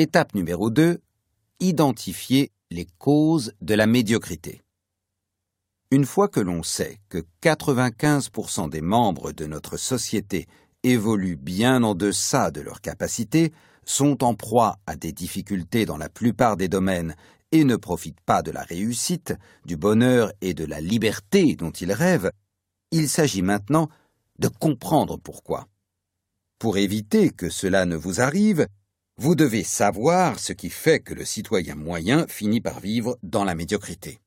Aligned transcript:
Étape 0.00 0.34
numéro 0.34 0.70
2. 0.70 0.98
Identifier 1.60 2.52
les 2.70 2.86
causes 2.86 3.52
de 3.60 3.74
la 3.74 3.86
médiocrité. 3.86 4.62
Une 5.90 6.06
fois 6.06 6.28
que 6.28 6.40
l'on 6.40 6.62
sait 6.62 7.00
que 7.10 7.26
95% 7.42 8.70
des 8.70 8.80
membres 8.80 9.32
de 9.32 9.44
notre 9.44 9.76
société 9.76 10.46
évoluent 10.84 11.36
bien 11.36 11.82
en 11.82 11.94
deçà 11.94 12.50
de 12.50 12.62
leurs 12.62 12.80
capacités, 12.80 13.52
sont 13.84 14.24
en 14.24 14.34
proie 14.34 14.78
à 14.86 14.96
des 14.96 15.12
difficultés 15.12 15.84
dans 15.84 15.98
la 15.98 16.08
plupart 16.08 16.56
des 16.56 16.68
domaines 16.68 17.14
et 17.52 17.64
ne 17.64 17.76
profitent 17.76 18.22
pas 18.22 18.40
de 18.40 18.52
la 18.52 18.62
réussite, 18.62 19.34
du 19.66 19.76
bonheur 19.76 20.32
et 20.40 20.54
de 20.54 20.64
la 20.64 20.80
liberté 20.80 21.56
dont 21.56 21.72
ils 21.72 21.92
rêvent, 21.92 22.32
il 22.90 23.06
s'agit 23.06 23.42
maintenant 23.42 23.90
de 24.38 24.48
comprendre 24.48 25.18
pourquoi. 25.18 25.68
Pour 26.58 26.78
éviter 26.78 27.28
que 27.28 27.50
cela 27.50 27.84
ne 27.84 27.96
vous 27.96 28.22
arrive, 28.22 28.66
vous 29.20 29.34
devez 29.34 29.64
savoir 29.64 30.40
ce 30.40 30.54
qui 30.54 30.70
fait 30.70 30.98
que 30.98 31.12
le 31.12 31.26
citoyen 31.26 31.74
moyen 31.74 32.26
finit 32.26 32.62
par 32.62 32.80
vivre 32.80 33.18
dans 33.22 33.44
la 33.44 33.54
médiocrité. 33.54 34.18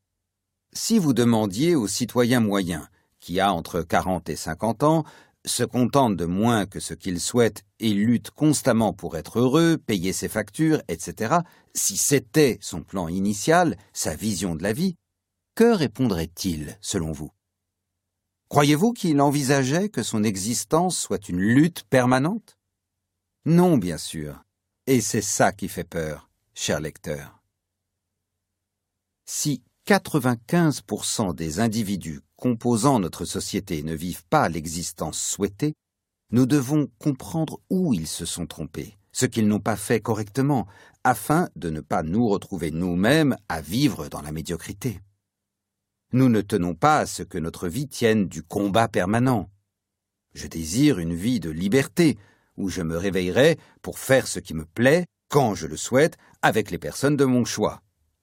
Si 0.71 0.99
vous 0.99 1.13
demandiez 1.13 1.73
au 1.73 1.87
citoyen 1.87 2.39
moyen, 2.39 2.87
qui 3.19 3.39
a 3.39 3.51
entre 3.51 3.81
40 3.81 4.29
et 4.29 4.35
50 4.35 4.83
ans, 4.83 5.03
se 5.45 5.63
contente 5.63 6.15
de 6.15 6.25
moins 6.25 6.67
que 6.67 6.79
ce 6.79 6.93
qu'il 6.93 7.19
souhaite 7.19 7.63
et 7.79 7.89
lutte 7.89 8.29
constamment 8.29 8.93
pour 8.93 9.17
être 9.17 9.39
heureux, 9.39 9.79
payer 9.79 10.13
ses 10.13 10.27
factures, 10.27 10.83
etc., 10.87 11.37
si 11.73 11.97
c'était 11.97 12.59
son 12.61 12.83
plan 12.83 13.07
initial, 13.07 13.77
sa 13.93 14.13
vision 14.13 14.53
de 14.53 14.61
la 14.61 14.73
vie, 14.73 14.95
que 15.55 15.73
répondrait-il, 15.73 16.77
selon 16.81 17.11
vous? 17.11 17.31
Croyez-vous 18.47 18.93
qu'il 18.93 19.21
envisageait 19.21 19.89
que 19.89 20.03
son 20.03 20.23
existence 20.23 20.99
soit 20.99 21.29
une 21.29 21.41
lutte 21.41 21.83
permanente? 21.89 22.59
Non, 23.45 23.79
bien 23.79 23.97
sûr. 23.97 24.42
Et 24.85 24.99
c'est 24.99 25.21
ça 25.21 25.53
qui 25.53 25.69
fait 25.69 25.85
peur, 25.85 26.29
cher 26.53 26.81
lecteur. 26.81 27.41
Si 29.25 29.63
95% 29.87 31.33
des 31.33 31.61
individus 31.61 32.19
composant 32.35 32.99
notre 32.99 33.23
société 33.23 33.81
ne 33.83 33.93
vivent 33.93 34.25
pas 34.25 34.49
l'existence 34.49 35.21
souhaitée, 35.21 35.73
nous 36.31 36.45
devons 36.45 36.89
comprendre 36.99 37.61
où 37.69 37.93
ils 37.93 38.07
se 38.07 38.25
sont 38.25 38.45
trompés, 38.45 38.97
ce 39.13 39.25
qu'ils 39.25 39.47
n'ont 39.47 39.61
pas 39.61 39.77
fait 39.77 40.01
correctement, 40.01 40.67
afin 41.05 41.47
de 41.55 41.69
ne 41.69 41.79
pas 41.79 42.03
nous 42.03 42.27
retrouver 42.27 42.71
nous-mêmes 42.71 43.37
à 43.47 43.61
vivre 43.61 44.09
dans 44.09 44.21
la 44.21 44.33
médiocrité. 44.33 44.99
Nous 46.11 46.27
ne 46.27 46.41
tenons 46.41 46.75
pas 46.75 46.99
à 46.99 47.05
ce 47.05 47.23
que 47.23 47.37
notre 47.37 47.69
vie 47.69 47.87
tienne 47.87 48.27
du 48.27 48.43
combat 48.43 48.89
permanent. 48.89 49.49
Je 50.33 50.47
désire 50.47 50.99
une 50.99 51.13
vie 51.13 51.39
de 51.39 51.49
liberté, 51.49 52.17
où 52.57 52.69
je 52.69 52.81
me 52.81 52.97
réveillerai 52.97 53.57
pour 53.81 53.99
faire 53.99 54.27
ce 54.27 54.39
qui 54.39 54.53
me 54.53 54.65
plaît, 54.65 55.05
quand 55.29 55.55
je 55.55 55.67
le 55.67 55.77
souhaite, 55.77 56.17
avec 56.41 56.71
les 56.71 56.77
personnes 56.77 57.17
de 57.17 57.25
mon 57.25 57.45
choix. 57.45 57.81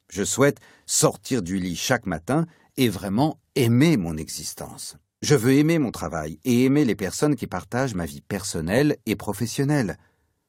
Je 0.09 0.25
souhaite 0.25 0.59
sortir 0.86 1.42
du 1.42 1.59
lit 1.59 1.77
chaque 1.77 2.06
matin 2.06 2.47
et 2.77 2.89
vraiment 2.89 3.41
aimer 3.55 3.97
mon 3.97 4.17
existence. 4.17 4.97
Je 5.23 5.34
veux 5.34 5.53
aimer 5.53 5.78
mon 5.78 5.91
travail 5.91 6.39
et 6.45 6.64
aimer 6.64 6.84
les 6.84 6.95
personnes 6.95 7.36
qui 7.36 7.47
partagent 7.47 7.95
ma 7.95 8.06
vie 8.06 8.23
personnelle 8.23 8.97
et 9.06 9.17
professionnelle. 9.17 9.98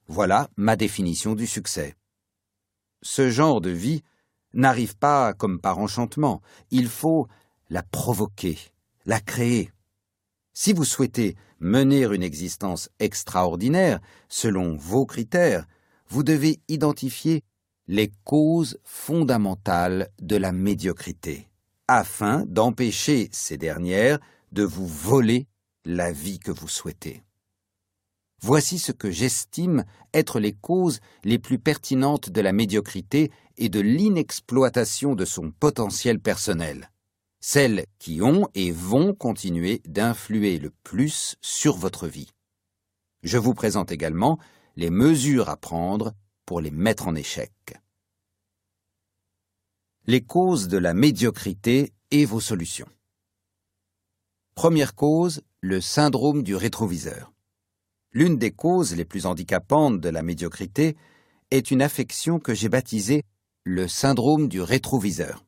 Voilà 0.07 0.49
ma 0.55 0.75
définition 0.75 1.35
du 1.35 1.45
succès. 1.45 1.95
Ce 3.01 3.29
genre 3.29 3.61
de 3.61 3.69
vie 3.69 4.01
n'arrive 4.53 4.97
pas 4.97 5.33
comme 5.33 5.59
par 5.59 5.79
enchantement. 5.79 6.41
Il 6.69 6.87
faut 6.87 7.27
la 7.69 7.83
provoquer, 7.83 8.57
la 9.05 9.19
créer. 9.19 9.71
Si 10.53 10.73
vous 10.73 10.85
souhaitez 10.85 11.35
mener 11.61 12.03
une 12.03 12.23
existence 12.23 12.89
extraordinaire 12.99 14.01
selon 14.27 14.75
vos 14.75 15.05
critères, 15.05 15.65
vous 16.09 16.23
devez 16.23 16.59
identifier 16.67 17.43
les 17.87 18.11
causes 18.25 18.77
fondamentales 18.83 20.09
de 20.21 20.35
la 20.35 20.51
médiocrité, 20.51 21.47
afin 21.87 22.43
d'empêcher 22.47 23.29
ces 23.31 23.57
dernières 23.57 24.19
de 24.51 24.63
vous 24.63 24.87
voler 24.87 25.47
la 25.85 26.11
vie 26.11 26.39
que 26.39 26.51
vous 26.51 26.67
souhaitez. 26.67 27.23
Voici 28.41 28.79
ce 28.79 28.91
que 28.91 29.11
j'estime 29.11 29.85
être 30.13 30.39
les 30.39 30.53
causes 30.53 30.99
les 31.23 31.37
plus 31.37 31.59
pertinentes 31.59 32.31
de 32.31 32.41
la 32.41 32.53
médiocrité 32.53 33.31
et 33.57 33.69
de 33.69 33.79
l'inexploitation 33.79 35.13
de 35.13 35.25
son 35.25 35.51
potentiel 35.51 36.19
personnel, 36.19 36.89
celles 37.41 37.85
qui 37.97 38.21
ont 38.21 38.47
et 38.53 38.71
vont 38.71 39.13
continuer 39.13 39.81
d'influer 39.85 40.59
le 40.59 40.69
plus 40.83 41.35
sur 41.41 41.75
votre 41.75 42.07
vie. 42.07 42.29
Je 43.23 43.37
vous 43.37 43.53
présente 43.53 43.91
également 43.91 44.39
les 44.75 44.91
mesures 44.91 45.49
à 45.49 45.57
prendre 45.57 46.13
pour 46.45 46.61
les 46.61 46.71
mettre 46.71 47.07
en 47.07 47.15
échec. 47.15 47.51
Les 50.05 50.21
causes 50.21 50.67
de 50.67 50.77
la 50.77 50.93
médiocrité 50.93 51.93
et 52.11 52.25
vos 52.25 52.39
solutions. 52.39 52.89
Première 54.55 54.95
cause, 54.95 55.41
le 55.61 55.81
syndrome 55.81 56.43
du 56.43 56.55
rétroviseur. 56.55 57.31
L'une 58.11 58.37
des 58.37 58.51
causes 58.51 58.95
les 58.95 59.05
plus 59.05 59.25
handicapantes 59.25 59.99
de 59.99 60.09
la 60.09 60.21
médiocrité 60.21 60.97
est 61.49 61.71
une 61.71 61.81
affection 61.81 62.39
que 62.39 62.53
j'ai 62.53 62.69
baptisée 62.69 63.23
le 63.63 63.87
syndrome 63.87 64.47
du 64.47 64.61
rétroviseur. 64.61 65.45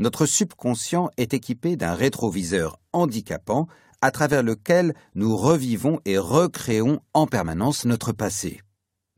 Notre 0.00 0.26
subconscient 0.26 1.10
est 1.16 1.34
équipé 1.34 1.76
d'un 1.76 1.94
rétroviseur 1.94 2.80
handicapant 2.92 3.68
à 4.00 4.10
travers 4.10 4.42
lequel 4.42 4.94
nous 5.14 5.36
revivons 5.36 6.00
et 6.04 6.18
recréons 6.18 7.00
en 7.14 7.26
permanence 7.26 7.84
notre 7.84 8.12
passé. 8.12 8.60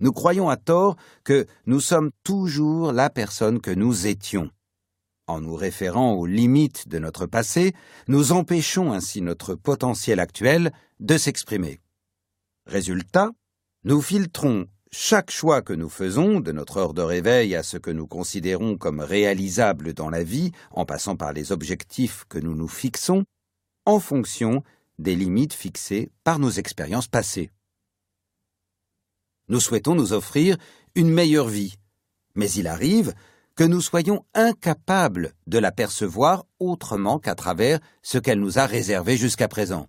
Nous 0.01 0.13
croyons 0.13 0.51
à 0.51 0.57
tort 0.57 0.97
que 1.25 1.47
nous 1.65 1.81
sommes 1.81 2.11
toujours 2.23 2.93
la 2.93 3.09
personne 3.09 3.61
que 3.61 3.71
nous 3.71 4.07
étions. 4.07 4.51
En 5.27 5.41
nous 5.41 5.55
référant 5.55 6.13
aux 6.13 6.27
limites 6.27 6.89
de 6.89 6.99
notre 6.99 7.27
passé, 7.27 7.75
nous 8.07 8.33
empêchons 8.33 8.93
ainsi 8.93 9.23
notre 9.23 9.55
potentiel 9.55 10.21
actuel 10.21 10.73
de 11.01 11.17
s'exprimer. 11.17 11.81
Résultat, 12.67 13.31
nous 13.85 14.03
filtrons 14.03 14.67
chaque 14.93 15.31
choix 15.31 15.63
que 15.63 15.73
nous 15.73 15.89
faisons, 15.89 16.41
de 16.41 16.53
notre 16.53 16.79
heure 16.79 16.95
de 16.95 17.03
réveil 17.03 17.55
à 17.55 17.63
ce 17.63 17.77
que 17.77 17.91
nous 17.91 18.07
considérons 18.07 18.77
comme 18.77 19.01
réalisable 19.01 19.93
dans 19.93 20.11
la 20.11 20.23
vie, 20.23 20.53
en 20.71 20.85
passant 20.85 21.17
par 21.17 21.33
les 21.33 21.53
objectifs 21.53 22.25
que 22.29 22.39
nous 22.39 22.55
nous 22.55 22.69
fixons, 22.69 23.25
en 23.85 24.01
fonction 24.01 24.63
des 24.99 25.15
limites 25.15 25.55
fixées 25.55 26.11
par 26.25 26.39
nos 26.39 26.51
expériences 26.51 27.09
passées. 27.09 27.51
Nous 29.49 29.61
souhaitons 29.61 29.95
nous 29.95 30.13
offrir 30.13 30.57
une 30.95 31.11
meilleure 31.11 31.49
vie. 31.49 31.77
Mais 32.35 32.51
il 32.51 32.67
arrive 32.67 33.15
que 33.55 33.65
nous 33.65 33.81
soyons 33.81 34.25
incapables 34.35 35.33
de 35.47 35.59
la 35.59 35.73
percevoir 35.73 36.45
autrement 36.59 37.19
qu'à 37.19 37.35
travers 37.35 37.81
ce 38.03 38.19
qu'elle 38.19 38.41
nous 38.41 38.59
a 38.59 38.67
réservé 38.67 39.17
jusqu'à 39.17 39.49
présent. 39.49 39.87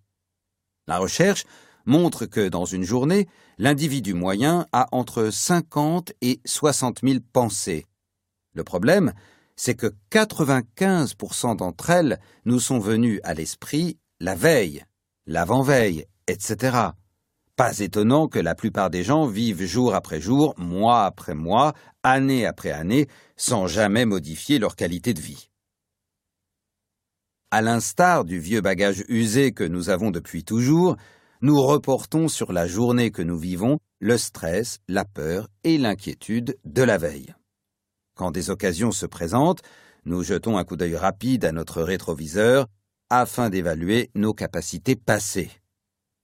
La 0.88 1.00
recherche 1.00 1.44
montre 1.88 2.28
que 2.28 2.48
dans 2.48 2.66
une 2.66 2.84
journée, 2.84 3.28
l'individu 3.58 4.14
moyen 4.14 4.68
a 4.72 4.88
entre 4.92 5.32
50 5.32 6.14
et 6.22 6.40
60 6.46 7.00
000 7.02 7.20
pensées. 7.34 7.86
Le 8.54 8.64
problème, 8.64 9.14
c'est 9.56 9.76
que 9.76 9.94
95% 10.12 11.56
d'entre 11.56 11.90
elles 11.90 12.20
nous 12.46 12.60
sont 12.60 12.80
venues 12.80 13.20
à 13.24 13.34
l'esprit 13.34 13.98
la 14.20 14.36
veille, 14.36 14.84
l'avant-veille, 15.26 16.06
etc. 16.28 16.78
Pas 17.56 17.80
étonnant 17.80 18.28
que 18.28 18.40
la 18.40 18.54
plupart 18.54 18.90
des 18.90 19.04
gens 19.04 19.26
vivent 19.26 19.66
jour 19.66 19.96
après 19.96 20.22
jour, 20.22 20.54
mois 20.58 21.06
après 21.06 21.34
mois, 21.34 21.74
année 22.04 22.46
après 22.46 22.72
année, 22.72 23.08
sans 23.36 23.68
jamais 23.68 24.06
modifier 24.06 24.60
leur 24.60 24.76
qualité 24.76 25.14
de 25.14 25.22
vie. 25.22 25.50
À 27.50 27.62
l'instar 27.62 28.26
du 28.26 28.40
vieux 28.40 28.62
bagage 28.62 29.04
usé 29.08 29.54
que 29.54 29.64
nous 29.64 29.90
avons 29.90 30.12
depuis 30.12 30.44
toujours, 30.44 30.98
nous 31.42 31.62
reportons 31.62 32.28
sur 32.28 32.52
la 32.52 32.68
journée 32.68 33.12
que 33.12 33.22
nous 33.22 33.38
vivons 33.38 33.80
le 34.00 34.18
stress, 34.18 34.80
la 34.88 35.06
peur 35.06 35.48
et 35.64 35.78
l'inquiétude 35.78 36.58
de 36.66 36.84
la 36.84 36.98
veille. 36.98 37.34
Quand 38.16 38.32
des 38.32 38.50
occasions 38.50 38.92
se 38.92 39.06
présentent, 39.06 39.62
nous 40.06 40.24
jetons 40.24 40.58
un 40.58 40.64
coup 40.64 40.78
d'œil 40.78 40.96
rapide 40.96 41.46
à 41.46 41.52
notre 41.52 41.82
rétroviseur 41.82 42.68
afin 43.10 43.50
d'évaluer 43.50 44.10
nos 44.16 44.34
capacités 44.34 44.96
passées. 44.96 45.52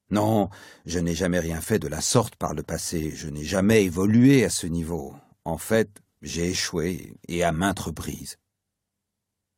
Non, 0.10 0.50
je 0.86 1.00
n'ai 1.00 1.16
jamais 1.16 1.40
rien 1.40 1.62
fait 1.62 1.80
de 1.80 1.88
la 1.88 2.02
sorte 2.02 2.36
par 2.36 2.54
le 2.54 2.64
passé, 2.64 3.12
je 3.16 3.30
n'ai 3.30 3.44
jamais 3.44 3.84
évolué 3.84 4.46
à 4.46 4.50
ce 4.50 4.68
niveau. 4.68 5.16
En 5.46 5.58
fait, 5.58 5.90
j'ai 6.22 6.50
échoué, 6.50 7.16
et 7.28 7.44
à 7.44 7.52
maintes 7.52 7.80
reprises. 7.80 8.38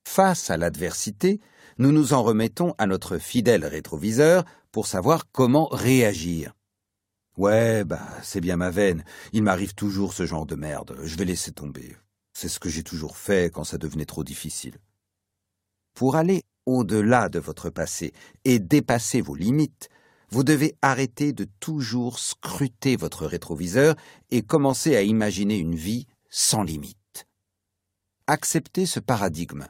Face 0.07 0.49
à 0.49 0.57
l'adversité, 0.57 1.41
nous 1.77 1.91
nous 1.91 2.13
en 2.13 2.23
remettons 2.23 2.73
à 2.77 2.85
notre 2.85 3.17
fidèle 3.17 3.65
rétroviseur 3.65 4.45
pour 4.75 4.87
savoir 4.87 5.31
comment 5.31 5.67
réagir. 5.67 6.53
Ouais, 7.37 7.85
bah, 7.85 8.05
c'est 8.23 8.41
bien 8.41 8.57
ma 8.57 8.71
veine. 8.71 9.05
Il 9.31 9.41
m'arrive 9.41 9.73
toujours 9.73 10.11
ce 10.11 10.25
genre 10.25 10.45
de 10.45 10.55
merde. 10.55 10.97
Je 11.01 11.15
vais 11.15 11.23
laisser 11.23 11.53
tomber. 11.53 11.95
C'est 12.33 12.49
ce 12.49 12.59
que 12.59 12.67
j'ai 12.67 12.83
toujours 12.83 13.15
fait 13.15 13.53
quand 13.53 13.63
ça 13.63 13.77
devenait 13.77 14.03
trop 14.03 14.25
difficile. 14.25 14.77
Pour 15.93 16.17
aller 16.17 16.43
au-delà 16.65 17.29
de 17.29 17.39
votre 17.39 17.69
passé 17.69 18.11
et 18.43 18.59
dépasser 18.59 19.21
vos 19.21 19.35
limites, 19.35 19.87
vous 20.27 20.43
devez 20.43 20.75
arrêter 20.81 21.31
de 21.31 21.47
toujours 21.61 22.19
scruter 22.19 22.97
votre 22.97 23.25
rétroviseur 23.27 23.95
et 24.29 24.41
commencer 24.41 24.97
à 24.97 25.03
imaginer 25.03 25.55
une 25.55 25.75
vie 25.75 26.05
sans 26.29 26.63
limite. 26.63 27.27
Acceptez 28.27 28.85
ce 28.85 28.99
paradigme. 28.99 29.67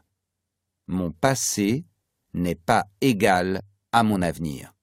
Mon 0.88 1.12
passé 1.12 1.86
n'est 2.34 2.56
pas 2.56 2.86
égal 3.02 3.62
à 3.92 4.02
mon 4.02 4.24
avenir. 4.24 4.75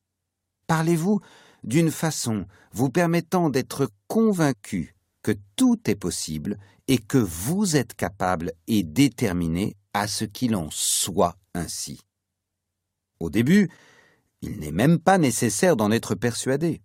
Parlez-vous 0.67 1.21
d'une 1.65 1.91
façon 1.91 2.47
vous 2.73 2.91
permettant 2.91 3.51
d'être 3.51 3.91
convaincu 4.09 4.95
que 5.23 5.33
tout 5.57 5.79
est 5.87 5.97
possible 5.97 6.59
et 6.89 6.99
que 6.99 7.19
vous 7.19 7.77
êtes 7.77 7.95
capable 7.95 8.53
et 8.67 8.83
déterminé 8.83 9.77
à 9.95 10.09
ce 10.09 10.25
qu'il 10.25 10.57
en 10.57 10.69
soit 10.71 11.37
ainsi. 11.55 12.01
Au 13.21 13.31
début, 13.31 13.71
il 14.41 14.59
n'est 14.59 14.73
même 14.73 14.99
pas 14.99 15.19
nécessaire 15.19 15.77
d'en 15.77 15.93
être 15.93 16.15
persuadé. 16.15 16.83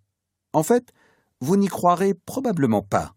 En 0.54 0.64
fait, 0.64 0.94
vous 1.40 1.58
n'y 1.58 1.68
croirez 1.68 2.14
probablement 2.14 2.84
pas. 2.84 3.16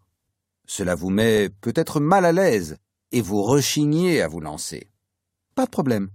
Cela 0.65 0.95
vous 0.95 1.09
met 1.09 1.49
peut-être 1.61 1.99
mal 1.99 2.25
à 2.25 2.31
l'aise 2.31 2.77
et 3.11 3.21
vous 3.21 3.43
rechignez 3.43 4.21
à 4.21 4.27
vous 4.27 4.39
lancer. 4.39 4.89
Pas 5.53 5.65
de 5.65 5.71
problème. 5.71 6.09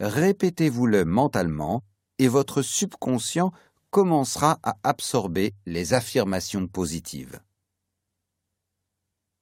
Répétez-vous-le 0.00 1.04
mentalement 1.04 1.82
et 2.18 2.28
votre 2.28 2.62
subconscient 2.62 3.52
commencera 3.90 4.58
à 4.62 4.76
absorber 4.82 5.54
les 5.66 5.94
affirmations 5.94 6.66
positives. 6.66 7.40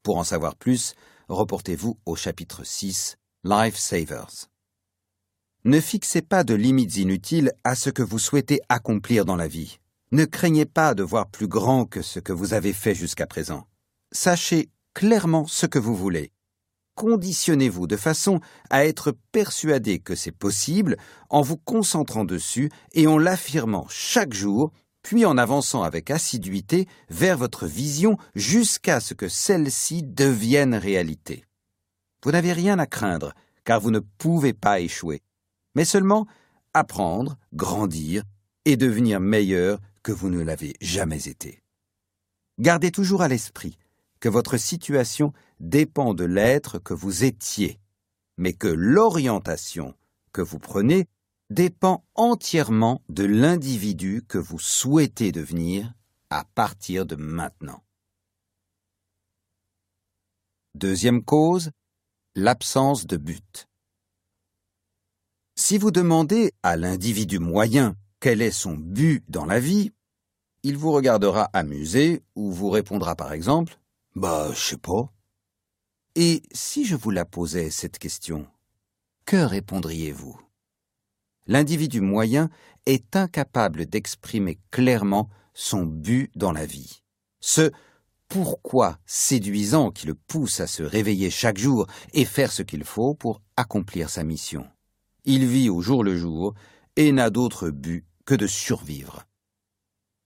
Pour 0.02 0.18
en 0.18 0.24
savoir 0.24 0.54
plus, 0.54 0.94
reportez-vous 1.28 1.98
au 2.06 2.14
chapitre 2.14 2.64
6, 2.64 3.16
Life 3.44 3.76
Savers. 3.76 4.48
Ne 5.64 5.80
fixez 5.80 6.22
pas 6.22 6.44
de 6.44 6.54
limites 6.54 6.96
inutiles 6.96 7.52
à 7.64 7.74
ce 7.74 7.90
que 7.90 8.02
vous 8.02 8.20
souhaitez 8.20 8.60
accomplir 8.68 9.24
dans 9.24 9.34
la 9.34 9.48
vie. 9.48 9.80
Ne 10.12 10.24
craignez 10.24 10.66
pas 10.66 10.94
de 10.94 11.02
voir 11.02 11.26
plus 11.28 11.48
grand 11.48 11.86
que 11.86 12.02
ce 12.02 12.20
que 12.20 12.32
vous 12.32 12.54
avez 12.54 12.72
fait 12.72 12.94
jusqu'à 12.94 13.26
présent. 13.26 13.66
Sachez 14.12 14.70
clairement 14.94 15.48
ce 15.48 15.66
que 15.66 15.80
vous 15.80 15.96
voulez. 15.96 16.30
Conditionnez-vous 16.96 17.86
de 17.86 17.96
façon 17.96 18.40
à 18.68 18.84
être 18.84 19.16
persuadé 19.30 20.00
que 20.00 20.16
c'est 20.16 20.32
possible 20.32 20.96
en 21.30 21.42
vous 21.42 21.56
concentrant 21.56 22.24
dessus 22.24 22.70
et 22.92 23.06
en 23.06 23.16
l'affirmant 23.16 23.86
chaque 23.88 24.34
jour, 24.34 24.72
puis 25.02 25.24
en 25.24 25.38
avançant 25.38 25.84
avec 25.84 26.10
assiduité 26.10 26.88
vers 27.08 27.38
votre 27.38 27.66
vision 27.66 28.18
jusqu'à 28.34 28.98
ce 28.98 29.14
que 29.14 29.28
celle-ci 29.28 30.02
devienne 30.02 30.74
réalité. 30.74 31.44
Vous 32.24 32.32
n'avez 32.32 32.52
rien 32.52 32.80
à 32.80 32.86
craindre, 32.86 33.32
car 33.62 33.80
vous 33.80 33.92
ne 33.92 34.00
pouvez 34.00 34.52
pas 34.52 34.80
échouer 34.80 35.22
mais 35.76 35.84
seulement 35.84 36.26
apprendre, 36.74 37.36
grandir 37.52 38.24
et 38.64 38.76
devenir 38.76 39.20
meilleur 39.20 39.78
que 40.02 40.10
vous 40.10 40.30
ne 40.30 40.42
l'avez 40.42 40.74
jamais 40.80 41.28
été. 41.28 41.62
Gardez 42.58 42.90
toujours 42.90 43.22
à 43.22 43.28
l'esprit 43.28 43.78
que 44.20 44.28
votre 44.28 44.56
situation 44.56 45.32
dépend 45.60 46.14
de 46.14 46.24
l'être 46.24 46.78
que 46.78 46.94
vous 46.94 47.24
étiez, 47.24 47.80
mais 48.36 48.52
que 48.52 48.68
l'orientation 48.68 49.94
que 50.32 50.42
vous 50.42 50.58
prenez 50.58 51.06
dépend 51.50 52.04
entièrement 52.14 53.02
de 53.08 53.24
l'individu 53.24 54.22
que 54.26 54.38
vous 54.38 54.58
souhaitez 54.58 55.32
devenir 55.32 55.92
à 56.30 56.44
partir 56.54 57.06
de 57.06 57.16
maintenant. 57.16 57.82
Deuxième 60.74 61.24
cause, 61.24 61.70
l'absence 62.34 63.06
de 63.06 63.16
but. 63.16 63.68
Si 65.54 65.78
vous 65.78 65.90
demandez 65.90 66.52
à 66.62 66.76
l'individu 66.76 67.38
moyen 67.38 67.96
quel 68.20 68.42
est 68.42 68.50
son 68.50 68.74
but 68.74 69.24
dans 69.28 69.46
la 69.46 69.58
vie, 69.58 69.92
il 70.62 70.76
vous 70.76 70.92
regardera 70.92 71.44
amusé 71.52 72.22
ou 72.34 72.52
vous 72.52 72.68
répondra 72.68 73.14
par 73.16 73.32
exemple 73.32 73.78
Bah, 74.16 74.48
je 74.54 74.58
sais 74.58 74.78
pas. 74.78 75.12
Et 76.14 76.42
si 76.50 76.86
je 76.86 76.96
vous 76.96 77.10
la 77.10 77.26
posais 77.26 77.68
cette 77.68 77.98
question, 77.98 78.46
que 79.26 79.36
répondriez-vous? 79.36 80.40
L'individu 81.46 82.00
moyen 82.00 82.48
est 82.86 83.14
incapable 83.14 83.84
d'exprimer 83.84 84.58
clairement 84.70 85.28
son 85.52 85.84
but 85.84 86.30
dans 86.34 86.52
la 86.52 86.64
vie. 86.64 87.02
Ce 87.40 87.70
pourquoi 88.28 88.98
séduisant 89.04 89.90
qui 89.90 90.06
le 90.06 90.14
pousse 90.14 90.60
à 90.60 90.66
se 90.66 90.82
réveiller 90.82 91.28
chaque 91.28 91.58
jour 91.58 91.86
et 92.14 92.24
faire 92.24 92.52
ce 92.52 92.62
qu'il 92.62 92.84
faut 92.84 93.14
pour 93.14 93.42
accomplir 93.58 94.08
sa 94.08 94.24
mission. 94.24 94.66
Il 95.26 95.44
vit 95.44 95.68
au 95.68 95.82
jour 95.82 96.02
le 96.02 96.16
jour 96.16 96.54
et 96.96 97.12
n'a 97.12 97.28
d'autre 97.28 97.68
but 97.68 98.06
que 98.24 98.34
de 98.34 98.46
survivre. 98.46 99.26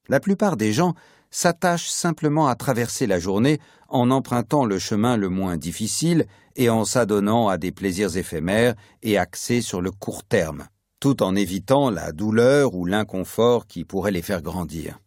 La 0.07 0.21
plupart 0.21 0.55
des 0.55 0.71
gens 0.71 0.95
s'attachent 1.31 1.89
simplement 1.89 2.47
à 2.47 2.55
traverser 2.55 3.07
la 3.07 3.19
journée 3.19 3.59
en 3.87 4.11
empruntant 4.11 4.65
le 4.65 4.79
chemin 4.79 5.17
le 5.17 5.29
moins 5.29 5.57
difficile 5.57 6.27
et 6.55 6.69
en 6.69 6.85
s'adonnant 6.85 7.47
à 7.47 7.57
des 7.57 7.71
plaisirs 7.71 8.17
éphémères 8.17 8.75
et 9.01 9.17
axés 9.17 9.61
sur 9.61 9.81
le 9.81 9.91
court 9.91 10.23
terme, 10.23 10.67
tout 10.99 11.23
en 11.23 11.35
évitant 11.35 11.89
la 11.89 12.11
douleur 12.11 12.75
ou 12.75 12.85
l'inconfort 12.85 13.65
qui 13.65 13.85
pourrait 13.85 14.11
les 14.11 14.21
faire 14.21 14.41
grandir. 14.41 14.99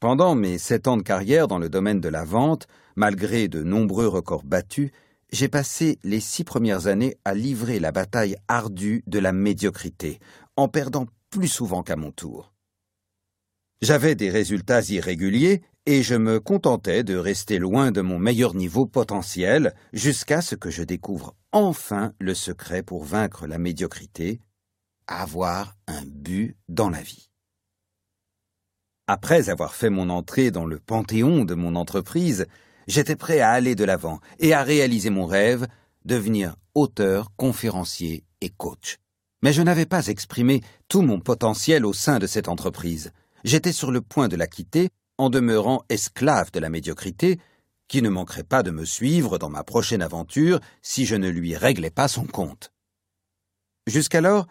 Pendant 0.00 0.34
mes 0.34 0.58
sept 0.58 0.88
ans 0.88 0.96
de 0.96 1.02
carrière 1.02 1.48
dans 1.48 1.58
le 1.58 1.68
domaine 1.68 2.00
de 2.00 2.08
la 2.08 2.24
vente, 2.24 2.66
malgré 2.96 3.48
de 3.48 3.62
nombreux 3.62 4.08
records 4.08 4.44
battus, 4.44 4.90
j'ai 5.32 5.48
passé 5.48 5.98
les 6.04 6.20
six 6.20 6.44
premières 6.44 6.86
années 6.86 7.16
à 7.24 7.34
livrer 7.34 7.80
la 7.80 7.92
bataille 7.92 8.36
ardue 8.46 9.02
de 9.06 9.18
la 9.18 9.32
médiocrité, 9.32 10.20
en 10.56 10.68
perdant 10.68 11.06
plus 11.30 11.48
souvent 11.48 11.82
qu'à 11.82 11.96
mon 11.96 12.12
tour. 12.12 12.53
J'avais 13.84 14.14
des 14.14 14.30
résultats 14.30 14.80
irréguliers 14.80 15.60
et 15.84 16.02
je 16.02 16.14
me 16.14 16.40
contentais 16.40 17.04
de 17.04 17.16
rester 17.16 17.58
loin 17.58 17.90
de 17.90 18.00
mon 18.00 18.18
meilleur 18.18 18.54
niveau 18.54 18.86
potentiel 18.86 19.74
jusqu'à 19.92 20.40
ce 20.40 20.54
que 20.54 20.70
je 20.70 20.82
découvre 20.82 21.34
enfin 21.52 22.14
le 22.18 22.32
secret 22.32 22.82
pour 22.82 23.04
vaincre 23.04 23.46
la 23.46 23.58
médiocrité, 23.58 24.40
avoir 25.06 25.76
un 25.86 26.00
but 26.06 26.56
dans 26.70 26.88
la 26.88 27.02
vie. 27.02 27.28
Après 29.06 29.50
avoir 29.50 29.74
fait 29.74 29.90
mon 29.90 30.08
entrée 30.08 30.50
dans 30.50 30.64
le 30.64 30.78
panthéon 30.78 31.44
de 31.44 31.54
mon 31.54 31.76
entreprise, 31.76 32.46
j'étais 32.86 33.16
prêt 33.16 33.40
à 33.40 33.50
aller 33.50 33.74
de 33.74 33.84
l'avant 33.84 34.20
et 34.38 34.54
à 34.54 34.62
réaliser 34.62 35.10
mon 35.10 35.26
rêve, 35.26 35.66
devenir 36.06 36.56
auteur, 36.74 37.32
conférencier 37.36 38.24
et 38.40 38.48
coach. 38.48 38.96
Mais 39.42 39.52
je 39.52 39.60
n'avais 39.60 39.84
pas 39.84 40.06
exprimé 40.06 40.62
tout 40.88 41.02
mon 41.02 41.20
potentiel 41.20 41.84
au 41.84 41.92
sein 41.92 42.18
de 42.18 42.26
cette 42.26 42.48
entreprise. 42.48 43.12
J'étais 43.44 43.72
sur 43.72 43.90
le 43.90 44.00
point 44.00 44.28
de 44.28 44.36
la 44.36 44.46
quitter 44.46 44.88
en 45.18 45.30
demeurant 45.30 45.84
esclave 45.90 46.50
de 46.50 46.58
la 46.58 46.70
médiocrité, 46.70 47.38
qui 47.88 48.00
ne 48.00 48.08
manquerait 48.08 48.42
pas 48.42 48.62
de 48.62 48.70
me 48.70 48.86
suivre 48.86 49.38
dans 49.38 49.50
ma 49.50 49.62
prochaine 49.62 50.02
aventure 50.02 50.58
si 50.80 51.04
je 51.04 51.14
ne 51.14 51.28
lui 51.28 51.54
réglais 51.54 51.90
pas 51.90 52.08
son 52.08 52.24
compte. 52.24 52.72
Jusqu'alors, 53.86 54.46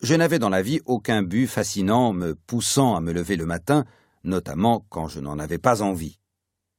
je 0.00 0.14
n'avais 0.14 0.38
dans 0.38 0.48
la 0.48 0.62
vie 0.62 0.80
aucun 0.86 1.22
but 1.22 1.48
fascinant 1.48 2.12
me 2.12 2.34
poussant 2.34 2.94
à 2.94 3.00
me 3.00 3.12
lever 3.12 3.36
le 3.36 3.46
matin, 3.46 3.84
notamment 4.22 4.86
quand 4.90 5.08
je 5.08 5.20
n'en 5.20 5.38
avais 5.38 5.58
pas 5.58 5.82
envie. 5.82 6.20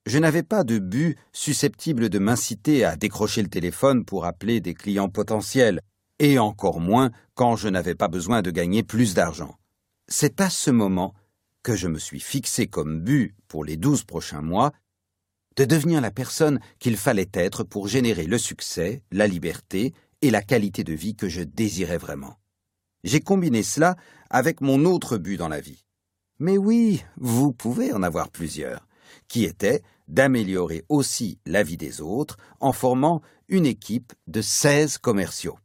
Je 0.05 0.19
n'avais 0.19 0.43
pas 0.43 0.63
de 0.63 0.79
but 0.79 1.17
susceptible 1.33 2.07
de 2.07 2.19
m'inciter 2.19 2.85
à 2.85 2.95
décrocher 2.95 3.41
le 3.41 3.49
téléphone 3.49 4.05
pour 4.05 4.23
appeler 4.23 4.61
des 4.61 4.73
clients 4.73 5.09
potentiels, 5.09 5.81
et 6.19 6.39
encore 6.39 6.79
moins 6.79 7.11
quand 7.35 7.57
je 7.57 7.67
n'avais 7.67 7.95
pas 7.95 8.07
besoin 8.07 8.41
de 8.41 8.51
gagner 8.51 8.83
plus 8.83 9.13
d'argent. 9.13 9.57
C'est 10.07 10.39
à 10.39 10.49
ce 10.49 10.71
moment 10.71 11.13
que 11.67 11.75
je 11.75 11.89
me 11.89 11.99
suis 11.99 12.21
fixé 12.21 12.67
comme 12.67 13.01
but 13.01 13.35
pour 13.49 13.65
les 13.65 13.75
douze 13.75 14.05
prochains 14.05 14.41
mois 14.41 14.71
de 15.57 15.65
devenir 15.65 15.99
la 15.99 16.11
personne 16.11 16.61
qu'il 16.79 16.95
fallait 16.95 17.29
être 17.33 17.65
pour 17.65 17.89
générer 17.89 18.25
le 18.25 18.37
succès, 18.37 19.03
la 19.11 19.27
liberté 19.27 19.93
et 20.21 20.31
la 20.31 20.41
qualité 20.41 20.85
de 20.85 20.93
vie 20.93 21.17
que 21.17 21.27
je 21.27 21.41
désirais 21.41 21.97
vraiment. 21.97 22.37
J'ai 23.03 23.19
combiné 23.19 23.63
cela 23.63 23.97
avec 24.29 24.61
mon 24.61 24.85
autre 24.85 25.17
but 25.17 25.35
dans 25.35 25.49
la 25.49 25.59
vie. 25.59 25.83
Mais 26.39 26.57
oui, 26.57 27.03
vous 27.17 27.51
pouvez 27.51 27.91
en 27.91 28.01
avoir 28.01 28.29
plusieurs, 28.29 28.87
qui 29.27 29.43
était 29.43 29.81
d'améliorer 30.07 30.85
aussi 30.87 31.37
la 31.45 31.63
vie 31.63 31.75
des 31.75 31.99
autres 31.99 32.37
en 32.61 32.71
formant 32.71 33.21
une 33.49 33.65
équipe 33.65 34.13
de 34.27 34.41
16 34.41 34.99
commerciaux. 34.99 35.59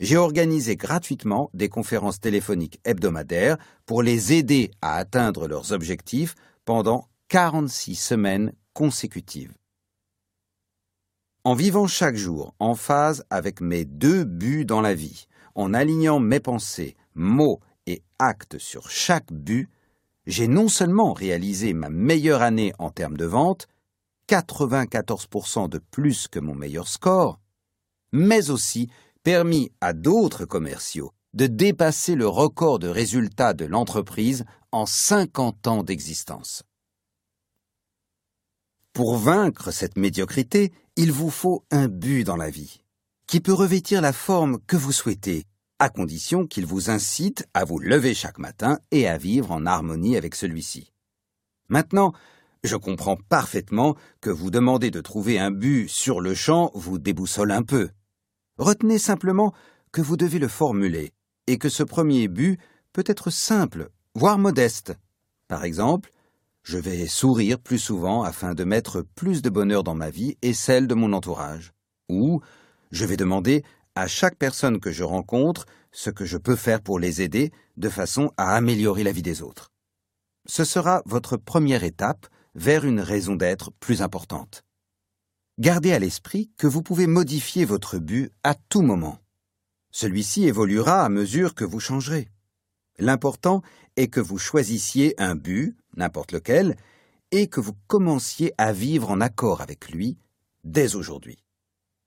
J'ai 0.00 0.16
organisé 0.16 0.76
gratuitement 0.76 1.50
des 1.52 1.68
conférences 1.68 2.20
téléphoniques 2.20 2.80
hebdomadaires 2.84 3.58
pour 3.84 4.02
les 4.02 4.32
aider 4.32 4.70
à 4.80 4.96
atteindre 4.96 5.46
leurs 5.46 5.72
objectifs 5.72 6.36
pendant 6.64 7.06
46 7.28 7.96
semaines 7.96 8.54
consécutives. 8.72 9.52
En 11.44 11.52
vivant 11.52 11.86
chaque 11.86 12.16
jour 12.16 12.54
en 12.58 12.74
phase 12.74 13.24
avec 13.28 13.60
mes 13.60 13.84
deux 13.84 14.24
buts 14.24 14.64
dans 14.64 14.80
la 14.80 14.94
vie, 14.94 15.26
en 15.54 15.74
alignant 15.74 16.18
mes 16.18 16.40
pensées, 16.40 16.96
mots 17.14 17.60
et 17.86 18.02
actes 18.18 18.56
sur 18.56 18.88
chaque 18.88 19.30
but, 19.30 19.68
j'ai 20.26 20.48
non 20.48 20.68
seulement 20.68 21.12
réalisé 21.12 21.74
ma 21.74 21.90
meilleure 21.90 22.40
année 22.40 22.72
en 22.78 22.90
termes 22.90 23.18
de 23.18 23.26
vente, 23.26 23.68
94% 24.28 25.68
de 25.68 25.78
plus 25.90 26.26
que 26.26 26.38
mon 26.38 26.54
meilleur 26.54 26.88
score, 26.88 27.38
mais 28.12 28.50
aussi 28.50 28.88
permis 29.22 29.70
à 29.80 29.92
d'autres 29.92 30.44
commerciaux 30.44 31.12
de 31.34 31.46
dépasser 31.46 32.14
le 32.14 32.26
record 32.26 32.78
de 32.78 32.88
résultats 32.88 33.54
de 33.54 33.64
l'entreprise 33.64 34.44
en 34.72 34.86
50 34.86 35.66
ans 35.66 35.82
d'existence. 35.82 36.64
Pour 38.92 39.16
vaincre 39.16 39.70
cette 39.70 39.96
médiocrité, 39.96 40.72
il 40.96 41.12
vous 41.12 41.30
faut 41.30 41.64
un 41.70 41.88
but 41.88 42.24
dans 42.24 42.36
la 42.36 42.50
vie, 42.50 42.82
qui 43.26 43.40
peut 43.40 43.52
revêtir 43.52 44.00
la 44.00 44.12
forme 44.12 44.58
que 44.66 44.76
vous 44.76 44.92
souhaitez, 44.92 45.44
à 45.78 45.88
condition 45.88 46.46
qu'il 46.46 46.66
vous 46.66 46.90
incite 46.90 47.46
à 47.54 47.64
vous 47.64 47.78
lever 47.78 48.14
chaque 48.14 48.38
matin 48.38 48.80
et 48.90 49.08
à 49.08 49.16
vivre 49.16 49.52
en 49.52 49.64
harmonie 49.66 50.16
avec 50.16 50.34
celui-ci. 50.34 50.92
Maintenant, 51.68 52.12
je 52.64 52.76
comprends 52.76 53.16
parfaitement 53.16 53.96
que 54.20 54.28
vous 54.28 54.50
demander 54.50 54.90
de 54.90 55.00
trouver 55.00 55.38
un 55.38 55.50
but 55.50 55.88
sur 55.88 56.20
le 56.20 56.34
champ 56.34 56.70
vous 56.74 56.98
déboussole 56.98 57.52
un 57.52 57.62
peu. 57.62 57.90
Retenez 58.60 58.98
simplement 58.98 59.54
que 59.90 60.02
vous 60.02 60.18
devez 60.18 60.38
le 60.38 60.46
formuler 60.46 61.12
et 61.46 61.56
que 61.56 61.70
ce 61.70 61.82
premier 61.82 62.28
but 62.28 62.60
peut 62.92 63.04
être 63.06 63.30
simple, 63.30 63.88
voire 64.14 64.36
modeste. 64.36 64.92
Par 65.48 65.64
exemple, 65.64 66.10
je 66.62 66.76
vais 66.76 67.06
sourire 67.06 67.58
plus 67.58 67.78
souvent 67.78 68.22
afin 68.22 68.52
de 68.52 68.64
mettre 68.64 69.00
plus 69.14 69.40
de 69.40 69.48
bonheur 69.48 69.82
dans 69.82 69.94
ma 69.94 70.10
vie 70.10 70.36
et 70.42 70.52
celle 70.52 70.86
de 70.86 70.94
mon 70.94 71.14
entourage. 71.14 71.72
Ou 72.10 72.42
je 72.90 73.06
vais 73.06 73.16
demander 73.16 73.64
à 73.94 74.06
chaque 74.06 74.36
personne 74.36 74.78
que 74.78 74.92
je 74.92 75.04
rencontre 75.04 75.64
ce 75.90 76.10
que 76.10 76.26
je 76.26 76.36
peux 76.36 76.54
faire 76.54 76.82
pour 76.82 76.98
les 76.98 77.22
aider 77.22 77.52
de 77.78 77.88
façon 77.88 78.30
à 78.36 78.54
améliorer 78.56 79.04
la 79.04 79.12
vie 79.12 79.22
des 79.22 79.40
autres. 79.40 79.70
Ce 80.44 80.64
sera 80.64 81.02
votre 81.06 81.38
première 81.38 81.82
étape 81.82 82.26
vers 82.54 82.84
une 82.84 83.00
raison 83.00 83.36
d'être 83.36 83.72
plus 83.80 84.02
importante. 84.02 84.64
Gardez 85.60 85.92
à 85.92 85.98
l'esprit 85.98 86.50
que 86.56 86.66
vous 86.66 86.80
pouvez 86.80 87.06
modifier 87.06 87.66
votre 87.66 87.98
but 87.98 88.32
à 88.42 88.54
tout 88.54 88.80
moment. 88.80 89.18
Celui-ci 89.90 90.46
évoluera 90.46 91.04
à 91.04 91.10
mesure 91.10 91.54
que 91.54 91.66
vous 91.66 91.80
changerez. 91.80 92.30
L'important 92.98 93.60
est 93.96 94.08
que 94.08 94.20
vous 94.20 94.38
choisissiez 94.38 95.14
un 95.20 95.34
but, 95.34 95.76
n'importe 95.98 96.32
lequel, 96.32 96.78
et 97.30 97.46
que 97.46 97.60
vous 97.60 97.74
commenciez 97.88 98.54
à 98.56 98.72
vivre 98.72 99.10
en 99.10 99.20
accord 99.20 99.60
avec 99.60 99.90
lui 99.90 100.16
dès 100.64 100.96
aujourd'hui. 100.96 101.44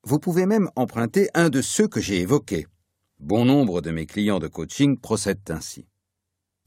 Vous 0.04 0.18
pouvez 0.18 0.48
même 0.48 0.72
emprunter 0.76 1.30
un 1.36 1.50
de 1.50 1.62
ceux 1.62 1.88
que 1.88 2.02
j'ai 2.02 2.22
évoqués. 2.22 2.66
Bon 3.20 3.46
nombre 3.46 3.82
de 3.82 3.92
mes 3.92 4.08
clients 4.08 4.40
de 4.40 4.48
coaching 4.48 4.98
procèdent 4.98 5.52
ainsi. 5.52 5.86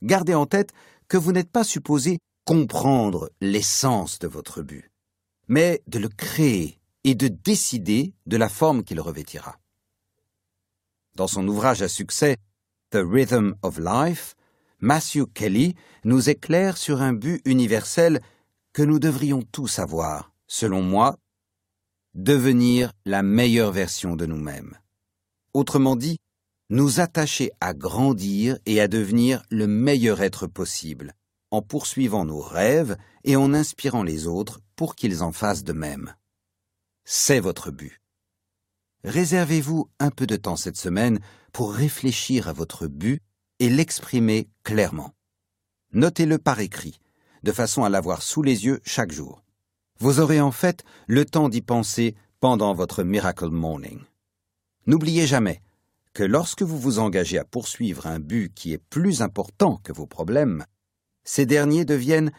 Gardez 0.02 0.36
en 0.36 0.46
tête 0.46 0.70
que 1.08 1.16
vous 1.16 1.32
n'êtes 1.32 1.50
pas 1.50 1.64
supposé 1.64 2.20
comprendre 2.44 3.32
l'essence 3.40 4.20
de 4.20 4.28
votre 4.28 4.62
but, 4.62 4.92
mais 5.48 5.82
de 5.86 5.98
le 5.98 6.08
créer 6.08 6.78
et 7.04 7.14
de 7.14 7.28
décider 7.28 8.14
de 8.26 8.36
la 8.36 8.48
forme 8.48 8.82
qu'il 8.82 9.00
revêtira. 9.00 9.58
Dans 11.14 11.28
son 11.28 11.46
ouvrage 11.48 11.82
à 11.82 11.88
succès 11.88 12.36
The 12.90 12.98
Rhythm 13.02 13.54
of 13.62 13.78
Life, 13.78 14.34
Matthew 14.80 15.26
Kelly 15.32 15.74
nous 16.04 16.28
éclaire 16.28 16.76
sur 16.76 17.00
un 17.00 17.12
but 17.12 17.40
universel 17.44 18.20
que 18.72 18.82
nous 18.82 18.98
devrions 18.98 19.42
tous 19.42 19.78
avoir, 19.78 20.32
selon 20.46 20.82
moi, 20.82 21.16
devenir 22.14 22.92
la 23.04 23.22
meilleure 23.22 23.72
version 23.72 24.16
de 24.16 24.26
nous-mêmes. 24.26 24.76
Autrement 25.54 25.96
dit, 25.96 26.18
nous 26.68 27.00
attacher 27.00 27.50
à 27.60 27.72
grandir 27.72 28.58
et 28.66 28.80
à 28.80 28.88
devenir 28.88 29.42
le 29.50 29.66
meilleur 29.66 30.20
être 30.20 30.46
possible, 30.46 31.14
en 31.50 31.62
poursuivant 31.62 32.24
nos 32.24 32.40
rêves 32.40 32.96
et 33.24 33.36
en 33.36 33.54
inspirant 33.54 34.02
les 34.02 34.26
autres 34.26 34.60
pour 34.76 34.94
qu'ils 34.94 35.22
en 35.22 35.32
fassent 35.32 35.64
de 35.64 35.72
même. 35.72 36.14
C'est 37.04 37.40
votre 37.40 37.70
but. 37.70 38.00
Réservez-vous 39.04 39.88
un 40.00 40.10
peu 40.10 40.26
de 40.26 40.36
temps 40.36 40.56
cette 40.56 40.76
semaine 40.76 41.20
pour 41.52 41.72
réfléchir 41.72 42.48
à 42.48 42.52
votre 42.52 42.86
but 42.86 43.22
et 43.58 43.70
l'exprimer 43.70 44.48
clairement. 44.64 45.14
Notez-le 45.92 46.38
par 46.38 46.60
écrit, 46.60 47.00
de 47.42 47.52
façon 47.52 47.84
à 47.84 47.88
l'avoir 47.88 48.22
sous 48.22 48.42
les 48.42 48.66
yeux 48.66 48.80
chaque 48.84 49.12
jour. 49.12 49.42
Vous 49.98 50.20
aurez 50.20 50.40
en 50.40 50.50
fait 50.50 50.84
le 51.06 51.24
temps 51.24 51.48
d'y 51.48 51.62
penser 51.62 52.14
pendant 52.40 52.74
votre 52.74 53.02
Miracle 53.02 53.48
Morning. 53.48 54.00
N'oubliez 54.86 55.26
jamais 55.26 55.62
que 56.12 56.24
lorsque 56.24 56.62
vous 56.62 56.78
vous 56.78 56.98
engagez 56.98 57.38
à 57.38 57.44
poursuivre 57.44 58.06
un 58.06 58.18
but 58.18 58.52
qui 58.52 58.72
est 58.72 58.78
plus 58.90 59.22
important 59.22 59.76
que 59.84 59.92
vos 59.92 60.06
problèmes, 60.06 60.64
ces 61.24 61.46
derniers 61.46 61.84
deviennent 61.84 62.32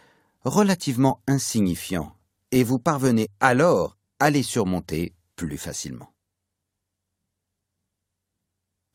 relativement 0.43 1.21
insignifiants 1.27 2.16
et 2.51 2.63
vous 2.63 2.79
parvenez 2.79 3.29
alors 3.39 3.97
à 4.19 4.29
les 4.29 4.43
surmonter 4.43 5.13
plus 5.35 5.57
facilement. 5.57 6.13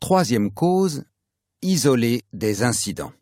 Troisième 0.00 0.50
cause, 0.50 1.04
isoler 1.62 2.22
des 2.32 2.62
incidents. 2.62 3.12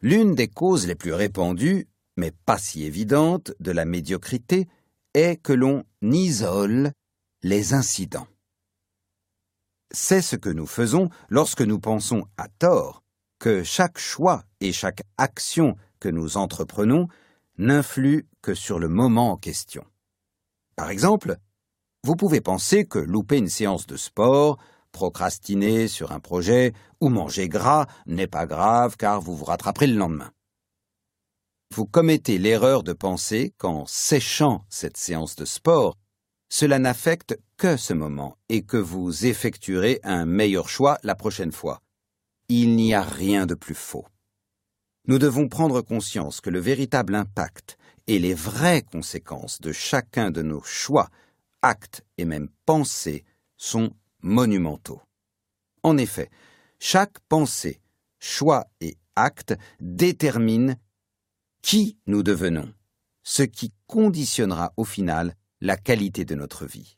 L'une 0.00 0.34
des 0.34 0.48
causes 0.48 0.86
les 0.86 0.96
plus 0.96 1.14
répandues 1.14 1.88
mais 2.16 2.30
pas 2.30 2.58
si 2.58 2.84
évidente, 2.84 3.52
de 3.60 3.72
la 3.72 3.84
médiocrité 3.84 4.68
est 5.14 5.36
que 5.36 5.52
l'on 5.52 5.84
isole 6.02 6.92
les 7.42 7.74
incidents. 7.74 8.26
C'est 9.90 10.22
ce 10.22 10.36
que 10.36 10.48
nous 10.48 10.66
faisons 10.66 11.10
lorsque 11.28 11.62
nous 11.62 11.78
pensons 11.78 12.24
à 12.36 12.48
tort 12.48 13.02
que 13.38 13.62
chaque 13.62 13.98
choix 13.98 14.44
et 14.60 14.72
chaque 14.72 15.02
action 15.18 15.76
que 16.00 16.08
nous 16.08 16.36
entreprenons 16.36 17.08
n'influent 17.58 18.26
que 18.40 18.54
sur 18.54 18.78
le 18.78 18.88
moment 18.88 19.32
en 19.32 19.36
question. 19.36 19.84
Par 20.76 20.90
exemple, 20.90 21.36
vous 22.04 22.16
pouvez 22.16 22.40
penser 22.40 22.86
que 22.86 22.98
louper 22.98 23.38
une 23.38 23.48
séance 23.48 23.86
de 23.86 23.96
sport, 23.96 24.58
procrastiner 24.90 25.88
sur 25.88 26.12
un 26.12 26.20
projet 26.20 26.72
ou 27.00 27.08
manger 27.08 27.48
gras 27.48 27.86
n'est 28.06 28.26
pas 28.26 28.46
grave 28.46 28.96
car 28.96 29.20
vous 29.20 29.36
vous 29.36 29.44
rattraperez 29.44 29.86
le 29.86 29.96
lendemain 29.96 30.32
vous 31.72 31.86
commettez 31.86 32.36
l'erreur 32.36 32.82
de 32.82 32.92
penser 32.92 33.54
qu'en 33.56 33.86
séchant 33.86 34.66
cette 34.68 34.98
séance 34.98 35.36
de 35.36 35.46
sport, 35.46 35.96
cela 36.50 36.78
n'affecte 36.78 37.38
que 37.56 37.78
ce 37.78 37.94
moment 37.94 38.36
et 38.50 38.62
que 38.62 38.76
vous 38.76 39.24
effectuerez 39.24 39.98
un 40.02 40.26
meilleur 40.26 40.68
choix 40.68 40.98
la 41.02 41.14
prochaine 41.14 41.50
fois. 41.50 41.80
Il 42.50 42.76
n'y 42.76 42.92
a 42.92 43.02
rien 43.02 43.46
de 43.46 43.54
plus 43.54 43.74
faux. 43.74 44.04
Nous 45.06 45.18
devons 45.18 45.48
prendre 45.48 45.80
conscience 45.80 46.40
que 46.40 46.50
le 46.50 46.60
véritable 46.60 47.14
impact 47.14 47.76
et 48.06 48.18
les 48.18 48.34
vraies 48.34 48.82
conséquences 48.82 49.60
de 49.60 49.72
chacun 49.72 50.30
de 50.30 50.42
nos 50.42 50.62
choix, 50.62 51.10
actes 51.60 52.04
et 52.18 52.24
même 52.24 52.48
pensées 52.66 53.24
sont 53.56 53.92
monumentaux. 54.20 55.02
En 55.82 55.98
effet, 55.98 56.30
chaque 56.78 57.18
pensée, 57.28 57.80
choix 58.20 58.68
et 58.80 58.96
acte 59.16 59.54
détermine 59.80 60.76
qui 61.62 61.98
nous 62.06 62.22
devenons, 62.22 62.72
ce 63.24 63.42
qui 63.42 63.72
conditionnera 63.86 64.72
au 64.76 64.84
final 64.84 65.34
la 65.60 65.76
qualité 65.76 66.24
de 66.24 66.34
notre 66.34 66.66
vie. 66.66 66.96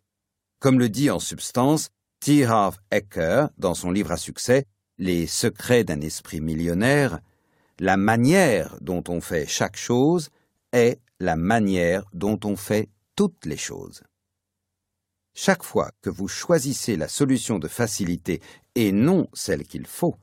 Comme 0.58 0.78
le 0.78 0.88
dit 0.88 1.10
en 1.10 1.18
substance 1.18 1.90
T. 2.20 2.44
Harv 2.44 2.78
Eker 2.90 3.48
dans 3.58 3.74
son 3.74 3.90
livre 3.90 4.12
à 4.12 4.16
succès 4.16 4.66
Les 4.96 5.26
secrets 5.26 5.84
d'un 5.84 6.00
esprit 6.00 6.40
millionnaire, 6.40 7.20
la 7.78 7.96
manière 7.96 8.76
dont 8.80 9.02
on 9.08 9.20
fait 9.20 9.46
chaque 9.46 9.76
chose 9.76 10.30
est 10.72 11.00
la 11.20 11.36
manière 11.36 12.04
dont 12.12 12.38
on 12.44 12.56
fait 12.56 12.88
toutes 13.16 13.46
les 13.46 13.56
choses. 13.56 14.02
Chaque 15.34 15.64
fois 15.64 15.90
que 16.00 16.10
vous 16.10 16.28
choisissez 16.28 16.96
la 16.96 17.08
solution 17.08 17.58
de 17.58 17.68
facilité 17.68 18.40
et 18.74 18.92
non 18.92 19.28
celle 19.32 19.64
qu'il 19.64 19.86
faut, 19.86 20.16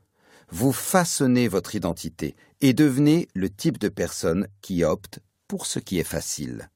vous 0.49 0.71
façonnez 0.71 1.47
votre 1.47 1.75
identité 1.75 2.35
et 2.61 2.73
devenez 2.73 3.27
le 3.33 3.49
type 3.49 3.77
de 3.77 3.89
personne 3.89 4.47
qui 4.61 4.83
opte 4.83 5.19
pour 5.47 5.65
ce 5.65 5.79
qui 5.79 5.99
est 5.99 6.05
facile. 6.05 6.69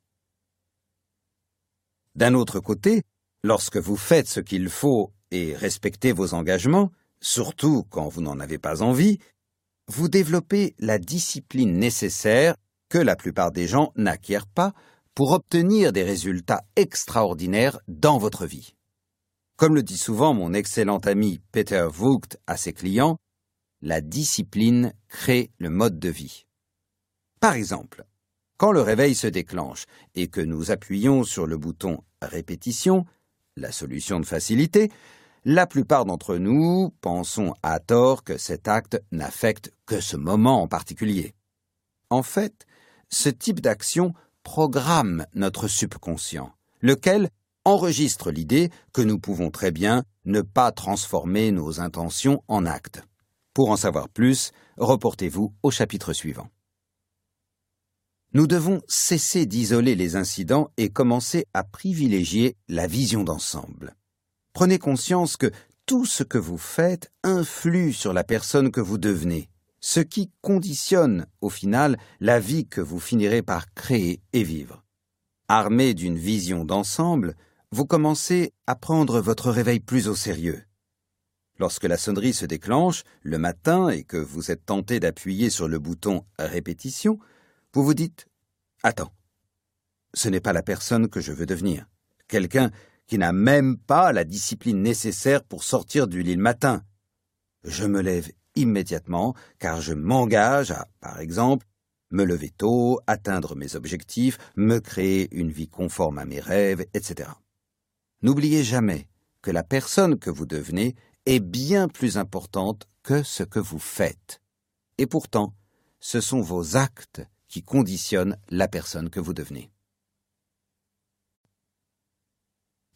D'un 2.16 2.34
autre 2.34 2.60
côté, 2.60 3.04
lorsque 3.44 3.78
vous 3.78 3.98
faites 3.98 4.28
ce 4.28 4.40
qu'il 4.40 4.70
faut 4.70 5.12
et 5.32 5.54
respectez 5.54 6.12
vos 6.12 6.34
engagements, 6.34 6.92
surtout 7.20 7.84
quand 7.90 8.08
vous 8.08 8.22
n'en 8.22 8.40
avez 8.40 8.58
pas 8.58 8.82
envie, 8.82 9.20
vous 9.88 10.08
développez 10.10 10.76
la 10.80 10.98
discipline 10.98 11.78
nécessaire 11.78 12.56
que 12.90 12.98
la 12.98 13.16
plupart 13.16 13.52
des 13.52 13.68
gens 13.68 13.92
n'acquièrent 13.96 14.48
pas 14.48 14.74
pour 15.14 15.32
obtenir 15.32 15.94
des 15.94 16.04
résultats 16.04 16.64
extraordinaires 16.76 17.80
dans 17.88 18.18
votre 18.18 18.46
vie. 18.46 18.76
Comme 19.58 19.76
le 19.76 19.84
dit 19.84 19.98
souvent 19.98 20.34
mon 20.34 20.54
excellent 20.54 20.98
ami 21.00 21.40
Peter 21.52 21.88
Vogt 21.90 22.38
à 22.48 22.58
ses 22.58 22.74
clients, 22.74 23.18
la 23.82 24.02
discipline 24.02 24.94
crée 25.08 25.52
le 25.60 25.70
mode 25.70 26.00
de 26.00 26.10
vie. 26.10 26.46
Par 27.40 27.54
exemple, 27.54 28.06
quand 28.58 28.72
le 28.72 28.82
réveil 28.82 29.16
se 29.16 29.28
déclenche 29.28 29.86
et 30.16 30.28
que 30.28 30.42
nous 30.42 30.72
appuyons 30.72 31.24
sur 31.24 31.46
le 31.46 31.58
bouton 31.58 32.04
répétition, 32.22 33.06
la 33.56 33.72
solution 33.72 34.20
de 34.20 34.26
facilité, 34.26 34.92
la 35.46 35.68
plupart 35.68 36.06
d'entre 36.06 36.38
nous 36.38 36.92
pensons 37.02 37.54
à 37.62 37.80
tort 37.80 38.24
que 38.24 38.38
cet 38.38 38.68
acte 38.68 39.00
n'affecte 39.12 39.72
que 39.86 40.02
ce 40.02 40.18
moment 40.18 40.64
en 40.64 40.68
particulier. 40.68 41.36
En 42.10 42.24
fait, 42.24 42.66
ce 43.10 43.30
type 43.30 43.62
d'action 43.62 44.14
programme 44.44 45.28
notre 45.36 45.68
subconscient, 45.68 46.52
lequel 46.82 47.30
enregistre 47.64 48.32
l'idée 48.32 48.72
que 48.92 49.02
nous 49.02 49.20
pouvons 49.20 49.52
très 49.52 49.72
bien 49.72 50.04
ne 50.26 50.42
pas 50.42 50.72
transformer 50.72 51.52
nos 51.52 51.80
intentions 51.80 52.44
en 52.48 52.66
actes. 52.66 53.04
Pour 53.54 53.70
en 53.70 53.78
savoir 53.78 54.10
plus, 54.10 54.52
reportez-vous 54.78 55.54
au 55.62 55.70
chapitre 55.70 56.14
suivant. 56.14 56.50
Nous 58.34 58.48
devons 58.48 58.82
cesser 58.88 59.46
d'isoler 59.46 59.96
les 59.96 60.16
incidents 60.16 60.70
et 60.78 60.90
commencer 60.90 61.46
à 61.54 61.64
privilégier 61.64 62.58
la 62.68 62.88
vision 62.88 63.24
d'ensemble. 63.24 63.96
Prenez 64.56 64.80
conscience 64.80 65.36
que 65.36 65.52
tout 65.86 66.06
ce 66.06 66.24
que 66.24 66.38
vous 66.38 66.58
faites 66.58 67.12
influe 67.24 67.92
sur 67.92 68.14
la 68.14 68.24
personne 68.24 68.72
que 68.72 68.80
vous 68.80 68.98
devenez, 68.98 69.50
ce 69.82 70.00
qui 70.00 70.32
conditionne, 70.40 71.28
au 71.42 71.50
final, 71.50 71.98
la 72.22 72.40
vie 72.40 72.66
que 72.66 72.80
vous 72.80 73.02
finirez 73.02 73.42
par 73.42 73.74
créer 73.74 74.22
et 74.32 74.44
vivre. 74.44 74.86
Armé 75.50 75.94
d'une 75.94 76.18
vision 76.18 76.64
d'ensemble, 76.64 77.36
vous 77.72 77.86
commencez 77.86 78.54
à 78.66 78.76
prendre 78.76 79.20
votre 79.20 79.52
réveil 79.52 79.82
plus 79.82 80.08
au 80.08 80.16
sérieux. 80.16 80.64
Lorsque 81.60 81.84
la 81.84 81.98
sonnerie 81.98 82.34
se 82.34 82.46
déclenche 82.46 83.04
le 83.24 83.38
matin 83.38 83.90
et 83.90 84.06
que 84.06 84.16
vous 84.16 84.52
êtes 84.52 84.66
tenté 84.66 85.02
d'appuyer 85.02 85.50
sur 85.50 85.68
le 85.68 85.80
bouton 85.80 86.24
répétition, 86.40 87.20
vous 87.74 87.84
vous 87.84 87.94
dites 87.94 88.30
Attends, 88.84 89.12
ce 90.14 90.30
n'est 90.30 90.40
pas 90.40 90.54
la 90.54 90.64
personne 90.64 91.10
que 91.10 91.20
je 91.20 91.34
veux 91.34 91.46
devenir. 91.46 91.88
Quelqu'un 92.30 92.72
qui 93.08 93.18
n'a 93.18 93.32
même 93.32 93.78
pas 93.78 94.12
la 94.12 94.24
discipline 94.24 94.82
nécessaire 94.82 95.44
pour 95.44 95.64
sortir 95.64 96.08
du 96.08 96.24
lit 96.24 96.36
le 96.36 96.42
matin. 96.42 96.84
Je 97.64 97.86
me 97.86 98.02
lève 98.02 98.32
immédiatement 98.56 99.36
car 99.60 99.82
je 99.82 99.94
m'engage 99.94 100.72
à, 100.72 100.88
par 101.00 101.20
exemple, 101.20 101.66
me 102.12 102.24
lever 102.24 102.50
tôt, 102.50 103.00
atteindre 103.08 103.56
mes 103.56 103.76
objectifs, 103.76 104.38
me 104.56 104.80
créer 104.80 105.28
une 105.36 105.52
vie 105.52 105.68
conforme 105.68 106.18
à 106.18 106.26
mes 106.26 106.40
rêves, 106.40 106.86
etc. 106.94 107.30
N'oubliez 108.22 108.64
jamais 108.64 109.08
que 109.42 109.52
la 109.52 109.64
personne 109.64 110.18
que 110.18 110.30
vous 110.30 110.46
devenez 110.46 110.96
est 111.26 111.40
bien 111.40 111.88
plus 111.88 112.18
importante 112.18 112.88
que 113.04 113.24
ce 113.24 113.44
que 113.44 113.60
vous 113.60 113.80
faites. 113.80 114.42
Et 114.98 115.06
pourtant, 115.06 115.54
ce 116.00 116.22
sont 116.22 116.42
vos 116.42 116.78
actes 116.78 117.22
qui 117.48 117.64
conditionnent 117.64 118.38
la 118.50 118.68
personne 118.68 119.10
que 119.10 119.20
vous 119.20 119.34
devenez. 119.34 119.72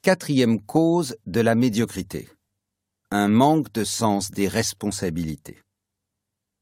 Quatrième 0.10 0.60
cause 0.60 1.18
de 1.28 1.40
la 1.40 1.54
médiocrité. 1.54 2.30
Un 3.12 3.28
manque 3.28 3.72
de 3.74 3.84
sens 3.84 4.32
des 4.32 4.48
responsabilités. 4.48 5.62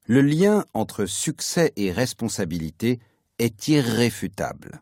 Le 0.06 0.20
lien 0.20 0.66
entre 0.74 1.06
succès 1.06 1.72
et 1.78 1.94
responsabilité 1.94 3.00
est 3.40 3.70
irréfutable. 3.70 4.82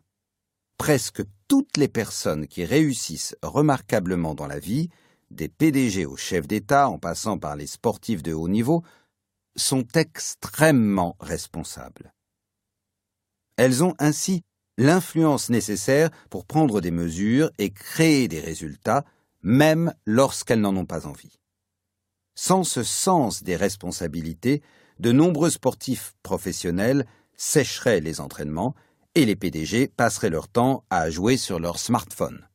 Presque 0.78 1.22
toutes 1.46 1.76
les 1.76 1.86
personnes 1.86 2.48
qui 2.48 2.64
réussissent 2.64 3.36
remarquablement 3.40 4.34
dans 4.34 4.48
la 4.48 4.58
vie, 4.58 4.88
des 5.30 5.48
PDG 5.48 6.04
aux 6.04 6.16
chefs 6.16 6.48
d'État 6.48 6.88
en 6.88 6.98
passant 6.98 7.38
par 7.38 7.54
les 7.54 7.68
sportifs 7.68 8.24
de 8.24 8.32
haut 8.32 8.48
niveau, 8.48 8.82
sont 9.54 9.86
extrêmement 9.94 11.14
responsables. 11.20 12.12
Elles 13.56 13.84
ont 13.84 13.94
ainsi 14.00 14.42
l'influence 14.78 15.50
nécessaire 15.50 16.10
pour 16.30 16.44
prendre 16.46 16.80
des 16.80 16.90
mesures 16.90 17.50
et 17.58 17.70
créer 17.70 18.28
des 18.28 18.40
résultats, 18.40 19.04
même 19.42 19.94
lorsqu'elles 20.04 20.60
n'en 20.60 20.76
ont 20.76 20.86
pas 20.86 21.06
envie. 21.06 21.38
Sans 22.34 22.64
ce 22.64 22.82
sens 22.82 23.42
des 23.42 23.56
responsabilités, 23.56 24.62
de 24.98 25.12
nombreux 25.12 25.50
sportifs 25.50 26.14
professionnels 26.22 27.06
sécheraient 27.36 28.00
les 28.00 28.20
entraînements 28.20 28.74
et 29.14 29.24
les 29.24 29.36
PDG 29.36 29.88
passeraient 29.88 30.30
leur 30.30 30.48
temps 30.48 30.84
à 30.90 31.10
jouer 31.10 31.36
sur 31.36 31.58
leur 31.58 31.78
smartphone. 31.78 32.46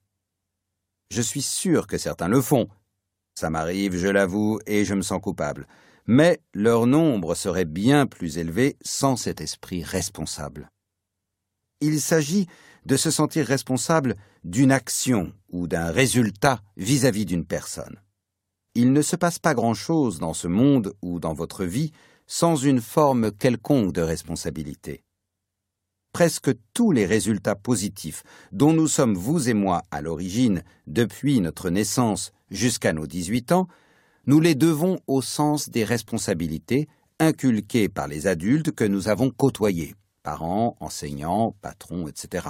Je 1.09 1.21
suis 1.21 1.41
sûr 1.41 1.87
que 1.87 1.97
certains 1.97 2.27
le 2.27 2.41
font. 2.41 2.67
Ça 3.35 3.49
m'arrive, 3.49 3.97
je 3.97 4.07
l'avoue, 4.07 4.59
et 4.65 4.85
je 4.85 4.93
me 4.93 5.01
sens 5.01 5.21
coupable. 5.21 5.67
Mais 6.05 6.39
leur 6.53 6.85
nombre 6.87 7.35
serait 7.35 7.65
bien 7.65 8.05
plus 8.05 8.37
élevé 8.37 8.77
sans 8.81 9.15
cet 9.15 9.41
esprit 9.41 9.83
responsable. 9.83 10.69
Il 11.81 11.99
s'agit 11.99 12.47
de 12.85 12.95
se 12.95 13.09
sentir 13.11 13.45
responsable 13.45 14.15
d'une 14.43 14.71
action 14.71 15.33
ou 15.51 15.67
d'un 15.67 15.91
résultat 15.91 16.61
vis-à-vis 16.77 17.25
d'une 17.25 17.45
personne. 17.45 17.99
Il 18.75 18.93
ne 18.93 19.01
se 19.01 19.15
passe 19.15 19.39
pas 19.39 19.53
grand-chose 19.53 20.19
dans 20.19 20.33
ce 20.33 20.47
monde 20.47 20.93
ou 21.01 21.19
dans 21.19 21.33
votre 21.33 21.65
vie 21.65 21.91
sans 22.27 22.55
une 22.55 22.81
forme 22.81 23.31
quelconque 23.31 23.93
de 23.93 24.01
responsabilité. 24.01 25.03
Presque 26.13 26.51
tous 26.73 26.91
les 26.91 27.05
résultats 27.05 27.55
positifs 27.55 28.23
dont 28.51 28.73
nous 28.73 28.87
sommes 28.87 29.15
vous 29.15 29.49
et 29.49 29.53
moi 29.53 29.83
à 29.91 30.01
l'origine 30.01 30.63
depuis 30.87 31.41
notre 31.41 31.69
naissance 31.69 32.31
jusqu'à 32.49 32.93
nos 32.93 33.07
18 33.07 33.53
ans, 33.53 33.67
nous 34.27 34.39
les 34.39 34.55
devons 34.55 34.99
au 35.07 35.21
sens 35.21 35.69
des 35.69 35.83
responsabilités 35.83 36.87
inculquées 37.19 37.89
par 37.89 38.07
les 38.07 38.27
adultes 38.27 38.71
que 38.71 38.83
nous 38.83 39.07
avons 39.07 39.31
côtoyés 39.31 39.95
parents, 40.23 40.77
enseignants, 40.79 41.55
patrons, 41.61 42.07
etc. 42.07 42.47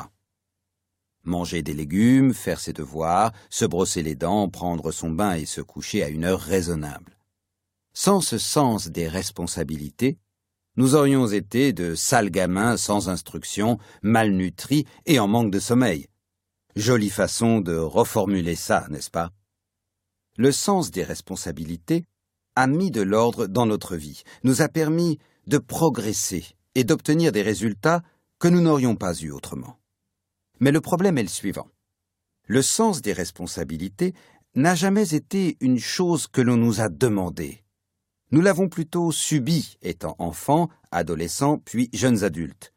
Manger 1.24 1.62
des 1.62 1.74
légumes, 1.74 2.34
faire 2.34 2.60
ses 2.60 2.74
devoirs, 2.74 3.32
se 3.50 3.66
brosser 3.66 4.02
les 4.02 4.16
dents, 4.16 4.50
prendre 4.50 4.92
son 4.92 5.12
bain 5.12 5.36
et 5.36 5.46
se 5.46 5.62
coucher 5.62 6.04
à 6.04 6.10
une 6.10 6.24
heure 6.24 6.42
raisonnable. 6.42 7.18
Sans 7.94 8.22
ce 8.22 8.38
sens 8.38 8.88
des 8.88 9.08
responsabilités, 9.08 10.18
nous 10.78 10.96
aurions 10.96 11.28
été 11.28 11.74
de 11.74 11.96
sales 11.96 12.30
gamins 12.32 12.78
sans 12.78 13.10
instruction, 13.10 13.78
malnutris 14.02 14.86
et 15.06 15.20
en 15.20 15.28
manque 15.28 15.52
de 15.52 15.60
sommeil. 15.60 16.08
Jolie 16.76 17.10
façon 17.10 17.60
de 17.60 17.76
reformuler 17.76 18.56
ça, 18.56 18.88
n'est-ce 18.90 19.12
pas? 19.12 19.32
Le 20.38 20.52
sens 20.54 20.92
des 20.92 21.04
responsabilités 21.04 22.06
a 22.56 22.68
mis 22.68 22.92
de 22.92 23.02
l'ordre 23.02 23.48
dans 23.48 23.66
notre 23.66 23.98
vie, 23.98 24.24
nous 24.44 24.62
a 24.62 24.70
permis 24.70 25.20
de 25.48 25.58
progresser 25.58 26.46
et 26.76 26.84
d'obtenir 26.84 27.32
des 27.32 27.42
résultats 27.42 28.04
que 28.40 28.48
nous 28.48 28.62
n'aurions 28.62 28.96
pas 28.96 29.14
eus 29.22 29.32
autrement. 29.32 29.78
Mais 30.60 30.72
le 30.72 30.82
problème 30.82 31.18
est 31.18 31.24
le 31.24 31.30
suivant. 31.30 31.68
Le 32.48 32.62
sens 32.62 33.02
des 33.02 33.14
responsabilités 33.14 34.14
n'a 34.56 34.76
jamais 34.76 35.14
été 35.14 35.58
une 35.62 35.80
chose 35.80 36.28
que 36.28 36.42
l'on 36.42 36.58
nous 36.58 36.82
a 36.82 36.90
demandée. 36.90 37.64
Nous 38.32 38.42
l'avons 38.42 38.70
plutôt 38.70 39.12
subi 39.12 39.78
étant 39.82 40.16
enfants, 40.20 40.70
adolescents, 40.92 41.58
puis 41.58 41.90
jeunes 41.94 42.24
adultes. 42.24 42.74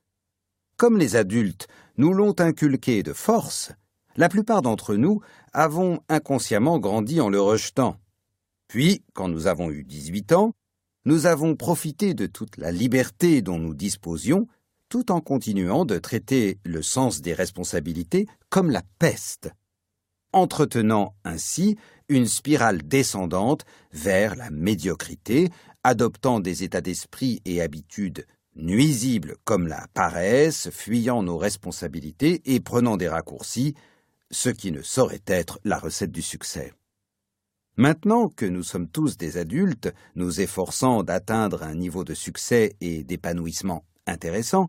Comme 0.76 0.98
les 0.98 1.16
adultes 1.16 1.68
nous 1.96 2.12
l'ont 2.12 2.34
inculqué 2.40 3.02
de 3.02 3.12
force, 3.12 3.72
la 4.16 4.28
plupart 4.28 4.62
d'entre 4.62 4.94
nous 4.94 5.20
avons 5.52 6.00
inconsciemment 6.08 6.78
grandi 6.78 7.20
en 7.20 7.28
le 7.28 7.40
rejetant. 7.40 7.96
Puis, 8.68 9.04
quand 9.12 9.28
nous 9.28 9.46
avons 9.46 9.70
eu 9.70 9.84
18 9.84 10.32
ans, 10.32 10.54
nous 11.04 11.26
avons 11.26 11.54
profité 11.56 12.14
de 12.14 12.26
toute 12.26 12.56
la 12.56 12.72
liberté 12.72 13.42
dont 13.42 13.58
nous 13.58 13.74
disposions, 13.74 14.46
tout 14.88 15.10
en 15.12 15.20
continuant 15.20 15.84
de 15.84 15.98
traiter 15.98 16.58
le 16.64 16.82
sens 16.82 17.20
des 17.20 17.34
responsabilités 17.34 18.26
comme 18.48 18.70
la 18.70 18.82
peste, 18.98 19.50
entretenant 20.32 21.14
ainsi 21.24 21.76
une 22.08 22.26
spirale 22.26 22.82
descendante 22.82 23.64
vers 23.92 24.36
la 24.36 24.50
médiocrité, 24.50 25.50
adoptant 25.82 26.40
des 26.40 26.64
états 26.64 26.80
d'esprit 26.80 27.40
et 27.44 27.60
habitudes 27.60 28.26
nuisibles 28.56 29.36
comme 29.44 29.66
la 29.66 29.86
paresse, 29.94 30.70
fuyant 30.70 31.22
nos 31.22 31.38
responsabilités 31.38 32.42
et 32.44 32.60
prenant 32.60 32.96
des 32.96 33.08
raccourcis, 33.08 33.74
ce 34.30 34.48
qui 34.48 34.72
ne 34.72 34.82
saurait 34.82 35.22
être 35.26 35.58
la 35.64 35.78
recette 35.78 36.12
du 36.12 36.22
succès. 36.22 36.72
Maintenant 37.76 38.28
que 38.28 38.46
nous 38.46 38.62
sommes 38.62 38.88
tous 38.88 39.16
des 39.16 39.36
adultes, 39.36 39.92
nous 40.14 40.40
efforçant 40.40 41.02
d'atteindre 41.02 41.64
un 41.64 41.74
niveau 41.74 42.04
de 42.04 42.14
succès 42.14 42.76
et 42.80 43.02
d'épanouissement 43.02 43.84
intéressant, 44.06 44.68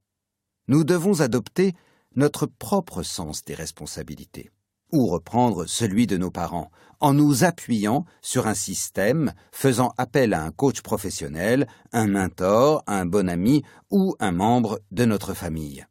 nous 0.67 0.83
devons 0.83 1.21
adopter 1.21 1.73
notre 2.15 2.47
propre 2.47 3.03
sens 3.03 3.43
des 3.43 3.53
responsabilités, 3.53 4.49
ou 4.91 5.05
reprendre 5.05 5.67
celui 5.67 6.07
de 6.07 6.17
nos 6.17 6.31
parents, 6.31 6.71
en 6.99 7.13
nous 7.13 7.43
appuyant 7.43 8.05
sur 8.21 8.47
un 8.47 8.55
système 8.55 9.33
faisant 9.51 9.93
appel 9.97 10.33
à 10.33 10.43
un 10.43 10.51
coach 10.51 10.81
professionnel, 10.81 11.67
un 11.91 12.07
mentor, 12.07 12.83
un 12.87 13.05
bon 13.05 13.29
ami 13.29 13.63
ou 13.91 14.15
un 14.19 14.31
membre 14.31 14.79
de 14.89 15.05
notre 15.05 15.35
famille. 15.35 15.85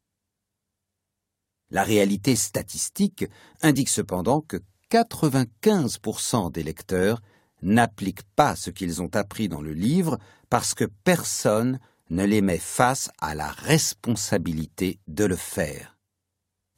La 1.70 1.84
réalité 1.84 2.34
statistique 2.34 3.26
indique 3.62 3.88
cependant 3.88 4.40
que 4.40 4.56
95% 4.90 6.52
des 6.52 6.62
lecteurs 6.62 7.20
n'appliquent 7.62 8.28
pas 8.36 8.56
ce 8.56 8.70
qu'ils 8.70 9.02
ont 9.02 9.14
appris 9.14 9.48
dans 9.48 9.62
le 9.62 9.72
livre 9.72 10.18
parce 10.50 10.74
que 10.74 10.84
personne 10.84 11.80
ne 12.10 12.24
les 12.24 12.42
met 12.42 12.58
face 12.58 13.10
à 13.18 13.34
la 13.34 13.50
responsabilité 13.50 15.00
de 15.08 15.24
le 15.24 15.36
faire. 15.36 15.98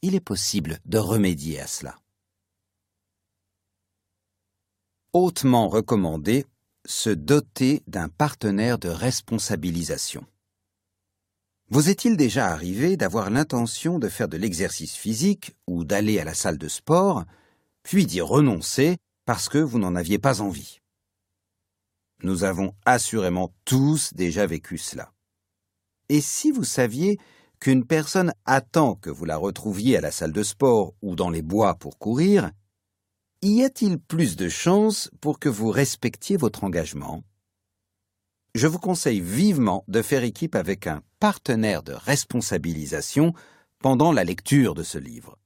Il 0.03 0.15
est 0.15 0.21
possible 0.21 0.79
de 0.85 0.99
remédier 0.99 1.61
à 1.61 1.67
cela. 1.67 1.99
Hautement 5.13 5.69
recommandé, 5.69 6.47
se 6.87 7.11
doter 7.11 7.83
d'un 7.87 8.09
partenaire 8.09 8.79
de 8.79 8.89
responsabilisation. 8.89 10.25
Vous 11.69 11.89
est-il 11.91 12.17
déjà 12.17 12.47
arrivé 12.47 12.97
d'avoir 12.97 13.31
l'intention 13.31 13.99
de 13.99 14.09
faire 14.09 14.29
de 14.29 14.37
l'exercice 14.37 14.95
physique 14.95 15.57
ou 15.67 15.85
d'aller 15.85 16.21
à 16.21 16.25
la 16.25 16.35
salle 16.35 16.59
de 16.59 16.69
sport 16.69 17.25
puis 17.87 18.05
d'y 18.05 18.21
renoncer 18.21 18.97
parce 19.27 19.49
que 19.49 19.59
vous 19.59 19.79
n'en 19.79 19.95
aviez 19.95 20.19
pas 20.19 20.41
envie. 20.41 20.81
Nous 22.25 22.43
avons 22.43 22.75
assurément 22.85 23.55
tous 23.65 24.13
déjà 24.13 24.45
vécu 24.45 24.77
cela. 24.77 25.13
Et 26.09 26.21
si 26.21 26.51
vous 26.51 26.65
saviez 26.65 27.17
qu'une 27.61 27.87
personne 27.87 28.33
attend 28.45 28.97
que 28.97 29.09
vous 29.09 29.25
la 29.25 29.37
retrouviez 29.37 29.97
à 29.97 30.01
la 30.01 30.11
salle 30.11 30.33
de 30.33 30.43
sport 30.43 30.95
ou 31.01 31.15
dans 31.15 31.31
les 31.31 31.43
bois 31.43 31.77
pour 31.77 31.97
courir, 31.97 32.51
y 33.41 33.63
a-t-il 33.63 34.01
plus 34.01 34.35
de 34.35 34.49
chances 34.49 35.09
pour 35.21 35.39
que 35.39 35.49
vous 35.49 35.71
respectiez 35.71 36.37
votre 36.37 36.65
engagement? 36.65 37.23
Je 38.57 38.67
vous 38.67 38.81
conseille 38.81 39.21
vivement 39.21 39.85
de 39.87 40.03
faire 40.03 40.25
équipe 40.25 40.57
avec 40.57 40.89
un 40.89 41.05
partenaire 41.21 41.85
de 41.85 41.93
responsabilisation 41.93 43.33
pendant 43.79 44.11
la 44.11 44.25
lecture 44.25 44.75
de 44.75 44.83
ce 44.83 44.99
livre. 44.99 45.39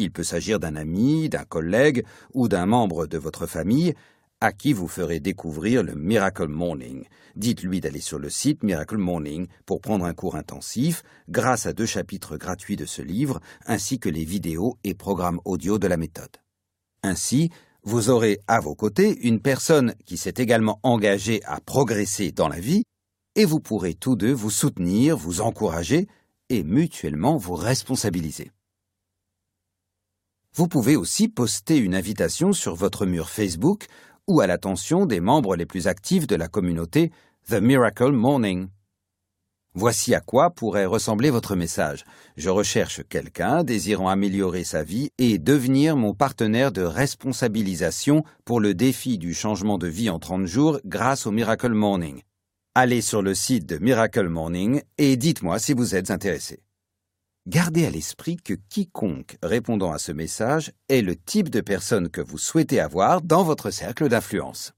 Il 0.00 0.10
peut 0.10 0.24
s'agir 0.24 0.58
d'un 0.58 0.76
ami, 0.76 1.28
d'un 1.28 1.44
collègue 1.44 2.04
ou 2.32 2.48
d'un 2.48 2.64
membre 2.64 3.06
de 3.06 3.18
votre 3.18 3.46
famille 3.46 3.94
à 4.40 4.52
qui 4.52 4.72
vous 4.72 4.88
ferez 4.88 5.20
découvrir 5.20 5.82
le 5.82 5.94
Miracle 5.94 6.48
Morning. 6.48 7.04
Dites-lui 7.36 7.82
d'aller 7.82 8.00
sur 8.00 8.18
le 8.18 8.30
site 8.30 8.62
Miracle 8.62 8.96
Morning 8.96 9.46
pour 9.66 9.82
prendre 9.82 10.06
un 10.06 10.14
cours 10.14 10.36
intensif 10.36 11.02
grâce 11.28 11.66
à 11.66 11.74
deux 11.74 11.84
chapitres 11.84 12.38
gratuits 12.38 12.76
de 12.76 12.86
ce 12.86 13.02
livre 13.02 13.40
ainsi 13.66 13.98
que 13.98 14.08
les 14.08 14.24
vidéos 14.24 14.78
et 14.84 14.94
programmes 14.94 15.40
audio 15.44 15.78
de 15.78 15.86
la 15.86 15.98
méthode. 15.98 16.38
Ainsi, 17.02 17.50
vous 17.82 18.08
aurez 18.08 18.40
à 18.46 18.60
vos 18.60 18.74
côtés 18.74 19.18
une 19.26 19.40
personne 19.40 19.94
qui 20.06 20.16
s'est 20.16 20.34
également 20.38 20.80
engagée 20.82 21.42
à 21.44 21.60
progresser 21.60 22.32
dans 22.32 22.48
la 22.48 22.60
vie 22.60 22.84
et 23.36 23.44
vous 23.44 23.60
pourrez 23.60 23.92
tous 23.92 24.16
deux 24.16 24.32
vous 24.32 24.50
soutenir, 24.50 25.18
vous 25.18 25.42
encourager 25.42 26.08
et 26.48 26.64
mutuellement 26.64 27.36
vous 27.36 27.54
responsabiliser. 27.54 28.50
Vous 30.54 30.66
pouvez 30.66 30.96
aussi 30.96 31.28
poster 31.28 31.78
une 31.78 31.94
invitation 31.94 32.52
sur 32.52 32.74
votre 32.74 33.06
mur 33.06 33.30
Facebook 33.30 33.86
ou 34.26 34.40
à 34.40 34.48
l'attention 34.48 35.06
des 35.06 35.20
membres 35.20 35.54
les 35.54 35.64
plus 35.64 35.86
actifs 35.86 36.26
de 36.26 36.34
la 36.34 36.48
communauté 36.48 37.12
The 37.48 37.54
Miracle 37.54 38.10
Morning. 38.10 38.68
Voici 39.74 40.12
à 40.12 40.20
quoi 40.20 40.50
pourrait 40.50 40.86
ressembler 40.86 41.30
votre 41.30 41.54
message. 41.54 42.04
Je 42.36 42.50
recherche 42.50 43.02
quelqu'un 43.08 43.62
désirant 43.62 44.08
améliorer 44.08 44.64
sa 44.64 44.82
vie 44.82 45.10
et 45.18 45.38
devenir 45.38 45.96
mon 45.96 46.14
partenaire 46.14 46.72
de 46.72 46.82
responsabilisation 46.82 48.24
pour 48.44 48.58
le 48.58 48.74
défi 48.74 49.18
du 49.18 49.32
changement 49.34 49.78
de 49.78 49.86
vie 49.86 50.10
en 50.10 50.18
30 50.18 50.46
jours 50.46 50.80
grâce 50.84 51.26
au 51.26 51.30
Miracle 51.30 51.72
Morning. 51.72 52.22
Allez 52.74 53.02
sur 53.02 53.22
le 53.22 53.34
site 53.34 53.66
de 53.66 53.78
Miracle 53.78 54.28
Morning 54.28 54.82
et 54.98 55.16
dites-moi 55.16 55.60
si 55.60 55.74
vous 55.74 55.94
êtes 55.94 56.10
intéressé. 56.10 56.60
Gardez 57.50 57.84
à 57.84 57.90
l'esprit 57.90 58.36
que 58.36 58.54
quiconque 58.54 59.36
répondant 59.42 59.90
à 59.90 59.98
ce 59.98 60.12
message 60.12 60.70
est 60.88 61.02
le 61.02 61.16
type 61.16 61.48
de 61.48 61.60
personne 61.60 62.08
que 62.08 62.20
vous 62.20 62.38
souhaitez 62.38 62.78
avoir 62.78 63.22
dans 63.22 63.42
votre 63.42 63.72
cercle 63.72 64.08
d'influence. 64.08 64.72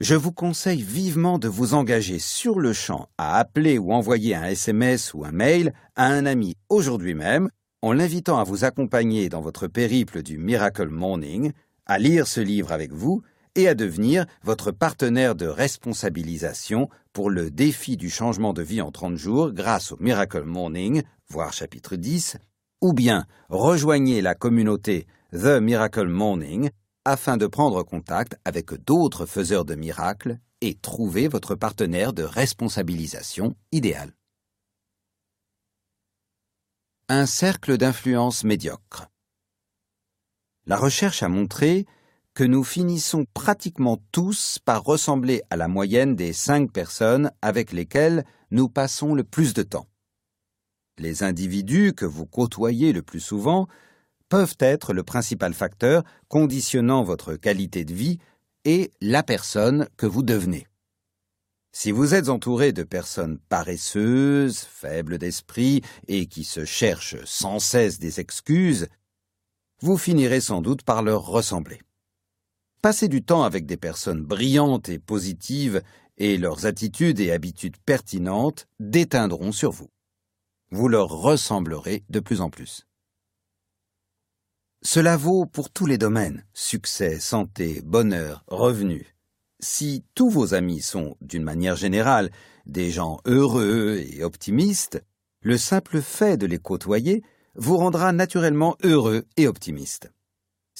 Je 0.00 0.16
vous 0.16 0.32
conseille 0.32 0.82
vivement 0.82 1.38
de 1.38 1.46
vous 1.46 1.72
engager 1.72 2.18
sur 2.18 2.58
le 2.58 2.72
champ 2.72 3.06
à 3.16 3.38
appeler 3.38 3.78
ou 3.78 3.92
envoyer 3.92 4.34
un 4.34 4.46
SMS 4.46 5.14
ou 5.14 5.24
un 5.24 5.30
mail 5.30 5.72
à 5.94 6.06
un 6.06 6.26
ami 6.26 6.56
aujourd'hui 6.68 7.14
même 7.14 7.48
en 7.80 7.92
l'invitant 7.92 8.40
à 8.40 8.44
vous 8.44 8.64
accompagner 8.64 9.28
dans 9.28 9.40
votre 9.40 9.68
périple 9.68 10.24
du 10.24 10.36
Miracle 10.36 10.88
Morning, 10.88 11.52
à 11.86 12.00
lire 12.00 12.26
ce 12.26 12.40
livre 12.40 12.72
avec 12.72 12.92
vous 12.92 13.22
et 13.54 13.68
à 13.68 13.76
devenir 13.76 14.26
votre 14.42 14.72
partenaire 14.72 15.36
de 15.36 15.46
responsabilisation 15.46 16.88
pour 17.12 17.30
le 17.30 17.50
défi 17.50 17.96
du 17.96 18.10
changement 18.10 18.52
de 18.52 18.62
vie 18.62 18.80
en 18.80 18.90
30 18.90 19.16
jours 19.16 19.52
grâce 19.52 19.92
au 19.92 19.96
Miracle 20.00 20.42
Morning, 20.42 21.02
voire 21.28 21.52
chapitre 21.52 21.96
10, 21.96 22.36
ou 22.80 22.92
bien 22.92 23.26
rejoignez 23.48 24.20
la 24.22 24.34
communauté 24.34 25.06
The 25.32 25.60
Miracle 25.60 26.06
Morning 26.06 26.70
afin 27.04 27.36
de 27.36 27.46
prendre 27.46 27.82
contact 27.82 28.36
avec 28.44 28.72
d'autres 28.84 29.26
faiseurs 29.26 29.64
de 29.64 29.74
miracles 29.74 30.38
et 30.60 30.74
trouver 30.74 31.28
votre 31.28 31.54
partenaire 31.54 32.12
de 32.12 32.22
responsabilisation 32.22 33.56
idéal. 33.72 34.12
Un 37.08 37.26
cercle 37.26 37.76
d'influence 37.76 38.44
médiocre. 38.44 39.08
La 40.66 40.76
recherche 40.76 41.22
a 41.22 41.28
montré 41.28 41.86
nous 42.44 42.64
finissons 42.64 43.26
pratiquement 43.34 43.98
tous 44.12 44.58
par 44.64 44.84
ressembler 44.84 45.42
à 45.50 45.56
la 45.56 45.68
moyenne 45.68 46.16
des 46.16 46.32
cinq 46.32 46.72
personnes 46.72 47.30
avec 47.42 47.72
lesquelles 47.72 48.24
nous 48.50 48.68
passons 48.68 49.14
le 49.14 49.24
plus 49.24 49.54
de 49.54 49.62
temps. 49.62 49.86
Les 50.98 51.22
individus 51.22 51.92
que 51.94 52.04
vous 52.04 52.26
côtoyez 52.26 52.92
le 52.92 53.02
plus 53.02 53.20
souvent 53.20 53.68
peuvent 54.28 54.56
être 54.58 54.92
le 54.92 55.02
principal 55.02 55.54
facteur 55.54 56.04
conditionnant 56.28 57.02
votre 57.02 57.34
qualité 57.34 57.84
de 57.84 57.94
vie 57.94 58.18
et 58.64 58.90
la 59.00 59.22
personne 59.22 59.88
que 59.96 60.06
vous 60.06 60.22
devenez. 60.22 60.66
Si 61.72 61.92
vous 61.92 62.14
êtes 62.14 62.28
entouré 62.28 62.72
de 62.72 62.82
personnes 62.82 63.38
paresseuses, 63.48 64.58
faibles 64.58 65.18
d'esprit 65.18 65.82
et 66.08 66.26
qui 66.26 66.44
se 66.44 66.64
cherchent 66.64 67.24
sans 67.24 67.60
cesse 67.60 67.98
des 67.98 68.18
excuses, 68.18 68.88
vous 69.80 69.96
finirez 69.96 70.40
sans 70.40 70.62
doute 70.62 70.82
par 70.82 71.02
leur 71.02 71.26
ressembler. 71.26 71.80
Passez 72.82 73.08
du 73.08 73.22
temps 73.22 73.42
avec 73.42 73.66
des 73.66 73.76
personnes 73.76 74.22
brillantes 74.22 74.88
et 74.88 74.98
positives 74.98 75.82
et 76.16 76.38
leurs 76.38 76.64
attitudes 76.64 77.20
et 77.20 77.30
habitudes 77.30 77.76
pertinentes 77.84 78.68
déteindront 78.78 79.52
sur 79.52 79.70
vous. 79.70 79.90
Vous 80.70 80.88
leur 80.88 81.10
ressemblerez 81.10 82.04
de 82.08 82.20
plus 82.20 82.40
en 82.40 82.48
plus. 82.48 82.86
Cela 84.82 85.18
vaut 85.18 85.44
pour 85.44 85.68
tous 85.68 85.84
les 85.84 85.98
domaines, 85.98 86.46
succès, 86.54 87.20
santé, 87.20 87.82
bonheur, 87.84 88.44
revenus. 88.46 89.04
Si 89.58 90.02
tous 90.14 90.30
vos 90.30 90.54
amis 90.54 90.80
sont, 90.80 91.18
d'une 91.20 91.42
manière 91.42 91.76
générale, 91.76 92.30
des 92.64 92.90
gens 92.90 93.20
heureux 93.26 94.02
et 94.10 94.24
optimistes, 94.24 95.04
le 95.42 95.58
simple 95.58 96.00
fait 96.00 96.38
de 96.38 96.46
les 96.46 96.58
côtoyer 96.58 97.22
vous 97.56 97.76
rendra 97.76 98.12
naturellement 98.12 98.78
heureux 98.82 99.26
et 99.36 99.46
optimiste. 99.46 100.10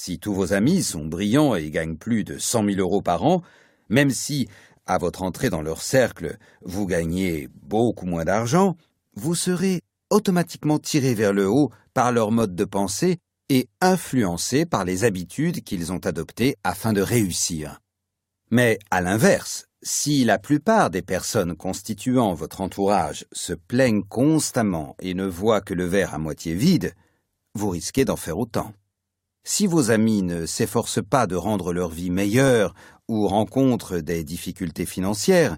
Si 0.03 0.19
tous 0.19 0.33
vos 0.33 0.55
amis 0.55 0.83
sont 0.83 1.05
brillants 1.05 1.55
et 1.55 1.71
gagnent 1.71 1.99
plus 1.99 2.25
de 2.25 2.39
cent 2.39 2.63
mille 2.63 2.81
euros 2.81 3.03
par 3.03 3.23
an, 3.23 3.43
même 3.91 4.09
si, 4.09 4.49
à 4.87 4.97
votre 4.97 5.23
entrée 5.23 5.51
dans 5.51 5.61
leur 5.61 5.83
cercle, 5.83 6.39
vous 6.63 6.87
gagnez 6.87 7.51
beaucoup 7.53 8.07
moins 8.07 8.25
d'argent, 8.25 8.79
vous 9.15 9.35
serez 9.35 9.83
automatiquement 10.09 10.79
tiré 10.79 11.13
vers 11.13 11.35
le 11.35 11.51
haut 11.51 11.71
par 11.93 12.13
leur 12.13 12.31
mode 12.31 12.55
de 12.55 12.65
pensée 12.65 13.19
et 13.51 13.69
influencé 13.83 14.65
par 14.65 14.87
les 14.87 15.05
habitudes 15.05 15.63
qu'ils 15.65 15.93
ont 15.93 16.07
adoptées 16.07 16.57
afin 16.65 16.95
de 16.95 17.03
réussir. 17.03 17.79
Mais 18.51 18.79
à 18.91 19.03
l'inverse, 19.03 19.67
si 19.83 20.25
la 20.25 20.39
plupart 20.39 20.89
des 20.89 21.03
personnes 21.03 21.55
constituant 21.55 22.33
votre 22.33 22.63
entourage 22.63 23.27
se 23.33 23.53
plaignent 23.53 24.05
constamment 24.05 24.97
et 24.99 25.13
ne 25.13 25.27
voient 25.27 25.61
que 25.61 25.75
le 25.75 25.85
verre 25.85 26.15
à 26.15 26.19
moitié 26.19 26.55
vide, 26.55 26.95
vous 27.55 27.69
risquez 27.69 28.07
d'en 28.07 28.17
faire 28.17 28.39
autant. 28.39 28.73
Si 29.43 29.67
vos 29.67 29.91
amis 29.91 30.23
ne 30.23 30.47
s'efforcent 30.47 31.03
pas 31.03 31.27
de 31.27 31.37
rendre 31.37 31.73
leur 31.73 31.89
vie 31.89 32.11
meilleure 32.11 32.75
ou 33.09 33.27
rencontrent 33.27 33.99
des 33.99 34.23
difficultés 34.23 34.87
financières, 34.87 35.57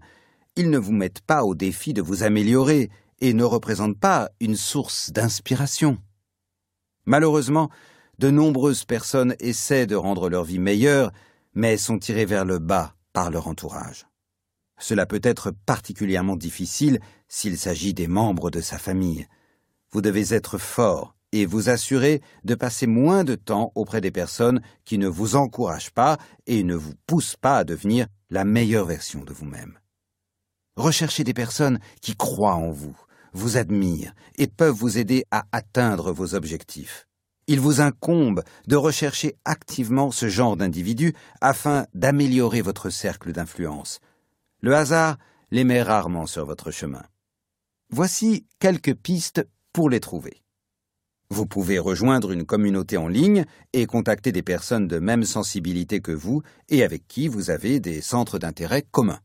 ils 0.56 0.70
ne 0.70 0.78
vous 0.78 0.92
mettent 0.92 1.22
pas 1.22 1.44
au 1.44 1.54
défi 1.54 1.92
de 1.92 2.02
vous 2.02 2.22
améliorer 2.22 2.90
et 3.20 3.34
ne 3.34 3.44
représentent 3.44 3.98
pas 3.98 4.30
une 4.40 4.56
source 4.56 5.10
d'inspiration. 5.12 5.98
Malheureusement, 7.06 7.70
de 8.18 8.30
nombreuses 8.30 8.84
personnes 8.84 9.34
essaient 9.40 9.86
de 9.86 9.96
rendre 9.96 10.28
leur 10.28 10.44
vie 10.44 10.58
meilleure, 10.58 11.12
mais 11.54 11.76
sont 11.76 11.98
tirées 11.98 12.26
vers 12.26 12.44
le 12.44 12.58
bas 12.58 12.94
par 13.12 13.30
leur 13.30 13.48
entourage. 13.48 14.06
Cela 14.78 15.06
peut 15.06 15.20
être 15.22 15.52
particulièrement 15.66 16.36
difficile 16.36 17.00
s'il 17.28 17.58
s'agit 17.58 17.94
des 17.94 18.08
membres 18.08 18.50
de 18.50 18.60
sa 18.60 18.78
famille. 18.78 19.26
Vous 19.90 20.00
devez 20.00 20.34
être 20.34 20.58
fort 20.58 21.14
et 21.32 21.46
vous 21.46 21.68
assurer 21.68 22.22
de 22.44 22.54
passer 22.54 22.86
moins 22.86 23.24
de 23.24 23.34
temps 23.34 23.72
auprès 23.74 24.00
des 24.00 24.10
personnes 24.10 24.60
qui 24.84 24.98
ne 24.98 25.08
vous 25.08 25.36
encouragent 25.36 25.90
pas 25.90 26.18
et 26.46 26.62
ne 26.62 26.74
vous 26.74 26.94
poussent 27.06 27.36
pas 27.36 27.58
à 27.58 27.64
devenir 27.64 28.06
la 28.30 28.44
meilleure 28.44 28.86
version 28.86 29.24
de 29.24 29.32
vous-même. 29.32 29.78
Recherchez 30.76 31.24
des 31.24 31.34
personnes 31.34 31.80
qui 32.00 32.16
croient 32.16 32.54
en 32.54 32.70
vous, 32.70 32.96
vous 33.32 33.56
admirent 33.56 34.14
et 34.36 34.46
peuvent 34.46 34.74
vous 34.74 34.98
aider 34.98 35.24
à 35.30 35.44
atteindre 35.52 36.12
vos 36.12 36.34
objectifs. 36.34 37.06
Il 37.46 37.60
vous 37.60 37.80
incombe 37.80 38.42
de 38.68 38.76
rechercher 38.76 39.36
activement 39.44 40.10
ce 40.10 40.28
genre 40.28 40.56
d'individus 40.56 41.12
afin 41.40 41.86
d'améliorer 41.92 42.62
votre 42.62 42.88
cercle 42.88 43.32
d'influence. 43.32 44.00
Le 44.60 44.74
hasard 44.74 45.18
les 45.50 45.64
met 45.64 45.82
rarement 45.82 46.26
sur 46.26 46.46
votre 46.46 46.70
chemin. 46.70 47.02
Voici 47.90 48.46
quelques 48.58 48.94
pistes 48.94 49.46
pour 49.72 49.90
les 49.90 50.00
trouver. 50.00 50.42
Vous 51.32 51.46
pouvez 51.46 51.78
rejoindre 51.78 52.30
une 52.30 52.44
communauté 52.44 52.98
en 52.98 53.08
ligne 53.08 53.46
et 53.72 53.86
contacter 53.86 54.32
des 54.32 54.42
personnes 54.42 54.86
de 54.86 54.98
même 54.98 55.24
sensibilité 55.24 56.02
que 56.02 56.12
vous 56.12 56.42
et 56.68 56.84
avec 56.84 57.08
qui 57.08 57.26
vous 57.26 57.48
avez 57.48 57.80
des 57.80 58.02
centres 58.02 58.38
d'intérêt 58.38 58.82
communs. 58.82 59.20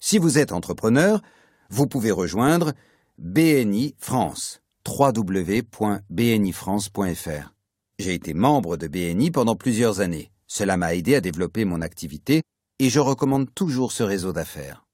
Si 0.00 0.16
vous 0.16 0.38
êtes 0.38 0.50
entrepreneur, 0.50 1.20
vous 1.68 1.86
pouvez 1.86 2.10
rejoindre 2.10 2.72
BNI 3.18 3.96
France 3.98 4.62
www.bnifrance.fr. 4.88 7.54
J'ai 7.98 8.14
été 8.14 8.32
membre 8.32 8.78
de 8.78 8.88
BNI 8.88 9.30
pendant 9.30 9.56
plusieurs 9.56 10.00
années. 10.00 10.32
Cela 10.46 10.78
m'a 10.78 10.94
aidé 10.94 11.16
à 11.16 11.20
développer 11.20 11.66
mon 11.66 11.82
activité 11.82 12.44
et 12.78 12.88
je 12.88 12.98
recommande 12.98 13.54
toujours 13.54 13.92
ce 13.92 14.04
réseau 14.04 14.32
d'affaires. 14.32 14.86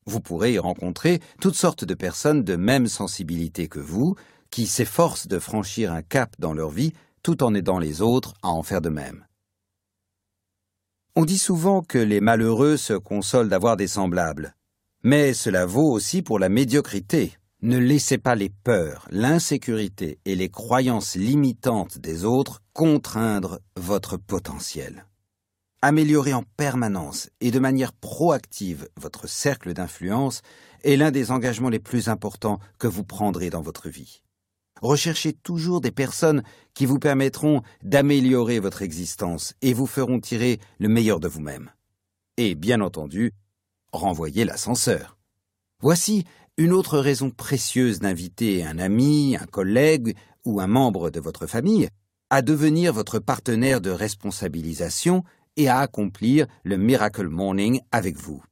Vous 0.07 0.21
pourrez 0.21 0.53
y 0.53 0.59
rencontrer 0.59 1.21
toutes 1.41 1.55
sortes 1.55 1.87
de 1.87 1.95
personnes 1.95 2.45
de 2.45 2.57
même 2.57 2.87
sensibilité 2.87 3.69
que 3.69 3.81
vous, 3.81 4.17
qui 4.51 4.67
s'efforcent 4.67 5.29
de 5.29 5.39
franchir 5.39 5.91
un 5.91 6.03
cap 6.03 6.37
dans 6.39 6.53
leur 6.53 6.69
vie 6.69 6.93
tout 7.23 7.43
en 7.43 7.55
aidant 7.55 7.79
les 7.79 8.03
autres 8.03 8.35
à 8.43 8.49
en 8.49 8.63
faire 8.63 8.83
de 8.83 8.91
même. 8.91 9.25
On 11.17 11.25
dit 11.25 11.39
souvent 11.39 11.81
que 11.81 11.99
les 11.99 12.21
malheureux 12.21 12.77
se 12.77 12.95
consolent 12.95 13.49
d'avoir 13.49 13.77
des 13.77 13.87
semblables. 13.87 14.57
Mais 15.05 15.33
cela 15.33 15.65
vaut 15.65 15.93
aussi 15.93 16.23
pour 16.23 16.41
la 16.41 16.49
médiocrité. 16.49 17.35
Ne 17.63 17.79
laissez 17.79 18.19
pas 18.19 18.35
les 18.35 18.49
peurs, 18.49 19.07
l'insécurité 19.13 20.19
et 20.25 20.35
les 20.35 20.49
croyances 20.49 21.15
limitantes 21.15 21.99
des 21.99 22.25
autres 22.25 22.63
contraindre 22.73 23.61
votre 23.77 24.17
potentiel. 24.17 25.07
Améliorer 25.83 26.35
en 26.35 26.43
permanence 26.57 27.31
et 27.41 27.53
de 27.53 27.61
manière 27.61 27.93
proactive 27.93 28.89
votre 29.01 29.29
cercle 29.29 29.73
d'influence 29.73 30.43
est 30.83 30.97
l'un 30.97 31.13
des 31.13 31.31
engagements 31.31 31.69
les 31.69 31.79
plus 31.79 32.09
importants 32.09 32.59
que 32.81 32.89
vous 32.89 33.05
prendrez 33.05 33.51
dans 33.51 33.63
votre 33.63 33.89
vie. 33.89 34.24
Recherchez 34.83 35.33
toujours 35.33 35.81
des 35.81 35.91
personnes 35.91 36.43
qui 36.75 36.87
vous 36.87 36.99
permettront 36.99 37.63
d'améliorer 37.83 38.59
votre 38.59 38.83
existence 38.83 39.55
et 39.63 39.73
vous 39.73 39.87
feront 39.87 40.21
tirer 40.21 40.61
le 40.79 40.89
meilleur 40.89 41.21
de 41.21 41.29
vous-même. 41.29 41.71
Et 42.37 42.55
bien 42.55 42.81
entendu, 42.81 43.33
renvoyez 43.93 44.45
l'ascenseur. 44.45 45.17
Voici 45.81 46.25
une 46.57 46.73
autre 46.73 46.99
raison 46.99 47.31
précieuse 47.31 48.01
d'inviter 48.01 48.65
un 48.65 48.79
ami, 48.79 49.37
un 49.41 49.47
collègue 49.47 50.17
ou 50.45 50.61
un 50.61 50.67
membre 50.67 51.11
de 51.11 51.21
votre 51.21 51.47
famille 51.47 51.89
à 52.31 52.43
devenir 52.43 52.93
votre 52.93 53.19
partenaire 53.19 53.81
de 53.81 53.91
responsabilisation 53.91 55.25
et 55.57 55.69
à 55.69 55.79
accomplir 55.79 56.47
le 56.65 56.77
Miracle 56.77 57.29
Morning 57.29 57.81
avec 57.93 58.17
vous 58.17 58.43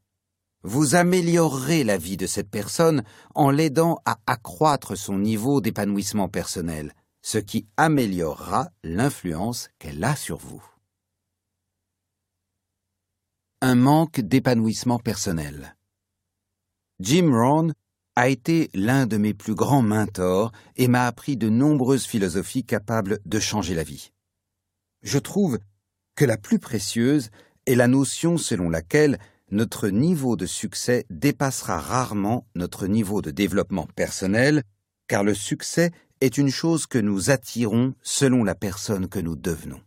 vous 0.63 0.95
améliorerez 0.95 1.85
la 1.85 1.97
vie 1.97 2.17
de 2.17 2.27
cette 2.27 2.51
personne 2.51 3.03
en 3.35 3.51
l'aidant 3.51 4.01
à 4.05 4.19
accroître 4.27 4.97
son 4.97 5.19
niveau 5.19 5.61
d'épanouissement 5.61 6.29
personnel, 6.29 6.95
ce 7.21 7.39
qui 7.39 7.67
améliorera 7.77 8.71
l'influence 8.85 9.69
qu'elle 9.79 10.03
a 10.05 10.17
sur 10.17 10.39
vous. 10.39 10.63
Un 13.61 13.75
manque 13.75 14.21
d'épanouissement 14.21 14.99
personnel. 14.99 15.77
Jim 17.01 17.33
Rohn 17.33 17.75
a 18.17 18.29
été 18.29 18.71
l'un 18.75 19.07
de 19.07 19.17
mes 19.17 19.35
plus 19.35 19.55
grands 19.55 19.83
mentors 19.83 20.53
et 20.77 20.89
m'a 20.89 21.07
appris 21.07 21.37
de 21.37 21.49
nombreuses 21.49 22.05
philosophies 22.05 22.65
capables 22.65 23.21
de 23.25 23.41
changer 23.41 23.75
la 23.75 23.85
vie. 23.85 24.13
Je 25.03 25.19
trouve 25.19 25.59
que 26.15 26.25
la 26.25 26.37
plus 26.37 26.59
précieuse 26.59 27.31
est 27.67 27.75
la 27.75 27.89
notion 27.89 28.37
selon 28.37 28.69
laquelle 28.69 29.19
notre 29.53 29.89
niveau 29.89 30.35
de 30.35 30.47
succès 30.47 31.05
dépassera 31.11 31.79
rarement 31.79 32.47
notre 32.55 32.87
niveau 32.87 33.21
de 33.21 33.31
développement 33.31 33.87
personnel, 33.95 34.63
car 35.09 35.23
le 35.23 35.35
succès 35.35 35.91
est 36.23 36.39
une 36.39 36.49
chose 36.49 36.87
que 36.87 36.99
nous 36.99 37.31
attirons 37.31 37.95
selon 38.03 38.45
la 38.45 38.55
personne 38.55 39.09
que 39.09 39.19
nous 39.19 39.37
devenons. 39.37 39.81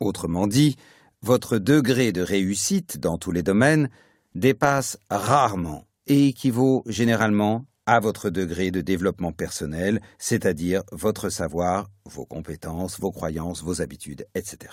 Autrement 0.00 0.46
dit, 0.46 0.76
votre 1.20 1.58
degré 1.58 2.10
de 2.10 2.22
réussite 2.22 2.98
dans 2.98 3.18
tous 3.18 3.32
les 3.32 3.42
domaines 3.42 3.90
dépasse 4.34 4.98
rarement 5.10 5.86
et 6.06 6.28
équivaut 6.28 6.82
généralement 6.86 7.66
à 7.84 8.00
votre 8.00 8.30
degré 8.30 8.70
de 8.70 8.80
développement 8.80 9.32
personnel, 9.32 10.00
c'est-à-dire 10.18 10.84
votre 10.90 11.28
savoir, 11.28 11.90
vos 12.06 12.24
compétences, 12.24 12.98
vos 12.98 13.12
croyances, 13.12 13.62
vos 13.62 13.82
habitudes, 13.82 14.26
etc. 14.34 14.72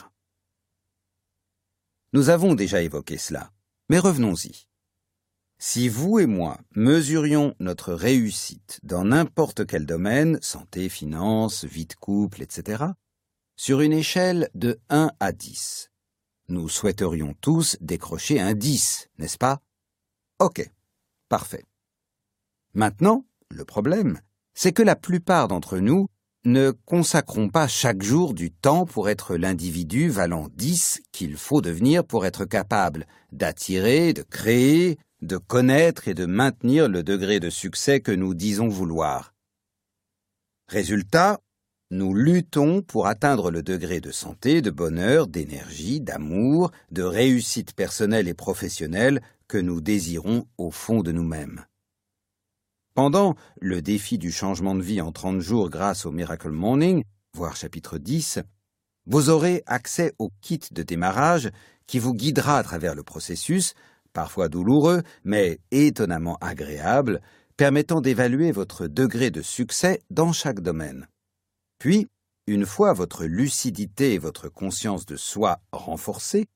Nous 2.13 2.29
avons 2.29 2.55
déjà 2.55 2.81
évoqué 2.81 3.17
cela. 3.17 3.51
Mais 3.89 3.99
revenons-y. 3.99 4.67
Si 5.59 5.89
vous 5.89 6.19
et 6.19 6.25
moi 6.25 6.59
mesurions 6.75 7.55
notre 7.59 7.93
réussite 7.93 8.79
dans 8.83 9.05
n'importe 9.05 9.65
quel 9.65 9.85
domaine, 9.85 10.39
santé, 10.41 10.89
finance, 10.89 11.65
vie 11.65 11.87
de 11.87 11.95
couple, 11.95 12.43
etc., 12.43 12.83
sur 13.55 13.81
une 13.81 13.93
échelle 13.93 14.49
de 14.53 14.79
1 14.89 15.11
à 15.19 15.31
10, 15.31 15.89
nous 16.49 16.69
souhaiterions 16.69 17.33
tous 17.41 17.75
décrocher 17.81 18.39
un 18.39 18.53
10, 18.53 19.09
n'est-ce 19.17 19.37
pas? 19.37 19.61
Ok, 20.39 20.69
parfait. 21.27 21.65
Maintenant, 22.73 23.25
le 23.49 23.65
problème, 23.65 24.21
c'est 24.53 24.73
que 24.73 24.83
la 24.83 24.95
plupart 24.95 25.47
d'entre 25.47 25.79
nous 25.79 26.07
ne 26.47 26.71
consacrons 26.71 27.49
pas 27.49 27.67
chaque 27.67 28.01
jour 28.01 28.33
du 28.33 28.51
temps 28.51 28.85
pour 28.85 29.09
être 29.09 29.35
l'individu 29.35 30.07
valant 30.09 30.47
dix 30.55 31.01
qu'il 31.11 31.35
faut 31.35 31.59
devenir 31.59 32.05
pour 32.05 32.25
être 32.25 32.45
capable 32.45 33.05
d'attirer, 33.33 34.13
de 34.13 34.21
créer, 34.21 34.97
de 35.21 35.35
connaître 35.35 36.07
et 36.07 36.13
de 36.13 36.25
maintenir 36.25 36.87
le 36.87 37.03
degré 37.03 37.41
de 37.41 37.49
succès 37.49 37.99
que 37.99 38.13
nous 38.13 38.33
disons 38.33 38.69
vouloir. 38.69 39.33
Résultat, 40.69 41.41
nous 41.91 42.13
luttons 42.13 42.81
pour 42.81 43.07
atteindre 43.07 43.51
le 43.51 43.61
degré 43.61 43.99
de 43.99 44.11
santé, 44.11 44.61
de 44.61 44.71
bonheur, 44.71 45.27
d'énergie, 45.27 45.99
d'amour, 45.99 46.71
de 46.91 47.03
réussite 47.03 47.73
personnelle 47.73 48.29
et 48.29 48.33
professionnelle 48.33 49.21
que 49.49 49.57
nous 49.57 49.81
désirons 49.81 50.45
au 50.57 50.71
fond 50.71 51.01
de 51.03 51.11
nous-mêmes. 51.11 51.65
Pendant 52.97 53.35
le 53.61 53.83
défi 53.83 54.17
du 54.17 54.31
changement 54.31 54.73
de 54.73 54.81
vie 54.81 55.01
en 55.01 55.11
30 55.11 55.39
jours 55.39 55.69
grâce 55.69 56.07
au 56.07 56.11
Miracle 56.11 56.49
Morning, 56.49 57.03
voire 57.35 57.55
chapitre 57.55 57.99
10, 57.99 58.39
vous 59.05 59.29
aurez 59.29 59.61
accès 59.67 60.15
au 60.17 60.31
kit 60.41 60.61
de 60.71 60.81
démarrage 60.81 61.51
qui 61.85 61.99
vous 61.99 62.15
guidera 62.15 62.57
à 62.57 62.63
travers 62.63 62.95
le 62.95 63.03
processus, 63.03 63.75
parfois 64.13 64.49
douloureux, 64.49 65.03
mais 65.23 65.59
étonnamment 65.69 66.39
agréable, 66.41 67.21
permettant 67.55 68.01
d'évaluer 68.01 68.51
votre 68.51 68.87
degré 68.87 69.29
de 69.29 69.43
succès 69.43 70.01
dans 70.09 70.31
chaque 70.31 70.61
domaine. 70.61 71.07
Puis, 71.77 72.07
une 72.47 72.65
fois 72.65 72.93
votre 72.93 73.25
lucidité 73.25 74.15
et 74.15 74.17
votre 74.17 74.49
conscience 74.49 75.05
de 75.05 75.17
soi 75.17 75.59
renforcées, 75.71 76.47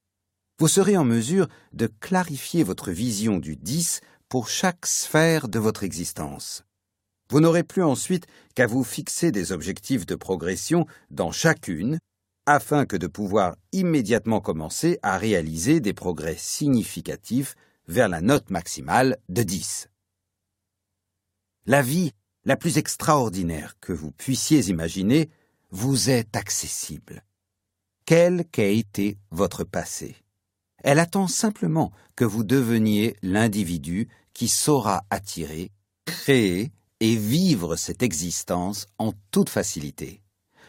vous 0.58 0.68
serez 0.68 0.98
en 0.98 1.04
mesure 1.04 1.48
de 1.74 1.86
clarifier 2.00 2.64
votre 2.64 2.90
vision 2.90 3.38
du 3.38 3.56
10 3.56 4.02
pour 4.32 4.48
chaque 4.48 4.86
sphère 4.86 5.50
de 5.50 5.60
votre 5.60 5.84
existence. 5.84 6.64
Vous 7.30 7.42
n'aurez 7.42 7.64
plus 7.64 7.84
ensuite 7.84 8.28
qu'à 8.56 8.66
vous 8.66 8.86
fixer 8.86 9.30
des 9.30 9.52
objectifs 9.52 10.06
de 10.06 10.16
progression 10.16 10.86
dans 11.10 11.34
chacune, 11.34 12.00
afin 12.46 12.86
que 12.86 12.96
de 12.96 13.08
pouvoir 13.08 13.58
immédiatement 13.74 14.40
commencer 14.40 15.00
à 15.04 15.18
réaliser 15.18 15.82
des 15.82 15.92
progrès 15.92 16.38
significatifs 16.38 17.56
vers 17.90 18.08
la 18.08 18.22
note 18.22 18.50
maximale 18.52 19.18
de 19.28 19.44
10. 19.44 19.90
La 21.66 21.82
vie 21.82 22.14
la 22.46 22.56
plus 22.56 22.78
extraordinaire 22.78 23.76
que 23.82 23.92
vous 23.92 24.14
puissiez 24.14 24.70
imaginer 24.70 25.30
vous 25.72 26.10
est 26.10 26.38
accessible. 26.38 27.26
Quel 28.06 28.46
qu'ait 28.46 28.78
été 28.78 29.18
votre 29.30 29.66
passé. 29.66 30.16
Elle 30.84 31.00
attend 31.00 31.28
simplement 31.28 31.92
que 32.16 32.26
vous 32.26 32.44
deveniez 32.44 33.16
l'individu 33.22 34.08
qui 34.42 34.48
saura 34.48 35.04
attirer, 35.12 35.70
créer 36.08 36.72
et 37.00 37.16
vivre 37.16 37.76
cette 37.76 38.02
existence 38.02 38.88
en 38.98 39.14
toute 39.30 39.50
facilité. 39.50 40.24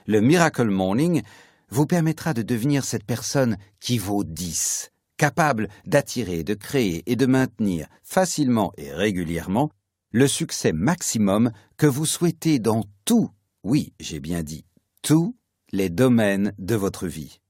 Le 0.07 0.21
Miracle 0.21 0.69
Morning 0.69 1.23
vous 1.71 1.87
permettra 1.87 2.35
de 2.35 2.43
devenir 2.43 2.85
cette 2.85 3.07
personne 3.07 3.57
qui 3.81 3.97
vaut 3.97 4.25
dix, 4.25 4.91
capable 5.17 5.71
d'attirer, 5.87 6.45
de 6.45 6.53
créer 6.53 7.03
et 7.07 7.17
de 7.17 7.25
maintenir 7.25 7.87
facilement 8.03 8.75
et 8.77 8.93
régulièrement 8.93 9.71
le 10.11 10.27
succès 10.27 10.73
maximum 10.75 11.51
que 11.79 11.87
vous 11.87 12.05
souhaitez 12.05 12.59
dans 12.59 12.85
tout, 13.07 13.31
oui, 13.65 13.95
j'ai 14.01 14.21
bien 14.21 14.43
dit, 14.43 14.67
tous 15.01 15.35
les 15.73 15.89
domaines 15.89 16.53
de 16.59 16.75
votre 16.75 17.07
vie. 17.07 17.41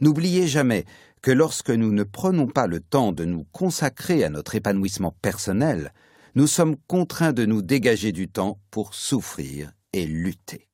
N'oubliez 0.00 0.46
jamais 0.46 0.84
que 1.26 1.32
lorsque 1.32 1.70
nous 1.70 1.90
ne 1.90 2.04
prenons 2.04 2.46
pas 2.46 2.68
le 2.68 2.78
temps 2.78 3.10
de 3.10 3.24
nous 3.24 3.42
consacrer 3.50 4.22
à 4.22 4.28
notre 4.28 4.54
épanouissement 4.54 5.10
personnel, 5.22 5.92
nous 6.36 6.46
sommes 6.46 6.76
contraints 6.86 7.32
de 7.32 7.44
nous 7.44 7.62
dégager 7.62 8.12
du 8.12 8.28
temps 8.28 8.60
pour 8.70 8.94
souffrir 8.94 9.72
et 9.92 10.06
lutter. 10.06 10.68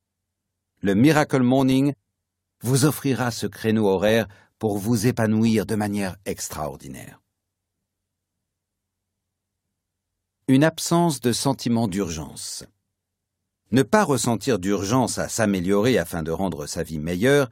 Le 0.82 0.94
Miracle 0.94 1.40
Morning 1.40 1.94
vous 2.60 2.84
offrira 2.84 3.30
ce 3.30 3.46
créneau 3.46 3.86
horaire 3.86 4.28
pour 4.58 4.76
vous 4.76 5.06
épanouir 5.06 5.64
de 5.64 5.74
manière 5.74 6.16
extraordinaire. 6.26 7.22
Une 10.48 10.64
absence 10.64 11.22
de 11.22 11.32
sentiment 11.32 11.88
d'urgence. 11.88 12.66
Ne 13.70 13.82
pas 13.82 14.04
ressentir 14.04 14.58
d'urgence 14.58 15.16
à 15.16 15.30
s'améliorer 15.30 15.96
afin 15.96 16.22
de 16.22 16.30
rendre 16.30 16.66
sa 16.66 16.82
vie 16.82 16.98
meilleure 16.98 17.48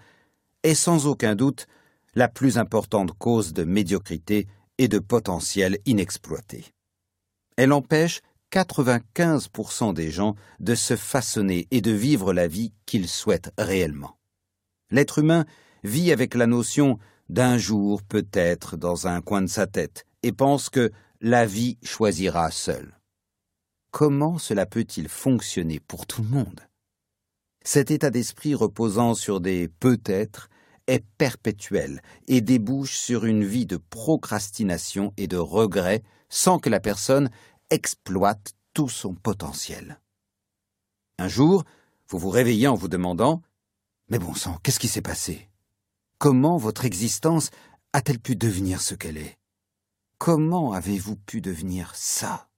est 0.64 0.74
sans 0.74 1.06
aucun 1.06 1.34
doute 1.34 1.66
la 2.14 2.28
plus 2.28 2.58
importante 2.58 3.12
cause 3.12 3.52
de 3.52 3.64
médiocrité 3.64 4.46
et 4.78 4.88
de 4.88 4.98
potentiel 4.98 5.78
inexploité. 5.86 6.66
Elle 7.56 7.72
empêche 7.72 8.20
95% 8.52 9.94
des 9.94 10.10
gens 10.10 10.34
de 10.58 10.74
se 10.74 10.96
façonner 10.96 11.68
et 11.70 11.80
de 11.80 11.92
vivre 11.92 12.32
la 12.32 12.48
vie 12.48 12.72
qu'ils 12.86 13.08
souhaitent 13.08 13.52
réellement. 13.58 14.18
L'être 14.90 15.18
humain 15.20 15.44
vit 15.84 16.10
avec 16.10 16.34
la 16.34 16.46
notion 16.46 16.98
d'un 17.28 17.58
jour 17.58 18.02
peut-être 18.02 18.76
dans 18.76 19.06
un 19.06 19.20
coin 19.20 19.42
de 19.42 19.46
sa 19.46 19.66
tête 19.66 20.04
et 20.22 20.32
pense 20.32 20.68
que 20.68 20.90
la 21.20 21.46
vie 21.46 21.78
choisira 21.82 22.50
seule. 22.50 22.98
Comment 23.92 24.38
cela 24.38 24.66
peut-il 24.66 25.08
fonctionner 25.08 25.80
pour 25.80 26.06
tout 26.06 26.22
le 26.22 26.28
monde? 26.28 26.60
Cet 27.62 27.90
état 27.90 28.10
d'esprit 28.10 28.54
reposant 28.54 29.14
sur 29.14 29.40
des 29.40 29.68
peut-être 29.68 30.48
est 30.90 31.04
perpétuel 31.18 32.02
et 32.26 32.40
débouche 32.40 32.96
sur 32.96 33.24
une 33.24 33.44
vie 33.44 33.66
de 33.66 33.76
procrastination 33.76 35.14
et 35.16 35.28
de 35.28 35.36
regret 35.36 36.02
sans 36.28 36.58
que 36.58 36.68
la 36.68 36.80
personne 36.80 37.30
exploite 37.70 38.54
tout 38.74 38.88
son 38.88 39.14
potentiel. 39.14 40.00
Un 41.18 41.28
jour, 41.28 41.64
vous 42.08 42.18
vous 42.18 42.30
réveillez 42.30 42.66
en 42.66 42.74
vous 42.74 42.88
demandant 42.88 43.40
Mais 44.08 44.18
bon 44.18 44.34
sang, 44.34 44.58
qu'est-ce 44.62 44.80
qui 44.80 44.88
s'est 44.88 45.00
passé? 45.00 45.48
Comment 46.18 46.56
votre 46.56 46.84
existence 46.84 47.50
a-t-elle 47.92 48.18
pu 48.18 48.34
devenir 48.34 48.80
ce 48.80 48.94
qu'elle 48.94 49.16
est? 49.16 49.38
Comment 50.18 50.72
avez-vous 50.72 51.16
pu 51.16 51.40
devenir 51.40 51.94
ça? 51.94 52.48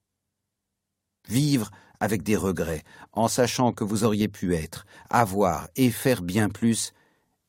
Vivre 1.29 1.71
avec 2.01 2.23
des 2.23 2.37
regrets, 2.37 2.83
en 3.13 3.29
sachant 3.29 3.73
que 3.73 3.85
vous 3.85 4.05
auriez 4.05 4.29
pu 4.29 4.57
être, 4.57 4.87
avoir 5.11 5.69
et 5.77 5.91
faire 5.91 6.23
bien 6.23 6.49
plus, 6.49 6.93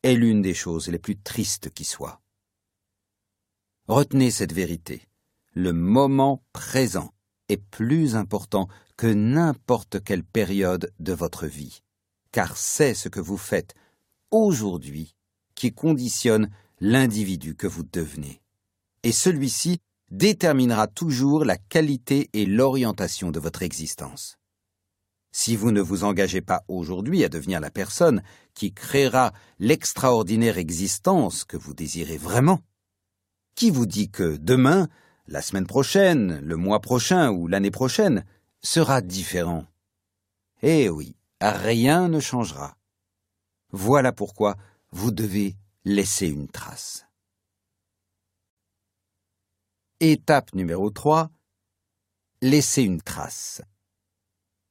est 0.04 0.14
l'une 0.14 0.42
des 0.42 0.54
choses 0.54 0.88
les 0.88 0.98
plus 0.98 1.16
tristes 1.16 1.70
qui 1.70 1.84
soient. 1.84 2.20
Retenez 3.88 4.30
cette 4.30 4.52
vérité. 4.52 5.02
Le 5.54 5.72
moment 5.72 6.42
présent 6.52 7.14
est 7.48 7.56
plus 7.56 8.14
important 8.14 8.68
que 8.96 9.06
n'importe 9.06 10.04
quelle 10.04 10.22
période 10.22 10.92
de 11.00 11.14
votre 11.14 11.46
vie, 11.46 11.80
car 12.32 12.56
c'est 12.56 12.94
ce 12.94 13.08
que 13.08 13.20
vous 13.20 13.38
faites 13.38 13.74
aujourd'hui 14.30 15.16
qui 15.54 15.72
conditionne 15.72 16.50
l'individu 16.80 17.54
que 17.54 17.66
vous 17.66 17.84
devenez. 17.84 18.42
Et 19.04 19.12
celui-ci 19.12 19.78
déterminera 20.10 20.86
toujours 20.86 21.44
la 21.44 21.56
qualité 21.56 22.28
et 22.34 22.44
l'orientation 22.44 23.30
de 23.30 23.40
votre 23.40 23.62
existence. 23.62 24.36
Si 25.36 25.56
vous 25.56 25.72
ne 25.72 25.80
vous 25.80 26.04
engagez 26.04 26.42
pas 26.42 26.64
aujourd'hui 26.68 27.24
à 27.24 27.28
devenir 27.28 27.58
la 27.58 27.72
personne 27.72 28.22
qui 28.54 28.72
créera 28.72 29.32
l'extraordinaire 29.58 30.58
existence 30.58 31.42
que 31.42 31.56
vous 31.56 31.74
désirez 31.74 32.18
vraiment, 32.18 32.60
qui 33.56 33.70
vous 33.70 33.84
dit 33.84 34.12
que 34.12 34.36
demain, 34.36 34.88
la 35.26 35.42
semaine 35.42 35.66
prochaine, 35.66 36.38
le 36.38 36.56
mois 36.56 36.80
prochain 36.80 37.32
ou 37.32 37.48
l'année 37.48 37.72
prochaine 37.72 38.24
sera 38.62 39.00
différent? 39.00 39.66
Eh 40.62 40.88
oui, 40.88 41.16
rien 41.40 42.06
ne 42.06 42.20
changera. 42.20 42.76
Voilà 43.72 44.12
pourquoi 44.12 44.54
vous 44.92 45.10
devez 45.10 45.56
laisser 45.84 46.28
une 46.28 46.46
trace. 46.46 47.06
Étape 49.98 50.54
numéro 50.54 50.90
3. 50.90 51.28
Laisser 52.40 52.82
une 52.82 53.02
trace. 53.02 53.62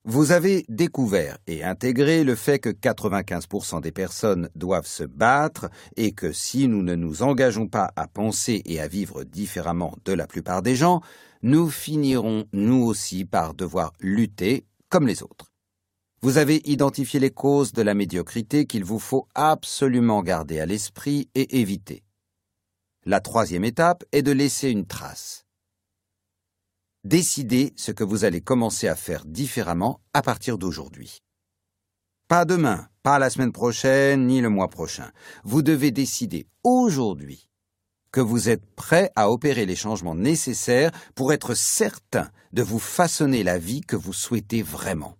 Vous 0.06 0.34
avez 0.34 0.66
découvert 0.68 1.38
et 1.48 1.64
intégré 1.64 2.26
le 2.26 2.36
fait 2.36 2.60
que 2.60 2.68
95% 2.68 3.80
des 3.80 3.94
personnes 3.94 4.50
doivent 4.54 4.86
se 4.86 5.06
battre 5.06 5.70
et 5.96 6.12
que 6.12 6.34
si 6.34 6.68
nous 6.68 6.84
ne 6.84 6.96
nous 6.96 7.24
engageons 7.24 7.68
pas 7.68 7.90
à 7.96 8.08
penser 8.08 8.62
et 8.66 8.82
à 8.82 8.90
vivre 8.90 9.24
différemment 9.24 9.96
de 10.04 10.12
la 10.12 10.28
plupart 10.28 10.62
des 10.62 10.76
gens, 10.76 11.00
nous 11.42 11.70
finirons 11.70 12.44
nous 12.52 12.84
aussi 12.84 13.24
par 13.24 13.54
devoir 13.54 13.94
lutter 14.02 14.66
comme 14.90 15.08
les 15.08 15.24
autres. 15.24 15.54
Vous 16.22 16.38
avez 16.38 16.62
identifié 16.66 17.22
les 17.22 17.32
causes 17.32 17.72
de 17.72 17.82
la 17.82 17.94
médiocrité 17.94 18.66
qu'il 18.66 18.84
vous 18.84 19.00
faut 19.00 19.30
absolument 19.36 20.22
garder 20.22 20.60
à 20.60 20.66
l'esprit 20.66 21.30
et 21.34 21.62
éviter. 21.62 22.04
La 23.06 23.22
troisième 23.22 23.64
étape 23.64 24.04
est 24.12 24.22
de 24.22 24.34
laisser 24.34 24.70
une 24.70 24.86
trace. 24.86 25.43
Décidez 27.04 27.74
ce 27.76 27.92
que 27.92 28.06
vous 28.06 28.24
allez 28.24 28.40
commencer 28.40 28.88
à 28.88 28.96
faire 28.96 29.26
différemment 29.26 30.00
à 30.14 30.22
partir 30.22 30.58
d'aujourd'hui. 30.58 31.20
Pas 32.30 32.46
demain, 32.46 32.88
pas 33.04 33.20
la 33.20 33.30
semaine 33.30 33.52
prochaine, 33.52 34.26
ni 34.26 34.40
le 34.40 34.48
mois 34.48 34.70
prochain. 34.70 35.12
Vous 35.44 35.62
devez 35.62 35.92
décider 35.92 36.48
aujourd'hui 36.64 37.50
que 38.14 38.22
vous 38.22 38.48
êtes 38.48 38.66
prêt 38.78 39.12
à 39.18 39.30
opérer 39.30 39.66
les 39.66 39.76
changements 39.76 40.16
nécessaires 40.16 40.92
pour 41.14 41.34
être 41.34 41.56
certain 41.56 42.32
de 42.54 42.64
vous 42.64 42.80
façonner 42.80 43.44
la 43.44 43.58
vie 43.58 43.82
que 43.82 43.98
vous 43.98 44.14
souhaitez 44.14 44.62
vraiment. 44.62 45.18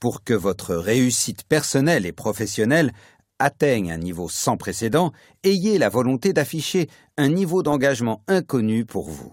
Pour 0.00 0.24
que 0.24 0.34
votre 0.34 0.74
réussite 0.74 1.44
personnelle 1.44 2.06
et 2.06 2.12
professionnelle 2.12 2.92
atteigne 3.38 3.92
un 3.92 3.98
niveau 3.98 4.28
sans 4.28 4.56
précédent, 4.56 5.12
ayez 5.44 5.78
la 5.78 5.90
volonté 5.90 6.32
d'afficher 6.32 6.88
un 7.16 7.28
niveau 7.28 7.62
d'engagement 7.62 8.24
inconnu 8.26 8.84
pour 8.84 9.10
vous. 9.10 9.32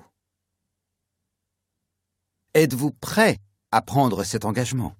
Êtes-vous 2.54 2.92
prêt 2.92 3.38
à 3.72 3.82
prendre 3.82 4.26
cet 4.26 4.44
engagement? 4.44 4.94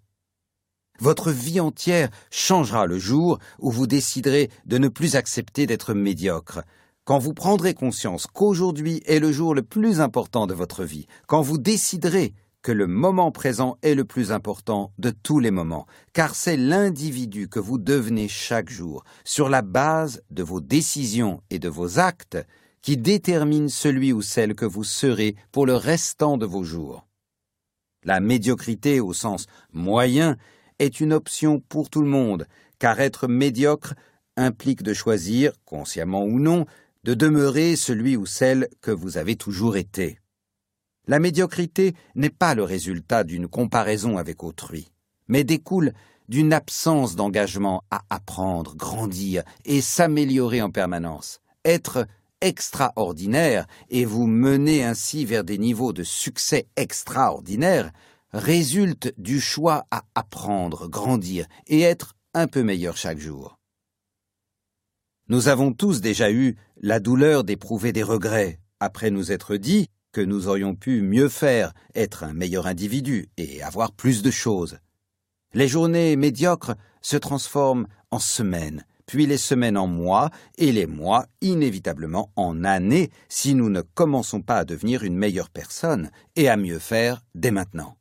Votre 1.02 1.32
vie 1.32 1.60
entière 1.60 2.10
changera 2.30 2.86
le 2.86 2.98
jour 2.98 3.40
où 3.60 3.72
vous 3.72 3.88
déciderez 3.88 4.50
de 4.66 4.78
ne 4.78 4.88
plus 4.88 5.18
accepter 5.18 5.68
d'être 5.68 5.94
médiocre, 5.94 6.62
quand 7.04 7.20
vous 7.20 7.34
prendrez 7.34 7.74
conscience 7.74 8.26
qu'aujourd'hui 8.26 9.04
est 9.06 9.20
le 9.20 9.34
jour 9.34 9.54
le 9.54 9.64
plus 9.64 10.00
important 10.00 10.48
de 10.48 10.54
votre 10.54 10.86
vie, 10.86 11.08
quand 11.28 11.42
vous 11.42 11.58
déciderez 11.58 12.34
que 12.62 12.72
le 12.72 12.88
moment 12.88 13.34
présent 13.34 13.76
est 13.82 13.96
le 13.96 14.06
plus 14.06 14.32
important 14.32 14.94
de 14.98 15.10
tous 15.10 15.42
les 15.42 15.52
moments, 15.52 15.88
car 16.14 16.36
c'est 16.36 16.56
l'individu 16.56 17.50
que 17.50 17.60
vous 17.60 17.80
devenez 17.80 18.30
chaque 18.30 18.70
jour, 18.70 19.04
sur 19.26 19.50
la 19.50 19.62
base 19.62 20.22
de 20.30 20.44
vos 20.44 20.62
décisions 20.62 21.42
et 21.50 21.60
de 21.60 21.68
vos 21.68 22.00
actes, 22.00 22.38
qui 22.82 22.96
détermine 22.96 23.68
celui 23.68 24.14
ou 24.14 24.22
celle 24.22 24.56
que 24.56 24.64
vous 24.64 24.86
serez 24.86 25.36
pour 25.52 25.66
le 25.66 25.76
restant 25.76 26.38
de 26.38 26.46
vos 26.46 26.64
jours. 26.64 27.06
La 28.04 28.20
médiocrité 28.20 29.00
au 29.00 29.14
sens 29.14 29.46
moyen 29.74 30.38
est 30.80 31.00
une 31.00 31.14
option 31.14 31.60
pour 31.60 31.90
tout 31.90 32.02
le 32.02 32.08
monde, 32.08 32.48
car 32.80 33.00
être 33.00 33.28
médiocre 33.28 33.94
implique 34.38 34.82
de 34.82 34.94
choisir, 34.94 35.52
consciemment 35.66 36.24
ou 36.24 36.40
non, 36.40 36.66
de 37.04 37.14
demeurer 37.14 37.76
celui 37.76 38.16
ou 38.16 38.26
celle 38.26 38.68
que 38.82 38.92
vous 38.92 39.18
avez 39.18 39.36
toujours 39.36 39.78
été. 39.78 40.20
La 41.08 41.20
médiocrité 41.20 41.96
n'est 42.16 42.30
pas 42.30 42.56
le 42.56 42.64
résultat 42.64 43.24
d'une 43.24 43.48
comparaison 43.48 44.18
avec 44.18 44.44
autrui, 44.44 44.92
mais 45.28 45.44
découle 45.44 45.94
d'une 46.30 46.54
absence 46.54 47.16
d'engagement 47.16 47.84
à 47.92 48.04
apprendre, 48.10 48.76
grandir 48.76 49.44
et 49.66 49.82
s'améliorer 49.82 50.62
en 50.62 50.72
permanence. 50.72 51.42
Être 51.66 52.08
extraordinaire 52.42 53.66
et 53.90 54.06
vous 54.06 54.28
mener 54.28 54.84
ainsi 54.84 55.26
vers 55.26 55.44
des 55.44 55.58
niveaux 55.58 55.94
de 55.94 56.04
succès 56.04 56.68
extraordinaires 56.76 57.92
résulte 58.34 59.14
du 59.18 59.40
choix 59.40 59.86
à 59.92 60.04
apprendre, 60.16 60.88
grandir 60.88 61.46
et 61.68 61.82
être 61.82 62.16
un 62.34 62.48
peu 62.48 62.64
meilleur 62.64 62.98
chaque 62.98 63.20
jour. 63.20 63.58
Nous 65.28 65.48
avons 65.48 65.74
tous 65.74 66.02
déjà 66.02 66.32
eu 66.32 66.58
la 66.82 67.00
douleur 67.00 67.44
d'éprouver 67.44 67.94
des 67.94 68.04
regrets 68.04 68.60
après 68.82 69.12
nous 69.12 69.32
être 69.32 69.56
dit 69.56 69.88
que 70.12 70.22
nous 70.22 70.48
aurions 70.48 70.76
pu 70.76 71.02
mieux 71.02 71.30
faire, 71.30 71.72
être 71.96 72.24
un 72.24 72.34
meilleur 72.34 72.68
individu 72.68 73.30
et 73.38 73.62
avoir 73.62 73.94
plus 73.94 74.24
de 74.24 74.32
choses. 74.32 74.80
Les 75.54 75.68
journées 75.68 76.16
médiocres 76.16 76.76
se 77.02 77.16
transforment 77.16 77.88
en 78.10 78.20
semaines, 78.20 78.86
puis 79.12 79.26
les 79.26 79.38
semaines 79.38 79.76
en 79.76 79.88
mois, 79.88 80.30
et 80.58 80.72
les 80.72 80.88
mois 80.88 81.26
inévitablement 81.42 82.32
en 82.38 82.64
années 82.64 83.12
si 83.28 83.56
nous 83.56 83.70
ne 83.70 83.82
commençons 83.82 84.42
pas 84.42 84.60
à 84.60 84.64
devenir 84.64 85.04
une 85.04 85.18
meilleure 85.18 85.50
personne 85.50 86.12
et 86.38 86.48
à 86.48 86.56
mieux 86.56 86.80
faire 86.80 87.22
dès 87.36 87.52
maintenant. 87.52 87.98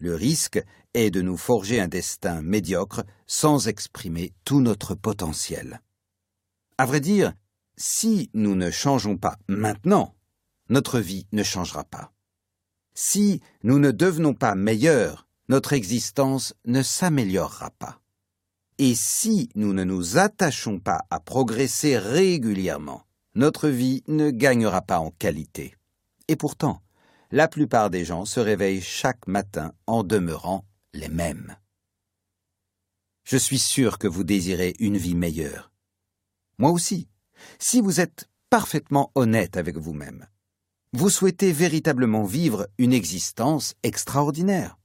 Le 0.00 0.16
risque 0.16 0.60
est 0.94 1.12
de 1.12 1.22
nous 1.22 1.36
forger 1.36 1.80
un 1.80 1.86
destin 1.86 2.42
médiocre 2.42 3.04
sans 3.28 3.68
exprimer 3.68 4.32
tout 4.44 4.60
notre 4.60 4.96
potentiel. 4.96 5.80
À 6.76 6.86
vrai 6.86 6.98
dire, 6.98 7.32
si 7.76 8.28
nous 8.34 8.56
ne 8.56 8.72
changeons 8.72 9.16
pas 9.16 9.36
maintenant, 9.46 10.16
notre 10.70 10.98
vie 10.98 11.28
ne 11.30 11.44
changera 11.44 11.84
pas. 11.84 12.12
Si 12.94 13.40
nous 13.62 13.78
ne 13.78 13.92
devenons 13.92 14.34
pas 14.34 14.56
meilleurs, 14.56 15.28
notre 15.48 15.72
existence 15.72 16.52
ne 16.64 16.82
s'améliorera 16.82 17.70
pas. 17.78 18.00
Et 18.78 18.94
si 18.94 19.48
nous 19.54 19.72
ne 19.72 19.84
nous 19.84 20.18
attachons 20.18 20.78
pas 20.78 21.04
à 21.10 21.18
progresser 21.18 21.96
régulièrement, 21.96 23.04
notre 23.34 23.68
vie 23.68 24.02
ne 24.06 24.30
gagnera 24.30 24.82
pas 24.82 24.98
en 24.98 25.10
qualité. 25.10 25.74
Et 26.28 26.36
pourtant, 26.36 26.82
la 27.30 27.48
plupart 27.48 27.90
des 27.90 28.04
gens 28.04 28.24
se 28.24 28.40
réveillent 28.40 28.82
chaque 28.82 29.26
matin 29.26 29.72
en 29.86 30.02
demeurant 30.02 30.64
les 30.92 31.08
mêmes. 31.08 31.56
Je 33.24 33.36
suis 33.36 33.58
sûr 33.58 33.98
que 33.98 34.06
vous 34.06 34.24
désirez 34.24 34.74
une 34.78 34.96
vie 34.96 35.14
meilleure. 35.14 35.72
Moi 36.58 36.70
aussi, 36.70 37.08
si 37.58 37.80
vous 37.80 38.00
êtes 38.00 38.28
parfaitement 38.50 39.10
honnête 39.14 39.56
avec 39.56 39.76
vous-même, 39.76 40.26
vous 40.92 41.10
souhaitez 41.10 41.52
véritablement 41.52 42.24
vivre 42.24 42.68
une 42.78 42.92
existence 42.92 43.74
extraordinaire. 43.82 44.78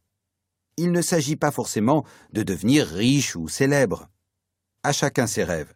Il 0.78 0.91
ne 0.91 1.01
s'agit 1.01 1.36
pas 1.36 1.51
forcément 1.51 2.05
de 2.34 2.43
devenir 2.43 2.88
riche 2.88 3.36
ou 3.36 3.47
célèbre. 3.47 4.09
À 4.84 4.93
chacun 4.93 5.28
ses 5.28 5.43
rêves. 5.43 5.74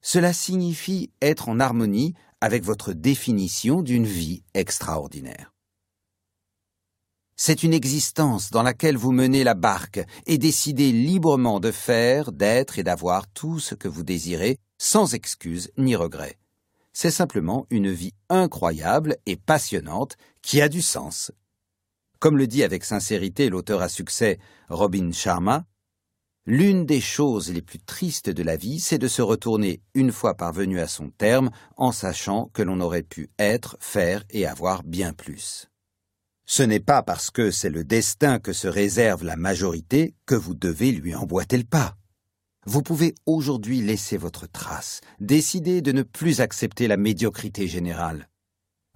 Cela 0.00 0.32
signifie 0.32 1.10
être 1.20 1.48
en 1.48 1.60
harmonie 1.60 2.14
avec 2.40 2.64
votre 2.64 2.92
définition 2.92 3.82
d'une 3.82 4.06
vie 4.06 4.42
extraordinaire. 4.54 5.52
C'est 7.36 7.62
une 7.62 7.72
existence 7.72 8.50
dans 8.50 8.62
laquelle 8.62 8.96
vous 8.96 9.12
menez 9.12 9.42
la 9.42 9.54
barque 9.54 10.00
et 10.26 10.38
décidez 10.38 10.92
librement 10.92 11.60
de 11.60 11.70
faire, 11.70 12.30
d'être 12.30 12.78
et 12.78 12.82
d'avoir 12.82 13.26
tout 13.26 13.58
ce 13.58 13.74
que 13.74 13.88
vous 13.88 14.04
désirez, 14.04 14.58
sans 14.78 15.14
excuse 15.14 15.70
ni 15.78 15.96
regret. 15.96 16.38
C'est 16.92 17.10
simplement 17.10 17.66
une 17.70 17.90
vie 17.90 18.12
incroyable 18.28 19.16
et 19.26 19.36
passionnante 19.36 20.16
qui 20.42 20.60
a 20.60 20.68
du 20.68 20.82
sens. 20.82 21.32
Comme 22.22 22.38
le 22.38 22.46
dit 22.46 22.62
avec 22.62 22.84
sincérité 22.84 23.48
l'auteur 23.48 23.82
à 23.82 23.88
succès 23.88 24.38
Robin 24.68 25.10
Sharma, 25.10 25.66
L'une 26.46 26.86
des 26.86 27.00
choses 27.00 27.52
les 27.52 27.62
plus 27.62 27.80
tristes 27.80 28.30
de 28.30 28.44
la 28.44 28.54
vie, 28.54 28.78
c'est 28.78 28.98
de 28.98 29.08
se 29.08 29.22
retourner, 29.22 29.82
une 29.94 30.12
fois 30.12 30.36
parvenu 30.36 30.78
à 30.78 30.86
son 30.86 31.10
terme, 31.10 31.50
en 31.76 31.90
sachant 31.90 32.48
que 32.52 32.62
l'on 32.62 32.80
aurait 32.80 33.02
pu 33.02 33.30
être, 33.40 33.76
faire 33.80 34.22
et 34.30 34.46
avoir 34.46 34.84
bien 34.84 35.12
plus. 35.12 35.66
Ce 36.46 36.62
n'est 36.62 36.78
pas 36.78 37.02
parce 37.02 37.32
que 37.32 37.50
c'est 37.50 37.70
le 37.70 37.82
destin 37.82 38.38
que 38.38 38.52
se 38.52 38.68
réserve 38.68 39.24
la 39.24 39.36
majorité 39.36 40.14
que 40.24 40.36
vous 40.36 40.54
devez 40.54 40.92
lui 40.92 41.16
emboîter 41.16 41.58
le 41.58 41.64
pas. 41.64 41.96
Vous 42.66 42.82
pouvez 42.82 43.16
aujourd'hui 43.26 43.80
laisser 43.80 44.16
votre 44.16 44.46
trace, 44.46 45.00
décider 45.18 45.82
de 45.82 45.90
ne 45.90 46.02
plus 46.04 46.40
accepter 46.40 46.86
la 46.86 46.96
médiocrité 46.96 47.66
générale. 47.66 48.28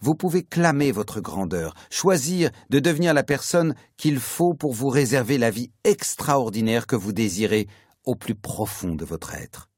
Vous 0.01 0.15
pouvez 0.15 0.43
clamer 0.43 0.93
votre 0.93 1.21
grandeur, 1.21 1.75
choisir 1.91 2.51
de 2.71 2.79
devenir 2.79 3.15
la 3.15 3.23
personne 3.23 3.75
qu'il 3.97 4.19
faut 4.19 4.55
pour 4.55 4.73
vous 4.73 4.89
réserver 4.89 5.39
la 5.39 5.51
vie 5.51 5.71
extraordinaire 5.85 6.87
que 6.87 6.97
vous 6.97 7.13
désirez 7.13 7.67
au 8.05 8.15
plus 8.15 8.35
profond 8.35 8.95
de 8.95 9.05
votre 9.05 9.35
être. 9.35 9.71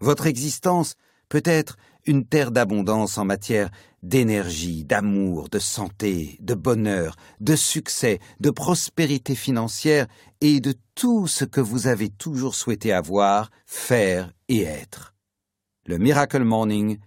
Votre 0.00 0.26
existence 0.26 0.94
peut 1.28 1.42
être 1.44 1.76
une 2.04 2.24
terre 2.24 2.52
d'abondance 2.52 3.18
en 3.18 3.24
matière 3.24 3.70
d'énergie, 4.02 4.84
d'amour, 4.84 5.48
de 5.48 5.58
santé, 5.58 6.36
de 6.40 6.54
bonheur, 6.54 7.16
de 7.40 7.56
succès, 7.56 8.20
de 8.38 8.50
prospérité 8.50 9.34
financière 9.34 10.06
et 10.40 10.60
de 10.60 10.74
tout 10.94 11.26
ce 11.26 11.44
que 11.44 11.60
vous 11.60 11.88
avez 11.88 12.10
toujours 12.10 12.54
souhaité 12.54 12.92
avoir, 12.92 13.50
faire 13.64 14.32
et 14.48 14.62
être. 14.62 15.14
Le 15.86 15.98
Miracle 15.98 16.44
Morning 16.44 16.98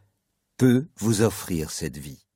peut 0.59 0.89
vous 0.97 1.21
offrir 1.21 1.71
cette 1.71 1.97
vie. 1.97 2.27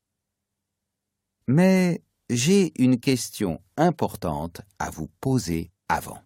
Mais 1.45 2.01
j'ai 2.29 2.71
une 2.81 2.97
question 2.97 3.61
importante 3.75 4.61
à 4.79 4.89
vous 4.89 5.09
poser 5.19 5.73
avant. 5.89 6.21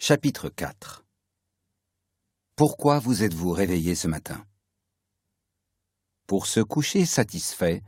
Chapitre 0.00 0.48
4 0.48 1.04
Pourquoi 2.56 2.98
vous 2.98 3.22
êtes-vous 3.22 3.52
réveillé 3.52 3.94
ce 3.94 4.08
matin? 4.08 4.44
Pour 6.26 6.46
se 6.46 6.60
coucher 6.60 7.04
satisfait, 7.04 7.82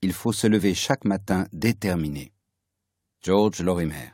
il 0.00 0.12
faut 0.12 0.32
se 0.32 0.46
lever 0.46 0.74
chaque 0.74 1.04
matin 1.04 1.46
déterminé. 1.52 2.32
George 3.22 3.62
Lorimer. 3.62 4.10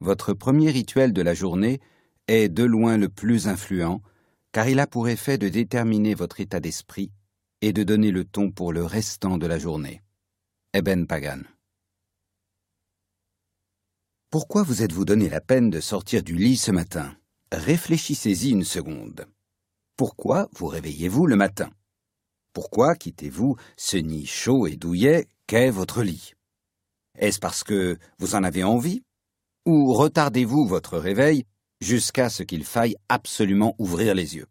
Votre 0.00 0.32
premier 0.32 0.70
rituel 0.70 1.12
de 1.12 1.22
la 1.22 1.34
journée 1.34 1.80
est 2.26 2.48
de 2.48 2.64
loin 2.64 2.96
le 2.96 3.08
plus 3.08 3.46
influent, 3.46 4.02
car 4.50 4.68
il 4.68 4.80
a 4.80 4.86
pour 4.86 5.08
effet 5.08 5.38
de 5.38 5.48
déterminer 5.48 6.14
votre 6.14 6.40
état 6.40 6.60
d'esprit 6.60 7.12
et 7.60 7.72
de 7.72 7.84
donner 7.84 8.10
le 8.10 8.24
ton 8.24 8.50
pour 8.50 8.72
le 8.72 8.84
restant 8.84 9.38
de 9.38 9.46
la 9.46 9.58
journée. 9.58 10.02
Eben 10.74 11.06
Pagan. 11.06 11.42
Pourquoi 14.30 14.62
vous 14.62 14.82
êtes-vous 14.82 15.04
donné 15.04 15.28
la 15.28 15.40
peine 15.40 15.70
de 15.70 15.80
sortir 15.80 16.22
du 16.22 16.34
lit 16.34 16.56
ce 16.56 16.72
matin? 16.72 17.14
Réfléchissez-y 17.52 18.50
une 18.50 18.64
seconde. 18.64 19.26
Pourquoi 19.96 20.48
vous 20.54 20.66
réveillez-vous 20.66 21.26
le 21.26 21.36
matin? 21.36 21.70
Pourquoi 22.52 22.94
quittez-vous 22.94 23.56
ce 23.76 23.96
nid 23.96 24.26
chaud 24.26 24.66
et 24.66 24.76
douillet 24.76 25.26
qu'est 25.46 25.70
votre 25.70 26.02
lit? 26.02 26.34
Est-ce 27.18 27.38
parce 27.38 27.64
que 27.64 27.98
vous 28.18 28.34
en 28.34 28.44
avez 28.44 28.64
envie? 28.64 29.02
Ou 29.66 29.92
retardez-vous 29.94 30.66
votre 30.66 30.98
réveil 30.98 31.44
jusqu'à 31.80 32.28
ce 32.28 32.42
qu'il 32.42 32.64
faille 32.64 32.96
absolument 33.08 33.74
ouvrir 33.78 34.14
les 34.14 34.36
yeux? 34.36 34.46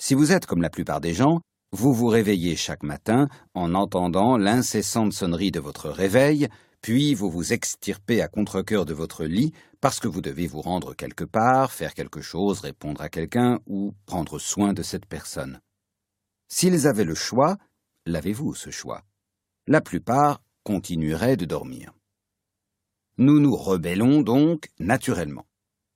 Si 0.00 0.14
vous 0.14 0.32
êtes 0.32 0.46
comme 0.46 0.62
la 0.62 0.70
plupart 0.70 1.00
des 1.00 1.14
gens, 1.14 1.40
vous 1.72 1.92
vous 1.92 2.06
réveillez 2.06 2.56
chaque 2.56 2.82
matin 2.82 3.28
en 3.54 3.74
entendant 3.74 4.36
l'incessante 4.36 5.12
sonnerie 5.12 5.50
de 5.50 5.60
votre 5.60 5.90
réveil, 5.90 6.48
puis 6.82 7.14
vous 7.14 7.30
vous 7.30 7.52
extirpez 7.52 8.22
à 8.22 8.28
contre-cœur 8.28 8.84
de 8.86 8.94
votre 8.94 9.24
lit 9.24 9.52
parce 9.80 10.00
que 10.00 10.08
vous 10.08 10.20
devez 10.20 10.46
vous 10.46 10.60
rendre 10.60 10.94
quelque 10.94 11.24
part, 11.24 11.72
faire 11.72 11.94
quelque 11.94 12.20
chose, 12.20 12.60
répondre 12.60 13.00
à 13.02 13.08
quelqu'un 13.08 13.60
ou 13.66 13.94
prendre 14.06 14.38
soin 14.38 14.72
de 14.72 14.82
cette 14.82 15.06
personne. 15.06 15.60
S'ils 16.56 16.86
avaient 16.86 17.02
le 17.02 17.16
choix, 17.16 17.56
l'avez-vous 18.06 18.54
ce 18.54 18.70
choix? 18.70 19.02
La 19.66 19.80
plupart 19.80 20.40
continueraient 20.62 21.36
de 21.36 21.46
dormir. 21.46 21.92
Nous 23.18 23.40
nous 23.40 23.56
rebellons 23.56 24.22
donc 24.22 24.68
naturellement. 24.78 25.46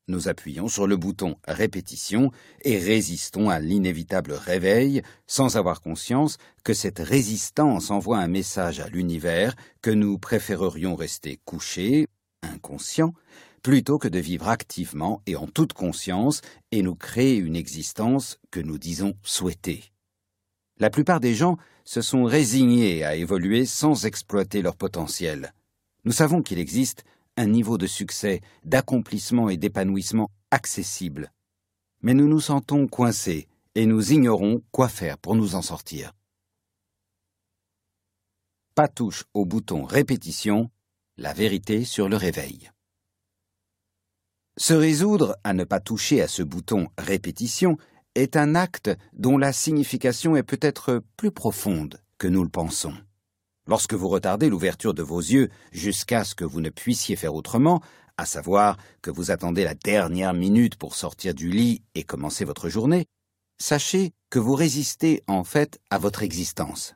Nous 0.09 0.27
appuyons 0.27 0.67
sur 0.67 0.89
le 0.89 0.97
bouton 0.97 1.37
répétition 1.47 2.33
et 2.63 2.77
résistons 2.77 3.51
à 3.51 3.61
l'inévitable 3.61 4.33
réveil 4.33 5.03
sans 5.29 5.57
avoir 5.57 5.81
conscience 5.81 6.39
que 6.65 6.75
cette 6.75 6.99
résistance 6.99 7.93
envoie 7.93 8.19
un 8.19 8.27
message 8.27 8.81
à 8.81 8.89
l'univers 8.89 9.55
que 9.81 9.93
nous 9.93 10.19
préférerions 10.19 10.97
rester 10.97 11.39
couchés, 11.45 12.09
inconscients, 12.43 13.15
plutôt 13.63 13.99
que 13.99 14.09
de 14.09 14.19
vivre 14.19 14.49
activement 14.49 15.23
et 15.27 15.37
en 15.37 15.47
toute 15.47 15.73
conscience 15.73 16.41
et 16.73 16.83
nous 16.83 16.97
créer 16.97 17.37
une 17.37 17.55
existence 17.55 18.41
que 18.51 18.59
nous 18.59 18.79
disons 18.79 19.15
souhaiter. 19.23 19.93
La 20.81 20.91
plupart 20.91 21.21
des 21.21 21.35
gens 21.35 21.57
se 21.85 22.01
sont 22.01 22.25
résignés 22.25 23.05
à 23.05 23.17
évoluer 23.17 23.67
sans 23.67 24.07
exploiter 24.07 24.63
leur 24.63 24.77
potentiel. 24.77 25.53
Nous 26.05 26.13
savons 26.13 26.43
qu'il 26.43 26.59
existe 26.59 27.05
un 27.37 27.47
niveau 27.47 27.79
de 27.79 27.87
succès, 27.87 28.41
d'accomplissement 28.65 29.49
et 29.49 29.57
d'épanouissement 29.57 30.31
accessible. 30.51 31.33
Mais 32.03 32.15
nous 32.15 32.29
nous 32.29 32.41
sentons 32.41 32.87
coincés 32.87 33.49
et 33.75 33.87
nous 33.87 34.13
ignorons 34.13 34.63
quoi 34.71 34.89
faire 34.89 35.19
pour 35.19 35.35
nous 35.35 35.55
en 35.55 35.63
sortir. 35.63 36.13
Pas 38.75 38.89
touche 38.89 39.25
au 39.35 39.45
bouton 39.45 39.85
répétition, 39.85 40.71
la 41.17 41.33
vérité 41.33 41.85
sur 41.85 42.09
le 42.09 42.17
réveil. 42.17 42.71
Se 44.57 44.75
résoudre 44.75 45.37
à 45.45 45.53
ne 45.53 45.65
pas 45.65 45.81
toucher 45.81 46.21
à 46.21 46.29
ce 46.29 46.43
bouton 46.43 46.89
répétition 46.99 47.77
est 48.19 48.37
un 48.37 48.55
acte 48.55 48.91
dont 49.13 49.39
la 49.39 49.53
signification 49.53 50.37
est 50.37 50.43
peut-être 50.43 51.03
plus 51.17 51.31
profonde 51.31 52.01
que 52.19 52.27
nous 52.27 52.43
le 52.43 52.49
pensons. 52.49 52.95
Lorsque 53.67 53.95
vous 53.95 54.09
retardez 54.09 54.49
l'ouverture 54.49 54.95
de 54.95 55.03
vos 55.03 55.21
yeux 55.21 55.51
jusqu'à 55.73 56.25
ce 56.25 56.35
que 56.35 56.45
vous 56.45 56.61
ne 56.61 56.71
puissiez 56.71 57.17
faire 57.17 57.35
autrement, 57.35 57.81
à 58.17 58.27
savoir 58.27 58.77
que 59.03 59.11
vous 59.11 59.31
attendez 59.31 59.63
la 59.63 59.75
dernière 59.75 60.35
minute 60.35 60.77
pour 60.77 60.97
sortir 60.97 61.35
du 61.35 61.51
lit 61.51 61.83
et 61.95 62.03
commencer 62.03 62.45
votre 62.45 62.69
journée, 62.69 63.07
sachez 63.61 64.13
que 64.31 64.39
vous 64.39 64.55
résistez 64.55 65.23
en 65.27 65.45
fait 65.45 65.79
à 65.91 65.99
votre 65.99 66.23
existence. 66.23 66.95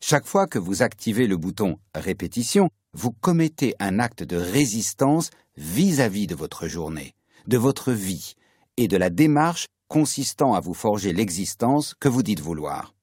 Chaque 0.00 0.26
fois 0.26 0.46
que 0.46 0.58
vous 0.58 0.82
activez 0.82 1.26
le 1.26 1.36
bouton 1.36 1.78
répétition, 1.94 2.70
vous 2.94 3.12
commettez 3.12 3.74
un 3.78 3.98
acte 3.98 4.22
de 4.22 4.36
résistance 4.36 5.30
vis-à-vis 5.56 6.24
-vis 6.24 6.28
de 6.28 6.34
votre 6.34 6.68
journée, 6.68 7.14
de 7.46 7.58
votre 7.58 7.92
vie 7.92 8.34
et 8.76 8.88
de 8.88 8.96
la 8.96 9.10
démarche 9.10 9.66
consistant 9.92 10.54
à 10.54 10.60
vous 10.60 10.72
forger 10.72 11.12
l'existence 11.12 11.94
que 12.00 12.08
vous 12.08 12.22
dites 12.22 12.40
vouloir. 12.40 12.94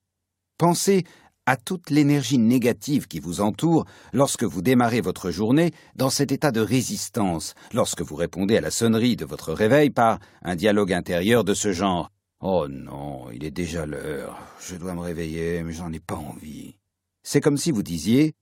Pensez 0.57 1.03
à 1.45 1.55
toute 1.55 1.91
l'énergie 1.91 2.39
négative 2.39 3.07
qui 3.07 3.19
vous 3.19 3.41
entoure 3.41 3.85
lorsque 4.11 4.43
vous 4.43 4.63
démarrez 4.63 4.99
votre 4.99 5.29
journée 5.29 5.71
dans 5.95 6.09
cet 6.09 6.31
état 6.31 6.51
de 6.51 6.61
résistance, 6.61 7.53
lorsque 7.73 8.01
vous 8.01 8.15
répondez 8.15 8.57
à 8.57 8.61
la 8.61 8.71
sonnerie 8.71 9.15
de 9.15 9.25
votre 9.25 9.53
réveil 9.53 9.91
par 9.91 10.17
un 10.41 10.55
dialogue 10.55 10.91
intérieur 10.91 11.43
de 11.43 11.53
ce 11.53 11.73
genre. 11.73 12.09
Oh 12.41 12.67
non, 12.67 13.29
il 13.31 13.43
est 13.43 13.51
déjà 13.51 13.85
l'heure, 13.85 14.39
je 14.59 14.75
dois 14.75 14.95
me 14.95 15.01
réveiller, 15.01 15.61
mais 15.61 15.73
j'en 15.73 15.93
ai 15.93 15.99
pas 15.99 16.15
envie. 16.15 16.75
C'est 17.21 17.39
comme 17.39 17.57
si 17.57 17.69
vous 17.69 17.83
disiez 17.83 18.33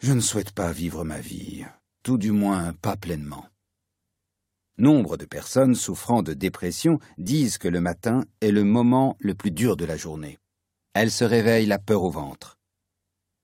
Je 0.00 0.12
ne 0.12 0.20
souhaite 0.20 0.52
pas 0.52 0.70
vivre 0.70 1.02
ma 1.02 1.18
vie, 1.18 1.64
tout 2.04 2.18
du 2.18 2.30
moins 2.30 2.72
pas 2.72 2.96
pleinement. 2.96 3.46
Nombre 4.78 5.16
de 5.16 5.24
personnes 5.24 5.74
souffrant 5.74 6.22
de 6.22 6.32
dépression 6.32 6.98
disent 7.18 7.58
que 7.58 7.68
le 7.68 7.80
matin 7.80 8.24
est 8.40 8.50
le 8.50 8.64
moment 8.64 9.16
le 9.18 9.34
plus 9.34 9.50
dur 9.50 9.76
de 9.76 9.84
la 9.84 9.96
journée. 9.96 10.38
Elles 10.94 11.10
se 11.10 11.24
réveillent 11.24 11.66
la 11.66 11.78
peur 11.78 12.02
au 12.02 12.10
ventre. 12.10 12.58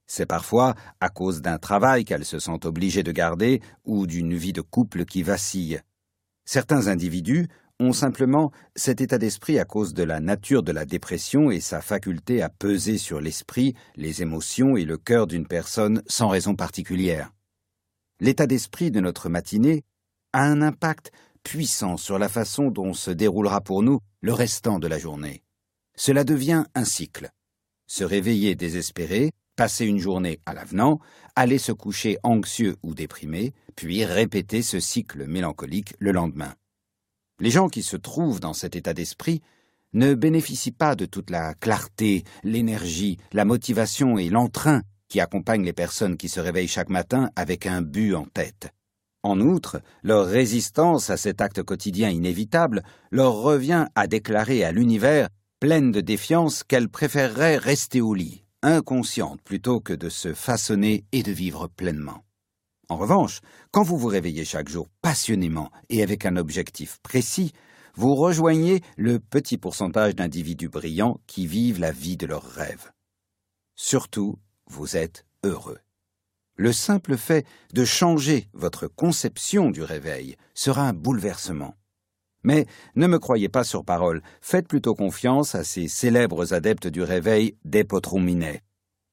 C'est 0.06 0.26
parfois 0.26 0.74
à 1.00 1.08
cause 1.08 1.42
d'un 1.42 1.58
travail 1.58 2.04
qu'elles 2.04 2.24
se 2.24 2.38
sentent 2.38 2.64
obligées 2.64 3.02
de 3.02 3.12
garder 3.12 3.60
ou 3.84 4.06
d'une 4.06 4.34
vie 4.34 4.52
de 4.52 4.60
couple 4.60 5.04
qui 5.04 5.22
vacille. 5.22 5.80
Certains 6.44 6.86
individus 6.86 7.48
ont 7.80 7.92
simplement 7.92 8.52
cet 8.74 9.00
état 9.00 9.18
d'esprit 9.18 9.58
à 9.58 9.64
cause 9.64 9.92
de 9.92 10.02
la 10.02 10.20
nature 10.20 10.62
de 10.62 10.72
la 10.72 10.84
dépression 10.84 11.50
et 11.50 11.60
sa 11.60 11.80
faculté 11.80 12.40
à 12.40 12.48
peser 12.48 12.98
sur 12.98 13.20
l'esprit, 13.20 13.74
les 13.96 14.22
émotions 14.22 14.76
et 14.76 14.84
le 14.84 14.96
cœur 14.96 15.26
d'une 15.26 15.46
personne 15.46 16.02
sans 16.06 16.28
raison 16.28 16.54
particulière. 16.54 17.32
L'état 18.20 18.46
d'esprit 18.46 18.90
de 18.90 19.00
notre 19.00 19.28
matinée 19.28 19.84
a 20.36 20.42
un 20.42 20.60
impact 20.60 21.12
puissant 21.44 21.96
sur 21.96 22.18
la 22.18 22.28
façon 22.28 22.70
dont 22.70 22.92
se 22.92 23.10
déroulera 23.10 23.62
pour 23.62 23.82
nous 23.82 24.00
le 24.20 24.34
restant 24.34 24.78
de 24.78 24.86
la 24.86 24.98
journée. 24.98 25.42
Cela 25.96 26.24
devient 26.24 26.64
un 26.74 26.84
cycle. 26.84 27.30
Se 27.86 28.04
réveiller 28.04 28.54
désespéré, 28.54 29.32
passer 29.56 29.86
une 29.86 29.98
journée 29.98 30.40
à 30.44 30.52
l'avenant, 30.52 31.00
aller 31.36 31.56
se 31.56 31.72
coucher 31.72 32.18
anxieux 32.22 32.76
ou 32.82 32.94
déprimé, 32.94 33.54
puis 33.76 34.04
répéter 34.04 34.60
ce 34.60 34.78
cycle 34.78 35.26
mélancolique 35.26 35.94
le 36.00 36.12
lendemain. 36.12 36.54
Les 37.40 37.50
gens 37.50 37.68
qui 37.68 37.82
se 37.82 37.96
trouvent 37.96 38.40
dans 38.40 38.52
cet 38.52 38.76
état 38.76 38.92
d'esprit 38.92 39.40
ne 39.94 40.12
bénéficient 40.12 40.70
pas 40.70 40.96
de 40.96 41.06
toute 41.06 41.30
la 41.30 41.54
clarté, 41.54 42.24
l'énergie, 42.44 43.16
la 43.32 43.46
motivation 43.46 44.18
et 44.18 44.28
l'entrain 44.28 44.82
qui 45.08 45.20
accompagnent 45.20 45.64
les 45.64 45.72
personnes 45.72 46.18
qui 46.18 46.28
se 46.28 46.40
réveillent 46.40 46.68
chaque 46.68 46.90
matin 46.90 47.30
avec 47.36 47.64
un 47.64 47.80
but 47.80 48.14
en 48.14 48.26
tête. 48.26 48.75
En 49.26 49.40
outre, 49.40 49.82
leur 50.04 50.24
résistance 50.24 51.10
à 51.10 51.16
cet 51.16 51.40
acte 51.40 51.60
quotidien 51.60 52.10
inévitable 52.10 52.84
leur 53.10 53.32
revient 53.32 53.86
à 53.96 54.06
déclarer 54.06 54.62
à 54.62 54.70
l'univers, 54.70 55.30
pleine 55.58 55.90
de 55.90 56.00
défiance, 56.00 56.62
qu'elles 56.62 56.88
préféreraient 56.88 57.56
rester 57.56 58.00
au 58.00 58.14
lit, 58.14 58.44
inconscientes, 58.62 59.42
plutôt 59.42 59.80
que 59.80 59.92
de 59.92 60.08
se 60.08 60.32
façonner 60.32 61.06
et 61.10 61.24
de 61.24 61.32
vivre 61.32 61.66
pleinement. 61.66 62.22
En 62.88 62.98
revanche, 62.98 63.40
quand 63.72 63.82
vous 63.82 63.98
vous 63.98 64.06
réveillez 64.06 64.44
chaque 64.44 64.68
jour 64.68 64.86
passionnément 65.02 65.72
et 65.88 66.04
avec 66.04 66.24
un 66.24 66.36
objectif 66.36 67.00
précis, 67.02 67.50
vous 67.96 68.14
rejoignez 68.14 68.80
le 68.96 69.18
petit 69.18 69.58
pourcentage 69.58 70.14
d'individus 70.14 70.68
brillants 70.68 71.18
qui 71.26 71.48
vivent 71.48 71.80
la 71.80 71.90
vie 71.90 72.16
de 72.16 72.26
leurs 72.26 72.48
rêves. 72.48 72.92
Surtout, 73.74 74.38
vous 74.68 74.96
êtes 74.96 75.26
heureux. 75.42 75.80
Le 76.56 76.72
simple 76.72 77.16
fait 77.16 77.46
de 77.74 77.84
changer 77.84 78.48
votre 78.54 78.86
conception 78.86 79.70
du 79.70 79.82
réveil 79.82 80.36
sera 80.54 80.88
un 80.88 80.92
bouleversement. 80.94 81.74
Mais 82.44 82.66
ne 82.94 83.06
me 83.06 83.18
croyez 83.18 83.48
pas 83.48 83.64
sur 83.64 83.84
parole, 83.84 84.22
faites 84.40 84.68
plutôt 84.68 84.94
confiance 84.94 85.54
à 85.54 85.64
ces 85.64 85.88
célèbres 85.88 86.54
adeptes 86.54 86.86
du 86.86 87.02
réveil 87.02 87.56
d'Epotruminet. 87.64 88.62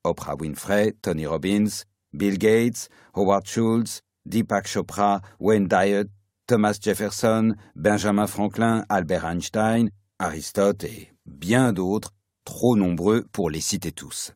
Oprah 0.03 0.35
Winfrey, 0.35 0.93
Tony 1.01 1.25
Robbins, 1.25 1.83
Bill 2.13 2.37
Gates, 2.37 2.89
Howard 3.13 3.45
Schultz, 3.45 4.01
Deepak 4.25 4.67
Chopra, 4.67 5.21
Wayne 5.39 5.67
Dyer, 5.67 6.03
Thomas 6.47 6.77
Jefferson, 6.79 7.55
Benjamin 7.75 8.27
Franklin, 8.27 8.85
Albert 8.87 9.25
Einstein, 9.25 9.89
Aristote 10.19 10.83
et 10.83 11.09
bien 11.25 11.73
d'autres, 11.73 12.11
trop 12.45 12.75
nombreux 12.75 13.25
pour 13.31 13.49
les 13.49 13.61
citer 13.61 13.91
tous. 13.91 14.33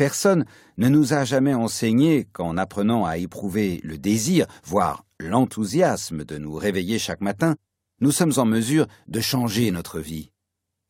Personne 0.00 0.46
ne 0.78 0.88
nous 0.88 1.12
a 1.12 1.26
jamais 1.26 1.52
enseigné 1.52 2.24
qu'en 2.24 2.56
apprenant 2.56 3.04
à 3.04 3.18
éprouver 3.18 3.82
le 3.84 3.98
désir, 3.98 4.46
voire 4.64 5.04
l'enthousiasme 5.18 6.24
de 6.24 6.38
nous 6.38 6.54
réveiller 6.54 6.98
chaque 6.98 7.20
matin, 7.20 7.54
nous 8.00 8.10
sommes 8.10 8.32
en 8.38 8.46
mesure 8.46 8.86
de 9.08 9.20
changer 9.20 9.70
notre 9.70 10.00
vie. 10.00 10.30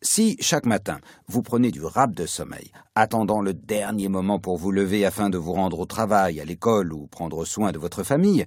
Si, 0.01 0.37
chaque 0.39 0.65
matin, 0.65 1.01
vous 1.27 1.43
prenez 1.43 1.73
du 1.73 1.83
rap 1.83 2.15
de 2.15 2.25
sommeil, 2.25 2.71
attendant 2.95 3.43
le 3.43 3.53
dernier 3.53 4.07
moment 4.07 4.39
pour 4.39 4.57
vous 4.59 4.71
lever 4.71 5.05
afin 5.05 5.29
de 5.29 5.39
vous 5.39 5.55
rendre 5.55 5.81
au 5.81 5.87
travail, 5.87 6.39
à 6.39 6.45
l'école 6.45 6.93
ou 6.93 7.09
prendre 7.09 7.45
soin 7.45 7.73
de 7.73 7.81
votre 7.81 8.05
famille, 8.05 8.47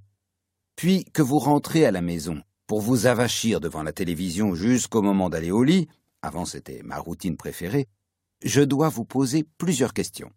puis 0.78 1.04
que 1.14 1.22
vous 1.22 1.40
rentrez 1.40 1.86
à 1.86 1.92
la 1.92 2.02
maison 2.02 2.42
pour 2.68 2.80
vous 2.80 3.06
avachir 3.06 3.60
devant 3.60 3.84
la 3.84 3.92
télévision 3.92 4.56
jusqu'au 4.56 5.02
moment 5.02 5.30
d'aller 5.30 5.52
au 5.52 5.66
lit, 5.66 5.90
avant 6.22 6.46
c'était 6.46 6.84
ma 6.84 7.00
routine 7.00 7.36
préférée, 7.36 7.90
je 8.46 8.62
dois 8.62 8.88
vous 8.88 9.04
poser 9.04 9.44
plusieurs 9.58 9.92
questions. 9.92 10.32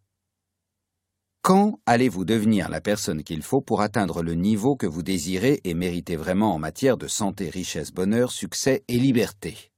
Quand 1.47 1.79
allez-vous 1.87 2.25
devenir 2.25 2.69
la 2.69 2.81
personne 2.81 3.23
qu'il 3.23 3.41
faut 3.41 3.61
pour 3.61 3.81
atteindre 3.81 4.21
le 4.21 4.35
niveau 4.35 4.75
que 4.75 4.89
vous 4.89 5.05
désirez 5.05 5.61
et 5.63 5.75
méritez 5.75 6.17
vraiment 6.17 6.53
en 6.53 6.59
matière 6.59 6.97
de 6.97 7.07
santé, 7.07 7.51
richesse, 7.51 7.93
bonheur, 7.93 8.33
succès 8.33 8.83
et 8.89 8.99
liberté? 8.99 9.71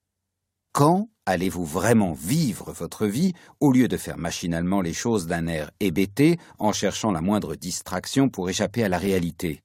Quand 0.72 1.10
allez-vous 1.26 1.66
vraiment 1.66 2.14
vivre 2.14 2.72
votre 2.72 3.06
vie 3.06 3.34
au 3.60 3.70
lieu 3.70 3.86
de 3.86 3.98
faire 3.98 4.16
machinalement 4.16 4.80
les 4.80 4.94
choses 4.94 5.26
d'un 5.26 5.46
air 5.46 5.70
hébété 5.78 6.38
en 6.58 6.72
cherchant 6.72 7.12
la 7.12 7.20
moindre 7.20 7.54
distraction 7.54 8.30
pour 8.30 8.48
échapper 8.48 8.82
à 8.82 8.88
la 8.88 8.96
réalité? 8.96 9.60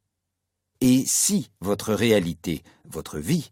Et 0.82 1.06
si 1.08 1.52
votre 1.62 1.94
réalité, 1.94 2.64
votre 2.84 3.18
vie, 3.18 3.52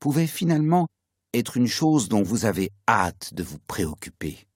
pouvait 0.00 0.26
finalement 0.26 0.88
être 1.34 1.56
une 1.56 1.68
chose 1.68 2.08
dont 2.08 2.24
vous 2.24 2.46
avez 2.46 2.72
hâte 2.88 3.32
de 3.32 3.44
vous 3.44 3.60
préoccuper? 3.68 4.48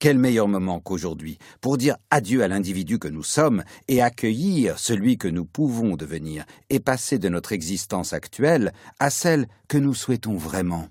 Quel 0.00 0.18
meilleur 0.18 0.48
moment 0.48 0.80
qu'aujourd'hui 0.80 1.38
pour 1.60 1.76
dire 1.76 1.96
adieu 2.10 2.42
à 2.42 2.48
l'individu 2.48 2.98
que 2.98 3.06
nous 3.06 3.22
sommes 3.22 3.62
et 3.86 4.02
accueillir 4.02 4.80
celui 4.80 5.16
que 5.18 5.28
nous 5.28 5.44
pouvons 5.44 5.94
devenir 5.94 6.44
et 6.70 6.80
passer 6.80 7.18
de 7.20 7.28
notre 7.28 7.52
existence 7.52 8.12
actuelle 8.12 8.72
à 8.98 9.10
celle 9.10 9.46
que 9.68 9.78
nous 9.78 9.94
souhaitons 9.94 10.36
vraiment. 10.36 10.88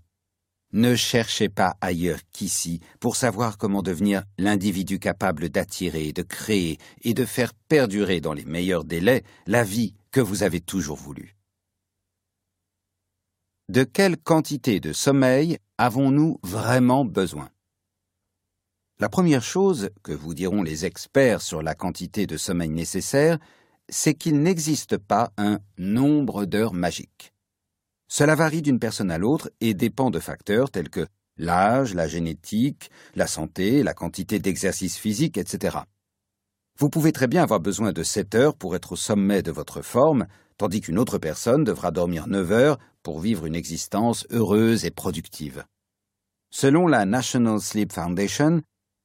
Ne 0.71 0.95
cherchez 0.95 1.49
pas 1.49 1.75
ailleurs 1.81 2.19
qu'ici 2.31 2.79
pour 2.99 3.15
savoir 3.15 3.57
comment 3.57 3.81
devenir 3.81 4.23
l'individu 4.37 4.99
capable 4.99 5.49
d'attirer, 5.49 6.13
de 6.13 6.21
créer 6.21 6.77
et 7.01 7.15
de 7.15 7.25
faire 7.25 7.55
perdurer 7.67 8.21
dans 8.21 8.33
les 8.33 8.45
meilleurs 8.45 8.85
délais 8.85 9.23
la 9.47 9.63
vie 9.63 9.95
que 10.11 10.21
vous 10.21 10.43
avez 10.43 10.61
toujours 10.61 10.97
voulu. 10.97 11.35
De 13.69 13.83
quelle 13.83 14.17
quantité 14.17 14.79
de 14.79 14.93
sommeil 14.93 15.57
avons-nous 15.79 16.39
vraiment 16.43 17.03
besoin? 17.03 17.49
La 18.99 19.07
première 19.07 19.43
chose 19.43 19.89
que 20.03 20.11
vous 20.11 20.33
diront 20.33 20.61
les 20.61 20.85
experts 20.85 21.41
sur 21.41 21.61
la 21.63 21.73
quantité 21.73 22.27
de 22.27 22.35
sommeil 22.35 22.69
nécessaire, 22.69 23.39
c'est 23.87 24.13
qu'il 24.13 24.41
n'existe 24.41 24.97
pas 24.97 25.31
un 25.37 25.59
nombre 25.77 26.45
d'heures 26.45 26.73
magique. 26.73 27.31
Cela 28.09 28.35
varie 28.35 28.61
d'une 28.61 28.79
personne 28.79 29.09
à 29.09 29.17
l'autre 29.17 29.49
et 29.61 29.73
dépend 29.73 30.11
de 30.11 30.19
facteurs 30.19 30.69
tels 30.69 30.89
que 30.89 31.07
l'âge, 31.37 31.93
la 31.93 32.07
génétique, 32.07 32.89
la 33.15 33.27
santé, 33.27 33.83
la 33.83 33.93
quantité 33.93 34.39
d'exercice 34.39 34.97
physique, 34.97 35.37
etc. 35.37 35.77
Vous 36.77 36.89
pouvez 36.89 37.13
très 37.13 37.27
bien 37.27 37.43
avoir 37.43 37.61
besoin 37.61 37.93
de 37.93 38.03
7 38.03 38.35
heures 38.35 38.55
pour 38.55 38.75
être 38.75 38.93
au 38.93 38.97
sommet 38.97 39.41
de 39.41 39.51
votre 39.51 39.81
forme, 39.81 40.27
tandis 40.57 40.81
qu'une 40.81 40.99
autre 40.99 41.17
personne 41.17 41.63
devra 41.63 41.91
dormir 41.91 42.27
9 42.27 42.51
heures 42.51 42.79
pour 43.01 43.21
vivre 43.21 43.45
une 43.45 43.55
existence 43.55 44.27
heureuse 44.29 44.83
et 44.83 44.91
productive. 44.91 45.63
Selon 46.51 46.87
la 46.87 47.05
National 47.05 47.61
Sleep 47.61 47.93
Foundation, 47.93 48.61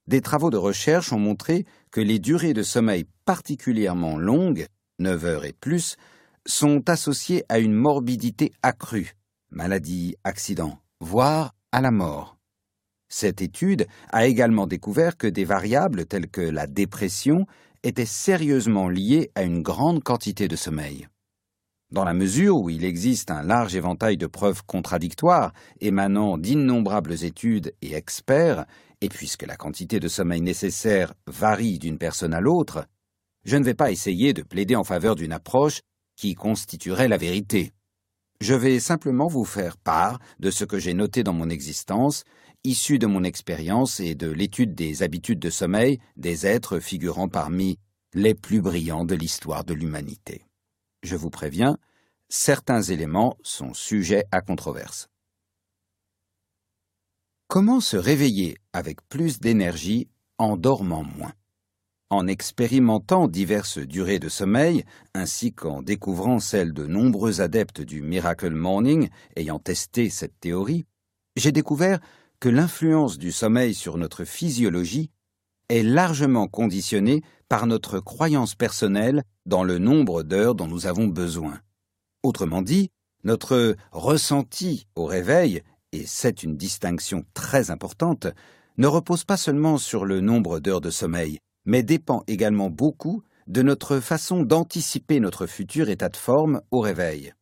des 0.07 0.21
travaux 0.21 0.51
de 0.51 0.57
recherche 0.57 1.13
ont 1.13 1.19
montré 1.19 1.65
que 1.91 2.01
les 2.01 2.19
durées 2.19 2.55
de 2.55 2.63
sommeil 2.63 3.05
particulièrement 3.25 4.19
longues, 4.19 4.67
9 4.99 5.25
heures 5.25 5.45
et 5.45 5.53
plus, 5.53 5.97
sont 6.47 6.89
associées 6.89 7.45
à 7.49 7.59
une 7.59 7.73
morbidité 7.73 8.53
accrue, 8.63 9.15
maladie, 9.51 10.17
accident, 10.25 10.79
voire 11.01 11.55
à 11.73 11.81
la 11.81 11.91
mort. 11.91 12.37
Cette 13.09 13.41
étude 13.41 13.87
a 14.11 14.27
également 14.27 14.67
découvert 14.67 15.17
que 15.17 15.27
des 15.27 15.45
variables 15.45 16.05
telles 16.07 16.29
que 16.29 16.41
la 16.41 16.67
dépression 16.67 17.47
étaient 17.83 18.07
sérieusement 18.07 18.89
liées 18.89 19.31
à 19.35 19.43
une 19.43 19.63
grande 19.63 20.03
quantité 20.03 20.49
de 20.49 20.57
sommeil. 20.57 21.07
Dans 21.91 22.05
la 22.05 22.15
mesure 22.15 22.57
où 22.57 22.71
il 22.71 22.85
existe 22.85 23.31
un 23.31 23.43
large 23.43 23.77
éventail 23.77 24.17
de 24.17 24.27
preuves 24.27 24.65
contradictoires 24.67 25.53
émanant 25.81 26.39
d'innombrables 26.39 27.25
études 27.25 27.73
et 27.83 27.95
experts, 27.95 28.65
et 29.05 29.09
puisque 29.11 29.47
la 29.47 29.57
quantité 29.57 30.01
de 30.01 30.09
sommeil 30.09 30.41
nécessaire 30.41 31.13
varie 31.27 31.79
d'une 31.79 31.99
personne 31.99 32.33
à 32.33 32.41
l'autre, 32.41 32.87
je 33.45 33.59
ne 33.59 33.65
vais 33.65 33.75
pas 33.75 33.91
essayer 33.91 34.33
de 34.33 34.41
plaider 34.41 34.77
en 34.77 34.85
faveur 34.85 35.15
d'une 35.15 35.33
approche 35.33 35.83
qui 36.17 36.35
constituerait 36.35 37.09
la 37.09 37.19
vérité. 37.19 37.73
Je 38.41 38.55
vais 38.55 38.81
simplement 38.81 39.27
vous 39.27 39.45
faire 39.45 39.77
part 39.77 40.19
de 40.41 40.51
ce 40.51 40.65
que 40.65 40.79
j'ai 40.79 40.95
noté 40.95 41.23
dans 41.23 41.35
mon 41.35 41.51
existence, 41.51 42.25
issu 42.65 42.99
de 42.99 43.07
mon 43.07 43.25
expérience 43.25 44.01
et 44.01 44.15
de 44.15 44.31
l'étude 44.31 44.75
des 44.75 45.03
habitudes 45.03 45.39
de 45.39 45.51
sommeil 45.51 45.99
des 46.17 46.47
êtres 46.47 46.79
figurant 46.79 47.29
parmi 47.29 47.79
les 48.15 48.35
plus 48.35 48.63
brillants 48.63 49.05
de 49.05 49.15
l'histoire 49.15 49.65
de 49.65 49.75
l'humanité. 49.75 50.47
Je 51.03 51.17
vous 51.17 51.31
préviens, 51.31 51.77
certains 52.31 52.81
éléments 52.81 53.37
sont 53.43 53.75
sujets 53.75 54.25
à 54.33 54.41
controverse. 54.41 55.09
Comment 57.55 57.79
se 57.79 57.97
réveiller 57.97 58.57
avec 58.73 58.99
plus 59.09 59.39
d'énergie 59.39 60.09
en 60.39 60.57
dormant 60.57 61.05
moins? 61.05 61.35
En 62.11 62.27
expérimentant 62.27 63.29
diverses 63.29 63.79
durées 63.79 64.19
de 64.19 64.29
sommeil, 64.29 64.85
ainsi 65.15 65.53
qu'en 65.53 65.81
découvrant 65.81 66.41
celle 66.41 66.73
de 66.73 66.85
nombreux 66.89 67.41
adeptes 67.41 67.81
du 67.81 68.03
Miracle 68.03 68.51
Morning 68.51 69.09
ayant 69.37 69.61
testé 69.61 70.11
cette 70.11 70.41
théorie, 70.41 70.85
j'ai 71.37 71.53
découvert 71.53 72.01
que 72.41 72.49
l'influence 72.49 73.19
du 73.19 73.31
sommeil 73.31 73.73
sur 73.73 73.99
notre 73.99 74.25
physiologie 74.25 75.13
est 75.69 75.85
largement 75.85 76.49
conditionnée 76.49 77.23
par 77.49 77.69
notre 77.69 78.01
croyance 78.01 78.57
personnelle 78.57 79.23
dans 79.47 79.63
le 79.63 79.79
nombre 79.79 80.25
d'heures 80.25 80.57
dont 80.57 80.67
nous 80.67 80.89
avons 80.89 81.07
besoin. 81.07 81.61
Autrement 82.25 82.63
dit, 82.63 82.91
notre 83.23 83.77
ressenti 83.93 84.89
au 84.97 85.05
réveil, 85.05 85.63
et 85.95 86.07
c'est 86.07 86.43
une 86.43 86.57
distinction 86.57 87.25
très 87.35 87.71
importante, 87.71 88.27
ne 88.79 88.89
repose 88.89 89.25
pas 89.25 89.37
seulement 89.37 89.79
sur 89.79 90.05
le 90.05 90.21
nombre 90.21 90.59
d'heures 90.59 90.81
de 90.81 90.91
sommeil, 90.91 91.39
mais 91.65 91.85
dépend 91.85 92.25
également 92.27 92.69
beaucoup 92.69 93.23
de 93.47 93.63
notre 93.63 94.01
façon 94.01 94.43
d'anticiper 94.43 95.21
notre 95.21 95.47
futur 95.47 95.89
état 95.89 96.09
de 96.09 96.17
forme 96.17 96.63
au 96.73 96.81
réveil. 96.81 97.33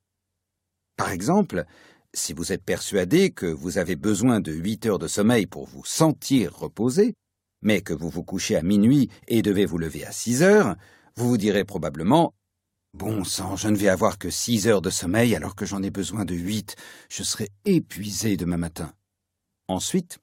Par 0.97 1.11
exemple, 1.11 1.65
si 2.13 2.35
vous 2.35 2.53
êtes 2.53 2.63
persuadé 2.63 3.31
que 3.31 3.47
vous 3.47 3.79
avez 3.79 3.97
besoin 3.97 4.41
de 4.41 4.53
huit 4.53 4.85
heures 4.85 4.99
de 4.99 5.09
sommeil 5.09 5.47
pour 5.47 5.67
vous 5.67 5.85
sentir 5.87 6.55
reposé, 6.55 7.15
mais 7.63 7.81
que 7.81 7.95
vous 7.95 8.11
vous 8.11 8.25
couchez 8.25 8.57
à 8.57 8.63
minuit 8.63 9.09
et 9.29 9.41
devez 9.41 9.65
vous 9.65 9.79
lever 9.79 10.05
à 10.05 10.13
six 10.13 10.43
heures, 10.43 10.77
vous 11.17 11.29
vous 11.29 11.39
direz 11.39 11.65
probablement 11.65 12.35
Bon 12.95 13.25
sang, 13.25 13.57
je 13.57 13.69
ne 13.69 13.77
vais 13.77 13.89
avoir 13.89 14.19
que 14.19 14.29
six 14.29 14.69
heures 14.69 14.83
de 14.83 14.91
sommeil 14.91 15.35
alors 15.35 15.57
que 15.57 15.65
j'en 15.65 15.83
ai 15.83 15.91
besoin 15.91 16.27
de 16.27 16.35
huit. 16.35 16.77
Je 17.09 17.23
serai 17.23 17.49
épuisé 17.65 18.37
demain 18.37 18.59
matin. 18.59 18.93
Ensuite, 19.67 20.19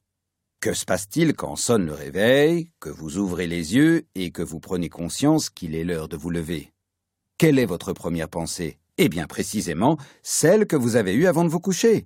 que 0.62 0.76
se 0.76 0.86
passe-t-il 0.86 1.34
quand 1.34 1.56
sonne 1.56 1.88
le 1.88 1.94
réveil, 1.94 2.72
que 2.80 2.90
vous 2.90 3.18
ouvrez 3.18 3.48
les 3.48 3.74
yeux 3.74 4.06
et 4.14 4.30
que 4.30 4.44
vous 4.44 4.60
prenez 4.60 4.88
conscience 4.88 5.50
qu'il 5.50 5.74
est 5.74 5.84
l'heure 5.84 6.08
de 6.10 6.16
vous 6.16 6.30
lever? 6.30 6.72
Quelle 7.40 7.58
est 7.58 7.66
votre 7.66 7.92
première 7.92 8.30
pensée? 8.30 8.78
Eh 9.00 9.10
bien 9.10 9.26
précisément 9.26 9.98
celle 10.22 10.68
que 10.68 10.76
vous 10.76 10.96
avez 10.96 11.14
eue 11.14 11.26
avant 11.26 11.46
de 11.46 11.50
vous 11.50 11.60
coucher. 11.60 12.06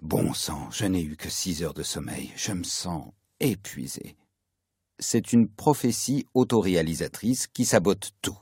Bon 0.00 0.32
sang, 0.32 0.70
je 0.70 0.86
n'ai 0.86 1.02
eu 1.02 1.16
que 1.16 1.28
six 1.28 1.62
heures 1.62 1.74
de 1.74 1.82
sommeil, 1.82 2.32
je 2.34 2.52
me 2.52 2.64
sens 2.64 3.12
épuisé. 3.40 4.16
C'est 4.98 5.34
une 5.34 5.48
prophétie 5.48 6.24
autoréalisatrice 6.32 7.46
qui 7.46 7.66
sabote 7.66 8.12
tout. 8.22 8.38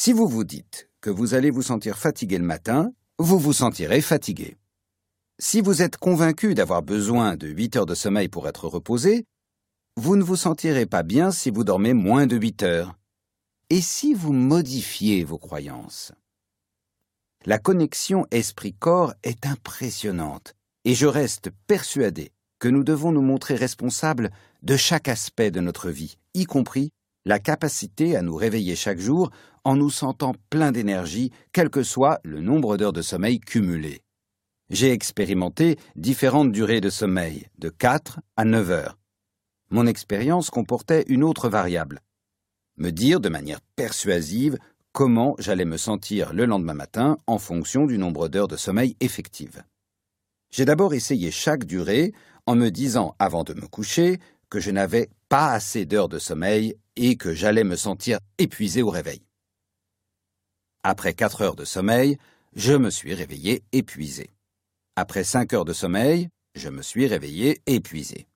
Si 0.00 0.12
vous 0.12 0.28
vous 0.28 0.44
dites 0.44 0.88
que 1.00 1.10
vous 1.10 1.34
allez 1.34 1.50
vous 1.50 1.62
sentir 1.62 1.98
fatigué 1.98 2.38
le 2.38 2.44
matin, 2.44 2.92
vous 3.18 3.36
vous 3.36 3.52
sentirez 3.52 4.00
fatigué. 4.00 4.56
Si 5.40 5.60
vous 5.60 5.82
êtes 5.82 5.96
convaincu 5.96 6.54
d'avoir 6.54 6.84
besoin 6.84 7.34
de 7.34 7.48
8 7.48 7.74
heures 7.74 7.84
de 7.84 7.96
sommeil 7.96 8.28
pour 8.28 8.46
être 8.46 8.68
reposé, 8.68 9.24
vous 9.96 10.14
ne 10.14 10.22
vous 10.22 10.36
sentirez 10.36 10.86
pas 10.86 11.02
bien 11.02 11.32
si 11.32 11.50
vous 11.50 11.64
dormez 11.64 11.94
moins 11.94 12.28
de 12.28 12.36
8 12.36 12.62
heures. 12.62 12.94
Et 13.70 13.80
si 13.80 14.14
vous 14.14 14.32
modifiez 14.32 15.24
vos 15.24 15.36
croyances? 15.36 16.12
La 17.44 17.58
connexion 17.58 18.24
esprit-corps 18.30 19.14
est 19.24 19.46
impressionnante, 19.46 20.54
et 20.84 20.94
je 20.94 21.06
reste 21.06 21.50
persuadé 21.66 22.30
que 22.60 22.68
nous 22.68 22.84
devons 22.84 23.10
nous 23.10 23.20
montrer 23.20 23.56
responsables 23.56 24.30
de 24.62 24.76
chaque 24.76 25.08
aspect 25.08 25.50
de 25.50 25.58
notre 25.58 25.90
vie, 25.90 26.18
y 26.34 26.44
compris 26.44 26.92
la 27.24 27.40
capacité 27.40 28.16
à 28.16 28.22
nous 28.22 28.36
réveiller 28.36 28.76
chaque 28.76 29.00
jour 29.00 29.30
en 29.68 29.76
nous 29.76 29.90
sentant 29.90 30.34
plein 30.48 30.72
d'énergie, 30.72 31.30
quel 31.52 31.68
que 31.68 31.82
soit 31.82 32.20
le 32.24 32.40
nombre 32.40 32.78
d'heures 32.78 32.94
de 32.94 33.02
sommeil 33.02 33.38
cumulées. 33.38 34.00
J'ai 34.70 34.92
expérimenté 34.92 35.76
différentes 35.94 36.52
durées 36.52 36.80
de 36.80 36.88
sommeil, 36.88 37.48
de 37.58 37.68
4 37.68 38.20
à 38.38 38.46
9 38.46 38.70
heures. 38.70 38.98
Mon 39.70 39.86
expérience 39.86 40.48
comportait 40.48 41.04
une 41.08 41.22
autre 41.22 41.50
variable. 41.50 42.00
Me 42.78 42.88
dire 42.88 43.20
de 43.20 43.28
manière 43.28 43.60
persuasive 43.76 44.56
comment 44.92 45.34
j'allais 45.38 45.66
me 45.66 45.76
sentir 45.76 46.32
le 46.32 46.46
lendemain 46.46 46.72
matin 46.72 47.18
en 47.26 47.36
fonction 47.36 47.84
du 47.84 47.98
nombre 47.98 48.28
d'heures 48.28 48.48
de 48.48 48.56
sommeil 48.56 48.96
effectives. 49.00 49.64
J'ai 50.50 50.64
d'abord 50.64 50.94
essayé 50.94 51.30
chaque 51.30 51.66
durée 51.66 52.14
en 52.46 52.54
me 52.54 52.70
disant 52.70 53.14
avant 53.18 53.44
de 53.44 53.52
me 53.52 53.66
coucher 53.66 54.18
que 54.48 54.60
je 54.60 54.70
n'avais 54.70 55.10
pas 55.28 55.52
assez 55.52 55.84
d'heures 55.84 56.08
de 56.08 56.18
sommeil 56.18 56.74
et 56.96 57.16
que 57.16 57.34
j'allais 57.34 57.64
me 57.64 57.76
sentir 57.76 58.18
épuisé 58.38 58.80
au 58.80 58.88
réveil. 58.88 59.27
Après 60.90 61.12
quatre 61.12 61.42
heures 61.42 61.54
de 61.54 61.66
sommeil, 61.66 62.16
je 62.56 62.72
me 62.72 62.88
suis 62.88 63.12
réveillé 63.12 63.62
épuisé. 63.72 64.30
Après 64.96 65.22
cinq 65.22 65.52
heures 65.52 65.66
de 65.66 65.74
sommeil, 65.74 66.30
je 66.54 66.70
me 66.70 66.80
suis 66.80 67.06
réveillé 67.06 67.60
épuisé. 67.66 68.26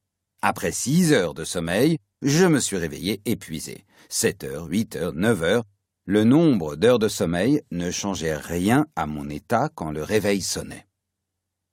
Après 0.43 0.71
six 0.71 1.15
heures 1.15 1.33
de 1.33 1.45
sommeil, 1.45 1.97
je 2.21 2.45
me 2.45 2.61
suis 2.61 2.77
réveillé 2.77 3.23
épuisé. 3.25 3.87
Sept 4.11 4.45
heures, 4.45 4.67
huit 4.67 4.97
heures, 4.97 5.15
neuf 5.15 5.43
heures, 5.43 5.65
le 6.05 6.25
nombre 6.25 6.77
d'heures 6.77 6.99
de 6.99 7.09
sommeil 7.09 7.63
ne 7.71 7.91
changeait 7.91 8.37
rien 8.37 8.87
à 8.97 9.07
mon 9.07 9.31
état 9.31 9.71
quand 9.75 9.91
le 9.91 10.03
réveil 10.03 10.43
sonnait. 10.43 10.87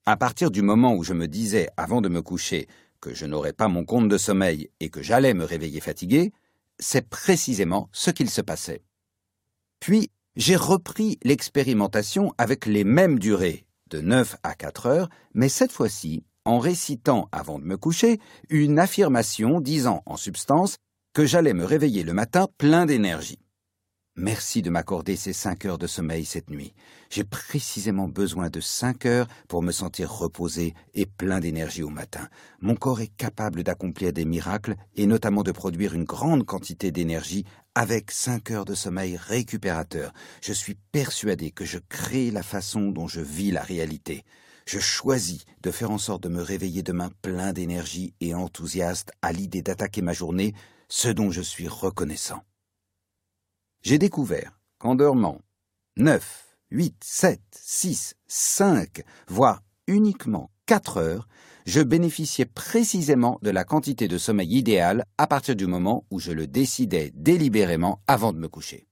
À 0.05 0.15
partir 0.15 0.49
du 0.49 0.61
moment 0.61 0.95
où 0.95 1.03
je 1.03 1.13
me 1.13 1.27
disais 1.27 1.67
avant 1.75 1.99
de 1.99 2.07
me 2.07 2.21
coucher 2.21 2.69
que 3.01 3.13
je 3.13 3.25
n'aurais 3.25 3.51
pas 3.51 3.67
mon 3.67 3.83
compte 3.83 4.07
de 4.07 4.17
sommeil 4.17 4.69
et 4.79 4.89
que 4.89 5.01
j'allais 5.01 5.33
me 5.33 5.43
réveiller 5.43 5.81
fatigué, 5.81 6.31
c'est 6.79 7.09
précisément 7.09 7.89
ce 7.91 8.11
qu'il 8.11 8.29
se 8.29 8.39
passait. 8.39 8.81
Puis, 9.81 10.09
j'ai 10.39 10.55
repris 10.55 11.19
l'expérimentation 11.23 12.33
avec 12.37 12.65
les 12.65 12.85
mêmes 12.85 13.19
durées, 13.19 13.65
de 13.89 13.99
9 13.99 14.37
à 14.41 14.55
4 14.55 14.85
heures, 14.85 15.09
mais 15.33 15.49
cette 15.49 15.73
fois-ci 15.73 16.23
en 16.45 16.59
récitant 16.59 17.27
avant 17.33 17.59
de 17.59 17.65
me 17.65 17.75
coucher 17.75 18.19
une 18.49 18.79
affirmation 18.79 19.59
disant 19.59 20.01
en 20.05 20.15
substance 20.15 20.77
que 21.13 21.25
j'allais 21.25 21.53
me 21.53 21.65
réveiller 21.65 22.03
le 22.03 22.13
matin 22.13 22.47
plein 22.57 22.85
d'énergie. 22.85 23.39
Merci 24.21 24.61
de 24.61 24.69
m'accorder 24.69 25.15
ces 25.15 25.31
cinq 25.31 25.63
heures 25.63 25.77
de 25.77 25.87
sommeil 25.87 26.25
cette 26.25 26.49
nuit. 26.49 26.73
J'ai 27.09 27.23
précisément 27.23 28.09
besoin 28.09 28.49
de 28.49 28.59
cinq 28.59 29.05
heures 29.05 29.29
pour 29.47 29.63
me 29.63 29.71
sentir 29.71 30.11
reposé 30.11 30.73
et 30.93 31.05
plein 31.05 31.39
d'énergie 31.39 31.83
au 31.83 31.89
matin. 31.89 32.27
Mon 32.59 32.75
corps 32.75 32.99
est 32.99 33.15
capable 33.15 33.63
d'accomplir 33.63 34.11
des 34.11 34.25
miracles 34.25 34.75
et 34.97 35.05
notamment 35.05 35.43
de 35.43 35.53
produire 35.53 35.93
une 35.93 36.03
grande 36.03 36.45
quantité 36.45 36.91
d'énergie 36.91 37.45
avec 37.75 38.11
cinq 38.11 38.51
heures 38.51 38.65
de 38.65 38.75
sommeil 38.75 39.17
récupérateur. 39.17 40.13
Je 40.41 40.53
suis 40.53 40.75
persuadé 40.91 41.51
que 41.51 41.65
je 41.65 41.79
crée 41.89 42.31
la 42.31 42.43
façon 42.43 42.91
dont 42.91 43.07
je 43.07 43.21
vis 43.21 43.51
la 43.51 43.61
réalité. 43.61 44.23
Je 44.65 44.79
choisis 44.79 45.45
de 45.61 45.71
faire 45.71 45.91
en 45.91 45.97
sorte 45.97 46.23
de 46.23 46.29
me 46.29 46.41
réveiller 46.41 46.83
demain 46.83 47.09
plein 47.21 47.53
d'énergie 47.53 48.13
et 48.21 48.35
enthousiaste 48.35 49.11
à 49.21 49.31
l'idée 49.31 49.61
d'attaquer 49.61 50.01
ma 50.01 50.13
journée, 50.13 50.53
ce 50.89 51.09
dont 51.09 51.31
je 51.31 51.41
suis 51.41 51.67
reconnaissant. 51.67 52.43
J'ai 53.81 53.97
découvert 53.97 54.59
qu'en 54.77 54.95
dormant 54.95 55.41
9, 55.97 56.57
8, 56.71 57.03
7, 57.03 57.41
6, 57.51 58.15
5, 58.27 59.03
voire 59.27 59.63
uniquement 59.87 60.51
4 60.65 60.97
heures, 60.97 61.27
je 61.69 61.81
bénéficiais 61.81 62.45
précisément 62.45 63.37
de 63.43 63.51
la 63.51 63.63
quantité 63.63 64.07
de 64.07 64.17
sommeil 64.17 64.57
idéale 64.57 65.05
à 65.19 65.27
partir 65.27 65.55
du 65.55 65.67
moment 65.67 66.03
où 66.09 66.19
je 66.19 66.31
le 66.31 66.47
décidais 66.47 67.11
délibérément 67.13 68.01
avant 68.07 68.33
de 68.33 68.39
me 68.39 68.47
coucher. 68.47 68.87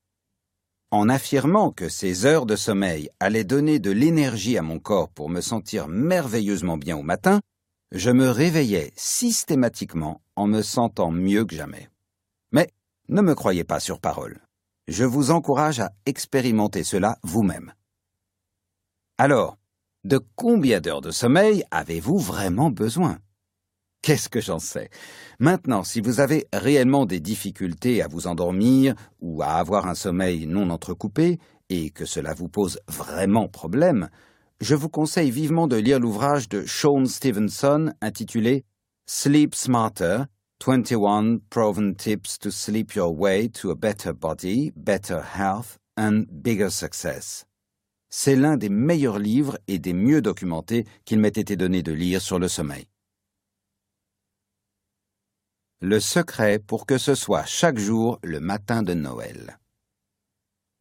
En 0.92 1.10
affirmant 1.10 1.72
que 1.72 1.90
ces 1.90 2.28
heures 2.28 2.46
de 2.46 2.56
sommeil 2.56 3.10
allaient 3.20 3.44
donner 3.44 3.80
de 3.80 3.90
l'énergie 3.90 4.60
à 4.60 4.62
mon 4.62 4.78
corps 4.78 5.10
pour 5.10 5.28
me 5.28 5.42
sentir 5.42 5.88
merveilleusement 5.88 6.78
bien 6.78 6.96
au 6.96 7.02
matin, 7.02 7.42
je 7.92 8.12
me 8.12 8.30
réveillais 8.30 8.94
systématiquement 8.96 10.22
en 10.36 10.46
me 10.46 10.62
sentant 10.62 11.10
mieux 11.10 11.46
que 11.46 11.56
jamais. 11.56 11.90
Mais 12.52 12.70
ne 13.10 13.22
me 13.24 13.34
croyez 13.34 13.64
pas 13.64 13.80
sur 13.80 14.00
parole. 14.00 14.40
Je 14.88 15.04
vous 15.04 15.32
encourage 15.32 15.80
à 15.80 15.94
expérimenter 16.06 16.84
cela 16.84 17.18
vous-même. 17.24 17.74
Alors, 19.18 19.58
de 20.08 20.20
combien 20.36 20.80
d'heures 20.80 21.02
de 21.02 21.12
sommeil 21.12 21.64
avez-vous 21.70 22.18
vraiment 22.18 22.72
besoin? 22.72 23.20
Qu'est-ce 24.02 24.30
que 24.30 24.40
j'en 24.40 24.60
sais? 24.60 24.90
Maintenant, 25.40 25.84
si 25.84 26.00
vous 26.00 26.22
avez 26.22 26.48
réellement 26.54 27.06
des 27.06 27.20
difficultés 27.20 28.02
à 28.02 28.08
vous 28.08 28.28
endormir 28.28 28.96
ou 29.20 29.42
à 29.42 29.48
avoir 29.48 29.86
un 29.88 29.96
sommeil 29.96 30.48
non 30.48 30.70
entrecoupé, 30.70 31.40
et 31.70 31.90
que 31.90 32.06
cela 32.06 32.34
vous 32.34 32.48
pose 32.48 32.80
vraiment 32.88 33.50
problème, 33.50 34.08
je 34.62 34.76
vous 34.76 34.88
conseille 34.88 35.30
vivement 35.30 35.68
de 35.68 35.76
lire 35.76 36.00
l'ouvrage 36.00 36.48
de 36.48 36.66
Sean 36.66 37.06
Stevenson 37.06 37.92
intitulé 38.02 38.64
Sleep 39.08 39.56
Smarter 39.56 40.24
21 40.64 41.40
proven 41.50 41.96
tips 41.96 42.40
to 42.40 42.50
sleep 42.50 42.96
your 42.96 43.14
way 43.14 43.50
to 43.50 43.72
a 43.72 43.76
better 43.76 44.14
body, 44.14 44.72
better 44.76 45.22
health 45.22 45.78
and 45.98 46.26
bigger 46.32 46.70
success. 46.70 47.47
C'est 48.10 48.36
l'un 48.36 48.58
des 48.58 48.70
meilleurs 48.70 49.20
livres 49.20 49.58
et 49.68 49.80
des 49.80 49.94
mieux 49.94 50.22
documentés 50.22 50.86
qu'il 51.06 51.20
m'ait 51.20 51.28
été 51.28 51.56
donné 51.56 51.84
de 51.84 51.92
lire 51.92 52.22
sur 52.22 52.40
le 52.40 52.48
sommeil. 52.48 52.88
Le 55.82 56.00
secret 56.00 56.60
pour 56.60 56.86
que 56.86 56.98
ce 56.98 57.16
soit 57.16 57.46
chaque 57.46 57.78
jour 57.78 58.20
le 58.24 58.40
matin 58.40 58.82
de 58.82 58.94
Noël. 58.94 59.60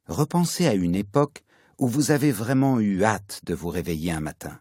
Repensez 0.07 0.67
à 0.67 0.75
une 0.75 0.95
époque 0.95 1.45
où 1.79 1.89
vous 1.89 2.11
avez 2.13 2.33
vraiment 2.33 2.81
eu 2.81 3.05
hâte 3.05 3.41
de 3.45 3.55
vous 3.55 3.69
réveiller 3.69 4.13
un 4.13 4.21
matin. 4.21 4.61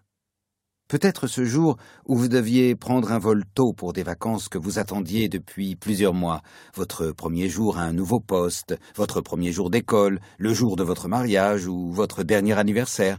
Peut-être 0.88 1.26
ce 1.26 1.46
jour 1.46 1.78
où 2.06 2.16
vous 2.16 2.28
deviez 2.28 2.76
prendre 2.76 3.12
un 3.12 3.18
vol 3.18 3.44
tôt 3.56 3.74
pour 3.74 3.92
des 3.92 4.04
vacances 4.04 4.50
que 4.50 4.60
vous 4.60 4.78
attendiez 4.78 5.30
depuis 5.30 5.76
plusieurs 5.76 6.14
mois, 6.14 6.44
votre 6.76 7.12
premier 7.12 7.50
jour 7.50 7.80
à 7.80 7.82
un 7.82 7.94
nouveau 7.94 8.20
poste, 8.20 8.76
votre 8.96 9.20
premier 9.20 9.52
jour 9.52 9.72
d'école, 9.72 10.20
le 10.38 10.54
jour 10.54 10.76
de 10.76 10.84
votre 10.84 11.08
mariage 11.08 11.66
ou 11.66 11.92
votre 11.92 12.22
dernier 12.22 12.54
anniversaire. 12.54 13.18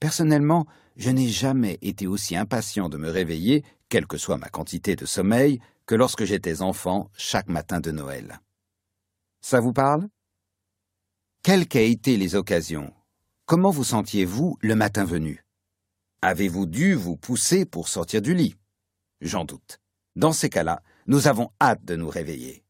Personnellement, 0.00 0.66
je 0.96 1.10
n'ai 1.10 1.28
jamais 1.28 1.78
été 1.82 2.06
aussi 2.06 2.36
impatient 2.36 2.88
de 2.88 2.96
me 2.96 3.10
réveiller, 3.10 3.64
quelle 3.90 4.06
que 4.06 4.16
soit 4.16 4.38
ma 4.38 4.48
quantité 4.48 4.96
de 4.96 5.04
sommeil, 5.04 5.60
que 5.84 5.94
lorsque 5.94 6.24
j'étais 6.24 6.62
enfant 6.62 7.10
chaque 7.16 7.48
matin 7.48 7.80
de 7.80 7.90
Noël. 7.90 8.40
Ça 9.42 9.60
vous 9.60 9.74
parle? 9.74 10.08
Quelles 11.42 11.68
qu'aient 11.68 11.90
été 11.90 12.16
les 12.16 12.34
occasions? 12.34 12.94
Comment 13.44 13.70
vous 13.70 13.84
sentiez-vous 13.84 14.56
le 14.62 14.74
matin 14.74 15.04
venu? 15.04 15.44
Avez-vous 16.20 16.66
dû 16.66 16.94
vous 16.94 17.16
pousser 17.16 17.64
pour 17.64 17.86
sortir 17.86 18.20
du 18.20 18.34
lit? 18.34 18.56
J'en 19.20 19.44
doute. 19.44 19.78
Dans 20.16 20.32
ces 20.32 20.48
cas-là, 20.48 20.82
nous 21.06 21.28
avons 21.28 21.50
hâte 21.60 21.84
de 21.84 21.94
nous 21.94 22.08
réveiller. 22.08 22.64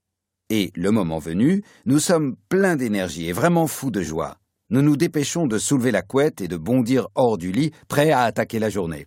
Et, 0.50 0.70
le 0.74 0.90
moment 0.90 1.18
venu, 1.18 1.64
nous 1.86 1.98
sommes 1.98 2.36
pleins 2.50 2.76
d'énergie 2.76 3.26
et 3.26 3.32
vraiment 3.32 3.66
fous 3.66 3.90
de 3.90 4.02
joie. 4.02 4.36
Nous 4.68 4.82
nous 4.82 4.98
dépêchons 4.98 5.46
de 5.46 5.56
soulever 5.56 5.92
la 5.92 6.02
couette 6.02 6.42
et 6.42 6.48
de 6.48 6.58
bondir 6.58 7.08
hors 7.14 7.38
du 7.38 7.50
lit, 7.50 7.72
prêts 7.88 8.10
à 8.10 8.24
attaquer 8.24 8.58
la 8.58 8.68
journée. 8.68 9.06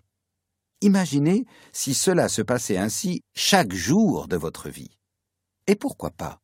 Imaginez 0.82 1.46
si 1.72 1.94
cela 1.94 2.28
se 2.28 2.42
passait 2.42 2.78
ainsi 2.78 3.22
chaque 3.36 3.74
jour 3.74 4.28
de 4.28 4.38
votre 4.38 4.70
vie. 4.70 4.98
Et 5.68 5.76
pourquoi 5.76 6.10
pas? 6.10 6.42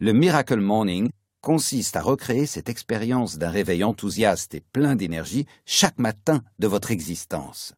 Le 0.00 0.12
Miracle 0.12 0.58
Morning 0.58 1.08
consiste 1.46 1.94
à 1.94 2.02
recréer 2.02 2.44
cette 2.44 2.68
expérience 2.68 3.38
d'un 3.38 3.50
réveil 3.50 3.84
enthousiaste 3.84 4.56
et 4.56 4.64
plein 4.72 4.96
d'énergie 4.96 5.46
chaque 5.64 6.00
matin 6.00 6.42
de 6.58 6.66
votre 6.66 6.90
existence. 6.90 7.72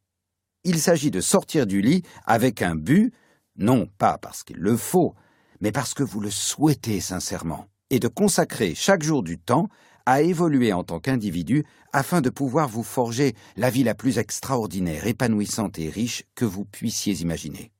Il 0.65 0.79
s'agit 0.79 1.11
de 1.11 1.21
sortir 1.21 1.67
du 1.67 1.83
lit 1.83 2.03
avec 2.25 2.63
un 2.63 2.75
but, 2.75 3.13
non 3.59 3.87
pas 3.99 4.17
parce 4.17 4.43
qu'il 4.43 4.57
le 4.57 4.75
faut, 4.75 5.15
mais 5.61 5.71
parce 5.71 5.93
que 5.93 6.03
vous 6.03 6.21
le 6.21 6.31
souhaitez 6.31 7.01
sincèrement, 7.01 7.67
et 7.91 7.99
de 7.99 8.09
consacrer 8.09 8.75
chaque 8.75 9.03
jour 9.03 9.23
du 9.23 9.39
temps 9.39 9.69
à 10.07 10.23
évoluer 10.23 10.73
en 10.73 10.83
tant 10.83 10.99
qu'individu 10.99 11.67
afin 11.93 12.23
de 12.23 12.31
pouvoir 12.31 12.71
vous 12.71 12.83
forger 12.83 13.35
la 13.59 13.69
vie 13.69 13.85
la 13.85 13.95
plus 13.95 14.17
extraordinaire, 14.17 15.07
épanouissante 15.07 15.79
et 15.79 15.91
riche 15.91 16.25
que 16.35 16.47
vous 16.47 16.65
puissiez 16.65 17.21
imaginer. 17.21 17.71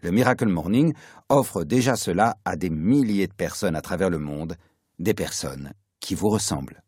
Le 0.00 0.12
Miracle 0.12 0.46
Morning 0.46 0.94
offre 1.28 1.64
déjà 1.64 1.96
cela 1.96 2.36
à 2.44 2.54
des 2.54 2.70
milliers 2.70 3.26
de 3.26 3.34
personnes 3.34 3.74
à 3.74 3.82
travers 3.82 4.10
le 4.10 4.20
monde 4.20 4.56
des 4.98 5.14
personnes 5.14 5.72
qui 6.00 6.14
vous 6.14 6.28
ressemblent. 6.28 6.82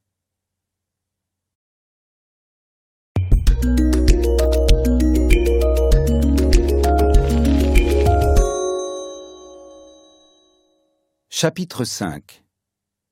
Chapitre 11.29 11.85
5 11.85 12.45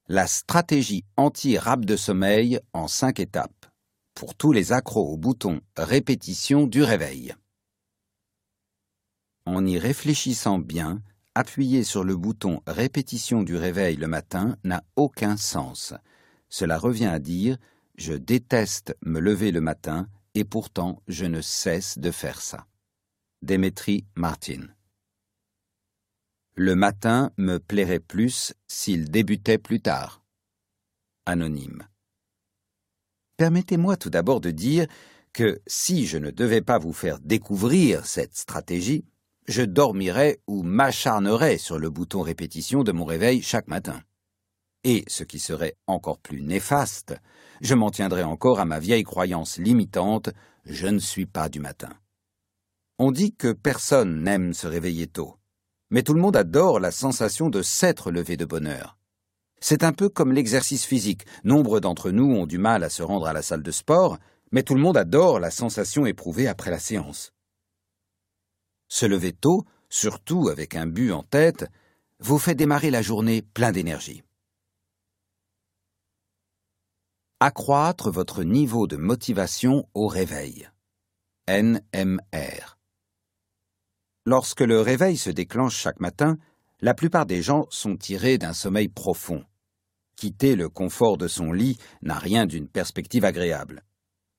La 0.09 0.26
stratégie 0.26 1.05
anti-rap 1.18 1.84
de 1.84 1.95
sommeil 1.97 2.59
en 2.72 2.88
cinq 2.88 3.20
étapes 3.20 3.66
pour 4.14 4.34
tous 4.34 4.53
les 4.53 4.72
accros 4.72 5.12
au 5.12 5.18
bouton 5.18 5.61
répétition 5.76 6.66
du 6.66 6.82
réveil. 6.82 7.34
En 9.45 9.66
y 9.66 9.78
réfléchissant 9.78 10.59
bien, 10.59 11.03
appuyer 11.35 11.85
sur 11.85 12.05
le 12.05 12.16
bouton 12.16 12.62
répétition 12.66 13.43
du 13.43 13.57
réveil 13.57 13.97
le 13.97 14.07
matin 14.07 14.57
n'a 14.64 14.85
aucun 14.97 15.37
sens. 15.37 15.95
Cela 16.49 16.78
revient 16.78 17.07
à 17.07 17.18
dire 17.18 17.59
je 17.97 18.12
déteste 18.12 18.97
me 19.03 19.20
lever 19.20 19.53
le 19.53 19.61
matin 19.61 20.09
et 20.35 20.45
pourtant 20.45 21.03
je 21.09 21.26
ne 21.26 21.41
cesse 21.41 21.99
de 21.99 22.11
faire 22.11 22.41
ça. 22.41 22.66
Demetri 23.43 24.05
Martin. 24.14 24.68
Le 26.57 26.74
matin 26.76 27.32
me 27.37 27.59
plairait 27.59 28.01
plus 28.01 28.55
s'il 28.68 29.11
débutait 29.11 29.59
plus 29.59 29.80
tard. 29.80 30.24
Anonyme. 31.26 31.87
Permettez-moi 33.37 33.97
tout 33.97 34.11
d'abord 34.11 34.41
de 34.41 34.51
dire 34.51 34.87
que 35.32 35.61
si 35.66 36.07
je 36.07 36.16
ne 36.16 36.30
devais 36.30 36.61
pas 36.61 36.78
vous 36.78 36.93
faire 36.93 37.18
découvrir 37.18 38.07
cette 38.07 38.37
stratégie, 38.37 39.05
je 39.47 39.62
dormirais 39.62 40.40
ou 40.47 40.62
m'acharnerais 40.62 41.59
sur 41.59 41.78
le 41.78 41.90
bouton 41.90 42.22
répétition 42.22 42.82
de 42.82 42.92
mon 42.92 43.05
réveil 43.05 43.42
chaque 43.42 43.68
matin. 43.68 44.01
Et, 44.84 45.05
ce 45.07 45.24
qui 45.24 45.38
serait 45.38 45.76
encore 45.86 46.18
plus 46.18 46.42
néfaste, 46.42 47.14
je 47.61 47.74
m'en 47.74 47.90
tiendrais 47.90 48.22
encore 48.22 48.61
à 48.61 48.64
ma 48.64 48.78
vieille 48.78 49.05
croyance 49.05 49.59
limitante 49.59 50.30
je 50.66 50.86
ne 50.86 50.99
suis 50.99 51.26
pas 51.26 51.49
du 51.49 51.61
matin. 51.61 51.90
On 52.99 53.11
dit 53.11 53.34
que 53.34 53.53
personne 53.53 54.22
n'aime 54.22 54.55
se 54.55 54.66
réveiller 54.66 55.07
tôt, 55.07 55.36
mais 55.90 56.03
tout 56.03 56.14
le 56.14 56.20
monde 56.20 56.36
adore 56.36 56.80
la 56.80 56.90
sensation 56.90 57.51
de 57.51 57.61
s'être 57.61 58.11
levé 58.11 58.36
de 58.36 58.45
bonne 58.45 58.66
heure. 58.66 58.97
C'est 59.61 59.84
un 59.84 59.92
peu 59.92 60.09
comme 60.09 60.32
l'exercice 60.32 60.84
physique. 60.84 61.24
Nombre 61.42 61.80
d'entre 61.80 62.11
nous 62.11 62.34
ont 62.34 62.47
du 62.47 62.59
mal 62.59 62.84
à 62.84 62.90
se 62.90 63.03
rendre 63.03 63.26
à 63.26 63.32
la 63.32 63.42
salle 63.42 63.62
de 63.62 63.70
sport, 63.70 64.18
mais 64.53 64.62
tout 64.62 64.74
le 64.74 64.80
monde 64.80 64.97
adore 64.97 65.40
la 65.40 65.51
sensation 65.51 66.07
éprouvée 66.07 66.49
après 66.49 66.70
la 66.70 66.78
séance. 66.78 67.34
Se 68.95 69.07
lever 69.07 69.32
tôt, 69.32 69.64
surtout 69.88 70.49
avec 70.49 70.76
un 70.76 70.86
but 70.86 71.11
en 71.11 71.24
tête, 71.24 71.66
vous 72.20 72.38
fait 72.38 72.55
démarrer 72.55 72.92
la 72.92 73.03
journée 73.03 73.42
plein 73.42 73.72
d'énergie. 73.72 74.22
Accroître 77.40 78.12
votre 78.12 78.45
niveau 78.45 78.86
de 78.86 78.97
motivation 78.97 79.88
au 79.95 80.07
réveil. 80.07 80.70
NMR. 81.49 82.78
Lorsque 84.26 84.61
le 84.61 84.80
réveil 84.80 85.16
se 85.16 85.30
déclenche 85.30 85.76
chaque 85.76 85.99
matin, 85.99 86.38
la 86.80 86.95
plupart 86.95 87.26
des 87.26 87.42
gens 87.42 87.66
sont 87.70 87.97
tirés 87.97 88.38
d'un 88.38 88.53
sommeil 88.53 88.86
profond. 88.86 89.45
Quitter 90.14 90.55
le 90.55 90.68
confort 90.68 91.18
de 91.18 91.26
son 91.26 91.51
lit 91.51 91.78
n'a 92.03 92.20
rien 92.20 92.47
d'une 92.47 92.68
perspective 92.68 93.24
agréable. 93.24 93.82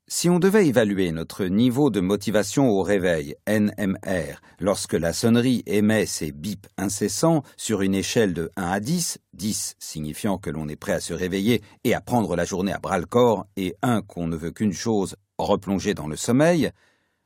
Si 0.07 0.29
on 0.29 0.37
devait 0.37 0.67
évaluer 0.67 1.11
notre 1.11 1.45
niveau 1.45 1.89
de 1.89 1.99
motivation 1.99 2.69
au 2.69 2.83
réveil, 2.83 3.35
NMR, 3.47 4.39
lorsque 4.59 4.93
la 4.93 5.13
sonnerie 5.13 5.63
émet 5.65 6.05
ses 6.05 6.31
bips 6.31 6.67
incessants 6.77 7.41
sur 7.57 7.81
une 7.81 7.95
échelle 7.95 8.35
de 8.35 8.51
1 8.55 8.63
à 8.65 8.79
10, 8.79 9.17
10 9.33 9.75
signifiant 9.79 10.37
que 10.37 10.51
l'on 10.51 10.67
est 10.67 10.75
prêt 10.75 10.91
à 10.91 10.99
se 10.99 11.15
réveiller 11.15 11.63
et 11.83 11.95
à 11.95 12.01
prendre 12.01 12.35
la 12.35 12.45
journée 12.45 12.71
à 12.71 12.77
bras-le-corps, 12.77 13.47
et 13.57 13.73
1 13.81 14.03
qu'on 14.03 14.27
ne 14.27 14.35
veut 14.35 14.51
qu'une 14.51 14.73
chose, 14.73 15.15
replonger 15.39 15.95
dans 15.95 16.07
le 16.07 16.17
sommeil, 16.17 16.69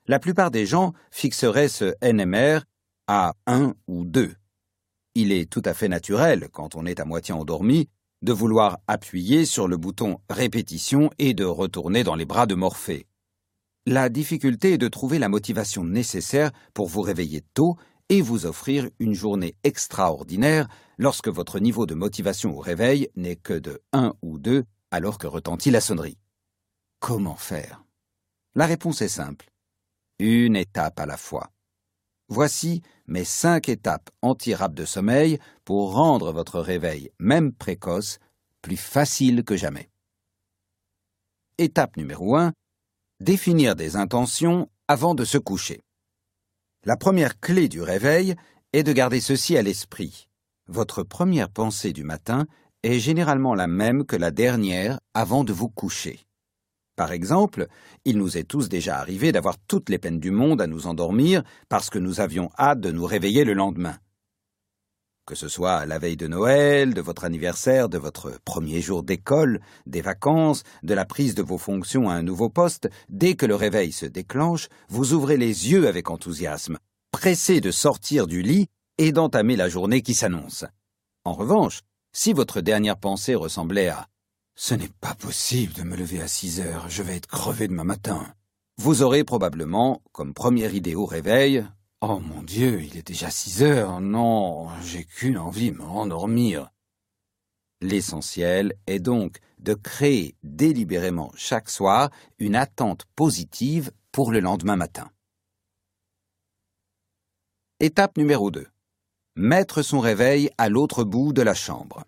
la 0.07 0.19
plupart 0.19 0.49
des 0.49 0.65
gens 0.65 0.93
fixeraient 1.11 1.67
ce 1.67 1.93
NMR 2.01 2.61
à 3.07 3.33
1 3.45 3.73
ou 3.87 4.05
2. 4.05 4.35
Il 5.15 5.33
est 5.33 5.49
tout 5.49 5.63
à 5.65 5.73
fait 5.73 5.89
naturel, 5.89 6.47
quand 6.53 6.75
on 6.75 6.85
est 6.85 7.01
à 7.01 7.05
moitié 7.05 7.33
endormi, 7.33 7.89
de 8.21 8.33
vouloir 8.33 8.79
appuyer 8.87 9.45
sur 9.45 9.67
le 9.67 9.77
bouton 9.77 10.19
répétition 10.29 11.09
et 11.19 11.33
de 11.33 11.45
retourner 11.45 12.03
dans 12.03 12.15
les 12.15 12.25
bras 12.25 12.45
de 12.45 12.55
Morphée. 12.55 13.07
La 13.85 14.09
difficulté 14.09 14.73
est 14.73 14.77
de 14.77 14.87
trouver 14.87 15.19
la 15.19 15.29
motivation 15.29 15.83
nécessaire 15.83 16.51
pour 16.73 16.87
vous 16.87 17.01
réveiller 17.01 17.41
tôt 17.53 17.77
et 18.09 18.21
vous 18.21 18.45
offrir 18.45 18.89
une 18.99 19.13
journée 19.13 19.55
extraordinaire 19.63 20.67
lorsque 20.97 21.29
votre 21.29 21.59
niveau 21.59 21.85
de 21.85 21.95
motivation 21.95 22.55
au 22.55 22.59
réveil 22.59 23.09
n'est 23.15 23.35
que 23.35 23.53
de 23.53 23.81
1 23.93 24.13
ou 24.21 24.37
2 24.37 24.65
alors 24.91 25.17
que 25.17 25.27
retentit 25.27 25.71
la 25.71 25.81
sonnerie. 25.81 26.17
Comment 26.99 27.35
faire? 27.35 27.83
La 28.55 28.65
réponse 28.65 29.01
est 29.01 29.07
simple. 29.07 29.49
Une 30.19 30.55
étape 30.55 30.99
à 30.99 31.05
la 31.05 31.17
fois. 31.17 31.49
Voici 32.29 32.83
mes 33.07 33.25
cinq 33.25 33.69
étapes 33.69 34.11
anti-rap 34.21 34.75
de 34.75 34.85
sommeil 34.85 35.39
pour 35.65 35.93
rendre 35.93 36.31
votre 36.31 36.59
réveil, 36.59 37.09
même 37.17 37.51
précoce, 37.51 38.19
plus 38.61 38.77
facile 38.77 39.43
que 39.43 39.57
jamais. 39.57 39.89
Étape 41.57 41.97
numéro 41.97 42.35
1. 42.35 42.53
Définir 43.19 43.75
des 43.75 43.95
intentions 43.95 44.69
avant 44.87 45.15
de 45.15 45.25
se 45.25 45.39
coucher. 45.39 45.81
La 46.85 46.97
première 46.97 47.39
clé 47.39 47.67
du 47.67 47.81
réveil 47.81 48.35
est 48.73 48.83
de 48.83 48.93
garder 48.93 49.21
ceci 49.21 49.57
à 49.57 49.63
l'esprit. 49.63 50.27
Votre 50.67 51.01
première 51.01 51.49
pensée 51.49 51.93
du 51.93 52.03
matin 52.03 52.45
est 52.83 52.99
généralement 52.99 53.55
la 53.55 53.67
même 53.67 54.05
que 54.05 54.15
la 54.15 54.29
dernière 54.29 54.99
avant 55.15 55.43
de 55.43 55.51
vous 55.51 55.67
coucher. 55.67 56.28
Par 56.99 57.13
exemple, 57.13 57.67
il 58.03 58.17
nous 58.17 58.37
est 58.37 58.43
tous 58.43 58.67
déjà 58.67 58.97
arrivé 58.97 59.31
d'avoir 59.31 59.55
toutes 59.69 59.87
les 59.87 59.97
peines 59.97 60.19
du 60.19 60.31
monde 60.31 60.59
à 60.59 60.67
nous 60.67 60.85
endormir 60.85 61.43
parce 61.69 61.89
que 61.89 61.97
nous 61.97 62.19
avions 62.19 62.49
hâte 62.59 62.81
de 62.81 62.91
nous 62.91 63.05
réveiller 63.05 63.45
le 63.45 63.53
lendemain. 63.53 63.97
Que 65.25 65.33
ce 65.33 65.47
soit 65.47 65.75
à 65.75 65.85
la 65.85 65.97
veille 65.97 66.17
de 66.17 66.27
Noël, 66.27 66.93
de 66.93 66.99
votre 66.99 67.23
anniversaire, 67.23 67.87
de 67.87 67.97
votre 67.97 68.37
premier 68.43 68.81
jour 68.81 69.01
d'école, 69.01 69.61
des 69.85 70.01
vacances, 70.01 70.63
de 70.83 70.93
la 70.93 71.05
prise 71.05 71.35
de 71.35 71.41
vos 71.41 71.57
fonctions 71.57 72.09
à 72.09 72.15
un 72.15 72.21
nouveau 72.21 72.49
poste, 72.49 72.89
dès 73.07 73.35
que 73.35 73.45
le 73.45 73.55
réveil 73.55 73.93
se 73.93 74.05
déclenche, 74.05 74.67
vous 74.89 75.13
ouvrez 75.13 75.37
les 75.37 75.71
yeux 75.71 75.87
avec 75.87 76.09
enthousiasme, 76.09 76.79
pressé 77.13 77.61
de 77.61 77.71
sortir 77.71 78.27
du 78.27 78.41
lit 78.41 78.67
et 78.97 79.13
d'entamer 79.13 79.55
la 79.55 79.69
journée 79.69 80.01
qui 80.01 80.15
s'annonce. 80.15 80.65
En 81.23 81.31
revanche, 81.31 81.79
si 82.11 82.33
votre 82.33 82.59
dernière 82.59 82.97
pensée 82.97 83.35
ressemblait 83.35 83.87
à 83.87 84.09
ce 84.61 84.73
n'est 84.73 84.91
pas 84.99 85.15
possible 85.15 85.71
de 85.71 85.83
me 85.83 85.95
lever 85.95 86.21
à 86.21 86.27
six 86.27 86.59
heures, 86.59 86.89
je 86.89 87.01
vais 87.01 87.15
être 87.15 87.27
crevé 87.27 87.69
demain 87.69 87.85
matin. 87.85 88.35
Vous 88.77 89.03
aurez 89.03 89.23
probablement, 89.23 90.01
comme 90.11 90.33
première 90.33 90.75
idée 90.75 90.95
au 90.95 91.05
réveil, 91.05 91.65
Oh 92.01 92.19
mon 92.19 92.43
Dieu, 92.43 92.81
il 92.81 92.97
est 92.97 93.07
déjà 93.07 93.29
six 93.29 93.63
heures, 93.63 94.01
non, 94.01 94.67
j'ai 94.81 95.05
qu'une 95.05 95.37
envie, 95.37 95.71
me 95.71 95.83
rendormir. 95.83 96.71
L'essentiel 97.79 98.73
est 98.85 98.99
donc 98.99 99.39
de 99.59 99.75
créer 99.75 100.35
délibérément 100.43 101.31
chaque 101.35 101.69
soir 101.69 102.09
une 102.37 102.57
attente 102.57 103.05
positive 103.15 103.93
pour 104.11 104.29
le 104.29 104.41
lendemain 104.41 104.75
matin. 104.75 105.09
Étape 107.79 108.17
numéro 108.17 108.51
2. 108.51 108.67
Mettre 109.37 109.83
son 109.83 110.01
réveil 110.01 110.49
à 110.57 110.67
l'autre 110.67 111.05
bout 111.05 111.31
de 111.31 111.43
la 111.43 111.53
chambre. 111.53 112.03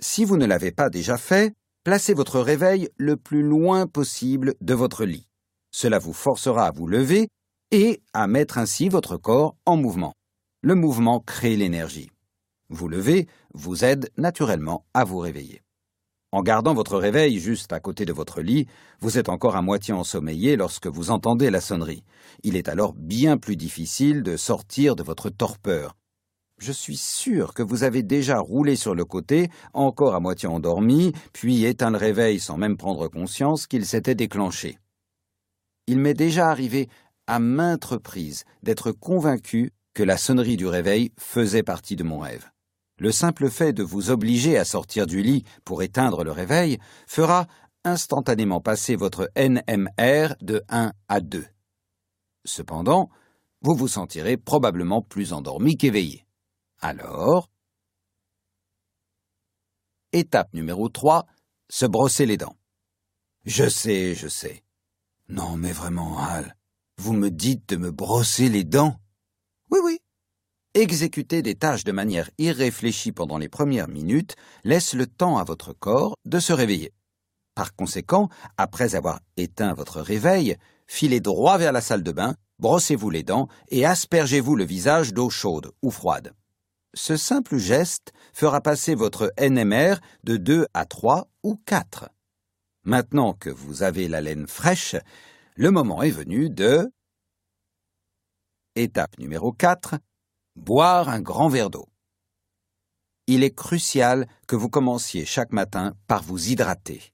Si 0.00 0.24
vous 0.24 0.36
ne 0.36 0.46
l'avez 0.46 0.70
pas 0.70 0.90
déjà 0.90 1.16
fait, 1.16 1.54
placez 1.82 2.14
votre 2.14 2.40
réveil 2.40 2.88
le 2.96 3.16
plus 3.16 3.42
loin 3.42 3.86
possible 3.86 4.54
de 4.60 4.74
votre 4.74 5.04
lit. 5.04 5.26
Cela 5.72 5.98
vous 5.98 6.12
forcera 6.12 6.66
à 6.66 6.70
vous 6.70 6.86
lever 6.86 7.28
et 7.72 8.00
à 8.12 8.26
mettre 8.26 8.58
ainsi 8.58 8.88
votre 8.88 9.16
corps 9.16 9.56
en 9.66 9.76
mouvement. 9.76 10.14
Le 10.62 10.74
mouvement 10.74 11.20
crée 11.20 11.56
l'énergie. 11.56 12.10
Vous 12.68 12.88
lever 12.88 13.26
vous 13.54 13.84
aide 13.84 14.10
naturellement 14.16 14.84
à 14.94 15.04
vous 15.04 15.18
réveiller. 15.18 15.62
En 16.30 16.42
gardant 16.42 16.74
votre 16.74 16.98
réveil 16.98 17.40
juste 17.40 17.72
à 17.72 17.80
côté 17.80 18.04
de 18.04 18.12
votre 18.12 18.42
lit, 18.42 18.66
vous 19.00 19.18
êtes 19.18 19.30
encore 19.30 19.56
à 19.56 19.62
moitié 19.62 19.94
ensommeillé 19.94 20.56
lorsque 20.56 20.86
vous 20.86 21.10
entendez 21.10 21.50
la 21.50 21.62
sonnerie. 21.62 22.04
Il 22.42 22.54
est 22.54 22.68
alors 22.68 22.92
bien 22.92 23.38
plus 23.38 23.56
difficile 23.56 24.22
de 24.22 24.36
sortir 24.36 24.94
de 24.94 25.02
votre 25.02 25.30
torpeur, 25.30 25.96
je 26.58 26.72
suis 26.72 26.96
sûr 26.96 27.54
que 27.54 27.62
vous 27.62 27.84
avez 27.84 28.02
déjà 28.02 28.38
roulé 28.38 28.76
sur 28.76 28.94
le 28.94 29.04
côté, 29.04 29.50
encore 29.72 30.14
à 30.14 30.20
moitié 30.20 30.48
endormi, 30.48 31.12
puis 31.32 31.64
éteint 31.64 31.90
le 31.90 31.96
réveil 31.96 32.40
sans 32.40 32.56
même 32.56 32.76
prendre 32.76 33.08
conscience 33.08 33.66
qu'il 33.66 33.86
s'était 33.86 34.14
déclenché. 34.14 34.78
Il 35.86 35.98
m'est 35.98 36.14
déjà 36.14 36.48
arrivé 36.48 36.88
à 37.26 37.38
maintes 37.38 37.84
reprises 37.84 38.44
d'être 38.62 38.92
convaincu 38.92 39.70
que 39.94 40.02
la 40.02 40.16
sonnerie 40.16 40.56
du 40.56 40.66
réveil 40.66 41.12
faisait 41.18 41.62
partie 41.62 41.96
de 41.96 42.04
mon 42.04 42.18
rêve. 42.18 42.50
Le 42.98 43.12
simple 43.12 43.48
fait 43.48 43.72
de 43.72 43.82
vous 43.82 44.10
obliger 44.10 44.58
à 44.58 44.64
sortir 44.64 45.06
du 45.06 45.22
lit 45.22 45.44
pour 45.64 45.82
éteindre 45.82 46.24
le 46.24 46.32
réveil 46.32 46.78
fera 47.06 47.46
instantanément 47.84 48.60
passer 48.60 48.96
votre 48.96 49.30
NMR 49.36 50.34
de 50.40 50.62
1 50.68 50.92
à 51.08 51.20
2. 51.20 51.44
Cependant, 52.44 53.08
vous 53.62 53.74
vous 53.74 53.88
sentirez 53.88 54.36
probablement 54.36 55.02
plus 55.02 55.32
endormi 55.32 55.76
qu'éveillé. 55.76 56.27
Alors, 56.80 57.50
étape 60.12 60.54
numéro 60.54 60.88
3, 60.88 61.26
se 61.68 61.86
brosser 61.86 62.24
les 62.24 62.36
dents. 62.36 62.56
Je 63.44 63.68
sais, 63.68 64.14
je 64.14 64.28
sais. 64.28 64.62
Non, 65.28 65.56
mais 65.56 65.72
vraiment, 65.72 66.18
Hal, 66.20 66.54
vous 66.98 67.14
me 67.14 67.30
dites 67.30 67.68
de 67.70 67.76
me 67.76 67.90
brosser 67.90 68.48
les 68.48 68.62
dents? 68.62 68.96
Oui, 69.72 69.80
oui. 69.82 69.98
Exécuter 70.74 71.42
des 71.42 71.56
tâches 71.56 71.82
de 71.82 71.90
manière 71.90 72.30
irréfléchie 72.38 73.10
pendant 73.10 73.38
les 73.38 73.48
premières 73.48 73.88
minutes 73.88 74.36
laisse 74.62 74.94
le 74.94 75.08
temps 75.08 75.36
à 75.38 75.44
votre 75.44 75.72
corps 75.72 76.16
de 76.26 76.38
se 76.38 76.52
réveiller. 76.52 76.92
Par 77.56 77.74
conséquent, 77.74 78.28
après 78.56 78.94
avoir 78.94 79.18
éteint 79.36 79.74
votre 79.74 80.00
réveil, 80.00 80.56
filez 80.86 81.18
droit 81.18 81.58
vers 81.58 81.72
la 81.72 81.80
salle 81.80 82.04
de 82.04 82.12
bain, 82.12 82.36
brossez-vous 82.60 83.10
les 83.10 83.24
dents 83.24 83.48
et 83.68 83.84
aspergez-vous 83.84 84.54
le 84.54 84.64
visage 84.64 85.12
d'eau 85.12 85.28
chaude 85.28 85.72
ou 85.82 85.90
froide. 85.90 86.32
Ce 86.94 87.16
simple 87.16 87.58
geste 87.58 88.12
fera 88.32 88.60
passer 88.60 88.94
votre 88.94 89.32
NMR 89.38 89.96
de 90.24 90.36
2 90.36 90.66
à 90.72 90.86
3 90.86 91.28
ou 91.42 91.56
4. 91.66 92.08
Maintenant 92.84 93.34
que 93.34 93.50
vous 93.50 93.82
avez 93.82 94.08
la 94.08 94.20
laine 94.20 94.46
fraîche, 94.46 94.96
le 95.54 95.70
moment 95.70 96.02
est 96.02 96.10
venu 96.10 96.48
de... 96.48 96.90
Étape 98.74 99.18
numéro 99.18 99.52
4. 99.52 99.96
Boire 100.56 101.08
un 101.08 101.20
grand 101.20 101.48
verre 101.48 101.70
d'eau. 101.70 101.88
Il 103.26 103.44
est 103.44 103.54
crucial 103.54 104.26
que 104.46 104.56
vous 104.56 104.70
commenciez 104.70 105.26
chaque 105.26 105.52
matin 105.52 105.94
par 106.06 106.22
vous 106.22 106.48
hydrater. 106.48 107.12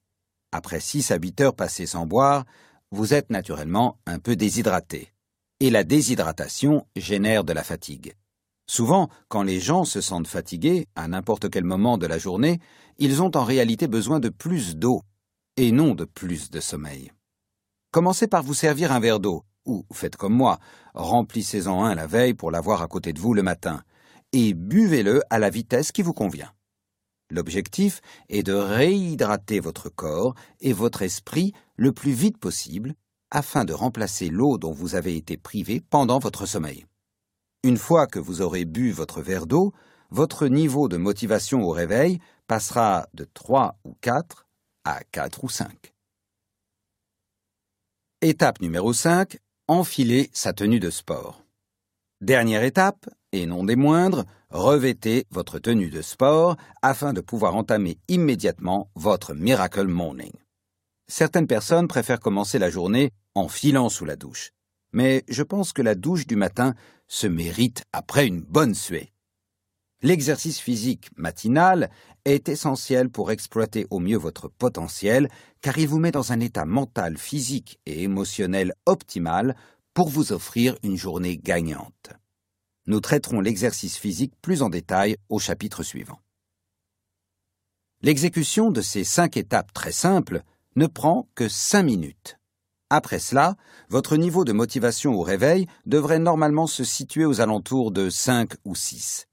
Après 0.52 0.78
6 0.78 1.10
à 1.10 1.16
8 1.16 1.40
heures 1.40 1.56
passées 1.56 1.86
sans 1.86 2.06
boire, 2.06 2.44
vous 2.92 3.12
êtes 3.12 3.30
naturellement 3.30 3.98
un 4.06 4.20
peu 4.20 4.36
déshydraté. 4.36 5.12
Et 5.58 5.70
la 5.70 5.82
déshydratation 5.82 6.86
génère 6.94 7.42
de 7.42 7.52
la 7.52 7.64
fatigue. 7.64 8.14
Souvent, 8.66 9.08
quand 9.28 9.42
les 9.42 9.60
gens 9.60 9.84
se 9.84 10.00
sentent 10.00 10.26
fatigués, 10.26 10.86
à 10.94 11.06
n'importe 11.08 11.50
quel 11.50 11.64
moment 11.64 11.98
de 11.98 12.06
la 12.06 12.18
journée, 12.18 12.60
ils 12.98 13.22
ont 13.22 13.36
en 13.36 13.44
réalité 13.44 13.88
besoin 13.88 14.20
de 14.20 14.28
plus 14.28 14.76
d'eau, 14.76 15.02
et 15.56 15.70
non 15.70 15.94
de 15.94 16.04
plus 16.04 16.50
de 16.50 16.60
sommeil. 16.60 17.12
Commencez 17.90 18.26
par 18.26 18.42
vous 18.42 18.54
servir 18.54 18.90
un 18.92 19.00
verre 19.00 19.20
d'eau, 19.20 19.44
ou 19.66 19.84
faites 19.92 20.16
comme 20.16 20.34
moi, 20.34 20.58
remplissez-en 20.94 21.84
un 21.84 21.94
la 21.94 22.06
veille 22.06 22.34
pour 22.34 22.50
l'avoir 22.50 22.82
à 22.82 22.88
côté 22.88 23.12
de 23.12 23.20
vous 23.20 23.34
le 23.34 23.42
matin, 23.42 23.82
et 24.32 24.54
buvez-le 24.54 25.22
à 25.30 25.38
la 25.38 25.50
vitesse 25.50 25.92
qui 25.92 26.02
vous 26.02 26.14
convient. 26.14 26.52
L'objectif 27.30 28.00
est 28.28 28.42
de 28.42 28.52
réhydrater 28.52 29.60
votre 29.60 29.88
corps 29.88 30.34
et 30.60 30.72
votre 30.72 31.02
esprit 31.02 31.52
le 31.76 31.92
plus 31.92 32.12
vite 32.12 32.38
possible 32.38 32.94
afin 33.30 33.64
de 33.64 33.72
remplacer 33.72 34.28
l'eau 34.28 34.58
dont 34.58 34.72
vous 34.72 34.94
avez 34.94 35.16
été 35.16 35.36
privé 35.36 35.80
pendant 35.80 36.18
votre 36.18 36.46
sommeil. 36.46 36.86
Une 37.64 37.78
fois 37.78 38.06
que 38.06 38.18
vous 38.18 38.42
aurez 38.42 38.66
bu 38.66 38.90
votre 38.90 39.22
verre 39.22 39.46
d'eau, 39.46 39.72
votre 40.10 40.48
niveau 40.48 40.86
de 40.86 40.98
motivation 40.98 41.62
au 41.62 41.70
réveil 41.70 42.18
passera 42.46 43.08
de 43.14 43.26
3 43.32 43.78
ou 43.86 43.96
4 44.02 44.46
à 44.84 45.02
4 45.02 45.44
ou 45.44 45.48
5. 45.48 45.94
Étape 48.20 48.60
numéro 48.60 48.92
5. 48.92 49.38
Enfiler 49.66 50.28
sa 50.34 50.52
tenue 50.52 50.78
de 50.78 50.90
sport. 50.90 51.42
Dernière 52.20 52.64
étape, 52.64 53.08
et 53.32 53.46
non 53.46 53.64
des 53.64 53.76
moindres, 53.76 54.26
revêtez 54.50 55.24
votre 55.30 55.58
tenue 55.58 55.88
de 55.88 56.02
sport 56.02 56.58
afin 56.82 57.14
de 57.14 57.22
pouvoir 57.22 57.56
entamer 57.56 57.96
immédiatement 58.08 58.90
votre 58.94 59.32
Miracle 59.32 59.86
Morning. 59.86 60.32
Certaines 61.08 61.46
personnes 61.46 61.88
préfèrent 61.88 62.20
commencer 62.20 62.58
la 62.58 62.68
journée 62.68 63.10
en 63.34 63.48
filant 63.48 63.88
sous 63.88 64.04
la 64.04 64.16
douche 64.16 64.52
mais 64.94 65.24
je 65.28 65.42
pense 65.42 65.72
que 65.72 65.82
la 65.82 65.94
douche 65.94 66.26
du 66.26 66.36
matin 66.36 66.74
se 67.06 67.26
mérite 67.26 67.84
après 67.92 68.26
une 68.26 68.40
bonne 68.40 68.74
suée. 68.74 69.12
L'exercice 70.02 70.60
physique 70.60 71.08
matinal 71.16 71.90
est 72.24 72.48
essentiel 72.48 73.08
pour 73.08 73.30
exploiter 73.30 73.86
au 73.90 74.00
mieux 74.00 74.18
votre 74.18 74.48
potentiel, 74.48 75.30
car 75.62 75.78
il 75.78 75.88
vous 75.88 75.98
met 75.98 76.10
dans 76.10 76.32
un 76.32 76.40
état 76.40 76.64
mental, 76.66 77.16
physique 77.16 77.78
et 77.86 78.02
émotionnel 78.02 78.74
optimal 78.86 79.56
pour 79.94 80.08
vous 80.08 80.32
offrir 80.32 80.76
une 80.82 80.96
journée 80.96 81.38
gagnante. 81.38 82.10
Nous 82.86 83.00
traiterons 83.00 83.40
l'exercice 83.40 83.96
physique 83.96 84.34
plus 84.42 84.60
en 84.60 84.68
détail 84.68 85.16
au 85.30 85.38
chapitre 85.38 85.82
suivant. 85.82 86.20
L'exécution 88.02 88.70
de 88.70 88.82
ces 88.82 89.04
cinq 89.04 89.38
étapes 89.38 89.72
très 89.72 89.92
simples 89.92 90.42
ne 90.76 90.86
prend 90.86 91.28
que 91.34 91.48
cinq 91.48 91.84
minutes. 91.84 92.38
Après 92.96 93.18
cela, 93.18 93.56
votre 93.88 94.16
niveau 94.16 94.44
de 94.44 94.52
motivation 94.52 95.16
au 95.16 95.22
réveil 95.22 95.66
devrait 95.84 96.20
normalement 96.20 96.68
se 96.68 96.84
situer 96.84 97.24
aux 97.24 97.40
alentours 97.40 97.90
de 97.90 98.08
5 98.08 98.52
ou 98.64 98.76
6. 98.76 99.26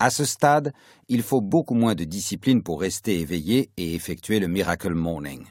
À 0.00 0.10
ce 0.10 0.24
stade, 0.24 0.72
il 1.06 1.22
faut 1.22 1.40
beaucoup 1.40 1.74
moins 1.74 1.94
de 1.94 2.02
discipline 2.02 2.64
pour 2.64 2.80
rester 2.80 3.20
éveillé 3.20 3.70
et 3.76 3.94
effectuer 3.94 4.40
le 4.40 4.48
Miracle 4.48 4.94
Morning. 4.94 5.46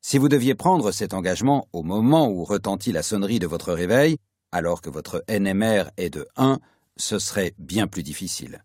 Si 0.00 0.18
vous 0.18 0.28
deviez 0.28 0.54
prendre 0.54 0.92
cet 0.92 1.12
engagement 1.12 1.66
au 1.72 1.82
moment 1.82 2.28
où 2.28 2.44
retentit 2.44 2.92
la 2.92 3.02
sonnerie 3.02 3.40
de 3.40 3.48
votre 3.48 3.72
réveil, 3.72 4.16
alors 4.52 4.80
que 4.80 4.88
votre 4.88 5.24
NMR 5.28 5.90
est 5.96 6.10
de 6.10 6.28
1, 6.36 6.60
ce 6.96 7.18
serait 7.18 7.54
bien 7.58 7.88
plus 7.88 8.04
difficile. 8.04 8.62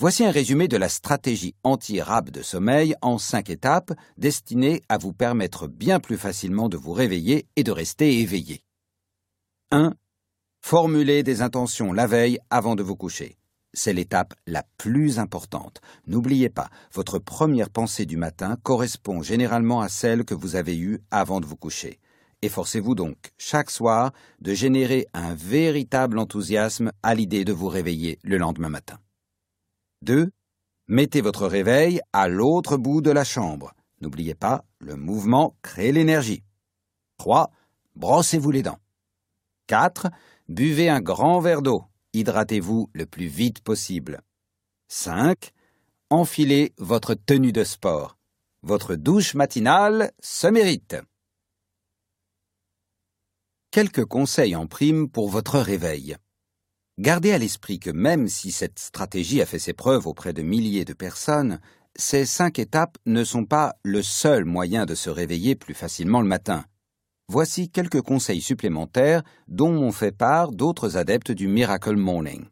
Voici 0.00 0.24
un 0.24 0.30
résumé 0.30 0.66
de 0.66 0.78
la 0.78 0.88
stratégie 0.88 1.54
anti-rap 1.62 2.30
de 2.30 2.40
sommeil 2.40 2.94
en 3.02 3.18
cinq 3.18 3.50
étapes 3.50 3.92
destinées 4.16 4.80
à 4.88 4.96
vous 4.96 5.12
permettre 5.12 5.68
bien 5.68 6.00
plus 6.00 6.16
facilement 6.16 6.70
de 6.70 6.78
vous 6.78 6.94
réveiller 6.94 7.44
et 7.56 7.64
de 7.64 7.70
rester 7.70 8.18
éveillé. 8.20 8.62
1. 9.72 9.92
Formulez 10.62 11.22
des 11.22 11.42
intentions 11.42 11.92
la 11.92 12.06
veille 12.06 12.38
avant 12.48 12.76
de 12.76 12.82
vous 12.82 12.96
coucher. 12.96 13.36
C'est 13.74 13.92
l'étape 13.92 14.32
la 14.46 14.64
plus 14.78 15.18
importante. 15.18 15.82
N'oubliez 16.06 16.48
pas, 16.48 16.70
votre 16.94 17.18
première 17.18 17.68
pensée 17.68 18.06
du 18.06 18.16
matin 18.16 18.56
correspond 18.62 19.20
généralement 19.20 19.82
à 19.82 19.90
celle 19.90 20.24
que 20.24 20.32
vous 20.32 20.56
avez 20.56 20.78
eue 20.78 21.00
avant 21.10 21.40
de 21.40 21.46
vous 21.46 21.56
coucher. 21.56 22.00
Efforcez-vous 22.40 22.94
donc, 22.94 23.18
chaque 23.36 23.70
soir, 23.70 24.14
de 24.40 24.54
générer 24.54 25.08
un 25.12 25.34
véritable 25.34 26.18
enthousiasme 26.18 26.90
à 27.02 27.14
l'idée 27.14 27.44
de 27.44 27.52
vous 27.52 27.68
réveiller 27.68 28.18
le 28.22 28.38
lendemain 28.38 28.70
matin. 28.70 28.98
2. 30.02 30.30
Mettez 30.88 31.20
votre 31.20 31.46
réveil 31.46 32.00
à 32.12 32.28
l'autre 32.28 32.76
bout 32.76 33.00
de 33.00 33.10
la 33.10 33.24
chambre. 33.24 33.74
N'oubliez 34.00 34.34
pas, 34.34 34.64
le 34.78 34.96
mouvement 34.96 35.56
crée 35.62 35.92
l'énergie. 35.92 36.42
3. 37.18 37.50
Brossez-vous 37.96 38.50
les 38.50 38.62
dents. 38.62 38.78
4. 39.66 40.08
Buvez 40.48 40.88
un 40.88 41.00
grand 41.00 41.40
verre 41.40 41.62
d'eau. 41.62 41.84
Hydratez-vous 42.12 42.90
le 42.92 43.06
plus 43.06 43.26
vite 43.26 43.60
possible. 43.60 44.22
5. 44.88 45.52
Enfilez 46.08 46.72
votre 46.78 47.14
tenue 47.14 47.52
de 47.52 47.62
sport. 47.62 48.16
Votre 48.62 48.96
douche 48.96 49.34
matinale 49.34 50.12
se 50.20 50.46
mérite. 50.46 50.96
Quelques 53.70 54.04
conseils 54.04 54.56
en 54.56 54.66
prime 54.66 55.08
pour 55.08 55.28
votre 55.28 55.60
réveil. 55.60 56.16
Gardez 57.00 57.32
à 57.32 57.38
l'esprit 57.38 57.78
que 57.78 57.88
même 57.88 58.28
si 58.28 58.52
cette 58.52 58.78
stratégie 58.78 59.40
a 59.40 59.46
fait 59.46 59.58
ses 59.58 59.72
preuves 59.72 60.06
auprès 60.06 60.34
de 60.34 60.42
milliers 60.42 60.84
de 60.84 60.92
personnes, 60.92 61.58
ces 61.96 62.26
cinq 62.26 62.58
étapes 62.58 62.98
ne 63.06 63.24
sont 63.24 63.46
pas 63.46 63.74
le 63.82 64.02
seul 64.02 64.44
moyen 64.44 64.84
de 64.84 64.94
se 64.94 65.08
réveiller 65.08 65.54
plus 65.54 65.72
facilement 65.72 66.20
le 66.20 66.28
matin. 66.28 66.66
Voici 67.26 67.70
quelques 67.70 68.02
conseils 68.02 68.42
supplémentaires 68.42 69.22
dont 69.48 69.72
m'ont 69.72 69.92
fait 69.92 70.12
part 70.12 70.52
d'autres 70.52 70.98
adeptes 70.98 71.32
du 71.32 71.48
Miracle 71.48 71.96
Morning. 71.96 72.44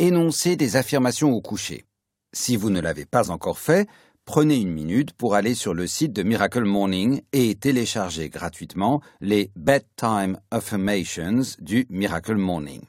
Énoncez 0.00 0.56
des 0.56 0.74
affirmations 0.74 1.30
au 1.32 1.40
coucher. 1.40 1.84
Si 2.32 2.56
vous 2.56 2.70
ne 2.70 2.80
l'avez 2.80 3.04
pas 3.04 3.30
encore 3.30 3.60
fait, 3.60 3.88
prenez 4.24 4.56
une 4.56 4.72
minute 4.72 5.12
pour 5.12 5.34
aller 5.34 5.54
sur 5.54 5.74
le 5.74 5.86
site 5.86 6.12
de 6.12 6.22
Miracle 6.22 6.64
Morning 6.64 7.20
et 7.32 7.54
télécharger 7.54 8.28
gratuitement 8.30 9.02
les 9.20 9.50
Bedtime 9.56 10.38
Affirmations 10.50 11.42
du 11.60 11.86
Miracle 11.90 12.36
Morning. 12.36 12.82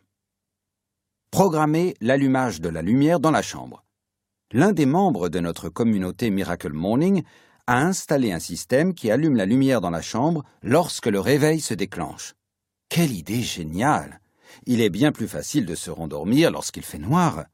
Programmez 1.31 1.95
l'allumage 1.99 2.61
de 2.61 2.69
la 2.69 2.81
lumière 2.81 3.19
dans 3.19 3.31
la 3.31 3.41
chambre. 3.41 3.83
L'un 4.53 4.71
des 4.71 4.85
membres 4.85 5.27
de 5.27 5.39
notre 5.39 5.69
communauté 5.69 6.29
Miracle 6.29 6.71
Morning 6.71 7.23
a 7.67 7.81
installé 7.81 8.31
un 8.31 8.39
système 8.39 8.93
qui 8.93 9.11
allume 9.11 9.35
la 9.35 9.45
lumière 9.45 9.81
dans 9.81 9.89
la 9.89 10.01
chambre 10.01 10.43
lorsque 10.61 11.07
le 11.07 11.19
réveil 11.19 11.59
se 11.59 11.73
déclenche. 11.73 12.35
Quelle 12.89 13.11
idée 13.11 13.41
géniale 13.41 14.21
Il 14.65 14.79
est 14.79 14.89
bien 14.89 15.11
plus 15.11 15.27
facile 15.27 15.65
de 15.65 15.75
se 15.75 15.91
rendormir 15.91 16.51
lorsqu'il 16.51 16.83
fait 16.83 16.99
noir. 16.99 17.45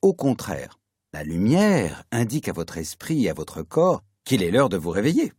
Au 0.00 0.14
contraire, 0.14 0.78
la 1.14 1.22
lumière 1.22 2.02
indique 2.10 2.48
à 2.48 2.52
votre 2.52 2.76
esprit 2.76 3.24
et 3.24 3.30
à 3.30 3.34
votre 3.34 3.62
corps 3.62 4.02
qu'il 4.24 4.42
est 4.42 4.50
l'heure 4.50 4.68
de 4.68 4.76
vous 4.76 4.90
réveiller. 4.90 5.32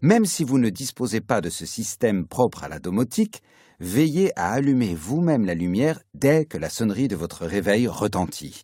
Même 0.00 0.24
si 0.24 0.42
vous 0.42 0.56
ne 0.56 0.70
disposez 0.70 1.20
pas 1.20 1.42
de 1.42 1.50
ce 1.50 1.66
système 1.66 2.26
propre 2.26 2.64
à 2.64 2.68
la 2.68 2.78
domotique, 2.78 3.42
veillez 3.78 4.32
à 4.38 4.52
allumer 4.52 4.94
vous-même 4.94 5.44
la 5.44 5.52
lumière 5.52 6.00
dès 6.14 6.46
que 6.46 6.56
la 6.56 6.70
sonnerie 6.70 7.08
de 7.08 7.16
votre 7.16 7.44
réveil 7.44 7.88
retentit 7.88 8.62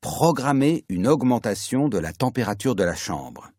programmer 0.00 0.84
une 0.88 1.06
augmentation 1.06 1.88
de 1.88 1.98
la 1.98 2.12
température 2.12 2.74
de 2.74 2.82
la 2.82 2.96
chambre. 2.96 3.52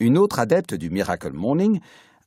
Une 0.00 0.18
autre 0.18 0.40
adepte 0.40 0.74
du 0.74 0.90
Miracle 0.90 1.32
Morning 1.32 1.78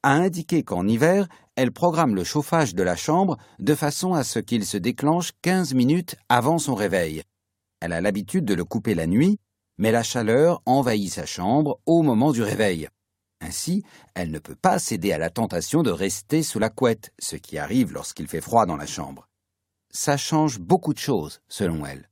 a 0.02 0.14
indiqué 0.14 0.64
qu'en 0.64 0.88
hiver, 0.88 1.28
elle 1.58 1.74
programme 1.74 2.16
le 2.16 2.24
chauffage 2.24 2.74
de 2.74 2.84
la 2.84 2.96
chambre 2.96 3.38
de 3.60 3.76
façon 3.76 4.14
à 4.14 4.24
ce 4.24 4.40
qu'il 4.40 4.66
se 4.66 4.78
déclenche 4.78 5.32
15 5.42 5.74
minutes 5.74 6.16
avant 6.30 6.58
son 6.58 6.74
réveil. 6.74 7.22
Elle 7.84 7.92
a 7.92 8.00
l'habitude 8.00 8.46
de 8.46 8.54
le 8.54 8.64
couper 8.64 8.96
la 8.96 9.08
nuit, 9.08 9.42
mais 9.78 9.92
la 9.92 10.04
chaleur 10.04 10.62
envahit 10.66 11.12
sa 11.12 11.26
chambre 11.26 11.82
au 11.86 12.02
moment 12.02 12.32
du 12.32 12.42
réveil. 12.42 12.88
Ainsi, 13.42 13.84
elle 14.16 14.32
ne 14.32 14.40
peut 14.40 14.56
pas 14.56 14.80
céder 14.80 15.12
à 15.12 15.18
la 15.18 15.30
tentation 15.30 15.84
de 15.84 15.92
rester 15.92 16.44
sous 16.44 16.60
la 16.60 16.70
couette, 16.70 17.12
ce 17.20 17.36
qui 17.36 17.58
arrive 17.58 17.92
lorsqu'il 17.92 18.30
fait 18.30 18.40
froid 18.40 18.66
dans 18.66 18.78
la 18.78 18.86
chambre. 18.86 19.28
Ça 19.92 20.16
change 20.16 20.60
beaucoup 20.60 20.94
de 20.94 21.00
choses, 21.00 21.42
selon 21.50 21.86
elle. 21.86 22.10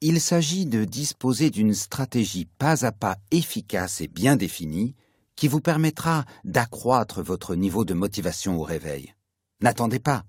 Il 0.00 0.20
s'agit 0.20 0.66
de 0.66 0.82
disposer 0.82 1.50
d'une 1.50 1.72
stratégie 1.72 2.48
pas 2.58 2.84
à 2.84 2.90
pas 2.90 3.18
efficace 3.30 4.00
et 4.00 4.08
bien 4.08 4.34
définie 4.34 4.96
qui 5.36 5.46
vous 5.46 5.60
permettra 5.60 6.24
d'accroître 6.42 7.22
votre 7.22 7.54
niveau 7.54 7.84
de 7.84 7.94
motivation 7.94 8.58
au 8.58 8.64
réveil. 8.64 9.14
N'attendez 9.60 10.00
pas. 10.00 10.24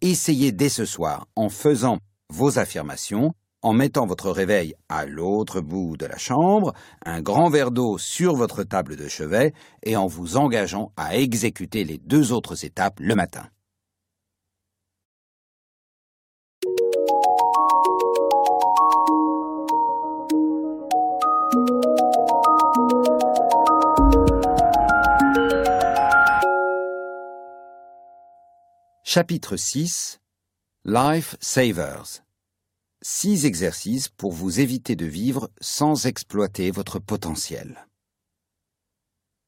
Essayez 0.00 0.52
dès 0.52 0.68
ce 0.68 0.84
soir 0.84 1.26
en 1.34 1.48
faisant 1.48 1.98
vos 2.28 2.60
affirmations, 2.60 3.34
en 3.62 3.72
mettant 3.72 4.06
votre 4.06 4.30
réveil 4.30 4.74
à 4.88 5.06
l'autre 5.06 5.60
bout 5.60 5.96
de 5.96 6.06
la 6.06 6.18
chambre, 6.18 6.72
un 7.04 7.20
grand 7.20 7.48
verre 7.48 7.70
d'eau 7.70 7.98
sur 7.98 8.34
votre 8.36 8.62
table 8.62 8.96
de 8.96 9.08
chevet 9.08 9.52
et 9.82 9.96
en 9.96 10.06
vous 10.06 10.36
engageant 10.36 10.92
à 10.96 11.16
exécuter 11.16 11.84
les 11.84 11.98
deux 11.98 12.32
autres 12.32 12.64
étapes 12.64 13.00
le 13.00 13.14
matin. 13.14 13.46
Chapitre 29.02 29.56
6 29.56 30.20
Life 30.84 31.36
Savers 31.40 32.22
Six 33.02 33.46
exercices 33.46 34.10
pour 34.10 34.32
vous 34.32 34.60
éviter 34.60 34.94
de 34.94 35.06
vivre 35.06 35.50
sans 35.62 36.04
exploiter 36.04 36.70
votre 36.70 36.98
potentiel. 36.98 37.86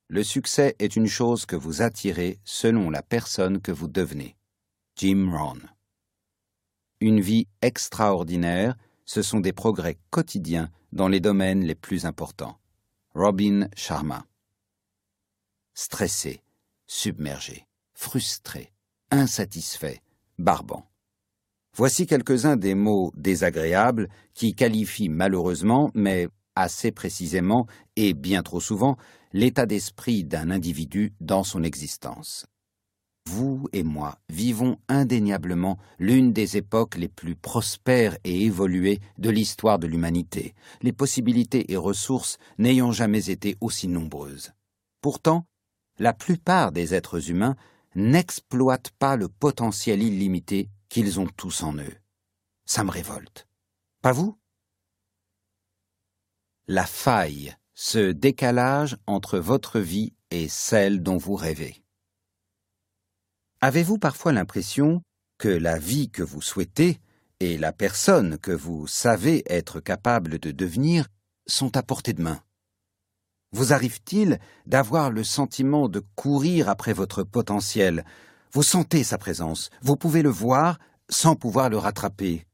Le 0.09 0.24
succès 0.24 0.74
est 0.78 0.96
une 0.96 1.07
chose 1.07 1.44
que 1.44 1.57
vous 1.57 1.82
attirez 1.82 2.40
selon 2.44 2.88
la 2.88 3.03
personne 3.03 3.61
que 3.61 3.70
vous 3.70 3.88
devenez. 3.88 4.36
Jim 4.96 5.30
Rohn. 5.30 5.70
Une 7.00 7.20
vie 7.20 7.46
extraordinaire, 7.61 8.74
ce 9.05 9.20
sont 9.20 9.40
des 9.40 9.53
progrès 9.53 9.98
quotidiens 10.09 10.70
dans 10.92 11.09
les 11.09 11.20
domaines 11.20 11.62
les 11.62 11.74
plus 11.74 12.07
importants. 12.07 12.59
Robin 13.14 13.68
Sharma. 13.76 14.24
Stressé, 15.74 16.42
submergé, 16.86 17.66
frustré, 17.92 18.72
insatisfait, 19.11 20.00
barbant. 20.38 20.91
Voici 21.75 22.07
quelques-uns 22.07 22.57
des 22.57 22.75
mots 22.75 23.12
désagréables 23.16 24.09
qui 24.35 24.55
qualifient 24.55 25.09
malheureusement, 25.09 25.91
mais 25.95 26.29
assez 26.55 26.93
précisément 26.93 27.66
et 27.97 28.12
bien 28.12 28.43
trop 28.43 28.61
souvent, 28.61 28.99
l'état 29.33 29.64
d'esprit 29.64 30.23
d'un 30.23 30.51
individu 30.51 31.14
dans 31.20 31.45
son 31.45 31.62
existence. 31.62 32.45
Vous 33.27 33.68
et 33.73 33.85
moi 33.85 34.18
vivons 34.29 34.77
indéniablement 34.89 35.79
l'une 35.99 36.33
des 36.33 36.59
époques 36.59 36.97
les 36.97 37.09
plus 37.09 37.37
prospères 37.37 38.18
et 38.25 38.45
évoluées 38.45 39.01
de 39.16 39.31
l'histoire 39.31 39.79
de 39.79 39.87
l'humanité, 39.87 40.55
les 40.83 40.93
possibilités 40.93 41.73
et 41.73 41.77
ressources 41.77 42.37
n'ayant 42.59 42.93
jamais 42.93 43.31
été 43.31 43.57
aussi 43.61 43.89
nombreuses. 43.89 44.53
Pourtant, 45.01 45.47
la 45.99 46.12
plupart 46.12 46.73
des 46.73 46.95
êtres 46.95 47.31
humains 47.31 47.57
n'exploitent 47.95 48.91
pas 48.99 49.16
le 49.16 49.29
potentiel 49.29 50.03
illimité 50.03 50.68
qu'ils 50.93 51.18
ont 51.18 51.26
tous 51.26 51.62
en 51.62 51.74
eux. 51.78 51.97
Ça 52.66 52.84
me 52.84 52.90
révolte. 52.90 53.49
Pas 54.03 54.12
vous? 54.12 54.38
La 56.68 56.84
faille, 56.84 57.57
ce 57.72 58.12
décalage 58.12 58.99
entre 59.07 59.38
votre 59.38 59.80
vie 59.80 60.12
et 60.30 60.49
celle 60.49 61.03
dont 61.03 61.16
vous 61.16 61.34
rêvez. 61.34 61.82
Avez-vous 63.62 63.97
parfois 63.97 64.32
l'impression 64.32 65.03
que 65.38 65.49
la 65.49 65.78
vie 65.78 66.11
que 66.11 66.22
vous 66.22 66.43
souhaitez 66.43 67.01
et 67.40 67.57
la 67.57 67.72
personne 67.72 68.36
que 68.36 68.53
vous 68.53 68.86
savez 68.86 69.45
être 69.47 69.80
capable 69.80 70.38
de 70.38 70.51
devenir 70.51 71.09
sont 71.47 71.74
à 71.74 71.82
portée 71.82 72.12
de 72.12 72.20
main? 72.20 72.43
Vous 73.53 73.72
arrive-t-il 73.72 74.38
d'avoir 74.66 75.11
le 75.11 75.24
sentiment 75.24 75.88
de 75.88 76.05
courir 76.16 76.68
après 76.68 76.93
votre 76.93 77.22
potentiel 77.22 78.05
Vous 78.55 78.62
sentez 78.62 79.03
sa 79.03 79.16
présence, 79.16 79.70
vous 79.80 79.96
pouvez 79.96 80.20
le 80.20 80.28
voir 80.28 80.78
sans 81.09 81.36
pouvoir 81.36 81.70
le 81.70 81.78
rattraper. 81.78 82.44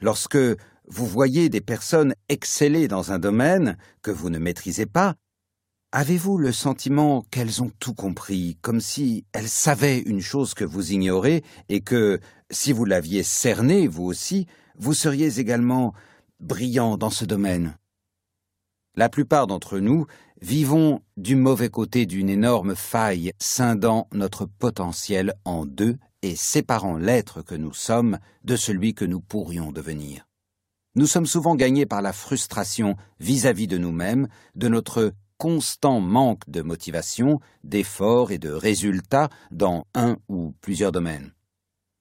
Lorsque 0.00 0.36
vous 0.36 1.06
voyez 1.06 1.48
des 1.48 1.60
personnes 1.60 2.16
exceller 2.28 2.88
dans 2.88 3.12
un 3.12 3.20
domaine 3.20 3.76
que 4.02 4.10
vous 4.10 4.30
ne 4.30 4.40
maîtrisez 4.40 4.84
pas, 4.84 5.14
avez-vous 5.92 6.38
le 6.38 6.50
sentiment 6.50 7.22
qu'elles 7.30 7.62
ont 7.62 7.70
tout 7.78 7.94
compris, 7.94 8.58
comme 8.62 8.80
si 8.80 9.24
elles 9.32 9.48
savaient 9.48 10.00
une 10.00 10.20
chose 10.20 10.54
que 10.54 10.64
vous 10.64 10.90
ignorez 10.90 11.44
et 11.68 11.82
que, 11.82 12.18
si 12.50 12.72
vous 12.72 12.84
l'aviez 12.84 13.22
cerné, 13.22 13.86
vous 13.86 14.02
aussi, 14.02 14.48
vous 14.76 14.92
seriez 14.92 15.38
également 15.38 15.94
brillant 16.40 16.96
dans 16.96 17.10
ce 17.10 17.24
domaine? 17.24 17.76
La 18.96 19.08
plupart 19.08 19.46
d'entre 19.46 19.78
nous 19.78 20.06
vivons 20.42 21.00
du 21.16 21.36
mauvais 21.36 21.70
côté 21.70 22.04
d'une 22.04 22.28
énorme 22.28 22.74
faille 22.74 23.32
scindant 23.38 24.08
notre 24.12 24.44
potentiel 24.44 25.34
en 25.44 25.64
deux 25.64 25.96
et 26.22 26.34
séparant 26.34 26.96
l'être 26.96 27.42
que 27.42 27.54
nous 27.54 27.72
sommes 27.72 28.18
de 28.42 28.56
celui 28.56 28.92
que 28.92 29.04
nous 29.04 29.20
pourrions 29.20 29.70
devenir. 29.70 30.26
Nous 30.96 31.06
sommes 31.06 31.26
souvent 31.26 31.54
gagnés 31.54 31.86
par 31.86 32.02
la 32.02 32.12
frustration 32.12 32.96
vis-à-vis 33.20 33.68
de 33.68 33.78
nous-mêmes, 33.78 34.26
de 34.56 34.66
notre 34.66 35.14
constant 35.38 36.00
manque 36.00 36.48
de 36.50 36.60
motivation, 36.60 37.40
d'efforts 37.62 38.32
et 38.32 38.38
de 38.38 38.50
résultats 38.50 39.30
dans 39.52 39.86
un 39.94 40.18
ou 40.28 40.54
plusieurs 40.60 40.92
domaines. 40.92 41.32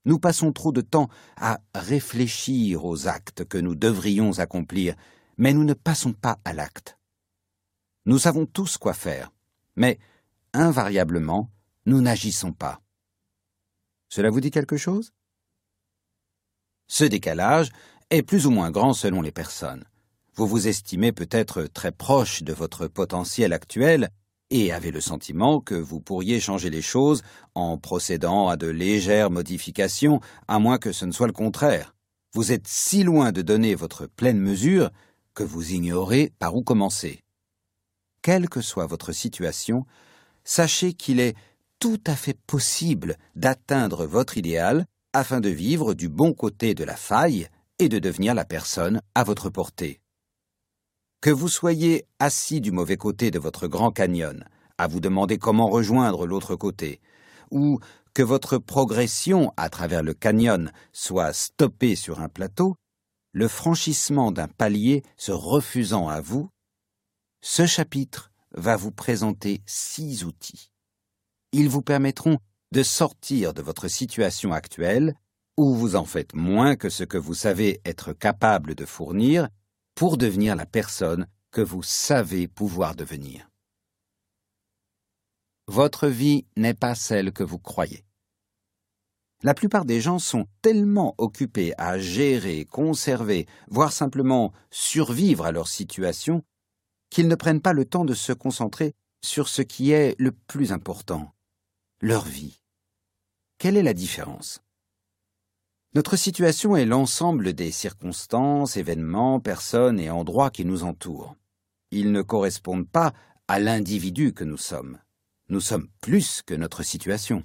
Nous 0.05 0.17
passons 0.17 0.51
trop 0.51 0.71
de 0.71 0.81
temps 0.81 1.09
à 1.37 1.59
réfléchir 1.75 2.85
aux 2.85 3.07
actes 3.07 3.45
que 3.45 3.59
nous 3.59 3.75
devrions 3.75 4.39
accomplir 4.39 4.95
mais 5.37 5.53
nous 5.53 5.63
ne 5.63 5.73
passons 5.73 6.13
pas 6.13 6.37
à 6.43 6.53
l'acte. 6.53 6.97
Nous 8.05 8.17
savons 8.17 8.47
tous 8.47 8.77
quoi 8.77 8.93
faire, 8.93 9.31
mais 9.75 9.99
invariablement, 10.53 11.51
nous 11.85 12.01
n'agissons 12.01 12.51
pas. 12.51 12.81
Cela 14.09 14.31
vous 14.31 14.41
dit 14.41 14.49
quelque 14.49 14.77
chose? 14.77 15.11
Ce 16.87 17.03
décalage 17.03 17.69
est 18.09 18.23
plus 18.23 18.47
ou 18.47 18.51
moins 18.51 18.71
grand 18.71 18.93
selon 18.93 19.21
les 19.21 19.31
personnes. 19.31 19.85
Vous 20.33 20.47
vous 20.47 20.67
estimez 20.67 21.11
peut-être 21.11 21.63
très 21.63 21.91
proche 21.91 22.41
de 22.41 22.53
votre 22.53 22.87
potentiel 22.87 23.53
actuel 23.53 24.09
et 24.49 24.73
avez 24.73 24.91
le 24.91 24.99
sentiment 24.99 25.61
que 25.61 25.75
vous 25.75 26.01
pourriez 26.01 26.39
changer 26.39 26.69
les 26.69 26.81
choses 26.81 27.21
en 27.53 27.77
procédant 27.77 28.49
à 28.49 28.57
de 28.57 28.67
légères 28.67 29.29
modifications, 29.29 30.19
à 30.47 30.57
moins 30.57 30.79
que 30.79 30.91
ce 30.91 31.05
ne 31.05 31.11
soit 31.11 31.27
le 31.27 31.33
contraire. 31.33 31.93
Vous 32.33 32.51
êtes 32.51 32.67
si 32.67 33.03
loin 33.03 33.31
de 33.31 33.41
donner 33.41 33.75
votre 33.75 34.07
pleine 34.07 34.39
mesure 34.39 34.89
que 35.33 35.43
vous 35.43 35.71
ignorez 35.71 36.33
par 36.39 36.55
où 36.55 36.63
commencer. 36.63 37.21
Quelle 38.21 38.49
que 38.49 38.61
soit 38.61 38.85
votre 38.85 39.11
situation, 39.11 39.85
sachez 40.43 40.93
qu'il 40.93 41.19
est 41.19 41.35
tout 41.79 42.01
à 42.05 42.15
fait 42.15 42.37
possible 42.45 43.17
d'atteindre 43.35 44.05
votre 44.05 44.37
idéal 44.37 44.85
afin 45.13 45.39
de 45.39 45.49
vivre 45.49 45.93
du 45.93 46.09
bon 46.09 46.33
côté 46.33 46.75
de 46.75 46.83
la 46.83 46.95
faille 46.95 47.47
et 47.79 47.89
de 47.89 47.99
devenir 47.99 48.35
la 48.35 48.45
personne 48.45 49.01
à 49.15 49.23
votre 49.23 49.49
portée. 49.49 49.99
Que 51.21 51.31
vous 51.31 51.49
soyez 51.49 52.05
assis 52.19 52.61
du 52.61 52.71
mauvais 52.71 52.97
côté 52.97 53.31
de 53.31 53.39
votre 53.39 53.67
grand 53.67 53.91
canyon, 53.91 54.45
à 54.77 54.87
vous 54.87 54.99
demander 54.99 55.37
comment 55.37 55.67
rejoindre 55.67 56.25
l'autre 56.25 56.55
côté, 56.55 57.01
ou 57.49 57.79
que 58.13 58.23
votre 58.23 58.57
progression 58.57 59.51
à 59.57 59.69
travers 59.69 60.03
le 60.03 60.13
canyon 60.13 60.71
soit 60.93 61.33
stoppée 61.33 61.95
sur 61.95 62.19
un 62.21 62.29
plateau, 62.29 62.75
le 63.33 63.47
franchissement 63.47 64.31
d'un 64.31 64.47
palier 64.47 65.03
se 65.17 65.31
refusant 65.31 66.07
à 66.07 66.21
vous, 66.21 66.49
ce 67.41 67.65
chapitre 67.65 68.31
va 68.51 68.75
vous 68.75 68.91
présenter 68.91 69.61
six 69.65 70.23
outils. 70.23 70.71
Ils 71.51 71.69
vous 71.69 71.81
permettront 71.81 72.37
de 72.71 72.83
sortir 72.83 73.53
de 73.53 73.61
votre 73.61 73.87
situation 73.87 74.53
actuelle, 74.53 75.15
où 75.57 75.75
vous 75.75 75.95
en 75.95 76.05
faites 76.05 76.33
moins 76.33 76.75
que 76.75 76.89
ce 76.89 77.03
que 77.03 77.17
vous 77.17 77.33
savez 77.33 77.81
être 77.83 78.13
capable 78.13 78.75
de 78.75 78.85
fournir, 78.85 79.49
pour 79.95 80.17
devenir 80.17 80.55
la 80.55 80.65
personne 80.65 81.27
que 81.51 81.61
vous 81.61 81.83
savez 81.83 82.47
pouvoir 82.47 82.95
devenir. 82.95 83.49
Votre 85.67 86.07
vie 86.07 86.45
n'est 86.55 86.73
pas 86.73 86.95
celle 86.95 87.33
que 87.33 87.43
vous 87.43 87.59
croyez. 87.59 88.05
La 89.43 89.53
plupart 89.53 89.85
des 89.85 89.99
gens 89.99 90.19
sont 90.19 90.45
tellement 90.61 91.15
occupés 91.17 91.73
à 91.77 91.97
gérer, 91.97 92.65
conserver, 92.65 93.47
voire 93.67 93.91
simplement 93.91 94.53
survivre 94.69 95.45
à 95.45 95.51
leur 95.51 95.67
situation, 95.67 96.43
qu'ils 97.11 97.27
ne 97.27 97.35
prennent 97.35 97.61
pas 97.61 97.73
le 97.73 97.85
temps 97.85 98.05
de 98.05 98.15
se 98.15 98.33
concentrer 98.33 98.95
sur 99.23 99.47
ce 99.47 99.61
qui 99.61 99.91
est 99.91 100.15
le 100.17 100.31
plus 100.31 100.71
important, 100.71 101.31
leur 102.01 102.25
vie. 102.25 102.63
Quelle 103.59 103.77
est 103.77 103.83
la 103.83 103.93
différence? 103.93 104.63
Notre 105.93 106.15
situation 106.15 106.75
est 106.75 106.85
l'ensemble 106.85 107.53
des 107.53 107.69
circonstances, 107.69 108.77
événements, 108.77 109.39
personnes 109.39 109.99
et 109.99 110.09
endroits 110.09 110.49
qui 110.49 110.65
nous 110.65 110.83
entourent. 110.83 111.35
Ils 111.91 112.13
ne 112.13 112.21
correspondent 112.21 112.87
pas 112.87 113.13
à 113.49 113.59
l'individu 113.59 114.33
que 114.33 114.45
nous 114.45 114.57
sommes. 114.57 114.97
Nous 115.49 115.59
sommes 115.59 115.89
plus 115.99 116.41
que 116.41 116.53
notre 116.53 116.81
situation. 116.81 117.43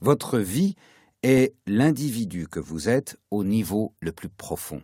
Votre 0.00 0.40
vie 0.40 0.74
est 1.22 1.54
l'individu 1.66 2.48
que 2.48 2.58
vous 2.58 2.88
êtes 2.88 3.16
au 3.30 3.44
niveau 3.44 3.94
le 4.00 4.10
plus 4.10 4.28
profond. 4.28 4.82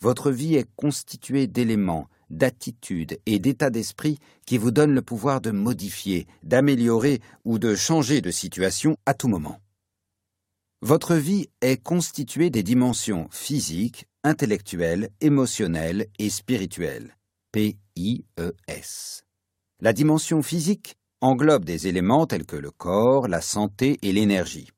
Votre 0.00 0.32
vie 0.32 0.56
est 0.56 0.68
constituée 0.74 1.46
d'éléments, 1.46 2.08
d'attitudes 2.32 3.20
et 3.26 3.38
d'états 3.38 3.70
d'esprit 3.70 4.18
qui 4.46 4.58
vous 4.58 4.72
donnent 4.72 4.94
le 4.94 5.02
pouvoir 5.02 5.40
de 5.40 5.52
modifier, 5.52 6.26
d'améliorer 6.42 7.20
ou 7.44 7.58
de 7.58 7.76
changer 7.76 8.20
de 8.20 8.30
situation 8.30 8.96
à 9.06 9.14
tout 9.14 9.28
moment. 9.28 9.60
Votre 10.80 11.14
vie 11.14 11.48
est 11.60 11.80
constituée 11.80 12.50
des 12.50 12.64
dimensions 12.64 13.28
physiques, 13.30 14.06
intellectuelles, 14.24 15.10
émotionnelles 15.20 16.08
et 16.18 16.30
spirituelles. 16.30 17.16
P-I-E-S. 17.52 19.22
La 19.80 19.92
dimension 19.92 20.42
physique 20.42 20.96
englobe 21.20 21.64
des 21.64 21.86
éléments 21.86 22.26
tels 22.26 22.46
que 22.46 22.56
le 22.56 22.72
corps, 22.72 23.28
la 23.28 23.40
santé 23.40 23.98
et 24.02 24.12
l'énergie. 24.12 24.70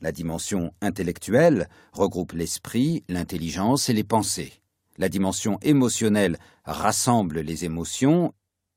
La 0.00 0.10
dimension 0.10 0.72
intellectuelle 0.80 1.68
regroupe 1.92 2.32
l'esprit, 2.32 3.04
l'intelligence 3.08 3.90
et 3.90 3.92
les 3.92 4.04
pensées. 4.04 4.61
La 5.02 5.08
dimension 5.08 5.58
émotionnelle 5.62 6.38
rassemble 6.64 7.40
les 7.40 7.64
émotions 7.64 8.32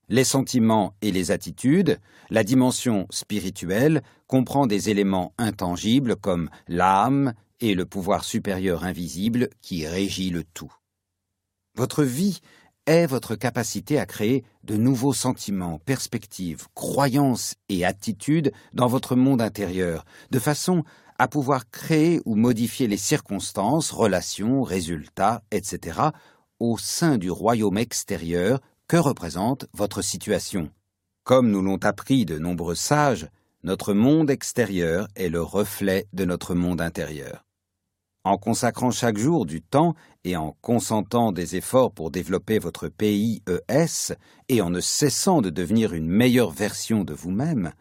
les 0.10 0.24
sentiments 0.24 0.94
et 1.04 1.12
les 1.12 1.30
attitudes, 1.30 2.00
la 2.32 2.44
dimension 2.44 3.06
spirituelle 3.12 4.02
comprend 4.26 4.66
des 4.66 4.90
éléments 4.90 5.34
intangibles 5.38 6.16
comme 6.16 6.50
l'âme 6.68 7.34
et 7.60 7.76
le 7.76 7.86
pouvoir 7.86 8.24
supérieur 8.24 8.84
invisible 8.84 9.50
qui 9.62 9.86
régit 9.86 10.32
le 10.32 10.44
tout. 10.44 10.74
Votre 11.76 12.04
vie 12.04 12.40
est 12.88 13.06
votre 13.06 13.36
capacité 13.36 14.00
à 14.00 14.08
créer 14.08 14.44
de 14.64 14.78
nouveaux 14.78 15.14
sentiments, 15.14 15.80
perspectives, 15.86 16.66
croyances 16.74 17.54
et 17.70 17.86
attitudes 17.86 18.52
dans 18.74 18.88
votre 18.88 19.16
monde 19.16 19.44
intérieur, 19.44 20.06
de 20.32 20.40
façon 20.40 20.84
à 21.18 21.28
pouvoir 21.28 21.70
créer 21.70 22.22
ou 22.26 22.36
modifier 22.36 22.88
les 22.88 22.98
circonstances, 22.98 23.92
relations, 23.92 24.64
résultats, 24.64 25.44
etc., 25.52 26.00
au 26.60 26.78
sein 26.78 27.18
du 27.18 27.32
royaume 27.32 27.78
extérieur 27.78 28.60
que 28.88 28.98
représente 28.98 29.66
votre 29.74 30.02
situation 30.02 30.70
Comme 31.24 31.50
nous 31.50 31.62
l'ont 31.62 31.84
appris 31.84 32.26
de 32.26 32.38
nombreux 32.38 32.76
sages, 32.76 33.28
notre 33.64 33.94
monde 33.94 34.30
extérieur 34.30 35.08
est 35.16 35.30
le 35.30 35.42
reflet 35.42 36.08
de 36.14 36.24
notre 36.24 36.54
monde 36.54 36.82
intérieur. 36.82 37.46
En 38.24 38.38
consacrant 38.38 38.92
chaque 38.92 39.18
jour 39.18 39.46
du 39.46 39.62
temps 39.62 39.96
et 40.24 40.36
en 40.36 40.56
consentant 40.62 41.32
des 41.32 41.56
efforts 41.56 41.92
pour 41.92 42.10
développer 42.10 42.58
votre 42.58 42.88
PIES 42.88 44.16
et 44.50 44.62
en 44.62 44.70
ne 44.70 44.80
cessant 44.80 45.42
de 45.42 45.50
devenir 45.50 45.94
une 45.94 46.08
meilleure 46.08 46.52
version 46.52 47.04
de 47.04 47.14
vous-même, 47.14 47.72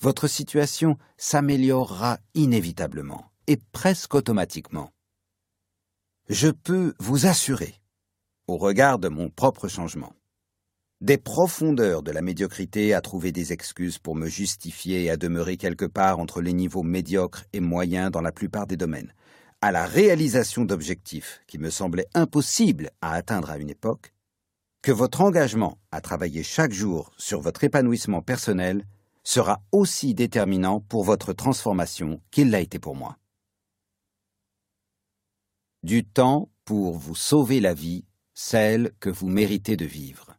votre 0.00 0.28
situation 0.28 0.96
s'améliorera 1.16 2.18
inévitablement 2.34 3.30
et 3.46 3.58
presque 3.72 4.14
automatiquement. 4.14 4.90
Je 6.28 6.48
peux 6.48 6.94
vous 6.98 7.26
assurer, 7.26 7.74
au 8.46 8.56
regard 8.56 8.98
de 8.98 9.08
mon 9.08 9.30
propre 9.30 9.66
changement, 9.66 10.12
des 11.00 11.16
profondeurs 11.16 12.02
de 12.02 12.10
la 12.10 12.22
médiocrité 12.22 12.92
à 12.92 13.00
trouver 13.00 13.32
des 13.32 13.52
excuses 13.52 13.98
pour 13.98 14.14
me 14.14 14.28
justifier 14.28 15.04
et 15.04 15.10
à 15.10 15.16
demeurer 15.16 15.56
quelque 15.56 15.84
part 15.84 16.18
entre 16.18 16.40
les 16.42 16.52
niveaux 16.52 16.82
médiocres 16.82 17.44
et 17.52 17.60
moyens 17.60 18.10
dans 18.10 18.20
la 18.20 18.32
plupart 18.32 18.66
des 18.66 18.76
domaines, 18.76 19.14
à 19.60 19.72
la 19.72 19.86
réalisation 19.86 20.64
d'objectifs 20.64 21.40
qui 21.46 21.58
me 21.58 21.70
semblaient 21.70 22.08
impossibles 22.14 22.90
à 23.00 23.14
atteindre 23.14 23.50
à 23.50 23.58
une 23.58 23.70
époque, 23.70 24.12
que 24.82 24.92
votre 24.92 25.20
engagement 25.20 25.78
à 25.90 26.00
travailler 26.00 26.42
chaque 26.42 26.72
jour 26.72 27.12
sur 27.16 27.40
votre 27.40 27.64
épanouissement 27.64 28.22
personnel 28.22 28.84
sera 29.28 29.60
aussi 29.72 30.14
déterminant 30.14 30.80
pour 30.80 31.04
votre 31.04 31.34
transformation 31.34 32.22
qu'il 32.30 32.48
l'a 32.50 32.60
été 32.60 32.78
pour 32.78 32.96
moi. 32.96 33.18
Du 35.82 36.02
temps 36.02 36.48
pour 36.64 36.96
vous 36.96 37.14
sauver 37.14 37.60
la 37.60 37.74
vie, 37.74 38.06
celle 38.32 38.90
que 39.00 39.10
vous 39.10 39.28
méritez 39.28 39.76
de 39.76 39.84
vivre. 39.84 40.38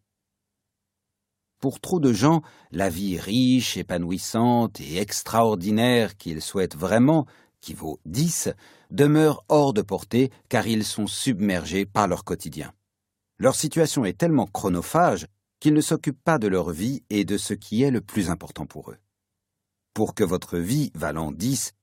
Pour 1.60 1.80
trop 1.80 2.00
de 2.00 2.12
gens, 2.14 2.42
la 2.72 2.90
vie 2.90 3.20
riche, 3.20 3.78
épanouissante 3.78 4.82
et 4.82 4.98
extraordinaire 4.98 6.18
qu'ils 6.18 6.42
souhaitent 6.42 6.76
vraiment, 6.76 7.28
qui 7.62 7.76
vaut 7.76 8.00
dix, 8.06 8.50
demeure 8.90 9.44
hors 9.50 9.74
de 9.74 9.84
portée 9.84 10.32
car 10.50 10.66
ils 10.66 10.84
sont 10.84 11.06
submergés 11.06 11.86
par 11.86 12.08
leur 12.08 12.24
quotidien. 12.24 12.74
Leur 13.38 13.54
situation 13.54 14.04
est 14.04 14.18
tellement 14.18 14.48
chronophage 14.48 15.28
qu'ils 15.60 15.74
ne 15.74 15.82
s'occupent 15.82 16.24
pas 16.24 16.40
de 16.40 16.48
leur 16.48 16.72
vie 16.72 17.04
et 17.10 17.26
de 17.26 17.38
ce 17.38 17.54
qui 17.54 17.84
est 17.84 17.92
le 17.92 18.02
plus 18.02 18.30
important 18.30 18.66
pour 18.66 18.92
eux. 18.92 18.98
Pour 19.94 20.16
que 20.16 20.24
votre 20.24 20.58
vie 20.58 20.92
valant 20.96 21.32
dix 21.32 21.74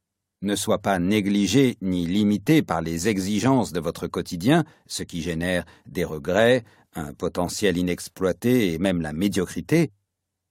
ne 0.43 0.57
soit 0.57 0.81
pas 0.81 0.98
négligée 0.98 1.77
ni 1.81 2.07
limitée 2.07 2.62
par 2.62 2.82
les 2.82 3.09
exigences 3.09 3.73
de 3.73 3.81
votre 3.81 4.07
quotidien, 4.07 4.65
ce 4.86 5.03
qui 5.03 5.23
génère 5.23 5.65
des 5.86 6.05
regrets, 6.05 6.65
un 6.94 7.12
potentiel 7.12 7.77
inexploité 7.77 8.73
et 8.73 8.78
même 8.78 9.01
la 9.01 9.12
médiocrité, 9.12 9.93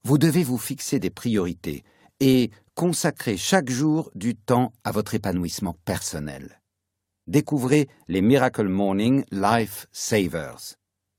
vous 0.04 0.18
devez 0.18 0.44
vous 0.44 0.58
fixer 0.58 1.00
des 1.00 1.10
priorités 1.10 1.84
et 2.20 2.52
consacrer 2.76 3.38
chaque 3.38 3.70
jour 3.70 4.12
du 4.16 4.36
temps 4.36 4.72
à 4.84 4.92
votre 4.92 5.16
épanouissement 5.16 5.76
personnel. 5.86 6.62
Découvrez 7.28 7.90
les 8.08 8.22
Miracle 8.22 8.68
Morning 8.68 9.24
Life 9.32 9.88
Savers. 9.92 10.76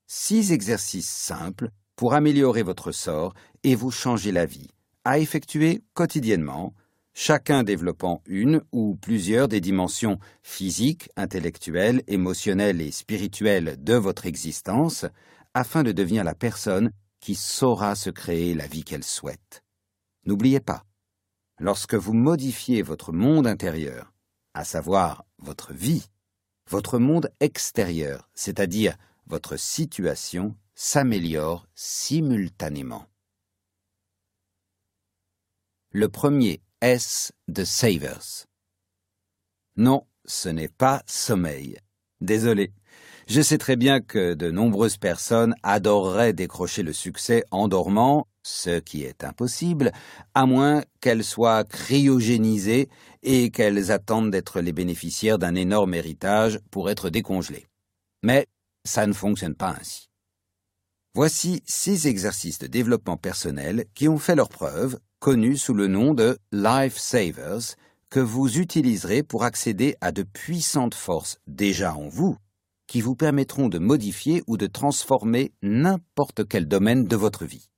Six 0.06 0.52
exercices 0.52 1.10
simples 1.10 1.70
pour 1.96 2.14
améliorer 2.14 2.62
votre 2.62 2.92
sort 2.92 3.34
et 3.64 3.74
vous 3.74 3.90
changer 3.90 4.30
la 4.30 4.46
vie, 4.46 4.68
à 5.04 5.18
effectuer 5.18 5.82
quotidiennement 5.94 6.74
chacun 7.14 7.62
développant 7.62 8.22
une 8.26 8.60
ou 8.72 8.94
plusieurs 8.94 9.48
des 9.48 9.62
dimensions 9.62 10.18
physiques, 10.42 11.08
intellectuelles, 11.16 12.02
émotionnelles 12.06 12.82
et 12.82 12.90
spirituelles 12.90 13.82
de 13.82 13.94
votre 13.94 14.26
existence, 14.26 15.06
afin 15.54 15.82
de 15.82 15.92
devenir 15.92 16.24
la 16.24 16.34
personne 16.34 16.90
qui 17.20 17.34
saura 17.34 17.94
se 17.94 18.10
créer 18.10 18.52
la 18.52 18.66
vie 18.66 18.84
qu'elle 18.84 19.02
souhaite. 19.02 19.64
N'oubliez 20.26 20.60
pas, 20.60 20.82
lorsque 21.58 21.94
vous 21.94 22.12
modifiez 22.12 22.82
votre 22.82 23.12
monde 23.12 23.46
intérieur, 23.46 24.12
à 24.52 24.64
savoir 24.64 25.24
votre 25.38 25.72
vie, 25.72 26.06
votre 26.68 26.98
monde 26.98 27.30
extérieur, 27.40 28.28
c'est-à-dire 28.34 28.96
votre 29.26 29.56
situation, 29.56 30.54
s'améliore 30.76 31.66
simultanément. 31.74 33.06
le 35.96 36.10
premier 36.10 36.60
S 36.82 37.32
de 37.48 37.64
Savers. 37.64 38.44
Non, 39.78 40.02
ce 40.26 40.50
n'est 40.50 40.68
pas 40.68 41.02
sommeil. 41.06 41.78
Désolé. 42.20 42.70
Je 43.28 43.40
sais 43.40 43.56
très 43.56 43.76
bien 43.76 44.02
que 44.02 44.34
de 44.34 44.50
nombreuses 44.50 44.98
personnes 44.98 45.54
adoreraient 45.62 46.34
décrocher 46.34 46.82
le 46.82 46.92
succès 46.92 47.44
en 47.50 47.66
dormant, 47.68 48.28
ce 48.42 48.78
qui 48.78 49.04
est 49.04 49.24
impossible, 49.24 49.90
à 50.34 50.44
moins 50.44 50.84
qu'elles 51.00 51.24
soient 51.24 51.64
cryogénisées 51.64 52.90
et 53.22 53.50
qu'elles 53.50 53.90
attendent 53.90 54.30
d'être 54.30 54.60
les 54.60 54.74
bénéficiaires 54.74 55.38
d'un 55.38 55.54
énorme 55.54 55.94
héritage 55.94 56.60
pour 56.70 56.90
être 56.90 57.08
décongelées. 57.08 57.68
Mais 58.22 58.46
ça 58.84 59.06
ne 59.06 59.14
fonctionne 59.14 59.54
pas 59.54 59.74
ainsi. 59.80 60.10
Voici 61.16 61.62
six 61.64 62.06
exercices 62.06 62.58
de 62.58 62.66
développement 62.66 63.16
personnel 63.16 63.86
qui 63.94 64.06
ont 64.06 64.18
fait 64.18 64.34
leur 64.34 64.50
preuve, 64.50 64.98
connus 65.18 65.56
sous 65.56 65.72
le 65.72 65.86
nom 65.86 66.12
de 66.12 66.36
Life 66.52 66.98
Savers, 66.98 67.74
que 68.10 68.20
vous 68.20 68.58
utiliserez 68.58 69.22
pour 69.22 69.42
accéder 69.42 69.96
à 70.02 70.12
de 70.12 70.22
puissantes 70.22 70.94
forces 70.94 71.38
déjà 71.46 71.94
en 71.94 72.06
vous, 72.06 72.36
qui 72.86 73.00
vous 73.00 73.16
permettront 73.16 73.70
de 73.70 73.78
modifier 73.78 74.42
ou 74.46 74.58
de 74.58 74.66
transformer 74.66 75.54
n'importe 75.62 76.46
quel 76.46 76.68
domaine 76.68 77.06
de 77.06 77.16
votre 77.16 77.46
vie. 77.46 77.70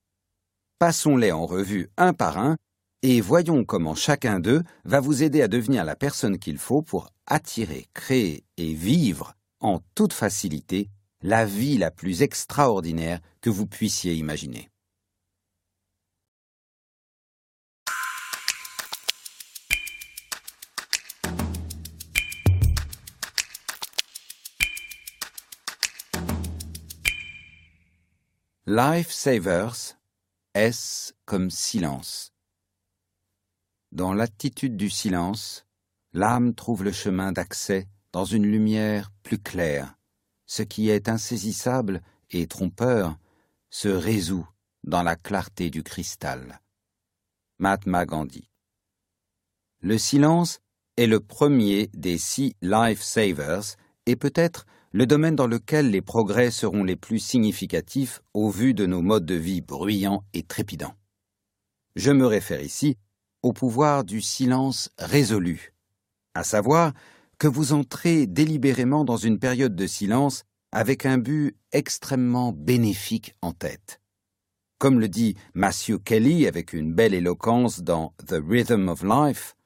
Passons-les 0.81 1.31
en 1.31 1.47
revue 1.47 1.91
un 1.97 2.15
par 2.15 2.39
un 2.39 2.57
et 3.03 3.21
voyons 3.21 3.65
comment 3.65 3.95
chacun 3.95 4.41
d'eux 4.41 4.65
va 4.85 4.99
vous 4.99 5.23
aider 5.23 5.43
à 5.43 5.49
devenir 5.49 5.85
la 5.85 5.95
personne 5.95 6.41
qu'il 6.41 6.59
faut 6.59 6.83
pour 6.83 7.11
attirer, 7.29 7.87
créer 7.95 8.43
et 8.57 8.75
vivre 8.75 9.35
en 9.61 9.79
toute 9.95 10.13
facilité 10.13 10.91
la 11.23 11.45
vie 11.45 11.79
la 11.79 11.91
plus 11.91 12.23
extraordinaire 12.23 13.21
que 13.41 13.51
vous 13.51 13.67
puissiez 13.67 14.15
imaginer. 14.15 14.71
Life 28.71 29.11
Savers, 29.11 29.97
S 30.55 31.15
comme 31.25 31.51
silence. 31.51 32.35
Dans 33.93 34.13
l'attitude 34.13 34.77
du 34.77 34.91
silence, 34.91 35.67
l'âme 36.13 36.55
trouve 36.55 36.85
le 36.85 36.93
chemin 36.93 37.33
d'accès 37.33 37.89
dans 38.13 38.27
une 38.27 38.45
lumière 38.45 39.11
plus 39.23 39.39
claire. 39.39 39.98
Ce 40.49 40.63
qui 40.63 40.89
est 40.89 41.09
insaisissable 41.09 42.03
et 42.31 42.47
trompeur 42.47 43.19
se 43.71 43.89
résout 43.89 44.49
dans 44.83 45.03
la 45.03 45.15
clarté 45.15 45.69
du 45.69 45.83
cristal. 45.83 46.61
Mahatma 47.59 48.07
Gandhi. 48.07 48.49
Le 49.81 49.99
silence 49.99 50.61
est 50.97 51.07
le 51.07 51.21
premier 51.21 51.91
des 51.93 52.17
six 52.17 52.57
life 52.63 53.03
savers 53.03 53.77
et 54.07 54.17
peut-être 54.17 54.65
le 54.93 55.07
domaine 55.07 55.37
dans 55.37 55.47
lequel 55.47 55.91
les 55.91 56.01
progrès 56.01 56.51
seront 56.51 56.83
les 56.83 56.97
plus 56.97 57.19
significatifs 57.19 58.23
au 58.33 58.49
vu 58.49 58.73
de 58.73 58.87
nos 58.87 59.03
modes 59.03 59.27
de 59.27 59.35
vie 59.35 59.61
bruyants 59.61 60.25
et 60.33 60.45
trépidants. 60.45 60.95
Je 61.95 62.11
me 62.11 62.27
réfère 62.27 62.63
ici 62.63 62.97
au 63.43 63.53
pouvoir 63.53 64.03
du 64.03 64.23
silence 64.23 64.91
résolu, 64.99 65.75
à 66.35 66.43
savoir 66.43 66.95
que 67.39 67.47
vous 67.47 67.73
entrez 67.73 68.27
délibérément 68.27 69.05
dans 69.05 69.17
une 69.17 69.39
période 69.39 69.77
de 69.77 69.87
silence 69.87 70.45
avec 70.73 71.07
un 71.07 71.19
but 71.19 71.57
extrêmement 71.73 72.53
bénéfique 72.53 73.35
en 73.43 73.53
tête. 73.53 74.01
Comme 74.79 75.01
le 75.01 75.09
dit 75.09 75.37
Matthew 75.55 75.99
Kelly 76.05 76.47
avec 76.47 76.73
une 76.73 76.93
belle 76.93 77.15
éloquence 77.15 77.81
dans 77.81 78.13
The 78.27 78.37
Rhythm 78.45 78.89
of 78.89 79.03
Life, 79.03 79.57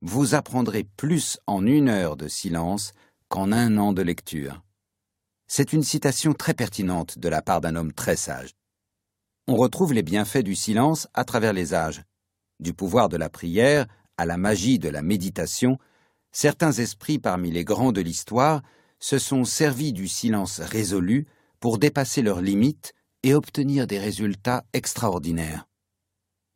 vous 0.00 0.34
apprendrez 0.34 0.84
plus 0.84 1.38
en 1.46 1.64
une 1.64 1.88
heure 1.88 2.16
de 2.16 2.28
silence 2.28 2.92
qu'en 3.28 3.52
un 3.52 3.78
an 3.78 3.92
de 3.92 4.02
lecture. 4.02 4.62
C'est 5.46 5.72
une 5.72 5.82
citation 5.82 6.32
très 6.32 6.54
pertinente 6.54 7.18
de 7.18 7.28
la 7.28 7.42
part 7.42 7.60
d'un 7.60 7.76
homme 7.76 7.92
très 7.92 8.16
sage. 8.16 8.50
On 9.48 9.56
retrouve 9.56 9.92
les 9.92 10.02
bienfaits 10.02 10.42
du 10.42 10.54
silence 10.54 11.08
à 11.14 11.24
travers 11.24 11.52
les 11.52 11.74
âges. 11.74 12.02
Du 12.58 12.74
pouvoir 12.74 13.08
de 13.08 13.16
la 13.16 13.28
prière 13.28 13.86
à 14.16 14.26
la 14.26 14.36
magie 14.36 14.78
de 14.78 14.88
la 14.88 15.02
méditation, 15.02 15.78
certains 16.32 16.72
esprits 16.72 17.18
parmi 17.18 17.50
les 17.50 17.64
grands 17.64 17.92
de 17.92 18.00
l'histoire 18.00 18.62
se 18.98 19.18
sont 19.18 19.44
servis 19.44 19.92
du 19.92 20.08
silence 20.08 20.60
résolu 20.60 21.26
pour 21.60 21.78
dépasser 21.78 22.22
leurs 22.22 22.40
limites 22.40 22.94
et 23.22 23.34
obtenir 23.34 23.86
des 23.86 23.98
résultats 23.98 24.64
extraordinaires. 24.72 25.68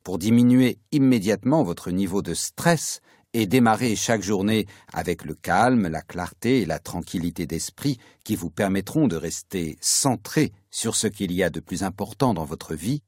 Pour 0.02 0.18
diminuer 0.18 0.78
immédiatement 0.92 1.62
votre 1.62 1.90
niveau 1.90 2.22
de 2.22 2.34
stress 2.34 3.00
et 3.32 3.46
démarrer 3.46 3.96
chaque 3.96 4.22
journée 4.22 4.66
avec 4.92 5.24
le 5.24 5.34
calme, 5.34 5.88
la 5.88 6.00
clarté 6.00 6.62
et 6.62 6.66
la 6.66 6.78
tranquillité 6.78 7.46
d'esprit 7.46 7.98
qui 8.24 8.34
vous 8.34 8.50
permettront 8.50 9.08
de 9.08 9.16
rester 9.16 9.76
centré 9.80 10.52
sur 10.70 10.96
ce 10.96 11.06
qu'il 11.06 11.32
y 11.32 11.42
a 11.42 11.50
de 11.50 11.60
plus 11.60 11.82
important 11.82 12.32
dans 12.32 12.44
votre 12.44 12.74
vie, 12.74 13.02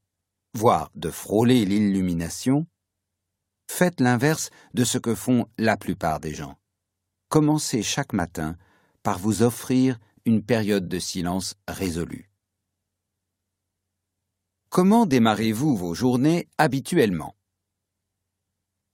voire 0.55 0.90
de 0.95 1.11
frôler 1.11 1.65
l'illumination, 1.65 2.66
faites 3.70 4.01
l'inverse 4.01 4.51
de 4.74 4.85
ce 4.85 4.99
que 4.99 5.15
font 5.15 5.47
la 5.59 5.77
plupart 5.77 6.20
des 6.20 6.35
gens. 6.35 6.57
Commencez 7.28 7.82
chaque 7.82 8.12
matin 8.12 8.57
par 9.03 9.19
vous 9.19 9.43
offrir 9.43 9.99
une 10.24 10.43
période 10.43 10.89
de 10.89 10.99
silence 10.99 11.55
résolue. 11.69 12.31
Comment 14.70 15.07
démarrez-vous 15.07 15.77
vos 15.77 15.95
journées 15.95 16.49
habituellement? 16.59 17.35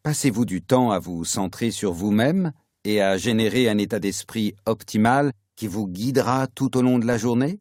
Passez-vous 0.02 0.44
du 0.44 0.62
temps 0.62 0.90
à 0.90 0.98
vous 0.98 1.24
centrer 1.24 1.70
sur 1.70 1.92
vous-même 1.92 2.52
et 2.84 3.01
à 3.01 3.16
générer 3.16 3.68
un 3.68 3.78
état 3.78 3.98
d'esprit 3.98 4.55
optimal 4.66 5.32
qui 5.56 5.66
vous 5.66 5.88
guidera 5.88 6.46
tout 6.46 6.76
au 6.76 6.82
long 6.82 6.98
de 6.98 7.06
la 7.06 7.16
journée? 7.16 7.59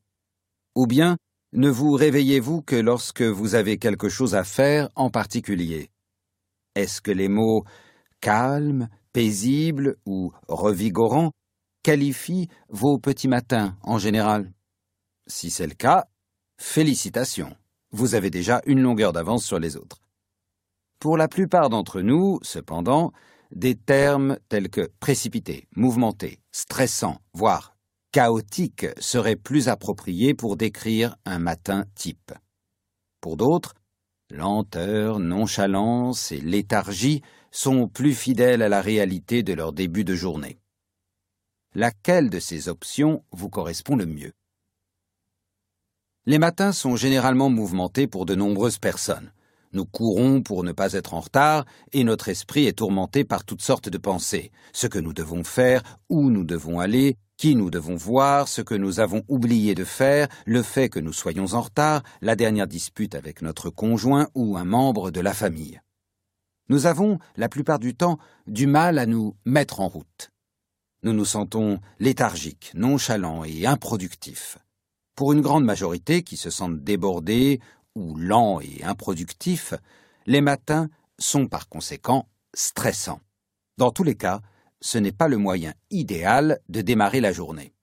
Ou 0.76 0.86
bien 0.88 1.18
ne 1.54 1.70
vous 1.70 1.94
réveillez-vous 1.94 2.64
que 2.64 2.76
lorsque 2.76 3.22
vous 3.22 3.56
avez 3.56 3.78
quelque 3.78 4.10
chose 4.10 4.36
à 4.36 4.44
faire 4.44 4.90
en 4.96 5.10
particulier? 5.10 5.93
Est-ce 6.76 7.02
que 7.02 7.12
les 7.12 7.30
mots 7.30 7.64
calme, 8.22 8.90
paisible 9.12 9.98
ou 10.06 10.32
revigorant 10.48 11.32
qualifient 11.84 12.48
vos 12.70 12.98
petits 12.98 13.28
matins 13.28 13.78
en 13.84 13.98
général? 13.98 14.52
Si 15.28 15.50
c'est 15.50 15.68
le 15.68 15.76
cas, 15.76 16.06
félicitations, 16.58 17.56
vous 17.92 18.16
avez 18.16 18.30
déjà 18.30 18.62
une 18.66 18.82
longueur 18.82 19.14
d'avance 19.14 19.46
sur 19.46 19.60
les 19.60 19.78
autres. 19.78 20.02
Pour 21.00 21.18
la 21.18 21.28
plupart 21.28 21.70
d'entre 21.70 22.02
nous, 22.02 22.40
cependant, 22.42 23.12
des 23.52 23.76
termes 23.76 24.38
tels 24.50 24.70
que 24.70 24.90
précipité, 25.00 25.68
mouvementé, 25.76 26.40
stressant, 26.52 27.18
voire 27.34 27.76
chaotique 28.12 28.86
seraient 29.00 29.36
plus 29.36 29.68
appropriés 29.68 30.34
pour 30.34 30.56
décrire 30.56 31.16
un 31.26 31.40
matin 31.40 31.86
type. 31.96 32.32
Pour 33.22 33.38
d'autres, 33.38 33.74
lenteur, 34.34 35.20
nonchalance 35.20 36.32
et 36.32 36.42
léthargie 36.42 37.22
sont 37.52 37.88
plus 37.88 38.14
fidèles 38.14 38.64
à 38.64 38.70
la 38.70 38.82
réalité 38.82 39.44
de 39.44 39.54
leur 39.54 39.74
début 39.74 40.04
de 40.04 40.16
journée. 40.16 40.60
Laquelle 41.76 42.30
de 42.30 42.40
ces 42.40 42.68
options 42.68 43.24
vous 43.32 43.50
correspond 43.50 43.96
le 43.96 44.08
mieux? 44.08 44.34
Les 46.26 46.40
matins 46.40 46.72
sont 46.72 46.96
généralement 46.96 47.50
mouvementés 47.50 48.08
pour 48.08 48.26
de 48.26 48.34
nombreuses 48.34 48.80
personnes. 48.80 49.32
Nous 49.72 49.86
courons 49.86 50.42
pour 50.42 50.64
ne 50.64 50.72
pas 50.72 50.94
être 50.94 51.14
en 51.14 51.20
retard, 51.20 51.66
et 51.92 52.04
notre 52.04 52.30
esprit 52.30 52.66
est 52.66 52.78
tourmenté 52.78 53.24
par 53.24 53.44
toutes 53.44 53.62
sortes 53.62 53.90
de 53.90 53.98
pensées. 53.98 54.52
Ce 54.72 54.88
que 54.88 55.00
nous 55.00 55.14
devons 55.14 55.44
faire, 55.44 55.84
où 56.10 56.30
nous 56.30 56.44
devons 56.44 56.80
aller, 56.80 57.18
qui 57.38 57.56
nous 57.56 57.70
devons 57.70 57.96
voir, 57.96 58.48
ce 58.48 58.62
que 58.62 58.76
nous 58.76 59.00
avons 59.00 59.24
oublié 59.28 59.76
de 59.76 59.84
faire, 59.84 60.28
le 60.46 60.62
fait 60.62 60.90
que 60.90 61.00
nous 61.00 61.14
soyons 61.14 61.54
en 61.54 61.62
retard, 61.62 62.04
la 62.22 62.36
dernière 62.36 62.68
dispute 62.68 63.16
avec 63.16 63.42
notre 63.42 63.70
conjoint 63.70 64.30
ou 64.36 64.58
un 64.58 64.66
membre 64.66 65.12
de 65.12 65.22
la 65.22 65.34
famille. 65.34 65.82
Nous 66.70 66.86
avons, 66.86 67.20
la 67.36 67.50
plupart 67.50 67.80
du 67.80 67.96
temps, 67.96 68.18
du 68.48 68.68
mal 68.68 68.98
à 68.98 69.06
nous 69.06 69.36
mettre 69.46 69.82
en 69.82 69.88
route. 69.88 70.32
Nous 71.04 71.14
nous 71.14 71.26
sentons 71.26 71.80
léthargiques, 72.00 72.72
nonchalants 72.76 73.44
et 73.44 73.66
improductifs. 73.66 74.58
Pour 75.16 75.34
une 75.34 75.42
grande 75.42 75.66
majorité 75.66 76.24
qui 76.24 76.38
se 76.38 76.50
sentent 76.50 76.82
débordés 76.82 77.60
ou 77.94 78.16
lent 78.16 78.62
et 78.62 78.84
improductif, 78.84 79.74
les 80.26 80.42
matins 80.42 80.90
sont 81.20 81.48
par 81.48 81.68
conséquent 81.68 82.30
stressants. 82.54 83.20
Dans 83.78 83.92
tous 83.92 84.04
les 84.04 84.16
cas, 84.16 84.42
ce 84.84 84.98
n'est 84.98 85.14
pas 85.14 85.30
le 85.30 85.38
moyen 85.38 85.74
idéal 85.90 86.60
de 86.68 86.82
démarrer 86.82 87.22
la 87.22 87.32
journée. 87.32 87.74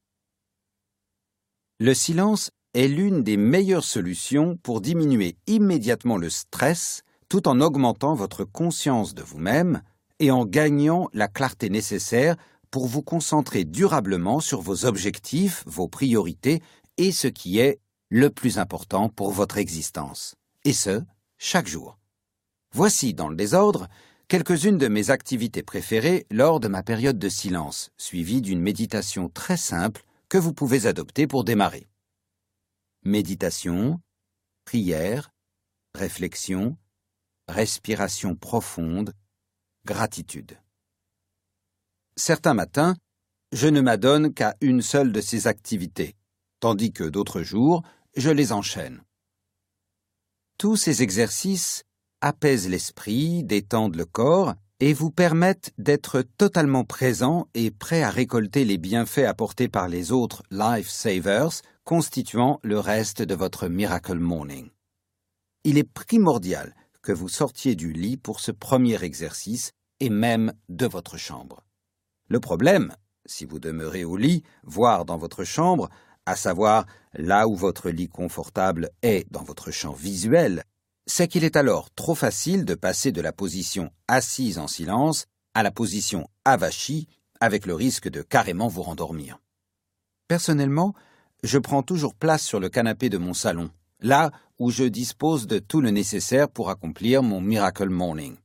Le 1.78 1.94
silence 1.94 2.51
est 2.74 2.89
l'une 2.89 3.24
des 3.24 3.39
meilleures 3.39 3.85
solutions 3.85 4.59
pour 4.62 4.82
diminuer 4.82 5.36
immédiatement 5.47 6.18
le 6.18 6.28
stress 6.28 7.02
tout 7.31 7.48
en 7.48 7.60
augmentant 7.60 8.14
votre 8.14 8.44
conscience 8.44 9.14
de 9.14 9.22
vous-même 9.22 9.82
et 10.18 10.31
en 10.31 10.44
gagnant 10.44 11.09
la 11.14 11.27
clarté 11.27 11.70
nécessaire 11.70 12.36
pour 12.70 12.86
vous 12.86 13.02
concentrer 13.02 13.64
durablement 13.64 14.40
sur 14.40 14.60
vos 14.60 14.85
objectifs, 14.85 15.64
vos 15.66 15.89
priorités 15.89 16.60
et 16.98 17.12
ce 17.12 17.28
qui 17.28 17.59
est 17.59 17.81
le 18.10 18.28
plus 18.28 18.59
important 18.59 19.09
pour 19.09 19.31
votre 19.31 19.56
existence, 19.56 20.35
et 20.64 20.72
ce, 20.72 21.02
chaque 21.39 21.66
jour. 21.66 21.97
Voici, 22.74 23.14
dans 23.14 23.28
le 23.28 23.36
désordre, 23.36 23.89
quelques-unes 24.31 24.78
de 24.78 24.86
mes 24.86 25.11
activités 25.11 25.65
préférées 25.65 26.24
lors 26.31 26.61
de 26.61 26.69
ma 26.69 26.85
période 26.85 27.19
de 27.19 27.28
silence, 27.28 27.90
suivie 27.97 28.40
d'une 28.40 28.61
méditation 28.61 29.28
très 29.28 29.57
simple 29.57 30.05
que 30.28 30.39
vous 30.39 30.52
pouvez 30.52 30.86
adopter 30.86 31.27
pour 31.27 31.43
démarrer. 31.43 31.89
Méditation, 33.02 34.01
prière, 34.65 35.32
réflexion, 35.97 36.77
respiration 37.48 38.36
profonde, 38.36 39.15
gratitude. 39.85 40.61
Certains 42.15 42.55
matins, 42.55 42.94
je 43.51 43.66
ne 43.66 43.81
m'adonne 43.81 44.32
qu'à 44.32 44.55
une 44.61 44.81
seule 44.81 45.11
de 45.11 45.20
ces 45.20 45.48
activités, 45.48 46.15
tandis 46.61 46.93
que 46.93 47.02
d'autres 47.02 47.43
jours, 47.43 47.82
je 48.16 48.31
les 48.31 48.52
enchaîne. 48.52 49.02
Tous 50.57 50.77
ces 50.77 51.02
exercices 51.02 51.82
apaisent 52.20 52.68
l'esprit, 52.68 53.44
détendent 53.44 53.97
le 53.97 54.05
corps 54.05 54.55
et 54.80 54.92
vous 54.94 55.10
permettent 55.10 55.72
d'être 55.78 56.22
totalement 56.22 56.84
présent 56.84 57.48
et 57.55 57.70
prêt 57.70 58.02
à 58.02 58.10
récolter 58.10 58.64
les 58.64 58.78
bienfaits 58.78 59.26
apportés 59.26 59.68
par 59.68 59.88
les 59.88 60.10
autres 60.12 60.42
Life 60.51 60.88
Savers 60.88 61.62
constituant 61.84 62.60
le 62.62 62.78
reste 62.78 63.22
de 63.22 63.34
votre 63.34 63.68
Miracle 63.68 64.18
Morning. 64.18 64.70
Il 65.64 65.76
est 65.76 65.90
primordial 65.90 66.74
que 67.02 67.12
vous 67.12 67.28
sortiez 67.28 67.74
du 67.74 67.92
lit 67.92 68.16
pour 68.16 68.40
ce 68.40 68.52
premier 68.52 69.02
exercice 69.02 69.72
et 70.01 70.10
même 70.10 70.52
de 70.68 70.86
votre 70.86 71.16
chambre. 71.18 71.62
Le 72.28 72.40
problème, 72.40 72.94
si 73.26 73.44
vous 73.44 73.59
demeurez 73.59 74.05
au 74.05 74.16
lit, 74.16 74.42
voire 74.62 75.05
dans 75.05 75.18
votre 75.18 75.44
chambre, 75.44 75.90
à 76.26 76.36
savoir 76.36 76.86
là 77.14 77.48
où 77.48 77.55
votre 77.55 77.90
lit 77.90 78.09
confortable 78.09 78.90
est 79.02 79.30
dans 79.30 79.42
votre 79.42 79.70
champ 79.70 79.92
visuel, 79.92 80.64
c'est 81.11 81.27
qu'il 81.27 81.43
est 81.43 81.57
alors 81.57 81.91
trop 81.91 82.15
facile 82.15 82.65
de 82.65 82.74
passer 82.74 83.11
de 83.11 83.20
la 83.20 83.32
position 83.32 83.91
assise 84.07 84.59
en 84.59 84.69
silence 84.69 85.27
à 85.55 85.65
la 85.65 85.73
position 85.73 86.28
avachie, 86.45 87.09
avec 87.41 87.66
le 87.66 87.74
risque 87.74 88.09
de 88.09 88.23
carrément 88.23 88.69
vous 88.69 88.82
rendormir. 88.82 89.41
Personnellement, 90.28 90.95
je 91.43 91.59
prends 91.59 91.82
toujours 91.82 92.15
place 92.15 92.45
sur 92.45 92.61
le 92.61 92.69
canapé 92.69 93.09
de 93.09 93.19
mon 93.19 93.35
salon, 93.35 93.70
là 93.99 94.31
où 94.61 94.70
je 94.70 94.85
dispose 94.85 95.49
de 95.49 95.59
tout 95.59 95.81
le 95.81 95.91
nécessaire 95.91 96.49
pour 96.49 96.70
accomplir 96.70 97.24
mon 97.24 97.41
Miracle 97.41 97.89
Morning. 97.89 98.37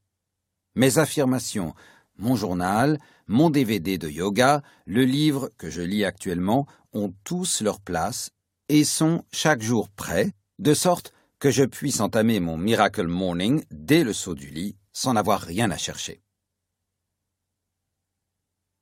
Mes 0.73 0.97
affirmations, 0.97 1.75
mon 2.17 2.35
journal, 2.35 2.97
mon 3.27 3.51
DVD 3.51 3.99
de 3.99 4.09
yoga, 4.09 4.63
le 4.87 5.03
livre 5.03 5.51
que 5.59 5.69
je 5.69 5.83
lis 5.83 6.03
actuellement 6.03 6.65
ont 6.93 7.13
tous 7.23 7.61
leur 7.61 7.79
place 7.79 8.31
et 8.69 8.83
sont 8.83 9.23
chaque 9.31 9.61
jour 9.61 9.87
prêts, 9.89 10.31
de 10.57 10.73
sorte 10.73 11.13
que 11.45 11.51
je 11.51 11.63
puisse 11.63 11.99
entamer 11.99 12.39
mon 12.39 12.57
Miracle 12.57 13.05
Morning 13.05 13.63
dès 13.69 14.03
le 14.03 14.13
saut 14.13 14.33
du 14.33 14.47
lit 14.47 14.77
sans 14.93 15.15
avoir 15.15 15.41
rien 15.41 15.69
à 15.69 15.77
chercher. 15.77 16.23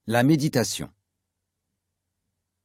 La 0.08 0.24
méditation. 0.24 0.90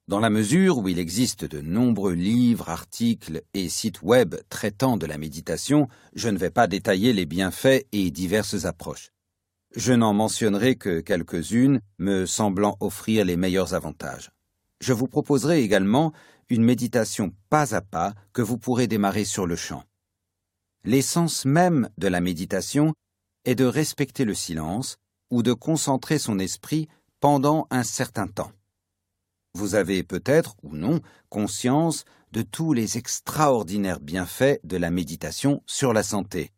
Dans 0.07 0.21
la 0.21 0.31
mesure 0.31 0.79
où 0.79 0.87
il 0.87 1.01
existe 1.01 1.45
de 1.45 1.61
nombreux 1.61 2.13
livres, 2.13 2.69
articles 2.69 3.43
et 3.55 3.69
sites 3.69 4.01
web 4.03 4.37
traitant 4.49 4.97
de 4.99 5.05
la 5.05 5.19
méditation, 5.19 5.89
je 6.15 6.29
ne 6.29 6.39
vais 6.39 6.51
pas 6.51 6.69
détailler 6.69 7.13
les 7.13 7.27
bienfaits 7.27 7.85
et 7.91 8.13
diverses 8.13 8.67
approches. 8.67 9.11
Je 9.75 9.95
n'en 9.95 10.15
mentionnerai 10.15 10.77
que 10.77 11.01
quelques-unes 11.01 11.81
me 11.99 12.25
semblant 12.25 12.77
offrir 12.79 13.25
les 13.25 13.37
meilleurs 13.37 13.75
avantages. 13.75 14.31
Je 14.81 14.93
vous 14.93 15.09
proposerai 15.09 15.61
également 15.61 16.13
une 16.51 16.63
méditation 16.63 17.35
pas 17.51 17.75
à 17.75 17.81
pas 17.81 18.15
que 18.33 18.43
vous 18.43 18.59
pourrez 18.59 18.87
démarrer 18.87 19.25
sur 19.25 19.45
le 19.45 19.57
champ. 19.57 19.83
L'essence 20.85 21.45
même 21.45 21.91
de 21.99 22.09
la 22.09 22.21
méditation 22.21 22.95
est 23.45 23.55
de 23.55 23.65
respecter 23.65 24.25
le 24.25 24.35
silence 24.35 24.97
ou 25.31 25.43
de 25.43 25.53
concentrer 25.53 26.19
son 26.19 26.39
esprit 26.39 26.89
pendant 27.21 27.67
un 27.71 27.83
certain 27.83 28.29
temps. 28.29 28.53
Vous 29.55 29.75
avez 29.75 30.03
peut-être 30.03 30.55
ou 30.63 30.77
non 30.77 31.01
conscience 31.29 32.05
de 32.33 32.43
tous 32.43 32.73
les 32.73 32.99
extraordinaires 32.99 34.01
bienfaits 34.01 34.61
de 34.65 34.77
la 34.77 34.91
méditation 34.91 35.63
sur 35.67 35.93
la 35.93 36.03
santé. 36.03 36.53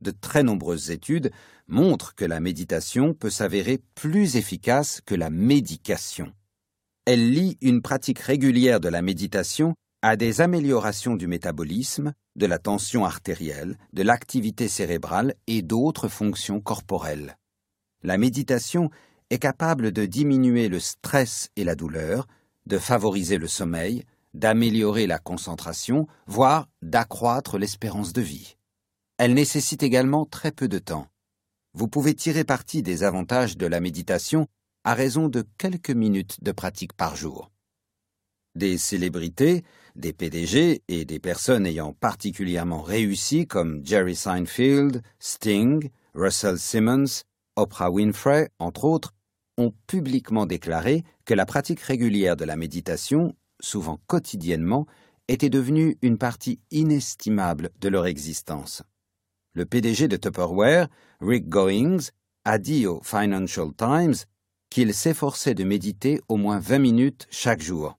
De 0.00 0.10
très 0.10 0.42
nombreuses 0.42 0.90
études 0.90 1.30
montrent 1.68 2.14
que 2.14 2.24
la 2.24 2.40
méditation 2.40 3.14
peut 3.14 3.30
s'avérer 3.30 3.78
plus 3.94 4.36
efficace 4.36 5.00
que 5.00 5.14
la 5.14 5.30
médication. 5.30 6.32
Elle 7.06 7.30
lie 7.30 7.58
une 7.60 7.82
pratique 7.82 8.18
régulière 8.18 8.80
de 8.80 8.88
la 8.88 9.02
méditation 9.02 9.74
à 10.02 10.16
des 10.16 10.40
améliorations 10.40 11.16
du 11.16 11.26
métabolisme, 11.26 12.12
de 12.36 12.46
la 12.46 12.58
tension 12.58 13.04
artérielle, 13.04 13.76
de 13.92 14.02
l'activité 14.02 14.68
cérébrale 14.68 15.34
et 15.46 15.62
d'autres 15.62 16.08
fonctions 16.08 16.60
corporelles. 16.60 17.36
La 18.02 18.18
méditation 18.18 18.90
est 19.30 19.38
capable 19.38 19.92
de 19.92 20.04
diminuer 20.04 20.68
le 20.68 20.80
stress 20.80 21.50
et 21.56 21.64
la 21.64 21.74
douleur, 21.74 22.26
de 22.66 22.78
favoriser 22.78 23.38
le 23.38 23.48
sommeil, 23.48 24.04
d'améliorer 24.34 25.06
la 25.06 25.18
concentration, 25.18 26.06
voire 26.26 26.68
d'accroître 26.82 27.56
l'espérance 27.56 28.12
de 28.12 28.20
vie. 28.20 28.56
Elle 29.16 29.34
nécessite 29.34 29.82
également 29.82 30.26
très 30.26 30.50
peu 30.50 30.68
de 30.68 30.78
temps. 30.78 31.06
Vous 31.72 31.88
pouvez 31.88 32.14
tirer 32.14 32.44
parti 32.44 32.82
des 32.82 33.04
avantages 33.04 33.56
de 33.56 33.66
la 33.66 33.80
méditation 33.80 34.48
à 34.84 34.94
raison 34.94 35.28
de 35.28 35.44
quelques 35.56 35.90
minutes 35.90 36.42
de 36.42 36.52
pratique 36.52 36.92
par 36.92 37.16
jour. 37.16 37.50
Des 38.54 38.76
célébrités, 38.76 39.64
des 39.94 40.12
PDG 40.12 40.82
et 40.88 41.04
des 41.04 41.18
personnes 41.18 41.66
ayant 41.66 41.92
particulièrement 41.92 42.82
réussi 42.82 43.46
comme 43.46 43.84
Jerry 43.84 44.16
Seinfeld, 44.16 45.02
Sting, 45.18 45.90
Russell 46.14 46.58
Simmons, 46.58 47.22
Oprah 47.56 47.90
Winfrey, 47.90 48.50
entre 48.58 48.84
autres, 48.84 49.14
ont 49.56 49.72
publiquement 49.86 50.46
déclaré 50.46 51.04
que 51.24 51.34
la 51.34 51.46
pratique 51.46 51.80
régulière 51.80 52.36
de 52.36 52.44
la 52.44 52.56
méditation, 52.56 53.34
souvent 53.60 54.00
quotidiennement, 54.06 54.86
était 55.28 55.50
devenue 55.50 55.96
une 56.02 56.18
partie 56.18 56.60
inestimable 56.70 57.70
de 57.80 57.88
leur 57.88 58.06
existence. 58.06 58.82
Le 59.54 59.64
PDG 59.64 60.08
de 60.08 60.16
Tupperware, 60.16 60.88
Rick 61.20 61.48
Goings, 61.48 62.10
a 62.44 62.58
dit 62.58 62.86
au 62.86 63.00
Financial 63.02 63.68
Times 63.74 64.14
qu'il 64.68 64.92
s'efforçait 64.92 65.54
de 65.54 65.64
méditer 65.64 66.20
au 66.28 66.36
moins 66.36 66.58
20 66.58 66.78
minutes 66.80 67.26
chaque 67.30 67.62
jour. 67.62 67.96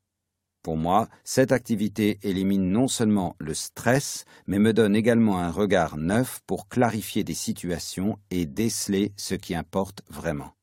Pour 0.66 0.78
moi, 0.78 1.10
cette 1.24 1.52
activité 1.52 2.18
élimine 2.24 2.72
non 2.72 2.88
seulement 2.88 3.36
le 3.38 3.54
stress, 3.54 4.26
mais 4.48 4.58
me 4.58 4.74
donne 4.74 4.96
également 4.96 5.38
un 5.38 5.52
regard 5.52 5.96
neuf 5.96 6.40
pour 6.48 6.70
clarifier 6.70 7.24
des 7.24 7.36
situations 7.36 8.18
et 8.32 8.48
déceler 8.48 9.14
ce 9.16 9.36
qui 9.36 9.54
importe 9.54 10.02
vraiment. 10.10 10.54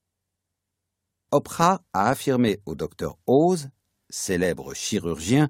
Oprah 1.30 1.82
a 1.92 2.08
affirmé 2.08 2.58
au 2.66 2.74
docteur 2.74 3.16
Oz, 3.28 3.68
célèbre 4.10 4.74
chirurgien, 4.74 5.48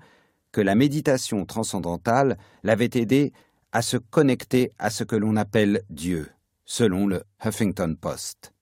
que 0.53 0.61
la 0.61 0.75
méditation 0.75 1.47
transcendantale 1.47 2.37
l'avait 2.63 2.91
aidé 2.93 3.33
à 3.73 3.81
se 3.81 3.97
connecter 3.97 4.71
à 4.79 4.91
ce 4.91 5.03
que 5.03 5.17
l'on 5.17 5.37
appelle 5.37 5.83
Dieu, 5.89 6.31
selon 6.67 7.07
le 7.07 7.23
Huffington 7.43 7.97
Post. 7.99 8.53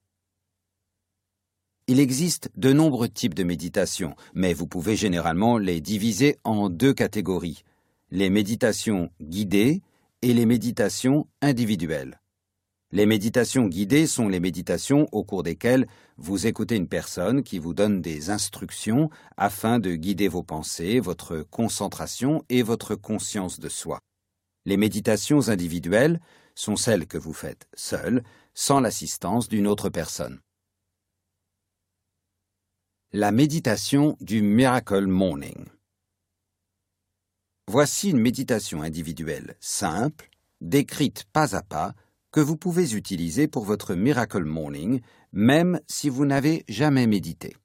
Il 1.93 1.99
existe 1.99 2.53
de 2.57 2.73
nombreux 2.73 3.09
types 3.09 3.35
de 3.35 3.43
méditation, 3.43 4.15
mais 4.33 4.55
vous 4.55 4.69
pouvez 4.69 4.95
généralement 4.95 5.59
les 5.59 5.81
diviser 5.81 6.37
en 6.45 6.69
deux 6.69 6.95
catégories, 6.95 7.65
les 8.13 8.31
méditations 8.31 9.11
guidées 9.21 9.83
et 10.23 10.33
les 10.33 10.47
méditations 10.47 11.27
individuelles. 11.43 12.21
Les 12.93 13.07
méditations 13.07 13.67
guidées 13.67 14.07
sont 14.07 14.29
les 14.29 14.39
méditations 14.39 15.09
au 15.11 15.25
cours 15.25 15.43
desquelles 15.43 15.89
vous 16.17 16.47
écoutez 16.47 16.77
une 16.77 16.87
personne 16.87 17.43
qui 17.43 17.59
vous 17.59 17.75
donne 17.75 18.01
des 18.01 18.31
instructions 18.31 19.11
afin 19.37 19.81
de 19.81 19.97
guider 19.97 20.29
vos 20.29 20.45
pensées, 20.45 21.01
votre 21.01 21.39
concentration 21.43 22.45
et 22.49 22.63
votre 22.63 22.95
conscience 22.95 23.59
de 23.59 23.69
soi. 23.69 23.99
Les 24.65 24.77
méditations 24.77 25.49
individuelles 25.49 26.21
sont 26.55 26.77
celles 26.77 27.09
que 27.09 27.19
vous 27.19 27.33
faites 27.33 27.67
seul, 27.75 28.23
sans 28.55 28.79
l'assistance 28.79 29.49
d'une 29.49 29.67
autre 29.67 29.89
personne. 29.89 30.39
La 33.13 33.33
méditation 33.33 34.17
du 34.21 34.41
Miracle 34.41 35.07
Morning. 35.09 35.67
Voici 37.67 38.11
une 38.11 38.21
méditation 38.21 38.83
individuelle 38.83 39.57
simple, 39.59 40.31
décrite 40.61 41.25
pas 41.33 41.57
à 41.57 41.63
pas, 41.63 41.95
que 42.31 42.39
vous 42.39 42.57
pouvez 42.57 42.95
utiliser 42.95 43.49
pour 43.49 43.65
votre 43.65 43.97
Miracle 43.97 44.45
Morning, 44.45 45.01
même 45.33 45.81
si 45.89 46.09
vous 46.09 46.25
n'avez 46.25 46.65
jamais 46.69 47.09
médité. 47.09 47.57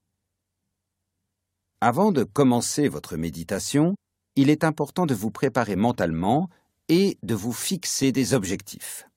Avant 1.80 2.12
de 2.12 2.24
commencer 2.24 2.88
votre 2.88 3.16
méditation, 3.16 3.94
il 4.36 4.50
est 4.50 4.64
important 4.64 5.06
de 5.06 5.14
vous 5.14 5.30
préparer 5.30 5.76
mentalement 5.76 6.50
et 6.90 7.20
de 7.22 7.36
vous 7.36 7.54
fixer 7.54 8.12
des 8.12 8.34
objectifs. 8.34 9.08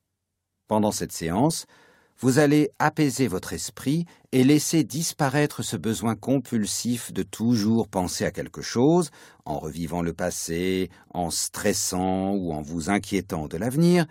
Pendant 0.66 0.92
cette 0.92 1.12
séance, 1.12 1.64
vous 2.20 2.38
allez 2.38 2.70
apaiser 2.78 3.28
votre 3.28 3.52
esprit 3.52 4.04
et 4.32 4.42
laisser 4.42 4.84
disparaître 4.84 5.62
ce 5.62 5.76
besoin 5.76 6.16
compulsif 6.16 7.12
de 7.12 7.22
toujours 7.22 7.88
penser 7.88 8.24
à 8.24 8.30
quelque 8.30 8.62
chose, 8.62 9.10
en 9.44 9.58
revivant 9.58 10.02
le 10.02 10.12
passé, 10.12 10.90
en 11.10 11.30
stressant 11.30 12.32
ou 12.32 12.52
en 12.52 12.60
vous 12.60 12.90
inquiétant 12.90 13.46
de 13.46 13.56
l'avenir, 13.56 14.06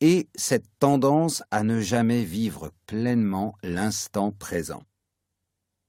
et 0.00 0.28
cette 0.34 0.66
tendance 0.78 1.42
à 1.50 1.62
ne 1.62 1.80
jamais 1.80 2.22
vivre 2.22 2.70
pleinement 2.86 3.56
l'instant 3.62 4.30
présent. 4.30 4.82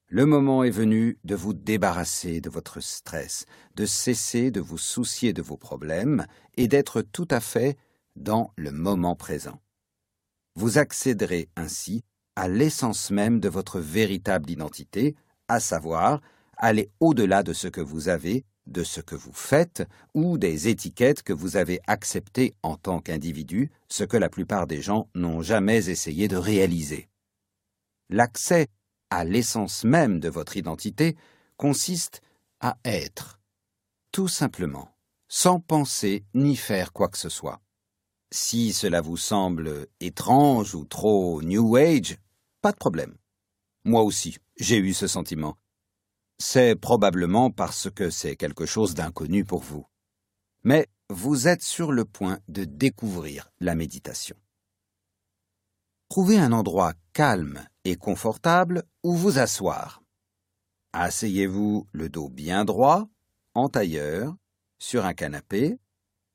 Le 0.08 0.26
moment 0.26 0.64
est 0.64 0.72
venu 0.72 1.20
de 1.24 1.36
vous 1.36 1.54
débarrasser 1.54 2.42
de 2.42 2.50
votre 2.50 2.80
stress, 2.80 3.46
de 3.76 3.86
cesser 3.86 4.50
de 4.50 4.60
vous 4.60 4.80
soucier 4.80 5.34
de 5.34 5.44
vos 5.44 5.58
problèmes 5.58 6.26
et 6.58 6.68
d'être 6.68 7.04
tout 7.04 7.28
à 7.30 7.40
fait 7.40 7.78
dans 8.16 8.52
le 8.56 8.72
moment 8.72 9.16
présent. 9.16 9.60
Vous 10.60 10.78
accéderez 10.78 11.48
ainsi 11.56 12.04
à 12.36 12.50
l'essence 12.50 13.12
même 13.12 13.40
de 13.40 13.48
votre 13.48 13.80
véritable 13.80 14.52
identité, 14.52 15.16
à 15.48 15.62
savoir 15.62 16.20
aller 16.58 16.92
au-delà 17.00 17.44
de 17.44 17.54
ce 17.54 17.70
que 17.70 17.80
vous 17.80 18.10
avez, 18.10 18.44
de 18.68 18.84
ce 18.84 19.00
que 19.00 19.16
vous 19.16 19.32
faites 19.32 19.88
ou 20.14 20.38
des 20.38 20.68
étiquettes 20.68 21.24
que 21.24 21.32
vous 21.32 21.56
avez 21.56 21.80
acceptées 21.88 22.56
en 22.62 22.76
tant 22.76 23.00
qu'individu, 23.00 23.72
ce 23.88 24.04
que 24.04 24.18
la 24.18 24.28
plupart 24.28 24.68
des 24.68 24.82
gens 24.82 25.08
n'ont 25.16 25.42
jamais 25.42 25.88
essayé 25.88 26.28
de 26.28 26.36
réaliser. 26.36 27.08
L'accès 28.10 28.68
à 29.10 29.24
l'essence 29.24 29.86
même 29.86 30.20
de 30.20 30.28
votre 30.28 30.58
identité 30.58 31.16
consiste 31.56 32.20
à 32.60 32.78
être, 32.84 33.40
tout 34.12 34.28
simplement, 34.28 34.94
sans 35.30 35.62
penser 35.62 36.26
ni 36.34 36.58
faire 36.58 36.92
quoi 36.92 37.08
que 37.08 37.18
ce 37.18 37.30
soit. 37.30 37.62
Si 38.32 38.74
cela 38.74 39.02
vous 39.02 39.18
semble 39.18 39.88
étrange 40.00 40.76
ou 40.76 40.86
trop 40.86 41.42
New 41.42 41.76
Age, 41.76 42.18
pas 42.62 42.72
de 42.72 42.78
problème. 42.78 43.18
Moi 43.86 44.04
aussi, 44.04 44.38
j'ai 44.58 44.78
eu 44.78 44.94
ce 44.94 45.08
sentiment. 45.08 45.58
C'est 46.38 46.76
probablement 46.76 47.50
parce 47.50 47.90
que 47.90 48.10
c'est 48.10 48.36
quelque 48.36 48.66
chose 48.66 48.94
d'inconnu 48.94 49.46
pour 49.46 49.62
vous. 49.62 49.88
Mais 50.64 50.88
vous 51.10 51.48
êtes 51.48 51.64
sur 51.64 51.92
le 51.92 52.06
point 52.06 52.40
de 52.48 52.66
découvrir 52.66 53.50
la 53.60 53.74
méditation. 53.74 54.36
Trouvez 56.08 56.38
un 56.38 56.52
endroit 56.52 56.94
calme 57.14 57.68
et 57.84 57.96
confortable 57.96 58.84
où 59.04 59.16
vous 59.16 59.40
asseoir. 59.40 60.04
Asseyez-vous 60.94 61.88
le 61.92 62.10
dos 62.10 62.30
bien 62.30 62.64
droit, 62.64 63.08
en 63.54 63.70
tailleur, 63.70 64.36
sur 64.78 65.06
un 65.06 65.14
canapé, 65.14 65.80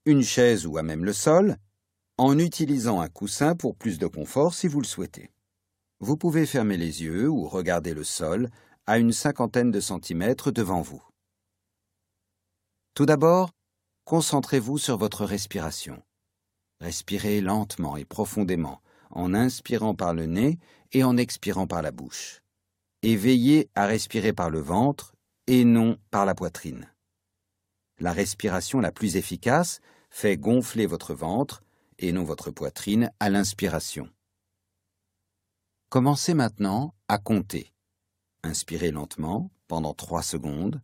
une 0.05 0.23
chaise 0.23 0.67
ou 0.67 0.77
à 0.77 0.83
même 0.83 1.05
le 1.05 1.13
sol, 1.13 1.57
en 2.17 2.39
utilisant 2.39 3.01
un 3.01 3.09
coussin 3.09 3.57
pour 3.57 3.75
plus 3.75 3.99
de 3.99 4.07
confort 4.07 4.55
si 4.55 4.69
vous 4.69 4.81
le 4.81 4.87
souhaitez. 4.87 5.31
Vous 6.01 6.17
pouvez 6.17 6.47
fermer 6.47 6.77
les 6.77 7.03
yeux 7.03 7.29
ou 7.29 7.49
regarder 7.49 7.95
le 7.95 8.05
sol 8.05 8.51
à 8.87 8.99
une 8.99 9.13
cinquantaine 9.13 9.71
de 9.71 9.81
centimètres 9.81 10.53
devant 10.53 10.81
vous. 10.81 11.03
Tout 12.95 13.07
d'abord, 13.07 13.51
concentrez-vous 14.05 14.79
sur 14.79 14.97
votre 14.97 15.25
respiration. 15.25 16.03
Respirez 16.81 17.41
lentement 17.41 17.97
et 17.97 18.05
profondément, 18.05 18.81
en 19.11 19.35
inspirant 19.35 19.95
par 19.95 20.15
le 20.15 20.27
nez 20.27 20.59
et 20.93 21.03
en 21.03 21.17
expirant 21.17 21.67
par 21.67 21.83
la 21.83 21.91
bouche. 21.91 22.43
Et 23.03 23.17
veillez 23.17 23.71
à 23.75 23.87
respirer 23.87 24.33
par 24.33 24.51
le 24.51 24.61
ventre 24.61 25.15
et 25.47 25.65
non 25.65 25.99
par 26.11 26.27
la 26.27 26.35
poitrine. 26.35 26.89
La 27.99 28.13
respiration 28.13 28.81
la 28.81 28.93
plus 28.93 29.17
efficace 29.17 29.81
fait 30.11 30.37
gonfler 30.37 30.87
votre 30.87 31.15
ventre 31.15 31.63
et 31.99 32.13
non 32.13 32.25
votre 32.25 32.51
poitrine 32.51 33.11
à 33.21 33.31
l'inspiration. 33.31 34.09
Commencez 35.89 36.35
maintenant 36.35 36.95
à 37.09 37.19
compter. 37.19 37.73
Inspirez 38.43 38.91
lentement 38.91 39.51
pendant 39.69 39.95
3 39.95 40.23
secondes, 40.23 40.83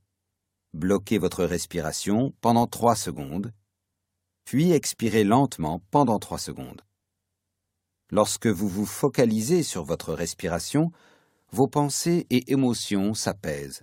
bloquez 0.73 1.19
votre 1.19 1.45
respiration 1.45 2.33
pendant 2.41 2.67
3 2.67 2.95
secondes, 2.97 3.53
puis 4.45 4.73
expirez 4.73 5.25
lentement 5.25 5.83
pendant 5.91 6.19
3 6.19 6.39
secondes. 6.39 6.83
Lorsque 8.11 8.47
vous 8.47 8.69
vous 8.69 8.87
focalisez 8.87 9.63
sur 9.63 9.85
votre 9.85 10.15
respiration, 10.15 10.91
vos 11.53 11.69
pensées 11.69 12.27
et 12.31 12.51
émotions 12.53 13.15
s'apaisent. 13.15 13.83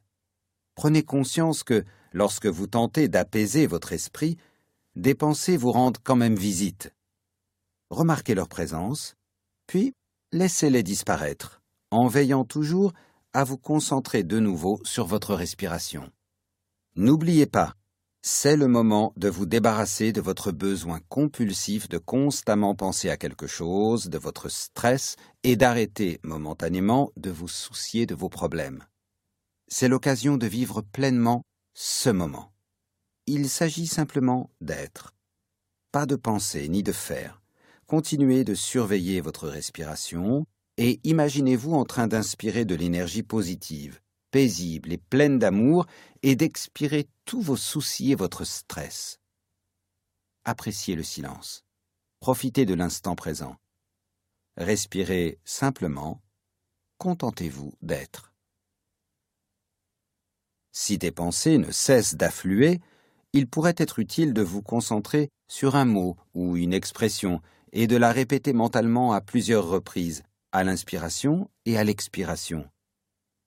Prenez 0.76 1.04
conscience 1.04 1.64
que, 1.64 1.86
lorsque 2.12 2.48
vous 2.48 2.68
tentez 2.68 3.08
d'apaiser 3.08 3.68
votre 3.68 3.94
esprit, 3.94 4.38
des 4.96 5.16
pensées 5.16 5.58
vous 5.58 5.72
rendent 5.72 6.00
quand 6.04 6.16
même 6.16 6.36
visite. 6.36 6.94
Remarquez 7.90 8.36
leur 8.36 8.50
présence, 8.50 9.16
puis 9.66 9.94
laissez-les 10.32 10.84
disparaître, 10.84 11.62
en 11.92 12.08
veillant 12.08 12.44
toujours 12.44 12.94
à 13.34 13.44
vous 13.44 13.58
concentrer 13.58 14.24
de 14.24 14.40
nouveau 14.40 14.82
sur 14.84 15.06
votre 15.06 15.36
respiration. 15.36 16.12
N'oubliez 16.96 17.46
pas, 17.46 17.76
c'est 18.22 18.58
le 18.58 18.68
moment 18.68 19.14
de 19.16 19.30
vous 19.30 19.46
débarrasser 19.46 20.12
de 20.12 20.20
votre 20.20 20.52
besoin 20.52 21.00
compulsif 21.08 21.88
de 21.88 21.98
constamment 21.98 22.76
penser 22.76 23.10
à 23.10 23.16
quelque 23.16 23.48
chose, 23.48 24.10
de 24.10 24.18
votre 24.18 24.50
stress, 24.50 25.16
et 25.44 25.56
d'arrêter 25.56 26.20
momentanément 26.24 27.12
de 27.16 27.30
vous 27.30 27.48
soucier 27.48 28.06
de 28.06 28.16
vos 28.16 28.28
problèmes. 28.28 28.84
C'est 29.70 29.88
l'occasion 29.88 30.36
de 30.36 30.48
vivre 30.48 30.82
pleinement 30.82 31.44
ce 31.74 32.10
moment. 32.10 32.52
Il 33.28 33.48
s'agit 33.50 33.88
simplement 33.88 34.50
d'être. 34.60 35.14
Pas 35.94 36.06
de 36.06 36.18
penser 36.18 36.68
ni 36.68 36.84
de 36.84 36.92
faire. 36.92 37.42
Continuez 37.88 38.44
de 38.44 38.54
surveiller 38.54 39.22
votre 39.22 39.48
respiration 39.48 40.46
et 40.76 41.00
imaginez-vous 41.06 41.72
en 41.72 41.86
train 41.86 42.08
d'inspirer 42.08 42.66
de 42.66 42.76
l'énergie 42.76 43.24
positive, 43.24 44.02
paisible 44.30 44.92
et 44.92 44.98
pleine 44.98 45.40
d'amour 45.40 45.86
et 46.22 46.36
d'expirer 46.36 47.08
tous 47.24 47.42
vos 47.42 47.56
soucis 47.56 48.12
et 48.12 48.16
votre 48.16 48.44
stress. 48.44 49.22
Appréciez 50.44 50.98
le 50.98 51.04
silence. 51.04 51.64
Profitez 52.20 52.66
de 52.66 52.74
l'instant 52.74 53.16
présent. 53.16 53.56
Respirez 54.58 55.40
simplement. 55.46 56.22
Contentez-vous 56.98 57.72
d'être. 57.82 58.34
Si 60.74 60.98
des 60.98 61.12
pensées 61.12 61.58
ne 61.58 61.72
cessent 61.72 62.16
d'affluer, 62.16 62.82
il 63.32 63.48
pourrait 63.48 63.76
être 63.78 64.00
utile 64.00 64.34
de 64.34 64.42
vous 64.42 64.62
concentrer 64.62 65.30
sur 65.48 65.78
un 65.78 65.86
mot 65.86 66.18
ou 66.34 66.58
une 66.58 66.74
expression 66.74 67.42
et 67.72 67.88
de 67.88 67.96
la 67.96 68.12
répéter 68.12 68.54
mentalement 68.54 69.14
à 69.14 69.22
plusieurs 69.22 69.68
reprises, 69.68 70.24
à 70.52 70.64
l'inspiration 70.64 71.50
et 71.66 71.78
à 71.78 71.84
l'expiration. 71.84 72.70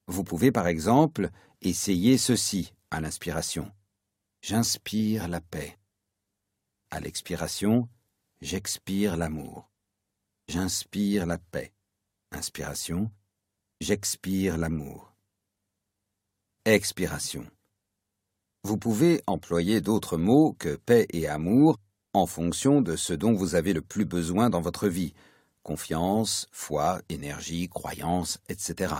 Vous 0.07 0.23
pouvez 0.23 0.51
par 0.51 0.67
exemple 0.67 1.29
essayer 1.61 2.17
ceci 2.17 2.73
à 2.89 3.01
l'inspiration. 3.01 3.71
J'inspire 4.41 5.27
la 5.27 5.41
paix. 5.41 5.77
À 6.89 6.99
l'expiration, 6.99 7.87
j'expire 8.41 9.15
l'amour. 9.15 9.69
J'inspire 10.47 11.25
la 11.25 11.37
paix. 11.37 11.73
Inspiration, 12.31 13.11
j'expire 13.79 14.57
l'amour. 14.57 15.13
Expiration. 16.65 17.45
Vous 18.63 18.77
pouvez 18.77 19.21
employer 19.27 19.81
d'autres 19.81 20.17
mots 20.17 20.53
que 20.53 20.75
paix 20.75 21.07
et 21.09 21.27
amour 21.27 21.77
en 22.13 22.25
fonction 22.25 22.81
de 22.81 22.95
ce 22.95 23.13
dont 23.13 23.33
vous 23.33 23.55
avez 23.55 23.73
le 23.73 23.81
plus 23.81 24.05
besoin 24.05 24.49
dans 24.49 24.61
votre 24.61 24.87
vie 24.87 25.13
confiance, 25.63 26.47
foi, 26.51 27.01
énergie, 27.09 27.69
croyance, 27.69 28.39
etc 28.49 28.93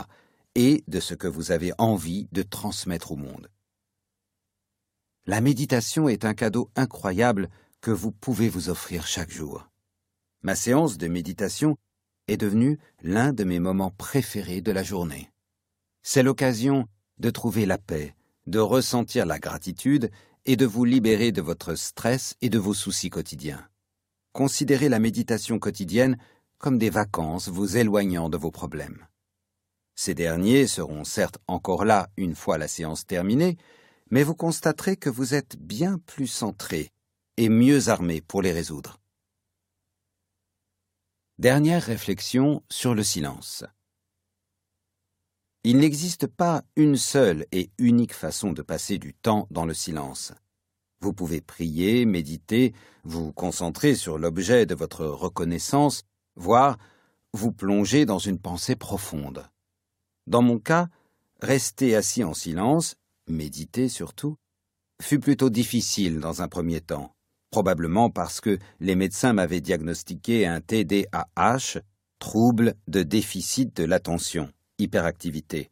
et 0.56 0.84
de 0.88 1.00
ce 1.00 1.14
que 1.14 1.28
vous 1.28 1.52
avez 1.52 1.72
envie 1.78 2.28
de 2.32 2.44
transmettre 2.44 3.12
au 3.12 3.16
monde. 3.16 3.50
La 5.26 5.42
méditation 5.42 6.10
est 6.10 6.26
un 6.26 6.34
cadeau 6.34 6.70
incroyable 6.76 7.50
que 7.80 7.92
vous 7.92 8.12
pouvez 8.12 8.50
vous 8.50 8.70
offrir 8.70 9.08
chaque 9.08 9.32
jour. 9.32 9.70
Ma 10.42 10.56
séance 10.56 10.98
de 10.98 11.08
méditation 11.08 11.78
est 12.28 12.38
devenue 12.38 12.80
l'un 13.02 13.34
de 13.34 13.44
mes 13.44 13.60
moments 13.60 13.92
préférés 13.92 14.62
de 14.62 14.72
la 14.72 14.84
journée. 14.84 15.32
C'est 16.04 16.24
l'occasion 16.24 16.88
de 17.20 17.30
trouver 17.30 17.66
la 17.66 17.78
paix, 17.78 18.16
de 18.48 18.60
ressentir 18.60 19.26
la 19.26 19.40
gratitude 19.40 20.12
et 20.46 20.56
de 20.56 20.66
vous 20.66 20.86
libérer 20.86 21.32
de 21.32 21.42
votre 21.42 21.76
stress 21.76 22.36
et 22.42 22.50
de 22.50 22.60
vos 22.60 22.74
soucis 22.74 23.10
quotidiens. 23.10 23.68
Considérez 24.34 24.90
la 24.90 25.00
méditation 25.00 25.60
quotidienne 25.60 26.18
comme 26.58 26.78
des 26.78 26.90
vacances 26.90 27.50
vous 27.50 27.78
éloignant 27.78 28.30
de 28.30 28.38
vos 28.38 28.52
problèmes. 28.52 29.08
Ces 29.96 30.14
derniers 30.14 30.68
seront 30.68 31.04
certes 31.04 31.38
encore 31.48 31.86
là 31.86 32.10
une 32.18 32.36
fois 32.36 32.58
la 32.58 32.68
séance 32.68 33.06
terminée, 33.06 33.58
mais 34.10 34.24
vous 34.24 34.36
constaterez 34.36 34.98
que 34.98 35.10
vous 35.10 35.34
êtes 35.34 35.58
bien 35.58 36.00
plus 36.00 36.28
centré 36.28 36.92
et 37.38 37.50
mieux 37.50 37.90
armé 37.90 38.22
pour 38.22 38.42
les 38.42 38.52
résoudre. 38.52 39.00
Dernière 41.38 41.84
réflexion 41.84 42.64
sur 42.70 42.94
le 42.94 43.04
silence. 43.04 43.64
Il 45.64 45.78
n'existe 45.78 46.26
pas 46.26 46.64
une 46.76 46.98
seule 46.98 47.46
et 47.52 47.70
unique 47.78 48.16
façon 48.16 48.52
de 48.52 48.64
passer 48.64 48.98
du 48.98 49.14
temps 49.14 49.48
dans 49.52 49.68
le 49.68 49.76
silence. 49.76 50.34
Vous 51.02 51.14
pouvez 51.14 51.40
prier, 51.40 52.06
méditer, 52.06 52.74
vous 53.04 53.32
concentrer 53.32 53.94
sur 53.94 54.18
l'objet 54.18 54.66
de 54.66 54.74
votre 54.74 55.06
reconnaissance, 55.06 56.02
voire 56.36 56.80
vous 57.34 57.52
plonger 57.52 58.06
dans 58.06 58.18
une 58.18 58.40
pensée 58.40 58.76
profonde. 58.76 59.48
Dans 60.26 60.42
mon 60.42 60.58
cas, 60.58 60.88
rester 61.42 61.96
assis 61.96 62.24
en 62.24 62.34
silence, 62.34 62.96
méditer 63.28 63.88
surtout, 63.88 64.38
fut 65.00 65.20
plutôt 65.20 65.52
difficile 65.52 66.20
dans 66.20 66.42
un 66.42 66.48
premier 66.48 66.82
temps, 66.82 67.14
probablement 67.52 68.10
parce 68.10 68.42
que 68.42 68.58
les 68.80 68.96
médecins 68.96 69.34
m'avaient 69.34 69.62
diagnostiqué 69.62 70.48
un 70.48 70.60
TDAH, 70.60 71.82
trouble 72.18 72.74
de 72.88 73.04
déficit 73.04 73.76
de 73.76 73.84
l'attention, 73.84 74.52
hyperactivité. 74.82 75.70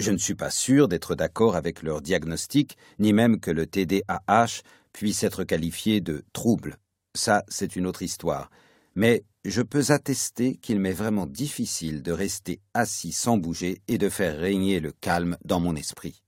Je 0.00 0.10
ne 0.10 0.18
suis 0.18 0.34
pas 0.34 0.50
sûr 0.50 0.88
d'être 0.88 1.14
d'accord 1.14 1.56
avec 1.56 1.82
leur 1.82 2.02
diagnostic, 2.02 2.76
ni 2.98 3.12
même 3.12 3.40
que 3.40 3.50
le 3.50 3.66
TDAH 3.66 4.62
puisse 4.92 5.22
être 5.22 5.44
qualifié 5.44 6.00
de 6.00 6.24
trouble. 6.32 6.78
Ça, 7.16 7.44
c'est 7.48 7.76
une 7.76 7.86
autre 7.86 8.02
histoire. 8.02 8.50
Mais 8.96 9.24
je 9.44 9.62
peux 9.62 9.90
attester 9.90 10.56
qu'il 10.56 10.80
m'est 10.80 10.92
vraiment 10.92 11.26
difficile 11.26 12.02
de 12.02 12.12
rester 12.12 12.60
assis 12.74 13.12
sans 13.12 13.36
bouger 13.36 13.82
et 13.88 13.98
de 13.98 14.08
faire 14.08 14.38
régner 14.38 14.80
le 14.80 14.92
calme 14.92 15.36
dans 15.44 15.60
mon 15.60 15.76
esprit. 15.76 16.22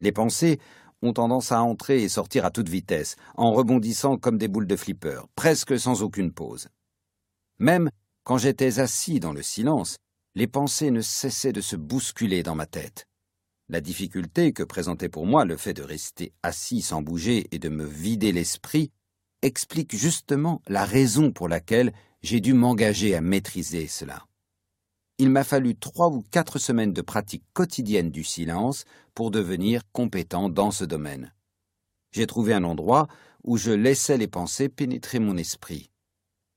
Les 0.00 0.12
pensées 0.12 0.58
ont 1.02 1.12
tendance 1.12 1.52
à 1.52 1.62
entrer 1.62 2.02
et 2.02 2.08
sortir 2.08 2.44
à 2.44 2.50
toute 2.50 2.68
vitesse, 2.68 3.16
en 3.36 3.52
rebondissant 3.52 4.16
comme 4.16 4.38
des 4.38 4.48
boules 4.48 4.66
de 4.66 4.76
flipper, 4.76 5.26
presque 5.34 5.78
sans 5.78 6.02
aucune 6.02 6.32
pause. 6.32 6.68
Même 7.58 7.90
quand 8.24 8.38
j'étais 8.38 8.80
assis 8.80 9.20
dans 9.20 9.32
le 9.32 9.42
silence, 9.42 9.96
les 10.34 10.46
pensées 10.46 10.90
ne 10.90 11.00
cessaient 11.00 11.52
de 11.52 11.60
se 11.60 11.76
bousculer 11.76 12.42
dans 12.42 12.54
ma 12.54 12.66
tête. 12.66 13.06
La 13.68 13.80
difficulté 13.80 14.52
que 14.52 14.62
présentait 14.62 15.08
pour 15.08 15.26
moi 15.26 15.44
le 15.44 15.56
fait 15.56 15.74
de 15.74 15.82
rester 15.82 16.32
assis 16.42 16.80
sans 16.80 17.02
bouger 17.02 17.46
et 17.50 17.58
de 17.58 17.68
me 17.68 17.84
vider 17.84 18.32
l'esprit 18.32 18.90
explique 19.42 19.94
justement 19.94 20.62
la 20.68 20.84
raison 20.84 21.32
pour 21.32 21.48
laquelle 21.48 21.92
j'ai 22.22 22.40
dû 22.40 22.54
m'engager 22.54 23.14
à 23.14 23.20
maîtriser 23.20 23.86
cela. 23.86 24.26
Il 25.18 25.30
m'a 25.30 25.44
fallu 25.44 25.76
trois 25.76 26.08
ou 26.08 26.22
quatre 26.30 26.58
semaines 26.58 26.92
de 26.92 27.02
pratique 27.02 27.44
quotidienne 27.52 28.10
du 28.10 28.24
silence 28.24 28.84
pour 29.14 29.30
devenir 29.30 29.82
compétent 29.92 30.48
dans 30.48 30.70
ce 30.70 30.84
domaine. 30.84 31.34
J'ai 32.12 32.26
trouvé 32.26 32.54
un 32.54 32.64
endroit 32.64 33.08
où 33.44 33.56
je 33.56 33.70
laissais 33.70 34.16
les 34.16 34.28
pensées 34.28 34.68
pénétrer 34.68 35.18
mon 35.18 35.36
esprit. 35.36 35.90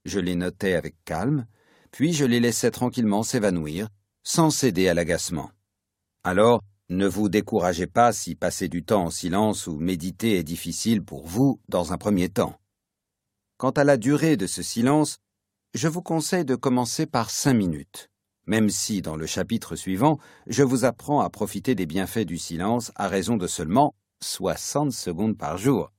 Je 0.05 0.19
les 0.19 0.35
notais 0.35 0.75
avec 0.75 0.95
calme, 1.05 1.45
puis 1.91 2.13
je 2.13 2.25
les 2.25 2.39
laissais 2.39 2.71
tranquillement 2.71 3.23
s'évanouir, 3.23 3.87
sans 4.23 4.49
céder 4.49 4.87
à 4.87 4.93
l'agacement. 4.93 5.51
Alors, 6.23 6.61
ne 6.89 7.07
vous 7.07 7.29
découragez 7.29 7.87
pas 7.87 8.11
si 8.11 8.35
passer 8.35 8.67
du 8.67 8.83
temps 8.83 9.05
en 9.05 9.09
silence 9.09 9.67
ou 9.67 9.77
méditer 9.77 10.37
est 10.37 10.43
difficile 10.43 11.03
pour 11.03 11.25
vous 11.25 11.61
dans 11.69 11.93
un 11.93 11.97
premier 11.97 12.29
temps. 12.29 12.59
Quant 13.57 13.71
à 13.71 13.83
la 13.83 13.97
durée 13.97 14.37
de 14.37 14.47
ce 14.47 14.61
silence, 14.61 15.19
je 15.73 15.87
vous 15.87 16.01
conseille 16.01 16.45
de 16.45 16.55
commencer 16.55 17.05
par 17.05 17.29
cinq 17.29 17.53
minutes, 17.53 18.09
même 18.45 18.69
si 18.69 19.01
dans 19.01 19.15
le 19.15 19.25
chapitre 19.25 19.75
suivant, 19.75 20.17
je 20.47 20.63
vous 20.63 20.83
apprends 20.83 21.21
à 21.21 21.29
profiter 21.29 21.75
des 21.75 21.85
bienfaits 21.85 22.25
du 22.25 22.37
silence 22.37 22.91
à 22.95 23.07
raison 23.07 23.37
de 23.37 23.47
seulement 23.47 23.95
60 24.21 24.91
secondes 24.91 25.37
par 25.37 25.57
jour. 25.57 25.91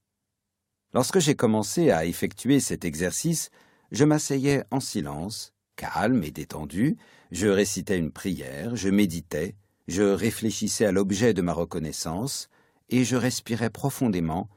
Lorsque 0.93 1.20
j'ai 1.20 1.35
commencé 1.35 1.90
à 1.90 2.05
effectuer 2.05 2.60
cet 2.60 2.85
exercice, 2.85 3.48
je 3.93 4.05
m'asseyais 4.05 4.64
en 4.70 4.81
silence, 4.81 5.52
calme 5.77 6.24
et 6.24 6.31
détendu, 6.31 6.97
je 7.31 7.49
récitais 7.49 7.99
une 7.99 8.12
prière, 8.12 8.77
je 8.77 8.89
méditais, 8.89 9.55
je 9.89 10.03
réfléchissais 10.03 10.86
à 10.86 10.93
l'objet 10.93 11.35
de 11.35 11.43
ma 11.43 11.53
reconnaissance, 11.53 12.49
et 12.89 13.05
je 13.05 13.16
respirais 13.16 13.70
profondément, 13.70 14.49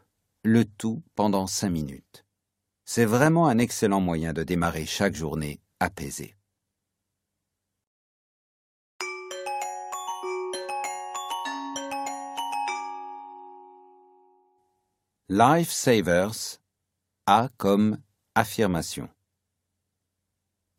le 0.44 0.66
tout 0.66 1.02
pendant 1.16 1.48
cinq 1.48 1.70
minutes. 1.70 2.26
C'est 2.86 3.06
vraiment 3.06 3.48
un 3.48 3.58
excellent 3.58 4.02
moyen 4.02 4.34
de 4.34 4.44
démarrer 4.44 4.86
chaque 4.86 5.16
journée 5.16 5.60
apaisée. 5.80 6.36
Life 15.28 15.72
Savers 15.72 16.60
A 17.26 17.50
comme 17.58 17.98
affirmation 18.36 19.10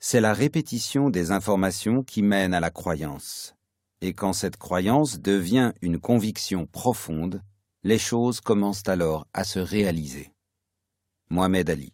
c'est 0.08 0.20
la 0.20 0.34
répétition 0.34 1.10
des 1.10 1.32
informations 1.32 2.04
qui 2.04 2.22
mène 2.22 2.54
à 2.54 2.60
la 2.60 2.70
croyance. 2.70 3.56
Et 4.00 4.14
quand 4.14 4.32
cette 4.32 4.56
croyance 4.56 5.18
devient 5.18 5.72
une 5.82 5.98
conviction 5.98 6.68
profonde, 6.68 7.42
les 7.82 7.98
choses 7.98 8.40
commencent 8.40 8.86
alors 8.86 9.26
à 9.34 9.42
se 9.42 9.58
réaliser. 9.58 10.32
Mohamed 11.28 11.68
Ali. 11.70 11.92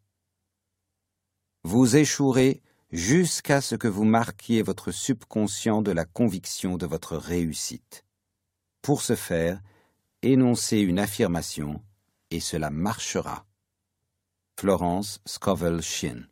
Vous 1.64 1.96
échouerez 1.96 2.60
jusqu'à 2.90 3.62
ce 3.62 3.76
que 3.76 3.88
vous 3.88 4.04
marquiez 4.04 4.60
votre 4.60 4.90
subconscient 4.90 5.80
de 5.80 5.92
la 5.92 6.04
conviction 6.04 6.76
de 6.76 6.84
votre 6.84 7.16
réussite. 7.16 8.04
Pour 8.82 9.00
ce 9.00 9.14
faire, 9.14 9.58
énoncez 10.20 10.80
une 10.80 10.98
affirmation 10.98 11.80
et 12.30 12.40
cela 12.40 12.68
marchera. 12.68 13.46
Florence 14.58 15.18
Scovel 15.24 15.80
Shin 15.80 16.26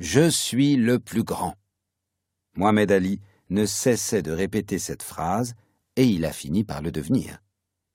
je 0.00 0.30
suis 0.30 0.76
le 0.76 0.98
plus 0.98 1.24
grand. 1.24 1.54
Mohamed 2.56 2.90
Ali 2.90 3.20
ne 3.50 3.66
cessait 3.66 4.22
de 4.22 4.32
répéter 4.32 4.78
cette 4.78 5.02
phrase 5.02 5.54
et 5.94 6.06
il 6.06 6.24
a 6.24 6.32
fini 6.32 6.64
par 6.64 6.80
le 6.80 6.90
devenir. 6.90 7.42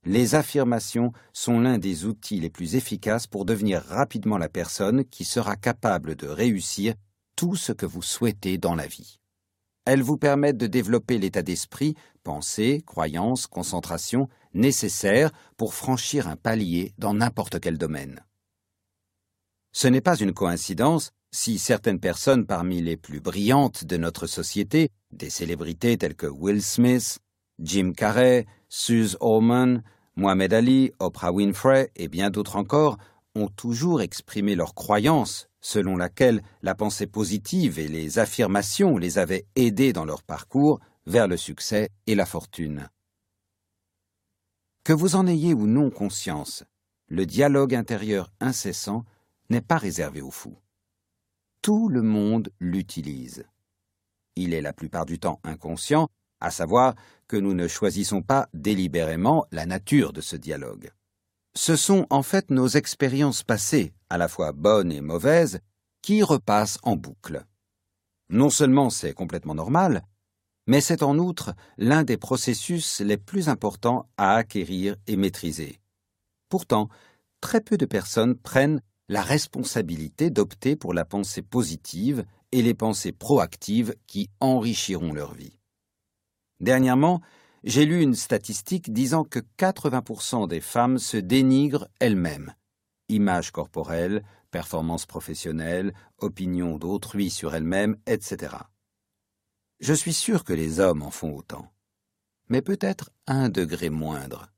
Les 0.05 0.35
affirmations 0.35 1.13
sont 1.33 1.59
l'un 1.59 1.79
des 1.79 2.05
outils 2.05 2.39
les 2.39 2.51
plus 2.51 2.75
efficaces 2.75 3.25
pour 3.25 3.43
devenir 3.43 3.81
rapidement 3.81 4.37
la 4.37 4.49
personne 4.49 5.03
qui 5.03 5.25
sera 5.25 5.55
capable 5.55 6.15
de 6.15 6.27
réussir 6.27 6.93
tout 7.35 7.55
ce 7.55 7.71
que 7.71 7.87
vous 7.87 8.03
souhaitez 8.03 8.59
dans 8.59 8.75
la 8.75 8.85
vie. 8.85 9.19
Elles 9.85 10.03
vous 10.03 10.17
permettent 10.17 10.57
de 10.57 10.67
développer 10.67 11.17
l'état 11.17 11.41
d'esprit, 11.41 11.95
pensée, 12.23 12.83
croyance, 12.85 13.47
concentration 13.47 14.29
nécessaire 14.53 15.31
pour 15.57 15.73
franchir 15.73 16.27
un 16.27 16.35
palier 16.35 16.93
dans 16.99 17.15
n'importe 17.15 17.59
quel 17.59 17.79
domaine. 17.79 18.23
Ce 19.71 19.87
n'est 19.87 20.01
pas 20.01 20.17
une 20.17 20.33
coïncidence 20.33 21.11
si 21.35 21.59
certaines 21.59 21.99
personnes 21.99 22.45
parmi 22.45 22.81
les 22.81 22.95
plus 22.95 23.19
brillantes 23.19 23.83
de 23.83 23.97
notre 23.97 24.25
société, 24.25 24.89
des 25.11 25.29
célébrités 25.29 25.97
telles 25.97 26.15
que 26.15 26.27
Will 26.27 26.63
Smith, 26.63 27.19
Jim 27.59 27.91
Carrey, 27.91 28.45
Suze 28.69 29.17
Orman, 29.19 29.83
Mohamed 30.15 30.53
Ali, 30.53 30.93
Oprah 30.99 31.33
Winfrey 31.33 31.91
et 31.97 32.07
bien 32.07 32.29
d'autres 32.29 32.55
encore, 32.55 32.97
ont 33.35 33.49
toujours 33.49 34.01
exprimé 34.01 34.55
leur 34.55 34.75
croyance 34.75 35.49
selon 35.59 35.97
laquelle 35.97 36.41
la 36.61 36.73
pensée 36.73 37.05
positive 37.05 37.79
et 37.79 37.89
les 37.89 38.17
affirmations 38.17 38.97
les 38.97 39.17
avaient 39.17 39.45
aidés 39.57 39.91
dans 39.91 40.05
leur 40.05 40.23
parcours 40.23 40.79
vers 41.05 41.27
le 41.27 41.35
succès 41.35 41.89
et 42.07 42.15
la 42.15 42.25
fortune. 42.25 42.87
Que 44.85 44.93
vous 44.93 45.17
en 45.17 45.27
ayez 45.27 45.53
ou 45.53 45.67
non 45.67 45.89
conscience, 45.89 46.63
le 47.09 47.25
dialogue 47.25 47.75
intérieur 47.75 48.31
incessant 48.39 49.03
n'est 49.49 49.59
pas 49.59 49.77
réservé 49.77 50.21
aux 50.21 50.31
fous 50.31 50.57
tout 51.65 51.89
le 51.89 52.03
monde 52.03 52.51
l'utilise. 52.59 53.43
Il 54.35 54.53
est 54.53 54.61
la 54.61 54.71
plupart 54.71 55.07
du 55.07 55.17
temps 55.17 55.39
inconscient, 55.43 56.09
à 56.39 56.51
savoir 56.51 56.93
que 57.27 57.37
nous 57.37 57.55
ne 57.55 57.67
choisissons 57.67 58.21
pas 58.21 58.47
délibérément 58.53 59.47
la 59.51 59.65
nature 59.65 60.13
de 60.13 60.21
ce 60.21 60.35
dialogue. 60.35 60.91
Ce 61.55 61.75
sont 61.75 62.05
en 62.11 62.21
fait 62.21 62.51
nos 62.51 62.67
expériences 62.67 63.41
passées, 63.41 63.95
à 64.11 64.19
la 64.19 64.27
fois 64.27 64.51
bonnes 64.51 64.91
et 64.91 65.01
mauvaises, 65.01 65.59
qui 66.03 66.21
repassent 66.21 66.77
en 66.83 66.95
boucle. 66.95 67.43
Non 68.29 68.51
seulement 68.51 68.91
c'est 68.91 69.13
complètement 69.13 69.55
normal, 69.55 70.03
mais 70.67 70.81
c'est 70.81 71.01
en 71.01 71.17
outre 71.17 71.55
l'un 71.79 72.03
des 72.03 72.17
processus 72.17 72.99
les 72.99 73.17
plus 73.17 73.49
importants 73.49 74.07
à 74.17 74.35
acquérir 74.35 74.97
et 75.07 75.15
maîtriser. 75.15 75.79
Pourtant, 76.47 76.89
très 77.41 77.59
peu 77.59 77.75
de 77.75 77.87
personnes 77.87 78.35
prennent 78.35 78.83
la 79.07 79.21
responsabilité 79.21 80.29
d'opter 80.29 80.75
pour 80.75 80.93
la 80.93 81.05
pensée 81.05 81.41
positive 81.41 82.25
et 82.51 82.61
les 82.61 82.73
pensées 82.73 83.11
proactives 83.11 83.95
qui 84.07 84.29
enrichiront 84.39 85.13
leur 85.13 85.33
vie. 85.33 85.59
Dernièrement, 86.59 87.21
j'ai 87.63 87.85
lu 87.85 88.01
une 88.01 88.15
statistique 88.15 88.93
disant 88.93 89.23
que 89.23 89.39
80% 89.57 90.47
des 90.47 90.61
femmes 90.61 90.97
se 90.97 91.17
dénigrent 91.17 91.87
elles-mêmes. 91.99 92.53
Image 93.09 93.51
corporelle, 93.51 94.23
performance 94.51 95.05
professionnelle, 95.05 95.93
opinion 96.17 96.77
d'autrui 96.77 97.29
sur 97.29 97.53
elles-mêmes, 97.55 97.97
etc. 98.07 98.55
Je 99.79 99.93
suis 99.93 100.13
sûr 100.13 100.43
que 100.43 100.53
les 100.53 100.79
hommes 100.79 101.03
en 101.03 101.11
font 101.11 101.35
autant, 101.35 101.71
mais 102.49 102.61
peut-être 102.61 103.11
un 103.27 103.49
degré 103.49 103.89
moindre. 103.89 104.51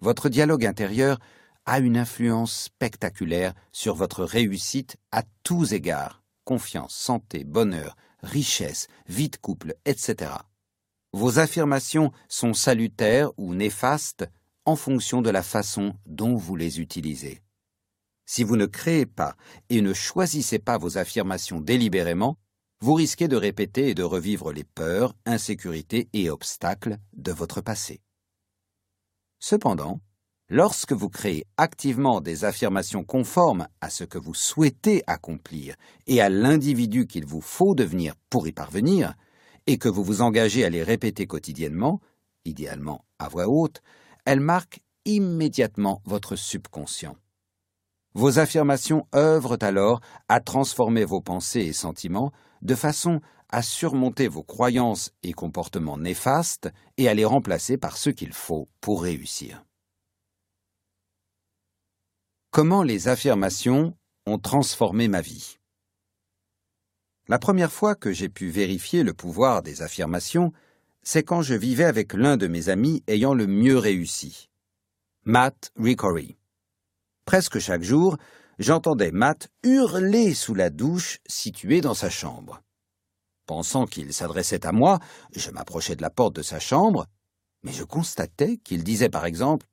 Votre 0.00 0.28
dialogue 0.28 0.64
intérieur 0.64 1.18
a 1.66 1.78
une 1.78 1.96
influence 1.96 2.64
spectaculaire 2.64 3.54
sur 3.72 3.94
votre 3.94 4.24
réussite 4.24 4.96
à 5.10 5.22
tous 5.42 5.72
égards 5.72 6.22
confiance, 6.44 6.94
santé, 6.94 7.44
bonheur, 7.44 7.96
richesse, 8.22 8.88
vie 9.06 9.28
de 9.28 9.36
couple, 9.36 9.74
etc. 9.84 10.32
Vos 11.12 11.38
affirmations 11.38 12.12
sont 12.28 12.54
salutaires 12.54 13.30
ou 13.36 13.54
néfastes 13.54 14.28
en 14.64 14.76
fonction 14.76 15.22
de 15.22 15.30
la 15.30 15.42
façon 15.42 15.94
dont 16.06 16.36
vous 16.36 16.56
les 16.56 16.80
utilisez. 16.80 17.42
Si 18.24 18.44
vous 18.44 18.56
ne 18.56 18.66
créez 18.66 19.06
pas 19.06 19.36
et 19.68 19.80
ne 19.82 19.92
choisissez 19.92 20.58
pas 20.58 20.78
vos 20.78 20.96
affirmations 20.98 21.60
délibérément, 21.60 22.38
vous 22.80 22.94
risquez 22.94 23.28
de 23.28 23.36
répéter 23.36 23.90
et 23.90 23.94
de 23.94 24.02
revivre 24.02 24.52
les 24.52 24.64
peurs, 24.64 25.14
insécurités 25.26 26.08
et 26.12 26.30
obstacles 26.30 26.98
de 27.12 27.32
votre 27.32 27.60
passé. 27.60 28.00
Cependant, 29.38 30.00
Lorsque 30.54 30.92
vous 30.92 31.08
créez 31.08 31.46
activement 31.56 32.20
des 32.20 32.44
affirmations 32.44 33.04
conformes 33.04 33.68
à 33.80 33.88
ce 33.88 34.04
que 34.04 34.18
vous 34.18 34.34
souhaitez 34.34 35.02
accomplir 35.06 35.76
et 36.06 36.20
à 36.20 36.28
l'individu 36.28 37.06
qu'il 37.06 37.24
vous 37.24 37.40
faut 37.40 37.74
devenir 37.74 38.12
pour 38.28 38.46
y 38.46 38.52
parvenir, 38.52 39.14
et 39.66 39.78
que 39.78 39.88
vous 39.88 40.04
vous 40.04 40.20
engagez 40.20 40.62
à 40.66 40.68
les 40.68 40.82
répéter 40.82 41.26
quotidiennement, 41.26 42.02
idéalement 42.44 43.06
à 43.18 43.28
voix 43.28 43.48
haute, 43.48 43.80
elles 44.26 44.40
marquent 44.40 44.80
immédiatement 45.06 46.02
votre 46.04 46.36
subconscient. 46.36 47.16
Vos 48.12 48.38
affirmations 48.38 49.06
œuvrent 49.14 49.56
alors 49.62 50.02
à 50.28 50.40
transformer 50.40 51.06
vos 51.06 51.22
pensées 51.22 51.60
et 51.60 51.72
sentiments 51.72 52.30
de 52.60 52.74
façon 52.74 53.22
à 53.48 53.62
surmonter 53.62 54.28
vos 54.28 54.42
croyances 54.42 55.12
et 55.22 55.32
comportements 55.32 55.96
néfastes 55.96 56.68
et 56.98 57.08
à 57.08 57.14
les 57.14 57.24
remplacer 57.24 57.78
par 57.78 57.96
ce 57.96 58.10
qu'il 58.10 58.34
faut 58.34 58.68
pour 58.82 59.02
réussir. 59.02 59.64
Comment 62.52 62.82
les 62.82 63.08
affirmations 63.08 63.96
ont 64.26 64.36
transformé 64.36 65.08
ma 65.08 65.22
vie? 65.22 65.56
La 67.26 67.38
première 67.38 67.72
fois 67.72 67.94
que 67.94 68.12
j'ai 68.12 68.28
pu 68.28 68.50
vérifier 68.50 69.04
le 69.04 69.14
pouvoir 69.14 69.62
des 69.62 69.80
affirmations, 69.80 70.52
c'est 71.02 71.22
quand 71.22 71.40
je 71.40 71.54
vivais 71.54 71.86
avec 71.86 72.12
l'un 72.12 72.36
de 72.36 72.48
mes 72.48 72.68
amis 72.68 73.02
ayant 73.06 73.32
le 73.32 73.46
mieux 73.46 73.78
réussi, 73.78 74.50
Matt 75.24 75.72
Ricory. 75.78 76.36
Presque 77.24 77.58
chaque 77.58 77.84
jour, 77.84 78.18
j'entendais 78.58 79.12
Matt 79.12 79.48
hurler 79.62 80.34
sous 80.34 80.54
la 80.54 80.68
douche 80.68 81.20
située 81.26 81.80
dans 81.80 81.94
sa 81.94 82.10
chambre. 82.10 82.60
Pensant 83.46 83.86
qu'il 83.86 84.12
s'adressait 84.12 84.66
à 84.66 84.72
moi, 84.72 84.98
je 85.34 85.50
m'approchais 85.50 85.96
de 85.96 86.02
la 86.02 86.10
porte 86.10 86.36
de 86.36 86.42
sa 86.42 86.60
chambre, 86.60 87.06
mais 87.62 87.72
je 87.72 87.84
constatais 87.84 88.58
qu'il 88.58 88.84
disait 88.84 89.08
par 89.08 89.24
exemple 89.24 89.66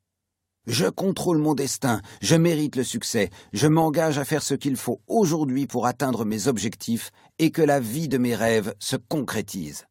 Je 0.66 0.86
contrôle 0.86 1.38
mon 1.38 1.54
destin, 1.54 2.02
je 2.20 2.36
mérite 2.36 2.76
le 2.76 2.84
succès, 2.84 3.30
je 3.52 3.66
m'engage 3.66 4.18
à 4.18 4.24
faire 4.24 4.42
ce 4.42 4.54
qu'il 4.54 4.76
faut 4.76 5.00
aujourd'hui 5.06 5.66
pour 5.66 5.86
atteindre 5.86 6.24
mes 6.24 6.48
objectifs 6.48 7.10
et 7.38 7.50
que 7.50 7.62
la 7.62 7.80
vie 7.80 8.08
de 8.08 8.18
mes 8.18 8.34
rêves 8.34 8.74
se 8.78 8.96
concrétise. 8.96 9.86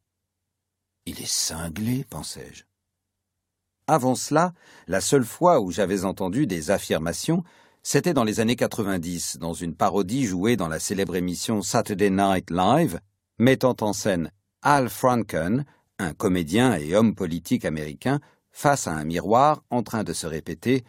Il 1.05 1.19
est 1.21 1.31
cinglé, 1.31 2.05
pensais-je. 2.07 2.63
Avant 3.87 4.13
cela, 4.13 4.53
la 4.87 5.01
seule 5.01 5.25
fois 5.25 5.59
où 5.59 5.71
j'avais 5.71 6.05
entendu 6.05 6.45
des 6.45 6.69
affirmations, 6.69 7.43
c'était 7.81 8.13
dans 8.13 8.23
les 8.23 8.39
années 8.39 8.55
90, 8.55 9.37
dans 9.39 9.53
une 9.53 9.73
parodie 9.73 10.25
jouée 10.25 10.55
dans 10.55 10.67
la 10.67 10.79
célèbre 10.79 11.15
émission 11.15 11.63
Saturday 11.63 12.11
Night 12.11 12.51
Live, 12.51 12.99
mettant 13.39 13.75
en 13.81 13.93
scène 13.93 14.31
Al 14.61 14.89
Franken, 14.89 15.65
un 15.97 16.13
comédien 16.13 16.75
et 16.75 16.95
homme 16.95 17.15
politique 17.15 17.65
américain, 17.65 18.19
face 18.51 18.87
à 18.87 18.91
un 18.93 19.03
miroir 19.03 19.63
en 19.69 19.83
train 19.83 20.03
de 20.03 20.13
se 20.13 20.27
répéter 20.27 20.83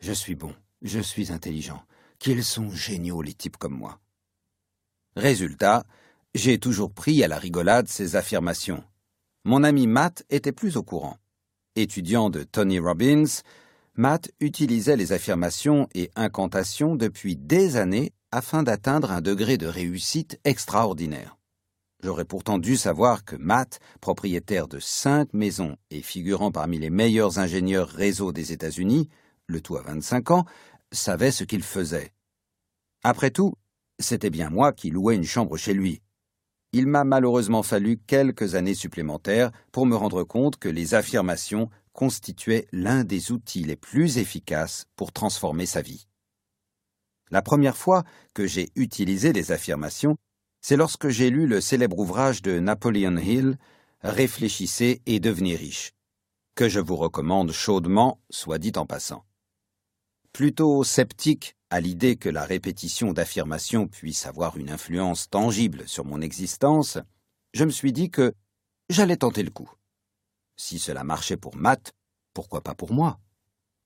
Je 0.00 0.12
suis 0.12 0.34
bon, 0.34 0.54
je 0.82 1.00
suis 1.00 1.32
intelligent, 1.32 1.82
qu'ils 2.18 2.44
sont 2.44 2.70
géniaux 2.70 3.22
les 3.22 3.34
types 3.34 3.56
comme 3.56 3.76
moi. 3.76 4.00
Résultat, 5.16 5.84
j'ai 6.34 6.58
toujours 6.58 6.92
pris 6.92 7.24
à 7.24 7.28
la 7.28 7.38
rigolade 7.38 7.88
ces 7.88 8.16
affirmations. 8.16 8.84
Mon 9.44 9.64
ami 9.64 9.86
Matt 9.86 10.24
était 10.28 10.52
plus 10.52 10.76
au 10.76 10.82
courant. 10.82 11.16
Étudiant 11.74 12.30
de 12.30 12.42
Tony 12.42 12.78
Robbins, 12.78 13.42
Matt 13.94 14.30
utilisait 14.40 14.96
les 14.96 15.12
affirmations 15.12 15.88
et 15.94 16.10
incantations 16.16 16.96
depuis 16.96 17.36
des 17.36 17.76
années 17.76 18.12
afin 18.30 18.62
d'atteindre 18.62 19.10
un 19.10 19.22
degré 19.22 19.56
de 19.56 19.66
réussite 19.66 20.38
extraordinaire. 20.44 21.38
J'aurais 22.02 22.24
pourtant 22.24 22.58
dû 22.58 22.76
savoir 22.76 23.24
que 23.24 23.36
Matt, 23.36 23.80
propriétaire 24.00 24.68
de 24.68 24.78
cinq 24.78 25.32
maisons 25.32 25.76
et 25.90 26.02
figurant 26.02 26.52
parmi 26.52 26.78
les 26.78 26.90
meilleurs 26.90 27.38
ingénieurs 27.38 27.88
réseau 27.88 28.32
des 28.32 28.52
États-Unis, 28.52 29.08
le 29.46 29.60
tout 29.60 29.76
à 29.76 29.82
25 29.82 30.30
ans, 30.30 30.44
savait 30.92 31.30
ce 31.30 31.44
qu'il 31.44 31.62
faisait. 31.62 32.12
Après 33.02 33.30
tout, 33.30 33.54
c'était 33.98 34.30
bien 34.30 34.50
moi 34.50 34.72
qui 34.72 34.90
louais 34.90 35.16
une 35.16 35.24
chambre 35.24 35.56
chez 35.56 35.72
lui, 35.72 36.02
il 36.72 36.86
m'a 36.86 37.04
malheureusement 37.04 37.62
fallu 37.62 37.96
quelques 37.96 38.54
années 38.54 38.74
supplémentaires 38.74 39.50
pour 39.72 39.86
me 39.86 39.96
rendre 39.96 40.24
compte 40.24 40.58
que 40.58 40.68
les 40.68 40.94
affirmations 40.94 41.70
constituaient 41.94 42.66
l'un 42.70 43.02
des 43.02 43.32
outils 43.32 43.64
les 43.64 43.76
plus 43.76 44.18
efficaces 44.18 44.84
pour 44.94 45.10
transformer 45.10 45.64
sa 45.64 45.80
vie. 45.80 46.06
La 47.30 47.40
première 47.40 47.78
fois 47.78 48.04
que 48.34 48.46
j'ai 48.46 48.68
utilisé 48.76 49.32
les 49.32 49.52
affirmations, 49.52 50.18
c'est 50.60 50.76
lorsque 50.76 51.08
j'ai 51.08 51.30
lu 51.30 51.46
le 51.46 51.60
célèbre 51.60 51.98
ouvrage 51.98 52.42
de 52.42 52.58
Napoleon 52.58 53.16
Hill, 53.16 53.56
Réfléchissez 54.02 55.02
et 55.06 55.18
devenez 55.18 55.56
riche, 55.56 55.92
que 56.54 56.68
je 56.68 56.78
vous 56.78 56.94
recommande 56.94 57.50
chaudement, 57.50 58.20
soit 58.30 58.58
dit 58.58 58.72
en 58.76 58.86
passant. 58.86 59.24
Plutôt 60.32 60.84
sceptique 60.84 61.56
à 61.70 61.80
l'idée 61.80 62.16
que 62.16 62.28
la 62.28 62.44
répétition 62.44 63.12
d'affirmations 63.12 63.88
puisse 63.88 64.26
avoir 64.26 64.58
une 64.58 64.70
influence 64.70 65.28
tangible 65.28 65.88
sur 65.88 66.04
mon 66.04 66.20
existence, 66.20 66.98
je 67.52 67.64
me 67.64 67.70
suis 67.70 67.92
dit 67.92 68.10
que 68.10 68.34
j'allais 68.90 69.16
tenter 69.16 69.42
le 69.42 69.50
coup. 69.50 69.70
Si 70.56 70.78
cela 70.78 71.02
marchait 71.02 71.36
pour 71.36 71.56
Matt, 71.56 71.92
pourquoi 72.32 72.60
pas 72.60 72.74
pour 72.74 72.92
moi? 72.92 73.18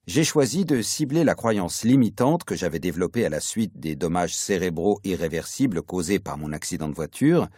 J'ai 0.07 0.25
choisi 0.25 0.65
de 0.65 0.83
cibler 0.83 1.25
la 1.25 1.35
croyance 1.35 1.85
limitante 1.85 2.45
que 2.45 2.57
j'avais 2.57 2.79
développée 2.79 3.27
à 3.27 3.29
la 3.29 3.41
suite 3.41 3.79
des 3.79 3.97
dommages 3.97 4.35
cérébraux 4.35 4.99
irréversibles 5.05 5.83
causés 5.83 6.19
par 6.19 6.39
mon 6.39 6.53
accident 6.53 6.89
de 6.89 6.95
voiture, 6.95 7.49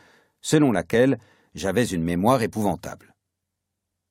selon 0.40 0.72
laquelle 0.72 1.18
j'avais 1.54 1.86
une 1.86 2.02
mémoire 2.02 2.42
épouvantable. 2.42 3.14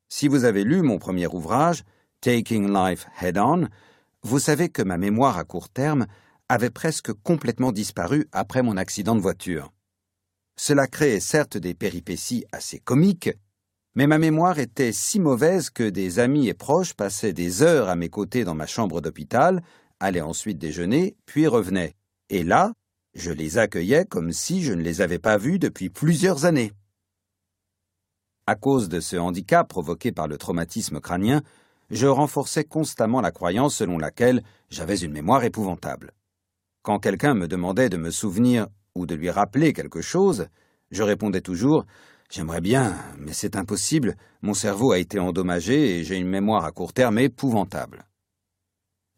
Si 0.09 0.27
vous 0.27 0.45
avez 0.45 0.63
lu 0.63 0.81
mon 0.81 0.97
premier 0.97 1.27
ouvrage, 1.27 1.83
Taking 2.21 2.73
Life 2.73 3.05
Head 3.21 3.37
On, 3.37 3.67
vous 4.23 4.39
savez 4.39 4.69
que 4.69 4.81
ma 4.81 4.97
mémoire 4.97 5.37
à 5.37 5.43
court 5.43 5.69
terme 5.69 6.07
avait 6.49 6.69
presque 6.69 7.13
complètement 7.13 7.71
disparu 7.71 8.27
après 8.31 8.61
mon 8.61 8.77
accident 8.77 9.15
de 9.15 9.21
voiture. 9.21 9.71
Cela 10.55 10.87
créait 10.87 11.19
certes 11.19 11.57
des 11.57 11.73
péripéties 11.73 12.45
assez 12.51 12.79
comiques, 12.79 13.31
mais 13.95 14.07
ma 14.07 14.17
mémoire 14.17 14.59
était 14.59 14.91
si 14.91 15.19
mauvaise 15.19 15.69
que 15.69 15.89
des 15.89 16.19
amis 16.19 16.47
et 16.47 16.53
proches 16.53 16.93
passaient 16.93 17.33
des 17.33 17.61
heures 17.61 17.89
à 17.89 17.95
mes 17.95 18.09
côtés 18.09 18.43
dans 18.43 18.55
ma 18.55 18.65
chambre 18.65 19.01
d'hôpital, 19.01 19.61
allaient 19.99 20.21
ensuite 20.21 20.57
déjeuner, 20.57 21.15
puis 21.25 21.47
revenaient. 21.47 21.95
Et 22.29 22.43
là, 22.43 22.73
je 23.13 23.31
les 23.31 23.57
accueillais 23.57 24.05
comme 24.05 24.31
si 24.31 24.63
je 24.63 24.73
ne 24.73 24.81
les 24.81 25.01
avais 25.01 25.19
pas 25.19 25.37
vus 25.37 25.59
depuis 25.59 25.89
plusieurs 25.89 26.45
années. 26.45 26.71
À 28.47 28.55
cause 28.55 28.89
de 28.89 28.99
ce 28.99 29.17
handicap 29.17 29.67
provoqué 29.67 30.11
par 30.11 30.27
le 30.27 30.37
traumatisme 30.37 30.99
crânien, 30.99 31.41
je 31.89 32.07
renforçais 32.07 32.63
constamment 32.63 33.21
la 33.21 33.31
croyance 33.31 33.75
selon 33.75 33.97
laquelle 33.97 34.43
j'avais 34.69 34.97
une 34.97 35.11
mémoire 35.11 35.43
épouvantable. 35.43 36.13
Quand 36.81 36.99
quelqu'un 36.99 37.33
me 37.33 37.47
demandait 37.47 37.89
de 37.89 37.97
me 37.97 38.11
souvenir 38.11 38.67
ou 38.95 39.05
de 39.05 39.13
lui 39.13 39.29
rappeler 39.29 39.73
quelque 39.73 40.01
chose, 40.01 40.47
je 40.89 41.03
répondais 41.03 41.41
toujours 41.41 41.85
J'aimerais 42.31 42.61
bien, 42.61 42.97
mais 43.17 43.33
c'est 43.33 43.57
impossible, 43.57 44.15
mon 44.41 44.53
cerveau 44.53 44.93
a 44.93 44.99
été 44.99 45.19
endommagé 45.19 45.99
et 45.99 46.05
j'ai 46.05 46.15
une 46.15 46.29
mémoire 46.29 46.63
à 46.63 46.71
court 46.71 46.93
terme 46.93 47.19
épouvantable. 47.19 48.05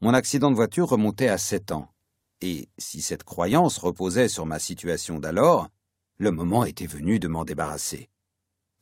Mon 0.01 0.15
accident 0.15 0.49
de 0.49 0.55
voiture 0.55 0.89
remontait 0.89 1.27
à 1.27 1.37
sept 1.37 1.71
ans, 1.71 1.93
et 2.41 2.69
si 2.79 3.03
cette 3.03 3.23
croyance 3.23 3.77
reposait 3.77 4.29
sur 4.29 4.47
ma 4.47 4.57
situation 4.57 5.19
d'alors, 5.19 5.69
le 6.17 6.31
moment 6.31 6.65
était 6.65 6.87
venu 6.87 7.19
de 7.19 7.27
m'en 7.27 7.45
débarrasser. 7.45 8.09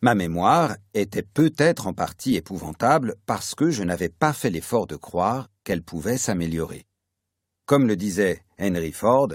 Ma 0.01 0.15
mémoire 0.15 0.77
était 0.93 1.23
peut-être 1.23 1.87
en 1.87 1.93
partie 1.93 2.37
épouvantable 2.37 3.15
parce 3.25 3.53
que 3.53 3.69
je 3.69 3.83
n'avais 3.83 4.07
pas 4.07 4.31
fait 4.31 4.49
l'effort 4.49 4.87
de 4.87 4.95
croire 4.95 5.49
qu'elle 5.65 5.83
pouvait 5.83 6.17
s'améliorer. 6.17 6.85
Comme 7.65 7.85
le 7.85 7.97
disait 7.97 8.45
Henry 8.57 8.93
Ford, 8.93 9.33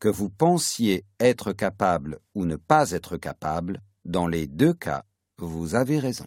que 0.00 0.08
vous 0.08 0.30
pensiez 0.30 1.04
être 1.20 1.52
capable 1.52 2.20
ou 2.34 2.46
ne 2.46 2.56
pas 2.56 2.92
être 2.92 3.18
capable, 3.18 3.82
dans 4.04 4.26
les 4.26 4.46
deux 4.46 4.74
cas, 4.74 5.04
vous 5.38 5.74
avez 5.74 5.98
raison. 5.98 6.26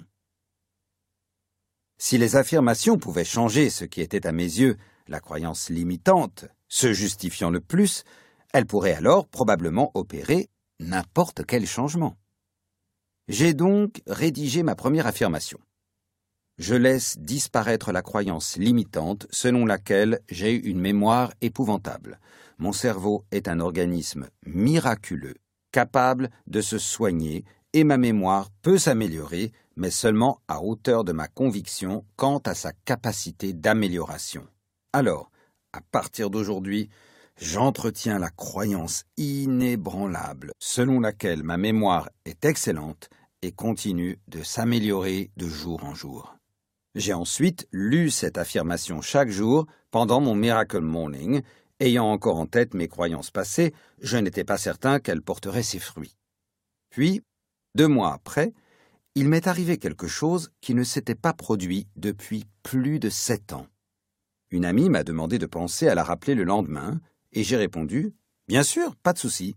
Si 1.98 2.18
les 2.18 2.36
affirmations 2.36 2.98
pouvaient 2.98 3.26
changer 3.26 3.70
ce 3.70 3.86
qui 3.86 4.02
était 4.02 4.26
à 4.26 4.32
mes 4.32 4.44
yeux 4.44 4.78
la 5.08 5.20
croyance 5.20 5.70
limitante, 5.70 6.46
se 6.68 6.94
justifiant 6.94 7.50
le 7.50 7.60
plus, 7.60 8.04
elles 8.54 8.66
pourraient 8.66 8.94
alors 8.94 9.28
probablement 9.28 9.92
opérer 9.94 10.50
n'importe 10.80 11.46
quel 11.46 11.66
changement. 11.66 12.18
J'ai 13.28 13.54
donc 13.54 14.02
rédigé 14.08 14.64
ma 14.64 14.76
première 14.76 15.08
affirmation. 15.08 15.60
Je 16.58 16.76
laisse 16.76 17.18
disparaître 17.18 17.92
la 17.92 18.02
croyance 18.02 18.58
limitante 18.58 19.28
selon 19.32 19.66
laquelle 19.66 20.20
j'ai 20.30 20.54
une 20.54 20.80
mémoire 20.80 21.34
épouvantable. 21.42 22.20
Mon 22.58 22.74
cerveau 22.74 23.26
est 23.32 23.48
un 23.48 23.60
organisme 23.60 24.30
miraculeux, 24.46 25.38
capable 25.72 26.30
de 26.48 26.62
se 26.62 26.78
soigner, 26.78 27.46
et 27.74 27.84
ma 27.84 27.98
mémoire 27.98 28.50
peut 28.62 28.78
s'améliorer, 28.78 29.52
mais 29.76 29.92
seulement 29.92 30.42
à 30.48 30.62
hauteur 30.62 31.04
de 31.04 31.12
ma 31.12 31.28
conviction 31.28 32.06
quant 32.16 32.40
à 32.40 32.54
sa 32.54 32.74
capacité 32.74 33.54
d'amélioration. 33.54 34.46
Alors, 34.94 35.32
à 35.74 35.82
partir 35.82 36.30
d'aujourd'hui, 36.30 36.90
j'entretiens 37.38 38.20
la 38.20 38.30
croyance 38.30 39.06
inébranlable 39.18 40.52
selon 40.60 41.00
laquelle 41.00 41.44
ma 41.44 41.58
mémoire 41.58 42.10
est 42.26 42.46
excellente 42.46 43.10
et 43.42 43.52
continue 43.52 44.20
de 44.28 44.44
s'améliorer 44.44 45.32
de 45.38 45.48
jour 45.48 45.84
en 45.84 45.96
jour. 45.96 46.36
J'ai 46.94 47.14
ensuite 47.14 47.68
lu 47.72 48.10
cette 48.10 48.38
affirmation 48.38 49.02
chaque 49.02 49.30
jour 49.30 49.66
pendant 49.92 50.20
mon 50.20 50.36
Miracle 50.36 50.82
Morning, 50.82 51.42
ayant 51.80 52.12
encore 52.12 52.38
en 52.38 52.46
tête 52.46 52.74
mes 52.74 52.90
croyances 52.90 53.32
passées, 53.32 53.74
je 54.02 54.18
n'étais 54.18 54.44
pas 54.44 54.58
certain 54.58 55.00
qu'elles 55.00 55.22
porteraient 55.22 55.64
ses 55.64 55.80
fruits. 55.80 56.18
Puis, 56.90 57.24
deux 57.76 57.88
mois 57.88 58.14
après, 58.14 58.54
il 59.16 59.28
m'est 59.28 59.48
arrivé 59.48 59.78
quelque 59.78 60.08
chose 60.08 60.52
qui 60.62 60.74
ne 60.74 60.84
s'était 60.84 61.16
pas 61.16 61.34
produit 61.34 61.88
depuis 61.96 62.46
plus 62.64 63.00
de 63.00 63.10
sept 63.10 63.54
ans. 63.54 63.68
Une 64.50 64.66
amie 64.66 64.90
m'a 64.90 65.04
demandé 65.04 65.38
de 65.38 65.46
penser 65.46 65.88
à 65.88 65.96
la 65.96 66.04
rappeler 66.04 66.36
le 66.36 66.44
lendemain, 66.44 67.00
et 67.32 67.44
j'ai 67.44 67.58
répondu 67.58 68.14
Bien 68.48 68.64
sûr, 68.64 68.96
pas 68.98 69.14
de 69.14 69.18
souci. 69.18 69.56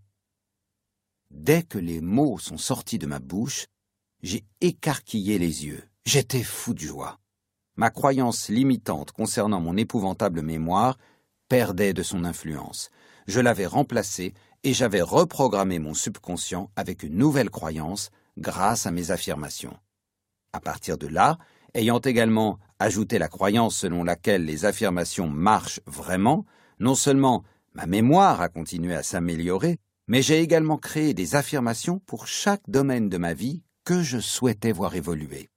Dès 1.31 1.63
que 1.63 1.79
les 1.79 2.01
mots 2.01 2.39
sont 2.39 2.59
sortis 2.59 2.99
de 2.99 3.07
ma 3.07 3.19
bouche, 3.19 3.67
j'ai 4.23 4.45
écarquillé 4.61 5.39
les 5.39 5.67
yeux. 5.67 5.83
J'étais 6.05 6.43
fou 6.43 6.75
de 6.75 6.81
joie. 6.81 7.19
Ma 7.77 7.91
croyance 7.91 8.49
limitante 8.49 9.11
concernant 9.11 9.61
mon 9.61 9.77
épouvantable 9.77 10.43
mémoire 10.43 10.97
perdait 11.49 11.93
de 11.93 12.05
son 12.05 12.25
influence. 12.25 12.91
Je 13.27 13.41
l'avais 13.41 13.67
remplacée 13.67 14.33
et 14.65 14.73
j'avais 14.73 15.03
reprogrammé 15.03 15.79
mon 15.79 15.95
subconscient 15.95 16.71
avec 16.75 17.03
une 17.03 17.17
nouvelle 17.17 17.51
croyance 17.51 18.11
grâce 18.39 18.87
à 18.87 18.91
mes 18.91 19.11
affirmations. 19.11 19.77
À 20.53 20.61
partir 20.61 20.97
de 20.97 21.07
là, 21.07 21.39
ayant 21.75 22.01
également 22.01 22.59
ajouté 22.79 23.19
la 23.19 23.29
croyance 23.29 23.77
selon 23.77 24.03
laquelle 24.03 24.45
les 24.45 24.65
affirmations 24.65 25.29
marchent 25.29 25.81
vraiment, 25.87 26.47
non 26.81 26.95
seulement 26.95 27.45
ma 27.75 27.87
mémoire 27.87 28.41
a 28.41 28.49
continué 28.49 28.95
à 28.95 29.03
s'améliorer, 29.03 29.79
mais 30.09 30.23
j'ai 30.23 30.41
également 30.41 30.79
créé 30.79 31.13
des 31.13 31.35
affirmations 31.35 31.99
pour 31.99 32.27
chaque 32.27 32.63
domaine 32.69 33.09
de 33.09 33.19
ma 33.19 33.35
vie 33.35 33.63
que 33.85 34.03
je 34.03 34.19
souhaitais 34.19 34.73
voir 34.73 34.95
évoluer. 34.95 35.51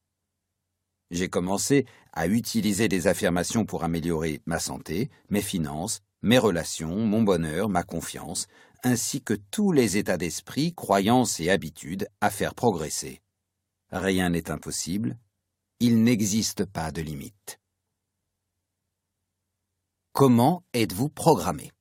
J'ai 1.12 1.30
commencé 1.30 1.86
à 2.12 2.28
utiliser 2.28 2.90
des 2.90 3.08
affirmations 3.08 3.66
pour 3.66 3.86
améliorer 3.86 4.42
ma 4.46 4.60
santé, 4.60 5.10
mes 5.30 5.42
finances, 5.42 6.02
mes 6.22 6.38
relations, 6.38 6.96
mon 6.96 7.22
bonheur, 7.22 7.70
ma 7.70 7.84
confiance, 7.84 8.48
ainsi 8.84 9.22
que 9.22 9.34
tous 9.34 9.72
les 9.72 9.98
états 9.98 10.18
d'esprit, 10.18 10.74
croyances 10.74 11.40
et 11.40 11.49
habitudes 11.49 12.08
à 12.22 12.30
faire 12.30 12.56
progresser. 12.56 13.22
Rien 13.91 14.30
n'est 14.30 14.52
impossible, 14.52 15.18
il 15.80 16.04
n'existe 16.04 16.66
pas 16.66 16.91
de 16.91 17.02
limite. 17.02 17.60
Comment 20.12 20.64
êtes-vous 20.74 21.10
programmé? 21.10 21.72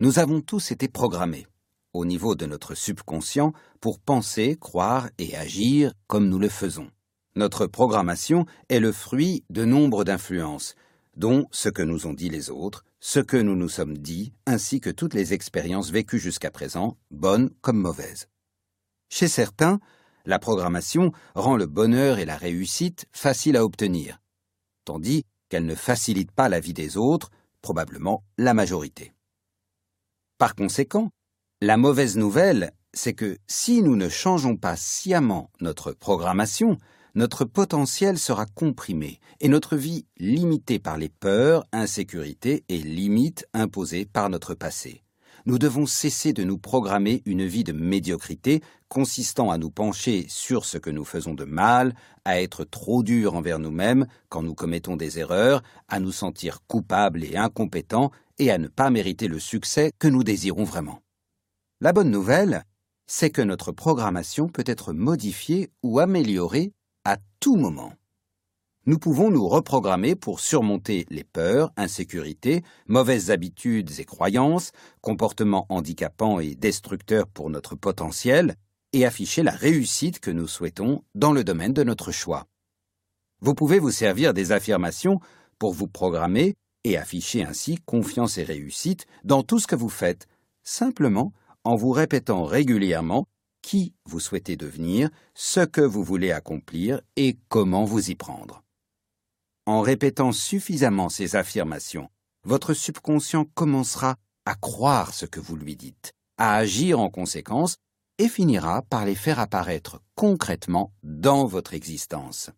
Nous 0.00 0.18
avons 0.18 0.40
tous 0.40 0.72
été 0.72 0.88
programmés, 0.88 1.46
au 1.92 2.04
niveau 2.04 2.34
de 2.34 2.46
notre 2.46 2.74
subconscient, 2.74 3.52
pour 3.80 4.00
penser, 4.00 4.56
croire 4.60 5.08
et 5.18 5.36
agir 5.36 5.94
comme 6.08 6.28
nous 6.28 6.40
le 6.40 6.48
faisons. 6.48 6.90
Notre 7.36 7.66
programmation 7.66 8.46
est 8.68 8.80
le 8.80 8.92
fruit 8.92 9.44
de 9.48 9.64
nombre 9.64 10.04
d'influences, 10.04 10.74
dont 11.16 11.46
ce 11.50 11.68
que 11.68 11.82
nous 11.82 12.06
ont 12.06 12.14
dit 12.14 12.28
les 12.28 12.50
autres, 12.50 12.84
ce 13.04 13.18
que 13.18 13.36
nous 13.36 13.56
nous 13.56 13.68
sommes 13.68 13.98
dit, 13.98 14.32
ainsi 14.46 14.80
que 14.80 14.88
toutes 14.88 15.12
les 15.12 15.34
expériences 15.34 15.90
vécues 15.90 16.20
jusqu'à 16.20 16.52
présent, 16.52 16.96
bonnes 17.10 17.50
comme 17.60 17.78
mauvaises. 17.78 18.28
Chez 19.08 19.26
certains, 19.26 19.80
la 20.24 20.38
programmation 20.38 21.10
rend 21.34 21.56
le 21.56 21.66
bonheur 21.66 22.20
et 22.20 22.24
la 22.24 22.36
réussite 22.36 23.06
faciles 23.10 23.56
à 23.56 23.64
obtenir, 23.64 24.20
tandis 24.84 25.24
qu'elle 25.48 25.66
ne 25.66 25.74
facilite 25.74 26.30
pas 26.30 26.48
la 26.48 26.60
vie 26.60 26.74
des 26.74 26.96
autres, 26.96 27.32
probablement 27.60 28.22
la 28.38 28.54
majorité. 28.54 29.12
Par 30.38 30.54
conséquent, 30.54 31.10
la 31.60 31.76
mauvaise 31.76 32.16
nouvelle, 32.16 32.70
c'est 32.94 33.14
que 33.14 33.36
si 33.48 33.82
nous 33.82 33.96
ne 33.96 34.08
changeons 34.08 34.56
pas 34.56 34.76
sciemment 34.76 35.50
notre 35.60 35.90
programmation, 35.90 36.78
notre 37.14 37.44
potentiel 37.44 38.18
sera 38.18 38.46
comprimé 38.46 39.20
et 39.40 39.48
notre 39.48 39.76
vie 39.76 40.06
limitée 40.18 40.78
par 40.78 40.96
les 40.96 41.10
peurs, 41.10 41.66
insécurités 41.72 42.64
et 42.68 42.78
limites 42.78 43.46
imposées 43.52 44.06
par 44.06 44.30
notre 44.30 44.54
passé. 44.54 45.02
Nous 45.44 45.58
devons 45.58 45.86
cesser 45.86 46.32
de 46.32 46.44
nous 46.44 46.56
programmer 46.56 47.22
une 47.26 47.44
vie 47.44 47.64
de 47.64 47.72
médiocrité 47.72 48.62
consistant 48.88 49.50
à 49.50 49.58
nous 49.58 49.70
pencher 49.70 50.24
sur 50.28 50.64
ce 50.64 50.78
que 50.78 50.90
nous 50.90 51.04
faisons 51.04 51.34
de 51.34 51.44
mal, 51.44 51.94
à 52.24 52.40
être 52.40 52.64
trop 52.64 53.02
durs 53.02 53.34
envers 53.34 53.58
nous-mêmes 53.58 54.06
quand 54.28 54.42
nous 54.42 54.54
commettons 54.54 54.96
des 54.96 55.18
erreurs, 55.18 55.62
à 55.88 56.00
nous 56.00 56.12
sentir 56.12 56.60
coupables 56.66 57.24
et 57.24 57.36
incompétents 57.36 58.12
et 58.38 58.50
à 58.50 58.58
ne 58.58 58.68
pas 58.68 58.90
mériter 58.90 59.28
le 59.28 59.40
succès 59.40 59.92
que 59.98 60.08
nous 60.08 60.22
désirons 60.22 60.64
vraiment. 60.64 61.00
La 61.80 61.92
bonne 61.92 62.10
nouvelle, 62.10 62.64
c'est 63.06 63.30
que 63.30 63.42
notre 63.42 63.72
programmation 63.72 64.48
peut 64.48 64.64
être 64.64 64.92
modifiée 64.92 65.70
ou 65.82 65.98
améliorée 65.98 66.72
moment. 67.50 67.92
Nous 68.86 68.98
pouvons 68.98 69.30
nous 69.30 69.46
reprogrammer 69.46 70.16
pour 70.16 70.40
surmonter 70.40 71.06
les 71.08 71.22
peurs, 71.22 71.70
insécurités, 71.76 72.62
mauvaises 72.86 73.30
habitudes 73.30 73.90
et 74.00 74.04
croyances, 74.04 74.72
comportements 75.00 75.66
handicapants 75.68 76.40
et 76.40 76.54
destructeurs 76.54 77.28
pour 77.28 77.48
notre 77.50 77.76
potentiel, 77.76 78.56
et 78.92 79.06
afficher 79.06 79.42
la 79.42 79.52
réussite 79.52 80.20
que 80.20 80.30
nous 80.30 80.48
souhaitons 80.48 81.04
dans 81.14 81.32
le 81.32 81.44
domaine 81.44 81.72
de 81.72 81.84
notre 81.84 82.10
choix. 82.10 82.46
Vous 83.40 83.54
pouvez 83.54 83.78
vous 83.78 83.90
servir 83.90 84.34
des 84.34 84.52
affirmations 84.52 85.20
pour 85.58 85.72
vous 85.72 85.88
programmer 85.88 86.54
et 86.84 86.96
afficher 86.96 87.44
ainsi 87.44 87.76
confiance 87.86 88.38
et 88.38 88.42
réussite 88.42 89.06
dans 89.24 89.42
tout 89.42 89.58
ce 89.58 89.66
que 89.66 89.76
vous 89.76 89.88
faites, 89.88 90.26
simplement 90.64 91.32
en 91.64 91.76
vous 91.76 91.92
répétant 91.92 92.44
régulièrement 92.44 93.26
qui 93.62 93.94
vous 94.04 94.20
souhaitez 94.20 94.56
devenir, 94.56 95.08
ce 95.34 95.60
que 95.60 95.80
vous 95.80 96.04
voulez 96.04 96.32
accomplir 96.32 97.00
et 97.16 97.38
comment 97.48 97.84
vous 97.84 98.10
y 98.10 98.14
prendre. 98.14 98.62
En 99.64 99.80
répétant 99.80 100.32
suffisamment 100.32 101.08
ces 101.08 101.36
affirmations, 101.36 102.10
votre 102.44 102.74
subconscient 102.74 103.46
commencera 103.54 104.16
à 104.44 104.56
croire 104.56 105.14
ce 105.14 105.24
que 105.24 105.40
vous 105.40 105.56
lui 105.56 105.76
dites, 105.76 106.12
à 106.36 106.56
agir 106.56 106.98
en 106.98 107.08
conséquence 107.08 107.76
et 108.18 108.28
finira 108.28 108.82
par 108.82 109.04
les 109.04 109.14
faire 109.14 109.38
apparaître 109.38 110.00
concrètement 110.16 110.92
dans 111.02 111.46
votre 111.46 111.74
existence. 111.74 112.50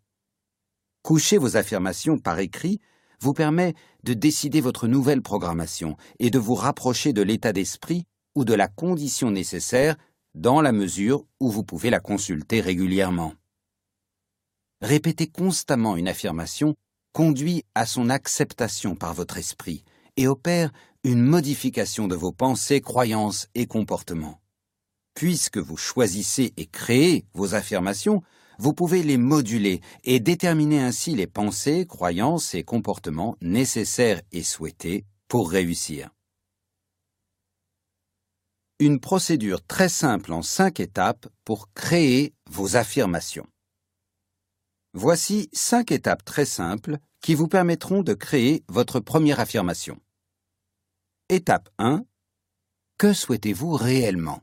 Coucher 1.03 1.37
vos 1.37 1.57
affirmations 1.57 2.19
par 2.19 2.39
écrit 2.39 2.81
vous 3.21 3.35
permet 3.35 3.75
de 4.03 4.15
décider 4.15 4.61
votre 4.61 4.89
nouvelle 4.89 5.23
programmation 5.23 5.97
et 6.19 6.31
de 6.31 6.39
vous 6.39 6.55
rapprocher 6.55 7.13
de 7.13 7.23
l'état 7.23 7.53
d'esprit 7.53 8.05
ou 8.35 8.45
de 8.45 8.55
la 8.55 8.69
condition 8.69 9.31
nécessaire 9.31 9.97
dans 10.35 10.61
la 10.61 10.73
mesure 10.73 11.25
où 11.41 11.51
vous 11.51 11.65
pouvez 11.65 11.91
la 11.91 12.01
consulter 12.01 12.61
régulièrement. 12.61 13.35
Répéter 14.81 15.27
constamment 15.27 15.97
une 15.97 16.09
affirmation 16.09 16.75
conduit 17.13 17.65
à 17.75 17.87
son 17.87 18.11
acceptation 18.11 18.97
par 18.97 19.15
votre 19.15 19.39
esprit 19.39 19.85
et 20.17 20.27
opère 20.27 20.73
une 21.05 21.23
modification 21.23 22.09
de 22.09 22.17
vos 22.17 22.33
pensées, 22.33 22.81
croyances 22.81 23.49
et 23.55 23.67
comportements. 23.67 24.41
Puisque 25.15 25.59
vous 25.59 25.77
choisissez 25.77 26.53
et 26.57 26.67
créez 26.67 27.25
vos 27.35 27.55
affirmations, 27.55 28.23
vous 28.59 28.73
pouvez 28.73 29.03
les 29.03 29.17
moduler 29.17 29.81
et 30.03 30.21
déterminer 30.21 30.81
ainsi 30.81 31.15
les 31.15 31.27
pensées, 31.27 31.87
croyances 31.87 32.55
et 32.55 32.65
comportements 32.65 33.37
nécessaires 33.41 34.21
et 34.33 34.43
souhaités 34.43 35.05
pour 35.29 35.51
réussir. 35.51 36.11
Une 38.81 38.99
procédure 38.99 39.65
très 39.65 39.89
simple 39.89 40.33
en 40.33 40.43
cinq 40.43 40.81
étapes 40.81 41.29
pour 41.45 41.73
créer 41.75 42.35
vos 42.51 42.75
affirmations. 42.75 43.47
Voici 44.95 45.49
cinq 45.53 45.93
étapes 45.93 46.25
très 46.25 46.45
simples 46.45 46.99
qui 47.21 47.37
vous 47.37 47.47
permettront 47.47 48.03
de 48.03 48.15
créer 48.15 48.65
votre 48.67 48.99
première 48.99 49.39
affirmation. 49.39 50.01
Étape 51.29 51.69
1. 51.79 52.05
Que 52.99 53.13
souhaitez-vous 53.13 53.75
réellement? 53.75 54.43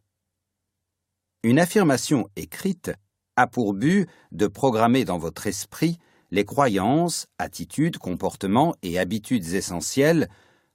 Une 1.43 1.59
affirmation 1.59 2.29
écrite 2.37 2.89
a 3.35 3.47
pour 3.47 3.73
but 3.73 4.07
de 4.31 4.47
programmer 4.47 5.03
dans 5.03 5.17
votre 5.17 5.45
esprit 5.45 5.97
les 6.29 6.45
croyances, 6.45 7.27
attitudes, 7.37 7.97
comportements 7.97 8.75
et 8.81 8.97
habitudes 8.97 9.47
essentielles 9.53 10.29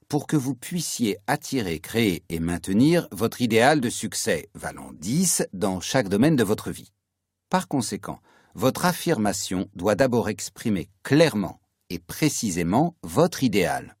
pour 0.07 0.27
que 0.27 0.37
vous 0.37 0.55
puissiez 0.55 1.17
attirer, 1.27 1.79
créer 1.79 2.23
et 2.29 2.39
maintenir 2.39 3.07
votre 3.11 3.41
idéal 3.41 3.81
de 3.81 3.89
succès 3.89 4.49
valant 4.53 4.91
10 4.93 5.47
dans 5.53 5.79
chaque 5.79 6.09
domaine 6.09 6.35
de 6.35 6.43
votre 6.43 6.71
vie. 6.71 6.91
Par 7.49 7.67
conséquent, 7.67 8.19
votre 8.55 8.85
affirmation 8.85 9.69
doit 9.75 9.95
d'abord 9.95 10.29
exprimer 10.29 10.89
clairement 11.03 11.59
et 11.89 11.99
précisément 11.99 12.95
votre 13.03 13.43
idéal. 13.43 13.97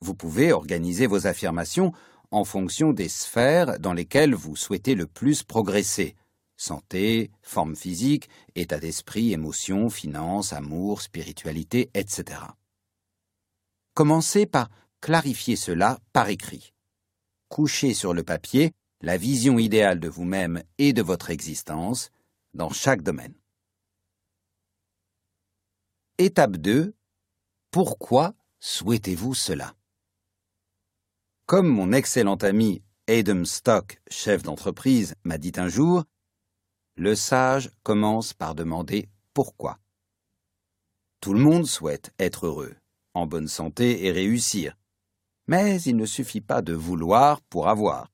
Vous 0.00 0.14
pouvez 0.14 0.52
organiser 0.52 1.06
vos 1.06 1.26
affirmations 1.26 1.92
en 2.30 2.44
fonction 2.44 2.92
des 2.92 3.08
sphères 3.08 3.78
dans 3.78 3.92
lesquelles 3.92 4.34
vous 4.34 4.56
souhaitez 4.56 4.94
le 4.94 5.06
plus 5.06 5.42
progresser 5.42 6.14
santé, 6.60 7.30
forme 7.42 7.74
physique, 7.74 8.28
état 8.54 8.78
d'esprit, 8.78 9.32
émotions, 9.32 9.88
finances, 9.88 10.52
amour, 10.52 11.00
spiritualité, 11.00 11.90
etc. 11.94 12.42
Commencez 13.94 14.46
par 14.46 14.70
clarifiez 15.00 15.56
cela 15.56 15.98
par 16.12 16.28
écrit. 16.28 16.72
Couchez 17.48 17.94
sur 17.94 18.14
le 18.14 18.22
papier 18.22 18.72
la 19.02 19.16
vision 19.16 19.58
idéale 19.58 19.98
de 19.98 20.08
vous-même 20.08 20.62
et 20.78 20.92
de 20.92 21.02
votre 21.02 21.30
existence 21.30 22.10
dans 22.52 22.70
chaque 22.70 23.02
domaine. 23.02 23.34
Étape 26.18 26.58
2. 26.58 26.94
Pourquoi 27.70 28.34
souhaitez-vous 28.58 29.34
cela? 29.34 29.74
Comme 31.46 31.68
mon 31.68 31.92
excellent 31.92 32.36
ami 32.36 32.82
Adam 33.08 33.44
Stock, 33.44 34.00
chef 34.10 34.42
d'entreprise, 34.42 35.14
m'a 35.24 35.38
dit 35.38 35.52
un 35.56 35.68
jour, 35.68 36.04
le 36.96 37.14
sage 37.14 37.70
commence 37.82 38.34
par 38.34 38.54
demander 38.54 39.08
pourquoi. 39.32 39.78
Tout 41.20 41.32
le 41.32 41.40
monde 41.40 41.66
souhaite 41.66 42.12
être 42.18 42.46
heureux, 42.46 42.76
en 43.14 43.26
bonne 43.26 43.48
santé 43.48 44.04
et 44.04 44.12
réussir. 44.12 44.76
Mais 45.50 45.82
il 45.82 45.96
ne 45.96 46.06
suffit 46.06 46.40
pas 46.40 46.62
de 46.62 46.74
vouloir 46.74 47.40
pour 47.40 47.68
avoir. 47.68 48.06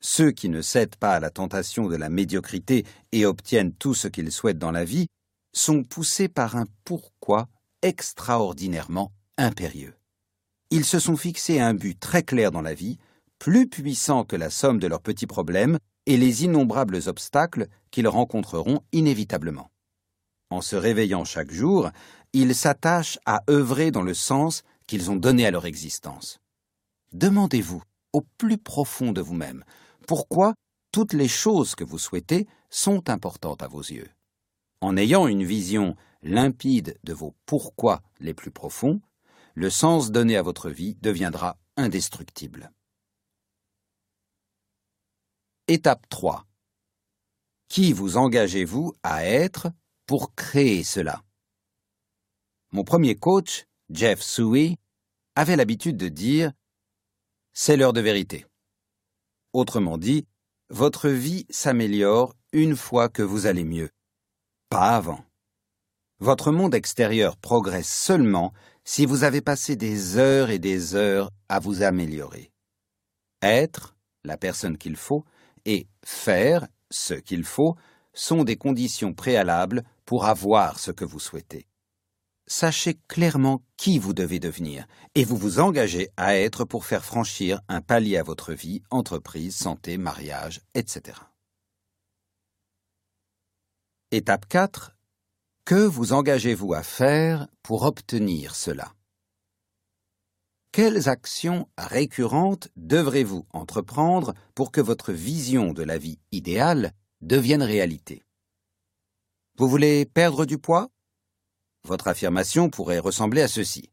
Ceux 0.00 0.30
qui 0.30 0.48
ne 0.48 0.62
cèdent 0.62 0.96
pas 0.96 1.16
à 1.16 1.20
la 1.20 1.28
tentation 1.28 1.88
de 1.88 1.96
la 1.96 2.08
médiocrité 2.08 2.86
et 3.12 3.26
obtiennent 3.26 3.74
tout 3.74 3.92
ce 3.92 4.08
qu'ils 4.08 4.32
souhaitent 4.32 4.58
dans 4.58 4.70
la 4.70 4.86
vie 4.86 5.08
sont 5.52 5.84
poussés 5.84 6.28
par 6.28 6.56
un 6.56 6.64
pourquoi 6.86 7.48
extraordinairement 7.82 9.12
impérieux. 9.36 9.94
Ils 10.70 10.86
se 10.86 10.98
sont 10.98 11.18
fixés 11.18 11.60
un 11.60 11.74
but 11.74 12.00
très 12.00 12.22
clair 12.22 12.50
dans 12.50 12.62
la 12.62 12.72
vie, 12.72 12.96
plus 13.38 13.68
puissant 13.68 14.24
que 14.24 14.36
la 14.36 14.48
somme 14.48 14.78
de 14.78 14.86
leurs 14.86 15.02
petits 15.02 15.26
problèmes 15.26 15.78
et 16.06 16.16
les 16.16 16.44
innombrables 16.44 17.00
obstacles 17.08 17.66
qu'ils 17.90 18.08
rencontreront 18.08 18.80
inévitablement. 18.92 19.70
En 20.48 20.62
se 20.62 20.76
réveillant 20.76 21.26
chaque 21.26 21.52
jour, 21.52 21.90
ils 22.32 22.54
s'attachent 22.54 23.18
à 23.26 23.42
œuvrer 23.50 23.90
dans 23.90 24.00
le 24.00 24.14
sens 24.14 24.62
qu'ils 24.88 25.12
ont 25.12 25.16
donné 25.16 25.46
à 25.46 25.52
leur 25.52 25.66
existence. 25.66 26.40
Demandez-vous, 27.12 27.82
au 28.12 28.22
plus 28.38 28.58
profond 28.58 29.12
de 29.12 29.20
vous-même, 29.20 29.62
pourquoi 30.08 30.54
toutes 30.90 31.12
les 31.12 31.28
choses 31.28 31.76
que 31.76 31.84
vous 31.84 31.98
souhaitez 31.98 32.48
sont 32.70 33.08
importantes 33.08 33.62
à 33.62 33.68
vos 33.68 33.82
yeux. 33.82 34.10
En 34.80 34.96
ayant 34.96 35.28
une 35.28 35.44
vision 35.44 35.94
limpide 36.22 36.98
de 37.04 37.12
vos 37.12 37.36
pourquoi 37.46 38.02
les 38.18 38.34
plus 38.34 38.50
profonds, 38.50 39.00
le 39.54 39.70
sens 39.70 40.10
donné 40.10 40.36
à 40.36 40.42
votre 40.42 40.70
vie 40.70 40.96
deviendra 41.00 41.58
indestructible. 41.76 42.72
Étape 45.66 46.08
3. 46.08 46.46
Qui 47.68 47.92
vous 47.92 48.16
engagez-vous 48.16 48.94
à 49.02 49.26
être 49.26 49.68
pour 50.06 50.34
créer 50.34 50.82
cela? 50.82 51.22
Mon 52.72 52.84
premier 52.84 53.14
coach, 53.14 53.66
Jeff 53.90 54.20
Suey, 54.20 54.76
avait 55.34 55.56
l'habitude 55.56 55.96
de 55.96 56.08
dire 56.08 56.52
C'est 57.52 57.76
l'heure 57.76 57.92
de 57.92 58.00
vérité. 58.00 58.44
Autrement 59.52 59.98
dit, 59.98 60.26
votre 60.70 61.08
vie 61.08 61.46
s'améliore 61.48 62.34
une 62.52 62.76
fois 62.76 63.08
que 63.08 63.22
vous 63.22 63.46
allez 63.46 63.64
mieux 63.64 63.90
pas 64.68 64.96
avant. 64.96 65.24
Votre 66.20 66.50
monde 66.50 66.74
extérieur 66.74 67.36
progresse 67.36 67.88
seulement 67.88 68.52
si 68.84 69.06
vous 69.06 69.24
avez 69.24 69.40
passé 69.40 69.76
des 69.76 70.16
heures 70.16 70.50
et 70.50 70.58
des 70.58 70.94
heures 70.94 71.30
à 71.48 71.60
vous 71.60 71.82
améliorer. 71.82 72.50
Être, 73.40 73.96
la 74.24 74.36
personne 74.36 74.78
qu'il 74.78 74.96
faut, 74.96 75.24
et 75.64 75.86
faire, 76.04 76.66
ce 76.90 77.14
qu'il 77.14 77.44
faut, 77.44 77.76
sont 78.12 78.44
des 78.44 78.56
conditions 78.56 79.14
préalables 79.14 79.84
pour 80.04 80.24
avoir 80.24 80.78
ce 80.78 80.90
que 80.90 81.04
vous 81.04 81.20
souhaitez. 81.20 81.67
Sachez 82.50 82.94
clairement 83.08 83.62
qui 83.76 83.98
vous 83.98 84.14
devez 84.14 84.40
devenir 84.40 84.86
et 85.14 85.22
vous 85.22 85.36
vous 85.36 85.60
engagez 85.60 86.08
à 86.16 86.34
être 86.34 86.64
pour 86.64 86.86
faire 86.86 87.04
franchir 87.04 87.60
un 87.68 87.82
palier 87.82 88.16
à 88.16 88.22
votre 88.22 88.54
vie, 88.54 88.82
entreprise, 88.88 89.54
santé, 89.54 89.98
mariage, 89.98 90.62
etc. 90.74 91.18
Étape 94.12 94.48
4. 94.48 94.96
Que 95.66 95.74
vous 95.74 96.14
engagez-vous 96.14 96.72
à 96.72 96.82
faire 96.82 97.48
pour 97.62 97.82
obtenir 97.82 98.54
cela? 98.54 98.94
Quelles 100.72 101.10
actions 101.10 101.68
récurrentes 101.76 102.68
devrez-vous 102.76 103.46
entreprendre 103.52 104.32
pour 104.54 104.72
que 104.72 104.80
votre 104.80 105.12
vision 105.12 105.74
de 105.74 105.82
la 105.82 105.98
vie 105.98 106.18
idéale 106.32 106.94
devienne 107.20 107.62
réalité? 107.62 108.22
Vous 109.58 109.68
voulez 109.68 110.06
perdre 110.06 110.46
du 110.46 110.56
poids? 110.56 110.88
Votre 111.88 112.08
affirmation 112.08 112.68
pourrait 112.68 112.98
ressembler 112.98 113.40
à 113.40 113.48
ceci. 113.48 113.88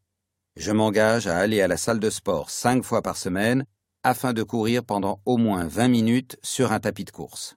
Je 0.57 0.73
m'engage 0.73 1.27
à 1.27 1.37
aller 1.37 1.61
à 1.61 1.69
la 1.69 1.77
salle 1.77 2.01
de 2.01 2.09
sport 2.09 2.49
cinq 2.49 2.83
fois 2.83 3.01
par 3.01 3.15
semaine 3.15 3.65
afin 4.03 4.33
de 4.33 4.43
courir 4.43 4.83
pendant 4.83 5.21
au 5.23 5.37
moins 5.37 5.65
20 5.65 5.87
minutes 5.87 6.37
sur 6.43 6.73
un 6.73 6.81
tapis 6.81 7.05
de 7.05 7.11
course. 7.11 7.55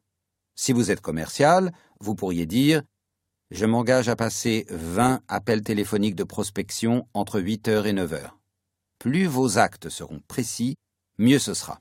Si 0.55 0.73
vous 0.73 0.93
êtes 0.93 1.01
commercial, 1.01 1.73
vous 1.99 2.15
pourriez 2.15 2.47
dire 2.47 2.83
Je 3.51 3.67
m'engage 3.67 4.09
à 4.09 4.15
passer 4.15 4.65
20 4.71 5.23
appels 5.27 5.65
téléphoniques 5.65 6.15
de 6.15 6.23
prospection 6.23 7.09
entre 7.15 7.41
8 7.41 7.67
heures 7.67 7.87
et 7.89 7.93
9 7.93 8.13
heures. 8.13 8.39
Plus 9.01 9.27
vos 9.27 9.59
actes 9.59 9.89
seront 9.89 10.21
précis, 10.29 10.77
mieux 11.19 11.41
ce 11.41 11.53
sera. 11.53 11.81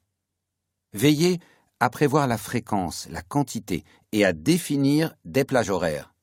Veillez 0.93 1.39
à 1.79 1.91
prévoir 1.91 2.25
la 2.25 2.39
fréquence, 2.39 3.07
la 3.11 3.21
quantité 3.21 3.83
et 4.13 4.25
à 4.25 4.33
définir 4.33 5.13
des 5.25 5.45
plages 5.45 5.69
horaires, 5.69 6.15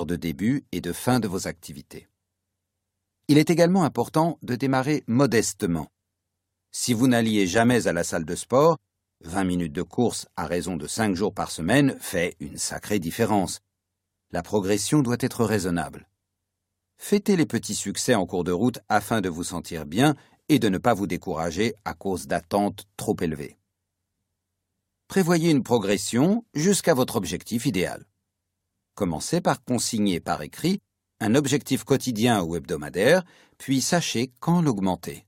de 0.00 0.16
début 0.16 0.64
et 0.72 0.80
de 0.80 0.92
fin 0.92 1.20
de 1.20 1.28
vos 1.28 1.46
activités. 1.46 2.08
Il 3.28 3.38
est 3.38 3.50
également 3.50 3.84
important 3.84 4.38
de 4.42 4.56
démarrer 4.56 5.04
modestement. 5.06 5.88
Si 6.72 6.92
vous 6.92 7.06
n'alliez 7.06 7.46
jamais 7.46 7.86
à 7.86 7.92
la 7.92 8.02
salle 8.02 8.24
de 8.24 8.34
sport, 8.34 8.78
20 9.20 9.44
minutes 9.44 9.72
de 9.72 9.82
course 9.82 10.26
à 10.36 10.46
raison 10.46 10.76
de 10.76 10.86
5 10.86 11.14
jours 11.14 11.34
par 11.34 11.50
semaine 11.50 11.96
fait 12.00 12.34
une 12.40 12.56
sacrée 12.56 12.98
différence. 12.98 13.60
La 14.32 14.42
progression 14.42 15.02
doit 15.02 15.18
être 15.20 15.44
raisonnable. 15.44 16.08
Fêtez 16.96 17.36
les 17.36 17.46
petits 17.46 17.74
succès 17.74 18.14
en 18.14 18.26
cours 18.26 18.44
de 18.44 18.52
route 18.52 18.78
afin 18.88 19.20
de 19.20 19.28
vous 19.28 19.44
sentir 19.44 19.86
bien 19.86 20.14
et 20.48 20.58
de 20.58 20.68
ne 20.68 20.78
pas 20.78 20.94
vous 20.94 21.06
décourager 21.06 21.74
à 21.84 21.94
cause 21.94 22.26
d'attentes 22.26 22.86
trop 22.96 23.16
élevées. 23.20 23.58
Prévoyez 25.08 25.50
une 25.50 25.62
progression 25.62 26.44
jusqu'à 26.54 26.94
votre 26.94 27.16
objectif 27.16 27.66
idéal. 27.66 28.06
Commencez 28.94 29.40
par 29.40 29.64
consigner 29.64 30.20
par 30.20 30.42
écrit 30.42 30.80
un 31.20 31.34
objectif 31.36 31.84
quotidien 31.84 32.42
ou 32.42 32.56
hebdomadaire, 32.56 33.22
puis 33.56 33.80
sachez 33.80 34.32
quand 34.40 34.60
l'augmenter. 34.60 35.24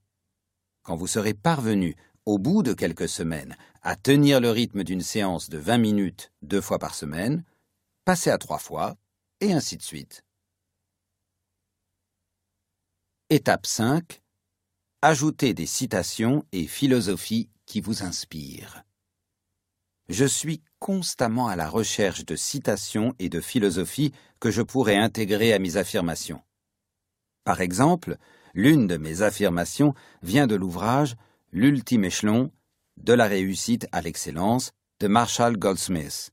Quand 0.82 0.96
vous 0.96 1.06
serez 1.06 1.34
parvenu 1.34 1.94
au 2.26 2.38
bout 2.38 2.62
de 2.62 2.72
quelques 2.72 3.08
semaines, 3.08 3.56
à 3.82 3.96
tenir 3.96 4.40
le 4.40 4.50
rythme 4.50 4.82
d'une 4.82 5.02
séance 5.02 5.50
de 5.50 5.58
20 5.58 5.78
minutes 5.78 6.32
deux 6.42 6.60
fois 6.60 6.78
par 6.78 6.94
semaine, 6.94 7.44
passez 8.04 8.30
à 8.30 8.38
trois 8.38 8.58
fois, 8.58 8.96
et 9.40 9.52
ainsi 9.52 9.76
de 9.76 9.82
suite. 9.82 10.24
Étape 13.30 13.66
5. 13.66 14.20
Ajoutez 15.00 15.54
des 15.54 15.66
citations 15.66 16.44
et 16.52 16.66
philosophies 16.66 17.50
qui 17.66 17.80
vous 17.80 18.02
inspirent. 18.02 18.84
Je 20.08 20.24
suis 20.24 20.62
constamment 20.78 21.48
à 21.48 21.56
la 21.56 21.68
recherche 21.68 22.24
de 22.24 22.36
citations 22.36 23.14
et 23.18 23.28
de 23.28 23.40
philosophies 23.40 24.12
que 24.38 24.50
je 24.50 24.62
pourrais 24.62 24.96
intégrer 24.96 25.52
à 25.54 25.58
mes 25.58 25.76
affirmations. 25.76 26.42
Par 27.44 27.60
exemple, 27.60 28.16
l'une 28.52 28.86
de 28.86 28.96
mes 28.96 29.22
affirmations 29.22 29.94
vient 30.22 30.46
de 30.46 30.54
l'ouvrage 30.54 31.16
L'ultime 31.56 32.04
échelon 32.04 32.50
de 32.96 33.12
la 33.12 33.26
réussite 33.26 33.86
à 33.92 34.02
l'excellence 34.02 34.72
de 34.98 35.06
Marshall 35.06 35.56
Goldsmith. 35.56 36.32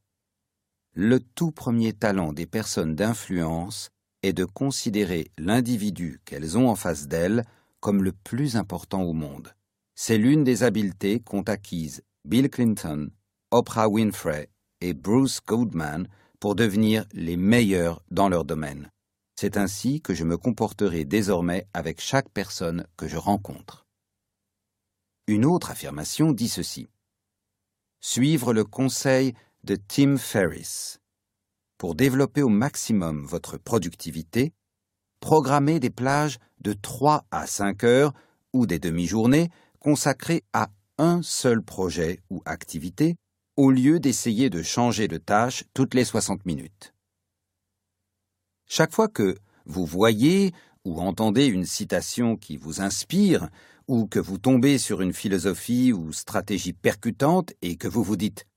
Le 0.94 1.20
tout 1.20 1.52
premier 1.52 1.94
talent 1.94 2.34
des 2.34 2.48
personnes 2.48 2.96
d'influence 2.96 3.92
est 4.24 4.34
de 4.34 4.46
considérer 4.46 5.30
l'individu 5.38 6.20
qu'elles 6.26 6.58
ont 6.58 6.70
en 6.70 6.76
face 6.76 7.08
d'elles 7.08 7.46
comme 7.80 8.04
le 8.04 8.14
plus 8.14 8.56
important 8.56 9.04
au 9.04 9.14
monde. 9.14 9.54
C'est 9.94 10.18
l'une 10.18 10.44
des 10.44 10.64
habiletés 10.64 11.20
qu'ont 11.20 11.44
acquises 11.44 12.02
Bill 12.26 12.50
Clinton, 12.50 13.12
Oprah 13.54 13.90
Winfrey 13.90 14.50
et 14.80 14.94
Bruce 14.94 15.42
Goldman 15.46 16.08
pour 16.40 16.56
devenir 16.56 17.06
les 17.12 17.36
meilleurs 17.36 18.02
dans 18.10 18.30
leur 18.30 18.46
domaine. 18.46 18.90
C'est 19.36 19.58
ainsi 19.58 20.02
que 20.02 20.14
je 20.14 20.24
me 20.24 20.38
comporterai 20.38 21.04
désormais 21.04 21.68
avec 21.74 22.00
chaque 22.00 22.30
personne 22.30 22.88
que 22.96 23.10
je 23.10 23.18
rencontre. 23.18 23.86
Une 25.28 25.44
autre 25.46 25.70
affirmation 25.70 26.32
dit 26.32 26.48
ceci. 26.48 26.88
Suivre 28.00 28.54
le 28.54 28.64
conseil 28.64 29.34
de 29.66 29.76
Tim 29.76 30.18
Ferriss. 30.18 31.00
Pour 31.78 31.96
développer 31.96 32.44
au 32.44 32.50
maximum 32.50 33.26
votre 33.26 33.58
productivité, 33.58 34.54
programmez 35.20 35.82
des 35.82 35.90
plages 35.90 36.40
de 36.62 36.72
3 36.72 37.26
à 37.32 37.48
5 37.48 37.84
heures 37.84 38.14
ou 38.54 38.66
des 38.66 38.80
demi-journées 38.80 39.50
consacrées 39.80 40.44
à 40.54 40.70
un 40.98 41.22
seul 41.22 41.62
projet 41.62 42.22
ou 42.30 42.42
activité 42.46 43.18
au 43.62 43.70
lieu 43.70 44.00
d'essayer 44.00 44.50
de 44.50 44.64
changer 44.64 45.08
de 45.08 45.18
tâche 45.18 45.66
toutes 45.76 45.94
les 45.94 46.04
60 46.04 46.48
minutes. 46.48 46.96
Chaque 48.66 48.92
fois 48.92 49.08
que 49.08 49.38
vous 49.66 49.86
voyez 49.86 50.52
ou 50.84 51.00
entendez 51.00 51.46
une 51.46 51.68
citation 51.68 52.38
qui 52.38 52.58
vous 52.58 52.82
inspire, 52.82 53.50
ou 53.88 54.08
que 54.08 54.18
vous 54.18 54.40
tombez 54.40 54.80
sur 54.80 55.02
une 55.02 55.14
philosophie 55.14 55.94
ou 55.94 56.12
stratégie 56.12 56.74
percutante 56.74 57.54
et 57.62 57.76
que 57.76 57.88
vous 57.88 58.02
vous 58.02 58.16
dites 58.16 58.48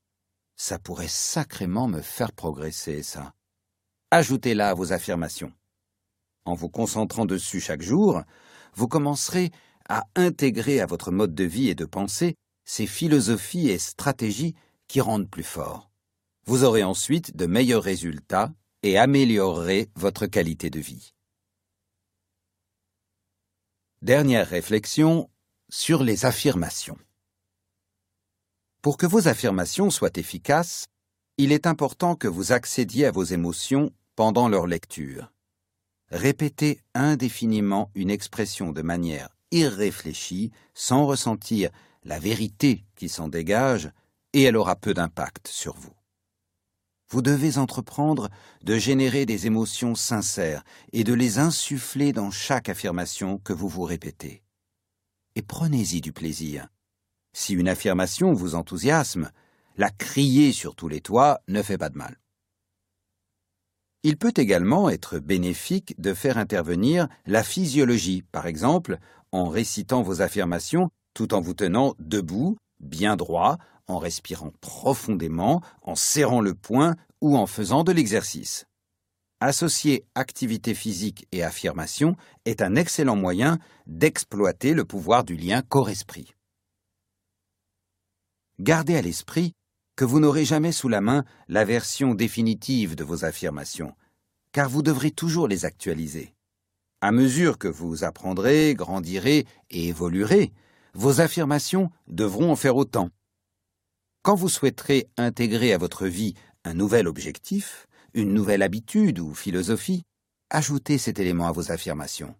Ça 0.55 0.79
pourrait 0.79 1.07
sacrément 1.07 1.87
me 1.87 2.01
faire 2.01 2.31
progresser, 2.31 3.03
ça. 3.03 3.35
Ajoutez-la 4.09 4.71
à 4.71 4.73
vos 4.73 4.91
affirmations. 4.91 5.53
en 6.45 6.55
vous 6.55 6.69
concentrant 6.69 7.27
dessus 7.27 7.59
chaque 7.59 7.83
jour, 7.83 8.23
vous 8.73 8.87
commencerez 8.87 9.51
à 9.87 10.05
intégrer 10.15 10.81
à 10.81 10.87
votre 10.87 11.11
mode 11.11 11.35
de 11.35 11.43
vie 11.43 11.69
et 11.69 11.75
de 11.75 11.85
pensée 11.85 12.33
ces 12.67 12.87
philosophies 12.87 13.69
et 13.69 13.77
stratégies 13.77 14.55
qui 14.87 15.01
rendent 15.01 15.29
plus 15.29 15.43
fort. 15.43 15.91
Vous 16.45 16.63
aurez 16.63 16.83
ensuite 16.83 17.35
de 17.35 17.45
meilleurs 17.45 17.83
résultats 17.83 18.53
et 18.83 18.97
améliorerez 18.97 19.89
votre 19.95 20.27
qualité 20.27 20.69
de 20.69 20.79
vie. 20.79 21.13
Dernière 24.01 24.47
réflexion 24.47 25.29
sur 25.69 26.03
les 26.03 26.25
affirmations. 26.25 26.97
Pour 28.81 28.97
que 28.97 29.07
vos 29.07 29.27
affirmations 29.27 29.89
soient 29.89 30.15
efficaces, 30.15 30.85
il 31.37 31.51
est 31.51 31.65
important 31.65 32.15
que 32.15 32.27
vous 32.27 32.51
accédiez 32.51 33.07
à 33.07 33.11
vos 33.11 33.23
émotions 33.23 33.91
pendant 34.15 34.47
leur 34.47 34.67
lecture. 34.67 35.33
Répétez 36.11 36.81
indéfiniment 36.93 37.89
une 37.95 38.11
expression 38.11 38.71
de 38.71 38.83
manière 38.83 39.29
irréfléchie, 39.51 40.51
sans 40.73 41.05
ressentir 41.05 41.71
la 42.03 42.19
vérité 42.19 42.85
qui 42.95 43.09
s'en 43.09 43.27
dégage, 43.27 43.89
et 44.35 44.43
elle 44.43 44.57
aura 44.57 44.75
peu 44.75 44.93
d'impact 44.93 45.47
sur 45.47 45.75
vous. 45.75 45.93
Vous 47.09 47.21
devez 47.21 47.57
entreprendre 47.57 48.29
de 48.65 48.77
générer 48.77 49.25
des 49.25 49.47
émotions 49.47 49.95
sincères 49.95 50.65
et 50.91 51.05
de 51.05 51.13
les 51.13 51.39
insuffler 51.39 52.11
dans 52.11 52.31
chaque 52.31 52.67
affirmation 52.67 53.37
que 53.37 53.53
vous 53.53 53.69
vous 53.69 53.83
répétez. 53.83 54.43
Et 55.35 55.41
prenez-y 55.41 56.01
du 56.01 56.11
plaisir. 56.11 56.67
Si 57.31 57.53
une 57.53 57.69
affirmation 57.69 58.33
vous 58.33 58.55
enthousiasme, 58.55 59.31
la 59.77 59.89
crier 59.89 60.51
sur 60.51 60.75
tous 60.75 60.89
les 60.89 60.99
toits 60.99 61.39
ne 61.47 61.61
fait 61.61 61.77
pas 61.77 61.89
de 61.89 61.97
mal. 61.97 62.19
Il 64.03 64.17
peut 64.17 64.33
également 64.35 64.89
être 64.89 65.17
bénéfique 65.17 65.95
de 65.97 66.13
faire 66.13 66.37
intervenir 66.37 67.07
la 67.25 67.41
physiologie, 67.41 68.23
par 68.33 68.47
exemple 68.47 68.97
en 69.31 69.47
récitant 69.47 70.01
vos 70.01 70.21
affirmations 70.21 70.89
tout 71.13 71.33
en 71.33 71.39
vous 71.39 71.53
tenant 71.53 71.95
debout, 71.99 72.57
bien 72.81 73.15
droit, 73.15 73.57
en 73.87 73.99
respirant 73.99 74.51
profondément, 74.61 75.61
en 75.81 75.95
serrant 75.95 76.41
le 76.41 76.53
poing 76.53 76.95
ou 77.21 77.37
en 77.37 77.47
faisant 77.47 77.83
de 77.83 77.91
l'exercice. 77.91 78.65
Associer 79.41 80.05
activité 80.15 80.73
physique 80.73 81.27
et 81.31 81.43
affirmation 81.43 82.15
est 82.45 82.61
un 82.61 82.75
excellent 82.75 83.15
moyen 83.15 83.59
d'exploiter 83.85 84.73
le 84.73 84.85
pouvoir 84.85 85.23
du 85.23 85.35
lien 85.35 85.61
corps-esprit. 85.61 86.33
Gardez 88.59 88.95
à 88.95 89.01
l'esprit 89.01 89.53
que 89.95 90.05
vous 90.05 90.19
n'aurez 90.19 90.45
jamais 90.45 90.71
sous 90.71 90.87
la 90.87 91.01
main 91.01 91.25
la 91.47 91.65
version 91.65 92.15
définitive 92.15 92.95
de 92.95 93.03
vos 93.03 93.25
affirmations, 93.25 93.93
car 94.51 94.69
vous 94.69 94.81
devrez 94.81 95.11
toujours 95.11 95.47
les 95.47 95.65
actualiser. 95.65 96.33
À 97.01 97.11
mesure 97.11 97.57
que 97.57 97.67
vous 97.67 98.03
apprendrez, 98.03 98.73
grandirez 98.73 99.45
et 99.69 99.87
évoluerez, 99.89 100.53
vos 100.93 101.19
affirmations 101.19 101.91
devront 102.07 102.51
en 102.51 102.55
faire 102.55 102.77
autant. 102.77 103.09
Quand 104.25 104.33
vous 104.33 104.49
souhaiterez 104.49 105.07
intégrer 105.17 105.71
à 105.71 105.77
votre 105.77 106.07
vie 106.07 106.33
un 106.63 106.73
nouvel 106.73 107.07
objectif, 107.07 107.85
une 108.15 108.33
nouvelle 108.33 108.63
habitude 108.63 109.19
ou 109.19 109.35
philosophie, 109.35 110.01
ajoutez 110.49 110.97
cet 110.97 111.19
élément 111.19 111.45
à 111.45 111.51
vos 111.51 111.71
affirmations. 111.71 112.33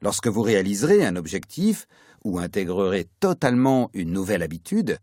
Lorsque 0.00 0.26
vous 0.26 0.42
réaliserez 0.42 1.06
un 1.06 1.14
objectif 1.14 1.86
ou 2.24 2.40
intégrerez 2.40 3.06
totalement 3.20 3.90
une 3.94 4.10
nouvelle 4.10 4.42
habitude, 4.42 4.98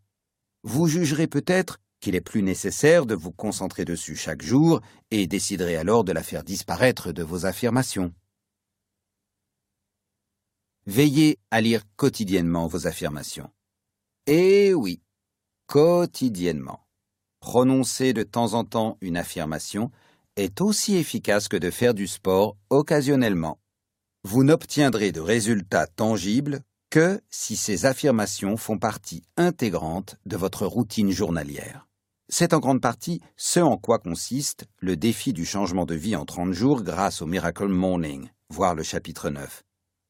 vous 0.64 0.86
jugerez 0.86 1.28
peut-être 1.28 1.78
qu'il 2.02 2.16
est 2.16 2.20
plus 2.20 2.44
nécessaire 2.44 3.06
de 3.06 3.16
vous 3.16 3.32
concentrer 3.32 3.86
dessus 3.86 4.18
chaque 4.18 4.42
jour 4.42 4.82
et 5.12 5.28
déciderez 5.28 5.78
alors 5.78 6.04
de 6.04 6.12
la 6.12 6.24
faire 6.24 6.44
disparaître 6.44 7.14
de 7.14 7.24
vos 7.24 7.46
affirmations. 7.46 8.14
Veillez 10.88 11.40
à 11.52 11.62
lire 11.62 11.84
quotidiennement 11.96 12.68
vos 12.68 12.86
affirmations. 12.86 13.50
Eh 14.28 14.74
oui, 14.74 15.00
quotidiennement. 15.72 16.86
Prononcer 17.40 18.12
de 18.12 18.24
temps 18.24 18.56
en 18.56 18.66
temps 18.66 18.98
une 19.00 19.16
affirmation 19.16 19.90
est 20.36 20.60
aussi 20.60 20.98
efficace 20.98 21.48
que 21.48 21.56
de 21.56 21.72
faire 21.72 21.94
du 21.94 22.08
sport 22.08 22.58
occasionnellement. 22.70 23.58
Vous 24.26 24.44
n'obtiendrez 24.44 25.14
de 25.14 25.22
résultats 25.22 25.88
tangibles 25.88 26.60
que 26.90 27.22
si 27.30 27.56
ces 27.56 27.86
affirmations 27.86 28.58
font 28.58 28.80
partie 28.80 29.24
intégrante 29.38 30.18
de 30.26 30.36
votre 30.36 30.66
routine 30.66 31.12
journalière. 31.12 31.88
C'est 32.28 32.54
en 32.54 32.60
grande 32.60 32.82
partie 32.82 33.22
ce 33.38 33.62
en 33.62 33.78
quoi 33.78 33.98
consiste 33.98 34.66
le 34.82 34.98
défi 34.98 35.32
du 35.32 35.46
changement 35.46 35.86
de 35.86 35.96
vie 35.96 36.18
en 36.18 36.26
30 36.26 36.52
jours 36.52 36.84
grâce 36.84 37.22
au 37.22 37.28
Miracle 37.28 37.70
Morning, 37.70 38.30
voir 38.50 38.76
le 38.76 38.84
chapitre 38.84 39.30
9 39.30 39.64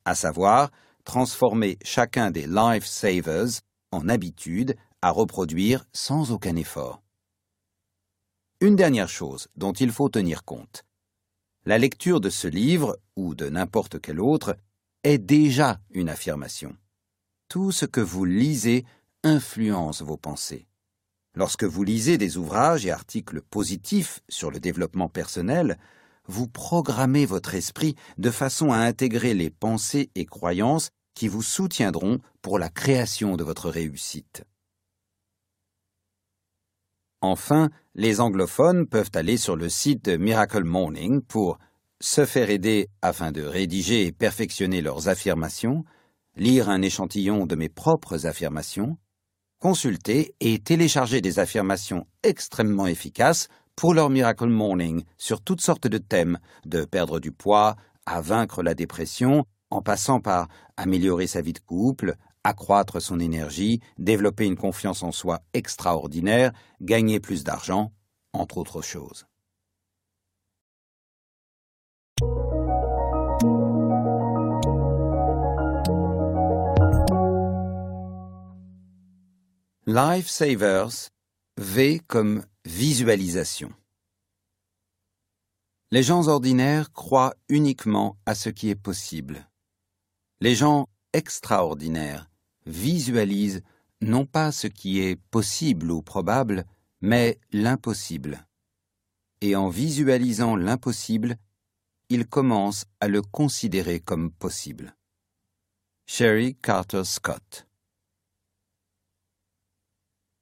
à 0.06 0.16
savoir 0.16 0.72
transformer 1.06 1.78
chacun 1.84 2.32
des 2.32 2.48
Life 2.48 2.88
Savers 2.88 3.62
en 3.92 4.10
habitude 4.10 4.76
à 5.02 5.12
reproduire 5.12 5.86
sans 5.94 6.32
aucun 6.32 6.56
effort. 6.56 7.02
Une 8.60 8.76
dernière 8.76 9.10
chose 9.10 9.48
dont 9.56 9.74
il 9.74 9.92
faut 9.92 10.10
tenir 10.10 10.44
compte. 10.44 10.84
La 11.66 11.78
lecture 11.78 12.22
de 12.22 12.30
ce 12.30 12.48
livre, 12.48 13.00
ou 13.16 13.36
de 13.36 13.50
n'importe 13.50 14.00
quel 14.00 14.20
autre, 14.20 14.58
est 15.04 15.18
déjà 15.18 15.80
une 15.92 16.10
affirmation. 16.10 16.76
Tout 17.50 17.72
ce 17.72 17.86
que 17.86 18.02
vous 18.02 18.26
lisez 18.26 18.86
influence 19.24 20.02
vos 20.02 20.18
pensées. 20.18 20.68
Lorsque 21.36 21.64
vous 21.64 21.84
lisez 21.84 22.18
des 22.18 22.38
ouvrages 22.38 22.86
et 22.86 22.92
articles 22.92 23.42
positifs 23.42 24.22
sur 24.28 24.52
le 24.52 24.60
développement 24.60 25.10
personnel, 25.10 25.78
vous 26.28 26.48
programmez 26.48 27.26
votre 27.26 27.56
esprit 27.56 27.96
de 28.18 28.30
façon 28.30 28.72
à 28.72 28.78
intégrer 28.78 29.34
les 29.34 29.50
pensées 29.50 30.12
et 30.16 30.26
croyances 30.26 30.90
qui 31.16 31.28
vous 31.28 31.42
soutiendront 31.42 32.20
pour 32.42 32.60
la 32.60 32.70
création 32.70 33.38
de 33.38 33.44
votre 33.44 33.70
réussite. 33.70 34.44
Enfin, 37.22 37.70
les 37.94 38.20
anglophones 38.20 38.88
peuvent 38.88 39.12
aller 39.14 39.38
sur 39.38 39.56
le 39.56 39.70
site 39.70 40.06
de 40.06 40.18
Miracle 40.18 40.64
Morning 40.64 41.22
pour 41.22 41.60
se 42.00 42.26
faire 42.26 42.50
aider 42.50 42.90
afin 43.04 43.32
de 43.32 43.44
rédiger 43.44 44.08
et 44.08 44.12
perfectionner 44.12 44.82
leurs 44.82 45.08
affirmations, 45.08 45.84
lire 46.36 46.68
un 46.68 46.82
échantillon 46.82 47.46
de 47.46 47.56
mes 47.56 47.70
propres 47.70 48.26
affirmations, 48.26 48.98
consulter 49.60 50.34
et 50.40 50.58
télécharger 50.58 51.22
des 51.22 51.38
affirmations 51.38 52.08
extrêmement 52.24 52.88
efficaces 52.88 53.50
pour 53.76 53.94
leur 53.94 54.10
Miracle 54.10 54.48
Morning 54.48 55.04
sur 55.20 55.42
toutes 55.42 55.62
sortes 55.62 55.88
de 55.88 56.00
thèmes, 56.00 56.40
de 56.66 56.86
perdre 56.86 57.20
du 57.20 57.32
poids, 57.32 57.76
à 58.08 58.22
vaincre 58.22 58.64
la 58.64 58.74
dépression, 58.74 59.46
en 59.70 59.84
passant 59.84 60.20
par 60.22 60.48
améliorer 60.76 61.28
sa 61.28 61.42
vie 61.42 61.54
de 61.54 61.60
couple, 61.60 62.16
accroître 62.44 63.02
son 63.02 63.20
énergie, 63.20 63.82
développer 63.98 64.46
une 64.46 64.56
confiance 64.56 65.04
en 65.04 65.12
soi 65.12 65.42
extraordinaire, 65.54 66.52
gagner 66.82 67.20
plus 67.20 67.44
d'argent, 67.44 67.92
entre 68.34 68.58
autres 68.58 68.82
choses. 68.82 69.26
Life 79.88 80.30
Savers, 80.30 81.10
V 81.58 82.00
comme 82.08 82.46
Visualisation. 82.66 83.74
Les 85.90 86.04
gens 86.04 86.28
ordinaires 86.28 86.94
croient 86.94 87.34
uniquement 87.50 88.16
à 88.26 88.36
ce 88.36 88.50
qui 88.50 88.70
est 88.70 88.76
possible. 88.76 89.50
Les 90.40 90.56
gens 90.56 90.88
extraordinaires 91.12 92.31
visualisent 92.66 93.62
non 94.02 94.26
pas 94.26 94.52
ce 94.52 94.68
qui 94.68 95.00
est 95.00 95.16
possible 95.16 95.92
ou 95.92 96.02
probable, 96.02 96.66
mais 97.02 97.40
l'impossible. 97.52 98.46
Et 99.42 99.56
en 99.56 99.70
visualisant 99.70 100.56
l'impossible, 100.56 101.38
ils 102.10 102.28
commencent 102.28 102.86
à 103.00 103.08
le 103.08 103.22
considérer 103.22 104.00
comme 104.00 104.32
possible. 104.32 104.96
Sherry 106.06 106.56
Carter 106.56 107.04
Scott 107.06 107.68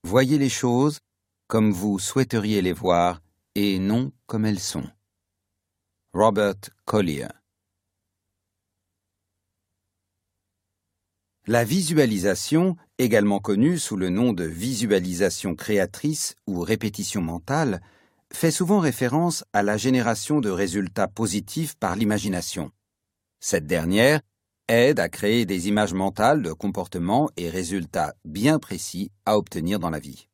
Voyez 0.04 0.38
les 0.38 0.50
choses 0.50 1.00
comme 1.48 1.72
vous 1.72 2.00
souhaiteriez 2.00 2.62
les 2.62 2.74
voir 2.74 3.22
et 3.56 3.80
non 3.80 4.12
comme 4.26 4.46
elles 4.46 4.60
sont. 4.60 4.88
Robert 6.14 6.56
Collier 6.86 7.28
La 11.52 11.64
visualisation, 11.64 12.78
également 13.00 13.40
connue 13.40 13.80
sous 13.80 13.98
le 13.98 14.10
nom 14.10 14.34
de 14.34 14.44
visualisation 14.44 15.56
créatrice 15.56 16.36
ou 16.46 16.60
répétition 16.60 17.24
mentale, 17.24 17.82
fait 18.32 18.52
souvent 18.52 18.78
référence 18.78 19.44
à 19.52 19.64
la 19.64 19.76
génération 19.76 20.42
de 20.42 20.52
résultats 20.52 21.08
positifs 21.08 21.74
par 21.74 21.96
l'imagination. 21.96 22.70
Cette 23.40 23.66
dernière 23.66 24.22
aide 24.68 25.00
à 25.00 25.10
créer 25.10 25.48
des 25.48 25.68
images 25.70 25.96
mentales 25.96 26.44
de 26.44 26.54
comportements 26.54 27.32
et 27.36 27.50
résultats 27.50 28.14
bien 28.26 28.60
précis 28.60 29.12
à 29.26 29.36
obtenir 29.36 29.80
dans 29.80 29.90
la 29.90 29.98
vie. 29.98 30.28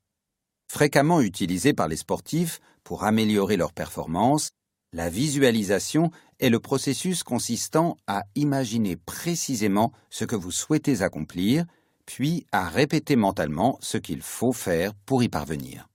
Fréquemment 0.70 1.22
utilisée 1.22 1.72
par 1.72 1.88
les 1.88 1.96
sportifs 1.96 2.60
pour 2.84 3.06
améliorer 3.06 3.56
leur 3.56 3.72
performance, 3.72 4.52
la 4.92 5.10
visualisation 5.10 6.12
est 6.40 6.49
le 6.49 6.60
processus 6.60 7.24
consistant 7.24 7.98
à 8.07 8.24
imaginer 8.36 8.95
précisément 8.95 9.91
ce 10.10 10.26
que 10.26 10.36
vous 10.36 10.52
souhaitez 10.52 11.02
accomplir, 11.02 11.66
puis 12.06 12.45
à 12.52 12.70
répéter 12.70 13.16
mentalement 13.16 13.78
ce 13.82 13.98
qu'il 13.98 14.22
faut 14.22 14.53
faire 14.53 14.94
pour 14.94 15.24
y 15.24 15.30
parvenir. 15.30 15.88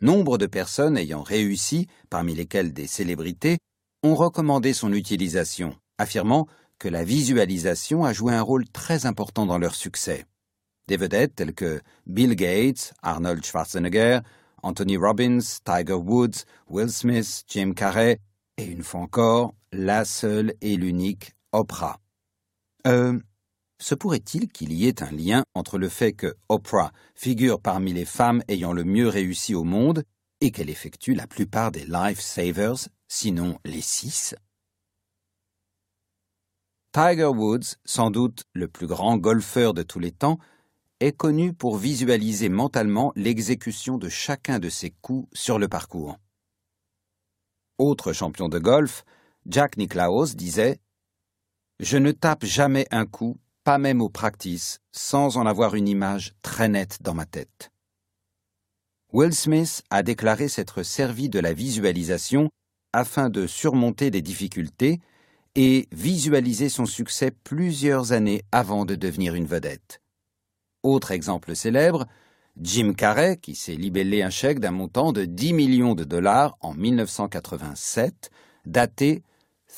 Nombre 0.00 0.38
de 0.38 0.46
personnes 0.46 0.96
ayant 0.96 1.22
réussi, 1.22 1.86
parmi 2.10 2.34
lesquelles 2.34 2.72
des 2.72 2.86
célébrités, 2.86 3.58
ont 4.02 4.14
recommandé 4.14 4.72
son 4.72 4.92
utilisation, 4.92 5.74
affirmant 5.98 6.46
que 6.78 6.88
la 6.88 7.04
visualisation 7.04 8.04
a 8.04 8.12
joué 8.12 8.34
un 8.34 8.42
rôle 8.42 8.68
très 8.68 9.06
important 9.06 9.46
dans 9.46 9.58
leur 9.58 9.74
succès. 9.74 10.26
Des 10.88 10.96
vedettes 10.96 11.34
telles 11.34 11.54
que 11.54 11.80
Bill 12.06 12.36
Gates, 12.36 12.94
Arnold 13.02 13.44
Schwarzenegger, 13.44 14.20
Anthony 14.62 14.96
Robbins, 14.96 15.40
Tiger 15.64 15.94
Woods, 15.94 16.44
Will 16.68 16.90
Smith, 16.90 17.44
Jim 17.48 17.72
Carrey 17.74 18.20
et 18.56 18.64
une 18.64 18.82
fois 18.82 19.00
encore, 19.00 19.54
la 19.72 20.04
seule 20.04 20.54
et 20.60 20.76
l'unique 20.76 21.32
Oprah. 21.52 22.00
Euh, 22.86 23.18
se 23.78 23.94
pourrait-il 23.94 24.48
qu'il 24.48 24.72
y 24.72 24.86
ait 24.86 25.02
un 25.02 25.10
lien 25.10 25.44
entre 25.54 25.78
le 25.78 25.88
fait 25.88 26.12
que 26.12 26.34
Oprah 26.48 26.92
figure 27.14 27.60
parmi 27.60 27.92
les 27.92 28.04
femmes 28.04 28.42
ayant 28.48 28.72
le 28.72 28.84
mieux 28.84 29.08
réussi 29.08 29.54
au 29.54 29.64
monde 29.64 30.04
et 30.40 30.50
qu'elle 30.50 30.70
effectue 30.70 31.14
la 31.14 31.26
plupart 31.26 31.72
des 31.72 31.84
lifesavers, 31.84 32.88
sinon 33.08 33.58
les 33.64 33.80
six? 33.80 34.34
Tiger 36.92 37.26
Woods, 37.26 37.76
sans 37.84 38.10
doute 38.10 38.44
le 38.54 38.68
plus 38.68 38.86
grand 38.86 39.18
golfeur 39.18 39.74
de 39.74 39.82
tous 39.82 39.98
les 39.98 40.12
temps, 40.12 40.38
est 41.00 41.12
connu 41.12 41.52
pour 41.52 41.76
visualiser 41.76 42.48
mentalement 42.48 43.12
l'exécution 43.16 43.98
de 43.98 44.08
chacun 44.08 44.58
de 44.58 44.70
ses 44.70 44.90
coups 45.02 45.28
sur 45.34 45.58
le 45.58 45.68
parcours. 45.68 46.16
Autre 47.78 48.14
champion 48.14 48.48
de 48.48 48.58
golf, 48.58 49.04
Jack 49.44 49.76
Nicklaus 49.76 50.34
disait 50.34 50.78
Je 51.78 51.98
ne 51.98 52.10
tape 52.10 52.44
jamais 52.44 52.86
un 52.90 53.04
coup, 53.04 53.36
pas 53.64 53.76
même 53.76 54.00
au 54.00 54.08
practice, 54.08 54.80
sans 54.92 55.36
en 55.36 55.44
avoir 55.44 55.74
une 55.74 55.86
image 55.86 56.32
très 56.40 56.68
nette 56.68 57.02
dans 57.02 57.12
ma 57.12 57.26
tête. 57.26 57.70
Will 59.12 59.34
Smith 59.34 59.82
a 59.90 60.02
déclaré 60.02 60.48
s'être 60.48 60.82
servi 60.82 61.28
de 61.28 61.38
la 61.38 61.52
visualisation 61.52 62.48
afin 62.94 63.28
de 63.28 63.46
surmonter 63.46 64.10
des 64.10 64.22
difficultés 64.22 65.00
et 65.54 65.86
visualiser 65.92 66.70
son 66.70 66.86
succès 66.86 67.30
plusieurs 67.30 68.12
années 68.12 68.42
avant 68.52 68.86
de 68.86 68.94
devenir 68.94 69.34
une 69.34 69.46
vedette. 69.46 70.00
Autre 70.82 71.10
exemple 71.12 71.54
célèbre, 71.54 72.06
Jim 72.60 72.94
Carrey, 72.94 73.36
qui 73.36 73.54
s'est 73.54 73.74
libellé 73.74 74.22
un 74.22 74.30
chèque 74.30 74.60
d'un 74.60 74.70
montant 74.70 75.12
de 75.12 75.26
10 75.26 75.52
millions 75.52 75.94
de 75.94 76.04
dollars 76.04 76.56
en 76.60 76.72
1987, 76.72 78.30
daté 78.64 79.22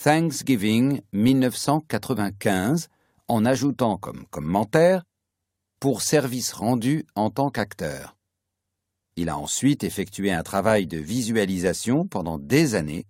Thanksgiving 0.04 1.00
1995, 1.12 2.88
en 3.26 3.44
ajoutant 3.44 3.96
comme 3.96 4.26
commentaire 4.26 5.02
pour 5.80 6.02
service 6.02 6.52
rendu 6.52 7.04
en 7.16 7.30
tant 7.30 7.50
qu'acteur. 7.50 8.16
Il 9.16 9.28
a 9.28 9.36
ensuite 9.36 9.82
effectué 9.82 10.30
un 10.30 10.44
travail 10.44 10.86
de 10.86 10.98
visualisation 10.98 12.06
pendant 12.06 12.38
des 12.38 12.76
années 12.76 13.06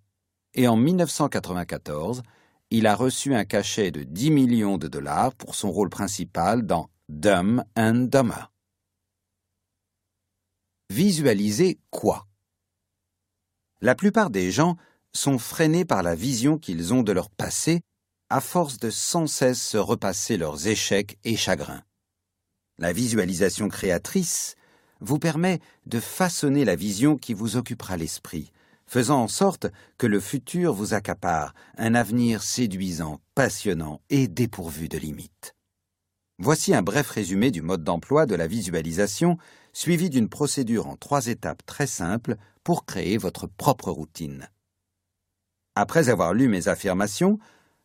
et 0.54 0.66
en 0.66 0.76
1994, 0.76 2.22
il 2.70 2.86
a 2.86 2.94
reçu 2.94 3.34
un 3.34 3.44
cachet 3.44 3.90
de 3.90 4.02
10 4.02 4.30
millions 4.30 4.78
de 4.78 4.88
dollars 4.88 5.34
pour 5.34 5.54
son 5.54 5.70
rôle 5.70 5.90
principal 5.90 6.64
dans 6.64 6.88
Dumb 7.10 7.62
and 7.76 8.08
Dumber. 8.10 8.50
Visualiser 10.90 11.78
quoi? 11.90 12.26
La 13.82 13.94
plupart 13.94 14.30
des 14.30 14.50
gens 14.50 14.76
sont 15.12 15.38
freinés 15.38 15.84
par 15.84 16.02
la 16.02 16.14
vision 16.14 16.56
qu'ils 16.56 16.94
ont 16.94 17.02
de 17.02 17.12
leur 17.12 17.28
passé 17.28 17.82
à 18.30 18.40
force 18.40 18.78
de 18.78 18.88
sans 18.88 19.26
cesse 19.26 19.60
se 19.60 19.76
repasser 19.76 20.38
leurs 20.38 20.66
échecs 20.66 21.18
et 21.24 21.36
chagrins. 21.36 21.82
La 22.78 22.94
visualisation 22.94 23.68
créatrice 23.68 24.54
vous 25.00 25.18
permet 25.18 25.60
de 25.84 26.00
façonner 26.00 26.64
la 26.64 26.74
vision 26.74 27.18
qui 27.18 27.34
vous 27.34 27.56
occupera 27.56 27.98
l'esprit, 27.98 28.50
faisant 28.86 29.22
en 29.22 29.28
sorte 29.28 29.66
que 29.98 30.06
le 30.06 30.20
futur 30.20 30.72
vous 30.72 30.94
accapare 30.94 31.54
un 31.76 31.94
avenir 31.94 32.42
séduisant, 32.42 33.20
passionnant 33.34 34.00
et 34.08 34.26
dépourvu 34.26 34.88
de 34.88 34.96
limites. 34.96 35.54
Voici 36.38 36.72
un 36.72 36.82
bref 36.82 37.10
résumé 37.10 37.50
du 37.50 37.62
mode 37.62 37.84
d'emploi 37.84 38.24
de 38.24 38.36
la 38.36 38.46
visualisation 38.46 39.38
suivi 39.78 40.10
d'une 40.10 40.28
procédure 40.28 40.88
en 40.88 40.96
trois 40.96 41.28
étapes 41.28 41.64
très 41.64 41.86
simples 41.86 42.34
pour 42.64 42.84
créer 42.84 43.16
votre 43.16 43.46
propre 43.46 43.92
routine. 43.92 44.48
Après 45.76 46.08
avoir 46.08 46.34
lu 46.34 46.48
mes 46.48 46.66
affirmations, 46.66 47.38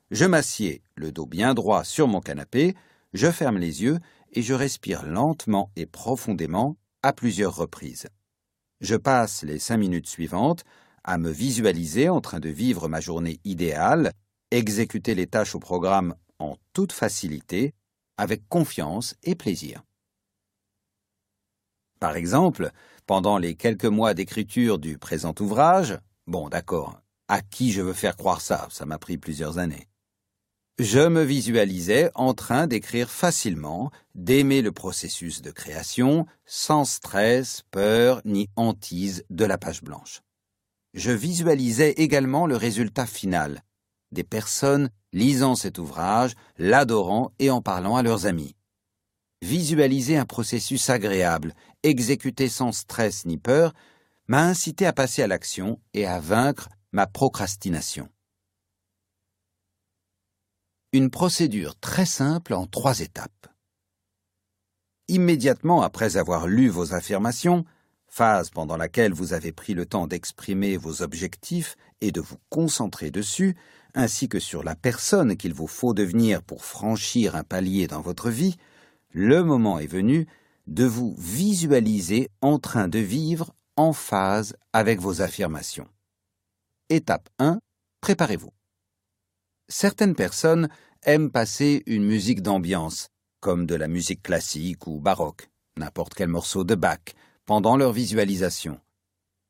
je 0.09 0.25
m'assieds, 0.25 0.81
le 0.95 1.11
dos 1.11 1.27
bien 1.27 1.53
droit 1.53 1.83
sur 1.83 2.07
mon 2.07 2.19
canapé, 2.19 2.73
je 3.13 3.29
ferme 3.29 3.59
les 3.59 3.83
yeux 3.83 3.99
et 4.31 4.41
je 4.41 4.55
respire 4.55 5.05
lentement 5.05 5.69
et 5.75 5.85
profondément 5.85 6.77
à 7.03 7.13
plusieurs 7.13 7.55
reprises. 7.55 8.07
Je 8.81 8.95
passe 8.95 9.43
les 9.43 9.59
cinq 9.59 9.77
minutes 9.77 10.07
suivantes 10.07 10.63
à 11.03 11.19
me 11.19 11.29
visualiser 11.29 12.09
en 12.09 12.21
train 12.21 12.39
de 12.39 12.49
vivre 12.49 12.87
ma 12.87 13.01
journée 13.01 13.39
idéale, 13.43 14.13
exécuter 14.49 15.13
les 15.13 15.27
tâches 15.27 15.53
au 15.53 15.59
programme 15.59 16.15
en 16.39 16.57
toute 16.73 16.91
facilité, 16.91 17.75
avec 18.17 18.49
confiance 18.49 19.13
et 19.21 19.35
plaisir. 19.35 19.83
Par 22.03 22.17
exemple, 22.17 22.71
pendant 23.07 23.37
les 23.37 23.55
quelques 23.55 23.85
mois 23.85 24.13
d'écriture 24.13 24.77
du 24.77 24.97
présent 24.97 25.33
ouvrage, 25.39 25.97
bon 26.27 26.49
d'accord, 26.49 26.99
à 27.29 27.39
qui 27.41 27.71
je 27.71 27.81
veux 27.81 27.93
faire 27.93 28.17
croire 28.17 28.41
ça, 28.41 28.67
ça 28.71 28.85
m'a 28.85 28.97
pris 28.97 29.17
plusieurs 29.17 29.57
années. 29.57 29.87
Je 30.79 30.99
me 30.99 31.23
visualisais 31.23 32.11
en 32.13 32.33
train 32.33 32.67
d'écrire 32.67 33.09
facilement, 33.09 33.89
d'aimer 34.15 34.61
le 34.61 34.73
processus 34.73 35.41
de 35.41 35.49
création, 35.49 36.25
sans 36.45 36.83
stress, 36.83 37.63
peur 37.71 38.21
ni 38.25 38.49
hantise 38.57 39.23
de 39.29 39.45
la 39.45 39.57
page 39.57 39.81
blanche. 39.81 40.23
Je 40.93 41.11
visualisais 41.11 41.91
également 41.91 42.47
le 42.47 42.57
résultat 42.57 43.05
final, 43.05 43.63
des 44.11 44.25
personnes 44.25 44.89
lisant 45.13 45.55
cet 45.55 45.77
ouvrage, 45.77 46.33
l'adorant 46.57 47.31
et 47.39 47.49
en 47.49 47.61
parlant 47.61 47.95
à 47.95 48.03
leurs 48.03 48.25
amis 48.25 48.57
visualiser 49.43 50.17
un 50.17 50.25
processus 50.25 50.89
agréable, 50.89 51.53
exécuté 51.83 52.47
sans 52.49 52.71
stress 52.71 53.25
ni 53.25 53.37
peur, 53.37 53.73
m'a 54.27 54.45
incité 54.45 54.85
à 54.85 54.93
passer 54.93 55.21
à 55.21 55.27
l'action 55.27 55.79
et 55.93 56.05
à 56.07 56.19
vaincre 56.19 56.69
ma 56.93 57.07
procrastination. 57.07 58.07
Une 60.93 61.09
procédure 61.09 61.77
très 61.79 62.05
simple 62.05 62.53
en 62.53 62.67
trois 62.67 63.01
étapes. 63.01 63.47
Immédiatement 65.09 65.81
après 65.81 66.15
avoir 66.15 66.47
lu 66.47 66.69
vos 66.69 66.93
affirmations, 66.93 67.65
phase 68.07 68.49
pendant 68.49 68.77
laquelle 68.77 69.11
vous 69.11 69.33
avez 69.33 69.51
pris 69.51 69.73
le 69.73 69.85
temps 69.85 70.07
d'exprimer 70.07 70.77
vos 70.77 71.01
objectifs 71.01 71.75
et 71.99 72.11
de 72.11 72.21
vous 72.21 72.37
concentrer 72.49 73.11
dessus, 73.11 73.57
ainsi 73.93 74.29
que 74.29 74.39
sur 74.39 74.63
la 74.63 74.75
personne 74.75 75.35
qu'il 75.35 75.53
vous 75.53 75.67
faut 75.67 75.93
devenir 75.93 76.41
pour 76.43 76.63
franchir 76.63 77.35
un 77.35 77.43
palier 77.43 77.87
dans 77.87 78.01
votre 78.01 78.29
vie, 78.29 78.55
le 79.13 79.43
moment 79.43 79.79
est 79.79 79.87
venu 79.87 80.27
de 80.67 80.85
vous 80.85 81.15
visualiser 81.17 82.29
en 82.41 82.57
train 82.57 82.87
de 82.87 82.99
vivre 82.99 83.53
en 83.75 83.93
phase 83.93 84.55
avec 84.73 84.99
vos 84.99 85.21
affirmations. 85.21 85.87
Étape 86.89 87.29
1. 87.39 87.59
Préparez-vous. 88.01 88.51
Certaines 89.69 90.15
personnes 90.15 90.69
aiment 91.03 91.31
passer 91.31 91.83
une 91.85 92.03
musique 92.03 92.41
d'ambiance, 92.41 93.09
comme 93.39 93.65
de 93.65 93.75
la 93.75 93.87
musique 93.87 94.23
classique 94.23 94.87
ou 94.87 94.99
baroque, 94.99 95.49
n'importe 95.77 96.13
quel 96.13 96.29
morceau 96.29 96.63
de 96.63 96.75
Bach, 96.75 96.99
pendant 97.45 97.77
leur 97.77 97.93
visualisation. 97.93 98.79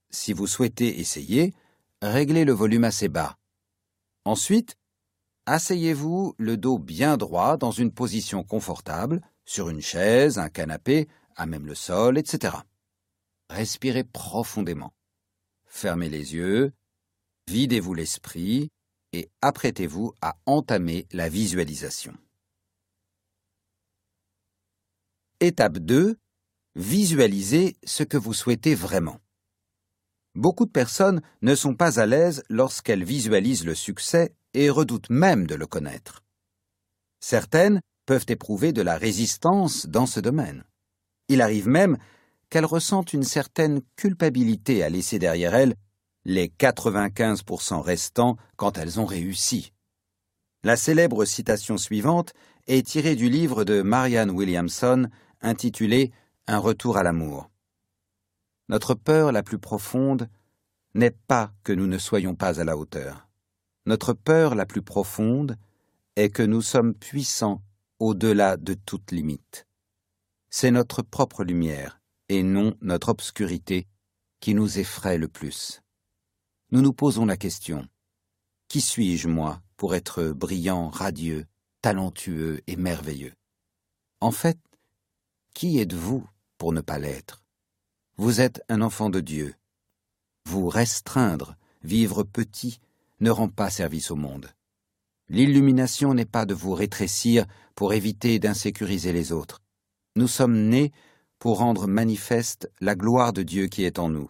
Si 0.10 0.34
vous 0.34 0.48
souhaitez 0.48 1.00
essayer, 1.00 1.54
réglez 2.02 2.44
le 2.46 2.54
volume 2.54 2.84
assez 2.84 3.08
bas. 3.08 3.38
Ensuite, 4.26 4.76
asseyez-vous 5.46 6.36
le 6.38 6.58
dos 6.58 6.80
bien 6.80 7.18
droit 7.18 7.58
dans 7.58 7.72
une 7.72 7.92
position 7.92 8.44
confortable, 8.44 9.22
sur 9.46 9.70
une 9.70 9.82
chaise, 9.82 10.38
un 10.40 10.50
canapé, 10.50 11.08
à 11.36 11.46
même 11.46 11.66
le 11.66 11.76
sol, 11.76 12.18
etc. 12.18 12.56
Respirez 13.50 14.04
profondément. 14.04 14.94
Fermez 15.66 16.10
les 16.10 16.36
yeux, 16.36 16.74
videz-vous 17.48 17.94
l'esprit 17.94 18.70
et 19.12 19.30
apprêtez-vous 19.42 20.14
à 20.22 20.38
entamer 20.46 21.08
la 21.12 21.30
visualisation. 21.30 22.16
Étape 25.40 25.80
2. 25.80 26.18
Visualisez 26.76 27.76
ce 27.84 28.04
que 28.04 28.18
vous 28.18 28.34
souhaitez 28.34 28.74
vraiment. 28.74 29.20
Beaucoup 30.36 30.66
de 30.66 30.72
personnes 30.72 31.22
ne 31.44 31.54
sont 31.54 31.76
pas 31.76 32.00
à 32.00 32.08
l'aise 32.08 32.44
lorsqu'elles 32.50 33.04
visualisent 33.04 33.66
le 33.66 33.76
succès 33.76 34.34
et 34.56 34.72
redoutent 34.72 35.12
même 35.12 35.46
de 35.46 35.54
le 35.54 35.68
connaître. 35.68 36.24
Certaines 37.20 37.82
peuvent 38.06 38.26
éprouver 38.28 38.74
de 38.74 38.82
la 38.82 38.98
résistance 38.98 39.88
dans 39.88 40.06
ce 40.06 40.20
domaine. 40.20 40.64
Il 41.30 41.42
arrive 41.42 41.68
même 41.68 41.98
qu'elles 42.50 42.66
ressentent 42.66 43.14
une 43.14 43.24
certaine 43.24 43.82
culpabilité 43.96 44.84
à 44.84 44.90
laisser 44.90 45.20
derrière 45.20 45.56
elles 45.56 45.76
les 46.26 46.48
95% 46.48 47.82
restants 47.82 48.38
quand 48.56 48.78
elles 48.78 49.00
ont 49.00 49.06
réussi. 49.06 49.74
La 50.64 50.78
célèbre 50.78 51.26
citation 51.26 51.78
suivante 51.78 52.34
est 52.68 52.88
tirée 52.88 53.16
du 53.16 53.30
livre 53.30 53.66
de 53.66 53.82
Marianne 53.82 54.32
Williamson 54.32 55.10
intitulé 55.42 56.12
Un 56.48 56.60
retour 56.60 56.98
à 56.98 57.04
l'amour. 57.04 57.50
Notre 58.70 58.94
peur 58.94 59.32
la 59.32 59.44
plus 59.44 59.60
profonde 59.60 60.30
n'est 60.94 61.12
pas 61.12 61.52
que 61.64 61.74
nous 61.74 61.88
ne 61.88 61.98
soyons 61.98 62.36
pas 62.36 62.62
à 62.62 62.64
la 62.64 62.78
hauteur. 62.78 63.28
Notre 63.86 64.14
peur 64.14 64.56
la 64.56 64.66
plus 64.66 64.82
profonde 64.82 65.58
est 66.16 66.30
que 66.30 66.44
nous 66.44 66.62
sommes 66.62 66.94
puissants 66.94 67.62
au-delà 68.04 68.58
de 68.58 68.74
toute 68.74 69.14
limite. 69.14 69.66
C'est 70.50 70.72
notre 70.72 71.04
propre 71.04 71.46
lumière, 71.46 72.02
et 72.28 72.44
non 72.44 72.76
notre 72.82 73.08
obscurité, 73.08 73.88
qui 74.42 74.54
nous 74.54 74.78
effraie 74.78 75.18
le 75.18 75.30
plus. 75.30 75.82
Nous 76.72 76.82
nous 76.82 76.92
posons 76.92 77.26
la 77.26 77.38
question 77.38 77.88
Qui 78.68 78.82
suis-je, 78.82 79.30
moi, 79.30 79.62
pour 79.78 79.96
être 79.96 80.34
brillant, 80.34 80.90
radieux, 80.90 81.46
talentueux 81.82 82.60
et 82.68 82.76
merveilleux? 82.76 83.36
En 84.20 84.32
fait, 84.32 84.60
qui 85.54 85.80
êtes-vous 85.80 86.28
pour 86.58 86.74
ne 86.74 86.82
pas 86.82 87.00
l'être? 87.00 87.42
Vous 88.18 88.42
êtes 88.42 88.62
un 88.68 88.82
enfant 88.82 89.10
de 89.10 89.22
Dieu. 89.22 89.56
Vous 90.46 90.68
restreindre, 90.68 91.56
vivre 91.84 92.24
petit, 92.24 92.82
ne 93.22 93.30
rend 93.30 93.48
pas 93.48 93.70
service 93.70 94.12
au 94.12 94.18
monde. 94.18 94.50
L'illumination 95.34 96.14
n'est 96.14 96.28
pas 96.28 96.46
de 96.46 96.54
vous 96.54 96.76
rétrécir 96.76 97.48
pour 97.74 97.94
éviter 97.94 98.38
d'insécuriser 98.38 99.12
les 99.12 99.32
autres. 99.32 99.64
Nous 100.16 100.28
sommes 100.28 100.70
nés 100.70 100.92
pour 101.40 101.58
rendre 101.58 101.88
manifeste 101.88 102.70
la 102.82 102.94
gloire 102.94 103.34
de 103.34 103.42
Dieu 103.42 103.66
qui 103.66 103.84
est 103.84 103.98
en 103.98 104.10
nous. 104.10 104.30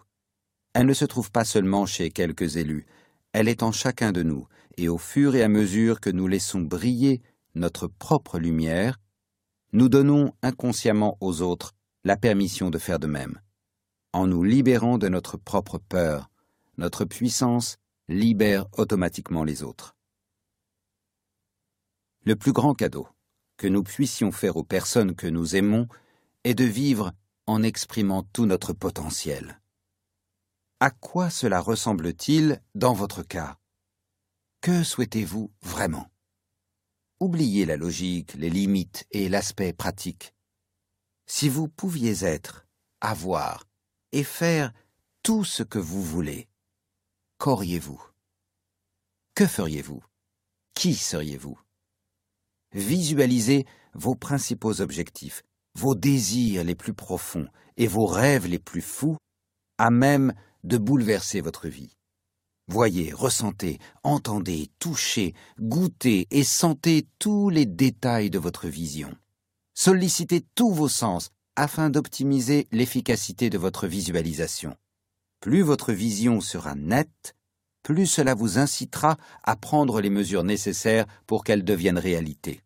Elle 0.72 0.86
ne 0.86 0.94
se 0.94 1.04
trouve 1.04 1.30
pas 1.30 1.44
seulement 1.44 1.84
chez 1.84 2.08
quelques 2.08 2.56
élus, 2.56 2.86
elle 3.34 3.48
est 3.48 3.62
en 3.62 3.70
chacun 3.70 4.12
de 4.12 4.22
nous, 4.22 4.48
et 4.78 4.88
au 4.88 4.96
fur 4.96 5.34
et 5.34 5.42
à 5.42 5.48
mesure 5.48 6.00
que 6.00 6.08
nous 6.08 6.26
laissons 6.26 6.62
briller 6.62 7.20
notre 7.54 7.86
propre 7.86 8.38
lumière, 8.38 8.98
nous 9.74 9.90
donnons 9.90 10.32
inconsciemment 10.40 11.18
aux 11.20 11.42
autres 11.42 11.72
la 12.04 12.16
permission 12.16 12.70
de 12.70 12.78
faire 12.78 12.98
de 12.98 13.08
même. 13.08 13.42
En 14.14 14.26
nous 14.26 14.42
libérant 14.42 14.96
de 14.96 15.08
notre 15.08 15.36
propre 15.36 15.76
peur, 15.76 16.30
notre 16.78 17.04
puissance 17.04 17.76
libère 18.08 18.64
automatiquement 18.78 19.44
les 19.44 19.62
autres. 19.62 19.93
Le 22.26 22.36
plus 22.36 22.52
grand 22.52 22.74
cadeau 22.74 23.06
que 23.58 23.66
nous 23.66 23.82
puissions 23.82 24.32
faire 24.32 24.56
aux 24.56 24.64
personnes 24.64 25.14
que 25.14 25.26
nous 25.26 25.56
aimons 25.56 25.88
est 26.44 26.54
de 26.54 26.64
vivre 26.64 27.12
en 27.46 27.62
exprimant 27.62 28.22
tout 28.22 28.46
notre 28.46 28.72
potentiel. 28.72 29.60
À 30.80 30.90
quoi 30.90 31.28
cela 31.28 31.60
ressemble-t-il 31.60 32.62
dans 32.74 32.94
votre 32.94 33.22
cas? 33.22 33.58
Que 34.62 34.82
souhaitez-vous 34.82 35.52
vraiment? 35.60 36.10
Oubliez 37.20 37.66
la 37.66 37.76
logique, 37.76 38.32
les 38.34 38.50
limites 38.50 39.06
et 39.10 39.28
l'aspect 39.28 39.74
pratique. 39.74 40.34
Si 41.26 41.50
vous 41.50 41.68
pouviez 41.68 42.24
être, 42.24 42.66
avoir 43.02 43.66
et 44.12 44.24
faire 44.24 44.72
tout 45.22 45.44
ce 45.44 45.62
que 45.62 45.78
vous 45.78 46.02
voulez, 46.02 46.48
qu'auriez-vous? 47.38 48.02
Que 49.34 49.46
feriez-vous? 49.46 50.02
Qui 50.74 50.94
seriez-vous? 50.94 51.58
Visualisez 52.74 53.66
vos 53.94 54.16
principaux 54.16 54.80
objectifs, 54.80 55.42
vos 55.76 55.94
désirs 55.94 56.64
les 56.64 56.74
plus 56.74 56.92
profonds 56.92 57.46
et 57.76 57.86
vos 57.86 58.06
rêves 58.06 58.46
les 58.46 58.58
plus 58.58 58.82
fous, 58.82 59.16
à 59.78 59.90
même 59.90 60.34
de 60.64 60.76
bouleverser 60.76 61.40
votre 61.40 61.68
vie. 61.68 61.96
Voyez, 62.66 63.12
ressentez, 63.12 63.78
entendez, 64.02 64.70
touchez, 64.78 65.34
goûtez 65.60 66.26
et 66.30 66.44
sentez 66.44 67.06
tous 67.18 67.50
les 67.50 67.66
détails 67.66 68.30
de 68.30 68.38
votre 68.38 68.68
vision. 68.68 69.14
Sollicitez 69.74 70.44
tous 70.54 70.72
vos 70.72 70.88
sens 70.88 71.30
afin 71.56 71.90
d'optimiser 71.90 72.66
l'efficacité 72.72 73.50
de 73.50 73.58
votre 73.58 73.86
visualisation. 73.86 74.76
Plus 75.40 75.62
votre 75.62 75.92
vision 75.92 76.40
sera 76.40 76.74
nette, 76.74 77.36
plus 77.84 78.06
cela 78.06 78.34
vous 78.34 78.58
incitera 78.58 79.16
à 79.44 79.54
prendre 79.54 80.00
les 80.00 80.10
mesures 80.10 80.42
nécessaires 80.42 81.06
pour 81.28 81.44
qu'elle 81.44 81.62
devienne 81.62 81.98
réalité. 81.98 82.62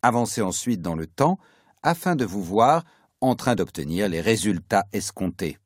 Avancez 0.00 0.40
ensuite 0.40 0.80
dans 0.80 0.94
le 0.94 1.06
temps 1.06 1.38
afin 1.82 2.16
de 2.16 2.24
vous 2.24 2.42
voir 2.42 2.84
en 3.20 3.34
train 3.34 3.56
d'obtenir 3.56 4.08
les 4.08 4.20
résultats 4.20 4.84
escomptés. 4.92 5.58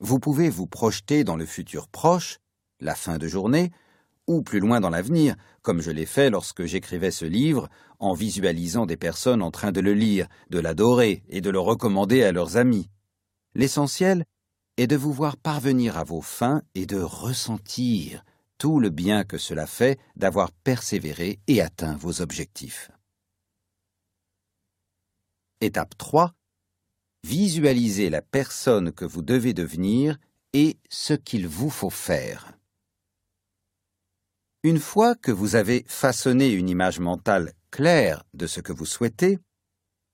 Vous 0.00 0.18
pouvez 0.18 0.50
vous 0.50 0.66
projeter 0.66 1.24
dans 1.24 1.36
le 1.36 1.46
futur 1.46 1.88
proche, 1.88 2.38
la 2.80 2.94
fin 2.94 3.18
de 3.18 3.28
journée, 3.28 3.70
ou 4.26 4.42
plus 4.42 4.60
loin 4.60 4.80
dans 4.80 4.90
l'avenir, 4.90 5.36
comme 5.62 5.80
je 5.80 5.90
l'ai 5.90 6.06
fait 6.06 6.30
lorsque 6.30 6.64
j'écrivais 6.64 7.10
ce 7.10 7.24
livre, 7.24 7.68
en 8.00 8.14
visualisant 8.14 8.84
des 8.84 8.96
personnes 8.96 9.42
en 9.42 9.50
train 9.50 9.72
de 9.72 9.80
le 9.80 9.94
lire, 9.94 10.28
de 10.50 10.58
l'adorer 10.58 11.22
et 11.28 11.40
de 11.40 11.50
le 11.50 11.60
recommander 11.60 12.22
à 12.24 12.32
leurs 12.32 12.56
amis. 12.56 12.90
L'essentiel 13.54 14.24
est 14.78 14.86
de 14.86 14.96
vous 14.96 15.12
voir 15.12 15.36
parvenir 15.36 15.98
à 15.98 16.04
vos 16.04 16.22
fins 16.22 16.62
et 16.76 16.86
de 16.86 17.00
ressentir 17.00 18.24
tout 18.58 18.78
le 18.78 18.90
bien 18.90 19.24
que 19.24 19.36
cela 19.36 19.66
fait 19.66 19.98
d'avoir 20.16 20.52
persévéré 20.52 21.40
et 21.48 21.60
atteint 21.60 21.96
vos 21.96 22.22
objectifs. 22.22 22.90
Étape 25.60 25.98
3. 25.98 26.32
Visualisez 27.24 28.08
la 28.08 28.22
personne 28.22 28.92
que 28.92 29.04
vous 29.04 29.22
devez 29.22 29.52
devenir 29.52 30.16
et 30.52 30.78
ce 30.88 31.14
qu'il 31.14 31.48
vous 31.48 31.70
faut 31.70 31.90
faire. 31.90 32.52
Une 34.62 34.78
fois 34.78 35.16
que 35.16 35.32
vous 35.32 35.56
avez 35.56 35.84
façonné 35.88 36.50
une 36.50 36.68
image 36.68 37.00
mentale 37.00 37.52
claire 37.72 38.24
de 38.34 38.46
ce 38.46 38.60
que 38.60 38.72
vous 38.72 38.86
souhaitez, 38.86 39.40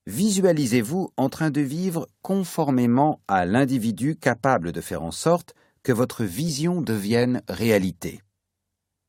visualisez-vous 0.07 1.11
en 1.17 1.29
train 1.29 1.51
de 1.51 1.61
vivre 1.61 2.09
conformément 2.23 3.21
à 3.29 3.47
l'individu 3.47 4.17
capable 4.17 4.73
de 4.73 4.81
faire 4.81 5.03
en 5.03 5.11
sorte 5.11 5.55
que 5.83 5.93
votre 5.93 6.25
vision 6.25 6.83
devienne 6.83 7.43
réalité. 7.49 8.21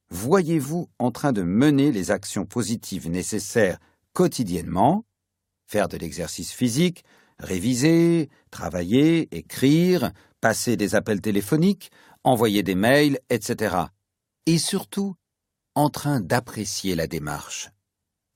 Voyez-vous 0.10 0.90
en 1.00 1.12
train 1.12 1.34
de 1.34 1.42
mener 1.42 1.92
les 1.92 2.12
actions 2.12 2.46
positives 2.46 3.10
nécessaires 3.10 3.80
quotidiennement, 4.14 5.06
faire 5.68 5.88
de 5.88 5.98
l'exercice 5.98 6.52
physique, 6.52 7.04
réviser, 7.40 8.30
travailler, 8.52 9.28
écrire, 9.36 10.12
passer 10.42 10.78
des 10.78 10.96
appels 10.96 11.22
téléphoniques, 11.22 11.92
envoyer 12.24 12.64
des 12.64 12.76
mails, 12.76 13.20
etc. 13.30 13.76
Et 14.46 14.58
surtout, 14.58 15.16
en 15.74 15.90
train 15.90 16.22
d'apprécier 16.22 16.96
la 16.96 17.08
démarche. 17.08 17.70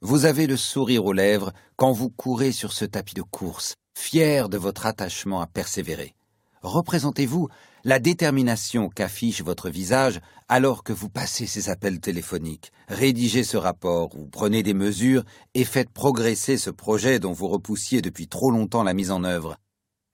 Vous 0.01 0.23
avez 0.23 0.47
le 0.47 0.55
sourire 0.55 1.03
aux 1.03 1.11
lèvres 1.11 1.51
quand 1.75 1.91
vous 1.91 2.09
courez 2.09 2.53
sur 2.53 2.71
ce 2.71 2.85
tapis 2.85 3.15
de 3.15 3.21
course, 3.21 3.75
fier 3.97 4.47
de 4.47 4.57
votre 4.57 4.85
attachement 4.85 5.41
à 5.41 5.47
persévérer. 5.47 6.15
Représentez-vous 6.61 7.49
la 7.83 7.99
détermination 7.99 8.87
qu'affiche 8.87 9.41
votre 9.41 9.69
visage 9.69 10.21
alors 10.47 10.85
que 10.85 10.93
vous 10.93 11.09
passez 11.09 11.45
ces 11.47 11.69
appels 11.69 11.99
téléphoniques, 11.99 12.71
rédigez 12.87 13.43
ce 13.43 13.57
rapport 13.57 14.17
ou 14.17 14.25
prenez 14.25 14.63
des 14.63 14.73
mesures 14.73 15.25
et 15.53 15.65
faites 15.65 15.89
progresser 15.89 16.57
ce 16.57 16.69
projet 16.69 17.19
dont 17.19 17.33
vous 17.33 17.49
repoussiez 17.49 18.01
depuis 18.01 18.29
trop 18.29 18.51
longtemps 18.51 18.83
la 18.83 18.93
mise 18.93 19.11
en 19.11 19.25
œuvre. 19.25 19.57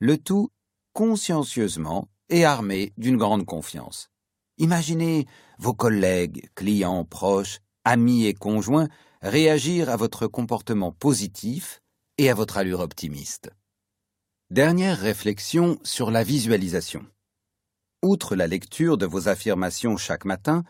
Le 0.00 0.18
tout 0.18 0.48
consciencieusement 0.94 2.08
et 2.28 2.44
armé 2.44 2.92
d'une 2.98 3.18
grande 3.18 3.46
confiance. 3.46 4.08
Imaginez 4.58 5.26
vos 5.60 5.74
collègues, 5.74 6.48
clients, 6.56 7.04
proches, 7.04 7.60
amis 7.84 8.26
et 8.26 8.34
conjoints 8.34 8.88
réagir 9.22 9.90
à 9.90 9.96
votre 9.96 10.26
comportement 10.26 10.92
positif 10.92 11.80
et 12.18 12.30
à 12.30 12.34
votre 12.34 12.56
allure 12.56 12.80
optimiste. 12.80 13.50
Dernière 14.50 14.98
réflexion 14.98 15.78
sur 15.82 16.10
la 16.10 16.22
visualisation. 16.22 17.04
Outre 18.02 18.36
la 18.36 18.46
lecture 18.46 18.96
de 18.96 19.06
vos 19.06 19.28
affirmations 19.28 19.96
chaque 19.96 20.24
matin, 20.24 20.62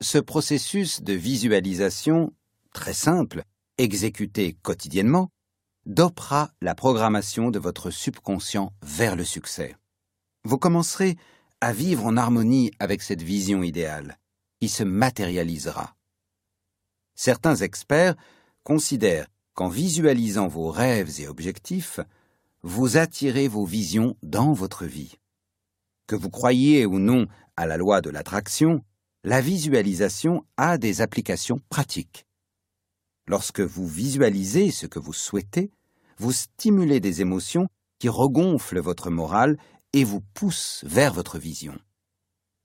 ce 0.00 0.18
processus 0.18 1.02
de 1.02 1.12
visualisation, 1.12 2.32
très 2.74 2.92
simple, 2.92 3.44
exécuté 3.78 4.56
quotidiennement, 4.62 5.30
dopera 5.86 6.50
la 6.60 6.74
programmation 6.74 7.50
de 7.50 7.58
votre 7.58 7.90
subconscient 7.90 8.72
vers 8.82 9.16
le 9.16 9.24
succès. 9.24 9.76
Vous 10.44 10.58
commencerez 10.58 11.16
à 11.60 11.72
vivre 11.72 12.04
en 12.06 12.16
harmonie 12.16 12.72
avec 12.78 13.02
cette 13.02 13.22
vision 13.22 13.62
idéale, 13.62 14.18
qui 14.60 14.68
se 14.68 14.82
matérialisera. 14.82 15.94
Certains 17.24 17.54
experts 17.54 18.16
considèrent 18.64 19.28
qu'en 19.54 19.68
visualisant 19.68 20.48
vos 20.48 20.72
rêves 20.72 21.20
et 21.20 21.28
objectifs, 21.28 22.00
vous 22.62 22.96
attirez 22.96 23.46
vos 23.46 23.64
visions 23.64 24.16
dans 24.24 24.52
votre 24.52 24.86
vie. 24.86 25.14
Que 26.08 26.16
vous 26.16 26.30
croyiez 26.30 26.84
ou 26.84 26.98
non 26.98 27.28
à 27.56 27.66
la 27.66 27.76
loi 27.76 28.00
de 28.00 28.10
l'attraction, 28.10 28.82
la 29.22 29.40
visualisation 29.40 30.44
a 30.56 30.78
des 30.78 31.00
applications 31.00 31.60
pratiques. 31.68 32.26
Lorsque 33.28 33.60
vous 33.60 33.86
visualisez 33.86 34.72
ce 34.72 34.88
que 34.88 34.98
vous 34.98 35.12
souhaitez, 35.12 35.70
vous 36.18 36.32
stimulez 36.32 36.98
des 36.98 37.20
émotions 37.20 37.68
qui 38.00 38.08
regonflent 38.08 38.80
votre 38.80 39.10
morale 39.10 39.58
et 39.92 40.02
vous 40.02 40.22
poussent 40.34 40.82
vers 40.88 41.14
votre 41.14 41.38
vision. 41.38 41.78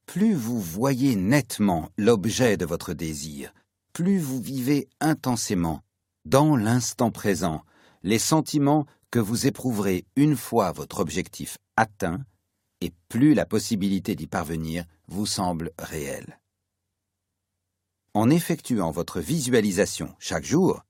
plus 0.07 0.33
vous 0.33 0.59
voyez 0.59 1.15
nettement 1.15 1.91
l'objet 1.95 2.57
de 2.57 2.65
votre 2.65 2.93
désir, 2.93 3.53
plus 3.97 4.19
vous 4.19 4.39
vivez 4.39 4.87
intensément, 4.99 5.81
dans 6.23 6.55
l'instant 6.55 7.09
présent, 7.09 7.63
les 8.03 8.19
sentiments 8.19 8.85
que 9.09 9.17
vous 9.17 9.47
éprouverez 9.47 10.05
une 10.15 10.35
fois 10.35 10.71
votre 10.71 10.99
objectif 10.99 11.57
atteint, 11.77 12.23
et 12.79 12.91
plus 13.09 13.33
la 13.33 13.47
possibilité 13.47 14.13
d'y 14.13 14.27
parvenir 14.27 14.85
vous 15.07 15.25
semble 15.25 15.71
réelle. 15.79 16.39
En 18.13 18.29
effectuant 18.29 18.91
votre 18.91 19.19
visualisation 19.19 20.13
chaque 20.19 20.45
jour, 20.45 20.83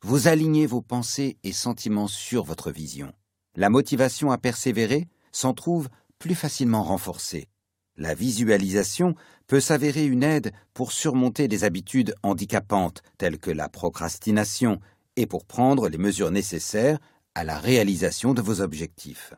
vous 0.00 0.26
alignez 0.26 0.64
vos 0.64 0.80
pensées 0.80 1.36
et 1.44 1.52
sentiments 1.52 2.08
sur 2.08 2.42
votre 2.42 2.70
vision. 2.70 3.12
La 3.54 3.68
motivation 3.68 4.30
à 4.30 4.38
persévérer 4.38 5.08
s'en 5.30 5.52
trouve 5.52 5.90
plus 6.18 6.34
facilement 6.34 6.84
renforcée. 6.84 7.48
La 7.96 8.14
visualisation 8.14 9.14
peut 9.46 9.60
s'avérer 9.60 10.04
une 10.04 10.22
aide 10.22 10.52
pour 10.74 10.92
surmonter 10.92 11.48
des 11.48 11.64
habitudes 11.64 12.14
handicapantes 12.22 13.02
telles 13.16 13.38
que 13.38 13.50
la 13.50 13.68
procrastination 13.68 14.80
et 15.16 15.26
pour 15.26 15.46
prendre 15.46 15.88
les 15.88 15.98
mesures 15.98 16.30
nécessaires 16.30 16.98
à 17.34 17.44
la 17.44 17.58
réalisation 17.58 18.34
de 18.34 18.42
vos 18.42 18.60
objectifs. 18.60 19.34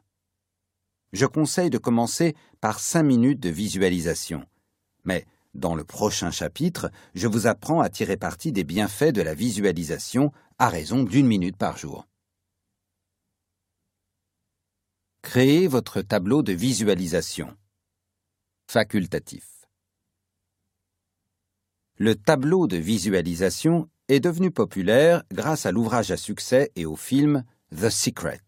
Je 1.12 1.26
conseille 1.26 1.70
de 1.70 1.78
commencer 1.78 2.34
par 2.60 2.80
cinq 2.80 3.04
minutes 3.04 3.40
de 3.40 3.48
visualisation. 3.48 4.44
Mais 5.04 5.24
dans 5.54 5.74
le 5.74 5.84
prochain 5.84 6.30
chapitre, 6.30 6.90
je 7.14 7.26
vous 7.26 7.46
apprends 7.46 7.80
à 7.80 7.88
tirer 7.88 8.16
parti 8.16 8.52
des 8.52 8.64
bienfaits 8.64 9.12
de 9.12 9.22
la 9.22 9.34
visualisation 9.34 10.32
à 10.58 10.68
raison 10.68 11.04
d'une 11.04 11.26
minute 11.26 11.56
par 11.56 11.78
jour. 11.78 12.06
Créez 15.22 15.66
votre 15.66 16.02
tableau 16.02 16.42
de 16.42 16.52
visualisation. 16.52 17.56
Facultatif. 18.70 19.46
Le 21.96 22.14
tableau 22.16 22.66
de 22.66 22.76
visualisation 22.76 23.88
est 24.08 24.20
devenu 24.20 24.50
populaire 24.50 25.22
grâce 25.32 25.64
à 25.64 25.72
l'ouvrage 25.72 26.10
à 26.10 26.18
succès 26.18 26.70
et 26.76 26.84
au 26.84 26.94
film 26.94 27.44
The 27.74 27.88
Secret. 27.88 28.42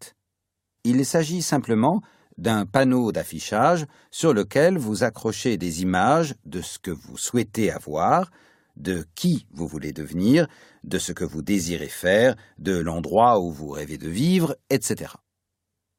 Il 0.83 1.03
s'agit 1.07 1.41
simplement 1.41 2.01
d'un 2.37 2.67
panneau 2.67 3.11
d'affichage 3.11 3.87
sur 4.11 4.35
lequel 4.35 4.77
vous 4.77 5.03
accrochez 5.03 5.57
des 5.57 5.81
images 5.81 6.35
de 6.45 6.61
ce 6.61 6.77
que 6.77 6.91
vous 6.91 7.17
souhaitez 7.17 7.71
avoir, 7.71 8.29
de 8.75 9.03
qui 9.15 9.47
vous 9.49 9.65
voulez 9.65 9.91
devenir, 9.91 10.47
de 10.83 10.99
ce 10.99 11.13
que 11.13 11.25
vous 11.25 11.41
désirez 11.41 11.89
faire, 11.89 12.35
de 12.59 12.77
l'endroit 12.77 13.39
où 13.39 13.51
vous 13.51 13.69
rêvez 13.69 13.97
de 13.97 14.07
vivre, 14.07 14.55
etc. 14.69 15.13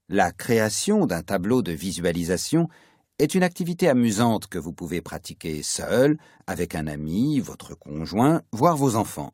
La 0.09 0.31
création 0.31 1.07
d'un 1.07 1.23
tableau 1.23 1.63
de 1.63 1.73
visualisation 1.73 2.69
est 3.19 3.35
une 3.35 3.43
activité 3.43 3.89
amusante 3.89 4.47
que 4.47 4.59
vous 4.59 4.73
pouvez 4.73 5.01
pratiquer 5.01 5.63
seul, 5.63 6.19
avec 6.47 6.75
un 6.75 6.87
ami, 6.87 7.41
votre 7.41 7.75
conjoint, 7.75 8.43
voire 8.53 8.77
vos 8.77 8.97
enfants. 8.97 9.33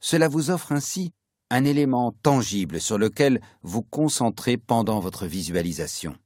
Cela 0.00 0.28
vous 0.28 0.50
offre 0.50 0.72
ainsi 0.72 1.12
un 1.50 1.64
élément 1.64 2.12
tangible 2.22 2.80
sur 2.80 2.98
lequel 2.98 3.40
vous 3.62 3.82
concentrez 3.82 4.56
pendant 4.56 5.00
votre 5.00 5.26
visualisation. 5.26 6.16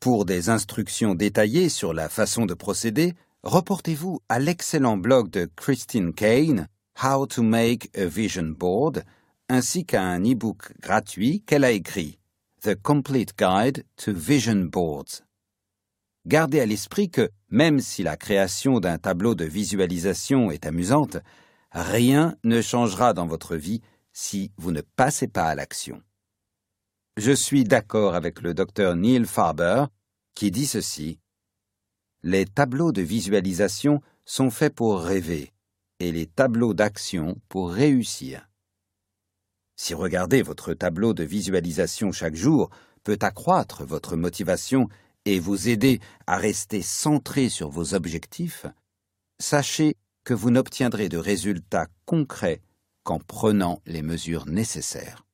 Pour 0.00 0.24
des 0.24 0.48
instructions 0.48 1.14
détaillées 1.14 1.68
sur 1.70 1.92
la 1.92 2.08
façon 2.08 2.46
de 2.46 2.54
procéder, 2.54 3.14
reportez-vous 3.42 4.20
à 4.28 4.38
l'excellent 4.38 4.96
blog 4.96 5.30
de 5.30 5.50
Christine 5.56 6.12
Kane, 6.12 6.68
How 7.02 7.26
to 7.26 7.42
Make 7.42 7.90
a 7.96 8.04
Vision 8.04 8.54
Board, 8.56 9.02
ainsi 9.48 9.84
qu'à 9.84 10.02
un 10.02 10.22
e-book 10.22 10.72
gratuit 10.80 11.42
qu'elle 11.46 11.64
a 11.64 11.70
écrit, 11.70 12.18
The 12.62 12.74
Complete 12.80 13.32
Guide 13.38 13.84
to 13.96 14.12
Vision 14.12 14.66
Boards. 14.66 15.22
Gardez 16.26 16.60
à 16.60 16.66
l'esprit 16.66 17.10
que, 17.10 17.30
même 17.48 17.80
si 17.80 18.02
la 18.02 18.16
création 18.16 18.78
d'un 18.78 18.98
tableau 18.98 19.34
de 19.34 19.44
visualisation 19.44 20.50
est 20.50 20.66
amusante, 20.66 21.16
rien 21.72 22.36
ne 22.44 22.60
changera 22.60 23.14
dans 23.14 23.26
votre 23.26 23.56
vie 23.56 23.80
si 24.12 24.52
vous 24.56 24.72
ne 24.72 24.82
passez 24.82 25.28
pas 25.28 25.44
à 25.44 25.54
l'action. 25.54 26.02
Je 27.16 27.32
suis 27.32 27.64
d'accord 27.64 28.14
avec 28.14 28.42
le 28.42 28.54
docteur 28.54 28.96
Neil 28.96 29.24
Farber 29.24 29.86
qui 30.34 30.50
dit 30.50 30.66
ceci. 30.66 31.18
Les 32.22 32.44
tableaux 32.44 32.92
de 32.92 33.02
visualisation 33.02 34.00
sont 34.24 34.50
faits 34.50 34.74
pour 34.74 35.00
rêver 35.00 35.52
et 36.00 36.12
les 36.12 36.26
tableaux 36.26 36.74
d'action 36.74 37.40
pour 37.48 37.70
réussir. 37.70 38.48
Si 39.76 39.94
regarder 39.94 40.42
votre 40.42 40.74
tableau 40.74 41.14
de 41.14 41.24
visualisation 41.24 42.12
chaque 42.12 42.36
jour 42.36 42.70
peut 43.04 43.18
accroître 43.22 43.84
votre 43.84 44.16
motivation 44.16 44.88
et 45.24 45.38
vous 45.38 45.68
aider 45.68 46.00
à 46.26 46.36
rester 46.36 46.82
centré 46.82 47.48
sur 47.48 47.70
vos 47.70 47.94
objectifs, 47.94 48.66
sachez 49.38 49.96
que 50.24 50.34
vous 50.34 50.50
n'obtiendrez 50.50 51.08
de 51.08 51.18
résultats 51.18 51.86
concrets 52.06 52.60
qu'en 53.04 53.18
prenant 53.18 53.80
les 53.86 54.02
mesures 54.02 54.46
nécessaires. 54.46 55.26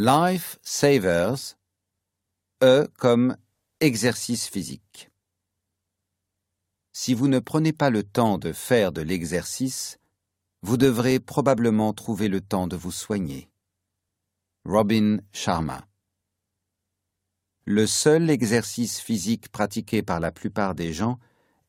Life 0.00 0.60
Savers, 0.62 1.56
E 2.62 2.88
comme 2.98 3.36
exercice 3.80 4.46
physique. 4.48 5.10
Si 7.00 7.14
vous 7.14 7.28
ne 7.28 7.38
prenez 7.38 7.72
pas 7.72 7.90
le 7.90 8.02
temps 8.02 8.38
de 8.38 8.52
faire 8.52 8.90
de 8.90 9.02
l'exercice, 9.02 10.00
vous 10.62 10.76
devrez 10.76 11.20
probablement 11.20 11.92
trouver 11.92 12.26
le 12.26 12.40
temps 12.40 12.66
de 12.66 12.74
vous 12.74 12.90
soigner. 12.90 13.48
Robin 14.64 15.18
Sharma 15.32 15.86
le 17.66 17.86
seul 17.86 18.30
exercice 18.30 18.98
physique 18.98 19.48
pratiqué 19.50 20.02
par 20.02 20.18
la 20.18 20.32
plupart 20.32 20.74
des 20.74 20.92
gens 20.92 21.20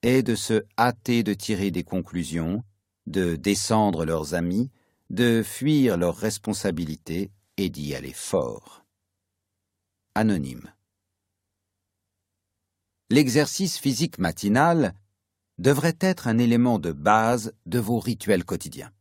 est 0.02 0.24
de 0.24 0.34
se 0.34 0.64
hâter 0.80 1.24
de 1.24 1.36
tirer 1.36 1.70
des 1.70 1.84
conclusions, 1.84 2.64
de 3.06 3.36
descendre 3.36 4.06
leurs 4.06 4.34
amis, 4.34 4.72
de 5.12 5.44
fuir 5.44 5.98
leurs 5.98 6.16
responsabilités 6.16 7.30
et 7.58 7.70
d'y 7.70 7.94
aller 7.94 8.14
fort. 8.14 8.84
Anonyme. 10.16 10.72
L'exercice 13.12 13.78
physique 13.78 14.18
matinal 14.18 14.96
devrait 15.60 15.98
être 16.00 16.28
un 16.28 16.38
élément 16.38 16.80
de 16.80 16.92
base 16.92 17.54
de 17.66 17.80
vos 17.80 18.00
rituels 18.00 18.46
quotidiens. 18.46 18.92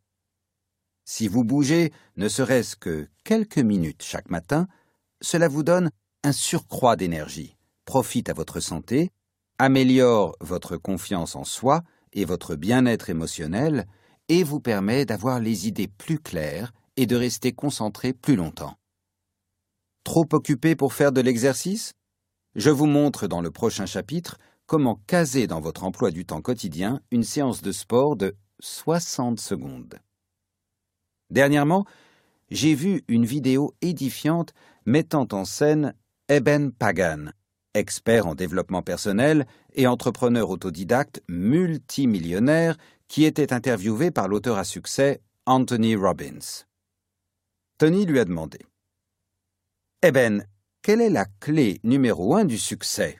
Si 1.04 1.28
vous 1.28 1.44
bougez 1.44 1.92
ne 2.16 2.28
serait-ce 2.28 2.76
que 2.76 3.08
quelques 3.24 3.58
minutes 3.58 4.02
chaque 4.02 4.28
matin, 4.28 4.66
cela 5.22 5.48
vous 5.48 5.62
donne 5.62 5.90
un 6.24 6.32
surcroît 6.32 6.96
d'énergie, 6.96 7.56
profite 7.84 8.28
à 8.28 8.34
votre 8.34 8.60
santé, 8.60 9.10
améliore 9.58 10.36
votre 10.40 10.76
confiance 10.76 11.36
en 11.36 11.44
soi 11.44 11.82
et 12.12 12.24
votre 12.24 12.56
bien-être 12.56 13.08
émotionnel, 13.08 13.86
et 14.28 14.42
vous 14.42 14.60
permet 14.60 15.06
d'avoir 15.06 15.40
les 15.40 15.68
idées 15.68 15.88
plus 15.88 16.18
claires 16.18 16.72
et 16.96 17.06
de 17.06 17.16
rester 17.16 17.52
concentré 17.52 18.12
plus 18.12 18.36
longtemps. 18.36 18.76
Trop 20.04 20.26
occupé 20.32 20.74
pour 20.74 20.92
faire 20.92 21.12
de 21.12 21.20
l'exercice? 21.20 21.92
Je 22.54 22.70
vous 22.70 22.86
montre 22.86 23.28
dans 23.28 23.40
le 23.40 23.50
prochain 23.50 23.86
chapitre 23.86 24.38
comment 24.68 25.00
caser 25.06 25.46
dans 25.46 25.60
votre 25.60 25.82
emploi 25.82 26.10
du 26.10 26.26
temps 26.26 26.42
quotidien 26.42 27.00
une 27.10 27.24
séance 27.24 27.62
de 27.62 27.72
sport 27.72 28.16
de 28.16 28.36
60 28.60 29.40
secondes? 29.40 29.98
Dernièrement, 31.30 31.86
j'ai 32.50 32.74
vu 32.74 33.02
une 33.08 33.24
vidéo 33.24 33.74
édifiante 33.80 34.52
mettant 34.84 35.26
en 35.32 35.46
scène 35.46 35.94
Eben 36.28 36.70
Pagan, 36.70 37.30
expert 37.72 38.26
en 38.26 38.34
développement 38.34 38.82
personnel 38.82 39.46
et 39.72 39.86
entrepreneur 39.86 40.50
autodidacte 40.50 41.22
multimillionnaire 41.28 42.76
qui 43.08 43.24
était 43.24 43.54
interviewé 43.54 44.10
par 44.10 44.28
l'auteur 44.28 44.58
à 44.58 44.64
succès 44.64 45.22
Anthony 45.46 45.96
Robbins. 45.96 46.66
Tony 47.78 48.04
lui 48.04 48.18
a 48.18 48.26
demandé 48.26 48.58
Eben, 50.02 50.46
quelle 50.82 51.00
est 51.00 51.10
la 51.10 51.24
clé 51.24 51.80
numéro 51.84 52.34
un 52.36 52.44
du 52.44 52.58
succès? 52.58 53.18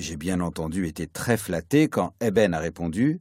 J'ai 0.00 0.16
bien 0.16 0.40
entendu 0.40 0.86
été 0.86 1.06
très 1.06 1.36
flatté 1.36 1.90
quand 1.90 2.14
Eben 2.22 2.54
a 2.54 2.58
répondu 2.58 3.20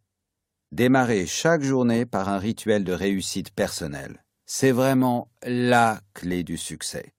Démarrer 0.72 1.26
chaque 1.26 1.62
journée 1.62 2.06
par 2.06 2.30
un 2.30 2.38
rituel 2.38 2.86
de 2.86 2.94
réussite 2.94 3.52
personnelle. 3.52 4.24
C'est 4.46 4.72
vraiment 4.72 5.30
la 5.44 6.00
clé 6.14 6.46
du 6.46 6.56
succès. 6.56 7.14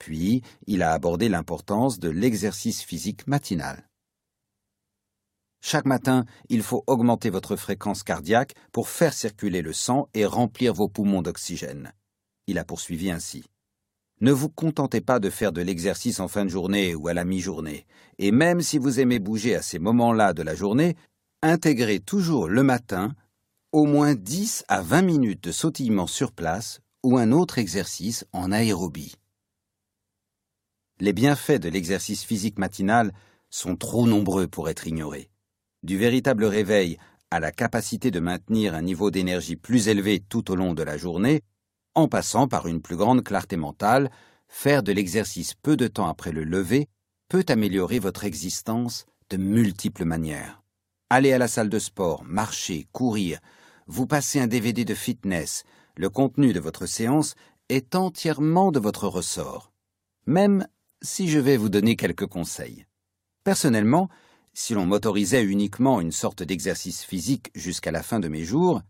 Puis, 0.00 0.42
il 0.66 0.82
a 0.82 0.92
abordé 0.92 1.28
l'importance 1.28 2.00
de 2.00 2.08
l'exercice 2.08 2.82
physique 2.82 3.28
matinal. 3.28 3.88
Chaque 5.60 5.86
matin, 5.86 6.24
il 6.48 6.64
faut 6.64 6.82
augmenter 6.88 7.30
votre 7.30 7.54
fréquence 7.54 8.02
cardiaque 8.02 8.54
pour 8.72 8.88
faire 8.88 9.12
circuler 9.12 9.62
le 9.62 9.72
sang 9.72 10.08
et 10.14 10.26
remplir 10.26 10.74
vos 10.74 10.88
poumons 10.88 11.22
d'oxygène. 11.22 11.92
Il 12.48 12.58
a 12.58 12.64
poursuivi 12.64 13.12
ainsi. 13.12 13.44
Ne 14.24 14.32
vous 14.32 14.48
contentez 14.48 15.02
pas 15.02 15.20
de 15.20 15.28
faire 15.28 15.52
de 15.52 15.60
l'exercice 15.60 16.18
en 16.18 16.28
fin 16.28 16.46
de 16.46 16.48
journée 16.48 16.94
ou 16.94 17.08
à 17.08 17.12
la 17.12 17.26
mi-journée, 17.26 17.84
et 18.18 18.30
même 18.30 18.62
si 18.62 18.78
vous 18.78 18.98
aimez 18.98 19.18
bouger 19.18 19.54
à 19.54 19.60
ces 19.60 19.78
moments-là 19.78 20.32
de 20.32 20.42
la 20.42 20.54
journée, 20.54 20.96
intégrez 21.42 22.00
toujours 22.00 22.48
le 22.48 22.62
matin 22.62 23.14
au 23.70 23.84
moins 23.84 24.14
10 24.14 24.64
à 24.68 24.80
20 24.80 25.02
minutes 25.02 25.44
de 25.44 25.52
sautillement 25.52 26.06
sur 26.06 26.32
place 26.32 26.80
ou 27.02 27.18
un 27.18 27.32
autre 27.32 27.58
exercice 27.58 28.24
en 28.32 28.50
aérobie. 28.50 29.14
Les 31.00 31.12
bienfaits 31.12 31.60
de 31.60 31.68
l'exercice 31.68 32.24
physique 32.24 32.58
matinal 32.58 33.12
sont 33.50 33.76
trop 33.76 34.06
nombreux 34.06 34.46
pour 34.46 34.70
être 34.70 34.86
ignorés. 34.86 35.28
Du 35.82 35.98
véritable 35.98 36.46
réveil 36.46 36.96
à 37.30 37.40
la 37.40 37.52
capacité 37.52 38.10
de 38.10 38.20
maintenir 38.20 38.74
un 38.74 38.80
niveau 38.80 39.10
d'énergie 39.10 39.56
plus 39.56 39.88
élevé 39.88 40.18
tout 40.18 40.50
au 40.50 40.56
long 40.56 40.72
de 40.72 40.82
la 40.82 40.96
journée, 40.96 41.42
en 41.94 42.08
passant 42.08 42.48
par 42.48 42.66
une 42.66 42.80
plus 42.80 42.96
grande 42.96 43.22
clarté 43.22 43.56
mentale, 43.56 44.10
faire 44.48 44.82
de 44.82 44.92
l'exercice 44.92 45.54
peu 45.54 45.76
de 45.76 45.86
temps 45.86 46.08
après 46.08 46.32
le 46.32 46.44
lever 46.44 46.88
peut 47.28 47.44
améliorer 47.48 47.98
votre 47.98 48.24
existence 48.24 49.06
de 49.30 49.36
multiples 49.36 50.04
manières. 50.04 50.62
Aller 51.10 51.32
à 51.32 51.38
la 51.38 51.48
salle 51.48 51.70
de 51.70 51.78
sport, 51.78 52.24
marcher, 52.24 52.86
courir, 52.92 53.40
vous 53.86 54.06
passez 54.06 54.40
un 54.40 54.46
DVD 54.46 54.84
de 54.84 54.94
fitness, 54.94 55.64
le 55.96 56.10
contenu 56.10 56.52
de 56.52 56.60
votre 56.60 56.86
séance 56.86 57.34
est 57.68 57.94
entièrement 57.94 58.72
de 58.72 58.80
votre 58.80 59.08
ressort. 59.08 59.72
Même 60.26 60.66
si 61.02 61.28
je 61.28 61.38
vais 61.38 61.56
vous 61.56 61.68
donner 61.68 61.96
quelques 61.96 62.26
conseils. 62.26 62.86
Personnellement, 63.44 64.08
si 64.54 64.72
l'on 64.72 64.86
m'autorisait 64.86 65.44
uniquement 65.44 66.00
une 66.00 66.12
sorte 66.12 66.42
d'exercice 66.42 67.04
physique 67.04 67.50
jusqu'à 67.54 67.90
la 67.90 68.02
fin 68.02 68.20
de 68.20 68.28
mes 68.28 68.44
jours, 68.44 68.82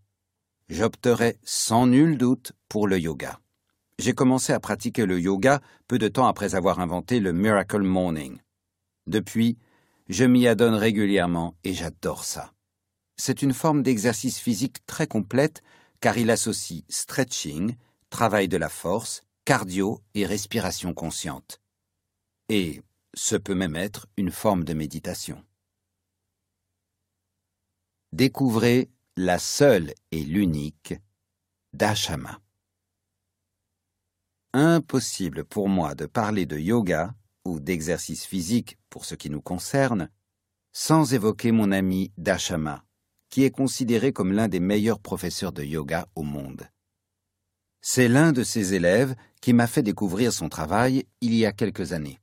j'opterais 0.69 1.39
sans 1.43 1.87
nul 1.87 2.19
doute 2.19 2.53
pour 2.69 2.89
le 2.89 2.99
yoga. 2.99 3.41
J'ai 3.99 4.13
commencé 4.13 4.53
à 4.53 4.61
pratiquer 4.61 5.07
le 5.07 5.21
yoga 5.21 5.61
peu 5.87 5.99
de 5.99 6.09
temps 6.09 6.27
après 6.27 6.55
avoir 6.55 6.81
inventé 6.81 7.21
le 7.21 7.33
Miracle 7.33 7.83
Morning. 7.83 8.39
Depuis, 9.07 9.59
je 10.09 10.25
m'y 10.25 10.47
adonne 10.47 10.75
régulièrement 10.75 11.55
et 11.65 11.75
j'adore 11.75 12.25
ça. 12.25 12.53
C'est 13.17 13.43
une 13.43 13.55
forme 13.55 13.83
d'exercice 13.83 14.39
physique 14.39 14.85
très 14.87 15.07
complète 15.07 15.63
car 16.01 16.19
il 16.19 16.31
associe 16.31 16.83
stretching, 16.89 17.77
travail 18.11 18.49
de 18.49 18.57
la 18.57 18.69
force, 18.69 19.23
cardio 19.45 20.01
et 20.15 20.27
respiration 20.27 20.93
consciente. 20.93 21.61
Et 22.49 22.83
ce 23.15 23.37
peut 23.37 23.55
même 23.55 23.77
être 23.77 24.07
une 24.17 24.31
forme 24.31 24.65
de 24.65 24.75
méditation. 24.75 25.43
Découvrez 28.13 28.91
la 29.17 29.39
seule 29.39 29.95
et 30.11 30.25
l'unique 30.25 30.95
Dashama. 31.73 32.41
Impossible 34.53 35.45
pour 35.45 35.69
moi 35.69 35.95
de 35.95 36.07
parler 36.07 36.47
de 36.47 36.59
yoga 36.59 37.15
ou 37.45 37.61
d'exercice 37.61 38.25
physique 38.25 38.77
pour 38.91 39.05
ce 39.05 39.15
qui 39.15 39.31
nous 39.31 39.41
concerne 39.41 40.11
sans 40.73 41.15
évoquer 41.15 41.53
mon 41.53 41.71
ami 41.71 42.11
Dashama, 42.19 42.85
qui 43.31 43.45
est 43.45 43.53
considéré 43.53 44.13
comme 44.13 44.33
l'un 44.33 44.49
des 44.49 44.59
meilleurs 44.59 44.99
professeurs 44.99 45.53
de 45.53 45.63
yoga 45.63 46.09
au 46.17 46.25
monde. 46.25 46.69
C'est 47.83 48.09
l'un 48.09 48.33
de 48.33 48.43
ses 48.43 48.75
élèves 48.75 49.15
qui 49.41 49.53
m'a 49.53 49.69
fait 49.69 49.85
découvrir 49.85 50.33
son 50.33 50.49
travail 50.49 51.07
il 51.21 51.35
y 51.35 51.47
a 51.47 51.53
quelques 51.53 51.93
années. 51.93 52.19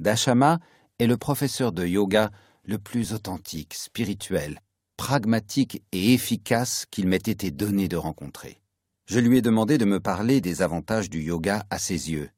Dashama 0.00 0.58
est 0.98 1.06
le 1.06 1.16
professeur 1.16 1.70
de 1.70 1.86
yoga 1.86 2.32
le 2.64 2.78
plus 2.78 3.12
authentique, 3.12 3.74
spirituel, 3.74 4.60
pragmatique 5.02 5.82
et 5.90 6.14
efficace 6.14 6.86
qu'il 6.88 7.08
m'ait 7.08 7.16
été 7.16 7.50
donné 7.50 7.88
de 7.88 7.96
rencontrer. 7.96 8.60
Je 9.06 9.18
lui 9.18 9.38
ai 9.38 9.42
demandé 9.42 9.76
de 9.76 9.84
me 9.84 9.98
parler 9.98 10.40
des 10.40 10.62
avantages 10.62 11.10
du 11.10 11.20
yoga 11.20 11.66
à 11.70 11.80
ses 11.80 12.12
yeux. 12.12 12.30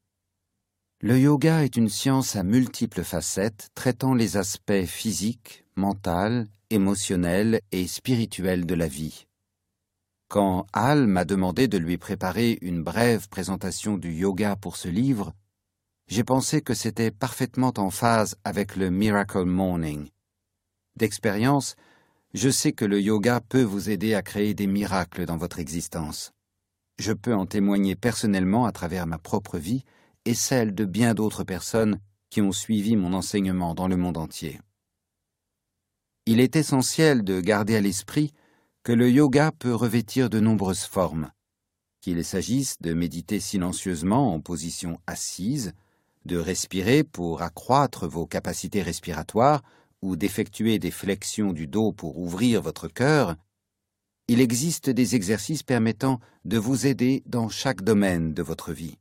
Le 0.99 1.19
yoga 1.19 1.63
est 1.63 1.77
une 1.77 1.89
science 1.89 2.35
à 2.35 2.41
multiples 2.41 3.03
facettes 3.03 3.69
traitant 3.75 4.15
les 4.15 4.35
aspects 4.35 4.85
physiques, 4.87 5.63
mentaux, 5.75 6.45
émotionnels 6.71 7.61
et 7.71 7.85
spirituels 7.85 8.65
de 8.65 8.73
la 8.73 8.87
vie. 8.87 9.27
Quand 10.27 10.65
Al 10.73 11.05
m'a 11.05 11.23
demandé 11.23 11.67
de 11.67 11.77
lui 11.77 11.99
préparer 11.99 12.57
une 12.63 12.81
brève 12.81 13.29
présentation 13.29 13.95
du 13.95 14.11
yoga 14.11 14.55
pour 14.55 14.75
ce 14.75 14.87
livre, 14.87 15.35
j'ai 16.07 16.23
pensé 16.23 16.63
que 16.63 16.73
c'était 16.73 17.11
parfaitement 17.11 17.73
en 17.77 17.91
phase 17.91 18.37
avec 18.43 18.75
le 18.75 18.89
Miracle 18.89 19.43
Morning. 19.45 20.09
D'expérience, 20.95 21.75
je 22.35 22.49
sais 22.49 22.73
que 22.73 22.83
le 22.83 22.99
yoga 22.99 23.39
peut 23.39 23.63
vous 23.63 23.89
aider 23.89 24.13
à 24.13 24.21
créer 24.21 24.53
des 24.53 24.67
miracles 24.67 25.25
dans 25.25 25.37
votre 25.37 25.57
existence. 25.57 26.33
Je 26.99 27.13
peux 27.13 27.33
en 27.33 27.45
témoigner 27.45 27.95
personnellement 27.95 28.65
à 28.65 28.73
travers 28.73 29.07
ma 29.07 29.17
propre 29.17 29.57
vie 29.57 29.85
et 30.25 30.33
celle 30.33 30.75
de 30.75 30.83
bien 30.83 31.13
d'autres 31.13 31.45
personnes 31.45 31.97
qui 32.29 32.41
ont 32.41 32.51
suivi 32.51 32.97
mon 32.97 33.13
enseignement 33.13 33.73
dans 33.73 33.87
le 33.87 33.95
monde 33.95 34.17
entier. 34.17 34.59
Il 36.25 36.41
est 36.41 36.57
essentiel 36.57 37.23
de 37.23 37.39
garder 37.39 37.77
à 37.77 37.81
l'esprit 37.81 38.33
que 38.83 38.91
le 38.91 39.09
yoga 39.09 39.53
peut 39.57 39.73
revêtir 39.73 40.29
de 40.29 40.41
nombreuses 40.41 40.83
formes, 40.83 41.31
qu'il 42.01 42.21
s'agisse 42.25 42.81
de 42.81 42.93
méditer 42.93 43.39
silencieusement 43.39 44.33
en 44.33 44.41
position 44.41 44.99
assise, 45.07 45.71
de 46.25 46.35
respirer 46.35 47.05
pour 47.05 47.43
accroître 47.43 48.09
vos 48.09 48.25
capacités 48.25 48.81
respiratoires 48.81 49.61
ou 50.05 50.15
d'effectuer 50.15 50.77
des 50.77 50.91
flexions 50.91 51.51
du 51.51 51.67
dos 51.67 51.91
pour 51.91 52.19
ouvrir 52.19 52.61
votre 52.61 52.87
cœur, 52.87 53.35
il 54.27 54.39
existe 54.39 54.89
des 54.89 55.15
exercices 55.15 55.63
permettant 55.63 56.19
de 56.45 56.57
vous 56.57 56.85
aider 56.85 57.23
dans 57.25 57.49
chaque 57.49 57.81
domaine 57.81 58.33
de 58.33 58.43
votre 58.43 58.71
vie. 58.71 58.97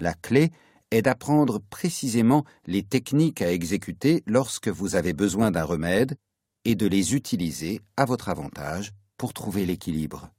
La 0.00 0.14
clé 0.14 0.50
est 0.90 1.02
d'apprendre 1.02 1.58
précisément 1.58 2.44
les 2.66 2.82
techniques 2.82 3.42
à 3.42 3.52
exécuter 3.52 4.22
lorsque 4.26 4.68
vous 4.68 4.96
avez 4.96 5.12
besoin 5.12 5.50
d'un 5.50 5.64
remède 5.64 6.16
et 6.64 6.74
de 6.74 6.86
les 6.86 7.14
utiliser 7.14 7.80
à 7.96 8.06
votre 8.06 8.28
avantage 8.28 8.92
pour 9.18 9.34
trouver 9.34 9.66
l'équilibre. 9.66 10.30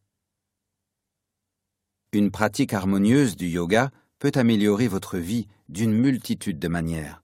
Une 2.12 2.32
pratique 2.32 2.74
harmonieuse 2.74 3.36
du 3.36 3.48
yoga 3.48 3.91
peut 4.18 4.32
améliorer 4.36 4.88
votre 4.88 5.18
vie 5.18 5.48
d'une 5.70 5.94
multitude 5.94 6.57
de 6.57 6.68
manières. 6.68 7.22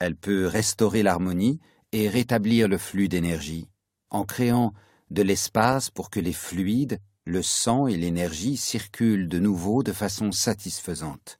Elle 0.00 0.16
peut 0.16 0.46
restaurer 0.46 1.02
l'harmonie 1.02 1.60
et 1.94 2.08
rétablir 2.08 2.66
le 2.66 2.76
flux 2.76 3.08
d'énergie, 3.08 3.68
en 4.10 4.24
créant 4.24 4.74
de 5.10 5.22
l'espace 5.22 5.90
pour 5.90 6.10
que 6.10 6.18
les 6.18 6.32
fluides, 6.32 6.98
le 7.24 7.40
sang 7.40 7.86
et 7.86 7.96
l'énergie 7.96 8.56
circulent 8.56 9.28
de 9.28 9.38
nouveau 9.38 9.84
de 9.84 9.92
façon 9.92 10.32
satisfaisante. 10.32 11.38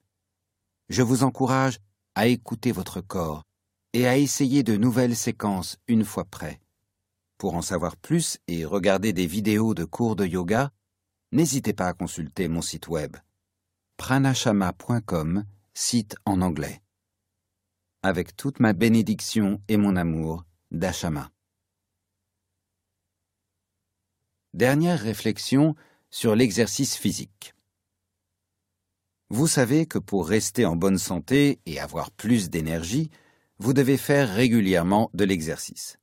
Je 0.89 1.02
vous 1.02 1.24
encourage 1.24 1.81
à 2.14 2.28
écouter 2.28 2.70
votre 2.70 3.01
corps 3.01 3.43
et 3.94 4.06
à 4.06 4.16
essayer 4.16 4.62
de 4.62 4.76
nouvelles 4.76 5.16
séquences 5.16 5.76
une 5.89 6.05
fois 6.05 6.24
prêt. 6.24 6.60
Pour 7.36 7.56
en 7.56 7.62
savoir 7.62 7.97
plus 7.97 8.39
et 8.47 8.64
regarder 8.64 9.12
des 9.12 9.26
vidéos 9.26 9.74
de 9.74 9.85
cours 9.85 10.14
de 10.14 10.24
yoga, 10.24 10.70
n'hésitez 11.32 11.72
pas 11.72 11.89
à 11.89 11.94
consulter 11.94 12.47
mon 12.47 12.62
site 12.62 12.86
web 12.86 13.16
pranashama.com, 13.97 15.44
site 15.74 16.14
en 16.24 16.43
anglais. 16.43 16.84
Avec 18.05 18.36
toute 18.36 18.60
ma 18.60 18.74
bénédiction 18.74 19.62
et 19.66 19.78
mon 19.78 19.97
amour, 19.97 20.44
Dashama. 20.70 21.31
Dernière 24.52 25.01
réflexion 25.01 25.74
sur 26.10 26.36
l'exercice 26.36 26.97
physique. 26.97 27.55
Vous 29.31 29.47
savez 29.47 29.86
que 29.86 29.98
pour 29.98 30.28
rester 30.28 30.66
en 30.66 30.76
bonne 30.76 30.98
santé 30.98 31.60
et 31.64 31.81
avoir 31.81 32.10
plus 32.10 32.51
d'énergie, 32.51 33.09
vous 33.56 33.72
devez 33.72 33.97
faire 33.97 34.35
régulièrement 34.35 35.10
de 35.14 35.24
l'exercice. 35.24 35.97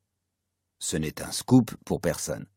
Ce 0.79 0.97
n'est 0.97 1.21
un 1.21 1.31
scoop 1.31 1.69
pour 1.85 2.01
personne. 2.01 2.47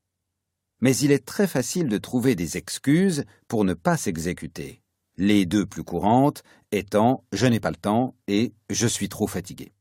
Mais 0.81 0.97
il 0.97 1.13
est 1.13 1.27
très 1.27 1.47
facile 1.47 1.91
de 1.91 1.99
trouver 1.99 2.35
des 2.35 2.57
excuses 2.57 3.27
pour 3.47 3.67
ne 3.67 3.75
pas 3.75 3.99
s'exécuter 3.99 4.84
les 5.17 5.47
deux 5.47 5.67
plus 5.67 5.85
courantes 5.85 6.43
étant 6.73 7.25
je 7.33 7.47
n'ai 7.47 7.61
pas 7.61 7.71
le 7.71 7.77
temps 7.77 8.15
et 8.27 8.53
je 8.71 8.87
suis 8.87 9.09
trop 9.09 9.27
fatigué. 9.27 9.73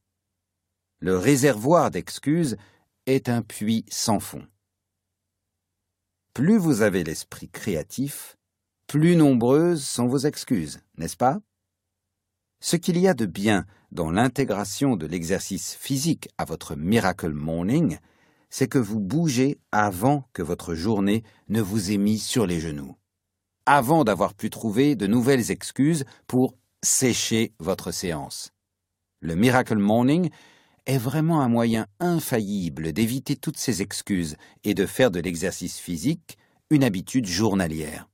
Le 1.00 1.18
réservoir 1.18 1.92
d'excuses 1.92 2.58
est 3.06 3.30
un 3.30 3.42
puits 3.42 3.86
sans 3.90 4.20
fond. 4.20 4.48
Plus 6.34 6.58
vous 6.58 6.82
avez 6.82 7.04
l'esprit 7.04 7.50
créatif, 7.50 8.38
plus 8.88 9.16
nombreuses 9.16 9.84
sont 9.84 10.08
vos 10.08 10.20
excuses, 10.20 10.80
n'est-ce 10.98 11.18
pas? 11.18 11.40
Ce 12.60 12.76
qu'il 12.76 12.98
y 12.98 13.08
a 13.08 13.14
de 13.14 13.26
bien 13.26 13.66
dans 13.92 14.10
l'intégration 14.10 14.96
de 14.96 15.06
l'exercice 15.06 15.76
physique 15.76 16.30
à 16.38 16.46
votre 16.46 16.76
Miracle 16.76 17.34
Morning, 17.34 17.98
c'est 18.50 18.68
que 18.68 18.80
vous 18.80 19.00
bougez 19.00 19.60
avant 19.72 20.28
que 20.32 20.42
votre 20.42 20.74
journée 20.74 21.24
ne 21.50 21.62
vous 21.62 21.92
ait 21.92 21.98
mis 21.98 22.20
sur 22.20 22.48
les 22.48 22.60
genoux 22.60 22.96
avant 23.66 24.04
d'avoir 24.04 24.34
pu 24.34 24.50
trouver 24.50 24.96
de 24.96 25.08
nouvelles 25.08 25.52
excuses 25.52 26.06
pour 26.28 26.56
sécher 26.84 27.54
votre 27.60 27.92
séance. 27.92 28.52
Le 29.20 29.36
Miracle 29.36 29.78
Morning 29.78 30.30
est 30.86 30.98
vraiment 30.98 31.42
un 31.42 31.48
moyen 31.48 31.88
infaillible 32.00 32.92
d'éviter 32.92 33.36
toutes 33.36 33.58
ces 33.58 33.82
excuses 33.82 34.36
et 34.64 34.74
de 34.74 34.86
faire 34.86 35.12
de 35.12 35.20
l'exercice 35.20 35.80
physique 35.80 36.38
une 36.70 36.84
habitude 36.84 37.26
journalière. 37.26 38.10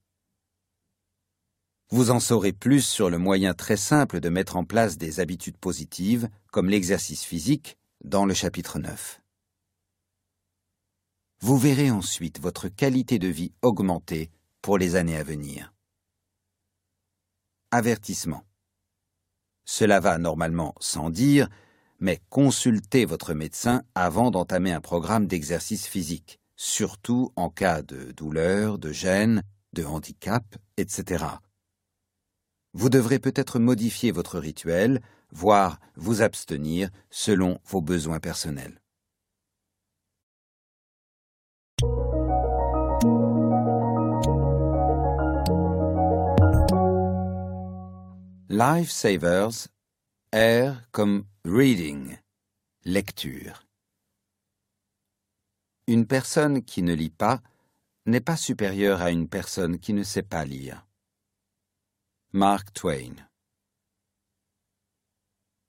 Vous 1.92 2.12
en 2.12 2.20
saurez 2.20 2.54
plus 2.54 2.86
sur 2.86 3.10
le 3.10 3.18
moyen 3.18 3.56
très 3.56 3.78
simple 3.78 4.20
de 4.20 4.30
mettre 4.30 4.58
en 4.58 4.64
place 4.64 4.98
des 4.98 5.20
habitudes 5.20 5.58
positives, 5.58 6.30
comme 6.52 6.70
l'exercice 6.70 7.24
physique, 7.24 7.78
dans 8.04 8.26
le 8.26 8.36
chapitre 8.36 8.78
9. 8.78 9.22
Vous 11.42 11.58
verrez 11.58 11.90
ensuite 11.90 12.40
votre 12.40 12.68
qualité 12.68 13.18
de 13.18 13.28
vie 13.28 13.54
augmenter 13.64 14.30
pour 14.62 14.78
les 14.78 14.96
années 14.96 15.18
à 15.18 15.24
venir. 15.24 15.74
Avertissement. 17.72 18.44
Cela 19.66 20.00
va 20.00 20.18
normalement 20.18 20.74
sans 20.80 21.10
dire, 21.10 21.48
mais 22.00 22.20
consultez 22.30 23.06
votre 23.06 23.34
médecin 23.34 23.84
avant 23.94 24.32
d'entamer 24.32 24.72
un 24.72 24.82
programme 24.82 25.28
d'exercice 25.28 25.86
physique, 25.86 26.40
surtout 26.56 27.32
en 27.36 27.50
cas 27.50 27.82
de 27.82 28.12
douleur, 28.12 28.80
de 28.80 28.92
gêne, 28.92 29.44
de 29.74 29.84
handicap, 29.84 30.44
etc. 30.78 31.26
Vous 32.74 32.90
devrez 32.90 33.20
peut-être 33.20 33.60
modifier 33.60 34.12
votre 34.12 34.40
rituel, 34.40 35.02
voire 35.32 35.80
vous 35.96 36.22
abstenir 36.22 36.90
selon 37.10 37.60
vos 37.66 37.82
besoins 37.82 38.20
personnels. 38.20 38.82
Lifesavers, 48.52 49.68
R 50.34 50.82
comme 50.92 51.28
reading, 51.46 52.18
lecture. 52.84 53.68
Une 55.86 56.08
personne 56.08 56.64
qui 56.64 56.82
ne 56.82 56.96
lit 56.96 57.12
pas 57.12 57.44
n'est 58.08 58.22
pas 58.22 58.38
supérieure 58.38 59.04
à 59.04 59.12
une 59.12 59.30
personne 59.30 59.78
qui 59.78 59.94
ne 59.94 60.02
sait 60.02 60.24
pas 60.24 60.46
lire. 60.46 60.88
Mark 62.32 62.74
Twain. 62.74 63.14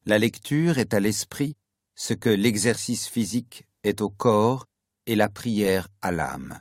La 0.07 0.17
lecture 0.17 0.79
est 0.79 0.95
à 0.95 1.01
l'esprit 1.01 1.59
ce 1.95 2.15
que 2.15 2.31
l'exercice 2.31 3.09
physique 3.09 3.69
est 3.83 4.01
au 4.01 4.09
corps 4.09 4.65
et 5.05 5.17
la 5.17 5.29
prière 5.29 5.89
à 6.01 6.13
l'âme. 6.13 6.59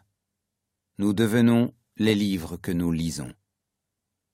Nous 0.98 1.14
devenons 1.14 1.74
les 1.96 2.14
livres 2.14 2.58
que 2.58 2.74
nous 2.74 2.92
lisons. 2.92 3.34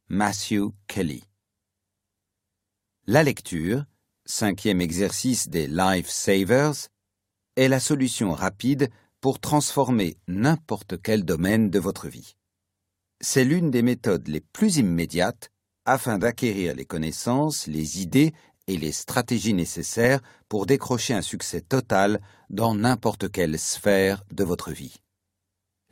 Matthew 0.08 0.74
Kelly. 0.88 1.24
La 3.08 3.22
lecture, 3.22 3.86
cinquième 4.26 4.82
exercice 4.82 5.48
des 5.48 5.68
Life 5.68 6.10
Savers, 6.10 6.90
est 7.56 7.68
la 7.68 7.80
solution 7.80 8.32
rapide 8.32 8.90
pour 9.22 9.40
transformer 9.40 10.18
n'importe 10.28 11.00
quel 11.00 11.24
domaine 11.24 11.70
de 11.70 11.78
votre 11.78 12.08
vie. 12.08 12.36
C'est 13.22 13.46
l'une 13.46 13.70
des 13.70 13.84
méthodes 13.84 14.28
les 14.28 14.42
plus 14.42 14.78
immédiates 14.78 15.52
afin 15.86 16.18
d'acquérir 16.18 16.74
les 16.74 16.86
connaissances, 16.86 17.68
les 17.68 18.02
idées 18.02 18.34
et 18.66 18.76
les 18.76 18.92
stratégies 18.92 19.54
nécessaires 19.54 20.22
pour 20.50 20.66
décrocher 20.66 21.14
un 21.14 21.22
succès 21.22 21.62
total 21.62 22.20
dans 22.50 22.74
n'importe 22.74 23.32
quelle 23.32 23.60
sphère 23.60 24.24
de 24.32 24.44
votre 24.44 24.72
vie. 24.72 24.96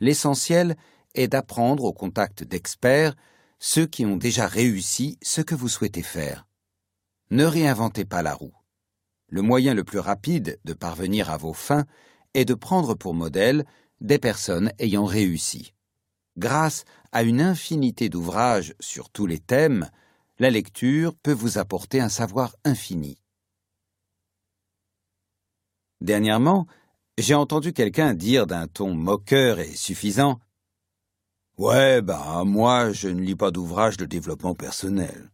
L'essentiel 0.00 0.76
est 1.14 1.28
d'apprendre 1.28 1.84
au 1.84 1.92
contact 1.92 2.42
d'experts, 2.42 3.14
ceux 3.60 3.86
qui 3.86 4.04
ont 4.04 4.16
déjà 4.16 4.48
réussi 4.48 5.16
ce 5.22 5.42
que 5.42 5.54
vous 5.54 5.68
souhaitez 5.68 6.02
faire. 6.02 6.44
Ne 7.30 7.44
réinventez 7.44 8.04
pas 8.04 8.22
la 8.22 8.34
roue. 8.34 8.54
Le 9.28 9.42
moyen 9.42 9.74
le 9.74 9.84
plus 9.84 9.98
rapide 9.98 10.58
de 10.64 10.74
parvenir 10.74 11.30
à 11.30 11.36
vos 11.36 11.54
fins 11.54 11.86
est 12.34 12.44
de 12.44 12.54
prendre 12.54 12.94
pour 12.94 13.14
modèle 13.14 13.64
des 14.00 14.18
personnes 14.18 14.70
ayant 14.78 15.06
réussi. 15.06 15.72
Grâce 16.36 16.84
à 17.12 17.22
une 17.22 17.40
infinité 17.40 18.08
d'ouvrages 18.08 18.74
sur 18.80 19.08
tous 19.08 19.26
les 19.26 19.38
thèmes, 19.38 19.88
la 20.38 20.50
lecture 20.50 21.14
peut 21.14 21.32
vous 21.32 21.58
apporter 21.58 22.00
un 22.00 22.08
savoir 22.08 22.56
infini. 22.64 23.20
Dernièrement, 26.00 26.66
j'ai 27.16 27.34
entendu 27.34 27.72
quelqu'un 27.72 28.14
dire 28.14 28.46
d'un 28.46 28.66
ton 28.66 28.94
moqueur 28.94 29.60
et 29.60 29.74
suffisant 29.74 30.40
Ouais, 31.56 32.02
bah, 32.02 32.42
moi, 32.44 32.90
je 32.90 33.08
ne 33.08 33.20
lis 33.20 33.36
pas 33.36 33.52
d'ouvrages 33.52 33.96
de 33.96 34.04
développement 34.04 34.54
personnel 34.54 35.30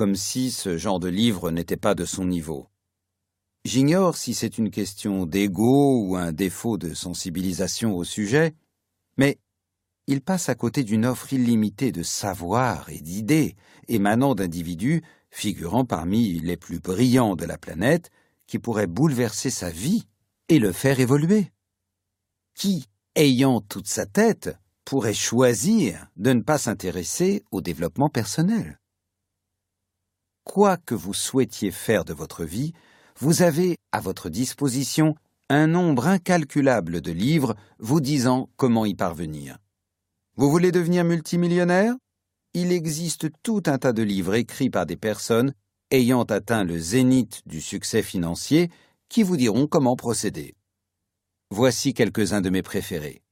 comme 0.00 0.16
si 0.16 0.50
ce 0.50 0.78
genre 0.78 0.98
de 0.98 1.10
livre 1.10 1.50
n'était 1.50 1.76
pas 1.76 1.94
de 1.94 2.06
son 2.06 2.24
niveau. 2.24 2.70
J'ignore 3.66 4.16
si 4.16 4.32
c'est 4.32 4.56
une 4.56 4.70
question 4.70 5.26
d'ego 5.26 6.00
ou 6.06 6.16
un 6.16 6.32
défaut 6.32 6.78
de 6.78 6.94
sensibilisation 6.94 7.94
au 7.94 8.02
sujet, 8.02 8.54
mais 9.18 9.38
il 10.06 10.22
passe 10.22 10.48
à 10.48 10.54
côté 10.54 10.84
d'une 10.84 11.04
offre 11.04 11.34
illimitée 11.34 11.92
de 11.92 12.02
savoir 12.02 12.88
et 12.88 13.00
d'idées 13.02 13.56
émanant 13.88 14.34
d'individus 14.34 15.02
figurant 15.28 15.84
parmi 15.84 16.40
les 16.40 16.56
plus 16.56 16.80
brillants 16.80 17.36
de 17.36 17.44
la 17.44 17.58
planète 17.58 18.10
qui 18.46 18.58
pourraient 18.58 18.86
bouleverser 18.86 19.50
sa 19.50 19.68
vie 19.68 20.06
et 20.48 20.58
le 20.58 20.72
faire 20.72 20.98
évoluer. 20.98 21.52
Qui, 22.54 22.86
ayant 23.16 23.60
toute 23.60 23.86
sa 23.86 24.06
tête, 24.06 24.48
pourrait 24.86 25.12
choisir 25.12 26.06
de 26.16 26.32
ne 26.32 26.40
pas 26.40 26.56
s'intéresser 26.56 27.44
au 27.50 27.60
développement 27.60 28.08
personnel? 28.08 28.79
Quoi 30.50 30.76
que 30.78 30.96
vous 30.96 31.14
souhaitiez 31.14 31.70
faire 31.70 32.04
de 32.04 32.12
votre 32.12 32.44
vie, 32.44 32.72
vous 33.20 33.42
avez 33.42 33.76
à 33.92 34.00
votre 34.00 34.28
disposition 34.28 35.14
un 35.48 35.68
nombre 35.68 36.08
incalculable 36.08 37.00
de 37.00 37.12
livres 37.12 37.54
vous 37.78 38.00
disant 38.00 38.50
comment 38.56 38.84
y 38.84 38.96
parvenir. 38.96 39.58
Vous 40.36 40.50
voulez 40.50 40.72
devenir 40.72 41.04
multimillionnaire? 41.04 41.94
Il 42.52 42.72
existe 42.72 43.28
tout 43.44 43.62
un 43.66 43.78
tas 43.78 43.92
de 43.92 44.02
livres 44.02 44.34
écrits 44.34 44.70
par 44.70 44.86
des 44.86 44.96
personnes 44.96 45.54
ayant 45.92 46.24
atteint 46.24 46.64
le 46.64 46.80
zénith 46.80 47.42
du 47.46 47.60
succès 47.60 48.02
financier 48.02 48.72
qui 49.08 49.22
vous 49.22 49.36
diront 49.36 49.68
comment 49.68 49.94
procéder. 49.94 50.56
Voici 51.52 51.94
quelques-uns 51.94 52.40
de 52.40 52.50
mes 52.50 52.62
préférés. 52.62 53.22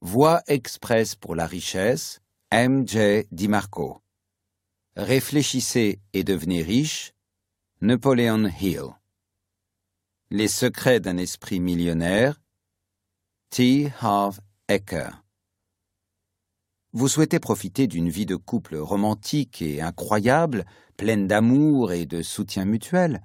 Voie 0.00 0.42
express 0.46 1.16
pour 1.16 1.34
la 1.34 1.48
richesse, 1.48 2.20
M. 2.52 2.86
J. 2.86 3.26
DiMarco. 3.32 4.03
Réfléchissez 4.96 5.98
et 6.12 6.22
devenez 6.22 6.62
riche, 6.62 7.14
Napoleon 7.80 8.48
Hill. 8.60 8.92
Les 10.30 10.46
secrets 10.46 11.00
d'un 11.00 11.16
esprit 11.16 11.58
millionnaire, 11.58 12.40
T. 13.50 13.90
Harv 14.00 14.38
Eker. 14.68 15.24
Vous 16.92 17.08
souhaitez 17.08 17.40
profiter 17.40 17.88
d'une 17.88 18.08
vie 18.08 18.24
de 18.24 18.36
couple 18.36 18.76
romantique 18.76 19.62
et 19.62 19.80
incroyable, 19.80 20.64
pleine 20.96 21.26
d'amour 21.26 21.90
et 21.90 22.06
de 22.06 22.22
soutien 22.22 22.64
mutuel 22.64 23.20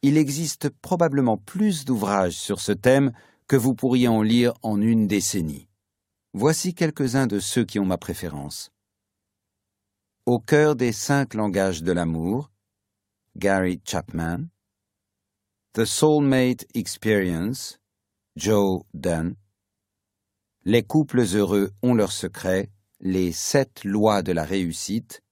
Il 0.00 0.16
existe 0.16 0.70
probablement 0.70 1.36
plus 1.36 1.84
d'ouvrages 1.84 2.38
sur 2.38 2.58
ce 2.58 2.72
thème 2.72 3.12
que 3.48 3.56
vous 3.56 3.74
pourriez 3.74 4.08
en 4.08 4.22
lire 4.22 4.54
en 4.62 4.80
une 4.80 5.06
décennie. 5.06 5.68
Voici 6.32 6.72
quelques-uns 6.72 7.26
de 7.26 7.38
ceux 7.38 7.66
qui 7.66 7.78
ont 7.78 7.84
ma 7.84 7.98
préférence. 7.98 8.72
Au 10.26 10.40
cœur 10.40 10.74
des 10.74 10.90
cinq 10.90 11.34
langages 11.34 11.84
de 11.84 11.92
l'amour, 11.92 12.50
Gary 13.36 13.80
Chapman, 13.84 14.48
The 15.72 15.84
Soulmate 15.84 16.66
Experience, 16.74 17.78
Joe 18.34 18.82
Dunn, 18.92 19.36
Les 20.64 20.82
couples 20.82 21.20
heureux 21.20 21.70
ont 21.80 21.94
leurs 21.94 22.10
secrets, 22.10 22.72
les 22.98 23.30
sept 23.30 23.84
lois 23.84 24.22
de 24.22 24.32
la 24.32 24.42
réussite, 24.42 25.22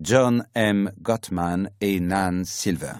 John 0.00 0.46
M. 0.52 0.92
Gottman 1.00 1.70
et 1.80 1.98
Nan 1.98 2.44
Silver. 2.44 2.96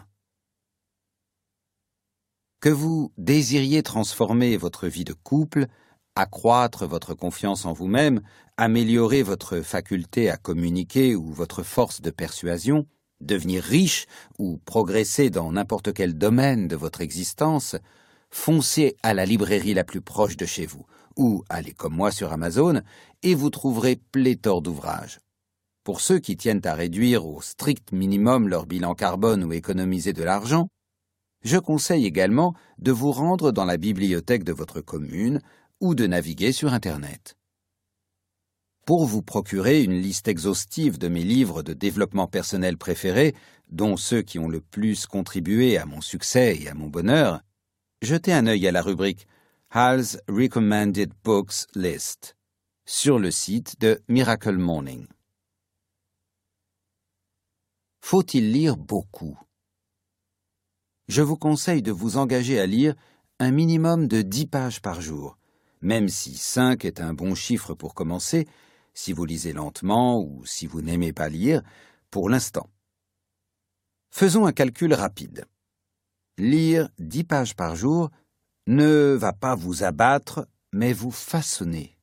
Que 2.60 2.70
vous 2.70 3.12
désiriez 3.18 3.82
transformer 3.82 4.56
votre 4.56 4.88
vie 4.88 5.04
de 5.04 5.12
couple, 5.12 5.66
accroître 6.14 6.86
votre 6.86 7.12
confiance 7.12 7.66
en 7.66 7.74
vous-même, 7.74 8.22
améliorer 8.56 9.22
votre 9.22 9.60
faculté 9.60 10.30
à 10.30 10.36
communiquer 10.36 11.16
ou 11.16 11.32
votre 11.32 11.62
force 11.62 12.00
de 12.00 12.10
persuasion, 12.10 12.86
devenir 13.20 13.62
riche 13.62 14.06
ou 14.38 14.58
progresser 14.64 15.30
dans 15.30 15.52
n'importe 15.52 15.92
quel 15.92 16.18
domaine 16.18 16.68
de 16.68 16.76
votre 16.76 17.00
existence, 17.00 17.76
foncez 18.30 18.96
à 19.02 19.14
la 19.14 19.24
librairie 19.24 19.74
la 19.74 19.84
plus 19.84 20.00
proche 20.00 20.36
de 20.36 20.46
chez 20.46 20.66
vous, 20.66 20.86
ou 21.16 21.44
allez 21.48 21.72
comme 21.72 21.94
moi 21.94 22.10
sur 22.10 22.32
Amazon, 22.32 22.82
et 23.22 23.34
vous 23.34 23.50
trouverez 23.50 23.96
pléthore 23.96 24.62
d'ouvrages. 24.62 25.20
Pour 25.84 26.00
ceux 26.00 26.18
qui 26.18 26.36
tiennent 26.36 26.64
à 26.64 26.74
réduire 26.74 27.26
au 27.26 27.40
strict 27.40 27.92
minimum 27.92 28.48
leur 28.48 28.66
bilan 28.66 28.94
carbone 28.94 29.44
ou 29.44 29.52
économiser 29.52 30.12
de 30.12 30.22
l'argent, 30.22 30.68
je 31.42 31.58
conseille 31.58 32.06
également 32.06 32.54
de 32.78 32.92
vous 32.92 33.10
rendre 33.10 33.50
dans 33.50 33.64
la 33.64 33.76
bibliothèque 33.76 34.44
de 34.44 34.52
votre 34.52 34.80
commune 34.80 35.40
ou 35.80 35.96
de 35.96 36.06
naviguer 36.06 36.52
sur 36.52 36.72
Internet. 36.72 37.34
Pour 38.84 39.06
vous 39.06 39.22
procurer 39.22 39.84
une 39.84 40.00
liste 40.00 40.26
exhaustive 40.26 40.98
de 40.98 41.06
mes 41.06 41.22
livres 41.22 41.62
de 41.62 41.72
développement 41.72 42.26
personnel 42.26 42.76
préférés, 42.76 43.34
dont 43.70 43.96
ceux 43.96 44.22
qui 44.22 44.40
ont 44.40 44.48
le 44.48 44.60
plus 44.60 45.06
contribué 45.06 45.78
à 45.78 45.86
mon 45.86 46.00
succès 46.00 46.58
et 46.60 46.68
à 46.68 46.74
mon 46.74 46.88
bonheur, 46.88 47.42
jetez 48.02 48.32
un 48.32 48.46
œil 48.48 48.66
à 48.66 48.72
la 48.72 48.82
rubrique 48.82 49.28
Hal's 49.70 50.18
Recommended 50.28 51.12
Books 51.22 51.66
List 51.76 52.36
sur 52.84 53.20
le 53.20 53.30
site 53.30 53.80
de 53.80 54.02
Miracle 54.08 54.56
Morning. 54.56 55.06
Faut-il 58.00 58.52
lire 58.52 58.76
beaucoup? 58.76 59.38
Je 61.06 61.22
vous 61.22 61.36
conseille 61.36 61.82
de 61.82 61.92
vous 61.92 62.16
engager 62.16 62.58
à 62.58 62.66
lire 62.66 62.96
un 63.38 63.52
minimum 63.52 64.08
de 64.08 64.22
dix 64.22 64.46
pages 64.46 64.82
par 64.82 65.00
jour, 65.00 65.38
même 65.80 66.08
si 66.08 66.36
5 66.36 66.84
est 66.84 67.00
un 67.00 67.14
bon 67.14 67.36
chiffre 67.36 67.74
pour 67.74 67.94
commencer, 67.94 68.48
si 68.94 69.12
vous 69.12 69.24
lisez 69.24 69.52
lentement 69.52 70.20
ou 70.20 70.44
si 70.44 70.66
vous 70.66 70.82
n'aimez 70.82 71.12
pas 71.12 71.28
lire, 71.28 71.62
pour 72.10 72.28
l'instant. 72.28 72.68
Faisons 74.10 74.46
un 74.46 74.52
calcul 74.52 74.92
rapide. 74.92 75.46
Lire 76.38 76.90
10 76.98 77.24
pages 77.24 77.56
par 77.56 77.76
jour 77.76 78.10
ne 78.66 79.14
va 79.14 79.32
pas 79.32 79.54
vous 79.54 79.82
abattre, 79.82 80.46
mais 80.72 80.92
vous 80.92 81.10
façonner. 81.10 81.98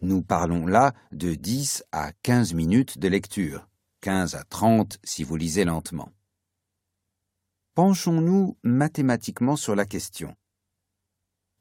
Nous 0.00 0.22
parlons 0.22 0.66
là 0.66 0.94
de 1.12 1.34
10 1.34 1.84
à 1.92 2.12
15 2.22 2.54
minutes 2.54 2.98
de 2.98 3.08
lecture, 3.08 3.68
15 4.00 4.34
à 4.34 4.44
30 4.44 4.98
si 5.04 5.22
vous 5.22 5.36
lisez 5.36 5.64
lentement. 5.64 6.10
Penchons-nous 7.74 8.58
mathématiquement 8.62 9.56
sur 9.56 9.76
la 9.76 9.86
question. 9.86 10.34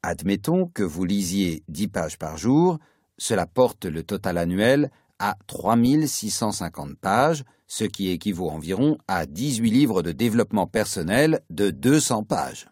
Admettons 0.03 0.68
que 0.68 0.84
vous 0.84 1.06
lisiez 1.06 1.64
10 1.68 1.88
pages 1.89 2.18
par 2.18 2.38
jour, 2.38 2.80
cela 3.18 3.46
porte 3.46 3.86
le 3.86 4.04
total 4.04 4.38
annuel 4.38 4.92
à 5.20 5.38
3650 5.48 6.96
pages, 6.96 7.44
ce 7.68 7.84
qui 7.84 8.10
équivaut 8.10 8.50
environ 8.50 8.98
à 9.08 9.26
18 9.26 9.70
livres 9.70 10.02
de 10.02 10.12
développement 10.12 10.68
personnel 10.68 11.42
de 11.50 11.70
200 11.70 12.24
pages. 12.24 12.68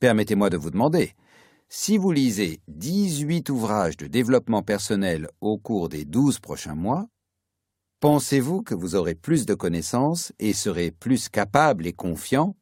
Permettez-moi 0.00 0.50
de 0.50 0.56
vous 0.56 0.70
demander, 0.70 1.14
si 1.68 1.98
vous 1.98 2.12
lisez 2.12 2.60
18 2.68 3.50
ouvrages 3.50 3.96
de 3.96 4.06
développement 4.06 4.62
personnel 4.62 5.28
au 5.40 5.58
cours 5.58 5.88
des 5.88 6.04
12 6.04 6.38
prochains 6.38 6.74
mois, 6.74 7.08
pensez-vous 8.00 8.62
que 8.62 8.74
vous 8.74 8.94
aurez 8.94 9.14
plus 9.14 9.46
de 9.46 9.54
connaissances 9.54 10.32
et 10.38 10.52
serez 10.52 10.90
plus 10.90 11.28
capable 11.28 11.86
et 11.86 11.92
confiant, 11.92 12.56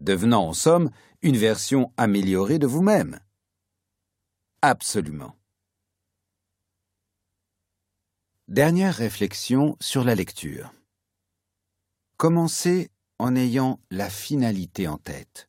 devenant 0.00 0.48
en 0.48 0.52
somme 0.52 0.90
une 1.22 1.36
version 1.36 1.92
améliorée 1.96 2.58
de 2.58 2.66
vous-même? 2.66 3.20
Absolument. 4.62 5.34
Dernière 8.48 8.94
réflexion 8.94 9.76
sur 9.80 10.04
la 10.04 10.14
lecture. 10.14 10.72
Commencez 12.16 12.92
en 13.18 13.34
ayant 13.34 13.80
la 13.90 14.08
finalité 14.08 14.86
en 14.86 14.98
tête. 14.98 15.48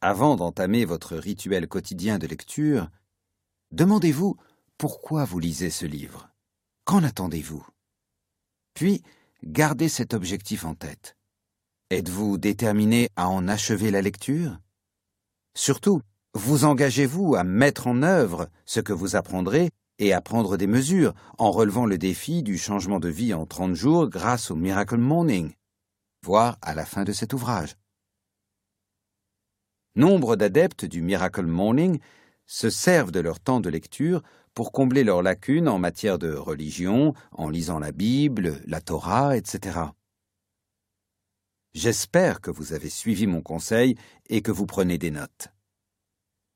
Avant 0.00 0.34
d'entamer 0.34 0.84
votre 0.84 1.16
rituel 1.16 1.68
quotidien 1.68 2.18
de 2.18 2.26
lecture, 2.26 2.90
demandez-vous 3.70 4.36
pourquoi 4.76 5.24
vous 5.24 5.38
lisez 5.38 5.70
ce 5.70 5.86
livre. 5.86 6.28
Qu'en 6.84 7.04
attendez-vous? 7.04 7.64
Puis, 8.74 9.04
gardez 9.44 9.88
cet 9.88 10.12
objectif 10.12 10.64
en 10.64 10.74
tête. 10.74 11.16
Êtes-vous 11.90 12.38
déterminé 12.38 13.08
à 13.14 13.28
en 13.28 13.46
achever 13.46 13.92
la 13.92 14.02
lecture? 14.02 14.58
Surtout, 15.54 16.02
vous 16.34 16.64
engagez-vous 16.64 17.36
à 17.36 17.44
mettre 17.44 17.86
en 17.86 18.02
œuvre 18.02 18.50
ce 18.66 18.80
que 18.80 18.92
vous 18.92 19.14
apprendrez 19.14 19.70
et 20.00 20.14
à 20.14 20.20
prendre 20.20 20.56
des 20.56 20.66
mesures 20.66 21.14
en 21.38 21.52
relevant 21.52 21.86
le 21.86 21.98
défi 21.98 22.42
du 22.42 22.58
changement 22.58 22.98
de 22.98 23.08
vie 23.08 23.34
en 23.34 23.46
30 23.46 23.74
jours 23.74 24.08
grâce 24.08 24.50
au 24.50 24.56
Miracle 24.56 24.96
Morning, 24.96 25.52
voire 26.24 26.58
à 26.62 26.74
la 26.74 26.86
fin 26.86 27.04
de 27.04 27.12
cet 27.12 27.34
ouvrage. 27.34 27.76
Nombre 29.94 30.36
d'adeptes 30.36 30.86
du 30.86 31.02
Miracle 31.02 31.44
Morning 31.44 32.00
se 32.46 32.70
servent 32.70 33.12
de 33.12 33.20
leur 33.20 33.40
temps 33.40 33.60
de 33.60 33.68
lecture 33.68 34.22
pour 34.54 34.72
combler 34.72 35.04
leurs 35.04 35.22
lacunes 35.22 35.68
en 35.68 35.78
matière 35.78 36.18
de 36.18 36.32
religion, 36.32 37.14
en 37.32 37.50
lisant 37.50 37.78
la 37.78 37.92
Bible, 37.92 38.60
la 38.66 38.80
Torah, 38.80 39.36
etc. 39.36 39.78
J'espère 41.74 42.40
que 42.40 42.50
vous 42.50 42.72
avez 42.72 42.88
suivi 42.88 43.26
mon 43.26 43.42
conseil 43.42 43.96
et 44.28 44.40
que 44.40 44.50
vous 44.50 44.66
prenez 44.66 44.96
des 44.96 45.10
notes. 45.10 45.48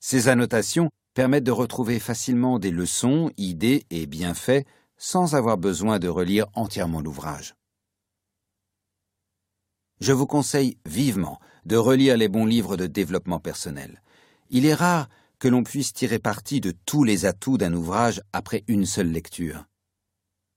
Ces 0.00 0.28
annotations 0.28 0.90
permettent 1.14 1.44
de 1.44 1.52
retrouver 1.52 2.00
facilement 2.00 2.58
des 2.58 2.72
leçons, 2.72 3.30
idées 3.36 3.86
et 3.90 4.06
bienfaits 4.06 4.66
sans 4.96 5.34
avoir 5.34 5.56
besoin 5.56 5.98
de 5.98 6.08
relire 6.08 6.46
entièrement 6.54 7.00
l'ouvrage. 7.00 7.54
Je 10.00 10.12
vous 10.12 10.26
conseille 10.26 10.76
vivement 10.84 11.38
de 11.64 11.76
relire 11.76 12.16
les 12.16 12.28
bons 12.28 12.46
livres 12.46 12.76
de 12.76 12.86
développement 12.86 13.38
personnel. 13.38 14.02
Il 14.50 14.66
est 14.66 14.74
rare 14.74 15.08
que 15.38 15.48
l'on 15.48 15.62
puisse 15.62 15.92
tirer 15.92 16.18
parti 16.18 16.60
de 16.60 16.72
tous 16.84 17.04
les 17.04 17.26
atouts 17.26 17.58
d'un 17.58 17.72
ouvrage 17.72 18.20
après 18.32 18.64
une 18.66 18.86
seule 18.86 19.10
lecture. 19.10 19.64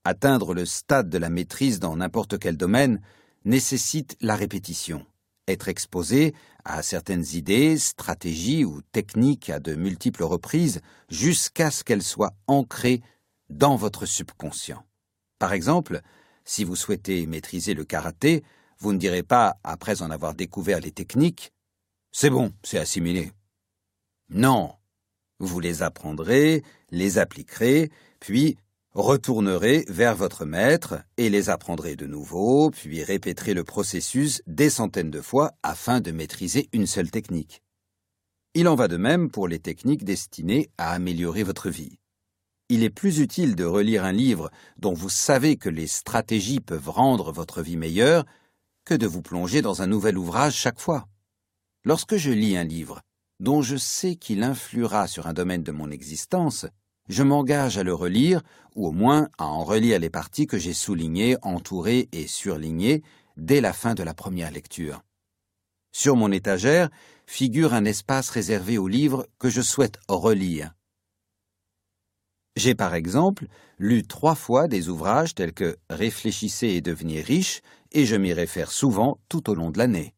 Atteindre 0.03 0.53
le 0.53 0.65
stade 0.65 1.09
de 1.09 1.17
la 1.17 1.29
maîtrise 1.29 1.79
dans 1.79 1.95
n'importe 1.95 2.39
quel 2.39 2.57
domaine 2.57 3.01
nécessite 3.45 4.17
la 4.21 4.35
répétition 4.35 5.05
être 5.47 5.69
exposé 5.69 6.33
à 6.67 6.83
certaines 6.83 7.25
idées, 7.33 7.77
stratégies 7.77 8.65
ou 8.65 8.81
techniques 8.91 9.49
à 9.49 9.59
de 9.59 9.73
multiples 9.73 10.23
reprises 10.23 10.81
jusqu'à 11.09 11.71
ce 11.71 11.83
qu'elles 11.83 12.03
soient 12.03 12.35
ancrées 12.45 13.01
dans 13.49 13.77
votre 13.77 14.05
subconscient. 14.05 14.83
Par 15.39 15.53
exemple, 15.53 16.01
si 16.43 16.65
vous 16.65 16.75
souhaitez 16.75 17.25
maîtriser 17.25 17.73
le 17.73 17.85
karaté, 17.85 18.43
vous 18.79 18.91
ne 18.91 18.97
direz 18.97 19.23
pas, 19.23 19.57
après 19.63 20.01
en 20.01 20.11
avoir 20.11 20.33
découvert 20.33 20.81
les 20.81 20.91
techniques, 20.91 21.53
c'est 22.11 22.29
bon, 22.29 22.51
c'est 22.63 22.79
assimilé. 22.79 23.31
Non, 24.29 24.73
vous 25.39 25.61
les 25.61 25.83
apprendrez, 25.83 26.63
les 26.91 27.17
appliquerez, 27.17 27.91
puis 28.19 28.57
retournerez 28.97 29.85
vers 29.89 30.15
votre 30.15 30.43
maître 30.43 30.95
et 31.17 31.29
les 31.29 31.51
apprendrez 31.51 31.95
de 31.95 32.07
nouveau, 32.07 32.71
puis 32.71 33.03
répéterez 33.03 33.53
le 33.53 33.63
processus 33.63 34.41
des 34.47 34.71
centaines 34.71 35.11
de 35.11 35.21
fois 35.21 35.51
afin 35.61 36.01
de 36.01 36.11
maîtriser 36.11 36.67
une 36.73 36.87
seule 36.87 37.11
technique. 37.11 37.61
Il 38.55 38.67
en 38.67 38.73
va 38.73 38.87
de 38.87 38.97
même 38.97 39.29
pour 39.29 39.47
les 39.47 39.59
techniques 39.59 40.03
destinées 40.03 40.71
à 40.79 40.93
améliorer 40.93 41.43
votre 41.43 41.69
vie. 41.69 41.99
Il 42.69 42.83
est 42.83 42.89
plus 42.89 43.19
utile 43.19 43.55
de 43.55 43.65
relire 43.65 44.03
un 44.03 44.11
livre 44.11 44.49
dont 44.77 44.93
vous 44.93 45.09
savez 45.09 45.57
que 45.57 45.69
les 45.69 45.85
stratégies 45.85 46.59
peuvent 46.59 46.89
rendre 46.89 47.31
votre 47.31 47.61
vie 47.61 47.77
meilleure 47.77 48.25
que 48.83 48.95
de 48.95 49.05
vous 49.05 49.21
plonger 49.21 49.61
dans 49.61 49.83
un 49.83 49.87
nouvel 49.87 50.17
ouvrage 50.17 50.55
chaque 50.55 50.79
fois. 50.79 51.07
Lorsque 51.83 52.17
je 52.17 52.31
lis 52.31 52.57
un 52.57 52.63
livre 52.63 53.01
dont 53.39 53.61
je 53.61 53.77
sais 53.77 54.15
qu'il 54.15 54.41
influera 54.41 55.07
sur 55.07 55.27
un 55.27 55.33
domaine 55.33 55.61
de 55.61 55.71
mon 55.71 55.91
existence, 55.91 56.65
je 57.09 57.23
m'engage 57.23 57.77
à 57.77 57.83
le 57.83 57.93
relire, 57.93 58.41
ou 58.75 58.87
au 58.87 58.91
moins 58.91 59.29
à 59.37 59.45
en 59.45 59.63
relire 59.63 59.99
les 59.99 60.09
parties 60.09 60.47
que 60.47 60.57
j'ai 60.57 60.73
soulignées, 60.73 61.37
entourées 61.41 62.09
et 62.11 62.27
surlignées 62.27 63.03
dès 63.37 63.61
la 63.61 63.73
fin 63.73 63.93
de 63.93 64.03
la 64.03 64.13
première 64.13 64.51
lecture. 64.51 65.01
Sur 65.91 66.15
mon 66.15 66.31
étagère 66.31 66.89
figure 67.25 67.73
un 67.73 67.85
espace 67.85 68.29
réservé 68.29 68.77
aux 68.77 68.87
livres 68.87 69.27
que 69.39 69.49
je 69.49 69.61
souhaite 69.61 69.99
relire. 70.07 70.73
J'ai 72.55 72.73
par 72.73 72.95
exemple 72.95 73.45
lu 73.77 74.03
trois 74.03 74.35
fois 74.35 74.67
des 74.67 74.89
ouvrages 74.89 75.35
tels 75.35 75.53
que 75.53 75.77
Réfléchissez 75.89 76.67
et 76.69 76.81
devenez 76.81 77.21
riche, 77.21 77.61
et 77.91 78.05
je 78.05 78.15
m'y 78.15 78.33
réfère 78.33 78.71
souvent 78.71 79.19
tout 79.29 79.49
au 79.49 79.55
long 79.55 79.69
de 79.69 79.77
l'année. 79.77 80.15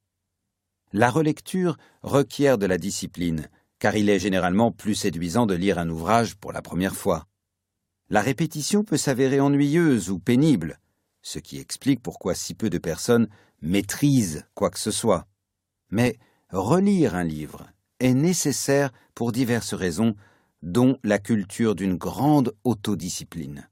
La 0.91 1.09
relecture 1.09 1.77
requiert 2.01 2.57
de 2.57 2.65
la 2.65 2.77
discipline, 2.77 3.49
car 3.79 3.95
il 3.95 4.09
est 4.09 4.19
généralement 4.19 4.71
plus 4.71 4.95
séduisant 4.95 5.45
de 5.45 5.55
lire 5.55 5.79
un 5.79 5.89
ouvrage 5.89 6.35
pour 6.35 6.51
la 6.51 6.61
première 6.61 6.95
fois. 6.95 7.25
La 8.09 8.21
répétition 8.21 8.83
peut 8.83 8.97
s'avérer 8.97 9.39
ennuyeuse 9.39 10.09
ou 10.09 10.19
pénible, 10.19 10.79
ce 11.21 11.39
qui 11.39 11.59
explique 11.59 12.01
pourquoi 12.01 12.35
si 12.35 12.53
peu 12.53 12.69
de 12.69 12.77
personnes 12.77 13.27
maîtrisent 13.61 14.45
quoi 14.55 14.69
que 14.69 14.79
ce 14.79 14.91
soit. 14.91 15.27
Mais 15.91 16.17
relire 16.49 17.15
un 17.15 17.23
livre 17.23 17.69
est 17.99 18.13
nécessaire 18.13 18.91
pour 19.15 19.31
diverses 19.31 19.73
raisons, 19.73 20.15
dont 20.61 20.97
la 21.03 21.19
culture 21.19 21.75
d'une 21.75 21.95
grande 21.95 22.53
autodiscipline. 22.63 23.69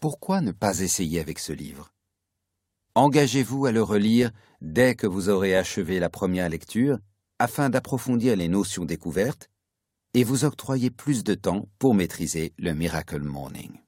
Pourquoi 0.00 0.40
ne 0.40 0.52
pas 0.52 0.80
essayer 0.80 1.20
avec 1.20 1.38
ce 1.38 1.52
livre? 1.52 1.92
Engagez-vous 2.94 3.66
à 3.66 3.72
le 3.72 3.82
relire 3.82 4.32
dès 4.60 4.94
que 4.94 5.06
vous 5.06 5.28
aurez 5.28 5.56
achevé 5.56 6.00
la 6.00 6.08
première 6.08 6.48
lecture 6.48 6.98
afin 7.38 7.70
d'approfondir 7.70 8.36
les 8.36 8.48
notions 8.48 8.84
découvertes 8.84 9.48
et 10.14 10.24
vous 10.24 10.44
octroyer 10.44 10.90
plus 10.90 11.22
de 11.24 11.34
temps 11.34 11.68
pour 11.78 11.94
maîtriser 11.94 12.52
le 12.58 12.72
Miracle 12.72 13.20
Morning. 13.20 13.78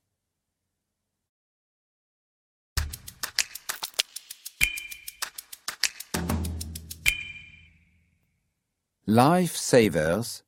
Life 9.06 9.56
Savers, 9.56 10.44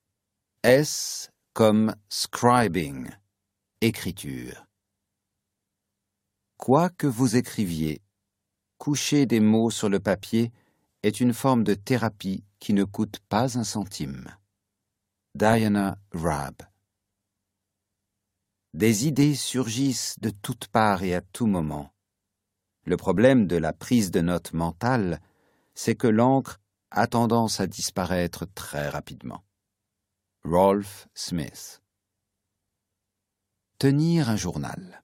S 0.62 1.31
comme 1.52 1.97
scribing, 2.08 3.10
écriture. 3.81 4.66
Quoi 6.58 6.89
que 6.90 7.08
vous 7.08 7.34
écriviez, 7.34 8.00
coucher 8.78 9.26
des 9.26 9.40
mots 9.40 9.70
sur 9.70 9.89
le 9.89 9.98
papier 9.98 10.52
est 11.02 11.18
une 11.18 11.34
forme 11.34 11.64
de 11.64 11.74
thérapie 11.74 12.44
qui 12.62 12.74
ne 12.74 12.84
coûte 12.84 13.18
pas 13.28 13.58
un 13.58 13.65
centime. 13.65 14.36
Diana 15.34 15.99
Rabb 16.12 16.62
Des 18.73 19.08
idées 19.08 19.34
surgissent 19.34 20.15
de 20.20 20.31
toutes 20.31 20.68
parts 20.68 21.02
et 21.02 21.12
à 21.12 21.23
tout 21.23 21.47
moment. 21.47 21.92
Le 22.84 22.97
problème 22.97 23.49
de 23.49 23.57
la 23.57 23.73
prise 23.73 24.12
de 24.12 24.20
notes 24.20 24.52
mentale, 24.52 25.20
c'est 25.74 25.97
que 25.97 26.07
l'encre 26.07 26.60
a 26.92 27.08
tendance 27.08 27.58
à 27.58 27.66
disparaître 27.66 28.47
très 28.55 28.89
rapidement. 28.89 29.42
Rolf 30.44 31.08
Smith 31.15 31.82
tenir 33.81 34.31
un 34.31 34.36
journal. 34.36 35.02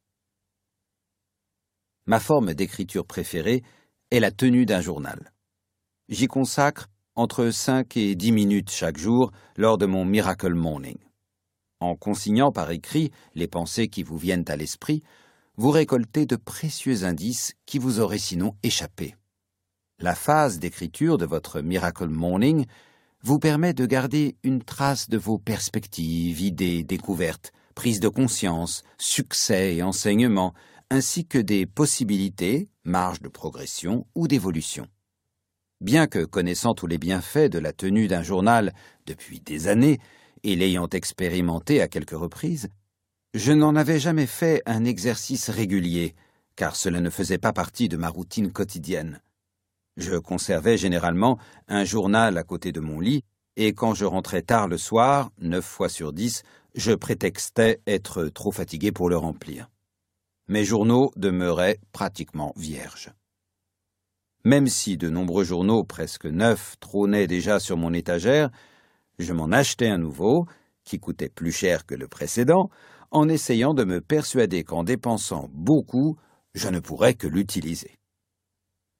Ma 2.07 2.20
forme 2.20 2.55
d'écriture 2.55 3.05
préférée 3.05 3.65
est 4.12 4.20
la 4.20 4.31
tenue 4.31 4.65
d'un 4.65 4.81
journal. 4.81 5.33
J'y 6.09 6.28
consacre 6.28 6.89
entre 7.19 7.51
5 7.51 7.97
et 7.97 8.15
10 8.15 8.31
minutes 8.31 8.71
chaque 8.71 8.97
jour 8.97 9.33
lors 9.57 9.77
de 9.77 9.87
mon 9.87 10.05
Miracle 10.05 10.55
Morning. 10.55 10.99
En 11.81 11.97
consignant 11.97 12.53
par 12.53 12.71
écrit 12.71 13.11
les 13.35 13.49
pensées 13.49 13.89
qui 13.89 14.05
vous 14.05 14.17
viennent 14.17 14.45
à 14.47 14.55
l'esprit, 14.55 15.03
vous 15.57 15.73
récoltez 15.73 16.27
de 16.27 16.37
précieux 16.37 17.03
indices 17.03 17.55
qui 17.67 17.81
vous 17.81 17.99
auraient 17.99 18.19
sinon 18.19 18.55
échappé. 18.63 19.17
La 19.99 20.15
phase 20.15 20.61
d'écriture 20.61 21.19
de 21.19 21.27
votre 21.27 21.61
Miracle 21.61 22.07
Morning 22.07 22.67
vous 23.25 23.41
permet 23.41 23.75
de 23.75 23.85
garder 23.85 24.37
une 24.45 24.63
trace 24.63 25.09
de 25.09 25.19
vos 25.19 25.39
perspectives, 25.39 26.41
idées, 26.41 26.85
découvertes, 26.85 27.51
prises 27.75 27.99
de 27.99 28.09
conscience, 28.09 28.85
succès 28.97 29.75
et 29.75 29.83
enseignements, 29.83 30.55
ainsi 30.89 31.27
que 31.27 31.39
des 31.39 31.67
possibilités, 31.67 32.69
marges 32.85 33.23
de 33.23 33.29
progression 33.29 34.07
ou 34.15 34.29
d'évolution. 34.29 34.87
Bien 35.81 36.09
que 36.09 36.25
connaissant 36.25 36.75
tous 36.75 36.89
les 36.89 36.99
bienfaits 36.99 37.51
de 37.51 37.61
la 37.61 37.73
tenue 37.73 38.09
d'un 38.09 38.23
journal 38.23 38.73
depuis 39.07 39.41
des 39.41 39.69
années, 39.69 40.01
et 40.43 40.57
l'ayant 40.57 40.89
expérimenté 40.89 41.81
à 41.81 41.89
quelques 41.89 42.11
reprises, 42.19 42.69
je 43.35 43.53
n'en 43.53 43.77
avais 43.77 44.01
jamais 44.01 44.27
fait 44.27 44.63
un 44.67 44.85
exercice 44.85 45.51
régulier, 45.51 46.15
car 46.57 46.75
cela 46.75 47.01
ne 47.01 47.11
faisait 47.11 47.39
pas 47.39 47.53
partie 47.53 47.89
de 47.89 47.97
ma 47.97 48.09
routine 48.09 48.51
quotidienne. 48.51 49.21
Je 49.97 50.17
conservais 50.17 50.77
généralement 50.77 51.39
un 51.69 51.85
journal 51.85 52.39
à 52.39 52.43
côté 52.43 52.73
de 52.73 52.81
mon 52.81 52.99
lit, 52.99 53.23
et 53.57 53.73
quand 53.73 53.95
je 53.95 54.05
rentrais 54.05 54.43
tard 54.43 54.67
le 54.67 54.79
soir, 54.79 55.31
neuf 55.41 55.65
fois 55.65 55.89
sur 55.89 56.13
dix, 56.13 56.43
je 56.75 56.93
prétextais 56.93 57.81
être 57.87 58.25
trop 58.27 58.53
fatigué 58.53 58.91
pour 58.91 59.09
le 59.09 59.17
remplir. 59.17 59.69
Mes 60.49 60.65
journaux 60.65 61.13
demeuraient 61.17 61.79
pratiquement 61.93 62.53
vierges. 62.57 63.11
Même 64.49 64.67
si 64.67 64.97
de 64.97 65.10
nombreux 65.10 65.44
journaux 65.44 65.85
presque 65.85 66.25
neufs 66.25 66.77
trônaient 66.81 67.27
déjà 67.27 67.60
sur 67.60 67.77
mon 67.77 67.93
étagère, 67.93 68.49
je 69.18 69.35
m'en 69.35 69.52
achetais 69.52 69.89
un 69.89 69.99
nouveau, 69.99 70.47
qui 70.85 70.99
coûtait 70.99 71.28
plus 71.28 71.52
cher 71.52 71.85
que 71.85 71.94
le 71.94 72.09
précédent, 72.09 72.70
en 73.10 73.28
essayant 73.28 73.75
de 73.75 73.85
me 73.85 74.01
persuader 74.01 74.65
qu'en 74.65 74.85
dépensant 74.85 75.51
beaucoup, 75.52 76.17
je 76.55 76.70
ne 76.70 76.81
pourrais 76.81 77.12
que 77.12 77.27
l'utiliser. 77.27 77.99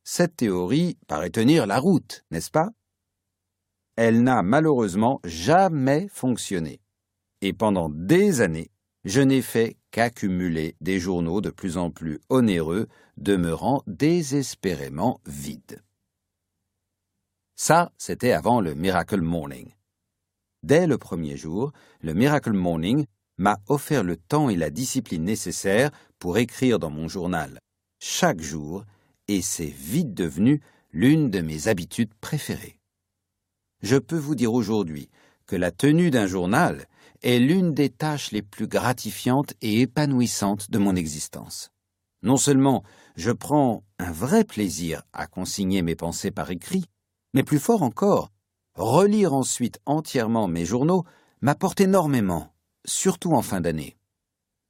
Cette 0.05 0.37
théorie 0.37 0.99
paraît 1.07 1.31
tenir 1.31 1.67
la 1.67 1.79
route, 1.79 2.27
n'est-ce 2.31 2.51
pas? 2.51 2.69
Elle 3.97 4.23
n'a 4.23 4.43
malheureusement 4.43 5.19
jamais 5.25 6.09
fonctionné. 6.11 6.83
Et 7.41 7.55
pendant 7.55 7.89
des 7.89 8.43
années, 8.43 8.71
je 9.05 9.23
n'ai 9.23 9.41
fait 9.41 9.78
qu'accumuler 9.91 10.77
des 10.81 10.99
journaux 10.99 11.41
de 11.41 11.51
plus 11.51 11.77
en 11.77 11.91
plus 11.91 12.21
onéreux, 12.29 12.89
demeurant 13.17 13.83
désespérément 13.87 15.21
vides. 15.27 15.83
Ça, 17.57 17.93
c'était 17.99 18.33
avant 18.33 18.61
le 18.61 18.75
Miracle 18.75 19.21
Morning. 19.21 19.75
Dès 20.63 20.87
le 20.87 20.99
premier 20.99 21.37
jour, 21.37 21.73
le 22.01 22.15
Miracle 22.15 22.53
Morning 22.53 23.07
m'a 23.37 23.59
offert 23.69 24.03
le 24.03 24.17
temps 24.17 24.49
et 24.49 24.57
la 24.57 24.71
discipline 24.71 25.25
nécessaires 25.25 25.91
pour 26.19 26.39
écrire 26.39 26.79
dans 26.79 26.91
mon 26.91 27.09
journal 27.09 27.59
chaque 28.01 28.41
jour, 28.41 28.85
et 29.27 29.43
c'est 29.43 29.67
vite 29.67 30.15
devenu 30.15 30.61
l'une 30.93 31.31
de 31.31 31.41
mes 31.41 31.69
habitudes 31.69 32.15
préférées. 32.21 32.79
Je 33.83 33.97
peux 33.97 34.17
vous 34.17 34.35
dire 34.35 34.53
aujourd'hui 34.53 35.11
que 35.47 35.57
la 35.57 35.71
tenue 35.71 36.11
d'un 36.11 36.27
journal 36.27 36.87
est 37.23 37.39
l'une 37.39 37.75
des 37.75 37.91
tâches 37.91 38.33
les 38.33 38.43
plus 38.43 38.67
gratifiantes 38.67 39.55
et 39.61 39.81
épanouissantes 39.81 40.71
de 40.71 40.79
mon 40.79 40.97
existence. 40.97 41.71
Non 42.23 42.37
seulement 42.37 42.83
je 43.17 43.31
prends 43.31 43.85
un 43.99 44.11
vrai 44.11 44.45
plaisir 44.45 45.03
à 45.13 45.27
consigner 45.27 45.83
mes 45.83 45.97
pensées 45.97 46.31
par 46.31 46.51
écrit, 46.51 46.85
mais 47.35 47.43
plus 47.43 47.59
fort 47.59 47.83
encore, 47.83 48.31
relire 48.75 49.35
ensuite 49.35 49.79
entièrement 49.87 50.49
mes 50.49 50.65
journaux 50.65 51.05
m'apporte 51.41 51.81
énormément, 51.81 52.53
surtout 52.85 53.33
en 53.33 53.43
fin 53.43 53.61
d'année. 53.61 53.97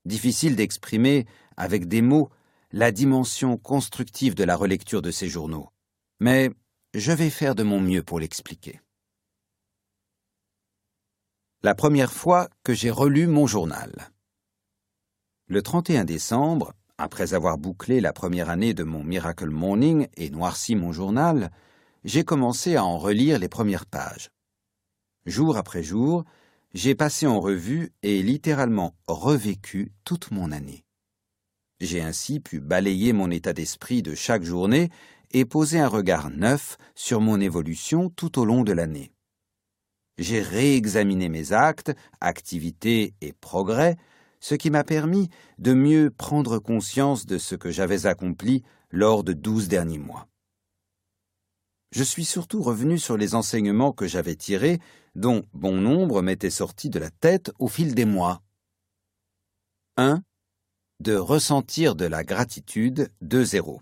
Difficile 0.05 0.57
d'exprimer 0.57 1.27
avec 1.57 1.89
des 1.89 2.03
mots 2.03 2.31
la 2.71 2.93
dimension 2.93 3.57
constructive 3.57 4.35
de 4.35 4.45
la 4.45 4.57
relecture 4.57 5.03
de 5.03 5.11
ces 5.11 5.29
journaux, 5.29 5.71
mais 6.21 6.51
je 6.95 7.13
vais 7.13 7.31
faire 7.31 7.55
de 7.55 7.63
mon 7.63 7.81
mieux 7.81 8.03
pour 8.03 8.21
l'expliquer. 8.21 8.81
La 11.65 11.75
première 11.75 12.13
fois 12.13 12.49
que 12.63 12.73
j'ai 12.73 12.89
relu 12.89 13.27
mon 13.27 13.49
journal. 13.49 14.13
Le 15.49 15.61
31 15.61 16.05
décembre, 16.05 16.73
après 16.99 17.35
avoir 17.35 17.59
bouclé 17.59 18.01
la 18.01 18.13
première 18.13 18.49
année 18.49 18.75
de 18.75 18.85
mon 18.85 19.03
Miracle 19.03 19.51
Morning 19.51 20.07
et 20.17 20.31
noirci 20.31 20.77
mon 20.77 20.93
journal, 20.93 21.51
j'ai 22.05 22.23
commencé 22.23 22.77
à 22.77 22.85
en 22.85 22.97
relire 22.97 23.41
les 23.41 23.49
premières 23.49 23.87
pages. 23.87 24.31
Jour 25.27 25.57
après 25.57 25.83
jour, 25.83 26.25
j'ai 26.75 26.95
passé 26.95 27.27
en 27.27 27.41
revue 27.41 27.93
et 28.05 28.23
littéralement 28.23 28.95
revécu 29.09 29.91
toute 30.05 30.31
mon 30.31 30.53
année. 30.53 30.85
J'ai 31.81 32.03
ainsi 32.03 32.39
pu 32.39 32.61
balayer 32.61 33.13
mon 33.13 33.33
état 33.33 33.53
d'esprit 33.53 34.03
de 34.03 34.15
chaque 34.15 34.45
journée 34.45 34.91
et 35.33 35.45
poser 35.45 35.81
un 35.81 35.89
regard 35.89 36.31
neuf 36.31 36.79
sur 36.95 37.21
mon 37.21 37.41
évolution 37.41 38.11
tout 38.11 38.39
au 38.39 38.45
long 38.45 38.63
de 38.63 38.73
l'année. 38.73 39.11
J'ai 40.19 40.43
réexaminé 40.43 41.29
mes 41.29 41.53
actes, 41.53 41.95
activités 42.21 43.15
et 43.21 43.33
progrès, 43.33 43.97
ce 44.41 44.55
qui 44.55 44.71
m'a 44.71 44.85
permis 44.85 45.31
de 45.59 45.73
mieux 45.73 46.11
prendre 46.11 46.59
conscience 46.59 47.27
de 47.27 47.39
ce 47.39 47.55
que 47.55 47.71
j'avais 47.71 48.07
accompli 48.07 48.63
lors 48.91 49.25
de 49.25 49.33
douze 49.33 49.69
derniers 49.69 49.99
mois 49.99 50.29
je 51.91 52.03
suis 52.03 52.25
surtout 52.25 52.63
revenu 52.63 52.99
sur 52.99 53.17
les 53.17 53.35
enseignements 53.35 53.93
que 53.93 54.07
j'avais 54.07 54.37
tirés, 54.37 54.81
dont 55.15 55.45
bon 55.53 55.77
nombre 55.77 56.23
m'étaient 56.23 56.51
sortis 56.51 56.91
de 56.91 56.99
la 56.99 57.11
tête 57.11 57.51
au 57.59 57.69
fil 57.69 57.95
des 57.95 58.05
mois. 58.05 58.43
1. 59.97 60.23
De 61.01 61.15
ressentir 61.15 61.97
de 61.97 62.05
la 62.05 62.25
gratitude 62.25 63.11
de 63.21 63.43
zéro. 63.43 63.81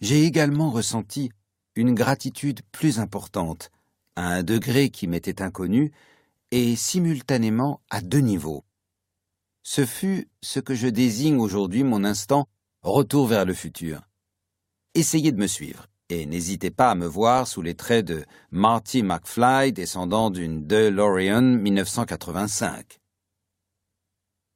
J'ai 0.00 0.24
également 0.24 0.70
ressenti 0.70 1.30
une 1.74 1.94
gratitude 1.94 2.60
plus 2.72 2.98
importante, 2.98 3.70
à 4.16 4.28
un 4.28 4.42
degré 4.42 4.90
qui 4.90 5.06
m'était 5.06 5.42
inconnu, 5.42 5.92
et 6.50 6.76
simultanément 6.76 7.80
à 7.90 8.00
deux 8.00 8.20
niveaux. 8.20 8.64
Ce 9.62 9.86
fut 9.86 10.28
ce 10.42 10.60
que 10.60 10.74
je 10.74 10.88
désigne 10.88 11.38
aujourd'hui 11.38 11.84
mon 11.84 12.04
instant 12.04 12.48
retour 12.82 13.26
vers 13.26 13.44
le 13.44 13.54
futur 13.54 14.02
essayez 14.94 15.32
de 15.32 15.40
me 15.40 15.46
suivre. 15.46 15.86
Et 16.08 16.26
n'hésitez 16.26 16.70
pas 16.70 16.90
à 16.90 16.94
me 16.94 17.06
voir 17.06 17.46
sous 17.46 17.62
les 17.62 17.74
traits 17.74 18.04
de 18.04 18.24
Marty 18.50 19.02
McFly 19.02 19.72
descendant 19.72 20.30
d'une 20.30 20.66
DeLorean 20.66 21.42
1985. 21.42 22.98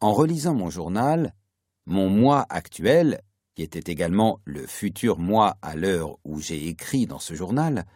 En 0.00 0.12
relisant 0.12 0.54
mon 0.54 0.68
journal, 0.68 1.34
mon 1.86 2.10
moi 2.10 2.44
actuel, 2.50 3.22
qui 3.56 3.62
était 3.62 3.90
également 3.90 4.38
le 4.44 4.66
futur 4.66 5.18
moi 5.18 5.56
à 5.62 5.76
l'heure 5.76 6.18
où 6.24 6.40
j'ai 6.40 6.68
écrit 6.68 7.06
dans 7.06 7.18
ce 7.18 7.34
journal, 7.34 7.86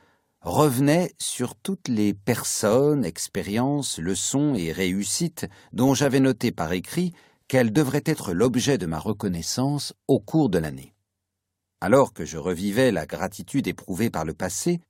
revenait 0.41 1.13
sur 1.19 1.55
toutes 1.55 1.89
les 1.89 2.15
personnes, 2.15 3.05
expériences, 3.05 3.99
leçons 3.99 4.55
et 4.55 4.73
réussites 4.73 5.47
dont 5.75 5.93
j'avais 5.93 6.21
noté 6.21 6.51
par 6.51 6.73
écrit 6.73 7.13
qu'elles 7.47 7.75
devraient 7.75 8.03
être 8.07 8.33
l'objet 8.33 8.79
de 8.79 8.87
ma 8.87 8.99
reconnaissance 8.99 9.93
au 10.09 10.19
cours 10.19 10.49
de 10.49 10.59
l'année. 10.59 10.95
Alors 11.83 12.15
que 12.15 12.25
je 12.25 12.39
revivais 12.39 12.91
la 12.91 13.05
gratitude 13.05 13.67
éprouvée 13.67 14.09
par 14.09 14.25
le 14.25 14.33
passé, 14.33 14.81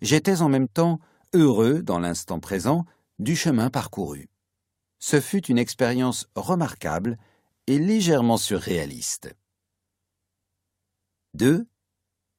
j'étais 0.00 0.40
en 0.40 0.48
même 0.48 0.68
temps 0.68 1.00
heureux 1.34 1.82
dans 1.82 1.98
l'instant 1.98 2.40
présent 2.40 2.86
du 3.18 3.36
chemin 3.36 3.68
parcouru. 3.68 4.28
Ce 5.00 5.20
fut 5.20 5.44
une 5.46 5.58
expérience 5.58 6.28
remarquable 6.34 7.18
et 7.66 7.78
légèrement 7.78 8.38
surréaliste. 8.38 9.34
2. 11.38 11.68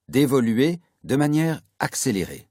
D'évoluer 0.10 0.82
de 1.06 1.16
manière 1.16 1.61
accélérée. 1.80 2.50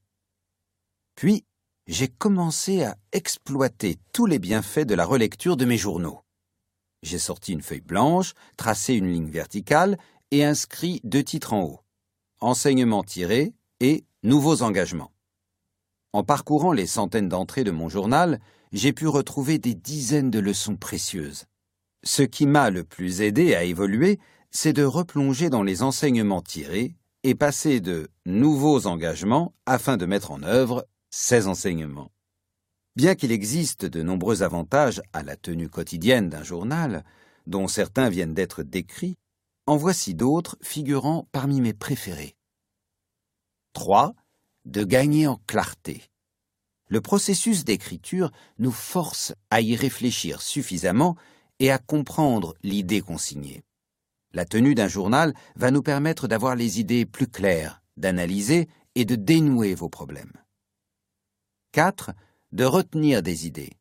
Puis, 1.15 1.45
j'ai 1.87 2.09
commencé 2.09 2.85
à 2.85 2.97
exploiter 3.13 3.99
tous 4.15 4.25
les 4.25 4.39
bienfaits 4.39 4.87
de 4.87 4.95
la 4.95 5.05
relecture 5.05 5.59
de 5.59 5.67
mes 5.67 5.77
journaux. 5.77 6.23
J'ai 7.03 7.19
sorti 7.19 7.53
une 7.53 7.61
feuille 7.61 7.83
blanche, 7.83 8.33
tracé 8.57 8.95
une 8.95 9.13
ligne 9.13 9.29
verticale 9.29 9.99
et 10.31 10.43
inscrit 10.43 11.03
deux 11.05 11.23
titres 11.23 11.53
en 11.53 11.65
haut 11.65 11.81
Enseignements 12.41 13.05
tirés 13.05 13.53
et 13.81 14.07
Nouveaux 14.23 14.63
engagements. 14.63 15.13
En 16.15 16.25
parcourant 16.25 16.73
les 16.73 16.87
centaines 16.87 17.29
d'entrées 17.29 17.65
de 17.65 17.73
mon 17.73 17.91
journal, 17.91 18.41
j'ai 18.73 18.95
pu 18.95 19.07
retrouver 19.07 19.59
des 19.59 19.75
dizaines 19.75 20.31
de 20.31 20.39
leçons 20.39 20.77
précieuses. 20.77 21.45
Ce 22.05 22.23
qui 22.23 22.47
m'a 22.47 22.71
le 22.71 22.85
plus 22.85 23.21
aidé 23.21 23.55
à 23.55 23.65
évoluer, 23.65 24.19
c'est 24.51 24.73
de 24.73 24.85
replonger 24.85 25.51
dans 25.51 25.63
les 25.63 25.83
enseignements 25.83 26.43
tirés 26.43 26.95
et 27.23 27.35
passer 27.35 27.81
de 27.81 28.09
nouveaux 28.27 28.87
engagements 28.87 29.55
afin 29.67 29.97
de 29.97 30.07
mettre 30.07 30.31
en 30.31 30.43
œuvre 30.43 30.87
ces 31.11 31.47
enseignements. 31.47 32.13
Bien 32.97 33.15
qu'il 33.15 33.33
existe 33.33 33.85
de 33.85 34.03
nombreux 34.03 34.43
avantages 34.43 35.03
à 35.13 35.23
la 35.23 35.37
tenue 35.37 35.69
quotidienne 35.69 36.29
d'un 36.29 36.43
journal, 36.43 37.05
dont 37.47 37.69
certains 37.69 38.09
viennent 38.09 38.35
d'être 38.35 38.63
décrits, 38.63 39.17
en 39.67 39.77
voici 39.77 40.15
d'autres 40.15 40.57
figurant 40.63 41.29
parmi 41.31 41.61
mes 41.61 41.75
préférés. 41.75 42.37
3. 43.75 44.15
De 44.65 44.83
gagner 44.83 45.27
en 45.27 45.37
clarté. 45.47 46.03
Le 46.89 47.01
processus 47.01 47.65
d'écriture 47.65 48.31
nous 48.59 48.73
force 48.73 49.35
à 49.51 49.61
y 49.61 49.77
réfléchir 49.77 50.41
suffisamment 50.41 51.17
et 51.59 51.71
à 51.71 51.79
comprendre 51.79 52.55
l'idée 52.63 53.03
consignée. 53.03 53.63
La 54.39 54.45
tenue 54.45 54.77
d'un 54.77 54.87
journal 54.87 55.35
va 55.57 55.73
nous 55.73 55.83
permettre 55.83 56.29
d'avoir 56.29 56.55
les 56.55 56.79
idées 56.79 57.07
plus 57.07 57.27
claires, 57.27 57.83
d'analyser 57.97 58.69
et 58.95 59.05
de 59.05 59.17
dénouer 59.17 59.75
vos 59.75 59.89
problèmes. 59.89 60.33
4 61.73 62.13
de 62.53 62.65
retenir 62.65 63.21
des 63.25 63.49
idées. 63.49 63.73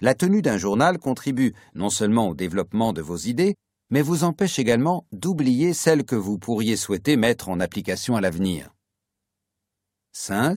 La 0.00 0.14
tenue 0.14 0.40
d'un 0.40 0.56
journal 0.56 0.98
contribue 1.00 1.52
non 1.74 1.90
seulement 1.90 2.28
au 2.28 2.36
développement 2.36 2.92
de 2.92 3.02
vos 3.02 3.16
idées, 3.16 3.56
mais 3.90 4.00
vous 4.00 4.22
empêche 4.22 4.60
également 4.60 5.04
d'oublier 5.10 5.74
celles 5.74 6.04
que 6.04 6.14
vous 6.14 6.38
pourriez 6.38 6.76
souhaiter 6.76 7.16
mettre 7.16 7.48
en 7.48 7.58
application 7.58 8.14
à 8.14 8.20
l'avenir. 8.20 8.72
5. 10.12 10.56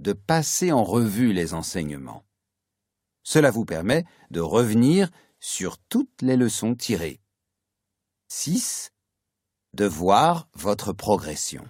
De 0.00 0.12
passer 0.12 0.72
en 0.72 0.82
revue 0.82 1.32
les 1.32 1.54
enseignements. 1.54 2.24
Cela 3.22 3.52
vous 3.52 3.64
permet 3.64 4.04
de 4.32 4.40
revenir 4.40 5.10
sur 5.38 5.78
toutes 5.78 6.22
les 6.22 6.36
leçons 6.36 6.74
tirées. 6.74 7.20
6. 8.30 8.90
De 9.72 9.86
voir 9.86 10.50
votre 10.52 10.92
progression. 10.92 11.66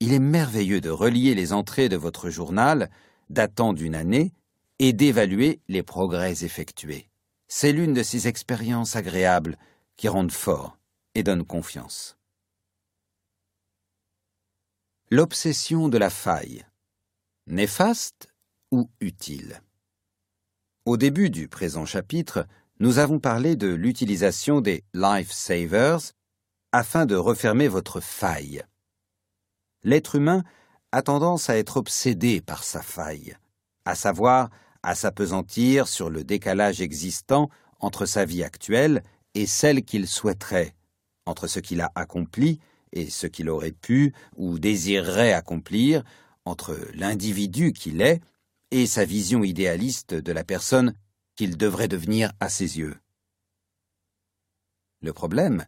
Il 0.00 0.14
est 0.14 0.18
merveilleux 0.18 0.80
de 0.80 0.88
relier 0.88 1.34
les 1.34 1.52
entrées 1.52 1.90
de 1.90 1.96
votre 1.96 2.30
journal 2.30 2.90
datant 3.28 3.74
d'une 3.74 3.94
année 3.94 4.32
et 4.78 4.94
d'évaluer 4.94 5.60
les 5.68 5.82
progrès 5.82 6.42
effectués. 6.42 7.10
C'est 7.48 7.72
l'une 7.72 7.92
de 7.92 8.02
ces 8.02 8.28
expériences 8.28 8.96
agréables 8.96 9.58
qui 9.98 10.08
rendent 10.08 10.32
fort 10.32 10.78
et 11.14 11.22
donnent 11.22 11.44
confiance. 11.44 12.16
L'obsession 15.10 15.90
de 15.90 15.98
la 15.98 16.08
faille. 16.08 16.64
Néfaste 17.46 18.28
ou 18.70 18.88
utile? 19.02 19.62
Au 20.86 20.96
début 20.96 21.28
du 21.28 21.46
présent 21.46 21.84
chapitre, 21.84 22.46
nous 22.80 22.98
avons 22.98 23.18
parlé 23.18 23.56
de 23.56 23.68
l'utilisation 23.68 24.60
des 24.60 24.84
Life 24.94 25.32
Savers 25.32 26.12
afin 26.70 27.06
de 27.06 27.16
refermer 27.16 27.66
votre 27.66 28.00
faille. 28.00 28.62
L'être 29.82 30.14
humain 30.14 30.44
a 30.92 31.02
tendance 31.02 31.50
à 31.50 31.56
être 31.56 31.76
obsédé 31.76 32.40
par 32.40 32.62
sa 32.62 32.80
faille, 32.80 33.36
à 33.84 33.94
savoir 33.94 34.50
à 34.82 34.94
s'apesantir 34.94 35.88
sur 35.88 36.08
le 36.08 36.22
décalage 36.22 36.80
existant 36.80 37.50
entre 37.80 38.06
sa 38.06 38.24
vie 38.24 38.44
actuelle 38.44 39.02
et 39.34 39.46
celle 39.46 39.84
qu'il 39.84 40.06
souhaiterait, 40.06 40.74
entre 41.26 41.48
ce 41.48 41.58
qu'il 41.58 41.80
a 41.80 41.90
accompli 41.94 42.60
et 42.92 43.10
ce 43.10 43.26
qu'il 43.26 43.50
aurait 43.50 43.72
pu 43.72 44.14
ou 44.36 44.58
désirerait 44.58 45.32
accomplir, 45.32 46.04
entre 46.44 46.78
l'individu 46.94 47.72
qu'il 47.72 48.00
est 48.02 48.20
et 48.70 48.86
sa 48.86 49.04
vision 49.04 49.42
idéaliste 49.42 50.14
de 50.14 50.32
la 50.32 50.44
personne 50.44 50.94
qu'il 51.38 51.56
devrait 51.56 51.86
devenir 51.86 52.32
à 52.40 52.48
ses 52.48 52.78
yeux. 52.78 52.96
Le 55.00 55.12
problème, 55.12 55.66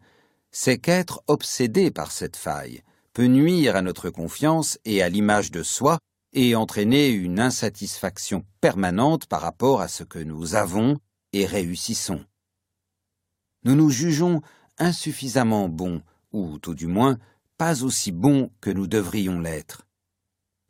c'est 0.51 0.79
qu'être 0.79 1.23
obsédé 1.29 1.93
par 1.93 2.11
cette 2.11 2.37
faille, 2.37 2.83
peut 3.13 3.27
nuire 3.27 3.77
à 3.77 3.83
notre 3.83 4.11
confiance 4.11 4.81
et 4.85 5.01
à 5.01 5.09
l'image 5.09 5.53
de 5.53 5.63
soi 5.63 6.01
et 6.33 6.57
entraîner 6.57 7.11
une 7.11 7.39
insatisfaction 7.39 8.45
permanente 8.61 9.27
par 9.27 9.43
rapport 9.43 9.81
à 9.81 9.87
ce 9.87 10.03
que 10.03 10.19
nous 10.19 10.57
avons 10.57 10.99
et 11.33 11.47
réussissons. 11.47 12.25
Nous 13.63 13.77
nous 13.77 13.91
jugeons 13.91 14.43
insuffisamment 14.77 15.69
bons, 15.69 16.03
ou 16.33 16.59
tout 16.59 16.75
du 16.75 16.89
moins 16.89 17.17
pas 17.59 17.85
aussi 17.85 18.11
bons 18.11 18.51
que 18.61 18.71
nous 18.71 18.89
devrions 18.89 19.39
l'être. 19.39 19.87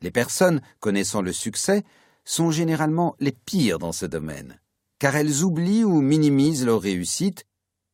Les 0.02 0.10
personnes 0.10 0.60
connaissant 0.78 1.22
le 1.22 1.32
succès 1.32 1.84
sont 2.26 2.50
généralement 2.50 3.16
les 3.18 3.32
pires 3.32 3.78
dans 3.78 3.92
ce 3.92 4.04
domaine, 4.04 4.60
car 5.00 5.16
elles 5.16 5.42
oublient 5.42 5.82
ou 5.82 6.00
minimisent 6.00 6.64
leur 6.64 6.80
réussite 6.80 7.44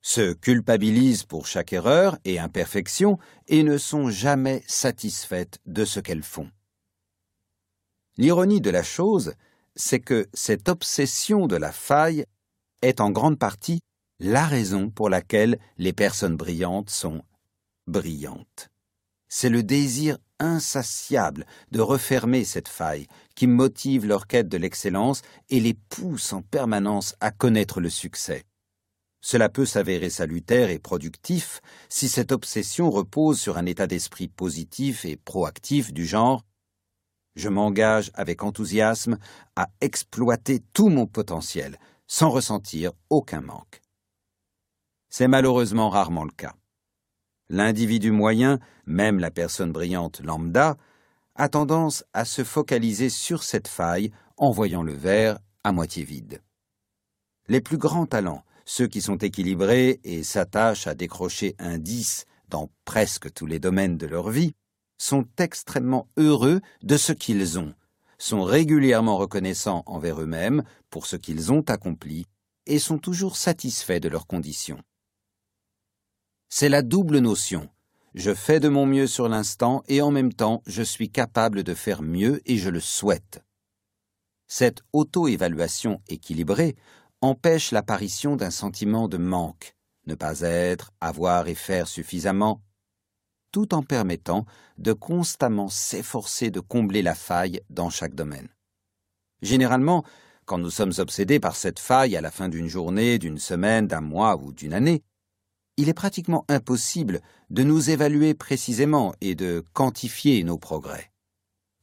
se 0.03 0.35
culpabilisent 0.35 1.25
pour 1.25 1.47
chaque 1.47 1.73
erreur 1.73 2.19
et 2.25 2.39
imperfection 2.39 3.19
et 3.49 3.63
ne 3.63 3.79
sont 3.79 4.11
jamais 4.11 4.63
satisfaites 4.67 5.59
de 5.67 5.85
ce 5.85 6.01
qu'elles 6.01 6.23
font. 6.23 6.51
L'ironie 8.19 8.61
de 8.61 8.71
la 8.71 8.83
chose, 8.83 9.35
c'est 9.75 10.01
que 10.01 10.29
cette 10.33 10.69
obsession 10.69 11.47
de 11.47 11.57
la 11.57 11.73
faille 11.73 12.27
est 12.83 13.01
en 13.01 13.11
grande 13.11 13.39
partie 13.39 13.81
la 14.19 14.47
raison 14.47 14.91
pour 14.91 15.09
laquelle 15.09 15.59
les 15.79 15.93
personnes 15.93 16.37
brillantes 16.37 16.91
sont 16.91 17.23
brillantes. 17.87 18.71
C'est 19.29 19.51
le 19.51 19.63
désir 19.63 20.19
insatiable 20.39 21.47
de 21.71 21.81
refermer 21.81 22.45
cette 22.45 22.69
faille 22.69 23.07
qui 23.35 23.47
motive 23.47 24.07
leur 24.07 24.27
quête 24.27 24.49
de 24.49 24.57
l'excellence 24.57 25.23
et 25.49 25.61
les 25.61 25.75
pousse 25.75 26.33
en 26.33 26.43
permanence 26.43 27.15
à 27.21 27.31
connaître 27.31 27.81
le 27.81 27.91
succès. 27.91 28.45
Cela 29.21 29.49
peut 29.49 29.67
s'avérer 29.67 30.11
salutaire 30.11 30.71
et 30.71 30.79
productif 30.79 31.61
si 31.89 32.09
cette 32.09 32.33
obsession 32.33 32.91
repose 32.91 33.41
sur 33.41 33.57
un 33.57 33.67
état 33.67 33.87
d'esprit 33.87 34.29
positif 34.29 35.05
et 35.05 35.17
proactif 35.17 35.93
du 35.93 36.07
genre 36.07 36.45
je 37.37 37.51
m'engage 37.51 38.11
avec 38.15 38.43
enthousiasme 38.43 39.19
à 39.55 39.69
exploiter 39.81 40.61
tout 40.73 40.89
mon 40.89 41.07
potentiel 41.07 41.79
sans 42.07 42.31
ressentir 42.31 42.93
aucun 43.11 43.43
manque. 43.43 43.83
C'est 45.11 45.29
malheureusement 45.29 45.91
rarement 45.91 46.25
le 46.25 46.31
cas. 46.31 46.55
L'individu 47.49 48.11
moyen, 48.11 48.59
même 48.87 49.19
la 49.19 49.31
personne 49.31 49.73
brillante 49.73 50.21
lambda, 50.21 50.77
a 51.35 51.49
tendance 51.49 52.05
à 52.13 52.25
se 52.25 52.45
focaliser 52.45 53.09
sur 53.09 53.43
cette 53.43 53.69
faille 53.69 54.11
en 54.37 54.51
voyant 54.51 54.83
le 54.83 54.95
verre 54.95 55.39
à 55.65 55.73
moitié 55.73 56.05
vide. 56.05 56.43
Les 57.49 57.61
plus 57.61 57.79
grands 57.79 58.07
talents 58.07 58.43
ceux 58.67 58.89
qui 58.89 59.01
sont 59.01 59.17
équilibrés 59.17 60.01
et 60.05 60.25
s'attachent 60.25 60.89
à 60.89 60.95
décrocher 60.95 61.55
un 61.59 61.79
10 61.79 62.27
dans 62.49 62.69
presque 62.85 63.33
tous 63.33 63.47
les 63.47 63.61
domaines 63.61 63.97
de 63.97 64.07
leur 64.07 64.29
vie, 64.29 64.53
sont 64.99 65.25
extrêmement 65.39 66.09
heureux 66.17 66.61
de 66.83 66.97
ce 66.97 67.13
qu'ils 67.13 67.59
ont, 67.59 67.75
sont 68.19 68.43
régulièrement 68.43 69.17
reconnaissants 69.17 69.83
envers 69.87 70.21
eux-mêmes 70.21 70.65
pour 70.91 71.07
ce 71.07 71.17
qu'ils 71.17 71.53
ont 71.53 71.63
accompli 71.63 72.27
et 72.67 72.79
sont 72.79 72.99
toujours 72.99 73.37
satisfaits 73.37 74.01
de 74.01 74.09
leurs 74.09 74.27
conditions. 74.27 74.83
C'est 76.49 76.69
la 76.69 76.83
double 76.83 77.19
notion. 77.19 77.69
Je 78.15 78.33
fais 78.33 78.61
de 78.61 78.69
mon 78.69 78.87
mieux 78.87 79.07
sur 79.07 79.29
l'instant 79.29 79.83
et 79.89 80.01
en 80.01 80.11
même 80.11 80.33
temps 80.33 80.63
je 80.67 80.83
suis 80.83 81.11
capable 81.11 81.65
de 81.65 81.75
faire 81.75 82.03
mieux 82.03 82.41
et 82.47 82.57
je 82.57 82.71
le 82.71 82.81
souhaite. 82.81 83.45
Cette 84.47 84.83
auto-évaluation 84.93 86.01
équilibrée 86.09 86.77
empêche 87.21 87.73
l'apparition 87.73 88.37
d'un 88.37 88.51
sentiment 88.51 89.09
de 89.09 89.17
manque, 89.17 89.77
ne 90.07 90.15
pas 90.15 90.41
être, 90.41 90.93
avoir 91.01 91.49
et 91.49 91.57
faire 91.57 91.89
suffisamment, 91.89 92.63
tout 93.51 93.75
en 93.75 93.83
permettant 93.83 94.47
de 94.79 94.93
constamment 94.93 95.69
s'efforcer 95.69 96.51
de 96.51 96.61
combler 96.61 97.03
la 97.03 97.15
faille 97.15 97.61
dans 97.71 97.91
chaque 97.91 98.15
domaine. 98.15 98.49
Généralement, 99.43 100.05
quand 100.45 100.59
nous 100.59 100.71
sommes 100.71 100.93
obsédés 100.99 101.41
par 101.41 101.57
cette 101.57 101.81
faille 101.81 102.17
à 102.17 102.21
la 102.21 102.31
fin 102.31 102.49
d'une 102.49 102.69
journée, 102.69 103.19
d'une 103.19 103.39
semaine, 103.39 103.89
d'un 103.89 104.01
mois 104.01 104.37
ou 104.37 104.53
d'une 104.53 104.73
année, 104.73 105.03
il 105.77 105.89
est 105.89 105.95
pratiquement 105.95 106.45
impossible 106.49 107.21
de 107.51 107.63
nous 107.63 107.91
évaluer 107.91 108.35
précisément 108.35 109.15
et 109.21 109.35
de 109.35 109.65
quantifier 109.73 110.43
nos 110.45 110.59
progrès. 110.59 111.11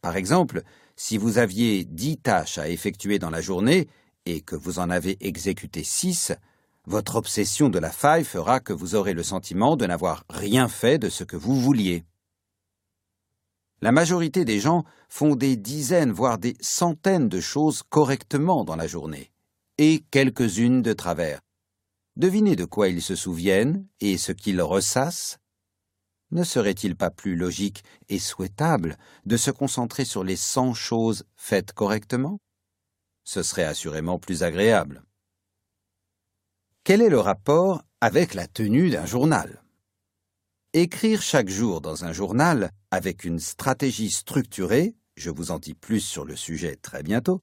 Par 0.02 0.18
exemple, 0.18 0.64
si 0.96 1.18
vous 1.18 1.38
aviez 1.38 1.86
dix 1.86 2.18
tâches 2.18 2.58
à 2.58 2.70
effectuer 2.70 3.20
dans 3.20 3.30
la 3.30 3.42
journée 3.42 3.88
et 4.26 4.42
que 4.42 4.56
vous 4.56 4.80
en 4.80 4.90
avez 4.90 5.18
exécuté 5.26 5.84
six, 5.84 6.34
votre 6.86 7.16
obsession 7.16 7.70
de 7.70 7.80
la 7.80 7.92
faille 7.92 8.26
fera 8.26 8.60
que 8.60 8.74
vous 8.74 8.96
aurez 8.96 9.14
le 9.14 9.24
sentiment 9.24 9.78
de 9.78 9.86
n'avoir 9.86 10.26
rien 10.30 10.68
fait 10.68 10.98
de 10.98 11.10
ce 11.10 11.24
que 11.24 11.38
vous 11.38 11.60
vouliez. 11.60 12.04
La 13.82 13.92
majorité 13.92 14.46
des 14.46 14.60
gens 14.60 14.84
font 15.10 15.36
des 15.36 15.56
dizaines, 15.56 16.12
voire 16.12 16.38
des 16.38 16.56
centaines 16.62 17.30
de 17.30 17.40
choses 17.40 17.84
correctement 17.84 18.64
dans 18.64 18.76
la 18.76 18.88
journée, 18.88 19.32
et 19.78 20.04
quelques-unes 20.12 20.82
de 20.82 20.94
travers. 20.94 21.42
Devinez 22.16 22.56
de 22.56 22.66
quoi 22.66 22.90
ils 22.90 23.02
se 23.02 23.16
souviennent 23.16 23.88
et 24.00 24.18
ce 24.18 24.32
qu'ils 24.32 24.62
ressassent. 24.62 25.40
Ne 26.30 26.44
serait-il 26.44 26.96
pas 26.96 27.10
plus 27.10 27.36
logique 27.36 27.84
et 28.08 28.20
souhaitable 28.20 28.98
de 29.26 29.36
se 29.36 29.50
concentrer 29.52 30.06
sur 30.06 30.24
les 30.24 30.36
cent 30.36 30.74
choses 30.74 31.26
faites 31.36 31.74
correctement? 31.74 32.40
Ce 33.24 33.42
serait 33.42 33.64
assurément 33.64 34.20
plus 34.20 34.44
agréable. 34.44 35.04
Quel 36.84 37.02
est 37.02 37.10
le 37.10 37.20
rapport 37.20 37.84
avec 38.02 38.34
la 38.34 38.48
tenue 38.48 38.90
d'un 38.90 39.06
journal? 39.06 39.64
Écrire 40.74 41.22
chaque 41.22 41.50
jour 41.50 41.82
dans 41.82 42.04
un 42.04 42.14
journal 42.14 42.72
avec 42.92 43.24
une 43.24 43.40
stratégie 43.40 44.12
structurée, 44.12 44.96
je 45.16 45.30
vous 45.30 45.52
en 45.52 45.60
dis 45.60 45.76
plus 45.76 46.02
sur 46.02 46.26
le 46.26 46.36
sujet 46.36 46.76
très 46.76 47.04
bientôt, 47.04 47.42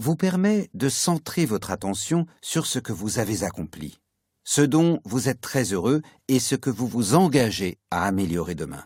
vous 0.00 0.16
permet 0.16 0.70
de 0.72 0.88
centrer 0.88 1.44
votre 1.44 1.70
attention 1.70 2.24
sur 2.40 2.64
ce 2.64 2.78
que 2.78 2.90
vous 2.94 3.18
avez 3.18 3.42
accompli, 3.42 4.00
ce 4.44 4.62
dont 4.62 5.02
vous 5.04 5.28
êtes 5.28 5.42
très 5.42 5.74
heureux 5.74 6.00
et 6.26 6.40
ce 6.40 6.54
que 6.54 6.70
vous 6.70 6.86
vous 6.86 7.14
engagez 7.14 7.76
à 7.90 8.06
améliorer 8.06 8.54
demain. 8.54 8.82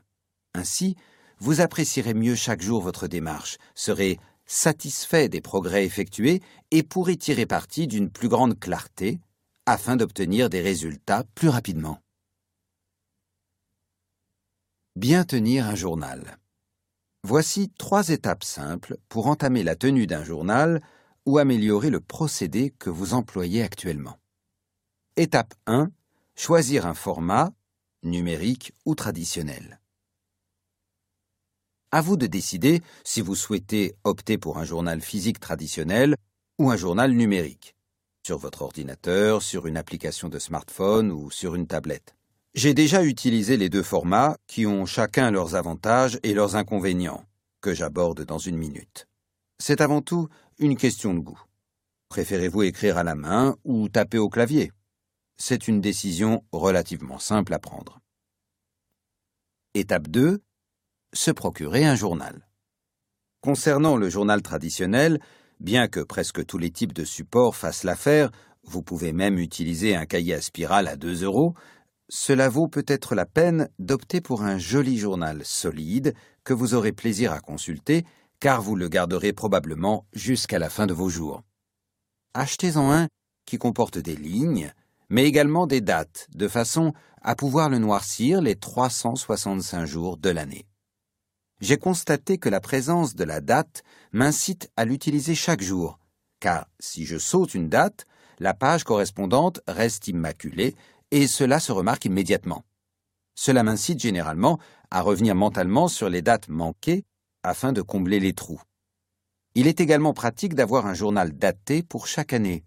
Ainsi, 0.54 0.96
vous 1.38 1.60
apprécierez 1.60 2.14
mieux 2.14 2.34
chaque 2.34 2.62
jour 2.62 2.82
votre 2.82 3.06
démarche, 3.06 3.58
serez 3.76 4.18
satisfait 4.44 5.28
des 5.28 5.40
progrès 5.40 5.84
effectués 5.84 6.42
et 6.72 6.82
pourrez 6.82 7.16
tirer 7.16 7.46
parti 7.46 7.86
d'une 7.86 8.10
plus 8.10 8.28
grande 8.28 8.58
clarté 8.58 9.20
afin 9.66 9.94
d'obtenir 9.94 10.50
des 10.50 10.62
résultats 10.62 11.22
plus 11.36 11.48
rapidement. 11.48 12.00
Bien 14.96 15.22
tenir 15.22 15.66
un 15.66 15.76
journal. 15.76 16.38
Voici 17.22 17.70
trois 17.78 18.08
étapes 18.08 18.42
simples 18.42 18.96
pour 19.08 19.28
entamer 19.28 19.62
la 19.62 19.76
tenue 19.76 20.08
d'un 20.08 20.24
journal 20.24 20.82
ou 21.26 21.38
améliorer 21.38 21.90
le 21.90 22.00
procédé 22.00 22.72
que 22.78 22.90
vous 22.90 23.14
employez 23.14 23.62
actuellement. 23.62 24.18
Étape 25.16 25.54
1. 25.66 25.90
Choisir 26.34 26.86
un 26.86 26.94
format, 26.94 27.52
numérique 28.02 28.72
ou 28.84 28.94
traditionnel. 28.94 29.80
À 31.92 32.00
vous 32.00 32.16
de 32.16 32.26
décider 32.26 32.82
si 33.04 33.20
vous 33.20 33.36
souhaitez 33.36 33.94
opter 34.02 34.36
pour 34.36 34.58
un 34.58 34.64
journal 34.64 35.00
physique 35.00 35.38
traditionnel 35.38 36.16
ou 36.58 36.70
un 36.70 36.76
journal 36.76 37.12
numérique, 37.12 37.76
sur 38.26 38.38
votre 38.38 38.62
ordinateur, 38.62 39.42
sur 39.42 39.66
une 39.66 39.76
application 39.76 40.28
de 40.28 40.38
smartphone 40.38 41.12
ou 41.12 41.30
sur 41.30 41.54
une 41.54 41.68
tablette. 41.68 42.16
J'ai 42.54 42.74
déjà 42.74 43.04
utilisé 43.04 43.56
les 43.56 43.68
deux 43.68 43.82
formats 43.82 44.36
qui 44.46 44.66
ont 44.66 44.86
chacun 44.86 45.30
leurs 45.30 45.54
avantages 45.54 46.18
et 46.22 46.34
leurs 46.34 46.56
inconvénients, 46.56 47.24
que 47.60 47.74
j'aborde 47.74 48.24
dans 48.24 48.38
une 48.38 48.56
minute. 48.56 49.06
C'est 49.58 49.80
avant 49.80 50.02
tout 50.02 50.28
une 50.58 50.76
question 50.76 51.14
de 51.14 51.20
goût. 51.20 51.40
Préférez-vous 52.08 52.62
écrire 52.62 52.98
à 52.98 53.04
la 53.04 53.14
main 53.14 53.56
ou 53.64 53.88
taper 53.88 54.18
au 54.18 54.28
clavier? 54.28 54.72
C'est 55.36 55.66
une 55.66 55.80
décision 55.80 56.44
relativement 56.52 57.18
simple 57.18 57.54
à 57.54 57.58
prendre. 57.58 58.00
Étape 59.74 60.08
2 60.08 60.42
se 61.12 61.30
procurer 61.30 61.84
un 61.84 61.94
journal. 61.94 62.48
Concernant 63.40 63.96
le 63.96 64.08
journal 64.08 64.42
traditionnel, 64.42 65.20
bien 65.60 65.86
que 65.86 66.00
presque 66.00 66.44
tous 66.44 66.58
les 66.58 66.70
types 66.70 66.92
de 66.92 67.04
supports 67.04 67.56
fassent 67.56 67.84
l'affaire, 67.84 68.30
vous 68.64 68.82
pouvez 68.82 69.12
même 69.12 69.38
utiliser 69.38 69.94
un 69.94 70.06
cahier 70.06 70.34
à 70.34 70.40
spirale 70.40 70.88
à 70.88 70.96
2 70.96 71.22
euros, 71.22 71.54
cela 72.08 72.48
vaut 72.48 72.68
peut-être 72.68 73.14
la 73.14 73.26
peine 73.26 73.68
d'opter 73.78 74.20
pour 74.20 74.42
un 74.42 74.58
joli 74.58 74.98
journal 74.98 75.44
solide 75.44 76.14
que 76.42 76.52
vous 76.52 76.74
aurez 76.74 76.92
plaisir 76.92 77.32
à 77.32 77.40
consulter, 77.40 78.04
car 78.40 78.62
vous 78.62 78.76
le 78.76 78.88
garderez 78.88 79.32
probablement 79.32 80.06
jusqu'à 80.12 80.58
la 80.58 80.70
fin 80.70 80.86
de 80.86 80.94
vos 80.94 81.08
jours. 81.08 81.42
Achetez-en 82.34 82.92
un 82.92 83.08
qui 83.46 83.58
comporte 83.58 83.98
des 83.98 84.16
lignes, 84.16 84.72
mais 85.08 85.24
également 85.24 85.66
des 85.66 85.80
dates, 85.80 86.28
de 86.34 86.48
façon 86.48 86.92
à 87.22 87.34
pouvoir 87.36 87.68
le 87.68 87.78
noircir 87.78 88.40
les 88.40 88.56
365 88.56 89.86
jours 89.86 90.16
de 90.16 90.30
l'année 90.30 90.66
j'ai 91.64 91.78
constaté 91.78 92.38
que 92.38 92.48
la 92.48 92.60
présence 92.60 93.14
de 93.14 93.24
la 93.24 93.40
date 93.40 93.82
m'incite 94.12 94.70
à 94.76 94.84
l'utiliser 94.84 95.34
chaque 95.34 95.62
jour, 95.62 95.98
car 96.40 96.66
si 96.78 97.06
je 97.06 97.16
saute 97.16 97.54
une 97.54 97.68
date, 97.68 98.06
la 98.38 98.54
page 98.54 98.84
correspondante 98.84 99.60
reste 99.66 100.08
immaculée 100.08 100.76
et 101.10 101.26
cela 101.26 101.60
se 101.60 101.72
remarque 101.72 102.04
immédiatement. 102.04 102.64
Cela 103.34 103.62
m'incite 103.62 104.00
généralement 104.00 104.58
à 104.90 105.00
revenir 105.00 105.34
mentalement 105.34 105.88
sur 105.88 106.08
les 106.08 106.22
dates 106.22 106.48
manquées 106.48 107.04
afin 107.44 107.72
de 107.72 107.82
combler 107.82 108.18
les 108.18 108.32
trous. 108.32 108.60
Il 109.54 109.68
est 109.68 109.80
également 109.80 110.12
pratique 110.12 110.54
d'avoir 110.54 110.86
un 110.86 110.94
journal 110.94 111.32
daté 111.32 111.84
pour 111.84 112.08
chaque 112.08 112.32
année. 112.32 112.64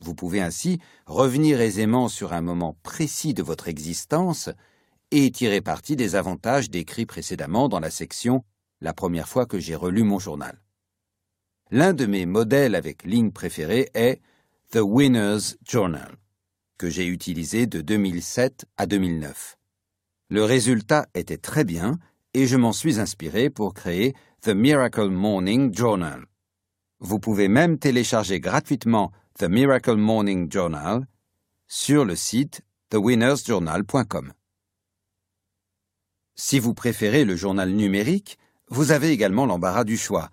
Vous 0.00 0.14
pouvez 0.14 0.40
ainsi 0.40 0.80
revenir 1.06 1.60
aisément 1.60 2.08
sur 2.08 2.32
un 2.32 2.40
moment 2.40 2.76
précis 2.82 3.34
de 3.34 3.42
votre 3.42 3.68
existence 3.68 4.48
et 5.10 5.30
tirer 5.30 5.60
parti 5.60 5.96
des 5.96 6.16
avantages 6.16 6.70
décrits 6.70 7.06
précédemment 7.06 7.68
dans 7.68 7.80
la 7.80 7.90
section 7.90 8.44
La 8.80 8.92
première 8.92 9.28
fois 9.28 9.46
que 9.46 9.58
j'ai 9.58 9.74
relu 9.74 10.02
mon 10.02 10.18
journal. 10.18 10.60
L'un 11.70 11.92
de 11.92 12.06
mes 12.06 12.26
modèles 12.26 12.74
avec 12.74 13.04
ligne 13.04 13.30
préférée 13.30 13.90
est 13.94 14.20
The 14.70 14.80
Winner's 14.82 15.56
Journal, 15.66 16.16
que 16.78 16.90
j'ai 16.90 17.06
utilisé 17.06 17.66
de 17.66 17.80
2007 17.80 18.66
à 18.76 18.86
2009. 18.86 19.56
Le 20.30 20.44
résultat 20.44 21.06
était 21.14 21.38
très 21.38 21.64
bien 21.64 21.98
et 22.34 22.46
je 22.48 22.56
m'en 22.56 22.72
suis 22.72 22.98
inspiré 22.98 23.48
pour 23.48 23.74
créer 23.74 24.14
The 24.42 24.48
Miracle 24.48 25.08
Morning 25.08 25.72
Journal. 25.74 26.26
Vous 26.98 27.20
pouvez 27.20 27.48
même 27.48 27.78
télécharger 27.78 28.40
gratuitement 28.40 29.12
The 29.38 29.44
Miracle 29.44 29.94
Morning 29.96 30.50
Journal 30.50 31.06
sur 31.68 32.04
le 32.04 32.16
site 32.16 32.62
thewinnersjournal.com. 32.90 34.32
Si 36.34 36.58
vous 36.58 36.74
préférez 36.74 37.24
le 37.24 37.36
journal 37.36 37.70
numérique, 37.70 38.38
vous 38.68 38.90
avez 38.90 39.10
également 39.10 39.46
l'embarras 39.46 39.84
du 39.84 39.96
choix. 39.96 40.30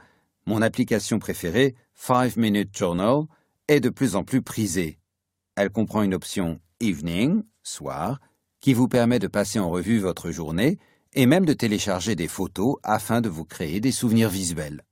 Mon 0.47 0.63
application 0.63 1.19
préférée, 1.19 1.75
5 1.93 2.35
Minute 2.37 2.75
Journal, 2.75 3.25
est 3.67 3.79
de 3.79 3.89
plus 3.89 4.15
en 4.15 4.23
plus 4.23 4.41
prisée. 4.41 4.97
Elle 5.55 5.69
comprend 5.69 6.01
une 6.01 6.15
option 6.15 6.59
Evening, 6.79 7.43
soir, 7.61 8.19
qui 8.59 8.73
vous 8.73 8.87
permet 8.87 9.19
de 9.19 9.27
passer 9.27 9.59
en 9.59 9.69
revue 9.69 9.99
votre 9.99 10.31
journée 10.31 10.79
et 11.13 11.25
même 11.25 11.45
de 11.45 11.53
télécharger 11.53 12.15
des 12.15 12.27
photos 12.27 12.77
afin 12.83 13.21
de 13.21 13.29
vous 13.29 13.45
créer 13.45 13.79
des 13.79 13.91
souvenirs 13.91 14.29
visuels. 14.29 14.83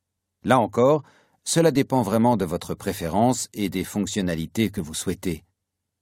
Là 0.43 0.59
encore, 0.59 1.03
cela 1.43 1.71
dépend 1.71 2.01
vraiment 2.01 2.37
de 2.37 2.45
votre 2.45 2.75
préférence 2.75 3.49
et 3.53 3.69
des 3.69 3.83
fonctionnalités 3.83 4.69
que 4.69 4.81
vous 4.81 4.93
souhaitez. 4.93 5.43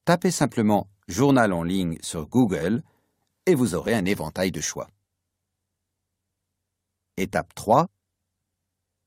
Tapez 0.05 0.31
simplement 0.31 0.89
Journal 1.07 1.53
en 1.53 1.63
ligne 1.63 1.97
sur 2.01 2.27
Google 2.27 2.83
et 3.45 3.55
vous 3.55 3.75
aurez 3.75 3.93
un 3.93 4.03
éventail 4.03 4.51
de 4.51 4.59
choix. 4.59 4.89
Étape 7.15 7.55
3. 7.55 7.87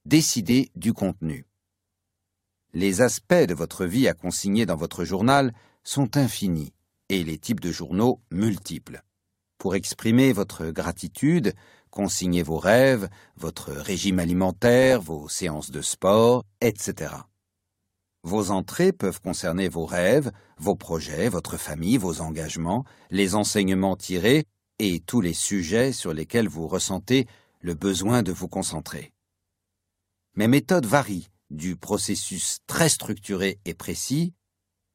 Décidez 0.07 0.71
du 0.77 0.95
contenu. 0.95 1.47
Les 2.73 3.03
aspects 3.03 3.35
de 3.35 3.53
votre 3.53 3.85
vie 3.85 4.09
à 4.09 4.15
consigner 4.15 4.65
dans 4.65 4.77
votre 4.77 5.05
journal 5.05 5.53
sont 5.85 6.17
infinis 6.17 6.73
et 7.11 7.23
les 7.23 7.37
types 7.37 7.61
de 7.61 7.71
journaux 7.71 8.23
multiples. 8.31 9.03
Pour 9.61 9.75
exprimer 9.75 10.33
votre 10.33 10.71
gratitude, 10.71 11.53
consignez 11.91 12.43
vos 12.43 12.57
rêves, 12.57 13.11
votre 13.37 13.73
régime 13.73 14.19
alimentaire, 14.19 15.03
vos 15.03 15.29
séances 15.29 15.71
de 15.71 15.83
sport, 15.83 16.47
etc. 16.63 17.13
Vos 18.23 18.51
entrées 18.51 18.93
peuvent 18.93 19.21
concerner 19.21 19.69
vos 19.69 19.85
rêves, 19.85 20.33
vos 20.57 20.77
projets, 20.77 21.29
votre 21.29 21.59
famille, 21.59 21.99
vos 21.99 22.23
engagements, 22.23 22.87
les 23.11 23.35
enseignements 23.35 23.97
tirés 23.97 24.47
et 24.79 25.01
tous 25.01 25.21
les 25.21 25.35
sujets 25.35 25.93
sur 25.93 26.15
lesquels 26.15 26.49
vous 26.49 26.67
ressentez 26.67 27.27
le 27.61 27.75
besoin 27.75 28.23
de 28.23 28.33
vous 28.33 28.49
concentrer. 28.49 29.13
Mes 30.37 30.49
méthodes 30.49 30.87
varient 30.87 31.29
du 31.51 31.77
processus 31.77 32.61
très 32.67 32.89
structuré 32.89 33.59
et 33.67 33.75
précis, 33.75 34.33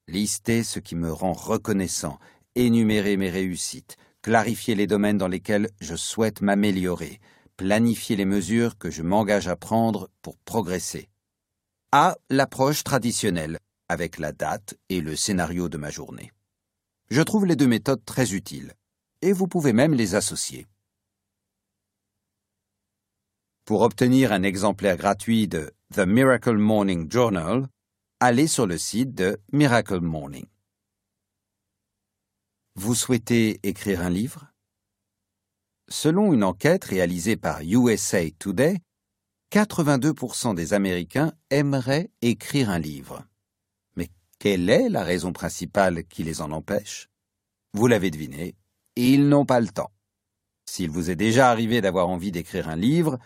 lister 0.08 0.64
ce 0.64 0.80
qui 0.80 0.96
me 0.96 1.14
rend 1.14 1.34
reconnaissant, 1.34 2.18
énumérer 2.56 3.16
mes 3.16 3.30
réussites, 3.30 3.98
clarifier 4.26 4.74
les 4.74 4.88
domaines 4.88 5.20
dans 5.20 5.28
lesquels 5.28 5.70
je 5.80 5.96
souhaite 5.96 6.42
m'améliorer, 6.42 7.20
planifier 7.58 8.16
les 8.16 8.26
mesures 8.26 8.76
que 8.80 8.90
je 8.90 9.04
m'engage 9.04 9.48
à 9.48 9.56
prendre 9.56 10.10
pour 10.24 10.36
progresser. 10.40 11.10
À 11.92 12.18
l'approche 12.32 12.84
traditionnelle, 12.84 13.60
avec 13.88 14.18
la 14.18 14.32
date 14.32 14.80
et 14.90 15.02
le 15.02 15.16
scénario 15.16 15.70
de 15.70 15.78
ma 15.78 15.92
journée. 15.92 16.32
Je 17.12 17.22
trouve 17.22 17.46
les 17.46 17.56
deux 17.56 17.68
méthodes 17.68 18.04
très 18.04 18.34
utiles, 18.34 18.74
et 19.22 19.32
vous 19.32 19.46
pouvez 19.48 19.74
même 19.74 19.94
les 19.94 20.16
associer. 20.16 20.66
Pour 23.64 23.82
obtenir 23.82 24.32
un 24.32 24.42
exemplaire 24.42 24.98
gratuit 24.98 25.48
de 25.48 25.72
The 25.94 26.00
Miracle 26.00 26.58
Morning 26.58 27.12
Journal, 27.12 27.68
allez 28.20 28.48
sur 28.48 28.66
le 28.66 28.80
site 28.80 29.14
de 29.14 29.38
Miracle 29.52 30.00
Morning. 30.00 30.48
Vous 32.78 32.94
souhaitez 32.94 33.62
écrire 33.64 34.02
un 34.02 34.10
livre? 34.10 34.52
Selon 35.88 36.34
une 36.34 36.44
enquête 36.44 36.84
réalisée 36.84 37.38
par 37.38 37.62
USA 37.62 38.30
Today, 38.38 38.82
82% 39.54 40.54
des 40.54 40.74
Américains 40.74 41.32
aimeraient 41.50 42.12
écrire 42.22 42.70
un 42.70 42.80
livre. 42.80 43.24
Mais 43.96 44.10
quelle 44.40 44.70
est 44.70 44.90
la 44.90 45.06
raison 45.06 45.32
principale 45.32 46.04
qui 46.04 46.24
les 46.24 46.42
en 46.42 46.52
empêche? 46.52 47.08
Vous 47.74 47.88
l'avez 47.88 48.12
deviné, 48.12 48.56
ils 48.98 49.30
n'ont 49.30 49.46
pas 49.46 49.62
le 49.62 49.70
temps. 49.70 49.94
S'il 50.66 50.90
vous 50.90 51.10
est 51.10 51.16
déjà 51.16 51.50
arrivé 51.50 51.80
d'avoir 51.80 52.10
envie 52.10 52.34
d'écrire 52.34 52.68
un 52.68 52.76
livre, 52.76 53.20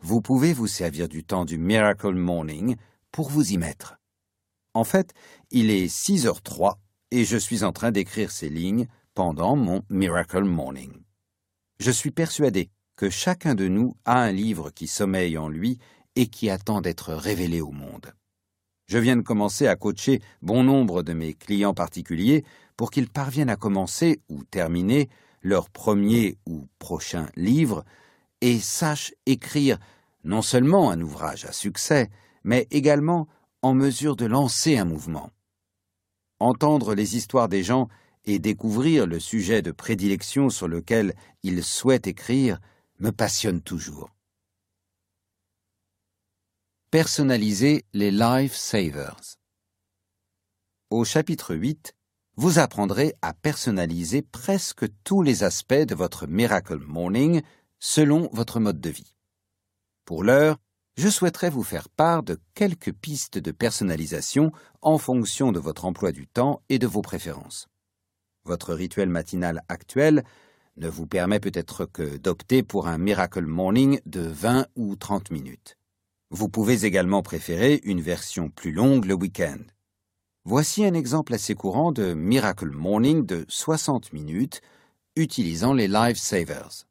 vous 0.00 0.20
pouvez 0.20 0.52
vous 0.52 0.66
servir 0.66 1.08
du 1.08 1.22
temps 1.22 1.44
du 1.44 1.56
Miracle 1.56 2.14
Morning 2.14 2.74
pour 3.12 3.30
vous 3.30 3.52
y 3.52 3.58
mettre. 3.58 4.00
En 4.74 4.82
fait, 4.82 5.14
il 5.52 5.70
est 5.70 5.86
6h03 5.86 6.78
et 7.10 7.24
je 7.24 7.36
suis 7.36 7.64
en 7.64 7.72
train 7.72 7.90
d'écrire 7.90 8.30
ces 8.30 8.48
lignes 8.48 8.86
pendant 9.14 9.56
mon 9.56 9.82
Miracle 9.90 10.44
Morning. 10.44 10.92
Je 11.80 11.90
suis 11.90 12.10
persuadé 12.10 12.70
que 12.96 13.10
chacun 13.10 13.54
de 13.54 13.68
nous 13.68 13.96
a 14.04 14.20
un 14.20 14.32
livre 14.32 14.70
qui 14.70 14.86
sommeille 14.86 15.38
en 15.38 15.48
lui 15.48 15.78
et 16.16 16.26
qui 16.26 16.50
attend 16.50 16.80
d'être 16.80 17.14
révélé 17.14 17.60
au 17.60 17.70
monde. 17.70 18.12
Je 18.86 18.98
viens 18.98 19.16
de 19.16 19.22
commencer 19.22 19.66
à 19.66 19.76
coacher 19.76 20.20
bon 20.42 20.64
nombre 20.64 21.02
de 21.02 21.12
mes 21.12 21.34
clients 21.34 21.74
particuliers 21.74 22.44
pour 22.76 22.90
qu'ils 22.90 23.10
parviennent 23.10 23.50
à 23.50 23.56
commencer 23.56 24.20
ou 24.28 24.44
terminer 24.44 25.08
leur 25.42 25.70
premier 25.70 26.36
ou 26.46 26.66
prochain 26.78 27.28
livre 27.36 27.84
et 28.40 28.58
sachent 28.58 29.14
écrire 29.26 29.78
non 30.24 30.42
seulement 30.42 30.90
un 30.90 31.00
ouvrage 31.00 31.44
à 31.44 31.52
succès, 31.52 32.10
mais 32.44 32.66
également 32.70 33.28
en 33.62 33.74
mesure 33.74 34.16
de 34.16 34.26
lancer 34.26 34.78
un 34.78 34.84
mouvement. 34.84 35.30
Entendre 36.40 36.94
les 36.94 37.16
histoires 37.16 37.48
des 37.48 37.62
gens 37.62 37.88
et 38.24 38.38
découvrir 38.38 39.06
le 39.06 39.18
sujet 39.18 39.62
de 39.62 39.72
prédilection 39.72 40.50
sur 40.50 40.68
lequel 40.68 41.14
ils 41.42 41.64
souhaitent 41.64 42.06
écrire 42.06 42.60
me 43.00 43.10
passionne 43.10 43.60
toujours. 43.60 44.10
Personnaliser 46.90 47.84
les 47.92 48.10
Life 48.10 48.54
Savers. 48.54 49.38
Au 50.90 51.04
chapitre 51.04 51.54
8, 51.54 51.94
vous 52.36 52.58
apprendrez 52.58 53.14
à 53.20 53.34
personnaliser 53.34 54.22
presque 54.22 54.86
tous 55.04 55.22
les 55.22 55.42
aspects 55.42 55.74
de 55.74 55.94
votre 55.94 56.26
Miracle 56.26 56.78
Morning 56.78 57.42
selon 57.80 58.28
votre 58.32 58.60
mode 58.60 58.80
de 58.80 58.90
vie. 58.90 59.16
Pour 60.04 60.22
l'heure, 60.22 60.56
je 60.98 61.08
souhaiterais 61.08 61.48
vous 61.48 61.62
faire 61.62 61.88
part 61.88 62.24
de 62.24 62.40
quelques 62.54 62.92
pistes 62.92 63.38
de 63.38 63.52
personnalisation 63.52 64.50
en 64.82 64.98
fonction 64.98 65.52
de 65.52 65.60
votre 65.60 65.84
emploi 65.84 66.10
du 66.10 66.26
temps 66.26 66.60
et 66.68 66.80
de 66.80 66.88
vos 66.88 67.02
préférences. 67.02 67.68
Votre 68.44 68.74
rituel 68.74 69.08
matinal 69.08 69.62
actuel 69.68 70.24
ne 70.76 70.88
vous 70.88 71.06
permet 71.06 71.38
peut-être 71.38 71.86
que 71.86 72.16
d'opter 72.16 72.64
pour 72.64 72.88
un 72.88 72.98
Miracle 72.98 73.46
Morning 73.46 74.00
de 74.06 74.22
20 74.22 74.66
ou 74.74 74.96
30 74.96 75.30
minutes. 75.30 75.76
Vous 76.30 76.48
pouvez 76.48 76.84
également 76.84 77.22
préférer 77.22 77.80
une 77.84 78.00
version 78.00 78.50
plus 78.50 78.72
longue 78.72 79.04
le 79.04 79.14
week-end. 79.14 79.60
Voici 80.44 80.84
un 80.84 80.94
exemple 80.94 81.32
assez 81.32 81.54
courant 81.54 81.92
de 81.92 82.12
Miracle 82.12 82.70
Morning 82.70 83.24
de 83.24 83.46
60 83.48 84.12
minutes 84.12 84.62
utilisant 85.14 85.74
les 85.74 85.86
Life 85.86 86.18
Savers. 86.18 86.86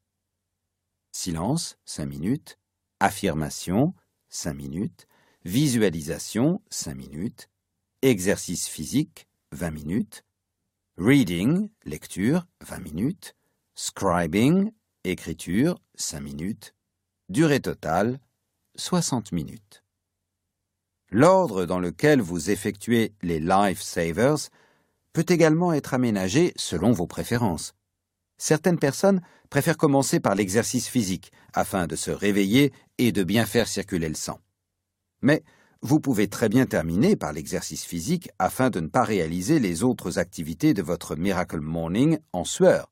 Silence, 1.12 1.78
5 1.84 2.06
minutes. 2.06 2.58
Affirmation, 3.00 3.94
5 4.30 4.54
minutes. 4.54 5.08
Visualisation, 5.46 6.62
5 6.70 6.96
minutes. 6.96 7.48
Exercice 8.02 8.68
physique, 8.68 9.28
20 9.52 9.72
minutes. 9.72 10.24
Reading, 10.98 11.70
lecture, 11.86 12.48
20 12.62 12.80
minutes. 12.80 13.36
Scribing, 13.76 14.72
écriture, 15.04 15.80
5 15.96 16.22
minutes. 16.22 16.74
Durée 17.30 17.60
totale, 17.60 18.20
60 18.78 19.32
minutes. 19.32 19.84
L'ordre 21.12 21.66
dans 21.66 21.80
lequel 21.80 22.20
vous 22.20 22.50
effectuez 22.50 23.14
les 23.22 23.40
Life 23.40 23.82
Savers 23.82 24.50
peut 25.14 25.26
également 25.30 25.72
être 25.72 25.94
aménagé 25.94 26.52
selon 26.56 26.92
vos 26.92 27.08
préférences. 27.08 27.76
Certaines 28.38 28.80
personnes 28.80 29.22
préfèrent 29.50 29.78
commencer 29.78 30.20
par 30.20 30.36
l'exercice 30.36 30.88
physique 30.88 31.32
afin 31.54 31.88
de 31.88 31.96
se 31.96 32.12
réveiller 32.12 32.72
et 32.98 33.12
de 33.12 33.24
bien 33.24 33.46
faire 33.46 33.68
circuler 33.68 34.10
le 34.10 34.16
sang. 34.16 34.40
Mais 35.22 35.44
vous 35.82 36.00
pouvez 36.00 36.28
très 36.28 36.50
bien 36.50 36.66
terminer 36.66 37.16
par 37.16 37.34
l'exercice 37.34 37.86
physique 37.86 38.30
afin 38.40 38.70
de 38.70 38.80
ne 38.80 38.88
pas 38.88 39.04
réaliser 39.04 39.60
les 39.60 39.84
autres 39.84 40.20
activités 40.20 40.74
de 40.74 40.82
votre 40.82 41.16
Miracle 41.16 41.60
Morning 41.60 42.18
en 42.34 42.44
sueur. 42.44 42.92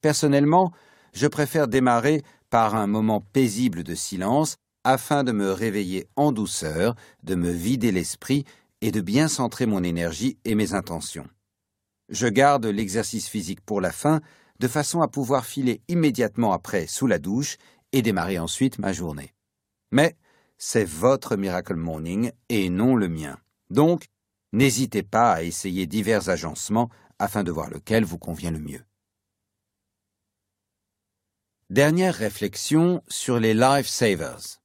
Personnellement, 0.00 0.72
je 1.12 1.26
préfère 1.26 1.68
démarrer 1.68 2.22
par 2.50 2.76
un 2.76 2.86
moment 2.86 3.20
paisible 3.20 3.82
de 3.82 3.94
silence 3.94 4.56
afin 4.84 5.24
de 5.24 5.32
me 5.32 5.50
réveiller 5.50 6.06
en 6.16 6.32
douceur, 6.32 6.94
de 7.24 7.34
me 7.34 7.50
vider 7.50 7.92
l'esprit 7.92 8.44
et 8.80 8.92
de 8.92 9.00
bien 9.00 9.28
centrer 9.28 9.66
mon 9.66 9.82
énergie 9.82 10.38
et 10.44 10.54
mes 10.54 10.74
intentions. 10.74 11.26
Je 12.08 12.26
garde 12.28 12.66
l'exercice 12.66 13.28
physique 13.28 13.60
pour 13.60 13.80
la 13.80 13.92
fin, 13.92 14.20
de 14.60 14.68
façon 14.68 15.02
à 15.02 15.08
pouvoir 15.08 15.44
filer 15.44 15.82
immédiatement 15.88 16.52
après 16.52 16.86
sous 16.86 17.06
la 17.06 17.18
douche 17.18 17.58
et 17.92 18.02
démarrer 18.02 18.38
ensuite 18.38 18.78
ma 18.78 18.92
journée. 18.92 19.34
Mais 19.90 20.16
c'est 20.56 20.84
votre 20.84 21.36
Miracle 21.36 21.74
Morning 21.74 22.32
et 22.48 22.68
non 22.68 22.96
le 22.96 23.08
mien. 23.08 23.38
Donc, 23.70 24.06
n'hésitez 24.52 25.02
pas 25.02 25.32
à 25.32 25.42
essayer 25.42 25.86
divers 25.86 26.28
agencements 26.28 26.90
afin 27.18 27.44
de 27.44 27.50
voir 27.50 27.70
lequel 27.70 28.04
vous 28.04 28.18
convient 28.18 28.50
le 28.50 28.58
mieux. 28.58 28.84
Dernière 31.70 32.14
réflexion 32.14 33.02
sur 33.08 33.38
les 33.38 33.52
Life 33.54 33.88
Savers. 33.88 34.60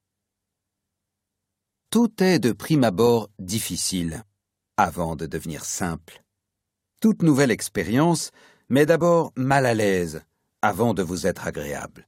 Tout 1.89 2.23
est 2.23 2.39
de 2.39 2.53
prime 2.53 2.85
abord 2.85 3.29
difficile, 3.39 4.23
avant 4.77 5.15
de 5.15 5.25
devenir 5.25 5.65
simple. 5.65 6.23
Toute 7.01 7.21
nouvelle 7.21 7.51
expérience 7.51 8.31
met 8.69 8.85
d'abord 8.85 9.33
mal 9.35 9.65
à 9.65 9.73
l'aise, 9.73 10.23
avant 10.61 10.93
de 10.93 11.03
vous 11.03 11.27
être 11.27 11.45
agréable. 11.45 12.07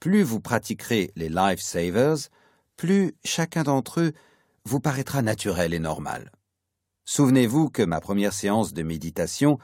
Plus 0.00 0.22
vous 0.22 0.40
pratiquerez 0.40 1.10
les 1.16 1.28
Life 1.28 1.60
Savers, 1.60 2.28
plus 2.76 3.14
chacun 3.24 3.62
d'entre 3.62 4.00
eux 4.00 4.12
vous 4.64 4.80
paraîtra 4.80 5.22
naturel 5.22 5.72
et 5.72 5.78
normal. 5.78 6.32
Souvenez-vous 7.04 7.70
que 7.70 7.82
ma 7.82 8.00
première 8.00 8.32
séance 8.32 8.72
de 8.74 8.82
méditation 8.82 9.58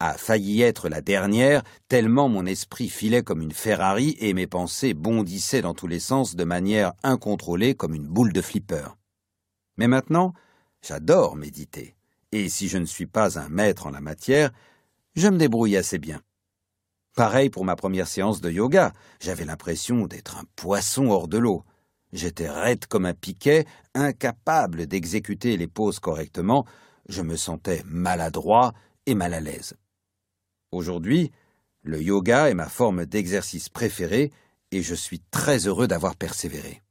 a 0.00 0.14
failli 0.14 0.62
être 0.62 0.88
la 0.88 1.00
dernière, 1.00 1.62
tellement 1.88 2.28
mon 2.28 2.44
esprit 2.46 2.88
filait 2.88 3.22
comme 3.22 3.42
une 3.42 3.52
Ferrari 3.52 4.16
et 4.18 4.34
mes 4.34 4.46
pensées 4.46 4.94
bondissaient 4.94 5.62
dans 5.62 5.74
tous 5.74 5.86
les 5.86 6.00
sens 6.00 6.36
de 6.36 6.44
manière 6.44 6.92
incontrôlée 7.02 7.74
comme 7.74 7.94
une 7.94 8.06
boule 8.06 8.32
de 8.32 8.42
flipper. 8.42 8.96
Mais 9.76 9.88
maintenant, 9.88 10.34
j'adore 10.82 11.36
méditer, 11.36 11.96
et 12.32 12.48
si 12.48 12.68
je 12.68 12.78
ne 12.78 12.84
suis 12.84 13.06
pas 13.06 13.38
un 13.38 13.48
maître 13.48 13.86
en 13.86 13.90
la 13.90 14.00
matière, 14.00 14.50
je 15.14 15.28
me 15.28 15.38
débrouille 15.38 15.76
assez 15.76 15.98
bien. 15.98 16.20
Pareil 17.16 17.48
pour 17.48 17.64
ma 17.64 17.76
première 17.76 18.08
séance 18.08 18.42
de 18.42 18.50
yoga, 18.50 18.92
j'avais 19.20 19.46
l'impression 19.46 20.06
d'être 20.06 20.36
un 20.36 20.44
poisson 20.54 21.08
hors 21.08 21.28
de 21.28 21.38
l'eau. 21.38 21.64
J'étais 22.12 22.50
raide 22.50 22.84
comme 22.84 23.06
un 23.06 23.14
piquet, 23.14 23.64
incapable 23.94 24.86
d'exécuter 24.86 25.56
les 25.56 25.66
poses 25.66 25.98
correctement, 25.98 26.66
je 27.08 27.22
me 27.22 27.36
sentais 27.36 27.82
maladroit 27.86 28.74
et 29.06 29.14
mal 29.14 29.32
à 29.32 29.40
l'aise. 29.40 29.76
Aujourd'hui, 30.72 31.32
le 31.80 32.02
yoga 32.02 32.50
est 32.50 32.54
ma 32.54 32.68
forme 32.68 33.06
d'exercice 33.06 33.70
préférée 33.70 34.30
et 34.70 34.82
je 34.82 34.94
suis 34.94 35.22
très 35.30 35.66
heureux 35.66 35.88
d'avoir 35.88 36.16
persévéré. 36.16 36.82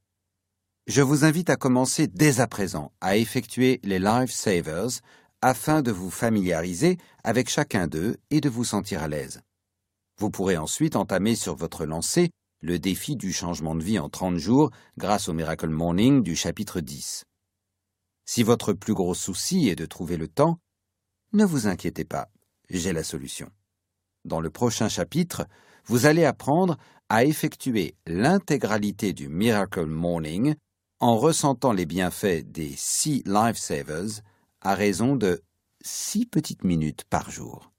Je 0.88 1.02
vous 1.02 1.24
invite 1.24 1.50
à 1.50 1.56
commencer 1.56 2.08
dès 2.08 2.40
à 2.40 2.48
présent 2.48 2.90
à 3.00 3.16
effectuer 3.16 3.78
les 3.84 4.00
Life 4.00 4.32
Savers 4.32 5.02
afin 5.40 5.82
de 5.82 5.92
vous 5.92 6.10
familiariser 6.10 6.98
avec 7.22 7.48
chacun 7.48 7.86
d'eux 7.86 8.16
et 8.30 8.40
de 8.40 8.48
vous 8.48 8.64
sentir 8.64 9.04
à 9.04 9.08
l'aise. 9.08 9.40
Vous 10.18 10.30
pourrez 10.30 10.56
ensuite 10.56 10.96
entamer 10.96 11.34
sur 11.34 11.56
votre 11.56 11.84
lancée 11.84 12.30
le 12.62 12.78
défi 12.78 13.16
du 13.16 13.32
changement 13.32 13.74
de 13.74 13.82
vie 13.82 13.98
en 13.98 14.08
30 14.08 14.38
jours 14.38 14.70
grâce 14.96 15.28
au 15.28 15.34
Miracle 15.34 15.68
Morning 15.68 16.22
du 16.22 16.34
chapitre 16.34 16.80
10. 16.80 17.24
Si 18.24 18.42
votre 18.42 18.72
plus 18.72 18.94
gros 18.94 19.14
souci 19.14 19.68
est 19.68 19.76
de 19.76 19.84
trouver 19.84 20.16
le 20.16 20.26
temps, 20.26 20.58
ne 21.32 21.44
vous 21.44 21.66
inquiétez 21.66 22.04
pas, 22.04 22.28
j'ai 22.70 22.94
la 22.94 23.04
solution. 23.04 23.50
Dans 24.24 24.40
le 24.40 24.48
prochain 24.48 24.88
chapitre, 24.88 25.46
vous 25.84 26.06
allez 26.06 26.24
apprendre 26.24 26.78
à 27.10 27.24
effectuer 27.24 27.94
l'intégralité 28.06 29.12
du 29.12 29.28
Miracle 29.28 29.84
Morning 29.84 30.54
en 30.98 31.18
ressentant 31.18 31.72
les 31.72 31.86
bienfaits 31.86 32.42
des 32.46 32.72
six 32.74 33.22
Lifesavers 33.26 34.22
à 34.62 34.74
raison 34.74 35.14
de 35.14 35.42
six 35.82 36.24
petites 36.24 36.64
minutes 36.64 37.04
par 37.04 37.30
jour. 37.30 37.70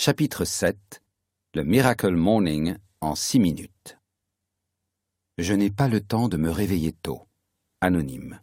Chapitre 0.00 0.44
7 0.44 1.02
Le 1.56 1.64
Miracle 1.64 2.14
Morning 2.14 2.76
en 3.00 3.16
six 3.16 3.40
minutes. 3.40 3.98
Je 5.38 5.54
n'ai 5.54 5.72
pas 5.72 5.88
le 5.88 6.00
temps 6.00 6.28
de 6.28 6.36
me 6.36 6.50
réveiller 6.50 6.92
tôt. 6.92 7.26
Anonyme. 7.80 8.40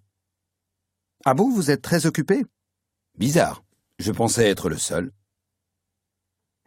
Ah 1.23 1.33
bon, 1.33 1.49
vous 1.49 1.71
êtes 1.71 1.81
très 1.81 2.07
occupé? 2.07 2.43
Bizarre. 3.17 3.63
Je 3.99 4.11
pensais 4.11 4.49
être 4.49 4.67
le 4.67 4.77
seul. 4.77 5.13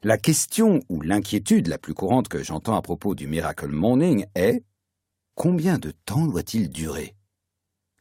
La 0.02 0.16
question 0.16 0.80
ou 0.88 1.02
l'inquiétude 1.02 1.66
la 1.66 1.76
plus 1.76 1.92
courante 1.92 2.28
que 2.28 2.42
j'entends 2.42 2.74
à 2.74 2.80
propos 2.80 3.14
du 3.14 3.26
Miracle 3.26 3.68
Morning 3.68 4.24
est 4.34 4.64
Combien 5.34 5.76
de 5.76 5.90
temps 5.90 6.26
doit-il 6.26 6.70
durer? 6.70 7.14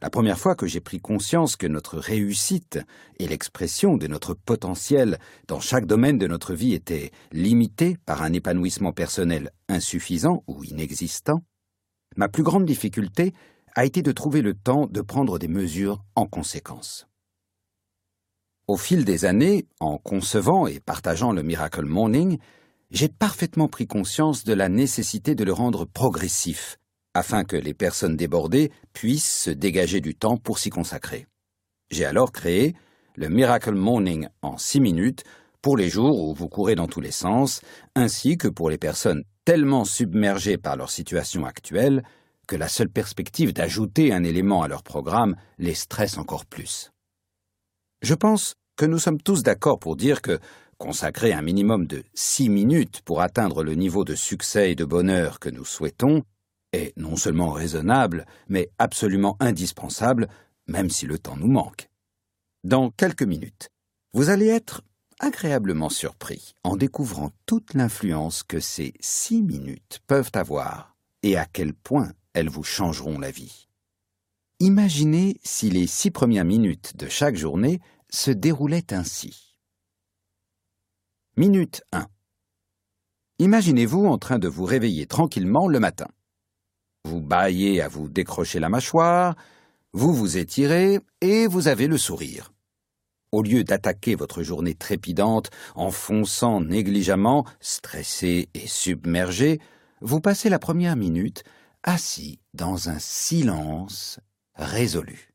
La 0.02 0.10
première 0.12 0.38
fois 0.38 0.56
que 0.56 0.68
j'ai 0.68 0.80
pris 0.80 1.00
conscience 1.00 1.56
que 1.56 1.66
notre 1.66 1.98
réussite 1.98 2.80
et 3.18 3.28
l'expression 3.28 3.98
de 3.98 4.08
notre 4.08 4.36
potentiel 4.36 5.18
dans 5.48 5.60
chaque 5.60 5.88
domaine 5.88 6.20
de 6.20 6.28
notre 6.28 6.54
vie 6.54 6.74
étaient 6.74 7.12
limitées 7.32 7.98
par 8.06 8.22
un 8.22 8.34
épanouissement 8.34 8.94
personnel 8.94 9.52
insuffisant 9.70 10.44
ou 10.48 10.64
inexistant, 10.64 11.42
ma 12.16 12.30
plus 12.30 12.44
grande 12.44 12.66
difficulté 12.66 13.34
a 13.76 13.86
été 13.86 14.02
de 14.04 14.12
trouver 14.12 14.42
le 14.42 14.54
temps 14.54 14.88
de 14.88 15.02
prendre 15.02 15.40
des 15.40 15.48
mesures 15.48 16.04
en 16.16 16.28
conséquence. 16.28 17.08
Au 18.68 18.78
fil 18.78 19.06
des 19.06 19.26
années, 19.26 19.66
en 19.80 19.98
concevant 19.98 20.68
et 20.68 20.80
partageant 20.80 21.32
le 21.32 21.42
Miracle 21.42 21.86
Morning, 21.86 22.38
j'ai 22.92 23.08
parfaitement 23.08 23.68
pris 23.68 23.88
conscience 23.88 24.44
de 24.44 24.54
la 24.54 24.70
nécessité 24.70 25.36
de 25.36 25.44
le 25.44 25.54
rendre 25.54 25.86
progressif, 25.86 26.78
afin 27.18 27.44
que 27.44 27.56
les 27.56 27.74
personnes 27.74 28.16
débordées 28.16 28.72
puissent 28.94 29.42
se 29.44 29.50
dégager 29.50 30.02
du 30.02 30.14
temps 30.14 30.38
pour 30.38 30.60
s'y 30.60 30.70
consacrer. 30.70 31.26
J'ai 31.90 32.06
alors 32.06 32.32
créé 32.32 32.76
le 33.16 33.28
Miracle 33.28 33.74
Morning 33.74 34.28
en 34.44 34.58
six 34.58 34.80
minutes 34.80 35.24
pour 35.64 35.78
les 35.78 35.90
jours 35.90 36.22
où 36.22 36.36
vous 36.36 36.48
courez 36.48 36.76
dans 36.76 36.88
tous 36.88 37.02
les 37.02 37.12
sens, 37.12 37.62
ainsi 37.96 38.38
que 38.38 38.48
pour 38.48 38.70
les 38.70 38.78
personnes 38.78 39.24
tellement 39.46 39.84
submergées 39.84 40.58
par 40.58 40.78
leur 40.78 40.92
situation 40.92 41.46
actuelle 41.46 42.04
que 42.48 42.56
la 42.56 42.68
seule 42.68 42.90
perspective 42.90 43.52
d'ajouter 43.52 44.14
un 44.14 44.24
élément 44.24 44.62
à 44.62 44.68
leur 44.68 44.84
programme 44.84 45.36
les 45.58 45.74
stresse 45.74 46.20
encore 46.20 46.46
plus. 46.46 46.92
Je 48.04 48.14
pense 48.14 48.54
que 48.76 48.86
nous 48.86 49.00
sommes 49.00 49.22
tous 49.22 49.42
d'accord 49.42 49.80
pour 49.80 49.96
dire 49.96 50.22
que 50.22 50.38
consacrer 50.78 51.34
un 51.34 51.42
minimum 51.42 51.88
de 51.88 52.04
six 52.14 52.50
minutes 52.50 53.02
pour 53.02 53.22
atteindre 53.22 53.64
le 53.64 53.74
niveau 53.74 54.04
de 54.04 54.14
succès 54.14 54.72
et 54.72 54.76
de 54.76 54.86
bonheur 54.86 55.40
que 55.40 55.50
nous 55.50 55.66
souhaitons 55.66 56.24
est 56.78 56.94
non 56.98 57.16
seulement 57.16 57.52
raisonnable, 57.52 58.26
mais 58.48 58.70
absolument 58.78 59.36
indispensable, 59.40 60.28
même 60.68 60.90
si 60.90 61.06
le 61.06 61.20
temps 61.20 61.36
nous 61.38 61.52
manque. 61.52 61.90
Dans 62.64 62.90
quelques 62.92 63.24
minutes, 63.24 63.70
vous 64.14 64.30
allez 64.30 64.48
être 64.48 64.84
agréablement 65.20 65.90
surpris 65.90 66.54
en 66.64 66.76
découvrant 66.76 67.32
toute 67.46 67.74
l'influence 67.74 68.44
que 68.44 68.60
ces 68.60 68.94
six 69.00 69.42
minutes 69.42 70.00
peuvent 70.08 70.32
avoir 70.34 70.96
et 71.24 71.38
à 71.38 71.46
quel 71.46 71.74
point 71.74 72.14
elles 72.34 72.50
vous 72.50 72.64
changeront 72.64 73.20
la 73.20 73.32
vie. 73.32 73.68
Imaginez 74.60 75.40
si 75.44 75.70
les 75.70 75.88
six 75.88 76.12
premières 76.12 76.46
minutes 76.46 76.96
de 76.98 77.08
chaque 77.08 77.36
journée 77.36 77.80
se 78.10 78.32
déroulait 78.32 78.94
ainsi. 78.94 79.56
Minute 81.36 81.84
1. 81.92 82.08
Imaginez-vous 83.40 84.06
en 84.08 84.18
train 84.18 84.40
de 84.40 84.48
vous 84.48 84.66
réveiller 84.66 85.06
tranquillement 85.06 85.68
le 85.68 85.80
matin. 85.80 86.08
Vous 87.08 87.22
baillez 87.22 87.82
à 87.82 87.88
vous 87.88 88.10
décrocher 88.10 88.60
la 88.60 88.68
mâchoire, 88.68 89.38
vous 89.94 90.14
vous 90.14 90.38
étirez 90.38 91.00
et 91.22 91.48
vous 91.48 91.70
avez 91.70 91.88
le 91.88 91.98
sourire. 91.98 92.52
Au 93.32 93.42
lieu 93.42 93.64
d'attaquer 93.64 94.16
votre 94.16 94.44
journée 94.44 94.76
trépidante 94.76 95.50
en 95.76 95.90
fonçant 95.90 96.60
négligemment, 96.60 97.46
stressé 97.62 98.50
et 98.54 98.68
submergé, 98.68 99.62
vous 100.02 100.20
passez 100.20 100.50
la 100.50 100.60
première 100.60 100.98
minute 100.98 101.46
assis 101.82 102.42
dans 102.54 102.90
un 102.90 103.00
silence 103.00 104.20
résolu. 104.56 105.30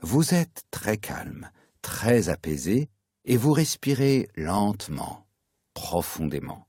Vous 0.00 0.32
êtes 0.32 0.62
très 0.70 0.96
calme, 0.96 1.50
très 1.82 2.30
apaisé 2.30 2.88
et 3.26 3.36
vous 3.36 3.52
respirez 3.52 4.30
lentement, 4.34 5.26
profondément. 5.74 6.65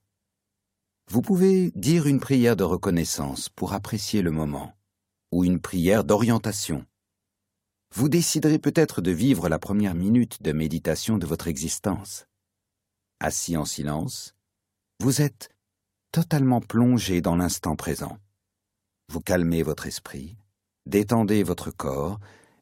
Vous 1.09 1.21
pouvez 1.21 1.71
dire 1.71 2.05
une 2.05 2.19
prière 2.19 2.57
de 2.57 2.65
reconnaissance 2.65 3.47
pour 3.47 3.71
apprécier 3.71 4.21
le 4.21 4.31
moment, 4.31 4.73
ou 5.31 5.45
une 5.45 5.61
prière 5.61 6.03
d'orientation. 6.03 6.85
Vous 7.93 8.09
déciderez 8.09 8.59
peut-être 8.59 8.99
de 8.99 9.11
vivre 9.11 9.47
la 9.47 9.57
première 9.57 9.95
minute 9.95 10.43
de 10.43 10.51
méditation 10.51 11.17
de 11.17 11.25
votre 11.25 11.47
existence. 11.47 12.25
Assis 13.21 13.55
en 13.55 13.63
silence, 13.63 14.35
vous 14.99 15.21
êtes 15.21 15.49
totalement 16.11 16.59
plongé 16.59 17.21
dans 17.21 17.37
l'instant 17.37 17.77
présent. 17.77 18.17
Vous 19.07 19.21
calmez 19.21 19.63
votre 19.63 19.87
esprit, 19.87 20.35
détendez 20.85 21.41
votre 21.41 21.71
corps 21.71 22.19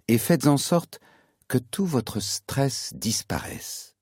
et 0.08 0.20
faites 0.20 0.46
en 0.46 0.58
sorte 0.58 1.00
que 1.48 1.58
tout 1.58 1.88
votre 1.88 2.20
stress 2.20 2.94
disparaisse. 2.94 3.96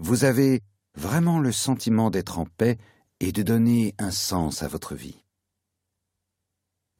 Vous 0.00 0.24
avez 0.24 0.64
vraiment 0.96 1.38
le 1.38 1.52
sentiment 1.52 2.10
d'être 2.10 2.40
en 2.40 2.46
paix 2.46 2.78
et 3.20 3.32
de 3.32 3.42
donner 3.42 3.94
un 3.98 4.10
sens 4.10 4.62
à 4.62 4.68
votre 4.68 4.94
vie. 4.94 5.24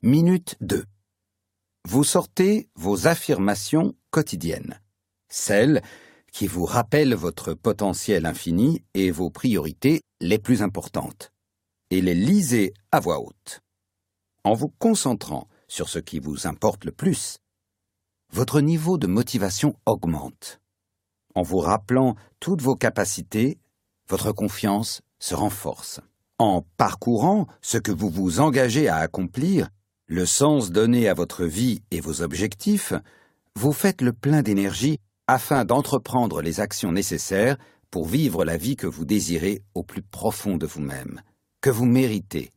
Minute 0.02 0.56
2. 0.60 0.84
Vous 1.88 2.04
sortez 2.04 2.68
vos 2.74 3.06
affirmations 3.06 3.94
quotidiennes, 4.10 4.80
celles 5.28 5.82
qui 6.32 6.46
vous 6.46 6.64
rappellent 6.64 7.14
votre 7.14 7.54
potentiel 7.54 8.26
infini 8.26 8.84
et 8.94 9.10
vos 9.10 9.30
priorités 9.30 10.02
les 10.20 10.38
plus 10.38 10.62
importantes, 10.62 11.32
et 11.90 12.00
les 12.00 12.14
lisez 12.14 12.74
à 12.92 13.00
voix 13.00 13.20
haute. 13.20 13.60
En 14.44 14.54
vous 14.54 14.68
concentrant 14.68 15.48
sur 15.68 15.88
ce 15.88 15.98
qui 15.98 16.18
vous 16.18 16.46
importe 16.46 16.84
le 16.84 16.92
plus, 16.92 17.38
votre 18.32 18.60
niveau 18.60 18.98
de 18.98 19.06
motivation 19.06 19.78
augmente. 19.86 20.60
En 21.34 21.42
vous 21.42 21.58
rappelant 21.58 22.16
toutes 22.40 22.62
vos 22.62 22.76
capacités, 22.76 23.58
votre 24.08 24.32
confiance 24.32 25.02
se 25.18 25.34
renforce. 25.34 26.00
En 26.38 26.66
parcourant 26.76 27.46
ce 27.62 27.78
que 27.78 27.92
vous 27.92 28.10
vous 28.10 28.40
engagez 28.40 28.88
à 28.88 28.96
accomplir, 28.96 29.70
le 30.06 30.26
sens 30.26 30.70
donné 30.70 31.08
à 31.08 31.14
votre 31.14 31.44
vie 31.44 31.82
et 31.90 32.00
vos 32.00 32.22
objectifs, 32.22 32.92
vous 33.54 33.72
faites 33.72 34.02
le 34.02 34.12
plein 34.12 34.42
d'énergie 34.42 34.98
afin 35.26 35.64
d'entreprendre 35.64 36.42
les 36.42 36.60
actions 36.60 36.92
nécessaires 36.92 37.56
pour 37.90 38.06
vivre 38.06 38.44
la 38.44 38.56
vie 38.56 38.76
que 38.76 38.86
vous 38.86 39.04
désirez 39.04 39.62
au 39.74 39.82
plus 39.82 40.02
profond 40.02 40.56
de 40.56 40.66
vous-même, 40.66 41.22
que 41.60 41.70
vous 41.70 41.86
méritez 41.86 42.50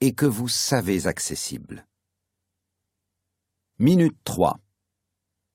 et 0.00 0.12
que 0.14 0.26
vous 0.26 0.48
savez 0.48 1.06
accessible. 1.06 1.86
Minute 3.78 4.16
3. 4.24 4.58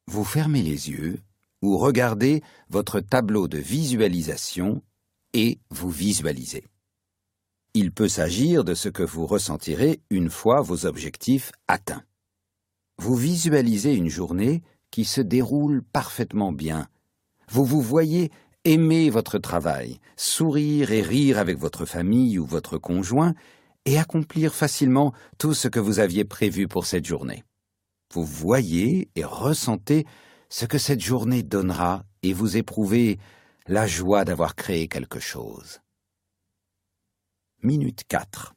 Vous 0.08 0.26
fermez 0.26 0.62
les 0.62 0.90
yeux 0.90 1.22
ou 1.62 1.78
regardez 1.78 2.44
votre 2.70 3.00
tableau 3.00 3.48
de 3.48 3.58
visualisation 3.58 4.82
et 5.34 5.60
vous 5.70 5.90
visualisez. 5.90 6.66
Il 7.74 7.92
peut 7.92 8.08
s'agir 8.08 8.64
de 8.64 8.74
ce 8.74 8.90
que 8.90 9.04
vous 9.04 9.28
ressentirez 9.28 10.02
une 10.10 10.30
fois 10.30 10.62
vos 10.62 10.86
objectifs 10.86 11.52
atteints. 11.68 12.04
Vous 12.98 13.16
visualisez 13.16 13.94
une 13.94 14.10
journée 14.10 14.64
qui 14.92 15.06
se 15.06 15.22
déroule 15.22 15.84
parfaitement 15.84 16.52
bien. 16.52 16.88
Vous 17.50 17.64
vous 17.64 17.82
voyez 17.82 18.32
aimer 18.66 19.10
votre 19.10 19.38
travail, 19.38 20.00
sourire 20.18 20.92
et 20.92 21.02
rire 21.02 21.38
avec 21.38 21.58
votre 21.58 21.86
famille 21.86 22.40
ou 22.40 22.46
votre 22.46 22.78
conjoint, 22.78 23.34
et 23.86 23.98
accomplir 23.98 24.54
facilement 24.54 25.14
tout 25.38 25.54
ce 25.54 25.68
que 25.68 25.80
vous 25.80 26.00
aviez 26.00 26.26
prévu 26.26 26.68
pour 26.68 26.86
cette 26.86 27.06
journée. 27.06 27.44
Vous 28.14 28.26
voyez 28.26 29.10
et 29.16 29.24
ressentez 29.24 30.06
ce 30.50 30.66
que 30.66 30.78
cette 30.78 31.02
journée 31.02 31.44
donnera 31.44 32.04
et 32.24 32.34
vous 32.34 32.58
éprouvez 32.58 33.20
la 33.70 33.86
joie 33.86 34.26
d'avoir 34.26 34.56
créé 34.56 34.88
quelque 34.88 35.20
chose. 35.20 35.80
Minute 37.62 38.04
4. 38.08 38.56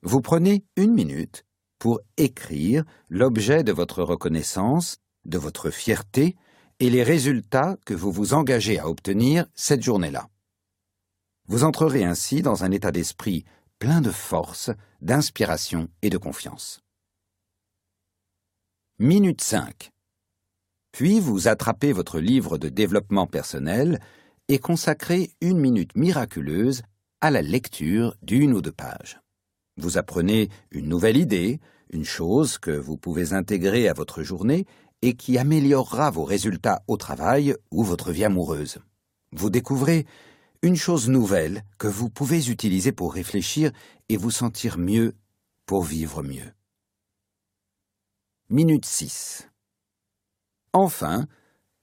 Vous 0.00 0.22
prenez 0.22 0.64
une 0.76 0.94
minute 0.94 1.44
pour 1.78 2.00
écrire 2.16 2.84
l'objet 3.10 3.64
de 3.64 3.72
votre 3.72 4.02
reconnaissance, 4.02 4.96
de 5.26 5.36
votre 5.36 5.68
fierté 5.68 6.34
et 6.80 6.88
les 6.88 7.02
résultats 7.02 7.76
que 7.84 7.92
vous 7.92 8.10
vous 8.10 8.32
engagez 8.32 8.78
à 8.78 8.88
obtenir 8.88 9.44
cette 9.54 9.82
journée-là. 9.82 10.30
Vous 11.46 11.62
entrerez 11.62 12.04
ainsi 12.04 12.40
dans 12.40 12.64
un 12.64 12.70
état 12.70 12.90
d'esprit 12.90 13.44
plein 13.78 14.00
de 14.00 14.10
force, 14.10 14.70
d'inspiration 15.02 15.90
et 16.00 16.08
de 16.08 16.16
confiance. 16.16 16.80
Minute 18.98 19.42
5. 19.42 19.90
Puis 20.98 21.20
vous 21.20 21.46
attrapez 21.46 21.92
votre 21.92 22.18
livre 22.18 22.58
de 22.58 22.68
développement 22.68 23.28
personnel 23.28 24.00
et 24.48 24.58
consacrez 24.58 25.30
une 25.40 25.60
minute 25.60 25.94
miraculeuse 25.94 26.82
à 27.20 27.30
la 27.30 27.40
lecture 27.40 28.16
d'une 28.20 28.52
ou 28.52 28.60
deux 28.60 28.72
pages. 28.72 29.20
Vous 29.76 29.96
apprenez 29.96 30.48
une 30.72 30.88
nouvelle 30.88 31.16
idée, 31.16 31.60
une 31.90 32.04
chose 32.04 32.58
que 32.58 32.72
vous 32.72 32.96
pouvez 32.96 33.32
intégrer 33.32 33.86
à 33.88 33.92
votre 33.92 34.24
journée 34.24 34.66
et 35.00 35.14
qui 35.14 35.38
améliorera 35.38 36.10
vos 36.10 36.24
résultats 36.24 36.82
au 36.88 36.96
travail 36.96 37.54
ou 37.70 37.84
votre 37.84 38.10
vie 38.10 38.24
amoureuse. 38.24 38.78
Vous 39.30 39.50
découvrez 39.50 40.04
une 40.62 40.74
chose 40.74 41.08
nouvelle 41.08 41.62
que 41.78 41.86
vous 41.86 42.10
pouvez 42.10 42.50
utiliser 42.50 42.90
pour 42.90 43.14
réfléchir 43.14 43.70
et 44.08 44.16
vous 44.16 44.32
sentir 44.32 44.78
mieux 44.78 45.14
pour 45.64 45.84
vivre 45.84 46.24
mieux. 46.24 46.52
Minute 48.50 48.84
6. 48.84 49.47
Enfin, 50.80 51.26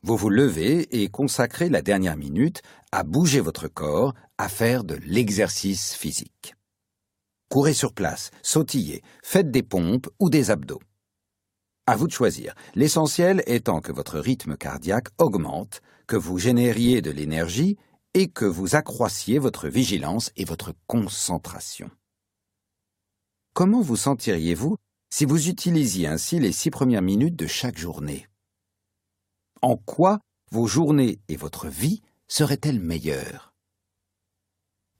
vous 0.03 0.15
vous 0.15 0.29
levez 0.29 1.01
et 1.01 1.09
consacrez 1.09 1.67
la 1.67 1.81
dernière 1.81 2.15
minute 2.15 2.61
à 2.93 3.03
bouger 3.03 3.41
votre 3.41 3.67
corps, 3.67 4.13
à 4.37 4.47
faire 4.47 4.85
de 4.85 4.95
l'exercice 5.05 5.93
physique. 5.93 6.55
Courez 7.49 7.73
sur 7.73 7.91
place, 7.91 8.31
sautillez, 8.41 9.03
faites 9.21 9.51
des 9.51 9.63
pompes 9.63 10.07
ou 10.17 10.29
des 10.29 10.49
abdos. 10.49 10.79
À 11.87 11.97
vous 11.97 12.07
de 12.07 12.13
choisir, 12.13 12.55
l'essentiel 12.73 13.43
étant 13.47 13.81
que 13.81 13.91
votre 13.91 14.17
rythme 14.17 14.55
cardiaque 14.55 15.09
augmente, 15.17 15.81
que 16.07 16.15
vous 16.15 16.39
génériez 16.39 17.01
de 17.01 17.11
l'énergie 17.11 17.77
et 18.13 18.29
que 18.29 18.45
vous 18.45 18.77
accroissiez 18.77 19.39
votre 19.39 19.67
vigilance 19.67 20.31
et 20.37 20.45
votre 20.45 20.73
concentration. 20.87 21.91
Comment 23.53 23.81
vous 23.81 23.97
sentiriez-vous 23.97 24.77
si 25.09 25.25
vous 25.25 25.49
utilisiez 25.49 26.07
ainsi 26.07 26.39
les 26.39 26.53
six 26.53 26.71
premières 26.71 27.01
minutes 27.01 27.35
de 27.35 27.45
chaque 27.45 27.77
journée? 27.77 28.25
En 29.61 29.77
quoi 29.77 30.19
vos 30.51 30.67
journées 30.67 31.19
et 31.27 31.35
votre 31.35 31.67
vie 31.67 32.01
seraient-elles 32.27 32.79
meilleures? 32.79 33.53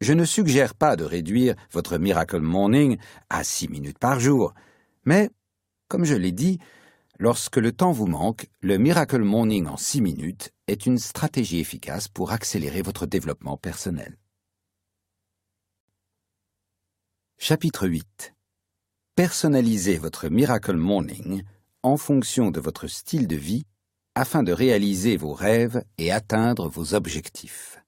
Je 0.02 0.14
ne 0.14 0.26
suggère 0.26 0.76
pas 0.76 0.96
de 0.96 1.04
réduire 1.04 1.56
votre 1.72 1.98
Miracle 1.98 2.40
Morning 2.40 2.98
à 3.30 3.44
six 3.44 3.68
minutes 3.68 4.00
par 4.00 4.20
jour, 4.20 4.54
mais, 5.06 5.30
comme 5.88 6.04
je 6.04 6.16
l'ai 6.16 6.32
dit, 6.32 6.60
lorsque 7.18 7.58
le 7.58 7.72
temps 7.72 7.92
vous 7.92 8.08
manque, 8.08 8.48
le 8.62 8.78
Miracle 8.78 9.22
Morning 9.22 9.68
en 9.68 9.78
six 9.78 10.02
minutes 10.02 10.52
est 10.68 10.86
une 10.86 10.98
stratégie 10.98 11.60
efficace 11.60 12.08
pour 12.08 12.32
accélérer 12.32 12.82
votre 12.82 13.06
développement 13.06 13.58
personnel. 13.58 14.18
Chapitre 17.38 17.88
8 17.88 18.34
Personnalisez 19.16 19.98
votre 19.98 20.28
Miracle 20.28 20.76
Morning 20.76 21.44
en 21.84 21.96
fonction 21.96 22.52
de 22.52 22.60
votre 22.60 22.88
style 22.88 23.28
de 23.28 23.36
vie 23.36 23.66
afin 24.16 24.44
de 24.44 24.54
réaliser 24.54 25.18
vos 25.18 25.34
rêves 25.34 25.84
et 25.98 26.12
atteindre 26.12 26.70
vos 26.70 26.94
objectifs. 26.94 27.82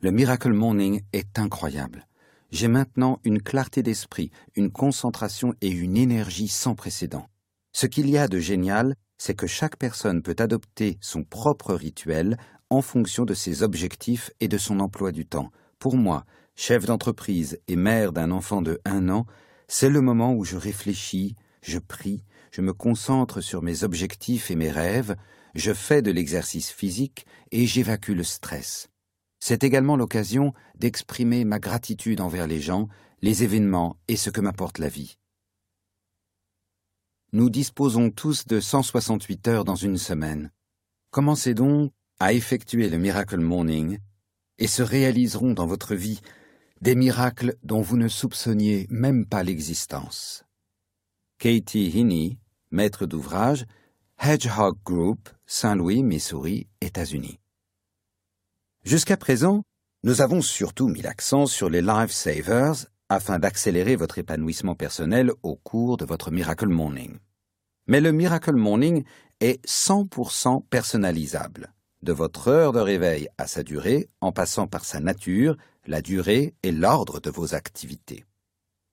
Le 0.00 0.12
Miracle 0.12 0.52
Morning 0.52 1.02
est 1.12 1.38
incroyable. 1.38 2.06
J'ai 2.52 2.68
maintenant 2.68 3.20
une 3.24 3.42
clarté 3.42 3.82
d'esprit, 3.82 4.30
une 4.54 4.70
concentration 4.70 5.54
et 5.60 5.68
une 5.68 5.96
énergie 5.96 6.48
sans 6.48 6.74
précédent. 6.74 7.26
Ce 7.72 7.86
qu'il 7.86 8.08
y 8.08 8.16
a 8.16 8.28
de 8.28 8.38
génial, 8.38 8.94
c'est 9.18 9.34
que 9.34 9.46
chaque 9.46 9.76
personne 9.76 10.22
peut 10.22 10.36
adopter 10.38 10.98
son 11.00 11.24
propre 11.24 11.74
rituel 11.74 12.38
en 12.70 12.80
fonction 12.80 13.24
de 13.24 13.34
ses 13.34 13.62
objectifs 13.62 14.30
et 14.40 14.48
de 14.48 14.56
son 14.56 14.80
emploi 14.80 15.12
du 15.12 15.26
temps. 15.26 15.50
Pour 15.78 15.96
moi, 15.96 16.24
chef 16.54 16.86
d'entreprise 16.86 17.60
et 17.68 17.76
mère 17.76 18.12
d'un 18.12 18.30
enfant 18.30 18.62
de 18.62 18.80
un 18.84 19.08
an, 19.08 19.26
c'est 19.68 19.90
le 19.90 20.00
moment 20.00 20.32
où 20.32 20.44
je 20.44 20.56
réfléchis, 20.56 21.36
je 21.62 21.78
prie, 21.78 22.22
je 22.50 22.60
me 22.60 22.72
concentre 22.72 23.40
sur 23.40 23.62
mes 23.62 23.84
objectifs 23.84 24.50
et 24.50 24.56
mes 24.56 24.70
rêves, 24.70 25.16
je 25.54 25.72
fais 25.72 26.02
de 26.02 26.10
l'exercice 26.10 26.70
physique 26.70 27.26
et 27.50 27.66
j'évacue 27.66 28.12
le 28.12 28.24
stress. 28.24 28.88
C'est 29.40 29.64
également 29.64 29.96
l'occasion 29.96 30.52
d'exprimer 30.76 31.44
ma 31.44 31.58
gratitude 31.58 32.20
envers 32.20 32.46
les 32.46 32.60
gens, 32.60 32.88
les 33.22 33.42
événements 33.42 33.96
et 34.08 34.16
ce 34.16 34.30
que 34.30 34.40
m'apporte 34.40 34.78
la 34.78 34.88
vie. 34.88 35.16
Nous 37.32 37.48
disposons 37.48 38.10
tous 38.10 38.46
de 38.46 38.60
168 38.60 39.48
heures 39.48 39.64
dans 39.64 39.76
une 39.76 39.96
semaine. 39.96 40.50
Commencez 41.10 41.54
donc 41.54 41.92
à 42.18 42.32
effectuer 42.32 42.88
le 42.88 42.98
Miracle 42.98 43.38
Morning 43.38 43.98
et 44.58 44.66
se 44.66 44.82
réaliseront 44.82 45.54
dans 45.54 45.66
votre 45.66 45.94
vie 45.94 46.20
des 46.80 46.94
miracles 46.94 47.56
dont 47.62 47.82
vous 47.82 47.96
ne 47.96 48.08
soupçonniez 48.08 48.86
même 48.90 49.26
pas 49.26 49.42
l'existence. 49.42 50.44
Katie 51.40 51.90
Heaney, 51.96 52.36
maître 52.70 53.06
d'ouvrage, 53.06 53.64
Hedgehog 54.22 54.76
Group, 54.84 55.30
Saint-Louis, 55.46 56.02
Missouri, 56.02 56.68
États-Unis. 56.82 57.40
Jusqu'à 58.84 59.16
présent, 59.16 59.62
nous 60.04 60.20
avons 60.20 60.42
surtout 60.42 60.88
mis 60.88 61.00
l'accent 61.00 61.46
sur 61.46 61.70
les 61.70 61.80
Lifesavers 61.80 62.84
afin 63.08 63.38
d'accélérer 63.38 63.96
votre 63.96 64.18
épanouissement 64.18 64.74
personnel 64.74 65.32
au 65.42 65.56
cours 65.56 65.96
de 65.96 66.04
votre 66.04 66.30
Miracle 66.30 66.68
Morning. 66.68 67.16
Mais 67.86 68.02
le 68.02 68.12
Miracle 68.12 68.56
Morning 68.56 69.04
est 69.40 69.64
100% 69.66 70.66
personnalisable 70.68 71.72
de 72.02 72.12
votre 72.12 72.48
heure 72.48 72.72
de 72.72 72.80
réveil 72.80 73.28
à 73.38 73.46
sa 73.46 73.62
durée, 73.62 74.10
en 74.20 74.30
passant 74.30 74.66
par 74.66 74.84
sa 74.84 75.00
nature, 75.00 75.56
la 75.86 76.02
durée 76.02 76.54
et 76.62 76.70
l'ordre 76.70 77.18
de 77.18 77.30
vos 77.30 77.54
activités. 77.54 78.26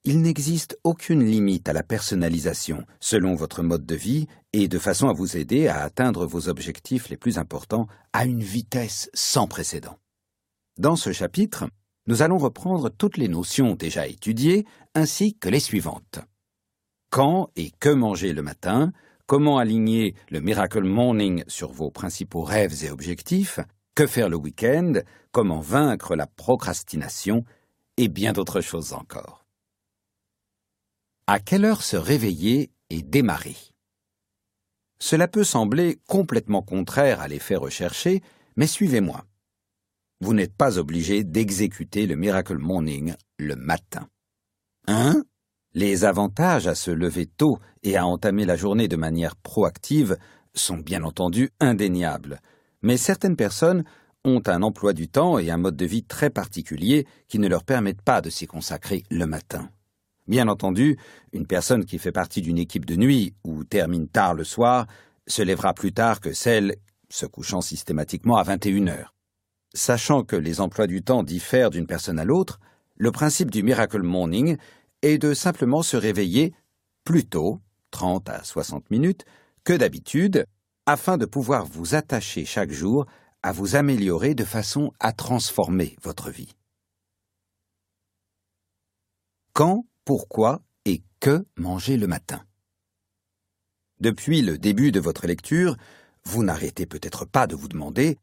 Il 0.10 0.22
n'existe 0.22 0.80
aucune 0.86 1.22
limite 1.22 1.68
à 1.68 1.74
la 1.74 1.84
personnalisation 1.84 2.86
selon 3.02 3.36
votre 3.36 3.62
mode 3.62 3.86
de 3.86 3.96
vie 3.96 4.28
et 4.54 4.70
de 4.70 4.80
façon 4.80 5.10
à 5.10 5.14
vous 5.14 5.36
aider 5.36 5.68
à 5.68 5.82
atteindre 5.82 6.26
vos 6.26 6.48
objectifs 6.48 7.10
les 7.10 7.18
plus 7.18 7.38
importants 7.38 7.88
à 8.14 8.24
une 8.24 8.42
vitesse 8.42 9.10
sans 9.14 9.48
précédent. 9.48 10.00
Dans 10.80 10.96
ce 10.96 11.12
chapitre, 11.12 11.66
nous 12.08 12.22
allons 12.22 12.38
reprendre 12.38 12.90
toutes 12.90 13.18
les 13.18 13.28
notions 13.28 13.76
déjà 13.76 14.08
étudiées 14.08 14.66
ainsi 14.96 15.38
que 15.38 15.50
les 15.50 15.60
suivantes. 15.60 16.22
Quand 17.10 17.50
et 17.58 17.72
que 17.78 17.90
manger 17.90 18.32
le 18.32 18.44
matin, 18.44 18.94
comment 19.26 19.58
aligner 19.58 20.16
le 20.30 20.40
Miracle 20.40 20.86
Morning 20.86 21.44
sur 21.50 21.74
vos 21.74 21.92
principaux 21.92 22.44
rêves 22.44 22.86
et 22.86 22.92
objectifs, 22.92 23.60
que 23.94 24.08
faire 24.08 24.30
le 24.30 24.38
week-end, 24.38 24.94
comment 25.34 25.60
vaincre 25.60 26.16
la 26.16 26.28
procrastination, 26.28 27.44
et 27.98 28.08
bien 28.08 28.32
d'autres 28.32 28.62
choses 28.62 28.94
encore. 28.94 29.37
À 31.30 31.40
quelle 31.40 31.66
heure 31.66 31.84
se 31.84 31.98
réveiller 31.98 32.72
et 32.90 33.02
démarrer? 33.02 33.58
Cela 34.98 35.28
peut 35.28 35.44
sembler 35.44 36.00
complètement 36.08 36.62
contraire 36.62 37.20
à 37.20 37.28
l'effet 37.28 37.58
recherché, 37.58 38.24
mais 38.56 38.66
suivez-moi. 38.66 39.26
Vous 40.22 40.34
n'êtes 40.34 40.56
pas 40.56 40.78
obligé 40.80 41.26
d'exécuter 41.26 42.08
le 42.08 42.16
Miracle 42.16 42.58
Morning 42.58 43.14
le 43.38 43.58
matin. 43.58 44.08
Hein 44.88 45.22
les 45.74 46.06
avantages 46.06 46.66
à 46.66 46.76
se 46.76 46.92
lever 46.92 47.26
tôt 47.26 47.60
et 47.84 47.98
à 47.98 48.08
entamer 48.08 48.46
la 48.46 48.56
journée 48.56 48.88
de 48.88 48.96
manière 48.96 49.36
proactive 49.36 50.18
sont 50.56 50.78
bien 50.78 51.04
entendu 51.04 51.52
indéniables, 51.60 52.40
mais 52.82 52.96
certaines 52.96 53.36
personnes 53.36 53.84
ont 54.24 54.42
un 54.48 54.64
emploi 54.64 54.94
du 54.94 55.10
temps 55.10 55.38
et 55.38 55.52
un 55.52 55.58
mode 55.58 55.76
de 55.76 55.86
vie 55.86 56.06
très 56.06 56.30
particulier 56.30 57.06
qui 57.28 57.38
ne 57.38 57.50
leur 57.50 57.66
permettent 57.66 58.02
pas 58.02 58.22
de 58.22 58.30
s'y 58.30 58.48
consacrer 58.48 59.04
le 59.12 59.26
matin. 59.26 59.70
Bien 60.28 60.48
entendu, 60.48 60.98
une 61.32 61.48
personne 61.48 61.86
qui 61.86 62.00
fait 62.00 62.12
partie 62.12 62.42
d'une 62.42 62.58
équipe 62.58 62.86
de 62.86 62.96
nuit 62.96 63.34
ou 63.44 63.64
termine 63.64 64.08
tard 64.08 64.34
le 64.34 64.44
soir 64.44 64.88
se 65.26 65.42
lèvera 65.42 65.74
plus 65.74 65.94
tard 65.94 66.20
que 66.20 66.34
celle 66.34 66.76
se 67.10 67.26
couchant 67.26 67.62
systématiquement 67.62 68.38
à 68.38 68.44
21 68.44 68.88
heures. 68.88 69.14
Sachant 69.74 70.24
que 70.24 70.36
les 70.36 70.60
emplois 70.60 70.88
du 70.88 71.02
temps 71.02 71.24
diffèrent 71.24 71.70
d'une 71.70 71.88
personne 71.88 72.20
à 72.20 72.26
l'autre, 72.26 72.60
le 72.96 73.12
principe 73.12 73.52
du 73.52 73.64
Miracle 73.64 74.02
Morning 74.02 74.58
et 75.02 75.18
de 75.18 75.34
simplement 75.34 75.84
se 75.84 75.96
réveiller 75.96 76.54
plus 77.04 77.26
tôt, 77.26 77.62
30 77.92 78.30
à 78.30 78.44
60 78.44 78.90
minutes, 78.92 79.24
que 79.64 79.74
d'habitude, 79.74 80.46
afin 80.86 81.18
de 81.18 81.26
pouvoir 81.26 81.66
vous 81.66 81.96
attacher 81.96 82.46
chaque 82.46 82.72
jour 82.72 83.06
à 83.44 83.52
vous 83.52 83.76
améliorer 83.76 84.36
de 84.36 84.44
façon 84.44 84.92
à 85.00 85.14
transformer 85.14 85.96
votre 86.02 86.32
vie. 86.32 86.54
Pourquoi 90.08 90.62
et 90.86 91.04
que 91.20 91.46
manger 91.58 91.98
le 91.98 92.08
matin 92.08 92.42
Depuis 94.00 94.42
le 94.42 94.58
début 94.58 94.94
de 94.94 95.02
votre 95.02 95.28
lecture, 95.28 95.76
vous 96.24 96.46
n'arrêtez 96.46 96.86
peut-être 96.86 97.26
pas 97.26 97.46
de 97.46 97.58
vous 97.58 97.68
demander 97.68 98.18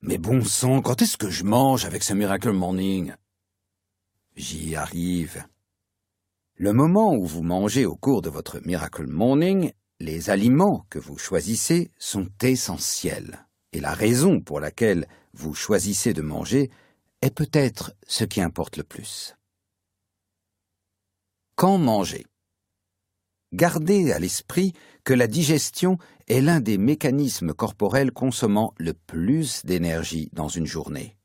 Mais 0.00 0.16
bon 0.16 0.42
sang, 0.42 0.80
quand 0.80 1.02
est-ce 1.02 1.18
que 1.18 1.28
je 1.28 1.44
mange 1.44 1.84
avec 1.84 2.04
ce 2.04 2.14
Miracle 2.14 2.52
Morning? 2.52 3.12
J'y 4.34 4.74
arrive. 4.76 5.44
Le 6.54 6.72
moment 6.72 7.14
où 7.14 7.26
vous 7.26 7.42
mangez 7.42 7.84
au 7.84 7.96
cours 7.96 8.22
de 8.22 8.30
votre 8.30 8.58
Miracle 8.60 9.06
Morning, 9.06 9.72
les 9.98 10.30
aliments 10.30 10.86
que 10.88 10.98
vous 10.98 11.18
choisissez 11.18 11.90
sont 11.98 12.30
essentiels. 12.40 13.46
Et 13.74 13.80
la 13.80 13.92
raison 13.92 14.40
pour 14.40 14.58
laquelle 14.58 15.06
vous 15.34 15.52
choisissez 15.52 16.14
de 16.14 16.22
manger 16.22 16.70
est 17.20 17.34
peut-être 17.34 17.92
ce 18.06 18.24
qui 18.24 18.40
importe 18.40 18.78
le 18.78 18.84
plus. 18.84 19.36
Quand 21.56 21.78
manger? 21.78 22.26
Gardez 23.52 24.12
à 24.12 24.18
l'esprit 24.18 24.72
que 25.04 25.12
la 25.12 25.26
digestion 25.26 25.98
est 26.28 26.40
l'un 26.40 26.60
des 26.60 26.78
mécanismes 26.78 27.52
corporels 27.52 28.12
consommant 28.12 28.74
le 28.78 28.94
plus 28.94 29.64
d'énergie 29.64 30.30
dans 30.32 30.48
une 30.48 30.66
journée. 30.66 31.16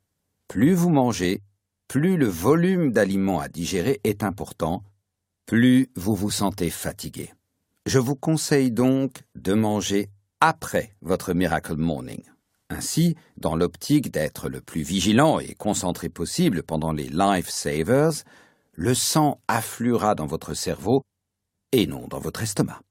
Plus 0.47 0.73
vous 0.73 0.89
mangez, 0.89 1.41
plus 1.87 2.17
le 2.17 2.27
volume 2.27 2.91
d'aliments 2.91 3.39
à 3.39 3.47
digérer 3.47 3.99
est 4.03 4.23
important, 4.23 4.83
plus 5.45 5.91
vous 5.95 6.15
vous 6.15 6.31
sentez 6.31 6.69
fatigué. 6.69 7.31
Je 7.85 7.99
vous 7.99 8.15
conseille 8.15 8.71
donc 8.71 9.23
de 9.35 9.53
manger 9.53 10.09
après 10.39 10.95
votre 11.01 11.33
Miracle 11.33 11.75
Morning. 11.75 12.23
Ainsi, 12.71 13.15
dans 13.37 13.55
l'optique 13.55 14.11
d'être 14.11 14.49
le 14.49 14.59
plus 14.59 14.81
vigilant 14.81 15.39
et 15.39 15.53
concentré 15.53 16.09
possible 16.09 16.63
pendant 16.63 16.91
les 16.91 17.09
Life 17.09 17.49
Savers, 17.49 18.23
le 18.75 18.93
sang 18.93 19.41
affluera 19.47 20.15
dans 20.15 20.25
votre 20.25 20.53
cerveau 20.53 21.03
et 21.71 21.87
non 21.87 22.07
dans 22.07 22.19
votre 22.19 22.43
estomac. 22.43 22.81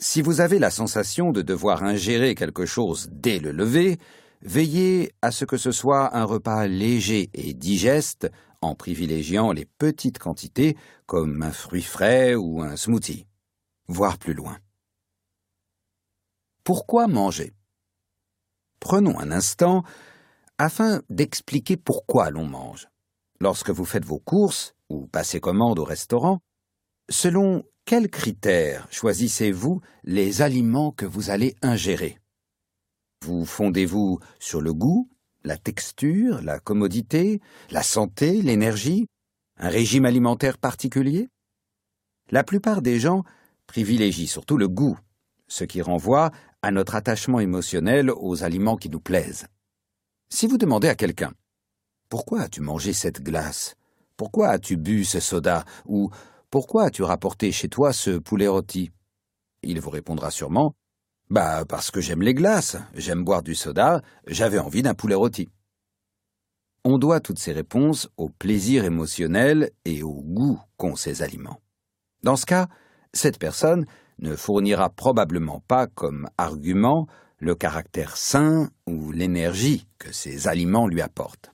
Si 0.00 0.22
vous 0.22 0.40
avez 0.40 0.58
la 0.58 0.70
sensation 0.70 1.32
de 1.32 1.42
devoir 1.42 1.82
ingérer 1.82 2.34
quelque 2.34 2.66
chose 2.66 3.08
dès 3.10 3.38
le 3.38 3.50
lever, 3.50 3.98
veillez 4.42 5.12
à 5.22 5.30
ce 5.32 5.44
que 5.44 5.56
ce 5.56 5.72
soit 5.72 6.16
un 6.16 6.24
repas 6.24 6.66
léger 6.66 7.30
et 7.34 7.52
digeste 7.52 8.30
en 8.60 8.74
privilégiant 8.74 9.52
les 9.52 9.64
petites 9.64 10.18
quantités 10.18 10.76
comme 11.06 11.42
un 11.42 11.52
fruit 11.52 11.82
frais 11.82 12.34
ou 12.34 12.62
un 12.62 12.76
smoothie, 12.76 13.26
voire 13.88 14.18
plus 14.18 14.34
loin. 14.34 14.58
Pourquoi 16.64 17.06
manger? 17.08 17.54
Prenons 18.80 19.18
un 19.18 19.32
instant 19.32 19.82
afin 20.58 21.02
d'expliquer 21.08 21.76
pourquoi 21.76 22.30
l'on 22.30 22.46
mange. 22.46 22.88
Lorsque 23.40 23.70
vous 23.70 23.84
faites 23.84 24.04
vos 24.04 24.18
courses 24.18 24.74
ou 24.88 25.06
passez 25.06 25.40
commande 25.40 25.78
au 25.78 25.84
restaurant, 25.84 26.40
Selon 27.10 27.64
quels 27.86 28.10
critères 28.10 28.86
choisissez-vous 28.90 29.80
les 30.04 30.42
aliments 30.42 30.92
que 30.92 31.06
vous 31.06 31.30
allez 31.30 31.56
ingérer? 31.62 32.18
Vous 33.24 33.46
fondez-vous 33.46 34.20
sur 34.38 34.60
le 34.60 34.74
goût, 34.74 35.08
la 35.42 35.56
texture, 35.56 36.42
la 36.42 36.60
commodité, 36.60 37.40
la 37.70 37.82
santé, 37.82 38.42
l'énergie, 38.42 39.06
un 39.56 39.70
régime 39.70 40.04
alimentaire 40.04 40.58
particulier? 40.58 41.30
La 42.30 42.44
plupart 42.44 42.82
des 42.82 43.00
gens 43.00 43.24
privilégient 43.66 44.26
surtout 44.26 44.58
le 44.58 44.68
goût, 44.68 44.98
ce 45.46 45.64
qui 45.64 45.80
renvoie 45.80 46.30
à 46.60 46.70
notre 46.70 46.94
attachement 46.94 47.40
émotionnel 47.40 48.10
aux 48.10 48.42
aliments 48.42 48.76
qui 48.76 48.90
nous 48.90 49.00
plaisent. 49.00 49.46
Si 50.28 50.46
vous 50.46 50.58
demandez 50.58 50.88
à 50.88 50.94
quelqu'un 50.94 51.32
Pourquoi 52.08 52.42
as-tu 52.42 52.62
mangé 52.62 52.92
cette 52.92 53.22
glace? 53.22 53.76
Pourquoi 54.16 54.48
as-tu 54.48 54.76
bu 54.76 55.04
ce 55.04 55.20
soda? 55.20 55.64
Ou 55.86 56.10
pourquoi 56.50 56.84
as-tu 56.84 57.02
rapporté 57.02 57.52
chez 57.52 57.68
toi 57.68 57.92
ce 57.92 58.18
poulet 58.18 58.48
rôti? 58.48 58.90
Il 59.62 59.80
vous 59.80 59.90
répondra 59.90 60.30
sûrement 60.30 60.74
Bah, 61.28 61.64
parce 61.68 61.90
que 61.90 62.00
j'aime 62.00 62.22
les 62.22 62.32
glaces, 62.32 62.78
j'aime 62.94 63.24
boire 63.24 63.42
du 63.42 63.54
soda, 63.54 64.00
j'avais 64.26 64.58
envie 64.58 64.82
d'un 64.82 64.94
poulet 64.94 65.14
rôti. 65.14 65.50
On 66.84 66.96
doit 66.96 67.20
toutes 67.20 67.38
ces 67.38 67.52
réponses 67.52 68.08
au 68.16 68.30
plaisir 68.30 68.84
émotionnel 68.84 69.70
et 69.84 70.02
au 70.02 70.22
goût 70.22 70.58
qu'ont 70.78 70.96
ces 70.96 71.22
aliments. 71.22 71.60
Dans 72.22 72.36
ce 72.36 72.46
cas, 72.46 72.68
cette 73.12 73.38
personne 73.38 73.84
ne 74.18 74.34
fournira 74.34 74.88
probablement 74.88 75.60
pas 75.68 75.86
comme 75.86 76.30
argument 76.38 77.06
le 77.38 77.54
caractère 77.54 78.16
sain 78.16 78.70
ou 78.86 79.12
l'énergie 79.12 79.86
que 79.98 80.12
ces 80.12 80.48
aliments 80.48 80.86
lui 80.86 81.02
apportent. 81.02 81.52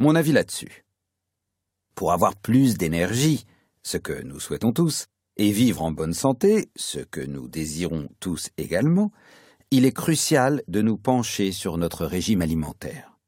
Mon 0.00 0.14
avis 0.14 0.32
là-dessus. 0.32 0.86
Pour 1.94 2.12
avoir 2.12 2.34
plus 2.34 2.78
d'énergie, 2.78 3.44
ce 3.82 3.98
que 3.98 4.22
nous 4.22 4.40
souhaitons 4.40 4.72
tous, 4.72 5.08
et 5.36 5.52
vivre 5.52 5.82
en 5.82 5.92
bonne 5.92 6.14
santé, 6.14 6.70
ce 6.74 7.00
que 7.00 7.20
nous 7.20 7.48
désirons 7.48 8.08
tous 8.18 8.48
également, 8.56 9.12
il 9.70 9.84
est 9.84 9.92
crucial 9.92 10.62
de 10.68 10.80
nous 10.80 10.96
pencher 10.96 11.52
sur 11.52 11.76
notre 11.76 12.06
régime 12.06 12.40
alimentaire. 12.40 13.18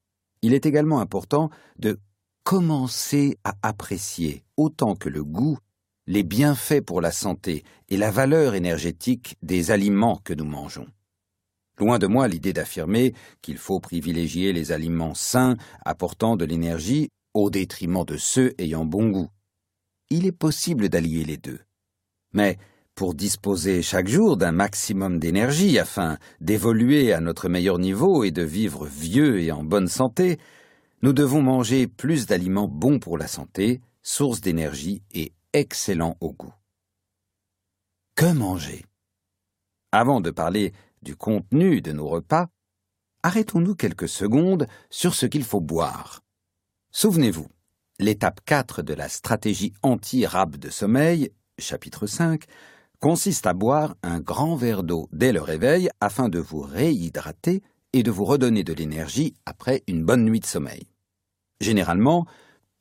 Il 0.40 0.54
est 0.54 0.64
également 0.64 1.00
important 1.00 1.50
de 1.78 2.00
commencer 2.42 3.36
à 3.44 3.52
apprécier 3.62 4.42
autant 4.56 4.96
que 4.96 5.10
le 5.10 5.24
goût 5.24 5.58
les 6.06 6.22
bienfaits 6.22 6.80
pour 6.80 7.02
la 7.02 7.12
santé 7.12 7.64
et 7.90 7.98
la 7.98 8.10
valeur 8.10 8.54
énergétique 8.54 9.36
des 9.42 9.72
aliments 9.72 10.22
que 10.24 10.32
nous 10.32 10.46
mangeons. 10.46 10.88
Loin 11.82 11.98
de 11.98 12.06
moi 12.06 12.28
l'idée 12.28 12.52
d'affirmer 12.52 13.12
qu'il 13.42 13.58
faut 13.58 13.80
privilégier 13.80 14.52
les 14.52 14.70
aliments 14.70 15.14
sains 15.14 15.56
apportant 15.84 16.36
de 16.36 16.44
l'énergie 16.44 17.08
au 17.34 17.50
détriment 17.50 18.04
de 18.04 18.16
ceux 18.16 18.54
ayant 18.58 18.84
bon 18.84 19.10
goût 19.10 19.28
il 20.08 20.24
est 20.24 20.30
possible 20.30 20.88
d'allier 20.88 21.24
les 21.24 21.38
deux. 21.38 21.58
Mais 22.34 22.56
pour 22.94 23.14
disposer 23.14 23.82
chaque 23.82 24.06
jour 24.06 24.36
d'un 24.36 24.52
maximum 24.52 25.18
d'énergie 25.18 25.76
afin 25.76 26.18
d'évoluer 26.40 27.12
à 27.12 27.20
notre 27.20 27.48
meilleur 27.48 27.80
niveau 27.80 28.22
et 28.22 28.30
de 28.30 28.42
vivre 28.42 28.86
vieux 28.86 29.40
et 29.40 29.50
en 29.50 29.64
bonne 29.64 29.88
santé, 29.88 30.38
nous 31.02 31.12
devons 31.12 31.42
manger 31.42 31.88
plus 31.88 32.26
d'aliments 32.26 32.68
bons 32.68 33.00
pour 33.00 33.18
la 33.18 33.26
santé, 33.26 33.80
source 34.02 34.40
d'énergie 34.40 35.02
et 35.12 35.32
excellents 35.52 36.16
au 36.20 36.32
goût. 36.32 36.54
Que 38.14 38.32
manger? 38.32 38.84
Avant 39.90 40.20
de 40.20 40.30
parler 40.30 40.72
du 41.02 41.16
contenu 41.16 41.80
de 41.80 41.92
nos 41.92 42.08
repas, 42.08 42.48
arrêtons-nous 43.22 43.74
quelques 43.74 44.08
secondes 44.08 44.66
sur 44.90 45.14
ce 45.14 45.26
qu'il 45.26 45.44
faut 45.44 45.60
boire. 45.60 46.22
Souvenez-vous, 46.90 47.48
L'étape 48.02 48.40
4 48.44 48.82
de 48.82 48.94
la 48.94 49.08
stratégie 49.08 49.74
anti-rab 49.82 50.56
de 50.56 50.70
sommeil, 50.70 51.30
chapitre 51.58 52.08
5, 52.08 52.46
consiste 52.98 53.46
à 53.46 53.52
boire 53.52 53.94
un 54.02 54.18
grand 54.18 54.56
verre 54.56 54.82
d'eau 54.82 55.08
dès 55.12 55.30
le 55.30 55.40
réveil 55.40 55.88
afin 56.00 56.28
de 56.28 56.40
vous 56.40 56.62
réhydrater 56.62 57.62
et 57.92 58.02
de 58.02 58.10
vous 58.10 58.24
redonner 58.24 58.64
de 58.64 58.72
l'énergie 58.72 59.34
après 59.46 59.84
une 59.86 60.04
bonne 60.04 60.24
nuit 60.24 60.40
de 60.40 60.46
sommeil. 60.46 60.88
Généralement, 61.60 62.26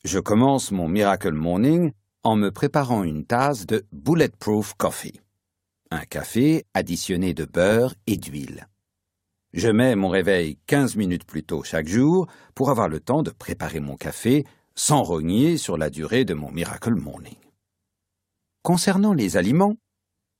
je 0.03 0.17
commence 0.17 0.72
mon 0.72 0.88
Miracle 0.88 1.33
Morning 1.33 1.91
en 2.24 2.35
me 2.35 2.50
préparant 2.50 3.03
une 3.03 3.25
tasse 3.25 3.67
de 3.67 3.85
Bulletproof 3.91 4.74
Coffee, 4.74 5.22
un 5.91 6.05
café 6.05 6.65
additionné 6.73 7.33
de 7.33 7.45
beurre 7.45 7.93
et 8.07 8.17
d'huile. 8.17 8.67
Je 9.53 9.67
mets 9.67 9.95
mon 9.95 10.07
réveil 10.07 10.57
15 10.67 10.95
minutes 10.95 11.25
plus 11.25 11.43
tôt 11.43 11.63
chaque 11.63 11.89
jour 11.89 12.27
pour 12.55 12.69
avoir 12.69 12.87
le 12.87 13.01
temps 13.01 13.21
de 13.21 13.31
préparer 13.31 13.81
mon 13.81 13.97
café, 13.97 14.45
sans 14.73 15.03
rogner 15.03 15.57
sur 15.57 15.77
la 15.77 15.89
durée 15.89 16.23
de 16.23 16.33
mon 16.33 16.49
Miracle 16.49 16.95
Morning. 16.95 17.35
Concernant 18.63 19.13
les 19.13 19.35
aliments, 19.35 19.75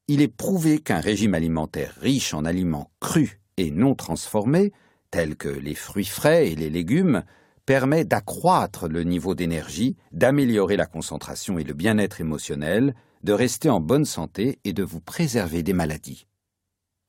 il 0.08 0.22
est 0.22 0.30
prouvé 0.30 0.80
qu'un 0.80 1.02
régime 1.02 1.34
alimentaire 1.34 1.96
riche 2.00 2.34
en 2.34 2.46
aliments 2.46 2.90
crus 3.02 3.40
et 3.58 3.72
non 3.72 3.94
transformés, 3.94 4.72
tels 5.12 5.36
que 5.36 5.50
les 5.50 5.76
fruits 5.76 6.06
frais 6.06 6.48
et 6.48 6.56
les 6.56 6.70
légumes, 6.70 7.24
permet 7.66 8.06
d'accroître 8.06 8.88
le 8.88 9.04
niveau 9.04 9.36
d'énergie, 9.36 9.98
d'améliorer 10.14 10.78
la 10.78 10.86
concentration 10.86 11.60
et 11.60 11.64
le 11.64 11.74
bien-être 11.74 12.22
émotionnel, 12.22 12.96
de 13.24 13.34
rester 13.34 13.70
en 13.70 13.80
bonne 13.80 14.06
santé 14.06 14.60
et 14.64 14.74
de 14.74 14.84
vous 14.84 15.02
préserver 15.02 15.64
des 15.64 15.74
maladies. 15.74 16.28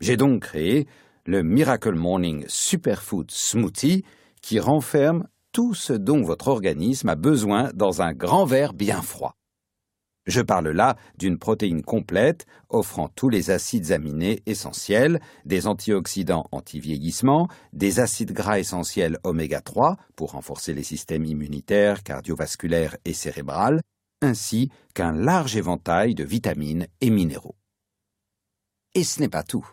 J'ai 0.00 0.16
donc 0.16 0.42
créé 0.42 0.86
le 1.26 1.42
Miracle 1.42 1.94
Morning 1.94 2.44
Superfood 2.48 3.30
Smoothie 3.30 4.04
qui 4.40 4.58
renferme 4.58 5.28
tout 5.52 5.74
ce 5.74 5.92
dont 5.92 6.22
votre 6.22 6.48
organisme 6.48 7.08
a 7.08 7.14
besoin 7.14 7.70
dans 7.74 8.02
un 8.02 8.12
grand 8.12 8.44
verre 8.44 8.72
bien 8.72 9.02
froid. 9.02 9.36
Je 10.26 10.40
parle 10.40 10.68
là 10.68 10.96
d'une 11.18 11.38
protéine 11.38 11.82
complète 11.82 12.46
offrant 12.68 13.08
tous 13.08 13.28
les 13.28 13.50
acides 13.50 13.90
aminés 13.90 14.40
essentiels, 14.46 15.20
des 15.44 15.66
antioxydants 15.66 16.46
anti-vieillissement, 16.52 17.48
des 17.72 17.98
acides 17.98 18.32
gras 18.32 18.60
essentiels 18.60 19.18
oméga 19.24 19.60
3 19.60 19.96
pour 20.14 20.32
renforcer 20.32 20.74
les 20.74 20.84
systèmes 20.84 21.24
immunitaires, 21.24 22.04
cardiovasculaires 22.04 22.96
et 23.04 23.14
cérébrales, 23.14 23.80
ainsi 24.22 24.70
qu'un 24.94 25.12
large 25.12 25.56
éventail 25.56 26.14
de 26.14 26.24
vitamines 26.24 26.86
et 27.00 27.10
minéraux. 27.10 27.56
Et 28.94 29.04
ce 29.04 29.20
n'est 29.20 29.28
pas 29.28 29.42
tout. 29.42 29.66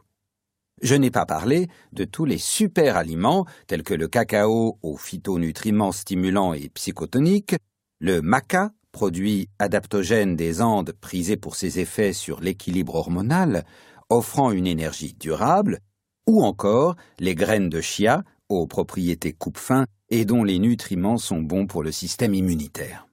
Je 0.82 0.96
n'ai 0.96 1.12
pas 1.12 1.26
parlé 1.26 1.68
de 1.92 2.06
tous 2.06 2.26
les 2.26 2.38
super 2.38 2.96
aliments 2.96 3.46
tels 3.68 3.84
que 3.84 3.94
le 3.94 4.08
cacao 4.08 4.80
aux 4.82 4.98
phytonutriments 4.98 5.92
stimulants 5.92 6.54
et 6.54 6.70
psychotoniques, 6.70 7.56
le 8.00 8.22
maca, 8.22 8.72
produit 8.92 9.50
adaptogène 9.60 10.36
des 10.36 10.62
Andes 10.62 10.94
prisé 11.00 11.38
pour 11.38 11.56
ses 11.56 11.80
effets 11.80 12.14
sur 12.14 12.40
l'équilibre 12.40 12.96
hormonal, 12.96 13.66
offrant 14.10 14.52
une 14.52 14.68
énergie 14.68 15.14
durable, 15.14 15.80
ou 16.28 16.44
encore 16.44 16.96
les 17.20 17.36
graines 17.36 17.70
de 17.70 17.82
chia 17.82 18.24
aux 18.48 18.66
propriétés 18.66 19.34
coupe-fin 19.34 19.86
et 20.10 20.26
dont 20.26 20.44
les 20.44 20.60
nutriments 20.60 21.18
sont 21.18 21.42
bons 21.42 21.68
pour 21.68 21.84
le 21.84 21.92
système 21.92 22.34
immunitaire. 22.34 23.09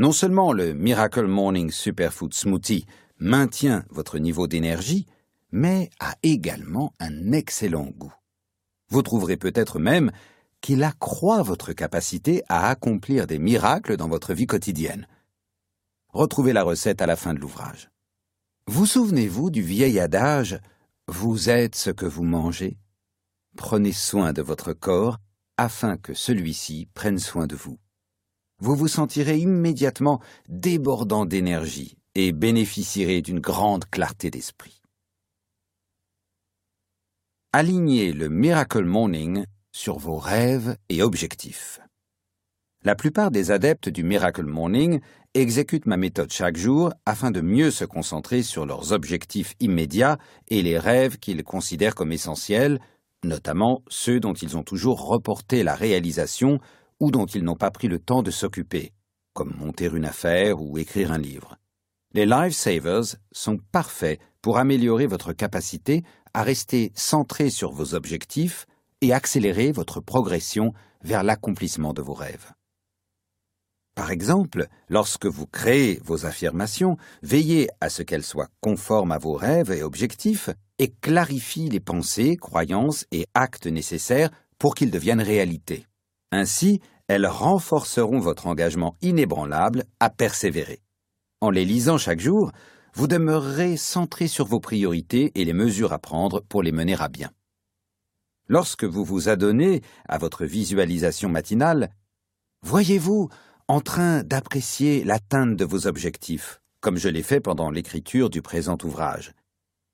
Non 0.00 0.12
seulement 0.12 0.52
le 0.52 0.74
Miracle 0.74 1.26
Morning 1.26 1.72
Superfood 1.72 2.32
Smoothie 2.32 2.86
maintient 3.18 3.84
votre 3.90 4.18
niveau 4.18 4.46
d'énergie, 4.46 5.06
mais 5.50 5.90
a 5.98 6.14
également 6.22 6.94
un 7.00 7.32
excellent 7.32 7.86
goût. 7.86 8.14
Vous 8.90 9.02
trouverez 9.02 9.36
peut-être 9.36 9.80
même 9.80 10.12
qu'il 10.60 10.84
accroît 10.84 11.42
votre 11.42 11.72
capacité 11.72 12.44
à 12.48 12.68
accomplir 12.68 13.26
des 13.26 13.40
miracles 13.40 13.96
dans 13.96 14.08
votre 14.08 14.34
vie 14.34 14.46
quotidienne. 14.46 15.08
Retrouvez 16.10 16.52
la 16.52 16.62
recette 16.62 17.02
à 17.02 17.06
la 17.06 17.16
fin 17.16 17.34
de 17.34 17.40
l'ouvrage. 17.40 17.90
Vous 18.68 18.86
souvenez-vous 18.86 19.50
du 19.50 19.62
vieil 19.62 19.98
adage 19.98 20.60
Vous 21.08 21.50
êtes 21.50 21.74
ce 21.74 21.90
que 21.90 22.06
vous 22.06 22.22
mangez 22.22 22.78
Prenez 23.56 23.92
soin 23.92 24.32
de 24.32 24.42
votre 24.42 24.72
corps 24.72 25.18
afin 25.56 25.96
que 25.96 26.14
celui-ci 26.14 26.88
prenne 26.94 27.18
soin 27.18 27.48
de 27.48 27.56
vous. 27.56 27.78
Vous 28.60 28.74
vous 28.74 28.88
sentirez 28.88 29.38
immédiatement 29.38 30.20
débordant 30.48 31.26
d'énergie 31.26 31.96
et 32.16 32.32
bénéficierez 32.32 33.22
d'une 33.22 33.38
grande 33.38 33.84
clarté 33.84 34.30
d'esprit. 34.30 34.82
Alignez 37.52 38.12
le 38.12 38.28
Miracle 38.28 38.84
Morning 38.84 39.44
sur 39.70 39.98
vos 39.98 40.18
rêves 40.18 40.76
et 40.88 41.02
objectifs. 41.02 41.78
La 42.82 42.96
plupart 42.96 43.30
des 43.30 43.52
adeptes 43.52 43.88
du 43.88 44.02
Miracle 44.02 44.44
Morning 44.44 45.00
exécutent 45.34 45.86
ma 45.86 45.96
méthode 45.96 46.32
chaque 46.32 46.56
jour 46.56 46.92
afin 47.06 47.30
de 47.30 47.40
mieux 47.40 47.70
se 47.70 47.84
concentrer 47.84 48.42
sur 48.42 48.66
leurs 48.66 48.92
objectifs 48.92 49.54
immédiats 49.60 50.18
et 50.48 50.62
les 50.62 50.78
rêves 50.78 51.18
qu'ils 51.18 51.44
considèrent 51.44 51.94
comme 51.94 52.12
essentiels, 52.12 52.80
notamment 53.22 53.82
ceux 53.88 54.18
dont 54.18 54.34
ils 54.34 54.56
ont 54.56 54.64
toujours 54.64 55.06
reporté 55.06 55.62
la 55.62 55.76
réalisation 55.76 56.58
ou 57.00 57.10
dont 57.10 57.26
ils 57.26 57.44
n'ont 57.44 57.56
pas 57.56 57.70
pris 57.70 57.88
le 57.88 57.98
temps 57.98 58.22
de 58.22 58.30
s'occuper, 58.30 58.92
comme 59.32 59.54
monter 59.56 59.86
une 59.86 60.04
affaire 60.04 60.60
ou 60.62 60.78
écrire 60.78 61.12
un 61.12 61.18
livre. 61.18 61.56
Les 62.14 62.26
Lifesavers 62.26 63.16
sont 63.32 63.58
parfaits 63.72 64.20
pour 64.40 64.58
améliorer 64.58 65.06
votre 65.06 65.32
capacité 65.32 66.02
à 66.32 66.42
rester 66.42 66.92
centré 66.94 67.50
sur 67.50 67.72
vos 67.72 67.94
objectifs 67.94 68.66
et 69.00 69.12
accélérer 69.12 69.72
votre 69.72 70.00
progression 70.00 70.72
vers 71.02 71.22
l'accomplissement 71.22 71.92
de 71.92 72.02
vos 72.02 72.14
rêves. 72.14 72.52
Par 73.98 74.12
exemple, 74.12 74.68
lorsque 74.88 75.26
vous 75.26 75.48
créez 75.48 76.00
vos 76.04 76.24
affirmations, 76.24 76.96
veillez 77.22 77.68
à 77.80 77.90
ce 77.90 78.04
qu'elles 78.04 78.22
soient 78.22 78.48
conformes 78.60 79.10
à 79.10 79.18
vos 79.18 79.32
rêves 79.32 79.72
et 79.72 79.82
objectifs 79.82 80.50
et 80.78 80.92
clarifient 80.92 81.68
les 81.68 81.80
pensées, 81.80 82.36
croyances 82.36 83.06
et 83.10 83.26
actes 83.34 83.66
nécessaires 83.66 84.30
pour 84.56 84.76
qu'ils 84.76 84.92
deviennent 84.92 85.20
réalité. 85.20 85.87
Ainsi, 86.30 86.80
elles 87.08 87.26
renforceront 87.26 88.18
votre 88.18 88.46
engagement 88.46 88.96
inébranlable 89.00 89.84
à 89.98 90.10
persévérer. 90.10 90.80
En 91.40 91.50
les 91.50 91.64
lisant 91.64 91.98
chaque 91.98 92.20
jour, 92.20 92.52
vous 92.94 93.06
demeurerez 93.06 93.76
centré 93.76 94.28
sur 94.28 94.46
vos 94.46 94.60
priorités 94.60 95.32
et 95.34 95.44
les 95.44 95.52
mesures 95.52 95.92
à 95.92 95.98
prendre 95.98 96.40
pour 96.40 96.62
les 96.62 96.72
mener 96.72 96.96
à 96.98 97.08
bien. 97.08 97.30
Lorsque 98.48 98.84
vous 98.84 99.04
vous 99.04 99.28
adonnez 99.28 99.82
à 100.08 100.18
votre 100.18 100.44
visualisation 100.44 101.28
matinale, 101.28 101.90
voyez-vous 102.62 103.28
en 103.68 103.80
train 103.80 104.22
d'apprécier 104.22 105.04
l'atteinte 105.04 105.56
de 105.56 105.64
vos 105.64 105.86
objectifs, 105.86 106.60
comme 106.80 106.96
je 106.96 107.08
l'ai 107.08 107.22
fait 107.22 107.40
pendant 107.40 107.70
l'écriture 107.70 108.30
du 108.30 108.42
présent 108.42 108.78
ouvrage. 108.82 109.32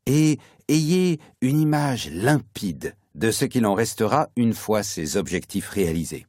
Et 0.06 0.38
ayez 0.68 1.20
une 1.40 1.60
image 1.60 2.10
limpide 2.10 2.94
de 3.14 3.30
ce 3.30 3.44
qu'il 3.44 3.66
en 3.66 3.74
restera 3.74 4.28
une 4.36 4.54
fois 4.54 4.82
ces 4.82 5.16
objectifs 5.16 5.68
réalisés. 5.68 6.26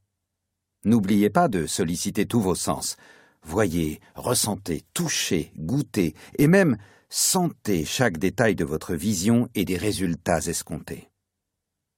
N'oubliez 0.84 1.30
pas 1.30 1.48
de 1.48 1.66
solliciter 1.66 2.26
tous 2.28 2.40
vos 2.40 2.56
sens. 2.56 2.96
Voyez, 3.42 4.00
ressentez, 4.16 4.84
touchez, 4.94 5.52
goûtez 5.58 6.14
et 6.38 6.48
même 6.48 6.78
sentez 7.10 7.86
chaque 7.86 8.18
détail 8.18 8.56
de 8.56 8.66
votre 8.66 8.94
vision 8.94 9.50
et 9.56 9.66
des 9.66 9.78
résultats 9.78 10.40
escomptés. 10.40 11.10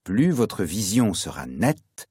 Plus 0.03 0.31
votre 0.31 0.63
vision 0.63 1.13
sera 1.13 1.45
nette, 1.47 2.07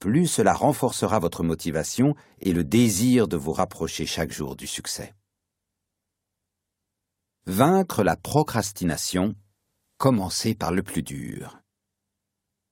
plus 0.00 0.26
cela 0.26 0.54
renforcera 0.54 1.18
votre 1.18 1.42
motivation 1.42 2.14
et 2.40 2.52
le 2.52 2.64
désir 2.64 3.28
de 3.28 3.36
vous 3.36 3.52
rapprocher 3.52 4.06
chaque 4.06 4.32
jour 4.32 4.56
du 4.56 4.66
succès. 4.66 5.14
Vaincre 7.46 8.02
la 8.02 8.16
procrastination, 8.16 9.34
commencez 9.98 10.54
par 10.54 10.72
le 10.72 10.82
plus 10.82 11.02
dur. 11.02 11.60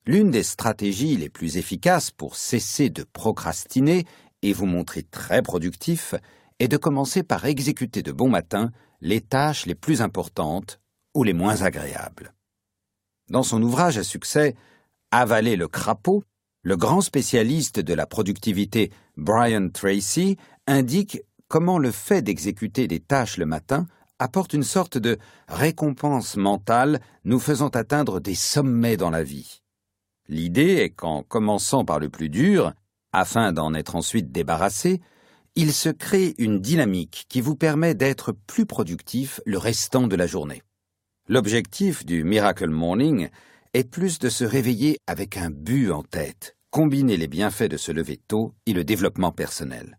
L'une 0.07 0.31
des 0.31 0.43
stratégies 0.43 1.17
les 1.17 1.27
plus 1.27 1.57
efficaces 1.57 2.11
pour 2.11 2.37
cesser 2.37 2.89
de 2.89 3.03
procrastiner 3.03 4.05
et 4.41 4.53
vous 4.53 4.65
montrer 4.65 5.03
très 5.03 5.41
productif 5.41 6.15
est 6.59 6.69
de 6.69 6.77
commencer 6.77 7.23
par 7.23 7.43
exécuter 7.43 8.03
de 8.03 8.13
bon 8.13 8.29
matin 8.29 8.71
les 9.01 9.19
tâches 9.19 9.65
les 9.65 9.75
plus 9.75 10.01
importantes 10.01 10.79
ou 11.13 11.23
les 11.23 11.33
moins 11.33 11.61
agréables. 11.61 12.33
Dans 13.29 13.43
son 13.43 13.61
ouvrage 13.61 13.97
à 13.97 14.03
succès 14.03 14.55
Avaler 15.11 15.57
le 15.57 15.67
crapaud, 15.67 16.23
le 16.61 16.77
grand 16.77 17.01
spécialiste 17.01 17.81
de 17.81 17.93
la 17.93 18.05
productivité 18.05 18.93
Brian 19.17 19.67
Tracy 19.67 20.37
indique 20.67 21.19
comment 21.49 21.79
le 21.79 21.91
fait 21.91 22.21
d'exécuter 22.21 22.87
des 22.87 23.01
tâches 23.01 23.35
le 23.35 23.45
matin 23.45 23.87
apporte 24.19 24.53
une 24.53 24.63
sorte 24.63 24.97
de 24.97 25.17
récompense 25.49 26.37
mentale 26.37 27.01
nous 27.25 27.39
faisant 27.39 27.69
atteindre 27.69 28.21
des 28.21 28.35
sommets 28.35 28.95
dans 28.95 29.09
la 29.09 29.23
vie. 29.23 29.63
L'idée 30.29 30.75
est 30.75 30.89
qu'en 30.89 31.23
commençant 31.23 31.85
par 31.85 31.99
le 31.99 32.09
plus 32.09 32.29
dur, 32.29 32.73
afin 33.13 33.53
d'en 33.53 33.73
être 33.73 33.95
ensuite 33.95 34.31
débarrassé, 34.31 35.01
il 35.55 35.73
se 35.73 35.89
crée 35.89 36.35
une 36.37 36.59
dynamique 36.59 37.25
qui 37.29 37.41
vous 37.41 37.55
permet 37.55 37.95
d'être 37.95 38.31
plus 38.31 38.65
productif 38.65 39.41
le 39.45 39.57
restant 39.57 40.07
de 40.07 40.15
la 40.15 40.27
journée. 40.27 40.61
L'objectif 41.27 42.05
du 42.05 42.23
Miracle 42.23 42.69
Morning 42.69 43.29
est 43.73 43.89
plus 43.89 44.19
de 44.19 44.29
se 44.29 44.43
réveiller 44.43 44.99
avec 45.07 45.37
un 45.37 45.49
but 45.49 45.91
en 45.91 46.03
tête, 46.03 46.55
combiner 46.69 47.17
les 47.17 47.27
bienfaits 47.27 47.69
de 47.69 47.77
se 47.77 47.91
lever 47.91 48.17
tôt 48.17 48.53
et 48.65 48.73
le 48.73 48.83
développement 48.83 49.31
personnel. 49.31 49.97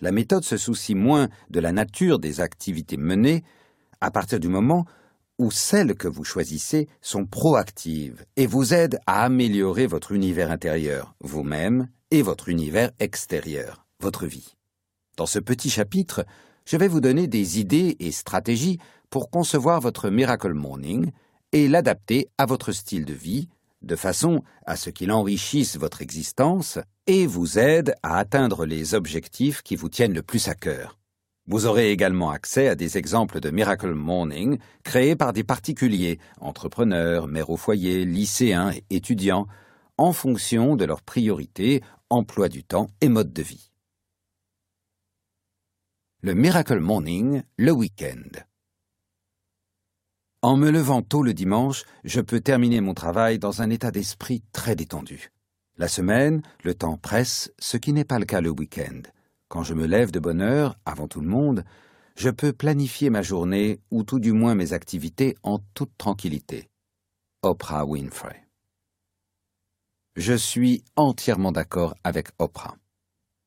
La 0.00 0.12
méthode 0.12 0.44
se 0.44 0.56
soucie 0.56 0.94
moins 0.94 1.28
de 1.50 1.60
la 1.60 1.72
nature 1.72 2.18
des 2.18 2.40
activités 2.40 2.96
menées 2.96 3.42
à 4.00 4.10
partir 4.10 4.40
du 4.40 4.48
moment 4.48 4.86
où 5.38 5.50
celles 5.50 5.94
que 5.94 6.08
vous 6.08 6.24
choisissez 6.24 6.88
sont 7.00 7.24
proactives 7.24 8.24
et 8.36 8.46
vous 8.46 8.74
aident 8.74 8.98
à 9.06 9.24
améliorer 9.24 9.86
votre 9.86 10.12
univers 10.12 10.50
intérieur, 10.50 11.14
vous-même, 11.20 11.88
et 12.10 12.22
votre 12.22 12.48
univers 12.48 12.90
extérieur, 12.98 13.86
votre 14.00 14.26
vie. 14.26 14.54
Dans 15.16 15.26
ce 15.26 15.38
petit 15.38 15.70
chapitre, 15.70 16.24
je 16.64 16.76
vais 16.76 16.88
vous 16.88 17.00
donner 17.00 17.26
des 17.26 17.60
idées 17.60 17.96
et 18.00 18.12
stratégies 18.12 18.78
pour 19.10 19.30
concevoir 19.30 19.80
votre 19.80 20.10
Miracle 20.10 20.52
Morning 20.52 21.10
et 21.52 21.68
l'adapter 21.68 22.28
à 22.38 22.46
votre 22.46 22.72
style 22.72 23.04
de 23.04 23.14
vie, 23.14 23.48
de 23.82 23.96
façon 23.96 24.42
à 24.66 24.76
ce 24.76 24.90
qu'il 24.90 25.12
enrichisse 25.12 25.76
votre 25.76 26.02
existence 26.02 26.78
et 27.06 27.26
vous 27.26 27.58
aide 27.58 27.94
à 28.02 28.18
atteindre 28.18 28.66
les 28.66 28.94
objectifs 28.94 29.62
qui 29.62 29.76
vous 29.76 29.88
tiennent 29.88 30.14
le 30.14 30.22
plus 30.22 30.48
à 30.48 30.54
cœur. 30.54 30.97
Vous 31.50 31.64
aurez 31.64 31.90
également 31.90 32.28
accès 32.28 32.68
à 32.68 32.74
des 32.74 32.98
exemples 32.98 33.40
de 33.40 33.48
Miracle 33.48 33.94
Morning 33.94 34.58
créés 34.84 35.16
par 35.16 35.32
des 35.32 35.44
particuliers, 35.44 36.18
entrepreneurs, 36.42 37.26
mères 37.26 37.48
au 37.48 37.56
foyer, 37.56 38.04
lycéens 38.04 38.70
et 38.70 38.84
étudiants, 38.90 39.46
en 39.96 40.12
fonction 40.12 40.76
de 40.76 40.84
leurs 40.84 41.00
priorités, 41.00 41.82
emploi 42.10 42.50
du 42.50 42.64
temps 42.64 42.88
et 43.00 43.08
mode 43.08 43.32
de 43.32 43.40
vie. 43.40 43.72
Le 46.20 46.34
Miracle 46.34 46.80
Morning, 46.80 47.42
le 47.56 47.72
week-end. 47.72 48.42
En 50.42 50.58
me 50.58 50.68
levant 50.68 51.00
tôt 51.00 51.22
le 51.22 51.32
dimanche, 51.32 51.84
je 52.04 52.20
peux 52.20 52.40
terminer 52.40 52.82
mon 52.82 52.92
travail 52.92 53.38
dans 53.38 53.62
un 53.62 53.70
état 53.70 53.90
d'esprit 53.90 54.42
très 54.52 54.76
détendu. 54.76 55.32
La 55.78 55.88
semaine, 55.88 56.42
le 56.62 56.74
temps 56.74 56.98
presse, 56.98 57.50
ce 57.58 57.78
qui 57.78 57.94
n'est 57.94 58.04
pas 58.04 58.18
le 58.18 58.26
cas 58.26 58.42
le 58.42 58.50
week-end. 58.50 59.00
Quand 59.48 59.62
je 59.62 59.74
me 59.74 59.86
lève 59.86 60.10
de 60.10 60.20
bonne 60.20 60.40
heure, 60.40 60.78
avant 60.84 61.08
tout 61.08 61.20
le 61.20 61.28
monde, 61.28 61.64
je 62.16 62.30
peux 62.30 62.52
planifier 62.52 63.10
ma 63.10 63.22
journée 63.22 63.80
ou 63.90 64.02
tout 64.02 64.18
du 64.18 64.32
moins 64.32 64.54
mes 64.54 64.72
activités 64.72 65.36
en 65.42 65.58
toute 65.74 65.96
tranquillité. 65.96 66.68
Oprah 67.42 67.84
Winfrey. 67.84 68.44
Je 70.16 70.34
suis 70.34 70.82
entièrement 70.96 71.52
d'accord 71.52 71.94
avec 72.04 72.28
Oprah. 72.38 72.76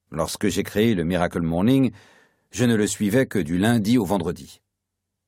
Lorsque 0.09 0.47
j'ai 0.47 0.63
créé 0.63 0.95
le 0.95 1.03
Miracle 1.03 1.41
Morning, 1.41 1.91
je 2.51 2.65
ne 2.65 2.75
le 2.75 2.87
suivais 2.87 3.25
que 3.25 3.39
du 3.39 3.57
lundi 3.57 3.97
au 3.97 4.05
vendredi 4.05 4.61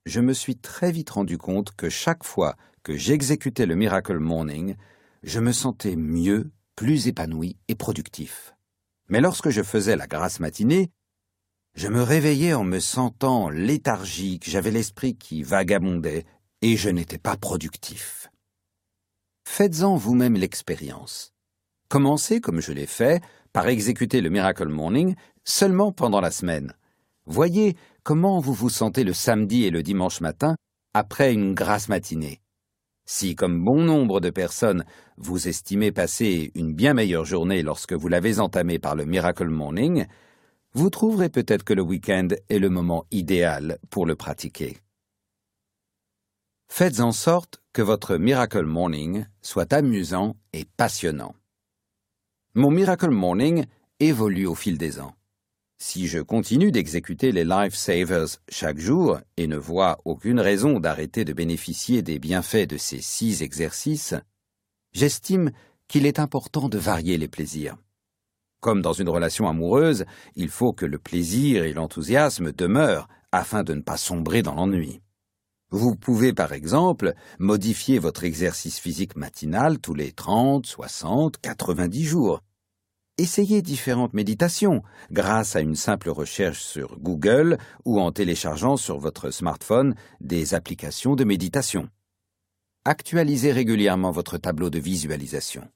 je 0.05 0.19
me 0.19 0.33
suis 0.33 0.57
très 0.57 0.91
vite 0.91 1.11
rendu 1.11 1.37
compte 1.37 1.75
que 1.75 1.89
chaque 1.89 2.23
fois 2.23 2.55
que 2.83 2.95
j'exécutais 2.95 3.65
le 3.65 3.75
Miracle 3.75 4.19
Morning, 4.19 4.75
je 5.23 5.39
me 5.39 5.53
sentais 5.53 5.95
mieux, 5.95 6.51
plus 6.75 7.07
épanoui 7.07 7.57
et 7.67 7.75
productif. 7.75 8.52
Mais 9.09 9.21
lorsque 9.21 9.49
je 9.49 9.63
faisais 9.63 9.95
la 9.95 10.07
grasse 10.07 10.39
matinée, 10.39 10.91
je 11.75 11.87
me 11.87 12.03
réveillais 12.03 12.53
en 12.53 12.63
me 12.63 12.79
sentant 12.79 13.49
léthargique, 13.49 14.49
j'avais 14.49 14.71
l'esprit 14.71 15.15
qui 15.15 15.41
vagabondait 15.41 16.25
et 16.61 16.77
je 16.77 16.89
n'étais 16.89 17.17
pas 17.17 17.35
productif. 17.35 18.29
Faites-en 19.45 19.95
vous-même 19.95 20.35
l'expérience. 20.35 21.33
Commencez, 21.89 22.41
comme 22.41 22.61
je 22.61 22.73
l'ai 22.73 22.85
fait, 22.85 23.23
par 23.53 23.67
exécuter 23.67 24.21
le 24.21 24.29
Miracle 24.29 24.67
Morning 24.67 25.15
seulement 25.43 25.91
pendant 25.91 26.21
la 26.21 26.31
semaine. 26.31 26.73
Voyez 27.25 27.75
comment 28.03 28.39
vous 28.39 28.53
vous 28.53 28.69
sentez 28.69 29.03
le 29.03 29.13
samedi 29.13 29.63
et 29.63 29.71
le 29.71 29.83
dimanche 29.83 30.21
matin 30.21 30.55
après 30.93 31.33
une 31.33 31.55
grasse 31.55 31.89
matinée. 31.89 32.42
Si, 33.05 33.35
comme 33.35 33.63
bon 33.63 33.81
nombre 33.81 34.21
de 34.21 34.29
personnes, 34.29 34.85
vous 35.17 35.47
estimez 35.47 35.91
passer 35.91 36.51
une 36.55 36.73
bien 36.73 36.93
meilleure 36.93 37.25
journée 37.25 37.61
lorsque 37.61 37.93
vous 37.93 38.07
l'avez 38.07 38.39
entamée 38.39 38.79
par 38.79 38.95
le 38.95 39.05
Miracle 39.05 39.49
Morning, 39.49 40.05
vous 40.73 40.89
trouverez 40.89 41.29
peut-être 41.29 41.63
que 41.63 41.73
le 41.73 41.81
week-end 41.81 42.29
est 42.49 42.59
le 42.59 42.69
moment 42.69 43.05
idéal 43.11 43.77
pour 43.89 44.05
le 44.05 44.15
pratiquer. 44.15 44.77
Faites 46.67 47.01
en 47.01 47.11
sorte 47.11 47.61
que 47.73 47.81
votre 47.81 48.17
Miracle 48.17 48.63
Morning 48.63 49.25
soit 49.41 49.73
amusant 49.73 50.35
et 50.53 50.65
passionnant. 50.65 51.35
Mon 52.55 52.71
Miracle 52.71 53.09
Morning 53.09 53.65
évolue 53.99 54.47
au 54.47 54.55
fil 54.55 54.77
des 54.77 54.99
ans. 54.99 55.13
Si 55.85 56.07
je 56.07 56.19
continue 56.19 56.71
d'exécuter 56.71 57.33
les 57.33 57.43
Life 57.43 57.75
Savers 57.75 58.39
chaque 58.47 58.79
jour 58.79 59.19
et 59.35 59.47
ne 59.47 59.57
vois 59.57 59.97
aucune 60.05 60.39
raison 60.39 60.79
d'arrêter 60.79 61.25
de 61.25 61.33
bénéficier 61.33 62.01
des 62.01 62.19
bienfaits 62.19 62.69
de 62.69 62.77
ces 62.77 63.01
six 63.01 63.43
exercices, 63.43 64.15
j'estime 64.93 65.51
qu'il 65.89 66.05
est 66.05 66.19
important 66.19 66.69
de 66.69 66.77
varier 66.77 67.17
les 67.17 67.27
plaisirs. 67.27 67.75
Comme 68.61 68.81
dans 68.81 68.93
une 68.93 69.09
relation 69.09 69.49
amoureuse, 69.49 70.05
il 70.37 70.47
faut 70.47 70.71
que 70.71 70.85
le 70.85 70.99
plaisir 70.99 71.65
et 71.65 71.73
l'enthousiasme 71.73 72.53
demeurent 72.53 73.09
afin 73.33 73.65
de 73.65 73.73
ne 73.73 73.81
pas 73.81 73.97
sombrer 73.97 74.41
dans 74.41 74.55
l'ennui. 74.55 75.01
Vous 75.69 75.97
pouvez 75.97 76.31
par 76.31 76.53
exemple 76.53 77.13
modifier 77.39 77.99
votre 77.99 78.23
exercice 78.23 78.79
physique 78.79 79.17
matinal 79.17 79.79
tous 79.79 79.95
les 79.95 80.13
30, 80.13 80.65
60, 80.65 81.41
90 81.41 82.05
jours 82.05 82.41
Essayez 83.19 83.61
différentes 83.61 84.15
méditations 84.15 84.81
grâce 85.11 85.55
à 85.55 85.61
une 85.61 85.75
simple 85.75 86.09
recherche 86.09 86.63
sur 86.63 86.97
Google 86.97 87.59
ou 87.85 87.99
en 87.99 88.11
téléchargeant 88.11 88.75
sur 88.75 88.97
votre 88.97 89.29
smartphone 89.29 89.93
des 90.19 90.55
applications 90.55 91.15
de 91.15 91.23
méditation. 91.23 91.89
Actualisez 92.85 93.51
régulièrement 93.51 94.09
votre 94.09 94.39
tableau 94.39 94.71
de 94.71 94.79
visualisation. 94.79 95.69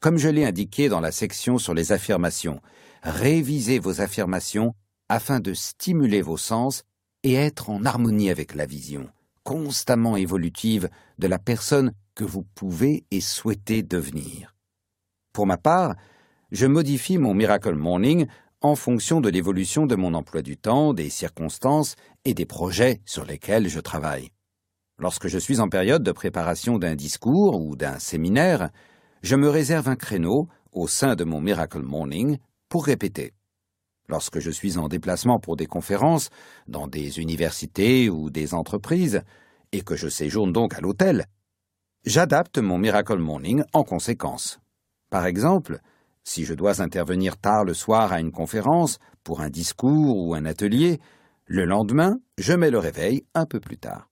Comme 0.00 0.18
je 0.18 0.28
l'ai 0.28 0.44
indiqué 0.44 0.88
dans 0.88 0.98
la 0.98 1.12
section 1.12 1.58
sur 1.58 1.74
les 1.74 1.92
affirmations, 1.92 2.60
réviser 3.04 3.78
vos 3.78 4.00
affirmations 4.00 4.74
afin 5.08 5.38
de 5.38 5.54
stimuler 5.54 6.22
vos 6.22 6.38
sens 6.38 6.82
et 7.22 7.34
être 7.34 7.70
en 7.70 7.84
harmonie 7.84 8.30
avec 8.30 8.56
la 8.56 8.66
vision, 8.66 9.08
constamment 9.44 10.16
évolutive, 10.16 10.90
de 11.20 11.28
la 11.28 11.38
personne 11.38 11.92
que 12.16 12.24
vous 12.24 12.42
pouvez 12.42 13.04
et 13.12 13.20
souhaitez 13.20 13.84
devenir. 13.84 14.56
Pour 15.32 15.46
ma 15.46 15.56
part, 15.56 15.94
je 16.50 16.66
modifie 16.66 17.18
mon 17.18 17.34
Miracle 17.34 17.74
Morning 17.74 18.26
en 18.60 18.74
fonction 18.74 19.20
de 19.20 19.28
l'évolution 19.28 19.86
de 19.86 19.96
mon 19.96 20.14
emploi 20.14 20.42
du 20.42 20.56
temps, 20.56 20.92
des 20.92 21.10
circonstances 21.10 21.96
et 22.24 22.34
des 22.34 22.46
projets 22.46 23.00
sur 23.06 23.24
lesquels 23.24 23.68
je 23.68 23.80
travaille. 23.80 24.30
Lorsque 24.98 25.28
je 25.28 25.38
suis 25.38 25.60
en 25.60 25.68
période 25.68 26.02
de 26.02 26.12
préparation 26.12 26.78
d'un 26.78 26.94
discours 26.94 27.60
ou 27.60 27.74
d'un 27.74 27.98
séminaire, 27.98 28.70
je 29.22 29.36
me 29.36 29.48
réserve 29.48 29.88
un 29.88 29.96
créneau 29.96 30.48
au 30.72 30.88
sein 30.88 31.14
de 31.14 31.24
mon 31.24 31.40
Miracle 31.40 31.80
Morning 31.80 32.38
pour 32.68 32.84
répéter. 32.84 33.32
Lorsque 34.08 34.40
je 34.40 34.50
suis 34.50 34.76
en 34.76 34.88
déplacement 34.88 35.38
pour 35.38 35.56
des 35.56 35.66
conférences, 35.66 36.30
dans 36.66 36.88
des 36.88 37.20
universités 37.20 38.10
ou 38.10 38.28
des 38.28 38.54
entreprises, 38.54 39.22
et 39.72 39.82
que 39.82 39.96
je 39.96 40.08
séjourne 40.08 40.52
donc 40.52 40.74
à 40.74 40.80
l'hôtel, 40.80 41.26
j'adapte 42.04 42.58
mon 42.58 42.76
Miracle 42.76 43.18
Morning 43.18 43.62
en 43.72 43.84
conséquence. 43.84 44.58
Par 45.10 45.26
exemple, 45.26 45.80
si 46.30 46.44
je 46.44 46.54
dois 46.54 46.80
intervenir 46.80 47.38
tard 47.38 47.64
le 47.64 47.74
soir 47.74 48.12
à 48.12 48.20
une 48.20 48.30
conférence, 48.30 49.00
pour 49.24 49.40
un 49.40 49.50
discours 49.50 50.16
ou 50.16 50.32
un 50.36 50.44
atelier, 50.44 51.00
le 51.46 51.64
lendemain, 51.64 52.20
je 52.38 52.52
mets 52.52 52.70
le 52.70 52.78
réveil 52.78 53.24
un 53.34 53.46
peu 53.46 53.58
plus 53.58 53.78
tard. 53.78 54.08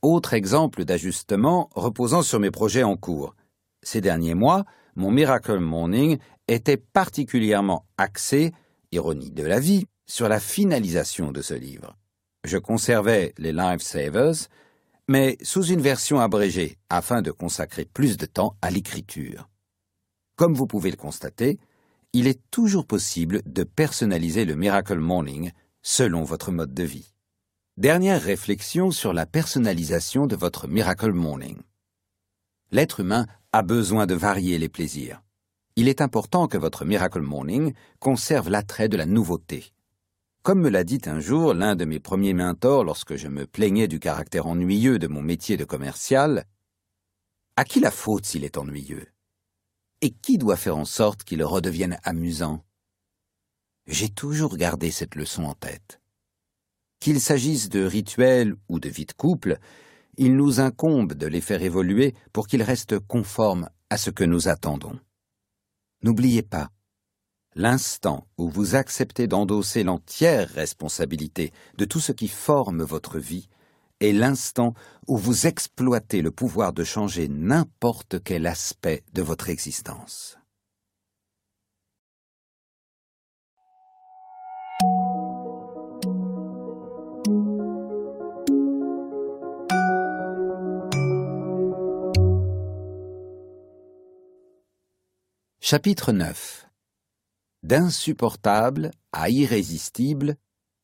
Autre 0.00 0.32
exemple 0.32 0.84
d'ajustement 0.84 1.70
reposant 1.74 2.22
sur 2.22 2.38
mes 2.38 2.52
projets 2.52 2.84
en 2.84 2.96
cours. 2.96 3.34
Ces 3.82 4.00
derniers 4.00 4.36
mois, 4.36 4.64
mon 4.94 5.10
Miracle 5.10 5.58
Morning 5.58 6.18
était 6.46 6.76
particulièrement 6.76 7.84
axé, 7.98 8.52
ironie 8.92 9.32
de 9.32 9.42
la 9.42 9.58
vie, 9.58 9.86
sur 10.06 10.28
la 10.28 10.38
finalisation 10.38 11.32
de 11.32 11.42
ce 11.42 11.54
livre. 11.54 11.96
Je 12.44 12.58
conservais 12.58 13.34
les 13.38 13.52
Lifesavers, 13.52 14.46
mais 15.08 15.36
sous 15.42 15.64
une 15.64 15.80
version 15.80 16.20
abrégée 16.20 16.78
afin 16.90 17.22
de 17.22 17.32
consacrer 17.32 17.86
plus 17.86 18.16
de 18.16 18.26
temps 18.26 18.56
à 18.62 18.70
l'écriture. 18.70 19.48
Comme 20.36 20.54
vous 20.54 20.66
pouvez 20.66 20.90
le 20.90 20.96
constater, 20.96 21.60
il 22.12 22.26
est 22.26 22.40
toujours 22.50 22.86
possible 22.86 23.40
de 23.46 23.62
personnaliser 23.62 24.44
le 24.44 24.56
Miracle 24.56 24.98
Morning 24.98 25.52
selon 25.80 26.24
votre 26.24 26.50
mode 26.50 26.74
de 26.74 26.82
vie. 26.82 27.12
Dernière 27.76 28.20
réflexion 28.20 28.90
sur 28.90 29.12
la 29.12 29.26
personnalisation 29.26 30.26
de 30.26 30.34
votre 30.34 30.66
Miracle 30.66 31.12
Morning. 31.12 31.58
L'être 32.72 33.00
humain 33.00 33.26
a 33.52 33.62
besoin 33.62 34.06
de 34.06 34.14
varier 34.14 34.58
les 34.58 34.68
plaisirs. 34.68 35.22
Il 35.76 35.86
est 35.88 36.00
important 36.00 36.48
que 36.48 36.58
votre 36.58 36.84
Miracle 36.84 37.20
Morning 37.20 37.72
conserve 38.00 38.48
l'attrait 38.48 38.88
de 38.88 38.96
la 38.96 39.06
nouveauté. 39.06 39.72
Comme 40.42 40.60
me 40.60 40.68
l'a 40.68 40.82
dit 40.82 41.00
un 41.06 41.20
jour 41.20 41.54
l'un 41.54 41.76
de 41.76 41.84
mes 41.84 42.00
premiers 42.00 42.34
mentors 42.34 42.82
lorsque 42.82 43.14
je 43.14 43.28
me 43.28 43.46
plaignais 43.46 43.88
du 43.88 44.00
caractère 44.00 44.48
ennuyeux 44.48 44.98
de 44.98 45.06
mon 45.06 45.22
métier 45.22 45.56
de 45.56 45.64
commercial, 45.64 46.44
à 47.56 47.64
qui 47.64 47.78
la 47.78 47.92
faute 47.92 48.26
s'il 48.26 48.44
est 48.44 48.58
ennuyeux? 48.58 49.13
Et 50.04 50.10
qui 50.10 50.36
doit 50.36 50.58
faire 50.58 50.76
en 50.76 50.84
sorte 50.84 51.24
qu'il 51.24 51.42
redevienne 51.42 51.98
amusant? 52.04 52.62
J'ai 53.86 54.10
toujours 54.10 54.58
gardé 54.58 54.90
cette 54.90 55.14
leçon 55.14 55.44
en 55.44 55.54
tête. 55.54 55.98
Qu'il 57.00 57.22
s'agisse 57.22 57.70
de 57.70 57.82
rituels 57.82 58.54
ou 58.68 58.80
de 58.80 58.90
vie 58.90 59.06
de 59.06 59.14
couple, 59.14 59.56
il 60.18 60.36
nous 60.36 60.60
incombe 60.60 61.14
de 61.14 61.26
les 61.26 61.40
faire 61.40 61.62
évoluer 61.62 62.14
pour 62.34 62.48
qu'ils 62.48 62.62
restent 62.62 62.98
conformes 62.98 63.70
à 63.88 63.96
ce 63.96 64.10
que 64.10 64.24
nous 64.24 64.46
attendons. 64.46 65.00
N'oubliez 66.02 66.42
pas, 66.42 66.68
l'instant 67.54 68.26
où 68.36 68.50
vous 68.50 68.74
acceptez 68.74 69.26
d'endosser 69.26 69.84
l'entière 69.84 70.50
responsabilité 70.50 71.50
de 71.78 71.86
tout 71.86 72.00
ce 72.00 72.12
qui 72.12 72.28
forme 72.28 72.82
votre 72.82 73.18
vie 73.18 73.48
est 74.00 74.12
l'instant 74.12 74.74
où 75.06 75.16
vous 75.16 75.46
exploitez 75.46 76.22
le 76.22 76.30
pouvoir 76.30 76.72
de 76.72 76.84
changer 76.84 77.28
n'importe 77.28 78.22
quel 78.22 78.46
aspect 78.46 79.04
de 79.12 79.22
votre 79.22 79.48
existence. 79.48 80.38
Chapitre 95.66 96.12
9 96.12 96.68
D'insupportable 97.62 98.90
à 99.12 99.30
irrésistible, 99.30 100.36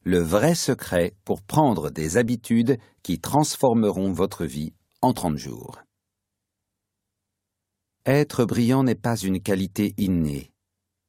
le 0.04 0.18
vrai 0.18 0.54
secret 0.54 1.14
pour 1.24 1.42
prendre 1.42 1.90
des 1.90 2.16
habitudes 2.16 2.78
qui 3.02 3.20
transformeront 3.20 4.12
votre 4.12 4.46
vie 4.46 4.72
en 5.02 5.12
trente 5.12 5.36
jours. 5.36 5.80
Être 8.06 8.44
brillant 8.44 8.82
n'est 8.82 8.94
pas 8.94 9.16
une 9.16 9.42
qualité 9.42 9.94
innée. 9.98 10.52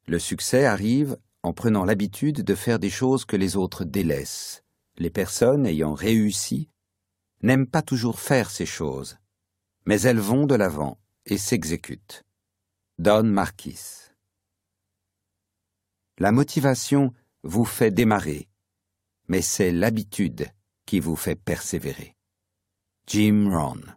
Le 0.06 0.18
succès 0.18 0.66
arrive 0.66 1.16
en 1.42 1.52
prenant 1.52 1.84
l'habitude 1.84 2.42
de 2.42 2.54
faire 2.54 2.78
des 2.78 2.90
choses 2.90 3.24
que 3.24 3.36
les 3.36 3.56
autres 3.56 3.84
délaissent. 3.84 4.62
Les 4.98 5.10
personnes 5.10 5.66
ayant 5.66 5.94
réussi 5.94 6.68
n'aiment 7.42 7.66
pas 7.66 7.82
toujours 7.82 8.20
faire 8.20 8.50
ces 8.50 8.66
choses, 8.66 9.16
mais 9.86 10.02
elles 10.02 10.20
vont 10.20 10.46
de 10.46 10.54
l'avant 10.54 10.98
et 11.24 11.38
s'exécutent. 11.38 12.24
Don 12.98 13.24
Marquis. 13.24 14.10
La 16.18 16.30
motivation 16.30 17.12
vous 17.42 17.64
fait 17.64 17.90
démarrer, 17.90 18.48
mais 19.32 19.40
c'est 19.40 19.72
l'habitude 19.72 20.46
qui 20.84 21.00
vous 21.00 21.16
fait 21.16 21.36
persévérer. 21.36 22.14
Jim 23.06 23.48
Rohn. 23.50 23.96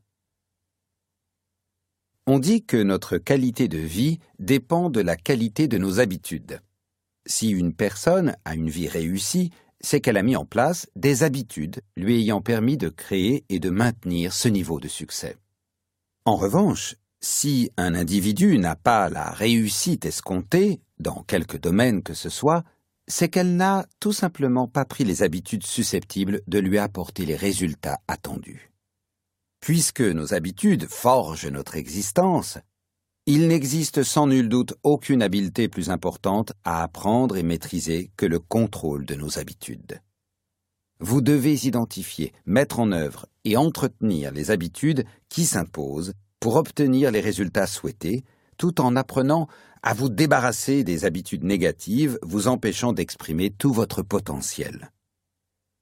On 2.25 2.39
dit 2.39 2.63
que 2.63 2.81
notre 2.81 3.17
qualité 3.17 3.67
de 3.67 3.77
vie 3.77 4.19
dépend 4.39 4.89
de 4.89 5.01
la 5.01 5.17
qualité 5.17 5.67
de 5.67 5.77
nos 5.77 5.99
habitudes. 5.99 6.61
Si 7.25 7.49
une 7.49 7.73
personne 7.73 8.37
a 8.45 8.55
une 8.55 8.69
vie 8.69 8.87
réussie, 8.87 9.51
c'est 9.81 9.99
qu'elle 9.99 10.15
a 10.15 10.23
mis 10.23 10.37
en 10.37 10.45
place 10.45 10.89
des 10.95 11.23
habitudes 11.23 11.81
lui 11.97 12.15
ayant 12.21 12.39
permis 12.39 12.77
de 12.77 12.87
créer 12.87 13.43
et 13.49 13.59
de 13.59 13.69
maintenir 13.69 14.31
ce 14.31 14.47
niveau 14.47 14.79
de 14.79 14.87
succès. 14.87 15.35
En 16.23 16.37
revanche, 16.37 16.95
si 17.19 17.71
un 17.75 17.93
individu 17.93 18.57
n'a 18.57 18.77
pas 18.77 19.09
la 19.09 19.31
réussite 19.31 20.05
escomptée, 20.05 20.79
dans 20.97 21.23
quelque 21.23 21.57
domaine 21.57 22.03
que 22.03 22.13
ce 22.13 22.29
soit, 22.29 22.63
c'est 23.07 23.29
qu'elle 23.29 23.55
n'a 23.55 23.85
tout 23.99 24.13
simplement 24.13 24.67
pas 24.67 24.85
pris 24.85 25.03
les 25.03 25.23
habitudes 25.23 25.65
susceptibles 25.65 26.41
de 26.47 26.59
lui 26.59 26.77
apporter 26.77 27.25
les 27.25 27.35
résultats 27.35 27.99
attendus. 28.07 28.71
Puisque 29.59 30.01
nos 30.01 30.33
habitudes 30.33 30.87
forgent 30.87 31.47
notre 31.47 31.75
existence, 31.75 32.57
il 33.27 33.47
n'existe 33.47 34.03
sans 34.03 34.27
nul 34.27 34.49
doute 34.49 34.75
aucune 34.83 35.23
habileté 35.23 35.67
plus 35.67 35.89
importante 35.89 36.53
à 36.63 36.83
apprendre 36.83 37.37
et 37.37 37.43
maîtriser 37.43 38.11
que 38.17 38.27
le 38.27 38.39
contrôle 38.39 39.05
de 39.05 39.15
nos 39.15 39.39
habitudes. 39.39 39.99
Vous 40.99 41.21
devez 41.21 41.65
identifier, 41.65 42.33
mettre 42.45 42.79
en 42.79 42.91
œuvre 42.91 43.25
et 43.43 43.57
entretenir 43.57 44.31
les 44.31 44.51
habitudes 44.51 45.05
qui 45.27 45.45
s'imposent 45.45 46.13
pour 46.39 46.55
obtenir 46.55 47.11
les 47.11 47.19
résultats 47.19 47.67
souhaités, 47.67 48.23
tout 48.57 48.81
en 48.81 48.95
apprenant 48.95 49.47
à 49.83 49.93
vous 49.93 50.09
débarrasser 50.09 50.83
des 50.83 51.05
habitudes 51.05 51.43
négatives 51.43 52.17
vous 52.23 52.47
empêchant 52.47 52.93
d'exprimer 52.93 53.51
tout 53.51 53.71
votre 53.71 54.01
potentiel. 54.01 54.91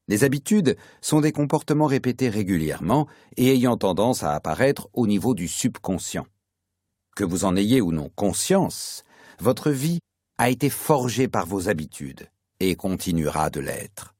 Les 0.07 0.25
habitudes 0.25 0.75
sont 1.01 1.21
des 1.21 1.31
comportements 1.31 1.85
répétés 1.85 2.29
régulièrement 2.29 3.07
et 3.37 3.53
ayant 3.53 3.77
tendance 3.77 4.23
à 4.23 4.33
apparaître 4.33 4.89
au 4.93 5.07
niveau 5.07 5.33
du 5.33 5.47
subconscient. 5.47 6.27
Que 7.15 7.23
vous 7.23 7.45
en 7.45 7.55
ayez 7.55 7.79
ou 7.79 7.91
non 7.91 8.09
conscience, 8.15 9.03
votre 9.39 9.71
vie 9.71 9.99
a 10.37 10.49
été 10.49 10.69
forgée 10.69 11.27
par 11.27 11.45
vos 11.45 11.69
habitudes 11.69 12.27
et 12.59 12.75
continuera 12.75 13.49
de 13.49 13.61
l'être. 13.61 14.15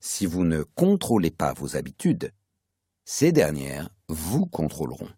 Si 0.00 0.26
vous 0.26 0.44
ne 0.44 0.62
contrôlez 0.62 1.30
pas 1.30 1.54
vos 1.54 1.76
habitudes, 1.76 2.32
ces 3.06 3.32
dernières 3.32 3.88
vous 4.08 4.44
contrôleront. 4.44 5.08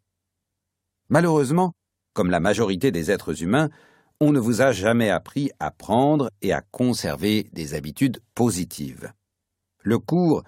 Malheureusement, 1.08 1.72
comme 2.16 2.30
la 2.30 2.40
majorité 2.40 2.90
des 2.90 3.10
êtres 3.10 3.42
humains, 3.42 3.68
on 4.20 4.32
ne 4.32 4.40
vous 4.40 4.62
a 4.62 4.72
jamais 4.72 5.10
appris 5.10 5.50
à 5.60 5.70
prendre 5.70 6.30
et 6.40 6.54
à 6.54 6.62
conserver 6.62 7.46
des 7.52 7.74
habitudes 7.74 8.20
positives. 8.34 9.12
Le 9.82 9.98
cours 9.98 10.42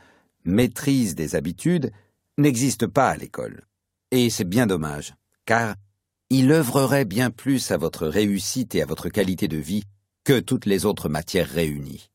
maîtrise 0.46 1.14
des 1.14 1.36
habitudes 1.36 1.92
n'existe 2.38 2.86
pas 2.86 3.10
à 3.10 3.18
l'école. 3.18 3.66
Et 4.10 4.30
c'est 4.30 4.48
bien 4.48 4.66
dommage, 4.66 5.14
car 5.44 5.74
il 6.30 6.50
œuvrerait 6.52 7.04
bien 7.04 7.30
plus 7.30 7.70
à 7.70 7.76
votre 7.76 8.06
réussite 8.06 8.74
et 8.74 8.80
à 8.80 8.86
votre 8.86 9.10
qualité 9.10 9.46
de 9.46 9.58
vie 9.58 9.84
que 10.24 10.40
toutes 10.40 10.64
les 10.64 10.86
autres 10.86 11.10
matières 11.10 11.50
réunies. 11.50 12.08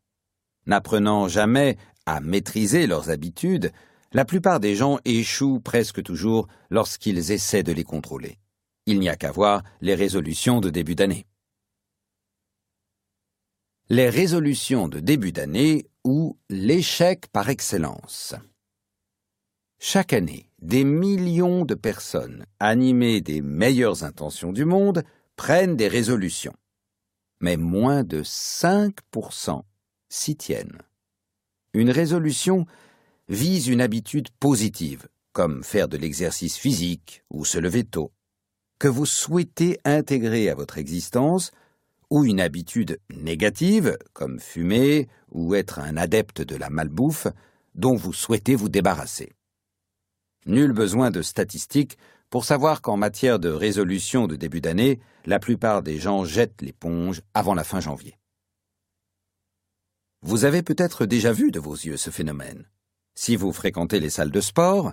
N'apprenant 0.66 1.28
jamais 1.28 1.78
à 2.08 2.22
maîtriser 2.22 2.88
leurs 2.88 3.12
habitudes, 3.12 3.72
la 4.14 4.26
plupart 4.26 4.60
des 4.60 4.76
gens 4.76 4.98
échouent 5.06 5.60
presque 5.60 6.02
toujours 6.02 6.48
lorsqu'ils 6.72 7.32
essaient 7.32 7.62
de 7.62 7.72
les 7.72 7.84
contrôler. 7.84 8.40
Il 8.86 9.00
n'y 9.00 9.10
a 9.10 9.16
qu'à 9.16 9.32
voir 9.32 9.64
les 9.82 9.96
résolutions 9.96 10.60
de 10.60 10.70
début 10.70 10.96
d'année. 10.96 11.26
Les 13.90 14.10
résolutions 14.10 14.88
de 14.88 15.00
début 15.00 15.32
d'année 15.32 15.86
ou 16.04 16.38
l'échec 16.50 17.28
par 17.28 17.50
excellence. 17.50 18.36
Chaque 19.80 20.14
année, 20.14 20.50
des 20.62 20.86
millions 20.86 21.66
de 21.66 21.76
personnes, 21.76 22.46
animées 22.60 23.20
des 23.20 23.42
meilleures 23.42 24.06
intentions 24.06 24.54
du 24.54 24.64
monde, 24.64 25.04
prennent 25.36 25.76
des 25.76 25.90
résolutions. 25.90 26.56
Mais 27.42 27.58
moins 27.58 28.04
de 28.06 28.24
5% 28.24 29.64
s'y 30.08 30.38
tiennent. 30.38 30.82
Une 31.74 31.90
résolution 31.90 32.66
vise 33.28 33.68
une 33.68 33.82
habitude 33.82 34.30
positive, 34.40 35.10
comme 35.34 35.66
faire 35.66 35.90
de 35.90 35.98
l'exercice 35.98 36.56
physique 36.56 37.24
ou 37.30 37.44
se 37.44 37.58
lever 37.58 37.84
tôt, 37.84 38.13
que 38.84 38.90
vous 38.90 39.06
souhaitez 39.06 39.80
intégrer 39.86 40.50
à 40.50 40.56
votre 40.56 40.78
existence, 40.78 41.52
ou 42.10 42.26
une 42.26 42.42
habitude 42.42 43.00
négative, 43.10 43.98
comme 44.12 44.42
fumer 44.42 45.08
ou 45.32 45.56
être 45.56 45.80
un 45.80 45.96
adepte 45.96 46.42
de 46.42 46.58
la 46.58 46.70
malbouffe, 46.70 47.28
dont 47.76 47.96
vous 47.96 48.12
souhaitez 48.12 48.56
vous 48.56 48.68
débarrasser. 48.68 49.32
Nul 50.46 50.74
besoin 50.74 51.12
de 51.12 51.22
statistiques 51.22 51.98
pour 52.30 52.44
savoir 52.44 52.82
qu'en 52.82 52.98
matière 52.98 53.40
de 53.40 53.48
résolution 53.48 54.28
de 54.28 54.36
début 54.36 54.60
d'année, 54.60 55.00
la 55.26 55.40
plupart 55.40 55.82
des 55.82 55.98
gens 55.98 56.26
jettent 56.26 56.62
l'éponge 56.62 57.22
avant 57.34 57.56
la 57.56 57.64
fin 57.64 57.80
janvier. 57.80 58.18
Vous 60.24 60.44
avez 60.44 60.62
peut-être 60.62 61.06
déjà 61.06 61.32
vu 61.32 61.52
de 61.52 61.60
vos 61.62 61.76
yeux 61.76 61.96
ce 61.96 62.10
phénomène. 62.10 62.68
Si 63.16 63.38
vous 63.38 63.54
fréquentez 63.54 64.02
les 64.02 64.10
salles 64.10 64.30
de 64.30 64.42
sport, 64.42 64.92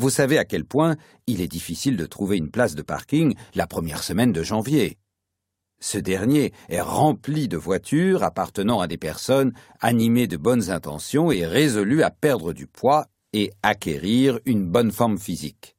vous 0.00 0.08
savez 0.08 0.38
à 0.38 0.46
quel 0.46 0.64
point 0.64 0.96
il 1.26 1.42
est 1.42 1.46
difficile 1.46 1.98
de 1.98 2.06
trouver 2.06 2.38
une 2.38 2.50
place 2.50 2.74
de 2.74 2.80
parking 2.80 3.34
la 3.54 3.66
première 3.66 4.02
semaine 4.02 4.32
de 4.32 4.42
janvier. 4.42 4.96
Ce 5.78 5.98
dernier 5.98 6.54
est 6.70 6.80
rempli 6.80 7.48
de 7.48 7.58
voitures 7.58 8.22
appartenant 8.22 8.80
à 8.80 8.86
des 8.86 8.96
personnes 8.96 9.52
animées 9.78 10.26
de 10.26 10.38
bonnes 10.38 10.70
intentions 10.70 11.30
et 11.30 11.44
résolues 11.44 12.02
à 12.02 12.10
perdre 12.10 12.54
du 12.54 12.66
poids 12.66 13.08
et 13.34 13.50
acquérir 13.62 14.40
une 14.46 14.64
bonne 14.64 14.90
forme 14.90 15.18
physique. 15.18 15.76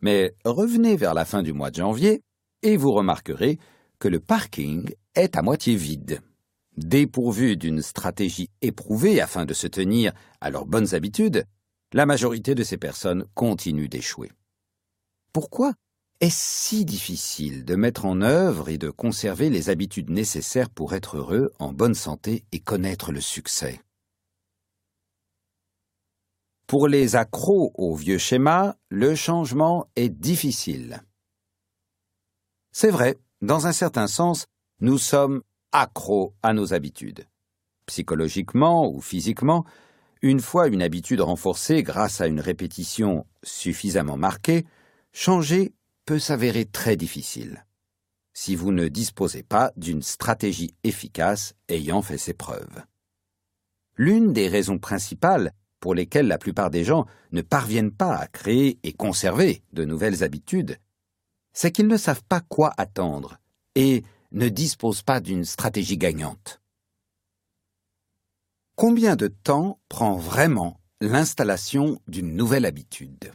Mais 0.00 0.34
revenez 0.46 0.96
vers 0.96 1.12
la 1.12 1.26
fin 1.26 1.42
du 1.42 1.52
mois 1.52 1.70
de 1.70 1.76
janvier 1.76 2.22
et 2.62 2.78
vous 2.78 2.92
remarquerez 2.92 3.58
que 3.98 4.08
le 4.08 4.20
parking 4.20 4.90
est 5.14 5.36
à 5.36 5.42
moitié 5.42 5.76
vide. 5.76 6.22
Dépourvu 6.78 7.58
d'une 7.58 7.82
stratégie 7.82 8.48
éprouvée 8.62 9.20
afin 9.20 9.44
de 9.44 9.52
se 9.52 9.66
tenir 9.66 10.12
à 10.40 10.48
leurs 10.48 10.64
bonnes 10.64 10.94
habitudes, 10.94 11.44
la 11.92 12.06
majorité 12.06 12.54
de 12.54 12.62
ces 12.62 12.76
personnes 12.76 13.24
continuent 13.34 13.88
d'échouer. 13.88 14.30
Pourquoi 15.32 15.74
est-ce 16.20 16.68
si 16.68 16.84
difficile 16.84 17.64
de 17.64 17.74
mettre 17.76 18.04
en 18.04 18.20
œuvre 18.20 18.68
et 18.68 18.76
de 18.76 18.90
conserver 18.90 19.48
les 19.48 19.70
habitudes 19.70 20.10
nécessaires 20.10 20.68
pour 20.68 20.94
être 20.94 21.16
heureux, 21.16 21.52
en 21.58 21.72
bonne 21.72 21.94
santé 21.94 22.44
et 22.52 22.60
connaître 22.60 23.10
le 23.10 23.22
succès? 23.22 23.80
Pour 26.66 26.88
les 26.88 27.16
accros 27.16 27.72
au 27.74 27.96
vieux 27.96 28.18
schéma, 28.18 28.76
le 28.90 29.14
changement 29.14 29.88
est 29.96 30.10
difficile. 30.10 31.02
C'est 32.70 32.90
vrai, 32.90 33.18
dans 33.40 33.66
un 33.66 33.72
certain 33.72 34.06
sens, 34.06 34.46
nous 34.80 34.98
sommes 34.98 35.42
accros 35.72 36.34
à 36.42 36.52
nos 36.52 36.74
habitudes. 36.74 37.26
Psychologiquement 37.86 38.88
ou 38.88 39.00
physiquement, 39.00 39.64
une 40.22 40.40
fois 40.40 40.68
une 40.68 40.82
habitude 40.82 41.20
renforcée 41.20 41.82
grâce 41.82 42.20
à 42.20 42.26
une 42.26 42.40
répétition 42.40 43.26
suffisamment 43.42 44.16
marquée, 44.16 44.66
changer 45.12 45.72
peut 46.04 46.18
s'avérer 46.18 46.64
très 46.64 46.96
difficile 46.96 47.64
si 48.32 48.54
vous 48.54 48.72
ne 48.72 48.88
disposez 48.88 49.42
pas 49.42 49.72
d'une 49.76 50.02
stratégie 50.02 50.74
efficace 50.84 51.54
ayant 51.68 52.00
fait 52.00 52.18
ses 52.18 52.32
preuves. 52.32 52.84
L'une 53.96 54.32
des 54.32 54.48
raisons 54.48 54.78
principales 54.78 55.52
pour 55.78 55.94
lesquels 55.94 56.26
la 56.26 56.38
plupart 56.38 56.70
des 56.70 56.84
gens 56.84 57.06
ne 57.32 57.42
parviennent 57.42 57.90
pas 57.90 58.16
à 58.16 58.26
créer 58.26 58.78
et 58.82 58.92
conserver 58.92 59.62
de 59.72 59.84
nouvelles 59.84 60.22
habitudes, 60.22 60.78
c'est 61.52 61.72
qu'ils 61.72 61.88
ne 61.88 61.96
savent 61.96 62.22
pas 62.28 62.40
quoi 62.40 62.72
attendre 62.76 63.38
et 63.74 64.04
ne 64.32 64.48
disposent 64.48 65.02
pas 65.02 65.20
d'une 65.20 65.44
stratégie 65.44 65.98
gagnante. 65.98 66.60
Combien 68.80 69.14
de 69.14 69.26
temps 69.26 69.78
prend 69.90 70.16
vraiment 70.16 70.80
l'installation 71.02 72.00
d'une 72.08 72.34
nouvelle 72.34 72.64
habitude? 72.64 73.30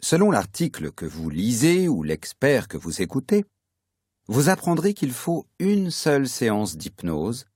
Selon 0.00 0.30
l'article 0.30 0.92
que 0.92 1.04
vous 1.04 1.28
lisez 1.30 1.88
ou 1.88 2.04
l'expert 2.04 2.68
que 2.68 2.76
vous 2.76 3.02
écoutez, 3.02 3.44
vous 4.28 4.48
apprendrez 4.48 4.94
qu'il 4.94 5.10
faut 5.10 5.48
une 5.58 5.90
seule 5.90 6.28
séance 6.28 6.76
d'hypnose, 6.76 7.46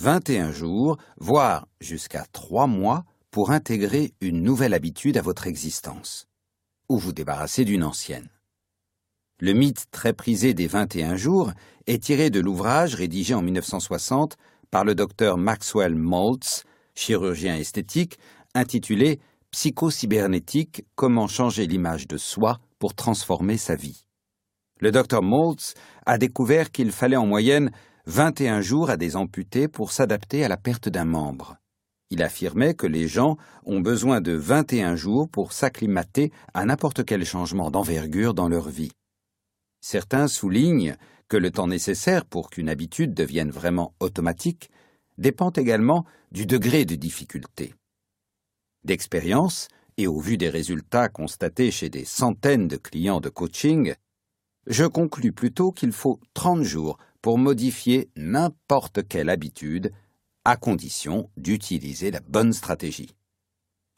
21 0.00 0.50
jours, 0.50 0.96
voire 1.18 1.68
jusqu'à 1.80 2.26
3 2.32 2.66
mois 2.66 3.04
pour 3.30 3.52
intégrer 3.52 4.12
une 4.20 4.42
nouvelle 4.42 4.74
habitude 4.74 5.18
à 5.18 5.22
votre 5.22 5.46
existence, 5.46 6.26
ou 6.88 6.98
vous 6.98 7.12
débarrasser 7.12 7.64
d'une 7.64 7.84
ancienne. 7.84 8.30
Le 9.38 9.52
mythe 9.52 9.86
très 9.92 10.12
prisé 10.12 10.54
des 10.54 10.66
21 10.66 11.14
jours 11.14 11.52
est 11.86 12.02
tiré 12.02 12.30
de 12.30 12.40
l'ouvrage 12.40 12.96
rédigé 12.96 13.32
en 13.32 13.42
1960 13.42 14.36
par 14.76 14.84
le 14.84 14.94
docteur 14.94 15.38
Maxwell 15.38 15.94
Maltz, 15.94 16.64
chirurgien 16.94 17.56
esthétique, 17.56 18.18
intitulé 18.54 19.20
Psychocybernétique 19.50 20.84
Comment 20.94 21.28
changer 21.28 21.66
l'image 21.66 22.06
de 22.06 22.18
soi 22.18 22.58
pour 22.78 22.92
transformer 22.92 23.56
sa 23.56 23.74
vie. 23.74 24.06
Le 24.82 24.92
docteur 24.92 25.22
Maltz 25.22 25.72
a 26.04 26.18
découvert 26.18 26.70
qu'il 26.70 26.92
fallait 26.92 27.16
en 27.16 27.24
moyenne 27.24 27.70
21 28.04 28.60
jours 28.60 28.90
à 28.90 28.98
des 28.98 29.16
amputés 29.16 29.66
pour 29.66 29.92
s'adapter 29.92 30.44
à 30.44 30.48
la 30.48 30.58
perte 30.58 30.90
d'un 30.90 31.06
membre. 31.06 31.56
Il 32.10 32.22
affirmait 32.22 32.74
que 32.74 32.86
les 32.86 33.08
gens 33.08 33.38
ont 33.64 33.80
besoin 33.80 34.20
de 34.20 34.32
21 34.32 34.94
jours 34.94 35.26
pour 35.30 35.54
s'acclimater 35.54 36.32
à 36.52 36.66
n'importe 36.66 37.02
quel 37.06 37.24
changement 37.24 37.70
d'envergure 37.70 38.34
dans 38.34 38.50
leur 38.50 38.68
vie. 38.68 38.92
Certains 39.80 40.28
soulignent 40.28 40.96
que 41.28 41.36
le 41.36 41.50
temps 41.50 41.66
nécessaire 41.66 42.24
pour 42.24 42.50
qu'une 42.50 42.68
habitude 42.68 43.14
devienne 43.14 43.50
vraiment 43.50 43.94
automatique 44.00 44.70
dépend 45.18 45.50
également 45.50 46.04
du 46.30 46.46
degré 46.46 46.84
de 46.84 46.94
difficulté. 46.94 47.74
D'expérience, 48.84 49.68
et 49.96 50.06
au 50.06 50.20
vu 50.20 50.36
des 50.36 50.50
résultats 50.50 51.08
constatés 51.08 51.70
chez 51.70 51.88
des 51.88 52.04
centaines 52.04 52.68
de 52.68 52.76
clients 52.76 53.20
de 53.20 53.30
coaching, 53.30 53.94
je 54.66 54.84
conclus 54.84 55.32
plutôt 55.32 55.72
qu'il 55.72 55.92
faut 55.92 56.20
30 56.34 56.62
jours 56.62 56.98
pour 57.22 57.38
modifier 57.38 58.10
n'importe 58.16 59.06
quelle 59.08 59.30
habitude 59.30 59.92
à 60.44 60.56
condition 60.56 61.30
d'utiliser 61.36 62.10
la 62.10 62.20
bonne 62.20 62.52
stratégie. 62.52 63.16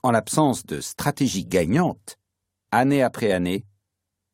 En 0.02 0.12
l'absence 0.12 0.64
de 0.64 0.80
stratégie 0.80 1.44
gagnante, 1.44 2.16
année 2.70 3.02
après 3.02 3.32
année, 3.32 3.64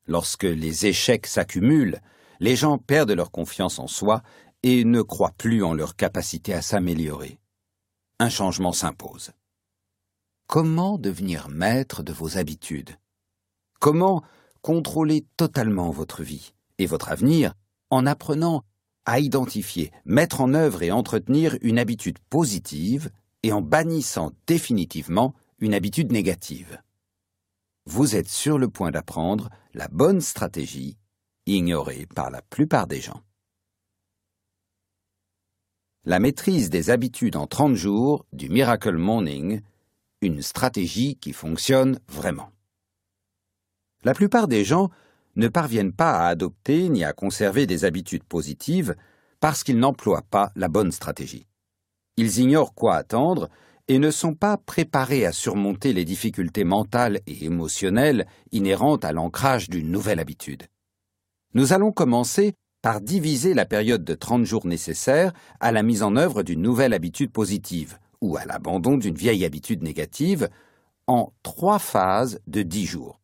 lorsque 0.06 0.44
les 0.44 0.86
échecs 0.86 1.26
s'accumulent, 1.26 2.00
les 2.44 2.56
gens 2.56 2.76
perdent 2.76 3.12
leur 3.12 3.30
confiance 3.30 3.78
en 3.78 3.86
soi 3.86 4.22
et 4.62 4.84
ne 4.84 5.00
croient 5.00 5.32
plus 5.38 5.64
en 5.64 5.72
leur 5.72 5.96
capacité 5.96 6.52
à 6.52 6.60
s'améliorer. 6.60 7.38
Un 8.18 8.28
changement 8.28 8.74
s'impose. 8.74 9.30
Comment 10.46 10.98
devenir 10.98 11.48
maître 11.48 12.02
de 12.02 12.12
vos 12.12 12.36
habitudes? 12.36 12.98
Comment 13.80 14.22
contrôler 14.60 15.24
totalement 15.38 15.90
votre 15.90 16.22
vie 16.22 16.52
et 16.76 16.84
votre 16.84 17.10
avenir 17.10 17.54
en 17.88 18.04
apprenant 18.04 18.62
à 19.06 19.20
identifier, 19.20 19.90
mettre 20.04 20.42
en 20.42 20.52
œuvre 20.52 20.82
et 20.82 20.92
entretenir 20.92 21.56
une 21.62 21.78
habitude 21.78 22.18
positive 22.28 23.10
et 23.42 23.52
en 23.52 23.62
bannissant 23.62 24.32
définitivement 24.46 25.32
une 25.60 25.72
habitude 25.72 26.12
négative? 26.12 26.78
Vous 27.86 28.16
êtes 28.16 28.28
sur 28.28 28.58
le 28.58 28.68
point 28.68 28.90
d'apprendre 28.90 29.48
la 29.72 29.88
bonne 29.88 30.20
stratégie 30.20 30.98
ignorée 31.46 32.06
par 32.14 32.30
la 32.30 32.42
plupart 32.42 32.86
des 32.86 33.00
gens. 33.00 33.22
La 36.04 36.18
maîtrise 36.18 36.70
des 36.70 36.90
habitudes 36.90 37.36
en 37.36 37.46
30 37.46 37.74
jours 37.74 38.26
du 38.32 38.48
Miracle 38.50 38.96
Morning, 38.96 39.62
une 40.20 40.42
stratégie 40.42 41.16
qui 41.16 41.32
fonctionne 41.32 41.98
vraiment. 42.08 42.50
La 44.04 44.12
plupart 44.12 44.48
des 44.48 44.64
gens 44.64 44.90
ne 45.36 45.48
parviennent 45.48 45.94
pas 45.94 46.12
à 46.12 46.28
adopter 46.28 46.88
ni 46.88 47.04
à 47.04 47.12
conserver 47.12 47.66
des 47.66 47.84
habitudes 47.84 48.24
positives 48.24 48.94
parce 49.40 49.64
qu'ils 49.64 49.78
n'emploient 49.78 50.26
pas 50.30 50.52
la 50.56 50.68
bonne 50.68 50.92
stratégie. 50.92 51.46
Ils 52.16 52.38
ignorent 52.38 52.74
quoi 52.74 52.96
attendre 52.96 53.48
et 53.88 53.98
ne 53.98 54.10
sont 54.10 54.34
pas 54.34 54.56
préparés 54.56 55.26
à 55.26 55.32
surmonter 55.32 55.92
les 55.92 56.04
difficultés 56.04 56.64
mentales 56.64 57.20
et 57.26 57.44
émotionnelles 57.44 58.26
inhérentes 58.52 59.04
à 59.04 59.12
l'ancrage 59.12 59.68
d'une 59.68 59.90
nouvelle 59.90 60.20
habitude. 60.20 60.64
Nous 61.54 61.72
allons 61.72 61.92
commencer 61.92 62.54
par 62.82 63.00
diviser 63.00 63.54
la 63.54 63.64
période 63.64 64.02
de 64.02 64.14
30 64.14 64.44
jours 64.44 64.66
nécessaire 64.66 65.32
à 65.60 65.70
la 65.70 65.84
mise 65.84 66.02
en 66.02 66.16
œuvre 66.16 66.42
d'une 66.42 66.60
nouvelle 66.60 66.92
habitude 66.92 67.30
positive 67.30 67.98
ou 68.20 68.36
à 68.36 68.44
l'abandon 68.44 68.96
d'une 68.96 69.14
vieille 69.14 69.44
habitude 69.44 69.84
négative 69.84 70.48
en 71.06 71.32
trois 71.44 71.78
phases 71.78 72.40
de 72.48 72.62
10 72.62 72.86
jours. 72.86 73.20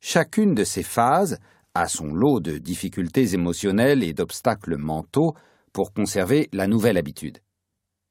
Chacune 0.00 0.54
de 0.54 0.64
ces 0.64 0.82
phases 0.82 1.38
a 1.74 1.86
son 1.86 2.14
lot 2.14 2.40
de 2.40 2.56
difficultés 2.56 3.34
émotionnelles 3.34 4.02
et 4.02 4.14
d'obstacles 4.14 4.76
mentaux 4.76 5.34
pour 5.74 5.92
conserver 5.92 6.48
la 6.54 6.66
nouvelle 6.66 6.96
habitude. 6.96 7.38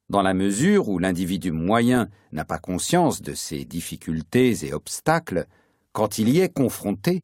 Dans 0.09 0.21
la 0.21 0.35
mesure 0.35 0.89
où 0.89 0.99
l'individu 0.99 1.51
moyen 1.51 2.07
n'a 2.31 2.45
pas 2.45 2.59
conscience 2.59 3.23
de 3.23 3.33
ces 3.33 3.65
difficultés 3.65 4.65
et 4.65 4.73
obstacles, 4.73 5.47
quand 5.91 6.19
il 6.19 6.29
y 6.29 6.39
est 6.39 6.53
confronté, 6.53 7.21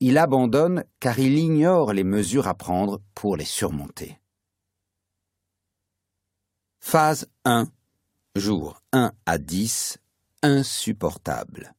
il 0.00 0.18
abandonne 0.18 0.84
car 1.00 1.18
il 1.18 1.38
ignore 1.38 1.92
les 1.92 2.04
mesures 2.04 2.46
à 2.46 2.54
prendre 2.54 3.00
pour 3.14 3.36
les 3.36 3.44
surmonter. 3.44 4.18
Phase 6.80 7.26
1. 7.44 7.68
Jour 8.36 8.80
1 8.92 9.12
à 9.26 9.38
10. 9.38 9.98
Insupportable. 10.42 11.74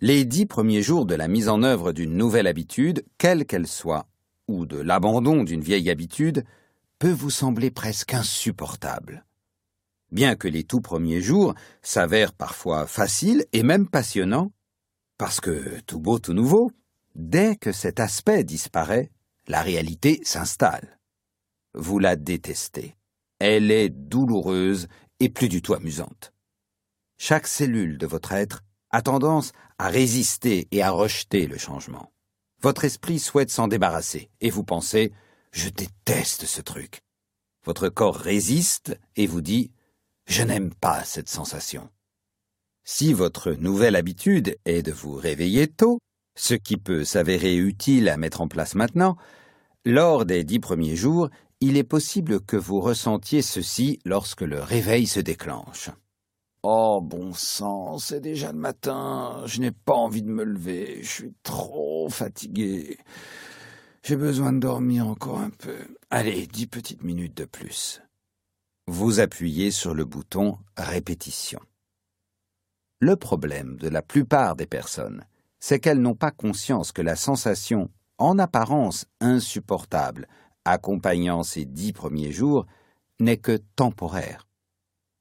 Les 0.00 0.24
dix 0.24 0.46
premiers 0.46 0.82
jours 0.82 1.06
de 1.06 1.14
la 1.14 1.28
mise 1.28 1.48
en 1.48 1.62
œuvre 1.62 1.92
d'une 1.92 2.16
nouvelle 2.16 2.46
habitude, 2.46 3.04
quelle 3.18 3.44
qu'elle 3.44 3.66
soit, 3.66 4.06
ou 4.48 4.66
de 4.66 4.78
l'abandon 4.78 5.44
d'une 5.44 5.60
vieille 5.60 5.90
habitude, 5.90 6.44
peut 6.98 7.12
vous 7.12 7.30
sembler 7.30 7.70
presque 7.70 8.14
insupportable. 8.14 9.24
Bien 10.10 10.36
que 10.36 10.48
les 10.48 10.64
tout 10.64 10.80
premiers 10.80 11.20
jours 11.20 11.54
s'avèrent 11.82 12.32
parfois 12.32 12.86
faciles 12.86 13.44
et 13.52 13.62
même 13.62 13.88
passionnants, 13.88 14.52
parce 15.24 15.40
que 15.40 15.80
tout 15.86 16.00
beau, 16.00 16.18
tout 16.18 16.34
nouveau, 16.34 16.70
dès 17.14 17.56
que 17.56 17.72
cet 17.72 17.98
aspect 17.98 18.44
disparaît, 18.44 19.10
la 19.48 19.62
réalité 19.62 20.20
s'installe. 20.22 21.00
Vous 21.72 21.98
la 21.98 22.14
détestez. 22.14 22.94
Elle 23.38 23.70
est 23.70 23.88
douloureuse 23.88 24.86
et 25.20 25.30
plus 25.30 25.48
du 25.48 25.62
tout 25.62 25.72
amusante. 25.72 26.34
Chaque 27.16 27.46
cellule 27.46 27.96
de 27.96 28.06
votre 28.06 28.32
être 28.32 28.64
a 28.90 29.00
tendance 29.00 29.52
à 29.78 29.88
résister 29.88 30.68
et 30.72 30.82
à 30.82 30.90
rejeter 30.90 31.46
le 31.46 31.56
changement. 31.56 32.12
Votre 32.60 32.84
esprit 32.84 33.18
souhaite 33.18 33.48
s'en 33.48 33.66
débarrasser, 33.66 34.30
et 34.42 34.50
vous 34.50 34.62
pensez 34.62 35.10
Je 35.52 35.70
déteste 35.70 36.44
ce 36.44 36.60
truc. 36.60 37.00
Votre 37.64 37.88
corps 37.88 38.16
résiste 38.16 39.00
et 39.16 39.26
vous 39.26 39.40
dit 39.40 39.72
Je 40.26 40.42
n'aime 40.42 40.74
pas 40.74 41.02
cette 41.02 41.30
sensation. 41.30 41.88
Si 42.86 43.14
votre 43.14 43.52
nouvelle 43.52 43.96
habitude 43.96 44.58
est 44.66 44.82
de 44.82 44.92
vous 44.92 45.14
réveiller 45.14 45.68
tôt, 45.68 46.00
ce 46.36 46.52
qui 46.52 46.76
peut 46.76 47.04
s'avérer 47.04 47.56
utile 47.56 48.10
à 48.10 48.18
mettre 48.18 48.42
en 48.42 48.48
place 48.48 48.74
maintenant, 48.74 49.16
lors 49.86 50.26
des 50.26 50.44
dix 50.44 50.60
premiers 50.60 50.94
jours, 50.94 51.30
il 51.60 51.78
est 51.78 51.84
possible 51.84 52.40
que 52.40 52.58
vous 52.58 52.80
ressentiez 52.80 53.40
ceci 53.40 54.00
lorsque 54.04 54.42
le 54.42 54.60
réveil 54.60 55.06
se 55.06 55.20
déclenche. 55.20 55.88
Oh, 56.62 57.00
bon 57.02 57.32
sang, 57.32 57.96
c'est 57.96 58.20
déjà 58.20 58.52
le 58.52 58.58
matin, 58.58 59.42
je 59.46 59.60
n'ai 59.60 59.70
pas 59.70 59.94
envie 59.94 60.22
de 60.22 60.30
me 60.30 60.44
lever, 60.44 60.98
je 61.02 61.08
suis 61.08 61.34
trop 61.42 62.10
fatigué. 62.10 62.98
J'ai 64.02 64.16
besoin 64.16 64.52
de 64.52 64.58
dormir 64.58 65.06
encore 65.06 65.38
un 65.38 65.50
peu. 65.50 65.76
Allez, 66.10 66.46
dix 66.46 66.66
petites 66.66 67.02
minutes 67.02 67.36
de 67.36 67.46
plus. 67.46 68.02
Vous 68.86 69.20
appuyez 69.20 69.70
sur 69.70 69.94
le 69.94 70.04
bouton 70.04 70.58
Répétition. 70.76 71.60
Le 73.00 73.16
problème 73.16 73.76
de 73.76 73.88
la 73.88 74.02
plupart 74.02 74.56
des 74.56 74.66
personnes, 74.66 75.24
c'est 75.58 75.80
qu'elles 75.80 76.00
n'ont 76.00 76.14
pas 76.14 76.30
conscience 76.30 76.92
que 76.92 77.02
la 77.02 77.16
sensation, 77.16 77.90
en 78.18 78.38
apparence 78.38 79.06
insupportable, 79.20 80.28
accompagnant 80.64 81.42
ces 81.42 81.64
dix 81.64 81.92
premiers 81.92 82.32
jours, 82.32 82.66
n'est 83.20 83.38
que 83.38 83.58
temporaire. 83.76 84.48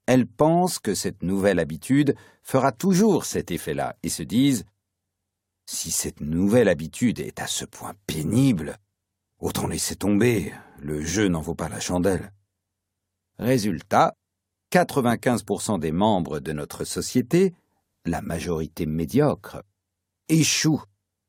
Elles 0.06 0.28
pensent 0.28 0.80
que 0.80 0.96
cette 0.96 1.24
nouvelle 1.24 1.60
habitude 1.60 2.16
fera 2.42 2.72
toujours 2.72 3.26
cet 3.26 3.52
effet-là 3.52 3.96
et 4.04 4.10
se 4.10 4.24
disent 4.24 4.66
Si 5.66 5.92
cette 5.92 6.20
nouvelle 6.20 6.68
habitude 6.68 7.20
est 7.20 7.40
à 7.40 7.48
ce 7.48 7.66
point 7.66 7.94
pénible, 8.06 8.78
autant 9.40 9.68
laisser 9.68 9.96
tomber, 9.96 10.54
le 10.80 11.02
jeu 11.02 11.28
n'en 11.28 11.42
vaut 11.42 11.56
pas 11.56 11.70
la 11.70 11.80
chandelle. 11.80 12.34
Résultat, 13.40 14.14
95% 14.72 15.80
des 15.80 15.92
membres 15.92 16.40
de 16.40 16.52
notre 16.52 16.84
société, 16.84 17.54
la 18.06 18.22
majorité 18.22 18.86
médiocre, 18.86 19.64
échouent 20.30 20.84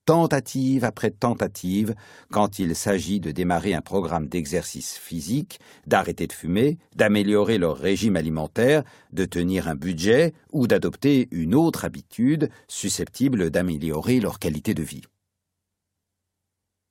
tentative 0.05 0.85
après 0.85 1.11
tentative 1.11 1.95
quand 2.31 2.59
il 2.59 2.77
s'agit 2.77 3.21
de 3.21 3.31
démarrer 3.31 3.75
un 3.75 3.81
programme 3.81 4.29
d'exercice 4.29 4.97
physique, 4.97 5.61
d'arrêter 5.87 6.27
de 6.27 6.33
fumer, 6.33 6.79
d'améliorer 6.95 7.59
leur 7.59 7.77
régime 7.77 8.17
alimentaire, 8.17 8.85
de 9.13 9.25
tenir 9.25 9.69
un 9.69 9.75
budget 9.75 10.35
ou 10.53 10.67
d'adopter 10.67 11.29
une 11.31 11.55
autre 11.55 11.85
habitude 11.85 12.51
susceptible 12.69 13.51
d'améliorer 13.51 14.21
leur 14.21 14.39
qualité 14.39 14.75
de 14.75 14.83
vie. 14.83 15.03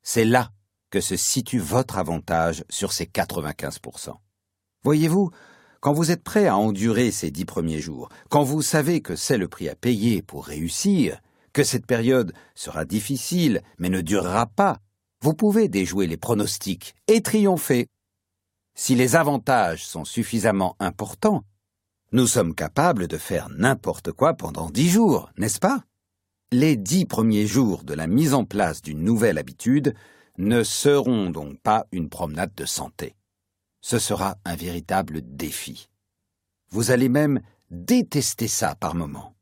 C'est 0.01 0.25
là 0.25 0.51
que 0.89 0.99
se 0.99 1.15
situe 1.15 1.59
votre 1.59 1.97
avantage 1.97 2.63
sur 2.69 2.93
ces 2.93 3.05
95%. 3.05 4.15
Voyez-vous, 4.83 5.31
quand 5.83 5.91
vous 5.91 6.11
êtes 6.11 6.23
prêt 6.23 6.47
à 6.47 6.55
endurer 6.55 7.11
ces 7.11 7.29
dix 7.29 7.43
premiers 7.43 7.81
jours, 7.81 8.07
quand 8.29 8.41
vous 8.41 8.61
savez 8.61 9.01
que 9.01 9.17
c'est 9.17 9.37
le 9.37 9.49
prix 9.49 9.67
à 9.67 9.75
payer 9.75 10.21
pour 10.21 10.45
réussir, 10.45 11.19
que 11.51 11.65
cette 11.65 11.85
période 11.85 12.31
sera 12.55 12.85
difficile, 12.85 13.61
mais 13.79 13.89
ne 13.89 13.99
durera 13.99 14.45
pas, 14.45 14.77
vous 15.21 15.33
pouvez 15.33 15.67
déjouer 15.67 16.07
les 16.07 16.15
pronostics 16.15 16.95
et 17.07 17.21
triompher. 17.21 17.87
Si 18.73 18.95
les 18.95 19.17
avantages 19.17 19.85
sont 19.85 20.05
suffisamment 20.05 20.77
importants, 20.79 21.43
nous 22.13 22.27
sommes 22.27 22.55
capables 22.55 23.09
de 23.09 23.17
faire 23.17 23.49
n'importe 23.49 24.13
quoi 24.13 24.35
pendant 24.35 24.69
dix 24.69 24.87
jours, 24.87 25.31
n'est-ce 25.37 25.59
pas? 25.59 25.83
Les 26.53 26.77
dix 26.77 27.05
premiers 27.05 27.45
jours 27.45 27.83
de 27.83 27.93
la 27.93 28.07
mise 28.07 28.33
en 28.33 28.45
place 28.45 28.81
d'une 28.81 29.03
nouvelle 29.03 29.37
habitude 29.37 29.95
ne 30.37 30.63
seront 30.63 31.29
donc 31.29 31.59
pas 31.59 31.87
une 31.91 32.07
promenade 32.07 32.55
de 32.55 32.63
santé. 32.63 33.15
Ce 33.83 33.99
sera 33.99 34.37
un 34.45 34.55
véritable 34.55 35.21
défi. 35.35 35.89
Vous 36.69 36.91
allez 36.91 37.09
même 37.09 37.41
détester 37.69 38.47
ça 38.47 38.75
par 38.75 38.95
moments. 38.95 39.35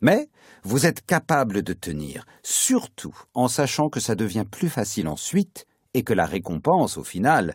Mais 0.00 0.28
vous 0.64 0.84
êtes 0.84 1.06
capable 1.06 1.62
de 1.62 1.72
tenir, 1.72 2.26
surtout 2.42 3.16
en 3.34 3.46
sachant 3.46 3.88
que 3.88 4.00
ça 4.00 4.16
devient 4.16 4.46
plus 4.50 4.68
facile 4.68 5.06
ensuite 5.06 5.66
et 5.94 6.02
que 6.02 6.12
la 6.12 6.26
récompense, 6.26 6.96
au 6.96 7.04
final, 7.04 7.54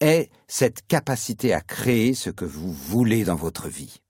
est 0.00 0.30
cette 0.46 0.86
capacité 0.86 1.54
à 1.54 1.62
créer 1.62 2.12
ce 2.12 2.28
que 2.28 2.44
vous 2.44 2.70
voulez 2.70 3.24
dans 3.24 3.34
votre 3.34 3.68
vie. 3.68 4.02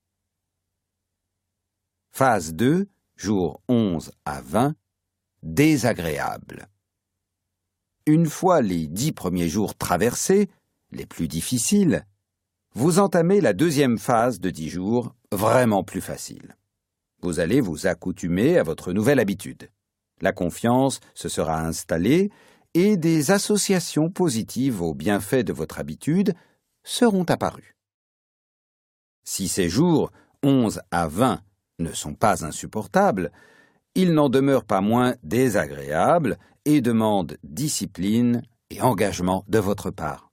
Phase 2.10 2.55
2, 2.55 2.89
jours 3.15 3.62
11 3.68 4.10
à 4.24 4.40
20, 4.40 4.74
désagréable. 5.44 6.66
Une 8.05 8.26
fois 8.26 8.62
les 8.62 8.89
dix 8.89 9.12
premiers 9.12 9.48
jours 9.48 9.76
traversés, 9.76 10.48
les 10.91 11.07
plus 11.07 11.28
difficiles, 11.28 12.05
vous 12.75 12.99
entamez 12.99 13.41
la 13.41 13.52
deuxième 13.52 13.99
phase 13.99 14.41
de 14.41 14.50
dix 14.50 14.68
jours, 14.68 15.15
vraiment 15.33 15.84
plus 15.84 16.00
facile. 16.00 16.57
Vous 17.20 17.41
allez 17.41 17.60
vous 17.60 17.86
accoutumer 17.86 18.58
à 18.58 18.62
votre 18.62 18.92
nouvelle 18.92 19.18
habitude. 19.18 19.70
La 20.20 20.33
confiance 20.33 21.00
se 21.15 21.28
sera 21.28 21.60
installée 21.60 22.31
et 22.75 22.97
des 22.97 23.31
associations 23.31 24.10
positives 24.10 24.83
aux 24.83 24.94
bienfaits 24.94 25.44
de 25.44 25.52
votre 25.52 25.78
habitude 25.78 26.34
seront 26.84 27.25
apparues. 27.25 27.75
Si 29.25 29.49
ces 29.49 29.68
jours 29.68 30.10
11 30.42 30.81
à 30.91 31.08
20 31.08 31.41
ne 31.81 31.92
sont 31.92 32.15
pas 32.15 32.44
insupportables, 32.44 33.33
ils 33.94 34.12
n'en 34.12 34.28
demeurent 34.28 34.65
pas 34.65 34.81
moins 34.81 35.15
désagréables 35.23 36.39
et 36.65 36.81
demandent 36.81 37.36
discipline 37.42 38.42
et 38.70 38.81
engagement 38.81 39.44
de 39.49 39.58
votre 39.58 39.91
part. 39.91 40.27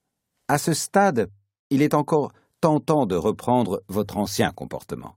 À 0.48 0.58
ce 0.58 0.74
stade, 0.74 1.30
il 1.72 1.82
est 1.82 1.96
encore 1.96 2.32
tentant 2.62 3.06
de 3.06 3.16
reprendre 3.16 3.84
votre 3.88 4.18
ancien 4.18 4.52
comportement. 4.52 5.16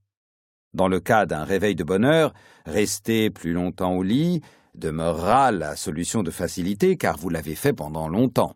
Dans 0.73 0.89
le 0.89 1.00
cas 1.00 1.26
d'un 1.26 1.44
réveil 1.44 1.74
de 1.74 1.84
bonheur, 1.84 2.32
rester 2.65 3.31
plus 3.31 3.52
longtemps 3.52 3.94
au 3.94 4.02
lit 4.02 4.40
demeurera 4.74 5.50
la 5.50 5.76
solution 5.76 6.23
de 6.23 6.31
facilité 6.31 6.97
car 6.97 7.18
vous 7.18 7.28
l'avez 7.28 7.55
fait 7.55 7.73
pendant 7.73 8.08
longtemps. 8.08 8.55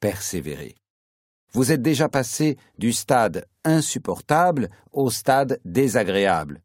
Persévérez. 0.00 0.74
Vous 1.52 1.70
êtes 1.70 1.82
déjà 1.82 2.08
passé 2.08 2.58
du 2.78 2.92
stade 2.92 3.46
insupportable 3.64 4.70
au 4.90 5.10
stade 5.10 5.60
désagréable. 5.64 6.62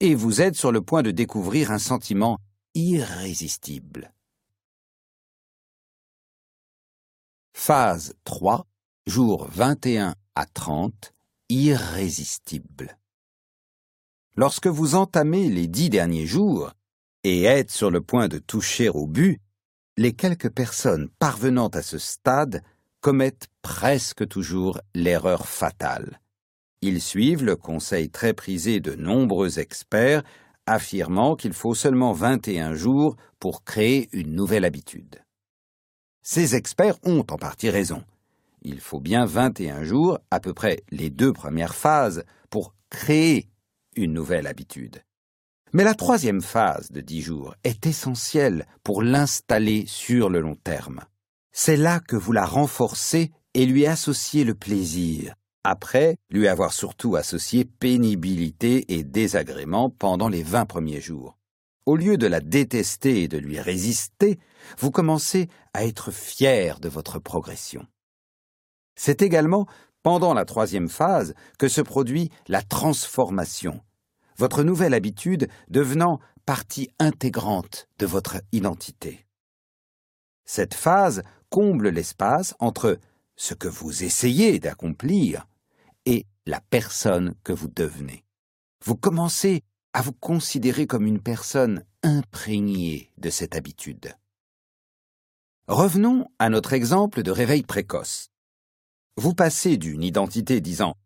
Et 0.00 0.14
vous 0.14 0.40
êtes 0.40 0.56
sur 0.56 0.72
le 0.72 0.80
point 0.80 1.02
de 1.02 1.10
découvrir 1.10 1.70
un 1.70 1.78
sentiment 1.78 2.38
irrésistible. 2.74 4.12
Phase 7.56 8.14
3, 8.24 8.66
jours 9.06 9.48
21 9.50 10.16
à 10.34 10.44
30, 10.44 11.14
irrésistible. 11.48 12.98
Lorsque 14.36 14.66
vous 14.66 14.96
entamez 14.96 15.48
les 15.48 15.66
dix 15.66 15.88
derniers 15.88 16.26
jours 16.26 16.72
et 17.22 17.44
êtes 17.44 17.70
sur 17.70 17.90
le 17.90 18.02
point 18.02 18.28
de 18.28 18.38
toucher 18.38 18.90
au 18.90 19.06
but, 19.06 19.40
les 19.96 20.12
quelques 20.12 20.50
personnes 20.50 21.08
parvenant 21.18 21.68
à 21.68 21.80
ce 21.80 21.96
stade 21.96 22.62
commettent 23.00 23.48
presque 23.62 24.28
toujours 24.28 24.80
l'erreur 24.94 25.46
fatale. 25.46 26.20
Ils 26.82 27.00
suivent 27.00 27.44
le 27.44 27.56
conseil 27.56 28.10
très 28.10 28.34
prisé 28.34 28.80
de 28.80 28.94
nombreux 28.94 29.58
experts 29.58 30.22
affirmant 30.66 31.34
qu'il 31.34 31.54
faut 31.54 31.74
seulement 31.74 32.12
21 32.12 32.74
jours 32.74 33.16
pour 33.38 33.64
créer 33.64 34.10
une 34.12 34.34
nouvelle 34.34 34.66
habitude. 34.66 35.23
Ces 36.26 36.56
experts 36.56 36.96
ont 37.04 37.24
en 37.30 37.36
partie 37.36 37.68
raison, 37.68 38.02
il 38.64 38.80
faut 38.80 38.98
bien 38.98 39.26
21 39.26 39.84
jours, 39.84 40.18
à 40.30 40.40
peu 40.40 40.54
près 40.54 40.82
les 40.90 41.10
deux 41.10 41.34
premières 41.34 41.74
phases, 41.74 42.24
pour 42.48 42.74
créer 42.88 43.50
une 43.94 44.14
nouvelle 44.14 44.46
habitude. 44.46 45.02
Mais 45.74 45.84
la 45.84 45.94
troisième 45.94 46.40
phase 46.40 46.90
de 46.90 47.02
10 47.02 47.20
jours 47.20 47.54
est 47.62 47.86
essentielle 47.86 48.66
pour 48.82 49.02
l'installer 49.02 49.84
sur 49.86 50.30
le 50.30 50.40
long 50.40 50.54
terme. 50.54 51.00
C'est 51.52 51.76
là 51.76 52.00
que 52.00 52.16
vous 52.16 52.32
la 52.32 52.46
renforcez 52.46 53.30
et 53.52 53.66
lui 53.66 53.86
associez 53.86 54.44
le 54.44 54.54
plaisir, 54.54 55.34
après 55.62 56.16
lui 56.30 56.48
avoir 56.48 56.72
surtout 56.72 57.16
associé 57.16 57.66
pénibilité 57.66 58.94
et 58.94 59.04
désagrément 59.04 59.90
pendant 59.90 60.28
les 60.28 60.42
20 60.42 60.64
premiers 60.64 61.02
jours. 61.02 61.36
Au 61.86 61.96
lieu 61.96 62.16
de 62.16 62.26
la 62.26 62.40
détester 62.40 63.22
et 63.22 63.28
de 63.28 63.36
lui 63.36 63.60
résister, 63.60 64.38
vous 64.78 64.90
commencez 64.90 65.48
à 65.74 65.84
être 65.84 66.10
fier 66.10 66.80
de 66.80 66.88
votre 66.88 67.18
progression. 67.18 67.86
C'est 68.96 69.20
également 69.20 69.66
pendant 70.02 70.32
la 70.32 70.44
troisième 70.44 70.88
phase 70.88 71.34
que 71.58 71.68
se 71.68 71.80
produit 71.80 72.30
la 72.48 72.62
transformation, 72.62 73.82
votre 74.38 74.62
nouvelle 74.62 74.94
habitude 74.94 75.48
devenant 75.68 76.20
partie 76.46 76.90
intégrante 76.98 77.88
de 77.98 78.06
votre 78.06 78.36
identité. 78.52 79.26
Cette 80.44 80.74
phase 80.74 81.22
comble 81.50 81.88
l'espace 81.88 82.54
entre 82.60 82.98
ce 83.36 83.54
que 83.54 83.68
vous 83.68 84.04
essayez 84.04 84.58
d'accomplir 84.58 85.46
et 86.06 86.26
la 86.46 86.60
personne 86.60 87.34
que 87.44 87.52
vous 87.52 87.68
devenez. 87.68 88.24
Vous 88.84 88.96
commencez 88.96 89.62
à 89.94 90.02
vous 90.02 90.12
considérer 90.12 90.86
comme 90.86 91.06
une 91.06 91.20
personne 91.20 91.84
imprégnée 92.02 93.10
de 93.16 93.30
cette 93.30 93.54
habitude. 93.54 94.14
Revenons 95.68 96.26
à 96.38 96.50
notre 96.50 96.74
exemple 96.74 97.22
de 97.22 97.30
réveil 97.30 97.62
précoce. 97.62 98.30
Vous 99.16 99.34
passez 99.34 99.76
d'une 99.76 100.02
identité 100.02 100.60
disant 100.60 100.96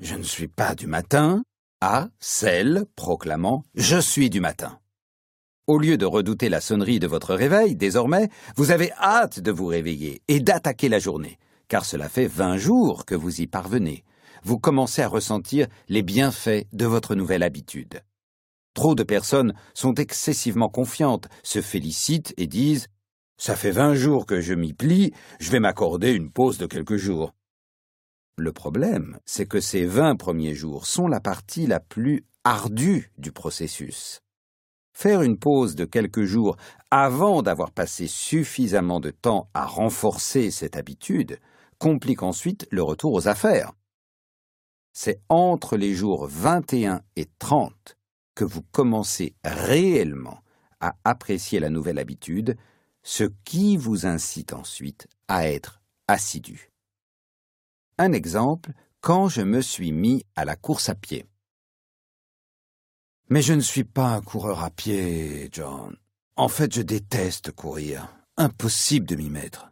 Je 0.00 0.16
ne 0.16 0.22
suis 0.22 0.48
pas 0.48 0.74
du 0.74 0.86
matin 0.86 1.44
à 1.82 2.08
celle 2.18 2.86
proclamant 2.96 3.62
Je 3.74 4.00
suis 4.00 4.30
du 4.30 4.40
matin. 4.40 4.80
Au 5.66 5.78
lieu 5.78 5.98
de 5.98 6.06
redouter 6.06 6.48
la 6.48 6.62
sonnerie 6.62 6.98
de 6.98 7.06
votre 7.06 7.34
réveil, 7.34 7.76
désormais, 7.76 8.30
vous 8.56 8.70
avez 8.70 8.90
hâte 8.94 9.38
de 9.38 9.52
vous 9.52 9.66
réveiller 9.66 10.22
et 10.26 10.40
d'attaquer 10.40 10.88
la 10.88 10.98
journée, 10.98 11.38
car 11.68 11.84
cela 11.84 12.08
fait 12.08 12.26
vingt 12.26 12.56
jours 12.56 13.04
que 13.04 13.14
vous 13.14 13.42
y 13.42 13.46
parvenez. 13.46 14.02
Vous 14.42 14.58
commencez 14.58 15.02
à 15.02 15.08
ressentir 15.08 15.68
les 15.88 16.02
bienfaits 16.02 16.66
de 16.72 16.86
votre 16.86 17.14
nouvelle 17.14 17.42
habitude. 17.42 18.00
Trop 18.74 18.94
de 18.94 19.02
personnes 19.02 19.54
sont 19.74 19.94
excessivement 19.94 20.68
confiantes, 20.68 21.28
se 21.42 21.60
félicitent 21.60 22.34
et 22.36 22.46
disent 22.46 22.88
ça 23.40 23.56
fait 23.56 23.70
vingt 23.70 23.94
jours 23.94 24.26
que 24.26 24.40
je 24.40 24.52
m'y 24.52 24.74
plie, 24.74 25.12
je 25.40 25.50
vais 25.50 25.60
m'accorder 25.60 26.12
une 26.12 26.30
pause 26.30 26.58
de 26.58 26.66
quelques 26.66 26.96
jours. 26.96 27.32
Le 28.36 28.52
problème, 28.52 29.18
c'est 29.24 29.46
que 29.46 29.60
ces 29.60 29.86
vingt 29.86 30.14
premiers 30.16 30.54
jours 30.54 30.86
sont 30.86 31.08
la 31.08 31.20
partie 31.20 31.66
la 31.66 31.80
plus 31.80 32.26
ardue 32.44 33.10
du 33.16 33.32
processus. 33.32 34.20
Faire 34.92 35.22
une 35.22 35.38
pause 35.38 35.74
de 35.74 35.86
quelques 35.86 36.24
jours 36.24 36.56
avant 36.90 37.40
d'avoir 37.40 37.70
passé 37.70 38.06
suffisamment 38.06 39.00
de 39.00 39.10
temps 39.10 39.48
à 39.54 39.64
renforcer 39.64 40.50
cette 40.50 40.76
habitude 40.76 41.38
complique 41.78 42.22
ensuite 42.22 42.68
le 42.70 42.82
retour 42.82 43.14
aux 43.14 43.26
affaires. 43.26 43.72
C'est 44.92 45.22
entre 45.30 45.78
les 45.78 45.94
jours 45.94 46.26
21 46.28 47.00
et 47.16 47.26
30 47.38 47.96
vous 48.44 48.62
commencez 48.62 49.34
réellement 49.44 50.42
à 50.80 50.94
apprécier 51.04 51.60
la 51.60 51.70
nouvelle 51.70 51.98
habitude 51.98 52.56
ce 53.02 53.24
qui 53.44 53.76
vous 53.76 54.06
incite 54.06 54.52
ensuite 54.52 55.08
à 55.28 55.48
être 55.48 55.80
assidu. 56.08 56.70
Un 57.98 58.12
exemple, 58.12 58.72
quand 59.00 59.28
je 59.28 59.42
me 59.42 59.60
suis 59.60 59.92
mis 59.92 60.24
à 60.36 60.44
la 60.44 60.56
course 60.56 60.88
à 60.88 60.94
pied. 60.94 61.26
Mais 63.28 63.42
je 63.42 63.52
ne 63.52 63.60
suis 63.60 63.84
pas 63.84 64.14
un 64.14 64.20
coureur 64.20 64.62
à 64.62 64.70
pied, 64.70 65.48
John. 65.52 65.96
En 66.36 66.48
fait, 66.48 66.74
je 66.74 66.82
déteste 66.82 67.52
courir. 67.52 68.08
Impossible 68.36 69.06
de 69.06 69.16
m'y 69.16 69.30
mettre. 69.30 69.70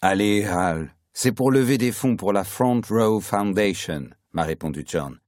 Allez, 0.00 0.44
Hal, 0.44 0.94
c'est 1.12 1.32
pour 1.32 1.50
lever 1.50 1.76
des 1.76 1.92
fonds 1.92 2.16
pour 2.16 2.32
la 2.32 2.44
Front 2.44 2.80
Row 2.88 3.20
Foundation, 3.20 4.08
m'a 4.32 4.44
répondu 4.44 4.84
John. 4.86 5.19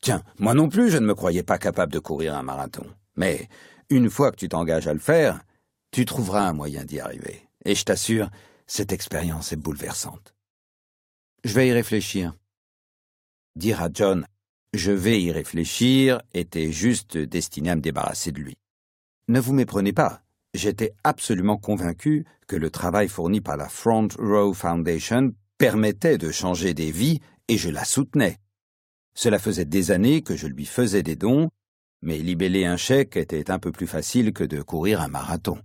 Tiens, 0.00 0.22
moi 0.38 0.54
non 0.54 0.68
plus, 0.68 0.90
je 0.90 0.98
ne 0.98 1.06
me 1.06 1.14
croyais 1.14 1.42
pas 1.42 1.58
capable 1.58 1.92
de 1.92 1.98
courir 1.98 2.34
un 2.34 2.42
marathon. 2.42 2.86
Mais 3.16 3.48
une 3.90 4.10
fois 4.10 4.30
que 4.30 4.36
tu 4.36 4.48
t'engages 4.48 4.86
à 4.86 4.92
le 4.92 4.98
faire, 4.98 5.40
tu 5.90 6.04
trouveras 6.04 6.48
un 6.48 6.52
moyen 6.52 6.84
d'y 6.84 7.00
arriver. 7.00 7.48
Et 7.64 7.74
je 7.74 7.84
t'assure, 7.84 8.30
cette 8.66 8.92
expérience 8.92 9.52
est 9.52 9.56
bouleversante. 9.56 10.34
Je 11.44 11.54
vais 11.54 11.68
y 11.68 11.72
réfléchir. 11.72 12.34
Dire 13.56 13.82
à 13.82 13.88
John 13.92 14.26
je 14.76 14.92
vais 14.92 15.22
y 15.22 15.32
réfléchir 15.32 16.20
était 16.34 16.70
juste 16.70 17.16
destiné 17.16 17.70
à 17.70 17.76
me 17.76 17.80
débarrasser 17.80 18.30
de 18.30 18.40
lui. 18.40 18.56
Ne 19.28 19.40
vous 19.40 19.54
méprenez 19.54 19.92
pas, 19.92 20.22
j'étais 20.54 20.92
absolument 21.02 21.56
convaincu 21.56 22.26
que 22.46 22.56
le 22.56 22.70
travail 22.70 23.08
fourni 23.08 23.40
par 23.40 23.56
la 23.56 23.68
Front 23.68 24.08
Row 24.18 24.52
Foundation 24.52 25.32
permettait 25.56 26.18
de 26.18 26.30
changer 26.30 26.74
des 26.74 26.90
vies 26.90 27.20
et 27.48 27.56
je 27.56 27.70
la 27.70 27.84
soutenais. 27.84 28.36
Cela 29.16 29.40
faisait 29.40 29.64
des 29.64 29.90
années 29.90 30.22
que 30.22 30.36
je 30.36 30.46
lui 30.46 30.66
faisais 30.66 31.02
des 31.02 31.16
dons 31.16 31.50
mais 32.02 32.18
libeller 32.18 32.64
un 32.64 32.76
chèque 32.76 33.16
était 33.16 33.50
un 33.50 33.58
peu 33.58 33.72
plus 33.72 33.86
facile 33.86 34.32
que 34.32 34.44
de 34.44 34.62
courir 34.62 35.00
un 35.00 35.08
marathon. 35.08 35.58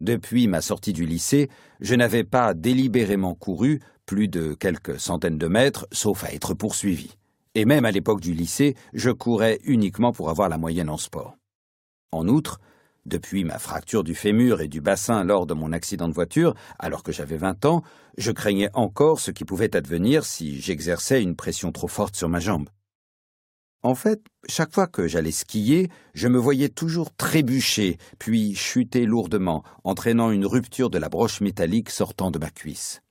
Depuis 0.00 0.46
ma 0.46 0.60
sortie 0.60 0.92
du 0.92 1.06
lycée, 1.06 1.48
je 1.80 1.94
n'avais 1.94 2.24
pas 2.24 2.54
délibérément 2.54 3.34
couru 3.34 3.80
plus 4.06 4.28
de 4.28 4.54
quelques 4.54 5.00
centaines 5.00 5.38
de 5.38 5.48
mètres, 5.48 5.86
sauf 5.90 6.24
à 6.24 6.32
être 6.32 6.54
poursuivi. 6.54 7.16
Et 7.54 7.64
même 7.64 7.84
à 7.84 7.90
l'époque 7.90 8.20
du 8.20 8.32
lycée, 8.32 8.76
je 8.92 9.10
courais 9.10 9.58
uniquement 9.64 10.12
pour 10.12 10.30
avoir 10.30 10.48
la 10.48 10.58
moyenne 10.58 10.90
en 10.90 10.98
sport. 10.98 11.36
En 12.12 12.28
outre, 12.28 12.60
depuis 13.08 13.42
ma 13.42 13.58
fracture 13.58 14.04
du 14.04 14.14
fémur 14.14 14.60
et 14.60 14.68
du 14.68 14.80
bassin 14.80 15.24
lors 15.24 15.46
de 15.46 15.54
mon 15.54 15.72
accident 15.72 16.08
de 16.08 16.14
voiture, 16.14 16.54
alors 16.78 17.02
que 17.02 17.10
j'avais 17.12 17.36
vingt 17.36 17.64
ans, 17.64 17.82
je 18.16 18.30
craignais 18.30 18.70
encore 18.74 19.18
ce 19.18 19.30
qui 19.30 19.44
pouvait 19.44 19.74
advenir 19.74 20.24
si 20.24 20.60
j'exerçais 20.60 21.22
une 21.22 21.34
pression 21.34 21.72
trop 21.72 21.88
forte 21.88 22.14
sur 22.14 22.28
ma 22.28 22.38
jambe. 22.38 22.68
En 23.82 23.94
fait, 23.94 24.20
chaque 24.48 24.72
fois 24.72 24.88
que 24.88 25.06
j'allais 25.06 25.30
skier, 25.30 25.88
je 26.12 26.26
me 26.26 26.38
voyais 26.38 26.68
toujours 26.68 27.14
trébucher, 27.14 27.96
puis 28.18 28.54
chuter 28.54 29.06
lourdement, 29.06 29.62
entraînant 29.84 30.30
une 30.32 30.46
rupture 30.46 30.90
de 30.90 30.98
la 30.98 31.08
broche 31.08 31.40
métallique 31.40 31.90
sortant 31.90 32.32
de 32.32 32.40
ma 32.40 32.50
cuisse. 32.50 33.02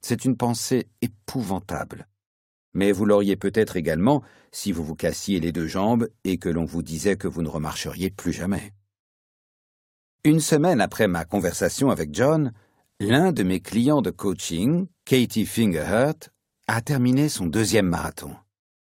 C'est 0.00 0.24
une 0.24 0.36
pensée 0.36 0.88
épouvantable. 1.00 2.08
Mais 2.74 2.92
vous 2.92 3.06
l'auriez 3.06 3.36
peut-être 3.36 3.76
également 3.76 4.22
si 4.52 4.72
vous 4.72 4.84
vous 4.84 4.96
cassiez 4.96 5.40
les 5.40 5.52
deux 5.52 5.66
jambes 5.66 6.08
et 6.24 6.38
que 6.38 6.48
l'on 6.48 6.64
vous 6.64 6.82
disait 6.82 7.16
que 7.16 7.28
vous 7.28 7.42
ne 7.42 7.48
remarcheriez 7.48 8.10
plus 8.10 8.32
jamais. 8.32 8.74
Une 10.26 10.40
semaine 10.40 10.80
après 10.80 11.06
ma 11.06 11.24
conversation 11.24 11.88
avec 11.88 12.12
John, 12.12 12.52
l'un 12.98 13.30
de 13.30 13.44
mes 13.44 13.60
clients 13.60 14.02
de 14.02 14.10
coaching, 14.10 14.88
Katie 15.04 15.46
Fingerhurt, 15.46 16.30
a 16.66 16.80
terminé 16.80 17.28
son 17.28 17.46
deuxième 17.46 17.86
marathon. 17.86 18.34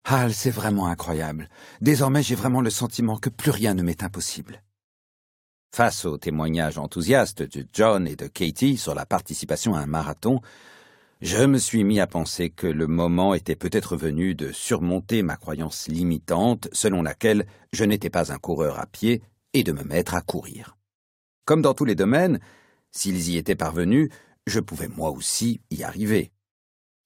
Hal, 0.05 0.33
c'est 0.33 0.51
vraiment 0.51 0.87
incroyable. 0.87 1.49
Désormais, 1.81 2.23
j'ai 2.23 2.35
vraiment 2.35 2.61
le 2.61 2.69
sentiment 2.69 3.17
que 3.17 3.29
plus 3.29 3.51
rien 3.51 3.73
ne 3.73 3.83
m'est 3.83 4.03
impossible. 4.03 4.63
Face 5.75 6.05
aux 6.05 6.17
témoignages 6.17 6.77
enthousiastes 6.77 7.43
de 7.43 7.67
John 7.73 8.07
et 8.07 8.15
de 8.15 8.27
Katie 8.27 8.77
sur 8.77 8.95
la 8.95 9.05
participation 9.05 9.75
à 9.75 9.81
un 9.81 9.85
marathon, 9.85 10.39
je 11.19 11.43
me 11.43 11.57
suis 11.57 11.83
mis 11.83 11.99
à 11.99 12.07
penser 12.07 12.51
que 12.51 12.67
le 12.67 12.87
moment 12.87 13.33
était 13.33 13.57
peut-être 13.57 13.97
venu 13.97 14.33
de 14.33 14.53
surmonter 14.53 15.23
ma 15.23 15.35
croyance 15.35 15.89
limitante 15.89 16.69
selon 16.71 17.01
laquelle 17.03 17.47
je 17.73 17.83
n'étais 17.83 18.09
pas 18.09 18.31
un 18.31 18.37
coureur 18.37 18.79
à 18.79 18.85
pied 18.85 19.21
et 19.51 19.63
de 19.63 19.73
me 19.73 19.83
mettre 19.83 20.15
à 20.15 20.21
courir. 20.21 20.76
Comme 21.47 21.61
dans 21.61 21.73
tous 21.73 21.85
les 21.85 21.95
domaines, 21.95 22.41
s'ils 22.91 23.29
y 23.29 23.37
étaient 23.37 23.55
parvenus, 23.55 24.09
je 24.47 24.59
pouvais 24.59 24.89
moi 24.89 25.11
aussi 25.11 25.61
y 25.71 25.83
arriver. 25.83 26.33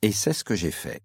Et 0.01 0.11
c'est 0.11 0.33
ce 0.33 0.43
que 0.43 0.55
j'ai 0.55 0.71
fait. 0.71 1.03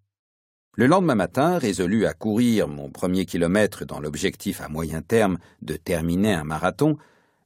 Le 0.73 0.87
lendemain 0.87 1.17
matin, 1.17 1.59
résolu 1.59 2.07
à 2.07 2.15
courir 2.15 2.67
mon 2.67 2.91
premier 2.91 3.27
kilomètre 3.27 3.85
dans 3.85 4.01
l'objectif 4.01 4.63
à 4.63 4.71
moyen 4.71 5.03
terme 5.03 5.37
de 5.61 5.77
terminer 5.77 6.33
un 6.33 6.45
marathon, 6.45 6.97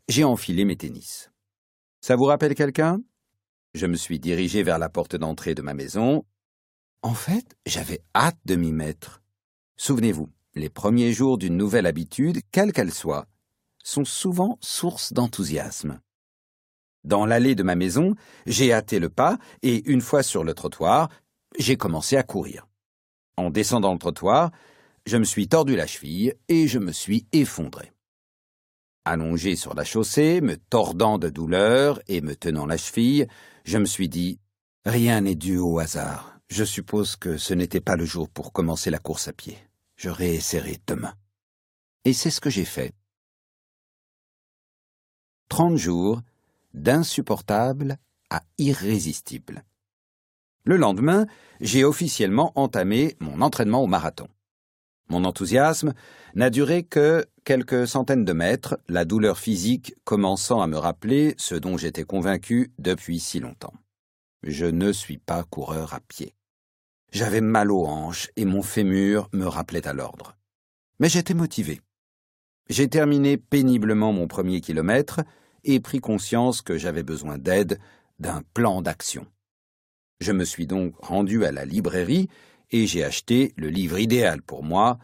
j'ai 0.07 0.23
enfilé 0.23 0.65
mes 0.65 0.77
tennis. 0.77 1.33
Ça 2.01 2.15
vous 2.15 2.27
rappelle 2.27 2.55
quelqu'un? 2.55 3.01
Je 3.75 3.87
me 3.87 3.97
suis 3.97 4.21
dirigé 4.21 4.63
vers 4.63 4.79
la 4.79 4.91
porte 4.91 5.17
d'entrée 5.17 5.57
de 5.57 5.63
ma 5.63 5.75
maison. 5.75 6.25
En 7.03 7.15
fait, 7.15 7.57
j'avais 7.67 8.01
hâte 8.15 8.39
de 8.45 8.55
m'y 8.55 8.71
mettre. 8.71 9.23
Souvenez-vous, 9.77 10.29
les 10.55 10.71
premiers 10.71 11.13
jours 11.13 11.37
d'une 11.37 11.57
nouvelle 11.57 11.87
habitude, 11.87 12.43
quelle 12.53 12.73
qu'elle 12.73 12.93
soit, 12.93 13.27
sont 13.83 14.05
souvent 14.05 14.59
source 14.61 15.13
d'enthousiasme. 15.13 16.01
Dans 17.05 17.25
l'allée 17.25 17.55
de 17.55 17.63
ma 17.63 17.77
maison, 17.77 18.15
j'ai 18.47 18.73
hâté 18.73 18.99
le 18.99 19.09
pas 19.09 19.39
et, 19.63 19.89
une 19.91 20.03
fois 20.03 20.23
sur 20.23 20.45
le 20.45 20.55
trottoir, 20.55 21.09
j'ai 21.59 21.77
commencé 21.77 22.17
à 22.17 22.23
courir. 22.23 22.67
En 23.37 23.51
descendant 23.51 23.93
le 23.93 23.99
trottoir, 23.99 24.51
je 25.07 25.17
me 25.17 25.25
suis 25.25 25.49
tordu 25.49 25.77
la 25.77 25.87
cheville 25.87 26.35
et 26.49 26.69
je 26.69 26.79
me 26.79 26.93
suis 26.93 27.27
effondré. 27.33 27.93
Allongé 29.07 29.57
sur 29.57 29.75
la 29.75 29.85
chaussée, 29.85 30.43
me 30.43 30.57
tordant 30.57 31.19
de 31.19 31.31
douleur 31.31 32.01
et 32.07 32.21
me 32.21 32.37
tenant 32.37 32.67
la 32.67 32.77
cheville, 32.77 33.27
je 33.65 33.79
me 33.79 33.87
suis 33.87 34.11
dit 34.11 34.39
Rien 34.85 35.23
n'est 35.23 35.35
dû 35.35 35.57
au 35.57 35.79
hasard. 35.79 36.39
Je 36.49 36.65
suppose 36.65 37.17
que 37.17 37.39
ce 37.39 37.55
n'était 37.55 37.81
pas 37.81 37.97
le 37.97 38.05
jour 38.05 38.29
pour 38.29 38.53
commencer 38.53 38.91
la 38.91 38.99
course 38.99 39.29
à 39.29 39.33
pied. 39.33 39.57
Je 39.97 40.11
réessayerai 40.11 40.79
demain. 40.87 41.15
Et 42.05 42.13
c'est 42.13 42.31
ce 42.31 42.41
que 42.41 42.51
j'ai 42.51 42.65
fait. 42.65 42.93
Trente 45.51 45.77
jours, 45.77 46.23
d'insupportable 46.75 47.99
à 48.31 48.43
irrésistible. 48.57 49.65
Le 50.63 50.77
lendemain, 50.77 51.27
j'ai 51.61 51.85
officiellement 51.85 52.53
entamé 52.55 53.17
mon 53.19 53.41
entraînement 53.43 53.83
au 53.83 53.89
marathon. 53.89 54.29
Mon 55.09 55.25
enthousiasme 55.25 55.93
n'a 56.37 56.51
duré 56.51 56.85
que 56.85 57.27
quelques 57.45 57.89
centaines 57.89 58.25
de 58.25 58.33
mètres, 58.33 58.79
la 58.89 59.05
douleur 59.05 59.41
physique 59.41 59.97
commençant 60.05 60.63
à 60.63 60.69
me 60.69 60.79
rappeler 60.79 61.35
ce 61.37 61.57
dont 61.57 61.77
j'étais 61.77 62.05
convaincu 62.05 62.71
depuis 62.79 63.19
si 63.19 63.41
longtemps. 63.41 63.75
Je 64.45 64.67
ne 64.67 64.93
suis 64.93 65.19
pas 65.19 65.43
coureur 65.43 65.95
à 65.95 66.01
pied. 66.01 66.33
J'avais 67.11 67.41
mal 67.41 67.73
aux 67.73 67.87
hanches 67.87 68.31
et 68.37 68.45
mon 68.45 68.63
fémur 68.63 69.29
me 69.33 69.47
rappelait 69.47 69.89
à 69.89 69.95
l'ordre. 69.95 70.37
Mais 71.01 71.09
j'étais 71.09 71.35
motivé. 71.35 71.81
J'ai 72.69 72.87
terminé 72.87 73.37
péniblement 73.37 74.13
mon 74.13 74.29
premier 74.29 74.61
kilomètre 74.61 75.23
et 75.65 75.81
pris 75.81 76.01
conscience 76.01 76.63
que 76.63 76.77
j'avais 76.79 77.03
besoin 77.03 77.39
d'aide, 77.39 77.79
d'un 78.19 78.43
plan 78.55 78.83
d'action. 78.83 79.27
Je 80.21 80.33
me 80.33 80.45
suis 80.45 80.67
donc 80.67 80.95
rendu 80.99 81.45
à 81.45 81.53
la 81.53 81.65
librairie 81.65 82.29
et 82.71 82.87
j'ai 82.87 83.05
acheté 83.05 83.53
le 83.57 83.69
livre 83.69 83.99
idéal 83.99 84.43
pour 84.43 84.63
moi, 84.63 84.99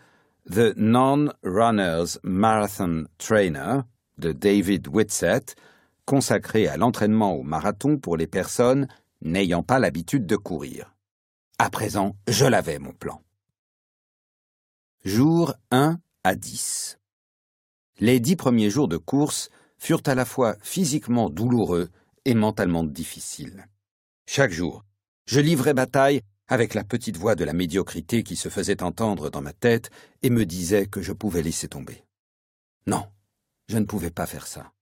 The 0.50 0.76
Non-Runner's 0.76 2.20
Marathon 2.22 3.06
Trainer 3.18 3.80
de 4.18 4.32
David 4.32 4.88
Whitsett, 4.88 5.56
consacré 6.04 6.68
à 6.68 6.76
l'entraînement 6.76 7.34
au 7.34 7.42
marathon 7.42 7.98
pour 7.98 8.16
les 8.16 8.26
personnes 8.26 8.86
n'ayant 9.22 9.62
pas 9.62 9.78
l'habitude 9.78 10.26
de 10.26 10.36
courir. 10.36 10.94
À 11.58 11.70
présent, 11.70 12.16
je 12.28 12.44
l'avais, 12.44 12.78
mon 12.78 12.92
plan. 12.92 13.22
Jour 15.04 15.54
1 15.70 15.98
à 16.24 16.34
10. 16.34 16.98
Les 17.98 18.20
dix 18.20 18.36
premiers 18.36 18.70
jours 18.70 18.88
de 18.88 18.98
course 18.98 19.50
furent 19.78 20.02
à 20.06 20.14
la 20.14 20.24
fois 20.24 20.56
physiquement 20.60 21.30
douloureux 21.30 21.90
et 22.24 22.34
mentalement 22.34 22.84
difficiles. 22.84 23.66
Chaque 24.26 24.52
jour, 24.52 24.84
je 25.26 25.40
livrais 25.40 25.74
bataille 25.74 26.22
avec 26.48 26.74
la 26.74 26.84
petite 26.84 27.16
voix 27.16 27.34
de 27.34 27.44
la 27.44 27.52
médiocrité 27.52 28.22
qui 28.22 28.36
se 28.36 28.48
faisait 28.48 28.82
entendre 28.82 29.30
dans 29.30 29.42
ma 29.42 29.52
tête 29.52 29.90
et 30.22 30.30
me 30.30 30.46
disait 30.46 30.86
que 30.86 31.02
je 31.02 31.12
pouvais 31.12 31.42
laisser 31.42 31.68
tomber. 31.68 32.04
Non, 32.86 33.06
je 33.68 33.78
ne 33.78 33.84
pouvais 33.84 34.10
pas 34.10 34.26
faire 34.26 34.46
ça. 34.46 34.72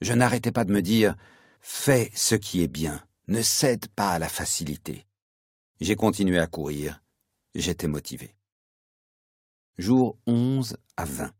Je 0.00 0.12
n'arrêtais 0.14 0.52
pas 0.52 0.64
de 0.64 0.72
me 0.72 0.82
dire 0.82 1.16
Fais 1.60 2.10
ce 2.14 2.34
qui 2.34 2.62
est 2.62 2.68
bien, 2.68 3.04
ne 3.28 3.42
cède 3.42 3.88
pas 3.88 4.10
à 4.10 4.18
la 4.18 4.28
facilité. 4.28 5.06
J'ai 5.80 5.96
continué 5.96 6.38
à 6.38 6.46
courir, 6.46 7.02
j'étais 7.54 7.88
motivé. 7.88 8.34
Jour 9.78 10.18
11 10.26 10.76
à 10.96 11.04
20. 11.04 11.32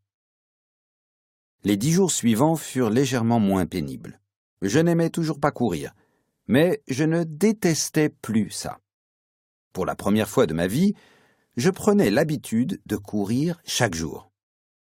Les 1.65 1.76
dix 1.76 1.92
jours 1.92 2.10
suivants 2.10 2.57
furent 2.57 2.91
légèrement 2.91 3.39
moins 3.39 3.66
pénibles. 3.66 4.20
Je 4.62 4.81
n'aimais 4.81 5.10
toujours 5.10 5.39
pas 5.39 5.52
courir, 5.52 5.92
mais 6.49 6.82
je 6.89 7.05
ne 7.05 7.23
détestais 7.23 8.08
plus 8.08 8.50
ça. 8.50 8.78
Pour 9.73 9.86
la 9.86 9.94
première 9.94 10.28
fois 10.28 10.47
de 10.47 10.55
ma 10.55 10.66
vie, 10.66 10.94
je 11.57 11.70
prenais 11.70 12.10
l'habitude 12.10 12.81
de 12.86 12.97
courir 12.97 13.60
chaque 13.65 13.94
jour. 13.94 14.32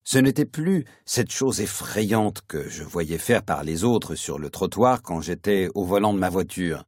Ce 0.02 0.18
n'était 0.18 0.44
plus 0.44 0.84
cette 1.04 1.30
chose 1.30 1.60
effrayante 1.60 2.42
que 2.48 2.68
je 2.68 2.82
voyais 2.82 3.18
faire 3.18 3.44
par 3.44 3.62
les 3.62 3.84
autres 3.84 4.16
sur 4.16 4.38
le 4.38 4.50
trottoir 4.50 5.02
quand 5.02 5.20
j'étais 5.20 5.68
au 5.74 5.84
volant 5.84 6.14
de 6.14 6.18
ma 6.18 6.30
voiture. 6.30 6.84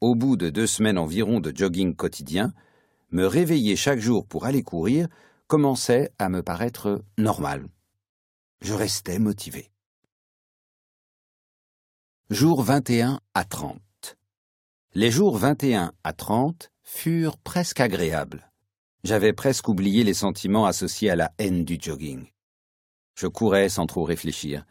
Au 0.00 0.14
bout 0.14 0.36
de 0.36 0.50
deux 0.50 0.66
semaines 0.66 0.98
environ 0.98 1.38
de 1.38 1.52
jogging 1.54 1.94
quotidien, 1.94 2.52
me 3.10 3.24
réveiller 3.24 3.76
chaque 3.76 4.00
jour 4.00 4.26
pour 4.26 4.46
aller 4.46 4.62
courir 4.62 5.06
commençait 5.46 6.10
à 6.18 6.28
me 6.28 6.42
paraître 6.42 7.04
normal. 7.18 7.66
Je 8.62 8.72
restais 8.72 9.18
motivé. 9.18 9.70
Jour 12.30 12.62
21 12.62 13.20
à 13.34 13.44
30. 13.44 13.80
Les 14.94 15.10
jours 15.10 15.36
21 15.36 15.92
à 16.02 16.12
30 16.12 16.72
furent 16.82 17.36
presque 17.36 17.80
agréables. 17.80 18.50
J'avais 19.04 19.32
presque 19.32 19.68
oublié 19.68 20.04
les 20.04 20.14
sentiments 20.14 20.66
associés 20.66 21.10
à 21.10 21.16
la 21.16 21.32
haine 21.38 21.64
du 21.64 21.76
jogging. 21.80 22.26
Je 23.14 23.26
courais 23.26 23.68
sans 23.68 23.86
trop 23.86 24.04
réfléchir. 24.04 24.64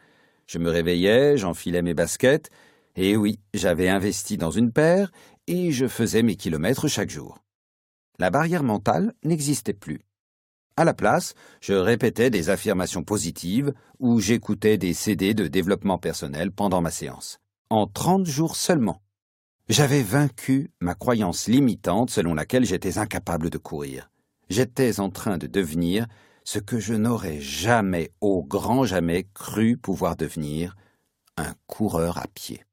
Je 0.46 0.58
me 0.58 0.68
réveillais, 0.68 1.36
j'enfilais 1.36 1.82
mes 1.82 1.94
baskets, 1.94 2.50
et 2.96 3.16
oui, 3.16 3.38
j'avais 3.54 3.88
investi 3.88 4.36
dans 4.36 4.50
une 4.50 4.72
paire, 4.72 5.12
et 5.46 5.70
je 5.70 5.86
faisais 5.86 6.22
mes 6.22 6.36
kilomètres 6.36 6.88
chaque 6.88 7.10
jour. 7.10 7.38
La 8.18 8.30
barrière 8.30 8.62
mentale 8.62 9.14
n'existait 9.22 9.74
plus. 9.74 10.00
À 10.78 10.84
la 10.84 10.92
place, 10.92 11.32
je 11.62 11.72
répétais 11.72 12.28
des 12.28 12.50
affirmations 12.50 13.02
positives 13.02 13.72
ou 13.98 14.20
j'écoutais 14.20 14.76
des 14.76 14.92
CD 14.92 15.32
de 15.32 15.46
développement 15.46 15.96
personnel 15.96 16.52
pendant 16.52 16.82
ma 16.82 16.90
séance. 16.90 17.38
En 17.70 17.86
trente 17.86 18.26
jours 18.26 18.56
seulement. 18.56 19.00
J'avais 19.70 20.02
vaincu 20.02 20.70
ma 20.80 20.94
croyance 20.94 21.48
limitante 21.48 22.10
selon 22.10 22.34
laquelle 22.34 22.66
j'étais 22.66 22.98
incapable 22.98 23.48
de 23.48 23.56
courir. 23.56 24.10
J'étais 24.50 25.00
en 25.00 25.08
train 25.08 25.38
de 25.38 25.46
devenir 25.46 26.06
ce 26.44 26.58
que 26.58 26.78
je 26.78 26.92
n'aurais 26.92 27.40
jamais, 27.40 28.10
au 28.20 28.44
grand 28.44 28.84
jamais, 28.84 29.26
cru 29.32 29.78
pouvoir 29.78 30.14
devenir, 30.14 30.76
un 31.38 31.54
coureur 31.66 32.18
à 32.18 32.26
pied. 32.34 32.64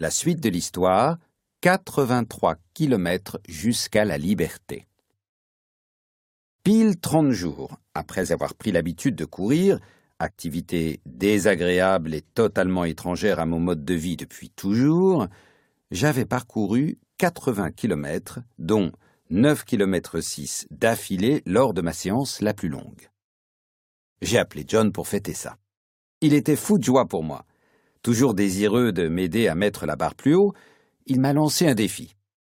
La 0.00 0.10
suite 0.10 0.40
de 0.40 0.48
l'histoire, 0.48 1.18
83 1.60 2.54
kilomètres 2.72 3.40
jusqu'à 3.48 4.04
la 4.04 4.16
liberté. 4.16 4.86
Pile 6.62 7.00
trente 7.00 7.32
jours 7.32 7.80
après 7.94 8.30
avoir 8.30 8.54
pris 8.54 8.70
l'habitude 8.70 9.16
de 9.16 9.24
courir, 9.24 9.80
activité 10.20 11.00
désagréable 11.04 12.14
et 12.14 12.22
totalement 12.22 12.84
étrangère 12.84 13.40
à 13.40 13.46
mon 13.46 13.58
mode 13.58 13.84
de 13.84 13.94
vie 13.94 14.16
depuis 14.16 14.50
toujours, 14.50 15.26
j'avais 15.90 16.24
parcouru 16.24 16.98
80 17.16 17.72
kilomètres, 17.72 18.38
dont 18.58 18.92
9 19.30 19.64
km 19.64 20.20
6 20.20 20.68
d'affilée 20.70 21.42
lors 21.44 21.74
de 21.74 21.82
ma 21.82 21.92
séance 21.92 22.40
la 22.40 22.54
plus 22.54 22.68
longue. 22.68 23.10
J'ai 24.22 24.38
appelé 24.38 24.64
John 24.66 24.92
pour 24.92 25.08
fêter 25.08 25.34
ça. 25.34 25.56
Il 26.20 26.34
était 26.34 26.56
fou 26.56 26.78
de 26.78 26.84
joie 26.84 27.06
pour 27.06 27.24
moi. 27.24 27.44
Toujours 28.02 28.34
désireux 28.34 28.92
de 28.92 29.08
m'aider 29.08 29.48
à 29.48 29.56
mettre 29.56 29.86
la 29.86 29.96
barre 29.96 30.14
plus 30.14 30.34
haut, 30.34 30.54
il 31.08 31.20
m'a 31.20 31.32
lancé 31.32 31.66
un 31.66 31.74
défi. 31.74 32.14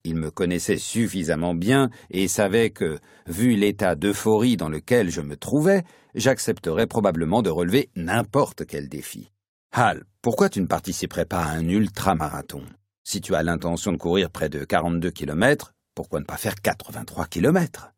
Il 0.05 0.17
me 0.17 0.31
connaissait 0.31 0.79
suffisamment 0.79 1.55
bien 1.55 1.91
et 2.11 2.29
savait 2.29 2.71
que, 2.71 2.99
vu 3.27 3.57
l'état 3.57 3.95
d'euphorie 3.95 4.57
dans 4.57 4.71
lequel 4.71 5.11
je 5.11 5.21
me 5.21 5.37
trouvais, 5.37 5.85
j'accepterais 6.15 6.87
probablement 6.87 7.43
de 7.43 7.51
relever 7.51 7.91
n'importe 7.95 8.65
quel 8.67 8.89
défi. 8.89 9.31
Hal, 9.73 10.05
pourquoi 10.23 10.49
tu 10.49 10.63
ne 10.63 10.67
participerais 10.67 11.27
pas 11.27 11.45
à 11.45 11.51
un 11.51 11.69
ultramarathon? 11.69 12.65
Si 13.05 13.21
tu 13.21 13.35
as 13.35 13.43
l'intention 13.43 13.93
de 13.93 13.99
courir 13.99 14.31
près 14.31 14.49
de 14.49 14.65
42 14.65 15.11
kilomètres, 15.11 15.75
pourquoi 15.95 16.21
ne 16.21 16.25
pas 16.25 16.39
faire 16.39 16.55
83 16.55 17.27
kilomètres? 17.27 17.93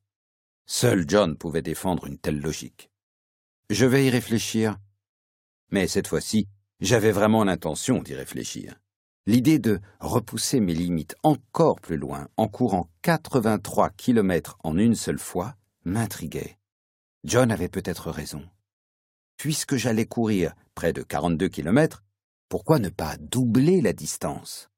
Seul 0.67 1.05
John 1.07 1.37
pouvait 1.37 1.63
défendre 1.63 2.07
une 2.07 2.19
telle 2.19 2.41
logique. 2.41 2.91
Je 3.71 3.87
vais 3.87 4.07
y 4.07 4.11
réfléchir. 4.11 4.79
Mais 5.71 5.87
cette 5.87 6.09
fois-ci, 6.09 6.49
j'avais 6.81 7.13
vraiment 7.13 7.45
l'intention 7.45 8.03
d'y 8.03 8.15
réfléchir. 8.15 8.81
L'idée 9.27 9.59
de 9.59 9.81
repousser 10.01 10.61
mes 10.61 10.75
limites 10.75 11.15
encore 11.23 11.81
plus 11.81 11.99
loin 11.99 12.29
en 12.39 12.49
courant 12.49 12.89
83 13.03 13.91
kilomètres 13.91 14.57
en 14.65 14.79
une 14.79 14.95
seule 14.95 15.19
fois 15.19 15.57
m'intriguait. 15.85 16.59
John 17.25 17.51
avait 17.51 17.69
peut-être 17.69 18.11
raison. 18.11 18.43
Puisque 19.37 19.77
j'allais 19.77 20.07
courir 20.07 20.55
près 20.75 20.95
de 20.95 21.03
42 21.03 21.49
kilomètres, 21.49 22.03
pourquoi 22.49 22.79
ne 22.79 22.89
pas 22.89 23.17
doubler 23.19 23.83
la 23.83 23.93
distance? 23.93 24.71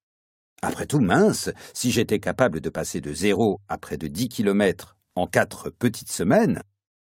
Après 0.61 0.87
tout, 0.87 1.01
mince, 1.01 1.51
si 1.73 1.93
j'étais 1.93 2.19
capable 2.19 2.61
de 2.61 2.69
passer 2.69 3.01
de 3.01 3.13
zéro 3.15 3.61
à 3.69 3.79
près 3.79 3.97
de 3.97 4.09
10 4.09 4.29
kilomètres 4.29 4.97
en 5.15 5.27
quatre 5.27 5.71
petites 5.71 6.11
semaines, 6.11 6.63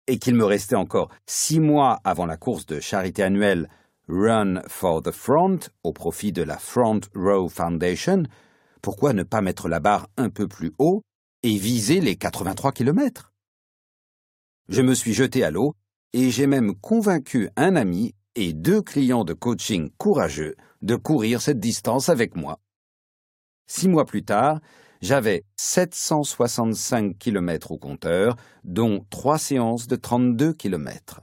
et 0.06 0.18
qu'il 0.18 0.34
me 0.34 0.44
restait 0.44 0.76
encore 0.76 1.10
six 1.26 1.60
mois 1.60 2.00
avant 2.04 2.26
la 2.26 2.36
course 2.36 2.66
de 2.66 2.80
charité 2.80 3.22
annuelle 3.22 3.68
Run 4.08 4.62
for 4.68 5.02
the 5.02 5.10
Front 5.10 5.58
au 5.82 5.92
profit 5.92 6.30
de 6.30 6.44
la 6.44 6.58
Front 6.58 7.00
Row 7.16 7.48
Foundation, 7.48 8.22
pourquoi 8.80 9.12
ne 9.12 9.24
pas 9.24 9.40
mettre 9.40 9.68
la 9.68 9.80
barre 9.80 10.06
un 10.16 10.30
peu 10.30 10.46
plus 10.46 10.72
haut 10.78 11.02
et 11.42 11.56
viser 11.56 12.00
les 12.00 12.14
83 12.14 12.70
kilomètres? 12.70 13.32
Je 14.68 14.80
me 14.80 14.94
suis 14.94 15.12
jeté 15.12 15.42
à 15.42 15.50
l'eau 15.50 15.74
et 16.12 16.30
j'ai 16.30 16.46
même 16.46 16.76
convaincu 16.76 17.50
un 17.56 17.74
ami 17.74 18.14
et 18.36 18.52
deux 18.52 18.80
clients 18.80 19.24
de 19.24 19.32
coaching 19.32 19.90
courageux 19.98 20.54
de 20.82 20.94
courir 20.94 21.40
cette 21.40 21.58
distance 21.58 22.08
avec 22.08 22.36
moi. 22.36 22.60
Six 23.66 23.88
mois 23.88 24.04
plus 24.04 24.22
tard, 24.22 24.60
j'avais 25.00 25.44
765 25.56 27.18
kilomètres 27.18 27.72
au 27.72 27.78
compteur, 27.78 28.36
dont 28.62 29.04
trois 29.10 29.38
séances 29.38 29.88
de 29.88 29.96
32 29.96 30.52
kilomètres. 30.52 31.22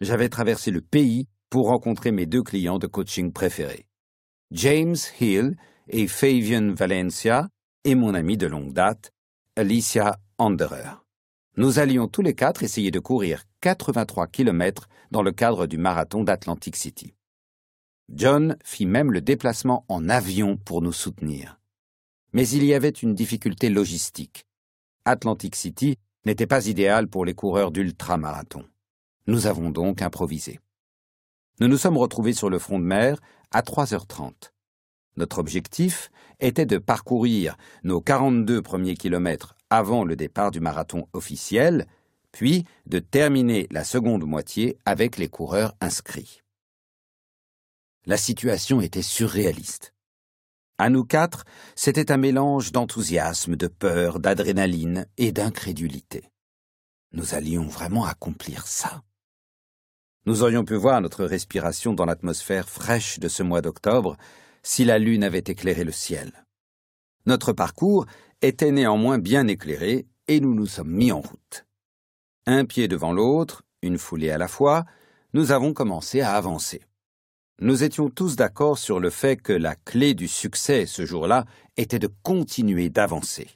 J'avais 0.00 0.28
traversé 0.28 0.72
le 0.72 0.80
pays 0.80 1.28
pour 1.54 1.68
rencontrer 1.68 2.10
mes 2.10 2.26
deux 2.26 2.42
clients 2.42 2.80
de 2.80 2.88
coaching 2.88 3.32
préférés. 3.32 3.86
James 4.50 4.96
Hill 5.20 5.56
et 5.86 6.08
Fabian 6.08 6.74
Valencia 6.74 7.48
et 7.84 7.94
mon 7.94 8.12
ami 8.12 8.36
de 8.36 8.48
longue 8.48 8.72
date, 8.72 9.12
Alicia 9.54 10.18
Anderer. 10.36 10.90
Nous 11.56 11.78
allions 11.78 12.08
tous 12.08 12.22
les 12.22 12.34
quatre 12.34 12.64
essayer 12.64 12.90
de 12.90 12.98
courir 12.98 13.44
83 13.60 14.26
km 14.26 14.88
dans 15.12 15.22
le 15.22 15.30
cadre 15.30 15.68
du 15.68 15.78
marathon 15.78 16.24
d'Atlantic 16.24 16.74
City. 16.74 17.14
John 18.12 18.56
fit 18.64 18.86
même 18.86 19.12
le 19.12 19.20
déplacement 19.20 19.84
en 19.86 20.08
avion 20.08 20.56
pour 20.56 20.82
nous 20.82 20.92
soutenir. 20.92 21.60
Mais 22.32 22.48
il 22.48 22.64
y 22.64 22.74
avait 22.74 22.88
une 22.88 23.14
difficulté 23.14 23.68
logistique. 23.70 24.44
Atlantic 25.04 25.54
City 25.54 25.98
n'était 26.26 26.48
pas 26.48 26.66
idéal 26.66 27.06
pour 27.06 27.24
les 27.24 27.34
coureurs 27.34 27.70
d'ultramarathon. 27.70 28.64
Nous 29.28 29.46
avons 29.46 29.70
donc 29.70 30.02
improvisé. 30.02 30.58
Nous 31.60 31.68
nous 31.68 31.78
sommes 31.78 31.98
retrouvés 31.98 32.32
sur 32.32 32.50
le 32.50 32.58
front 32.58 32.78
de 32.78 32.84
mer 32.84 33.20
à 33.52 33.62
3h30. 33.62 34.50
Notre 35.16 35.38
objectif 35.38 36.10
était 36.40 36.66
de 36.66 36.78
parcourir 36.78 37.56
nos 37.84 38.00
42 38.00 38.60
premiers 38.60 38.96
kilomètres 38.96 39.54
avant 39.70 40.04
le 40.04 40.16
départ 40.16 40.50
du 40.50 40.60
marathon 40.60 41.06
officiel, 41.12 41.86
puis 42.32 42.64
de 42.86 42.98
terminer 42.98 43.68
la 43.70 43.84
seconde 43.84 44.24
moitié 44.24 44.76
avec 44.84 45.16
les 45.16 45.28
coureurs 45.28 45.74
inscrits. 45.80 46.42
La 48.06 48.16
situation 48.16 48.80
était 48.80 49.02
surréaliste. 49.02 49.94
À 50.76 50.90
nous 50.90 51.04
quatre, 51.04 51.44
c'était 51.76 52.10
un 52.10 52.16
mélange 52.16 52.72
d'enthousiasme, 52.72 53.54
de 53.54 53.68
peur, 53.68 54.18
d'adrénaline 54.18 55.06
et 55.16 55.30
d'incrédulité. 55.30 56.28
Nous 57.12 57.34
allions 57.34 57.68
vraiment 57.68 58.04
accomplir 58.04 58.66
ça. 58.66 59.02
Nous 60.26 60.42
aurions 60.42 60.64
pu 60.64 60.74
voir 60.74 61.00
notre 61.00 61.24
respiration 61.24 61.92
dans 61.92 62.06
l'atmosphère 62.06 62.68
fraîche 62.68 63.18
de 63.18 63.28
ce 63.28 63.42
mois 63.42 63.60
d'octobre 63.60 64.16
si 64.62 64.84
la 64.84 64.98
lune 64.98 65.22
avait 65.22 65.44
éclairé 65.46 65.84
le 65.84 65.92
ciel. 65.92 66.44
Notre 67.26 67.52
parcours 67.52 68.06
était 68.40 68.72
néanmoins 68.72 69.18
bien 69.18 69.46
éclairé 69.48 70.06
et 70.28 70.40
nous 70.40 70.54
nous 70.54 70.66
sommes 70.66 70.90
mis 70.90 71.12
en 71.12 71.20
route. 71.20 71.66
Un 72.46 72.64
pied 72.64 72.88
devant 72.88 73.12
l'autre, 73.12 73.62
une 73.82 73.98
foulée 73.98 74.30
à 74.30 74.38
la 74.38 74.48
fois, 74.48 74.84
nous 75.34 75.52
avons 75.52 75.74
commencé 75.74 76.22
à 76.22 76.32
avancer. 76.32 76.82
Nous 77.60 77.84
étions 77.84 78.08
tous 78.08 78.36
d'accord 78.36 78.78
sur 78.78 79.00
le 79.00 79.10
fait 79.10 79.36
que 79.36 79.52
la 79.52 79.76
clé 79.76 80.14
du 80.14 80.28
succès 80.28 80.86
ce 80.86 81.04
jour-là 81.04 81.44
était 81.76 81.98
de 81.98 82.08
continuer 82.22 82.88
d'avancer. 82.88 83.48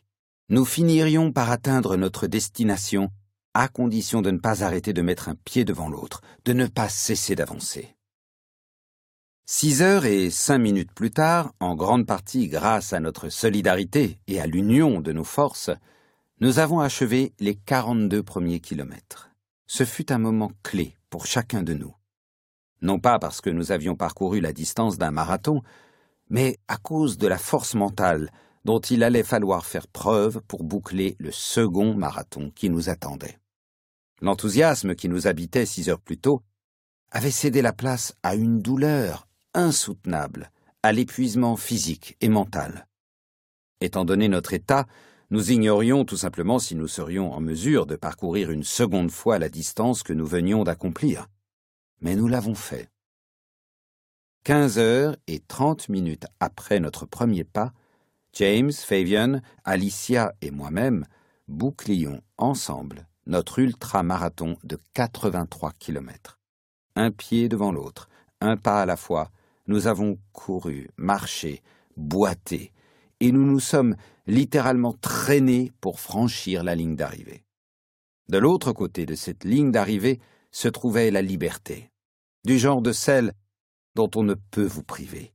Nous 0.50 0.64
finirions 0.64 1.32
par 1.32 1.50
atteindre 1.50 1.96
notre 1.96 2.26
destination 2.26 3.10
à 3.58 3.66
condition 3.66 4.22
de 4.22 4.30
ne 4.30 4.38
pas 4.38 4.62
arrêter 4.62 4.92
de 4.92 5.02
mettre 5.02 5.28
un 5.28 5.34
pied 5.34 5.64
devant 5.64 5.88
l'autre, 5.88 6.22
de 6.44 6.52
ne 6.52 6.68
pas 6.68 6.88
cesser 6.88 7.34
d'avancer. 7.34 7.96
Six 9.46 9.82
heures 9.82 10.04
et 10.04 10.30
cinq 10.30 10.58
minutes 10.58 10.92
plus 10.92 11.10
tard, 11.10 11.52
en 11.58 11.74
grande 11.74 12.06
partie 12.06 12.46
grâce 12.46 12.92
à 12.92 13.00
notre 13.00 13.30
solidarité 13.30 14.20
et 14.28 14.40
à 14.40 14.46
l'union 14.46 15.00
de 15.00 15.10
nos 15.10 15.24
forces, 15.24 15.70
nous 16.40 16.60
avons 16.60 16.78
achevé 16.78 17.32
les 17.40 17.56
quarante-deux 17.56 18.22
premiers 18.22 18.60
kilomètres. 18.60 19.28
Ce 19.66 19.84
fut 19.84 20.12
un 20.12 20.18
moment 20.18 20.52
clé 20.62 20.94
pour 21.10 21.26
chacun 21.26 21.64
de 21.64 21.74
nous. 21.74 21.96
Non 22.80 23.00
pas 23.00 23.18
parce 23.18 23.40
que 23.40 23.50
nous 23.50 23.72
avions 23.72 23.96
parcouru 23.96 24.38
la 24.38 24.52
distance 24.52 24.98
d'un 24.98 25.10
marathon, 25.10 25.62
mais 26.30 26.58
à 26.68 26.76
cause 26.76 27.18
de 27.18 27.26
la 27.26 27.38
force 27.38 27.74
mentale 27.74 28.30
dont 28.64 28.78
il 28.78 29.02
allait 29.02 29.24
falloir 29.24 29.66
faire 29.66 29.88
preuve 29.88 30.42
pour 30.46 30.62
boucler 30.62 31.16
le 31.18 31.32
second 31.32 31.94
marathon 31.94 32.52
qui 32.54 32.70
nous 32.70 32.88
attendait. 32.88 33.36
L'enthousiasme 34.20 34.94
qui 34.94 35.08
nous 35.08 35.26
habitait 35.26 35.66
six 35.66 35.88
heures 35.88 36.00
plus 36.00 36.18
tôt 36.18 36.42
avait 37.10 37.30
cédé 37.30 37.62
la 37.62 37.72
place 37.72 38.14
à 38.22 38.34
une 38.34 38.60
douleur 38.60 39.28
insoutenable 39.54 40.50
à 40.82 40.92
l'épuisement 40.92 41.56
physique 41.56 42.16
et 42.20 42.28
mental. 42.28 42.86
Étant 43.80 44.04
donné 44.04 44.28
notre 44.28 44.52
état, 44.54 44.86
nous 45.30 45.52
ignorions 45.52 46.04
tout 46.04 46.16
simplement 46.16 46.58
si 46.58 46.74
nous 46.74 46.88
serions 46.88 47.32
en 47.32 47.40
mesure 47.40 47.86
de 47.86 47.96
parcourir 47.96 48.50
une 48.50 48.64
seconde 48.64 49.10
fois 49.10 49.38
la 49.38 49.48
distance 49.48 50.02
que 50.02 50.12
nous 50.12 50.26
venions 50.26 50.64
d'accomplir. 50.64 51.26
Mais 52.00 52.16
nous 52.16 52.28
l'avons 52.28 52.54
fait. 52.54 52.88
Quinze 54.44 54.78
heures 54.78 55.16
et 55.26 55.40
trente 55.40 55.88
minutes 55.88 56.26
après 56.40 56.80
notre 56.80 57.06
premier 57.06 57.44
pas, 57.44 57.72
James, 58.32 58.72
Fabian, 58.72 59.40
Alicia 59.64 60.32
et 60.40 60.50
moi-même 60.50 61.06
bouclions 61.48 62.22
ensemble 62.36 63.07
notre 63.28 63.60
ultra-marathon 63.60 64.56
de 64.64 64.78
83 64.94 65.72
kilomètres. 65.78 66.40
Un 66.96 67.10
pied 67.10 67.48
devant 67.48 67.70
l'autre, 67.70 68.08
un 68.40 68.56
pas 68.56 68.82
à 68.82 68.86
la 68.86 68.96
fois, 68.96 69.30
nous 69.66 69.86
avons 69.86 70.18
couru, 70.32 70.88
marché, 70.96 71.62
boité, 71.96 72.72
et 73.20 73.30
nous 73.30 73.44
nous 73.44 73.60
sommes 73.60 73.96
littéralement 74.26 74.94
traînés 74.94 75.72
pour 75.80 76.00
franchir 76.00 76.64
la 76.64 76.74
ligne 76.74 76.96
d'arrivée. 76.96 77.44
De 78.28 78.38
l'autre 78.38 78.72
côté 78.72 79.06
de 79.06 79.14
cette 79.14 79.44
ligne 79.44 79.70
d'arrivée 79.70 80.20
se 80.50 80.68
trouvait 80.68 81.10
la 81.10 81.22
liberté, 81.22 81.90
du 82.44 82.58
genre 82.58 82.82
de 82.82 82.92
celle 82.92 83.32
dont 83.94 84.10
on 84.16 84.22
ne 84.22 84.34
peut 84.34 84.66
vous 84.66 84.82
priver. 84.82 85.32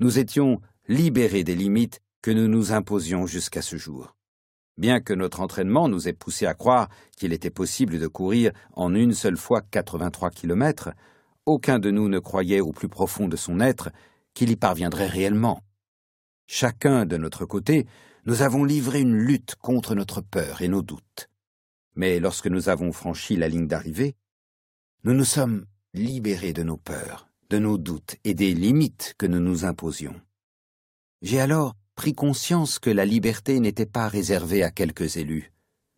Nous 0.00 0.18
étions 0.18 0.60
libérés 0.88 1.44
des 1.44 1.54
limites 1.54 2.00
que 2.22 2.30
nous 2.30 2.48
nous 2.48 2.72
imposions 2.72 3.26
jusqu'à 3.26 3.62
ce 3.62 3.76
jour. 3.76 4.13
Bien 4.76 5.00
que 5.00 5.14
notre 5.14 5.40
entraînement 5.40 5.88
nous 5.88 6.08
ait 6.08 6.12
poussé 6.12 6.46
à 6.46 6.54
croire 6.54 6.88
qu'il 7.16 7.32
était 7.32 7.50
possible 7.50 7.98
de 7.98 8.06
courir 8.08 8.52
en 8.72 8.94
une 8.94 9.14
seule 9.14 9.36
fois 9.36 9.62
83 9.62 10.30
kilomètres, 10.30 10.90
aucun 11.46 11.78
de 11.78 11.90
nous 11.90 12.08
ne 12.08 12.18
croyait 12.18 12.60
au 12.60 12.72
plus 12.72 12.88
profond 12.88 13.28
de 13.28 13.36
son 13.36 13.60
être 13.60 13.90
qu'il 14.34 14.50
y 14.50 14.56
parviendrait 14.56 15.06
réellement. 15.06 15.62
Chacun 16.46 17.06
de 17.06 17.16
notre 17.16 17.44
côté, 17.44 17.86
nous 18.26 18.42
avons 18.42 18.64
livré 18.64 19.00
une 19.00 19.16
lutte 19.16 19.54
contre 19.56 19.94
notre 19.94 20.20
peur 20.20 20.62
et 20.62 20.68
nos 20.68 20.82
doutes. 20.82 21.28
Mais 21.94 22.18
lorsque 22.18 22.48
nous 22.48 22.68
avons 22.68 22.90
franchi 22.92 23.36
la 23.36 23.48
ligne 23.48 23.68
d'arrivée, 23.68 24.16
nous 25.04 25.12
nous 25.12 25.24
sommes 25.24 25.66
libérés 25.92 26.52
de 26.52 26.62
nos 26.62 26.76
peurs, 26.76 27.28
de 27.50 27.58
nos 27.58 27.78
doutes 27.78 28.16
et 28.24 28.34
des 28.34 28.54
limites 28.54 29.14
que 29.18 29.26
nous 29.26 29.40
nous 29.40 29.64
imposions. 29.64 30.20
J'ai 31.22 31.40
alors 31.40 31.74
pris 31.94 32.14
conscience 32.14 32.78
que 32.78 32.90
la 32.90 33.04
liberté 33.04 33.60
n'était 33.60 33.86
pas 33.86 34.08
réservée 34.08 34.62
à 34.62 34.70
quelques 34.70 35.16
élus, 35.16 35.52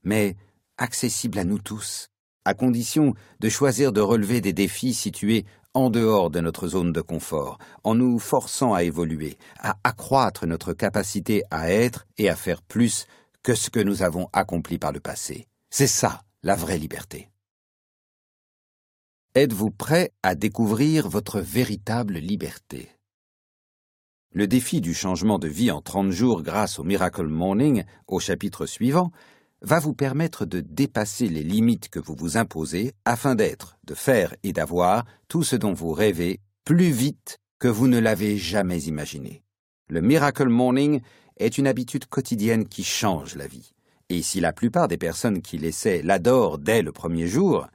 mais 0.05 0.37
accessible 0.79 1.39
à 1.39 1.45
nous 1.45 1.59
tous 1.59 2.09
à 2.47 2.55
condition 2.55 3.15
de 3.41 3.49
choisir 3.49 3.93
de 3.93 4.01
relever 4.01 4.41
des 4.41 4.53
défis 4.53 4.95
situés 4.95 5.45
en 5.75 5.91
dehors 5.91 6.31
de 6.31 6.41
notre 6.41 6.69
zone 6.69 6.93
de 6.93 7.01
confort, 7.01 7.59
en 7.83 7.97
nous 7.97 8.21
forçant 8.21 8.73
à 8.73 8.85
évoluer, 8.85 9.37
à 9.59 9.77
accroître 9.83 10.47
notre 10.47 10.73
capacité 10.73 11.43
à 11.51 11.71
être 11.71 12.07
et 12.17 12.31
à 12.31 12.37
faire 12.37 12.63
plus 12.63 13.07
que 13.43 13.55
ce 13.55 13.69
que 13.69 13.81
nous 13.81 14.03
avons 14.03 14.29
accompli 14.33 14.79
par 14.79 14.93
le 14.93 15.01
passé. 15.01 15.49
C'est 15.71 15.89
ça, 15.89 16.23
la 16.45 16.55
vraie 16.55 16.79
liberté. 16.79 17.29
Êtes-vous 19.35 19.71
prêt 19.71 20.13
à 20.23 20.37
découvrir 20.37 21.09
votre 21.09 21.41
véritable 21.41 22.15
liberté? 22.15 22.96
Le 24.33 24.47
défi 24.47 24.81
du 24.81 24.93
changement 24.93 25.39
de 25.39 25.49
vie 25.49 25.71
en 25.71 25.81
30 25.81 26.11
jours 26.11 26.43
grâce 26.43 26.79
au 26.79 26.85
Miracle 26.85 27.27
Morning, 27.27 27.85
au 28.07 28.21
chapitre 28.21 28.67
suivant, 28.67 29.11
va 29.63 29.79
vous 29.79 29.95
permettre 29.95 30.45
de 30.45 30.61
dépasser 30.61 31.29
les 31.29 31.43
limites 31.43 31.89
que 31.89 31.99
vous 31.99 32.15
vous 32.15 32.37
imposez 32.37 32.93
afin 33.05 33.35
d'être, 33.35 33.79
de 33.85 33.95
faire 33.95 34.35
et 34.43 34.53
d'avoir 34.53 35.05
tout 35.29 35.43
ce 35.43 35.57
dont 35.57 35.73
vous 35.73 35.93
rêvez 35.93 36.41
plus 36.65 36.91
vite 36.91 37.39
que 37.59 37.69
vous 37.69 37.89
ne 37.89 37.99
l'avez 37.99 38.37
jamais 38.37 38.83
imaginé. 38.83 39.43
Le 39.89 40.03
Miracle 40.03 40.49
Morning 40.49 41.01
est 41.39 41.59
une 41.59 41.67
habitude 41.67 42.07
quotidienne 42.07 42.69
qui 42.69 42.85
change 42.85 43.37
la 43.37 43.47
vie. 43.47 43.73
Et 44.09 44.23
si 44.23 44.41
la 44.41 44.53
plupart 44.53 44.89
des 44.89 44.99
personnes 44.99 45.43
qui 45.43 45.59
l'essaient 45.59 46.03
l'adorent 46.03 46.59
dès 46.59 46.83
le 46.83 46.93
premier 46.93 47.27
jour, 47.27 47.67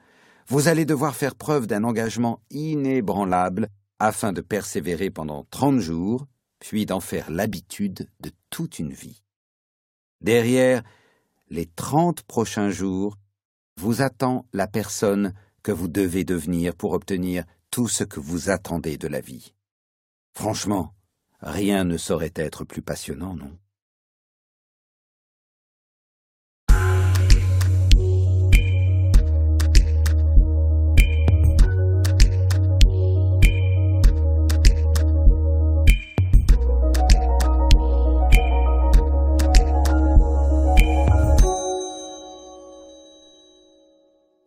vous 0.48 0.68
allez 0.68 0.86
devoir 0.86 1.16
faire 1.16 1.36
preuve 1.36 1.68
d'un 1.68 1.84
engagement 1.84 2.40
inébranlable 2.52 3.70
afin 4.00 4.34
de 4.34 4.42
persévérer 4.42 5.10
pendant 5.10 5.46
30 5.52 5.80
jours, 5.80 6.28
puis 6.62 6.86
d'en 6.86 7.02
faire 7.02 7.30
l'habitude 7.30 8.08
de 8.22 8.32
toute 8.50 8.80
une 8.80 8.94
vie. 8.94 9.24
Derrière 10.22 10.84
les 11.50 11.66
trente 11.66 12.22
prochains 12.22 12.70
jours, 12.70 13.18
vous 13.78 14.02
attend 14.02 14.46
la 14.54 14.68
personne 14.68 15.34
que 15.64 15.72
vous 15.72 15.88
devez 15.88 16.24
devenir 16.24 16.76
pour 16.76 16.94
obtenir 16.94 17.44
tout 17.72 17.88
ce 17.88 18.04
que 18.04 18.20
vous 18.20 18.50
attendez 18.50 18.98
de 18.98 19.08
la 19.08 19.20
vie. 19.22 19.54
Franchement, 20.34 20.94
rien 21.42 21.84
ne 21.84 21.98
saurait 21.98 22.34
être 22.36 22.64
plus 22.64 22.82
passionnant, 22.82 23.36
non? 23.36 23.58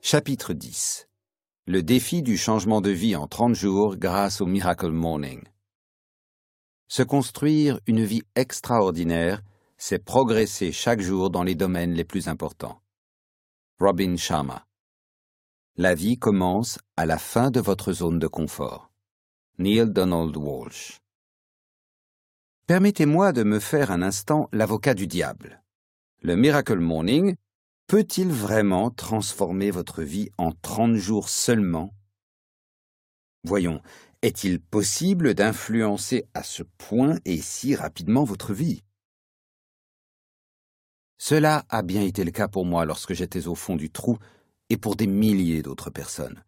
Chapitre 0.06 0.52
10 0.52 1.08
Le 1.66 1.82
défi 1.82 2.22
du 2.22 2.36
changement 2.36 2.82
de 2.82 2.90
vie 2.90 3.16
en 3.16 3.26
30 3.26 3.54
jours 3.54 3.96
grâce 3.96 4.42
au 4.42 4.46
Miracle 4.46 4.90
Morning. 4.90 5.42
Se 6.88 7.02
construire 7.02 7.80
une 7.86 8.04
vie 8.04 8.22
extraordinaire, 8.34 9.40
c'est 9.78 10.04
progresser 10.04 10.72
chaque 10.72 11.00
jour 11.00 11.30
dans 11.30 11.42
les 11.42 11.54
domaines 11.54 11.94
les 11.94 12.04
plus 12.04 12.28
importants. 12.28 12.82
Robin 13.80 14.18
Sharma. 14.18 14.66
La 15.78 15.94
vie 15.94 16.18
commence 16.18 16.78
à 16.98 17.06
la 17.06 17.16
fin 17.16 17.50
de 17.50 17.60
votre 17.60 17.94
zone 17.94 18.18
de 18.18 18.26
confort. 18.26 18.92
Neil 19.56 19.86
Donald 19.86 20.36
Walsh. 20.36 21.00
Permettez-moi 22.66 23.32
de 23.32 23.42
me 23.42 23.58
faire 23.58 23.90
un 23.90 24.02
instant 24.02 24.50
l'avocat 24.52 24.92
du 24.92 25.06
diable. 25.06 25.62
Le 26.20 26.36
Miracle 26.36 26.78
Morning 26.78 27.36
peut-il 27.86 28.28
vraiment 28.28 28.90
transformer 28.90 29.70
votre 29.70 30.02
vie 30.02 30.30
en 30.38 30.52
30 30.52 30.94
jours 30.94 31.28
seulement? 31.28 31.94
Voyons, 33.44 33.82
est-il 34.22 34.60
possible 34.60 35.34
d'influencer 35.34 36.24
à 36.32 36.42
ce 36.42 36.62
point 36.78 37.18
et 37.24 37.40
si 37.40 37.74
rapidement 37.74 38.24
votre 38.24 38.54
vie? 38.54 38.82
Cela 41.18 41.64
a 41.68 41.82
bien 41.82 42.02
été 42.02 42.24
le 42.24 42.30
cas 42.30 42.48
pour 42.48 42.64
moi 42.64 42.84
lorsque 42.84 43.14
j'étais 43.14 43.46
au 43.46 43.54
fond 43.54 43.76
du 43.76 43.90
trou 43.90 44.18
et 44.70 44.76
pour 44.76 44.96
des 44.96 45.06
milliers 45.06 45.62
d'autres 45.62 45.90
personnes. 45.90 46.42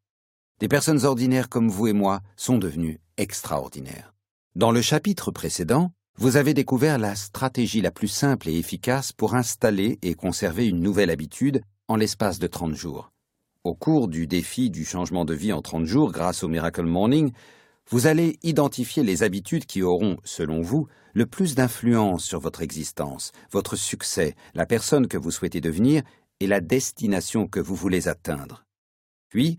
Des 0.59 0.69
personnes 0.69 1.05
ordinaires 1.05 1.49
comme 1.51 1.69
vous 1.69 1.87
et 1.87 1.93
moi 1.93 2.21
sont 2.37 2.59
devenues 2.59 2.99
extraordinaires. 3.19 4.15
Dans 4.55 4.71
le 4.71 4.81
chapitre 4.81 5.31
précédent, 5.31 5.93
vous 6.19 6.39
avez 6.39 6.55
découvert 6.55 6.99
la 6.99 7.15
stratégie 7.15 7.83
la 7.83 7.91
plus 7.91 8.09
simple 8.09 8.49
et 8.49 8.57
efficace 8.57 9.13
pour 9.13 9.35
installer 9.35 9.99
et 10.01 10.15
conserver 10.15 10.67
une 10.67 10.81
nouvelle 10.81 11.11
habitude 11.11 11.61
en 11.89 11.97
l'espace 11.97 12.39
de 12.39 12.47
30 12.47 12.75
jours. 12.75 13.13
Au 13.65 13.75
cours 13.75 14.09
du 14.09 14.27
défi 14.27 14.71
du 14.71 14.87
changement 14.87 15.27
de 15.27 15.35
vie 15.35 15.53
en 15.53 15.61
30 15.61 15.85
jours 15.85 16.13
grâce 16.13 16.43
au 16.43 16.49
Miracle 16.49 16.85
Morning, 16.85 17.33
vous 17.91 18.07
allez 18.07 18.39
identifier 18.43 19.03
les 19.03 19.25
habitudes 19.25 19.67
qui 19.67 19.83
auront, 19.83 20.17
selon 20.25 20.63
vous, 20.63 20.89
le 21.13 21.27
plus 21.27 21.55
d'influence 21.55 22.25
sur 22.25 22.41
votre 22.41 22.63
existence, 22.63 23.33
votre 23.51 23.77
succès, 23.77 24.35
la 24.55 24.65
personne 24.65 25.09
que 25.09 25.19
vous 25.19 25.31
souhaitez 25.31 25.61
devenir 25.61 26.03
et 26.41 26.47
la 26.47 26.61
destination 26.61 27.47
que 27.47 27.61
vous 27.61 27.75
voulez 27.75 28.09
atteindre. 28.09 28.65
Puis, 29.29 29.59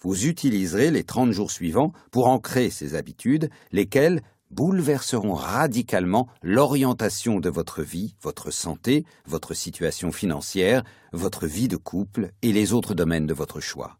vous 0.00 0.26
utiliserez 0.26 0.90
les 0.90 1.04
30 1.04 1.32
jours 1.32 1.50
suivants 1.50 1.92
pour 2.10 2.28
ancrer 2.28 2.70
ces 2.70 2.94
habitudes, 2.94 3.50
lesquelles 3.72 4.22
bouleverseront 4.50 5.34
radicalement 5.34 6.28
l'orientation 6.42 7.40
de 7.40 7.48
votre 7.48 7.82
vie, 7.82 8.14
votre 8.22 8.50
santé, 8.50 9.04
votre 9.26 9.54
situation 9.54 10.12
financière, 10.12 10.82
votre 11.12 11.46
vie 11.46 11.68
de 11.68 11.76
couple 11.76 12.30
et 12.42 12.52
les 12.52 12.72
autres 12.72 12.94
domaines 12.94 13.26
de 13.26 13.34
votre 13.34 13.60
choix. 13.60 13.98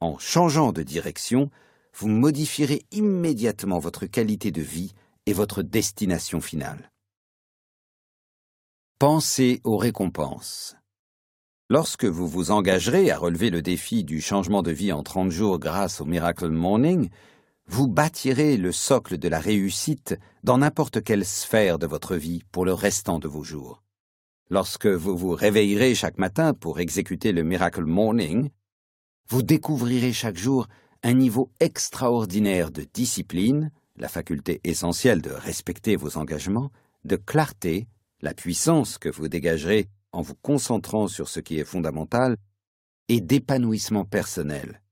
En 0.00 0.18
changeant 0.18 0.72
de 0.72 0.82
direction, 0.82 1.50
vous 1.94 2.08
modifierez 2.08 2.84
immédiatement 2.90 3.78
votre 3.78 4.06
qualité 4.06 4.50
de 4.50 4.62
vie 4.62 4.92
et 5.24 5.32
votre 5.32 5.62
destination 5.62 6.40
finale. 6.40 6.90
Pensez 8.98 9.60
aux 9.64 9.76
récompenses. 9.76 10.76
Lorsque 11.68 12.04
vous 12.04 12.28
vous 12.28 12.50
engagerez 12.50 13.10
à 13.10 13.18
relever 13.18 13.50
le 13.50 13.60
défi 13.60 14.04
du 14.04 14.20
changement 14.20 14.62
de 14.62 14.70
vie 14.70 14.92
en 14.92 15.02
30 15.02 15.30
jours 15.30 15.58
grâce 15.58 16.00
au 16.00 16.04
Miracle 16.04 16.48
Morning, 16.48 17.10
vous 17.68 17.88
bâtirez 17.88 18.56
le 18.56 18.72
socle 18.72 19.18
de 19.18 19.28
la 19.28 19.40
réussite 19.40 20.16
dans 20.44 20.58
n'importe 20.58 21.02
quelle 21.02 21.24
sphère 21.24 21.78
de 21.78 21.86
votre 21.86 22.16
vie 22.16 22.42
pour 22.52 22.64
le 22.64 22.72
restant 22.72 23.18
de 23.18 23.28
vos 23.28 23.42
jours. 23.42 23.82
Lorsque 24.48 24.86
vous 24.86 25.16
vous 25.16 25.32
réveillerez 25.32 25.94
chaque 25.94 26.18
matin 26.18 26.54
pour 26.54 26.78
exécuter 26.78 27.32
le 27.32 27.42
Miracle 27.42 27.84
Morning, 27.84 28.50
vous 29.28 29.42
découvrirez 29.42 30.12
chaque 30.12 30.36
jour 30.36 30.68
un 31.02 31.14
niveau 31.14 31.50
extraordinaire 31.58 32.70
de 32.70 32.86
discipline, 32.94 33.72
la 33.96 34.08
faculté 34.08 34.60
essentielle 34.62 35.20
de 35.20 35.30
respecter 35.30 35.96
vos 35.96 36.16
engagements, 36.16 36.70
de 37.04 37.16
clarté, 37.16 37.88
la 38.20 38.34
puissance 38.34 38.98
que 38.98 39.08
vous 39.08 39.28
dégagerez 39.28 39.88
en 40.12 40.22
vous 40.22 40.36
concentrant 40.36 41.08
sur 41.08 41.28
ce 41.28 41.40
qui 41.40 41.58
est 41.58 41.64
fondamental, 41.64 42.36
et 43.08 43.20
d'épanouissement 43.20 44.04
personnel, 44.04 44.82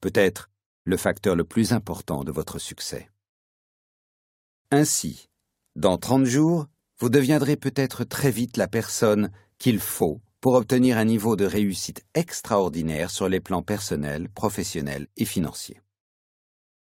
peut-être 0.00 0.50
le 0.84 0.96
facteur 0.96 1.36
le 1.36 1.44
plus 1.44 1.72
important 1.72 2.24
de 2.24 2.32
votre 2.32 2.58
succès. 2.58 3.08
Ainsi, 4.70 5.28
dans 5.76 5.98
30 5.98 6.24
jours, 6.24 6.66
vous 6.98 7.08
deviendrez 7.08 7.56
peut-être 7.56 8.04
très 8.04 8.30
vite 8.30 8.56
la 8.56 8.68
personne 8.68 9.30
qu'il 9.58 9.78
faut 9.78 10.20
pour 10.40 10.54
obtenir 10.54 10.98
un 10.98 11.04
niveau 11.04 11.36
de 11.36 11.44
réussite 11.44 12.04
extraordinaire 12.14 13.10
sur 13.10 13.28
les 13.28 13.40
plans 13.40 13.62
personnels, 13.62 14.28
professionnels 14.28 15.06
et 15.16 15.24
financiers. 15.24 15.80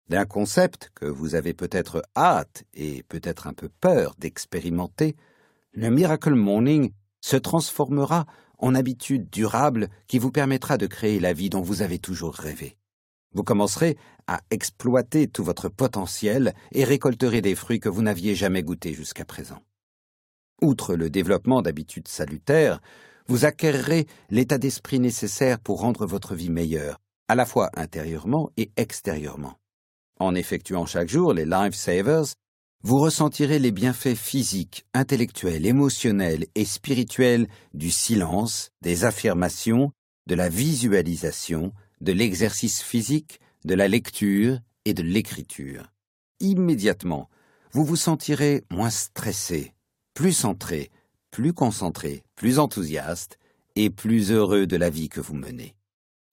D'un 0.09 0.25
concept 0.25 0.91
que 0.93 1.05
vous 1.05 1.35
avez 1.35 1.53
peut-être 1.53 2.03
hâte 2.15 2.65
et 2.73 3.03
peut-être 3.03 3.47
un 3.47 3.53
peu 3.53 3.69
peur 3.69 4.13
d'expérimenter, 4.19 5.15
le 5.73 5.89
Miracle 5.89 6.35
Morning 6.35 6.91
se 7.21 7.37
transformera 7.37 8.25
en 8.59 8.75
habitude 8.75 9.29
durable 9.29 9.89
qui 10.07 10.19
vous 10.19 10.31
permettra 10.31 10.77
de 10.77 10.85
créer 10.85 11.19
la 11.19 11.33
vie 11.33 11.49
dont 11.49 11.61
vous 11.61 11.81
avez 11.81 11.97
toujours 11.97 12.35
rêvé. 12.35 12.77
Vous 13.35 13.43
commencerez 13.43 13.97
à 14.27 14.39
exploiter 14.49 15.27
tout 15.27 15.43
votre 15.43 15.69
potentiel 15.69 16.55
et 16.71 16.85
récolterez 16.85 17.41
des 17.41 17.53
fruits 17.53 17.81
que 17.81 17.89
vous 17.89 18.01
n'aviez 18.01 18.33
jamais 18.33 18.63
goûtés 18.63 18.93
jusqu'à 18.93 19.25
présent. 19.25 19.61
Outre 20.61 20.95
le 20.95 21.09
développement 21.09 21.61
d'habitudes 21.61 22.07
salutaires, 22.07 22.81
vous 23.27 23.43
acquerrez 23.43 24.07
l'état 24.29 24.57
d'esprit 24.57 24.99
nécessaire 24.99 25.59
pour 25.59 25.81
rendre 25.81 26.05
votre 26.05 26.33
vie 26.33 26.49
meilleure, 26.49 26.97
à 27.27 27.35
la 27.35 27.45
fois 27.45 27.69
intérieurement 27.75 28.49
et 28.55 28.71
extérieurement. 28.77 29.59
En 30.19 30.33
effectuant 30.33 30.85
chaque 30.85 31.09
jour 31.09 31.33
les 31.33 31.45
Life 31.45 31.75
Savers, 31.75 32.35
vous 32.83 32.99
ressentirez 32.99 33.59
les 33.59 33.71
bienfaits 33.71 34.15
physiques, 34.15 34.85
intellectuels, 34.93 35.65
émotionnels 35.65 36.45
et 36.55 36.65
spirituels 36.65 37.47
du 37.73 37.91
silence, 37.91 38.69
des 38.81 39.03
affirmations, 39.03 39.91
de 40.27 40.35
la 40.35 40.49
visualisation, 40.49 41.73
de 42.01 42.11
l'exercice 42.11 42.81
physique, 42.81 43.39
de 43.63 43.73
la 43.73 43.87
lecture 43.87 44.59
et 44.85 44.93
de 44.93 45.03
l'écriture. 45.03 45.91
Immédiatement, 46.39 47.29
vous 47.71 47.83
vous 47.83 47.95
sentirez 47.95 48.63
moins 48.71 48.89
stressé, 48.89 49.73
plus 50.13 50.33
centré, 50.33 50.91
plus 51.31 51.53
concentré, 51.53 52.23
plus 52.35 52.59
enthousiaste 52.59 53.37
et 53.75 53.89
plus 53.89 54.31
heureux 54.31 54.67
de 54.67 54.77
la 54.77 54.89
vie 54.89 55.09
que 55.09 55.19
vous 55.19 55.35
menez. 55.35 55.75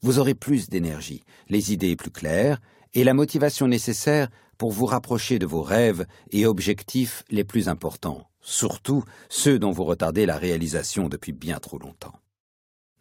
Vous 0.02 0.18
aurez 0.18 0.34
plus 0.34 0.68
d'énergie, 0.68 1.24
les 1.48 1.72
idées 1.72 1.96
plus 1.96 2.10
claires 2.10 2.60
et 2.94 3.04
la 3.04 3.14
motivation 3.14 3.68
nécessaire 3.68 4.28
pour 4.58 4.70
vous 4.70 4.86
rapprocher 4.86 5.38
de 5.38 5.46
vos 5.46 5.62
rêves 5.62 6.06
et 6.30 6.46
objectifs 6.46 7.24
les 7.30 7.44
plus 7.44 7.68
importants, 7.68 8.28
surtout 8.40 9.02
ceux 9.28 9.58
dont 9.58 9.70
vous 9.70 9.84
retardez 9.84 10.26
la 10.26 10.36
réalisation 10.36 11.08
depuis 11.08 11.32
bien 11.32 11.58
trop 11.58 11.78
longtemps. 11.78 12.14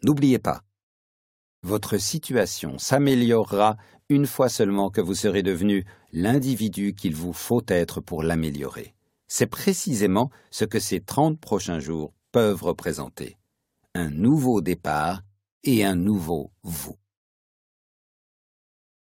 N'oubliez 0.02 0.38
pas, 0.38 0.62
votre 1.62 1.96
situation 1.96 2.78
s'améliorera 2.78 3.76
une 4.08 4.26
fois 4.26 4.48
seulement 4.48 4.90
que 4.90 5.00
vous 5.00 5.14
serez 5.14 5.42
devenu 5.42 5.84
l'individu 6.12 6.94
qu'il 6.94 7.14
vous 7.14 7.32
faut 7.32 7.62
être 7.68 8.00
pour 8.00 8.22
l'améliorer. 8.22 8.94
C'est 9.28 9.46
précisément 9.46 10.30
ce 10.50 10.64
que 10.64 10.78
ces 10.78 11.00
trente 11.00 11.40
prochains 11.40 11.80
jours 11.80 12.12
peuvent 12.32 12.62
représenter. 12.62 13.38
Un 13.94 14.10
nouveau 14.10 14.60
départ 14.60 15.22
et 15.64 15.84
un 15.84 15.94
nouveau 15.94 16.52
vous. 16.62 16.98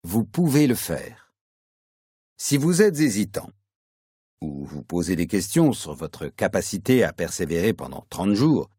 Vous 0.04 0.24
pouvez 0.24 0.66
le 0.66 0.74
faire. 0.74 1.32
Si 2.38 2.56
vous 2.56 2.80
êtes 2.80 3.00
hésitant, 3.00 3.50
ou 4.40 4.64
vous 4.64 4.82
posez 4.82 5.16
des 5.16 5.26
questions 5.26 5.72
sur 5.72 5.94
votre 5.94 6.28
capacité 6.28 7.02
à 7.02 7.12
persévérer 7.12 7.72
pendant 7.72 8.06
trente 8.08 8.34
jours, 8.34 8.70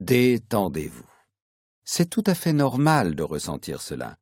détendez-vous. 0.00 1.13
C'est 1.84 2.08
tout 2.08 2.24
à 2.26 2.34
fait 2.34 2.54
normal 2.54 3.14
de 3.14 3.22
ressentir 3.22 3.82
cela, 3.82 4.16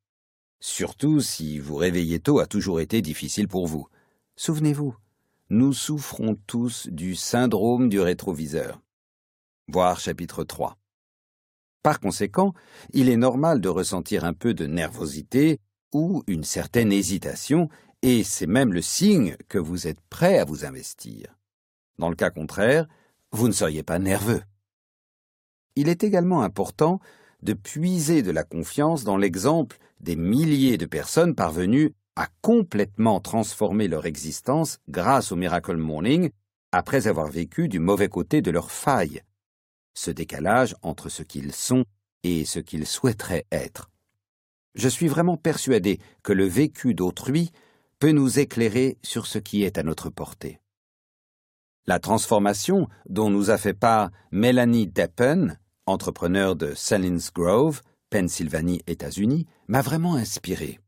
surtout 0.59 1.21
si 1.21 1.61
vous 1.61 1.77
réveiller 1.77 2.19
tôt 2.19 2.41
a 2.41 2.47
toujours 2.47 2.81
été 2.81 3.03
difficile 3.03 3.47
pour 3.47 3.69
vous. 3.69 3.87
Souvenez-vous, 4.35 4.97
nous 5.49 5.73
souffrons 5.73 6.37
tous 6.49 6.89
du 6.89 7.15
syndrome 7.15 7.89
du 7.89 8.01
rétroviseur. 8.01 8.81
Voir 9.69 10.01
chapitre 10.01 10.43
3. 10.43 10.77
Par 11.85 12.01
conséquent, 12.01 12.53
il 12.93 13.09
est 13.09 13.17
normal 13.17 13.61
de 13.61 13.69
ressentir 13.69 14.25
un 14.25 14.35
peu 14.35 14.55
de 14.55 14.67
nervosité 14.67 15.61
ou 15.93 16.25
une 16.27 16.45
certaine 16.45 16.91
hésitation, 16.91 17.69
et 18.03 18.25
c'est 18.25 18.49
même 18.49 18.73
le 18.73 18.83
signe 18.83 19.37
que 19.49 19.59
vous 19.59 19.87
êtes 19.87 20.01
prêt 20.11 20.39
à 20.39 20.45
vous 20.45 20.65
investir. 20.65 21.39
Dans 21.99 22.09
le 22.09 22.17
cas 22.17 22.31
contraire, 22.31 22.89
vous 23.31 23.47
ne 23.47 23.53
seriez 23.53 23.85
pas 23.85 24.01
nerveux. 24.01 24.43
Il 25.77 25.89
est 25.89 26.03
également 26.03 26.43
important 26.43 26.99
de 27.43 27.53
puiser 27.53 28.23
de 28.23 28.31
la 28.31 28.45
confiance 28.45 29.05
dans 29.05 29.17
l'exemple 29.17 29.79
des 30.01 30.17
milliers 30.17 30.79
de 30.79 30.87
personnes 30.87 31.35
parvenues 31.35 31.95
à 32.17 32.29
complètement 32.41 33.21
transformer 33.21 33.89
leur 33.89 34.07
existence 34.07 34.79
grâce 34.89 35.33
au 35.33 35.37
Miracle 35.37 35.77
Morning 35.77 36.31
après 36.73 37.07
avoir 37.07 37.29
vécu 37.29 37.69
du 37.69 37.79
mauvais 37.79 38.09
côté 38.09 38.43
de 38.43 38.51
leur 38.51 38.71
faille, 38.71 39.23
ce 39.95 40.11
décalage 40.11 40.75
entre 40.83 41.09
ce 41.09 41.23
qu'ils 41.23 41.53
sont 41.53 41.85
et 42.23 42.45
ce 42.45 42.59
qu'ils 42.59 42.87
souhaiteraient 42.87 43.47
être. 43.51 43.91
Je 44.75 44.89
suis 44.89 45.09
vraiment 45.09 45.37
persuadé 45.37 46.01
que 46.23 46.33
le 46.33 46.47
vécu 46.47 46.95
d'autrui 46.95 47.51
peut 47.99 48.13
nous 48.13 48.39
éclairer 48.39 48.99
sur 49.03 49.27
ce 49.27 49.39
qui 49.39 49.65
est 49.65 49.79
à 49.79 49.83
notre 49.83 50.09
portée. 50.09 50.61
La 51.87 51.99
transformation 51.99 52.89
dont 53.09 53.29
nous 53.29 53.51
a 53.51 53.59
fait 53.59 53.75
part 53.75 54.11
Melanie 54.31 54.87
Deppen, 54.87 55.59
entrepreneur 55.87 56.57
de 56.57 56.75
Selinsgrove, 56.75 57.83
Pennsylvanie, 58.11 58.83
États-Unis, 58.87 59.47
m'a 59.69 59.83
vraiment 59.83 60.15
inspiré. 60.15 60.79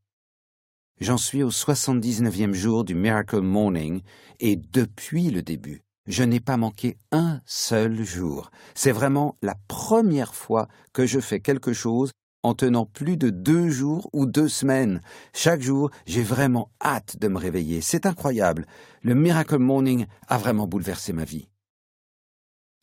J'en 1.00 1.16
suis 1.16 1.42
au 1.42 1.50
79e 1.50 2.52
jour 2.52 2.84
du 2.84 2.94
Miracle 2.94 3.40
Morning 3.40 4.02
et 4.38 4.56
depuis 4.56 5.30
le 5.30 5.42
début, 5.42 5.82
je 6.06 6.22
n'ai 6.22 6.40
pas 6.40 6.56
manqué 6.56 6.96
un 7.10 7.40
seul 7.46 8.04
jour. 8.04 8.50
C'est 8.74 8.92
vraiment 8.92 9.36
la 9.42 9.56
première 9.68 10.34
fois 10.34 10.68
que 10.92 11.06
je 11.06 11.18
fais 11.18 11.40
quelque 11.40 11.72
chose 11.72 12.12
en 12.44 12.54
tenant 12.54 12.84
plus 12.84 13.16
de 13.16 13.30
deux 13.30 13.70
jours 13.70 14.10
ou 14.12 14.26
deux 14.26 14.48
semaines. 14.48 15.00
Chaque 15.32 15.62
jour, 15.62 15.90
j'ai 16.06 16.22
vraiment 16.22 16.70
hâte 16.84 17.16
de 17.18 17.26
me 17.26 17.38
réveiller. 17.38 17.80
C'est 17.80 18.06
incroyable. 18.06 18.66
Le 19.02 19.14
Miracle 19.14 19.58
Morning 19.58 20.06
a 20.28 20.36
vraiment 20.36 20.66
bouleversé 20.66 21.12
ma 21.14 21.24
vie. 21.24 21.48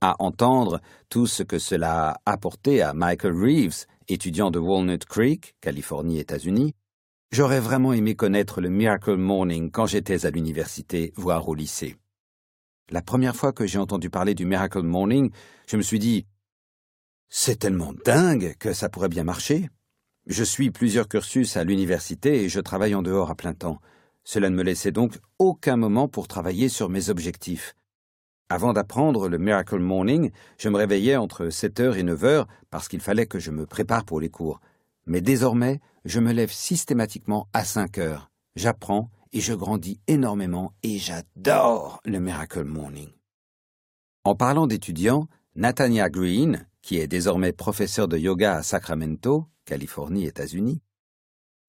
À 0.04 0.16
entendre 0.18 0.82
tout 1.10 1.28
ce 1.28 1.44
que 1.44 1.60
cela 1.60 2.10
a 2.10 2.32
apporté 2.32 2.82
à 2.82 2.96
Michael 2.96 3.36
Reeves, 3.36 3.86
étudiant 4.08 4.50
de 4.50 4.58
Walnut 4.58 5.06
Creek, 5.06 5.54
Californie, 5.62 6.18
États-Unis, 6.18 6.74
j'aurais 7.32 7.60
vraiment 7.60 7.94
aimé 7.94 8.16
connaître 8.16 8.62
le 8.62 8.70
Miracle 8.70 9.16
Morning 9.16 9.70
quand 9.70 9.86
j'étais 9.86 10.26
à 10.26 10.32
l'université, 10.32 11.14
voire 11.16 11.48
au 11.48 11.54
lycée. 11.54 11.98
La 12.90 13.04
première 13.04 13.36
fois 13.36 13.54
que 13.54 13.68
j'ai 13.68 13.78
entendu 13.78 14.10
parler 14.10 14.34
du 14.34 14.44
Miracle 14.44 14.82
Morning, 14.82 15.30
je 15.68 15.78
me 15.78 15.84
suis 15.84 16.00
dit 16.00 16.26
c'est 17.30 17.60
tellement 17.60 17.94
dingue 18.04 18.56
que 18.58 18.74
ça 18.74 18.90
pourrait 18.90 19.08
bien 19.08 19.24
marcher. 19.24 19.70
Je 20.26 20.44
suis 20.44 20.72
plusieurs 20.72 21.08
cursus 21.08 21.58
à 21.58 21.64
l'université 21.64 22.44
et 22.44 22.50
je 22.50 22.60
travaille 22.60 22.96
en 22.96 23.04
dehors 23.04 23.30
à 23.30 23.36
plein 23.36 23.54
temps. 23.54 23.80
Cela 24.24 24.50
ne 24.50 24.56
me 24.56 24.64
laissait 24.64 24.92
donc 24.92 25.20
aucun 25.38 25.78
moment 25.78 26.08
pour 26.08 26.28
travailler 26.28 26.70
sur 26.70 26.90
mes 26.90 27.12
objectifs. 27.12 27.76
Avant 28.52 28.74
d'apprendre 28.74 29.30
le 29.30 29.38
Miracle 29.38 29.80
Morning, 29.80 30.30
je 30.58 30.68
me 30.68 30.76
réveillais 30.76 31.16
entre 31.16 31.46
7h 31.46 31.96
et 31.98 32.04
9h 32.04 32.48
parce 32.70 32.90
qu'il 32.90 33.00
fallait 33.00 33.26
que 33.26 33.40
je 33.40 33.50
me 33.50 33.66
prépare 33.66 34.04
pour 34.04 34.20
les 34.20 34.28
cours. 34.28 34.60
Mais 35.06 35.22
désormais, 35.22 35.80
je 36.04 36.20
me 36.20 36.34
lève 36.34 36.52
systématiquement 36.52 37.48
à 37.54 37.64
5 37.64 37.98
heures. 38.00 38.30
J'apprends 38.58 39.10
et 39.32 39.40
je 39.40 39.54
grandis 39.54 40.02
énormément 40.08 40.74
et 40.84 40.98
j'adore 40.98 42.02
le 42.04 42.20
Miracle 42.20 42.66
Morning. 42.66 43.08
En 44.26 44.36
parlant 44.36 44.68
d'étudiants, 44.68 45.30
Nathania 45.56 46.10
Green, 46.10 46.68
qui 46.82 46.98
est 46.98 47.08
désormais 47.08 47.54
professeur 47.54 48.10
de 48.10 48.18
yoga 48.18 48.56
à 48.56 48.64
Sacramento, 48.64 49.46
Californie, 49.64 50.26
États-Unis, 50.26 50.82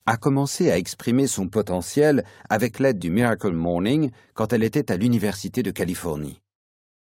a 0.06 0.16
commencé 0.16 0.68
à 0.72 0.78
exprimer 0.78 1.28
son 1.28 1.46
potentiel 1.46 2.24
avec 2.50 2.80
l'aide 2.80 2.98
du 2.98 3.10
Miracle 3.10 3.52
Morning 3.52 4.10
quand 4.34 4.52
elle 4.52 4.64
était 4.64 4.90
à 4.90 4.96
l'Université 4.96 5.62
de 5.62 5.70
Californie. 5.70 6.42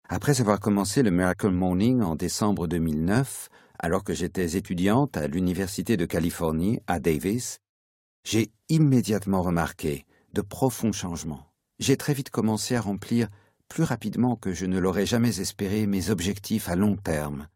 Après 0.08 0.40
avoir 0.42 0.60
commencé 0.60 1.02
le 1.02 1.10
Miracle 1.10 1.48
Morning 1.48 2.02
en 2.02 2.14
décembre 2.14 2.66
2009, 2.66 3.48
alors 3.78 4.04
que 4.04 4.12
j'étais 4.12 4.56
étudiante 4.56 5.16
à 5.16 5.26
l'Université 5.28 5.96
de 5.96 6.04
Californie 6.04 6.78
à 6.86 7.00
Davis, 7.00 7.60
j'ai 8.22 8.52
immédiatement 8.68 9.42
remarqué 9.42 10.04
de 10.34 10.42
profonds 10.42 10.92
changements. 10.92 11.46
J'ai 11.78 11.96
très 11.96 12.12
vite 12.12 12.28
commencé 12.28 12.76
à 12.76 12.82
remplir 12.82 13.28
plus 13.68 13.82
rapidement 13.82 14.36
que 14.36 14.52
je 14.52 14.66
ne 14.66 14.78
l'aurais 14.78 15.06
jamais 15.06 15.40
espéré 15.40 15.86
mes 15.86 16.10
objectifs 16.10 16.68
à 16.68 16.76
long 16.76 16.96
terme, 16.96 17.48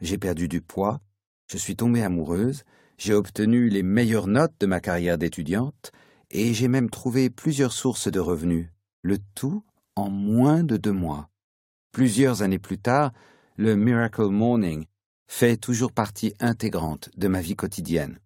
j'ai 0.00 0.18
perdu 0.18 0.48
du 0.48 0.60
poids, 0.60 1.00
je 1.46 1.56
suis 1.56 1.76
tombée 1.76 2.02
amoureuse, 2.02 2.64
j'ai 2.98 3.14
obtenu 3.14 3.68
les 3.68 3.84
meilleures 3.84 4.26
notes 4.26 4.54
de 4.58 4.66
ma 4.66 4.80
carrière 4.80 5.18
d'étudiante, 5.18 5.92
et 6.32 6.52
j'ai 6.52 6.66
même 6.66 6.90
trouvé 6.90 7.30
plusieurs 7.30 7.72
sources 7.72 8.10
de 8.10 8.18
revenus, 8.18 8.68
le 9.02 9.18
tout 9.36 9.62
en 9.94 10.10
moins 10.10 10.64
de 10.64 10.76
deux 10.76 10.92
mois. 10.92 11.28
Plusieurs 11.92 12.40
années 12.40 12.58
plus 12.58 12.78
tard, 12.78 13.12
le 13.56 13.76
Miracle 13.76 14.26
Morning 14.28 14.86
fait 15.26 15.58
toujours 15.58 15.92
partie 15.92 16.34
intégrante 16.40 17.10
de 17.16 17.28
ma 17.28 17.42
vie 17.42 17.54
quotidienne. 17.54 18.18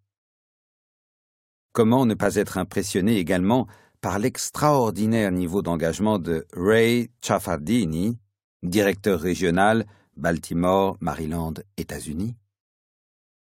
Comment 1.73 2.07
ne 2.07 2.15
pas 2.15 2.37
être 2.37 2.59
impressionné 2.59 3.17
également 3.17 3.67
par 4.01 4.21
l'extraordinaire 4.21 5.33
niveau 5.33 5.63
d'engagement 5.63 6.21
de 6.21 6.47
Ray 6.53 7.11
Chaffardini, 7.21 8.19
directeur 8.63 9.21
régional 9.21 9.85
Baltimore, 10.17 10.97
Maryland, 11.01 11.55
États-Unis? 11.77 12.37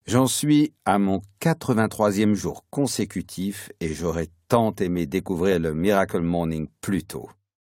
J'en 0.06 0.28
suis 0.28 0.72
à 0.84 0.98
mon 0.98 1.20
83e 1.40 2.34
jour 2.34 2.64
consécutif 2.70 3.70
et 3.80 3.92
j'aurais 3.92 4.28
tant 4.48 4.74
aimé 4.76 5.06
découvrir 5.06 5.58
le 5.58 5.74
Miracle 5.74 6.20
Morning 6.20 6.68
plus 6.80 7.02
tôt. 7.02 7.28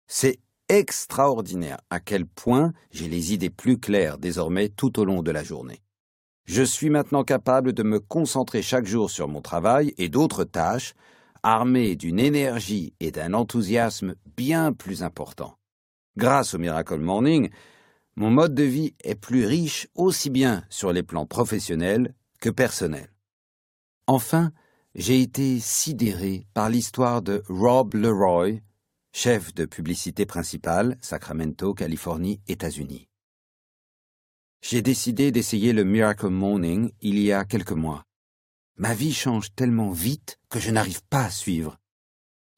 C'est 0.06 0.38
extraordinaire 0.68 1.78
à 1.90 2.00
quel 2.00 2.26
point 2.26 2.72
j'ai 2.90 3.08
les 3.08 3.32
idées 3.32 3.50
plus 3.50 3.78
claires 3.78 4.18
désormais 4.18 4.68
tout 4.68 4.98
au 4.98 5.04
long 5.04 5.22
de 5.22 5.30
la 5.30 5.42
journée. 5.42 5.82
Je 6.46 6.62
suis 6.62 6.90
maintenant 6.90 7.24
capable 7.24 7.72
de 7.72 7.82
me 7.82 8.00
concentrer 8.00 8.62
chaque 8.62 8.86
jour 8.86 9.10
sur 9.10 9.28
mon 9.28 9.42
travail 9.42 9.92
et 9.98 10.08
d'autres 10.08 10.44
tâches, 10.44 10.94
armé 11.42 11.94
d'une 11.94 12.18
énergie 12.18 12.94
et 13.00 13.10
d'un 13.10 13.34
enthousiasme 13.34 14.14
bien 14.36 14.72
plus 14.72 15.02
importants. 15.02 15.58
Grâce 16.16 16.54
au 16.54 16.58
Miracle 16.58 16.98
Morning, 16.98 17.50
mon 18.16 18.30
mode 18.30 18.54
de 18.54 18.64
vie 18.64 18.94
est 19.04 19.14
plus 19.14 19.46
riche 19.46 19.88
aussi 19.94 20.30
bien 20.30 20.64
sur 20.70 20.92
les 20.92 21.02
plans 21.02 21.26
professionnels 21.26 22.14
que 22.40 22.50
personnels. 22.50 23.12
Enfin, 24.06 24.52
j'ai 24.94 25.20
été 25.20 25.60
sidéré 25.60 26.46
par 26.54 26.70
l'histoire 26.70 27.22
de 27.22 27.42
Rob 27.48 27.94
Leroy, 27.94 28.60
chef 29.20 29.52
de 29.52 29.64
publicité 29.64 30.26
principale, 30.26 30.96
Sacramento, 31.00 31.74
Californie, 31.74 32.40
États-Unis. 32.46 33.08
J'ai 34.62 34.80
décidé 34.80 35.32
d'essayer 35.32 35.72
le 35.72 35.82
Miracle 35.82 36.28
Morning 36.28 36.92
il 37.00 37.18
y 37.18 37.32
a 37.32 37.44
quelques 37.44 37.72
mois. 37.72 38.04
Ma 38.76 38.94
vie 38.94 39.12
change 39.12 39.52
tellement 39.56 39.90
vite 39.90 40.38
que 40.48 40.60
je 40.60 40.70
n'arrive 40.70 41.02
pas 41.10 41.24
à 41.24 41.30
suivre. 41.30 41.78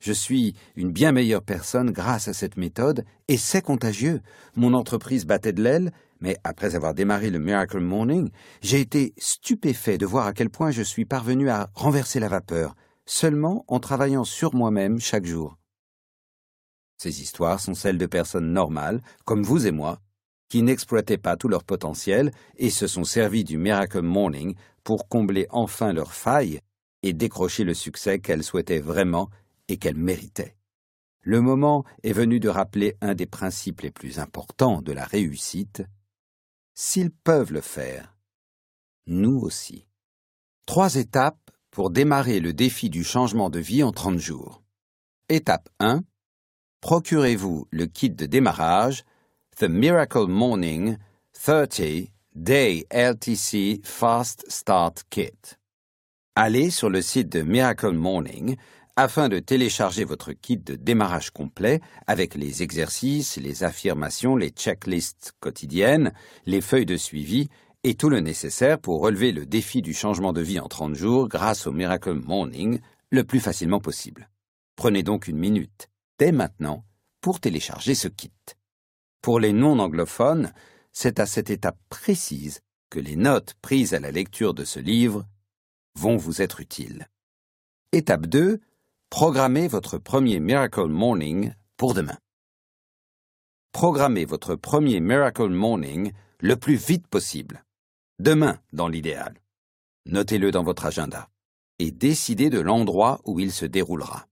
Je 0.00 0.12
suis 0.12 0.54
une 0.76 0.92
bien 0.92 1.12
meilleure 1.12 1.40
personne 1.42 1.92
grâce 1.92 2.28
à 2.28 2.34
cette 2.34 2.58
méthode, 2.58 3.06
et 3.28 3.38
c'est 3.38 3.62
contagieux. 3.62 4.20
Mon 4.54 4.74
entreprise 4.74 5.24
battait 5.24 5.54
de 5.54 5.62
l'aile, 5.62 5.92
mais 6.20 6.36
après 6.44 6.74
avoir 6.74 6.92
démarré 6.92 7.30
le 7.30 7.38
Miracle 7.38 7.80
Morning, 7.80 8.28
j'ai 8.60 8.80
été 8.80 9.14
stupéfait 9.16 9.96
de 9.96 10.04
voir 10.04 10.26
à 10.26 10.34
quel 10.34 10.50
point 10.50 10.72
je 10.72 10.82
suis 10.82 11.06
parvenu 11.06 11.48
à 11.48 11.70
renverser 11.72 12.20
la 12.20 12.28
vapeur, 12.28 12.74
seulement 13.06 13.64
en 13.66 13.80
travaillant 13.80 14.24
sur 14.24 14.54
moi-même 14.54 15.00
chaque 15.00 15.24
jour. 15.24 15.56
Ces 17.00 17.22
histoires 17.22 17.60
sont 17.60 17.72
celles 17.72 17.96
de 17.96 18.04
personnes 18.04 18.52
normales, 18.52 19.00
comme 19.24 19.42
vous 19.42 19.66
et 19.66 19.70
moi, 19.70 20.02
qui 20.50 20.60
n'exploitaient 20.60 21.16
pas 21.16 21.38
tout 21.38 21.48
leur 21.48 21.64
potentiel 21.64 22.30
et 22.58 22.68
se 22.68 22.86
sont 22.86 23.04
servis 23.04 23.42
du 23.42 23.56
Miracle 23.56 24.02
Morning 24.02 24.54
pour 24.84 25.08
combler 25.08 25.46
enfin 25.48 25.94
leurs 25.94 26.12
failles 26.12 26.60
et 27.02 27.14
décrocher 27.14 27.64
le 27.64 27.72
succès 27.72 28.18
qu'elles 28.18 28.44
souhaitaient 28.44 28.80
vraiment 28.80 29.30
et 29.68 29.78
qu'elle 29.78 29.96
méritait. 29.96 30.56
Le 31.22 31.40
moment 31.40 31.86
est 32.02 32.12
venu 32.12 32.38
de 32.38 32.50
rappeler 32.50 32.98
un 33.00 33.14
des 33.14 33.24
principes 33.24 33.80
les 33.80 33.90
plus 33.90 34.18
importants 34.18 34.82
de 34.82 34.92
la 34.92 35.06
réussite. 35.06 35.82
S'ils 36.74 37.12
peuvent 37.12 37.54
le 37.54 37.62
faire, 37.62 38.14
nous 39.06 39.38
aussi. 39.38 39.86
Trois 40.66 40.96
étapes 40.96 41.50
pour 41.70 41.88
démarrer 41.88 42.40
le 42.40 42.52
défi 42.52 42.90
du 42.90 43.04
changement 43.04 43.48
de 43.48 43.58
vie 43.58 43.82
en 43.82 43.90
30 43.90 44.18
jours. 44.18 44.62
Étape 45.30 45.70
1. 45.78 46.02
Procurez-vous 46.80 47.68
le 47.70 47.84
kit 47.84 48.08
de 48.08 48.24
démarrage 48.24 49.04
The 49.58 49.64
Miracle 49.64 50.26
Morning 50.26 50.96
30 51.34 51.82
Day 52.34 52.86
LTC 52.90 53.82
Fast 53.84 54.46
Start 54.48 55.02
Kit. 55.10 55.58
Allez 56.34 56.70
sur 56.70 56.88
le 56.88 57.02
site 57.02 57.28
de 57.28 57.42
Miracle 57.42 57.90
Morning 57.90 58.56
afin 58.96 59.28
de 59.28 59.40
télécharger 59.40 60.04
votre 60.04 60.32
kit 60.32 60.56
de 60.56 60.74
démarrage 60.74 61.30
complet 61.32 61.82
avec 62.06 62.34
les 62.34 62.62
exercices, 62.62 63.36
les 63.36 63.62
affirmations, 63.62 64.34
les 64.34 64.48
checklists 64.48 65.34
quotidiennes, 65.38 66.14
les 66.46 66.62
feuilles 66.62 66.86
de 66.86 66.96
suivi 66.96 67.50
et 67.84 67.94
tout 67.94 68.08
le 68.08 68.20
nécessaire 68.20 68.78
pour 68.80 69.02
relever 69.02 69.32
le 69.32 69.44
défi 69.44 69.82
du 69.82 69.92
changement 69.92 70.32
de 70.32 70.40
vie 70.40 70.58
en 70.58 70.68
30 70.68 70.94
jours 70.94 71.28
grâce 71.28 71.66
au 71.66 71.72
Miracle 71.72 72.14
Morning 72.14 72.80
le 73.10 73.22
plus 73.22 73.40
facilement 73.40 73.80
possible. 73.80 74.30
Prenez 74.76 75.02
donc 75.02 75.28
une 75.28 75.36
minute, 75.36 75.90
dès 76.20 76.32
maintenant, 76.32 76.84
pour 77.22 77.40
télécharger 77.40 77.94
ce 77.94 78.06
kit. 78.06 78.30
Pour 79.22 79.40
les 79.40 79.54
non-anglophones, 79.54 80.52
c'est 80.92 81.18
à 81.18 81.24
cette 81.24 81.48
étape 81.48 81.78
précise 81.88 82.60
que 82.90 83.00
les 83.00 83.16
notes 83.16 83.54
prises 83.62 83.94
à 83.94 84.00
la 84.00 84.10
lecture 84.10 84.52
de 84.52 84.64
ce 84.64 84.80
livre 84.80 85.26
vont 85.94 86.18
vous 86.18 86.42
être 86.42 86.60
utiles. 86.60 87.08
Étape 87.92 88.26
2 88.26 88.60
Programmez 89.08 89.66
votre 89.66 89.96
premier 89.96 90.40
Miracle 90.40 90.88
Morning 90.88 91.54
pour 91.78 91.94
demain. 91.94 92.18
Programmez 93.72 94.26
votre 94.26 94.56
premier 94.56 95.00
Miracle 95.00 95.48
Morning 95.48 96.12
le 96.38 96.56
plus 96.56 96.76
vite 96.76 97.06
possible. 97.06 97.64
Demain, 98.18 98.60
dans 98.74 98.88
l'idéal. 98.88 99.40
Notez-le 100.04 100.50
dans 100.50 100.64
votre 100.64 100.84
agenda 100.84 101.30
et 101.78 101.90
décidez 101.90 102.50
de 102.50 102.60
l'endroit 102.60 103.22
où 103.24 103.40
il 103.40 103.52
se 103.52 103.64
déroulera. 103.64 104.29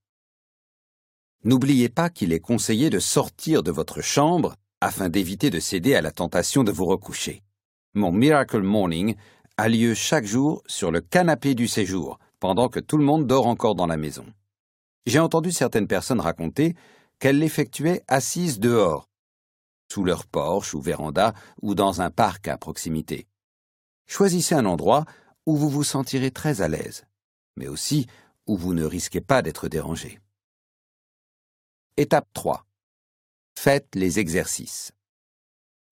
N'oubliez 1.45 1.89
pas 1.89 2.11
qu'il 2.11 2.33
est 2.33 2.41
conseillé 2.41 2.91
de 2.91 2.99
sortir 2.99 3.63
de 3.63 3.71
votre 3.71 4.01
chambre 4.01 4.57
afin 4.81 5.09
d'éviter 5.09 5.51
de 5.51 5.61
céder 5.61 5.95
à 5.95 6.03
la 6.03 6.11
tentation 6.11 6.65
de 6.65 6.73
vous 6.73 6.87
recoucher. 6.87 7.43
Mon 7.95 8.11
Miracle 8.13 8.63
Morning 8.63 9.15
a 9.57 9.69
lieu 9.69 9.95
chaque 9.95 10.27
jour 10.27 10.63
sur 10.67 10.91
le 10.91 11.01
canapé 11.01 11.55
du 11.55 11.69
séjour, 11.69 12.19
pendant 12.41 12.69
que 12.69 12.81
tout 12.81 12.97
le 12.97 13.05
monde 13.05 13.27
dort 13.27 13.47
encore 13.47 13.75
dans 13.75 13.87
la 13.87 13.97
maison. 13.97 14.27
J'ai 15.07 15.19
entendu 15.19 15.53
certaines 15.53 15.89
personnes 15.89 16.21
raconter 16.21 16.75
qu'elles 17.19 17.39
l'effectuaient 17.39 18.03
assises 18.09 18.61
dehors, 18.61 19.09
sous 19.93 20.05
leur 20.05 20.27
porche 20.27 20.75
ou 20.75 20.81
véranda 20.81 21.35
ou 21.63 21.75
dans 21.75 22.01
un 22.01 22.11
parc 22.11 22.49
à 22.49 22.59
proximité. 22.59 23.27
Choisissez 24.07 24.55
un 24.55 24.67
endroit 24.67 25.05
où 25.47 25.57
vous 25.57 25.71
vous 25.71 25.85
sentirez 25.85 26.31
très 26.31 26.63
à 26.63 26.69
l'aise, 26.69 27.05
mais 27.57 27.69
aussi 27.69 28.07
où 28.47 28.57
vous 28.57 28.75
ne 28.75 28.85
risquez 28.85 29.21
pas 29.21 29.43
d'être 29.43 29.69
dérangé. 29.69 30.21
Étape 32.01 32.29
3. 32.33 32.65
Faites 33.59 33.97
les 33.97 34.21
exercices. 34.21 34.93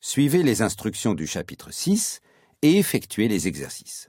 Suivez 0.01 0.45
les 0.45 0.63
instructions 0.63 1.15
du 1.15 1.27
chapitre 1.27 1.73
6 1.73 2.21
et 2.63 2.79
effectuez 2.79 3.27
les 3.27 3.49
exercices. 3.49 4.09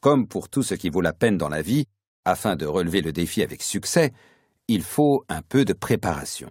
Comme 0.00 0.26
pour 0.26 0.48
tout 0.48 0.62
ce 0.62 0.72
qui 0.72 0.88
vaut 0.88 1.02
la 1.02 1.12
peine 1.12 1.36
dans 1.36 1.50
la 1.50 1.60
vie, 1.60 1.84
afin 2.24 2.56
de 2.56 2.64
relever 2.64 3.02
le 3.02 3.12
défi 3.12 3.42
avec 3.42 3.62
succès, 3.62 4.14
il 4.68 4.82
faut 4.82 5.22
un 5.28 5.42
peu 5.42 5.66
de 5.66 5.74
préparation. 5.74 6.48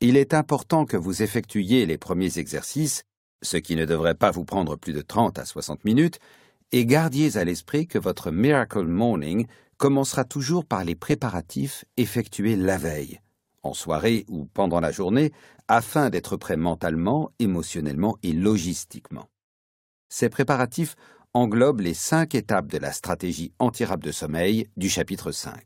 Il 0.00 0.16
est 0.16 0.32
important 0.32 0.86
que 0.86 0.96
vous 0.96 1.22
effectuiez 1.22 1.84
les 1.84 1.98
premiers 1.98 2.38
exercices, 2.38 3.02
ce 3.42 3.58
qui 3.58 3.76
ne 3.76 3.84
devrait 3.84 4.14
pas 4.14 4.30
vous 4.30 4.46
prendre 4.46 4.76
plus 4.76 4.94
de 4.94 5.02
30 5.02 5.38
à 5.38 5.44
60 5.44 5.84
minutes, 5.84 6.18
et 6.72 6.86
gardiez 6.86 7.36
à 7.36 7.44
l'esprit 7.44 7.86
que 7.86 7.98
votre 7.98 8.30
Miracle 8.30 8.86
Morning 8.86 9.46
commencera 9.76 10.24
toujours 10.24 10.64
par 10.64 10.82
les 10.82 10.94
préparatifs 10.94 11.84
effectués 11.98 12.56
la 12.56 12.78
veille, 12.78 13.20
en 13.62 13.74
soirée 13.74 14.24
ou 14.28 14.46
pendant 14.46 14.80
la 14.80 14.90
journée, 14.90 15.32
afin 15.68 16.10
d'être 16.10 16.36
prêt 16.36 16.56
mentalement, 16.56 17.30
émotionnellement 17.38 18.16
et 18.22 18.32
logistiquement. 18.32 19.28
Ces 20.08 20.28
préparatifs 20.28 20.96
englobent 21.34 21.80
les 21.80 21.94
cinq 21.94 22.34
étapes 22.34 22.66
de 22.66 22.78
la 22.78 22.92
stratégie 22.92 23.52
anti-rap 23.58 24.02
de 24.02 24.12
sommeil 24.12 24.68
du 24.76 24.88
chapitre 24.88 25.32
5. 25.32 25.62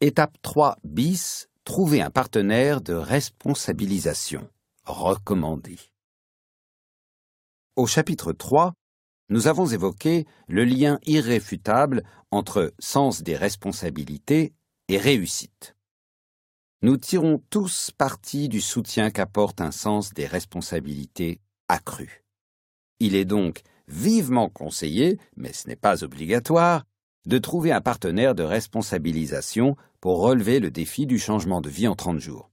Étape 0.00 0.36
3 0.42 0.76
bis, 0.84 1.48
trouver 1.64 2.02
un 2.02 2.10
partenaire 2.10 2.82
de 2.82 2.92
responsabilisation 2.92 4.48
recommandé. 4.84 5.78
Au 7.76 7.86
chapitre 7.86 8.32
3, 8.32 8.74
nous 9.30 9.46
avons 9.48 9.66
évoqué 9.66 10.26
le 10.46 10.64
lien 10.64 10.98
irréfutable 11.06 12.02
entre 12.30 12.74
sens 12.78 13.22
des 13.22 13.36
responsabilités 13.36 14.52
et 14.88 14.98
réussite. 14.98 15.73
Nous 16.84 16.98
tirons 16.98 17.42
tous 17.48 17.90
parti 17.96 18.50
du 18.50 18.60
soutien 18.60 19.10
qu'apporte 19.10 19.62
un 19.62 19.70
sens 19.70 20.12
des 20.12 20.26
responsabilités 20.26 21.40
accru. 21.66 22.22
Il 23.00 23.16
est 23.16 23.24
donc 23.24 23.62
vivement 23.88 24.50
conseillé, 24.50 25.18
mais 25.34 25.54
ce 25.54 25.66
n'est 25.66 25.76
pas 25.76 26.04
obligatoire, 26.04 26.84
de 27.24 27.38
trouver 27.38 27.72
un 27.72 27.80
partenaire 27.80 28.34
de 28.34 28.42
responsabilisation 28.42 29.76
pour 30.02 30.20
relever 30.20 30.60
le 30.60 30.70
défi 30.70 31.06
du 31.06 31.18
changement 31.18 31.62
de 31.62 31.70
vie 31.70 31.88
en 31.88 31.94
30 31.94 32.18
jours. 32.18 32.50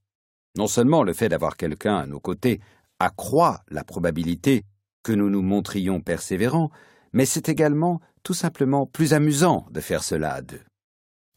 Non 0.55 0.67
seulement 0.67 1.03
le 1.03 1.11
fait 1.11 1.27
d'avoir 1.27 1.57
quelqu'un 1.57 1.97
à 1.97 2.05
nos 2.05 2.21
côtés 2.21 2.61
accroît 2.99 3.65
la 3.67 3.83
probabilité 3.83 4.63
que 5.03 5.11
nous 5.11 5.29
nous 5.29 5.41
montrions 5.41 5.99
persévérants, 5.99 6.71
mais 7.11 7.25
c'est 7.25 7.49
également 7.49 7.99
tout 8.23 8.33
simplement 8.33 8.85
plus 8.85 9.11
amusant 9.11 9.65
de 9.71 9.81
faire 9.81 10.05
cela 10.05 10.35
à 10.35 10.41
deux. 10.41 10.61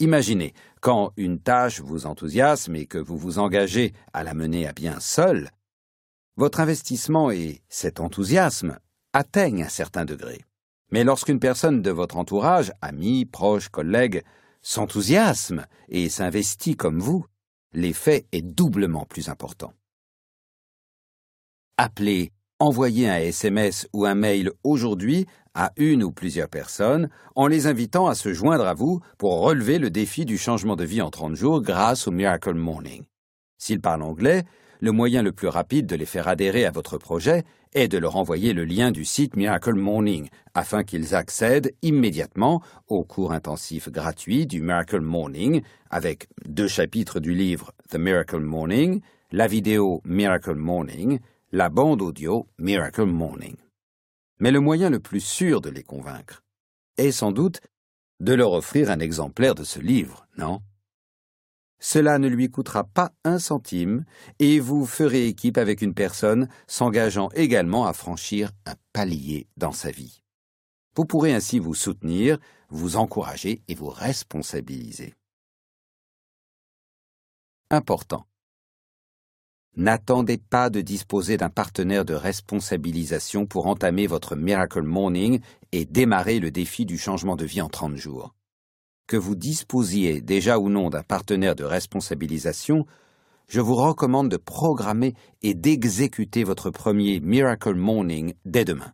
Imaginez, 0.01 0.55
quand 0.81 1.13
une 1.17 1.39
tâche 1.39 1.81
vous 1.81 2.07
enthousiasme 2.07 2.75
et 2.75 2.87
que 2.87 2.99
vous 2.99 3.17
vous 3.17 3.39
engagez 3.39 3.93
à 4.13 4.25
la 4.25 4.35
mener 4.35 4.67
à 4.67 4.73
bien 4.73 4.99
seul, 4.99 5.51
votre 6.37 6.59
investissement 6.59 7.31
et 7.31 7.63
cet 7.69 8.01
enthousiasme 8.01 8.79
atteignent 9.13 9.63
un 9.63 9.69
certain 9.69 10.05
degré. 10.05 10.45
Mais 10.91 11.05
lorsqu'une 11.05 11.39
personne 11.39 11.81
de 11.81 11.91
votre 11.91 12.17
entourage, 12.17 12.73
amis, 12.83 13.25
proches, 13.25 13.69
collègues, 13.69 14.23
s'enthousiasme 14.63 15.67
et 15.89 16.09
s'investit 16.09 16.77
comme 16.77 16.99
vous, 16.99 17.25
l'effet 17.73 18.27
est 18.33 18.43
doublement 18.43 19.05
plus 19.05 19.29
important. 19.29 19.73
Appelez, 21.77 22.33
envoyez 22.59 23.09
un 23.09 23.19
SMS 23.19 23.89
ou 23.93 24.07
un 24.07 24.15
mail 24.15 24.51
aujourd'hui 24.65 25.27
à 25.55 25.73
une 25.77 26.03
ou 26.03 26.11
plusieurs 26.11 26.49
personnes 26.49 27.09
en 27.35 27.47
les 27.47 27.67
invitant 27.67 28.07
à 28.07 28.15
se 28.15 28.33
joindre 28.33 28.67
à 28.67 28.75
vous 28.75 29.01
pour 29.19 29.41
relever 29.41 29.79
le 29.79 29.91
défi 29.91 30.25
du 30.25 30.39
changement 30.39 30.77
de 30.77 30.85
vie 30.85 31.03
en 31.03 31.11
30 31.11 31.35
jours 31.35 31.63
grâce 31.63 32.09
au 32.09 32.11
Miracle 32.11 32.55
Morning. 32.55 33.05
S'ils 33.59 33.81
parlent 33.81 34.03
anglais, 34.03 34.45
le 34.81 34.93
moyen 34.93 35.23
le 35.23 35.33
plus 35.33 35.49
rapide 35.49 35.87
de 35.87 35.97
les 35.97 36.07
faire 36.07 36.29
adhérer 36.29 36.67
à 36.67 36.71
votre 36.71 36.99
projet 36.99 37.45
est 37.73 37.89
de 37.89 37.99
leur 37.99 38.17
envoyer 38.17 38.53
le 38.53 38.65
lien 38.65 38.91
du 38.91 39.05
site 39.05 39.37
Miracle 39.37 39.75
Morning 39.75 40.29
afin 40.55 40.85
qu'ils 40.85 41.15
accèdent 41.15 41.73
immédiatement 41.83 42.63
au 42.89 43.05
cours 43.05 43.33
intensif 43.33 43.89
gratuit 43.91 44.47
du 44.47 44.61
Miracle 44.61 45.01
Morning 45.01 45.63
avec 45.91 46.29
deux 46.47 46.69
chapitres 46.69 47.21
du 47.21 47.35
livre 47.35 47.73
The 47.91 47.97
Miracle 47.97 48.41
Morning, 48.41 49.01
la 49.33 49.47
vidéo 49.47 50.03
Miracle 50.05 50.55
Morning, 50.55 51.19
la 51.51 51.69
bande 51.69 52.03
audio 52.03 52.47
Miracle 52.59 53.05
Morning. 53.05 53.64
Mais 54.39 54.51
le 54.51 54.61
moyen 54.61 54.91
le 54.91 55.01
plus 55.01 55.21
sûr 55.21 55.61
de 55.61 55.71
les 55.71 55.83
convaincre 55.83 56.43
est 56.97 57.13
sans 57.13 57.33
doute 57.33 57.61
de 58.21 58.33
leur 58.33 58.53
offrir 58.53 58.91
un 58.91 59.01
exemplaire 59.01 59.55
de 59.55 59.65
ce 59.65 59.81
livre, 59.81 60.27
non? 60.37 60.63
Cela 61.81 62.19
ne 62.19 62.29
lui 62.29 62.51
coûtera 62.51 62.85
pas 62.85 63.13
un 63.25 63.39
centime 63.39 64.05
et 64.39 64.59
vous 64.59 64.87
ferez 64.87 65.27
équipe 65.27 65.59
avec 65.59 65.83
une 65.83 65.93
personne 65.93 66.49
s'engageant 66.67 67.29
également 67.35 67.87
à 67.87 67.93
franchir 67.93 68.53
un 68.65 68.75
palier 68.93 69.49
dans 69.57 69.73
sa 69.73 69.91
vie. 69.91 70.23
Vous 70.97 71.05
pourrez 71.05 71.35
ainsi 71.35 71.59
vous 71.59 71.75
soutenir, 71.75 72.39
vous 72.71 72.97
encourager 72.97 73.63
et 73.69 73.75
vous 73.75 73.91
responsabiliser. 73.91 75.15
Important. 77.71 78.27
N'attendez 79.77 80.39
pas 80.39 80.71
de 80.71 80.81
disposer 80.81 81.37
d'un 81.37 81.51
partenaire 81.51 82.05
de 82.05 82.15
responsabilisation 82.15 83.47
pour 83.47 83.67
entamer 83.67 84.07
votre 84.07 84.37
Miracle 84.37 84.83
Morning 84.83 85.41
et 85.73 85.85
démarrer 85.85 86.39
le 86.39 86.51
défi 86.51 86.87
du 86.87 86.99
changement 86.99 87.37
de 87.37 87.45
vie 87.45 87.61
en 87.61 87.69
30 87.69 87.97
jours 87.97 88.35
que 89.07 89.17
vous 89.17 89.35
disposiez 89.35 90.21
déjà 90.21 90.59
ou 90.59 90.69
non 90.69 90.91
d'un 90.91 91.03
partenaire 91.03 91.55
de 91.55 91.65
responsabilisation, 91.65 92.87
je 93.49 93.61
vous 93.61 93.75
recommande 93.75 94.31
de 94.31 94.37
programmer 94.37 95.15
et 95.43 95.55
d'exécuter 95.55 96.45
votre 96.45 96.71
premier 96.71 97.21
Miracle 97.21 97.75
Morning 97.75 98.35
dès 98.45 98.65
demain. 98.65 98.93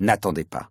N'attendez 0.00 0.44
pas. 0.44 0.70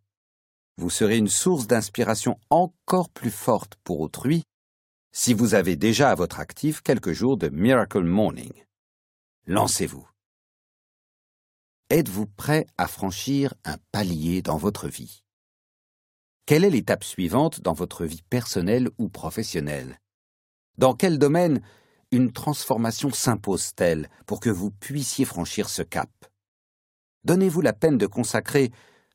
Vous 0.78 0.90
serez 0.90 1.18
une 1.18 1.28
source 1.28 1.68
d'inspiration 1.68 2.40
encore 2.50 3.10
plus 3.10 3.32
forte 3.32 3.76
pour 3.84 4.00
autrui 4.02 4.44
si 5.16 5.36
vous 5.36 5.54
avez 5.54 5.76
déjà 5.76 6.10
à 6.10 6.16
votre 6.16 6.40
actif 6.40 6.82
quelques 6.82 7.12
jours 7.12 7.38
de 7.38 7.50
Miracle 7.50 8.04
Morning. 8.04 8.52
Lancez-vous. 9.46 10.08
Êtes-vous 11.90 12.28
prêt 12.28 12.66
à 12.78 12.88
franchir 12.88 13.54
un 13.66 13.76
palier 13.92 14.42
dans 14.42 14.56
votre 14.56 14.88
vie? 14.88 15.26
Quelle 16.46 16.64
est 16.64 16.70
l'étape 16.70 17.04
suivante 17.04 17.60
dans 17.60 17.74
votre 17.74 18.06
vie 18.06 18.22
personnelle 18.30 18.90
ou 18.98 19.10
professionnelle? 19.10 20.00
Dans 20.78 20.94
quel 20.94 21.20
domaine 21.20 21.62
une 22.12 22.32
transformation 22.32 23.12
s'impose-t-elle 23.12 24.10
pour 24.28 24.40
que 24.40 24.50
vous 24.50 24.72
puissiez 24.72 25.26
franchir 25.26 25.68
ce 25.68 25.82
cap? 25.82 26.10
Donnez-vous 27.26 27.60
la 27.60 27.74
peine 27.74 27.98
de 27.98 28.08
consacrer 28.08 28.72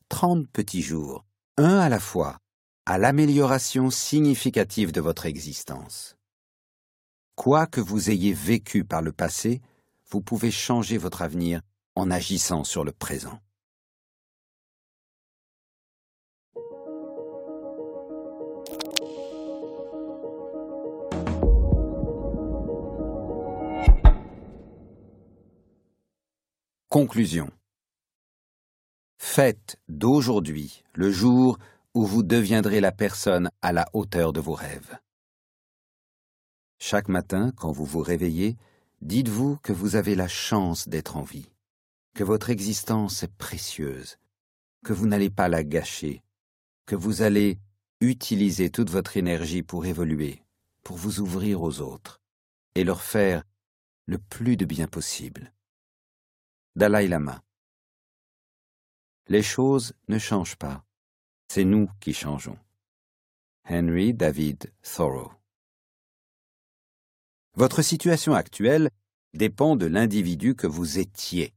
trente 0.09 0.47
petits 0.49 0.83
jours, 0.83 1.25
un 1.57 1.79
à 1.79 1.89
la 1.89 1.99
fois, 1.99 2.37
à 2.85 2.99
l'amélioration 2.99 3.89
significative 3.89 4.91
de 4.91 5.01
votre 5.01 5.25
existence. 5.25 6.17
Quoi 7.35 7.65
que 7.65 7.81
vous 7.81 8.11
ayez 8.11 8.33
vécu 8.33 8.85
par 8.85 9.01
le 9.01 9.11
passé, 9.11 9.61
vous 10.09 10.21
pouvez 10.21 10.51
changer 10.51 10.97
votre 10.97 11.21
avenir 11.21 11.61
en 11.95 12.09
agissant 12.09 12.63
sur 12.63 12.83
le 12.83 12.91
présent. 12.91 13.39
Conclusion. 26.89 27.51
Faites 29.19 29.79
d'aujourd'hui 29.89 30.83
le 30.93 31.11
jour 31.11 31.59
où 31.93 32.03
vous 32.03 32.23
deviendrez 32.23 32.81
la 32.81 32.91
personne 32.91 33.51
à 33.61 33.71
la 33.71 33.85
hauteur 33.93 34.33
de 34.33 34.39
vos 34.39 34.53
rêves. 34.53 34.97
Chaque 36.79 37.09
matin, 37.09 37.51
quand 37.55 37.71
vous 37.71 37.85
vous 37.85 37.99
réveillez, 37.99 38.57
dites-vous 39.01 39.57
que 39.57 39.73
vous 39.73 39.95
avez 39.95 40.15
la 40.15 40.27
chance 40.27 40.87
d'être 40.87 41.17
en 41.17 41.23
vie, 41.23 41.49
que 42.15 42.23
votre 42.23 42.49
existence 42.49 43.23
est 43.23 43.33
précieuse, 43.37 44.17
que 44.83 44.93
vous 44.93 45.07
n'allez 45.07 45.29
pas 45.29 45.47
la 45.47 45.63
gâcher, 45.63 46.23
que 46.85 46.95
vous 46.95 47.21
allez 47.21 47.59
utiliser 48.01 48.69
toute 48.69 48.89
votre 48.89 49.17
énergie 49.17 49.63
pour 49.63 49.85
évoluer, 49.85 50.43
pour 50.83 50.97
vous 50.97 51.19
ouvrir 51.19 51.61
aux 51.61 51.81
autres, 51.81 52.21
et 52.75 52.83
leur 52.83 53.01
faire 53.01 53.43
le 54.05 54.17
plus 54.17 54.57
de 54.57 54.65
bien 54.65 54.87
possible. 54.87 55.53
Dalai 56.75 57.07
Lama. 57.07 57.43
Les 59.27 59.43
choses 59.43 59.93
ne 60.07 60.17
changent 60.17 60.55
pas. 60.55 60.83
C'est 61.49 61.63
nous 61.63 61.89
qui 61.99 62.13
changeons. 62.13 62.57
Henry 63.69 64.13
David 64.13 64.73
Thoreau. 64.81 65.38
Votre 67.59 67.81
situation 67.81 68.35
actuelle 68.35 68.89
dépend 69.33 69.75
de 69.75 69.85
l'individu 69.85 70.55
que 70.55 70.65
vous 70.65 70.97
étiez. 70.97 71.53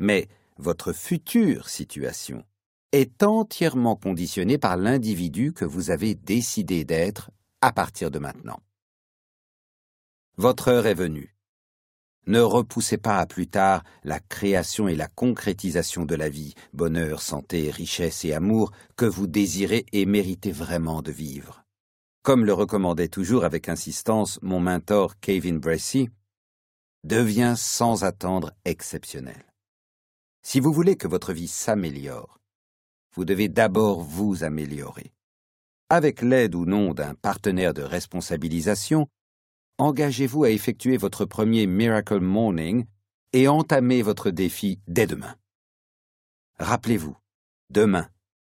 Mais 0.00 0.26
votre 0.58 0.92
future 0.92 1.68
situation 1.68 2.44
est 2.90 3.22
entièrement 3.22 3.94
conditionnée 3.94 4.58
par 4.58 4.76
l'individu 4.76 5.52
que 5.52 5.64
vous 5.64 5.92
avez 5.92 6.16
décidé 6.16 6.84
d'être 6.84 7.30
à 7.60 7.70
partir 7.70 8.10
de 8.10 8.18
maintenant. 8.18 8.58
Votre 10.38 10.66
heure 10.66 10.88
est 10.88 10.94
venue. 10.94 11.36
Ne 12.26 12.40
repoussez 12.40 12.98
pas 12.98 13.18
à 13.18 13.26
plus 13.26 13.46
tard 13.46 13.84
la 14.02 14.18
création 14.18 14.88
et 14.88 14.96
la 14.96 15.06
concrétisation 15.06 16.04
de 16.04 16.16
la 16.16 16.30
vie, 16.30 16.54
bonheur, 16.72 17.22
santé, 17.22 17.70
richesse 17.70 18.24
et 18.24 18.32
amour 18.32 18.72
que 18.96 19.06
vous 19.06 19.28
désirez 19.28 19.86
et 19.92 20.04
méritez 20.04 20.50
vraiment 20.50 21.00
de 21.00 21.12
vivre. 21.12 21.62
Comme 22.22 22.44
le 22.44 22.52
recommandait 22.52 23.08
toujours 23.08 23.44
avec 23.44 23.68
insistance 23.68 24.38
mon 24.42 24.60
mentor 24.60 25.18
Kevin 25.18 25.58
Bracey, 25.58 26.08
devient 27.02 27.54
sans 27.56 28.04
attendre 28.04 28.52
exceptionnel. 28.64 29.44
Si 30.42 30.60
vous 30.60 30.72
voulez 30.72 30.96
que 30.96 31.08
votre 31.08 31.32
vie 31.32 31.48
s'améliore, 31.48 32.38
vous 33.14 33.24
devez 33.24 33.48
d'abord 33.48 34.02
vous 34.02 34.44
améliorer. 34.44 35.12
Avec 35.90 36.22
l'aide 36.22 36.54
ou 36.54 36.64
non 36.64 36.94
d'un 36.94 37.14
partenaire 37.14 37.74
de 37.74 37.82
responsabilisation, 37.82 39.08
engagez-vous 39.78 40.44
à 40.44 40.50
effectuer 40.50 40.96
votre 40.96 41.24
premier 41.24 41.66
Miracle 41.66 42.20
Morning 42.20 42.86
et 43.32 43.48
entamez 43.48 44.02
votre 44.02 44.30
défi 44.30 44.78
dès 44.86 45.08
demain. 45.08 45.34
Rappelez-vous, 46.60 47.16
demain, 47.70 48.08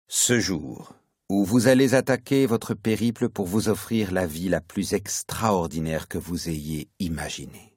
ce 0.08 0.40
jour, 0.40 0.94
où 1.28 1.44
vous 1.44 1.66
allez 1.66 1.94
attaquer 1.94 2.46
votre 2.46 2.74
périple 2.74 3.28
pour 3.28 3.46
vous 3.46 3.68
offrir 3.68 4.12
la 4.12 4.26
vie 4.26 4.48
la 4.48 4.60
plus 4.60 4.94
extraordinaire 4.94 6.08
que 6.08 6.18
vous 6.18 6.48
ayez 6.48 6.88
imaginée. 6.98 7.76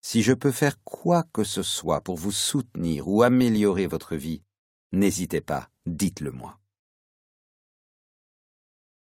Si 0.00 0.22
je 0.22 0.32
peux 0.32 0.52
faire 0.52 0.82
quoi 0.84 1.24
que 1.32 1.44
ce 1.44 1.62
soit 1.62 2.00
pour 2.00 2.16
vous 2.16 2.32
soutenir 2.32 3.08
ou 3.08 3.22
améliorer 3.22 3.86
votre 3.86 4.16
vie, 4.16 4.42
n'hésitez 4.92 5.40
pas, 5.40 5.68
dites-le 5.84 6.30
moi. 6.30 6.58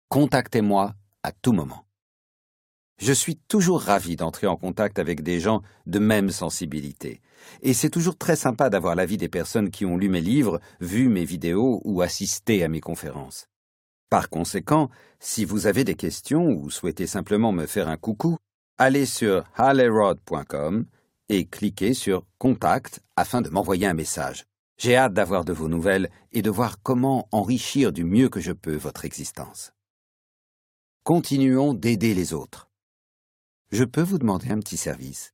Contactez-moi 0.09 0.94
à 1.23 1.33
tout 1.33 1.52
moment. 1.52 1.86
Je 3.03 3.13
suis 3.13 3.35
toujours 3.35 3.81
ravi 3.81 4.15
d'entrer 4.15 4.47
en 4.47 4.57
contact 4.57 5.01
avec 5.01 5.25
des 5.25 5.41
gens 5.41 5.63
de 5.87 5.99
même 5.99 6.31
sensibilité. 6.31 7.21
Et 7.61 7.75
c'est 7.75 7.91
toujours 7.91 8.17
très 8.17 8.37
sympa 8.37 8.71
d'avoir 8.71 8.95
l'avis 8.95 9.17
des 9.17 9.29
personnes 9.29 9.73
qui 9.73 9.85
ont 9.85 9.97
lu 9.97 10.09
mes 10.09 10.21
livres, 10.21 10.61
vu 10.81 11.09
mes 11.09 11.25
vidéos 11.25 11.81
ou 11.85 12.01
assisté 12.01 12.63
à 12.63 12.69
mes 12.69 12.79
conférences. 12.81 13.49
Par 14.09 14.31
conséquent, 14.31 14.89
si 15.19 15.45
vous 15.45 15.67
avez 15.67 15.83
des 15.83 15.97
questions 15.97 16.47
ou 16.47 16.71
souhaitez 16.71 17.09
simplement 17.09 17.51
me 17.51 17.67
faire 17.67 17.89
un 17.89 17.97
coucou, 17.97 18.37
allez 18.79 19.05
sur 19.05 19.43
harleyrod.com 19.57 20.87
et 21.29 21.47
cliquez 21.47 21.95
sur 21.95 22.25
Contact 22.39 23.01
afin 23.17 23.43
de 23.43 23.51
m'envoyer 23.51 23.89
un 23.89 23.95
message. 23.95 24.45
J'ai 24.79 24.95
hâte 24.95 25.13
d'avoir 25.13 25.45
de 25.45 25.53
vos 25.53 25.69
nouvelles 25.69 26.09
et 26.31 26.41
de 26.41 26.51
voir 26.51 26.81
comment 26.85 27.27
enrichir 27.33 27.91
du 27.91 28.05
mieux 28.05 28.29
que 28.29 28.39
je 28.39 28.53
peux 28.53 28.77
votre 28.77 29.05
existence. 29.05 29.73
Continuons 31.03 31.75
d'aider 31.75 32.15
les 32.15 32.33
autres 32.33 32.69
je 33.73 33.84
peux 33.84 34.02
vous 34.02 34.18
demander 34.18 34.51
un 34.51 34.60
petit 34.60 34.76
service. 34.76 35.33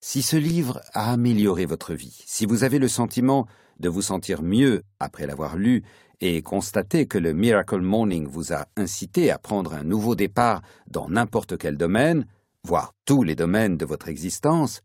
Si 0.00 0.22
ce 0.22 0.36
livre 0.36 0.80
a 0.94 1.12
amélioré 1.12 1.66
votre 1.66 1.94
vie, 1.94 2.22
si 2.26 2.46
vous 2.46 2.64
avez 2.64 2.78
le 2.78 2.88
sentiment 2.88 3.46
de 3.78 3.90
vous 3.90 4.02
sentir 4.02 4.42
mieux 4.42 4.82
après 4.98 5.26
l'avoir 5.26 5.56
lu 5.56 5.82
et 6.20 6.40
constaté 6.42 7.06
que 7.06 7.18
le 7.18 7.34
Miracle 7.34 7.80
Morning 7.80 8.26
vous 8.26 8.52
a 8.54 8.66
incité 8.76 9.30
à 9.30 9.38
prendre 9.38 9.74
un 9.74 9.84
nouveau 9.84 10.14
départ 10.14 10.62
dans 10.86 11.08
n'importe 11.08 11.58
quel 11.58 11.76
domaine, 11.76 12.26
voire 12.62 12.94
tous 13.04 13.22
les 13.22 13.34
domaines 13.34 13.76
de 13.76 13.84
votre 13.84 14.08
existence, 14.08 14.80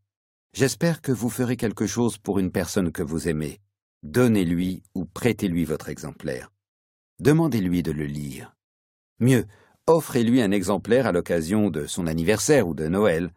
j'espère 0.54 1.02
que 1.02 1.14
vous 1.14 1.30
ferez 1.30 1.56
quelque 1.56 1.88
chose 1.88 2.18
pour 2.18 2.40
une 2.40 2.52
personne 2.52 2.92
que 2.92 3.04
vous 3.04 3.30
aimez. 3.30 3.62
Donnez-lui 4.04 4.84
ou 4.96 5.06
prêtez-lui 5.06 5.64
votre 5.64 5.88
exemplaire. 5.88 6.52
Demandez-lui 7.20 7.84
de 7.84 7.92
le 7.92 8.06
lire. 8.06 8.56
Mieux, 9.20 9.46
offrez-lui 9.90 10.42
un 10.42 10.52
exemplaire 10.52 11.08
à 11.08 11.12
l'occasion 11.12 11.72
de 11.72 11.88
son 11.88 12.06
anniversaire 12.06 12.68
ou 12.68 12.76
de 12.76 12.88
Noël. 12.88 13.34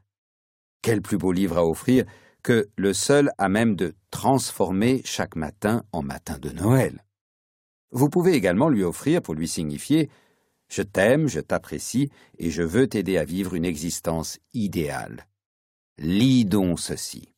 Quel 0.83 1.01
plus 1.01 1.17
beau 1.17 1.33
livre 1.33 1.57
à 1.57 1.67
offrir 1.67 2.05
que 2.43 2.69
le 2.77 2.93
seul 2.93 3.31
à 3.39 3.49
même 3.49 3.75
de 3.75 3.95
transformer 4.11 5.01
chaque 5.05 5.35
matin 5.35 5.85
en 5.93 6.03
matin 6.03 6.39
de 6.39 6.51
Noël. 6.51 7.05
Vous 7.91 8.11
pouvez 8.11 8.33
également 8.33 8.69
lui 8.69 8.85
offrir 8.85 9.23
pour 9.23 9.35
lui 9.35 9.49
signifier 9.49 10.11
Je 10.69 10.83
t'aime, 10.83 11.27
je 11.27 11.41
t'apprécie 11.41 12.11
et 12.39 12.51
je 12.51 12.63
veux 12.63 12.87
t'aider 12.87 13.17
à 13.17 13.25
vivre 13.25 13.55
une 13.55 13.65
existence 13.65 14.39
idéale. 14.53 15.27
Lis 15.99 16.45
donc 16.45 16.81
ceci. 16.81 17.33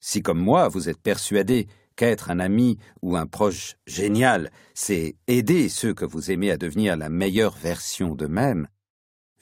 Si 0.00 0.22
comme 0.22 0.40
moi 0.40 0.68
vous 0.68 0.88
êtes 0.88 1.00
persuadé 1.00 1.66
qu'être 1.96 2.30
un 2.30 2.40
ami 2.40 2.78
ou 3.02 3.16
un 3.16 3.26
proche 3.26 3.76
génial, 3.86 4.50
c'est 4.74 5.16
aider 5.26 5.68
ceux 5.68 5.94
que 5.94 6.04
vous 6.04 6.30
aimez 6.30 6.50
à 6.50 6.56
devenir 6.56 6.96
la 6.96 7.08
meilleure 7.08 7.56
version 7.56 8.14
d'eux-mêmes, 8.14 8.68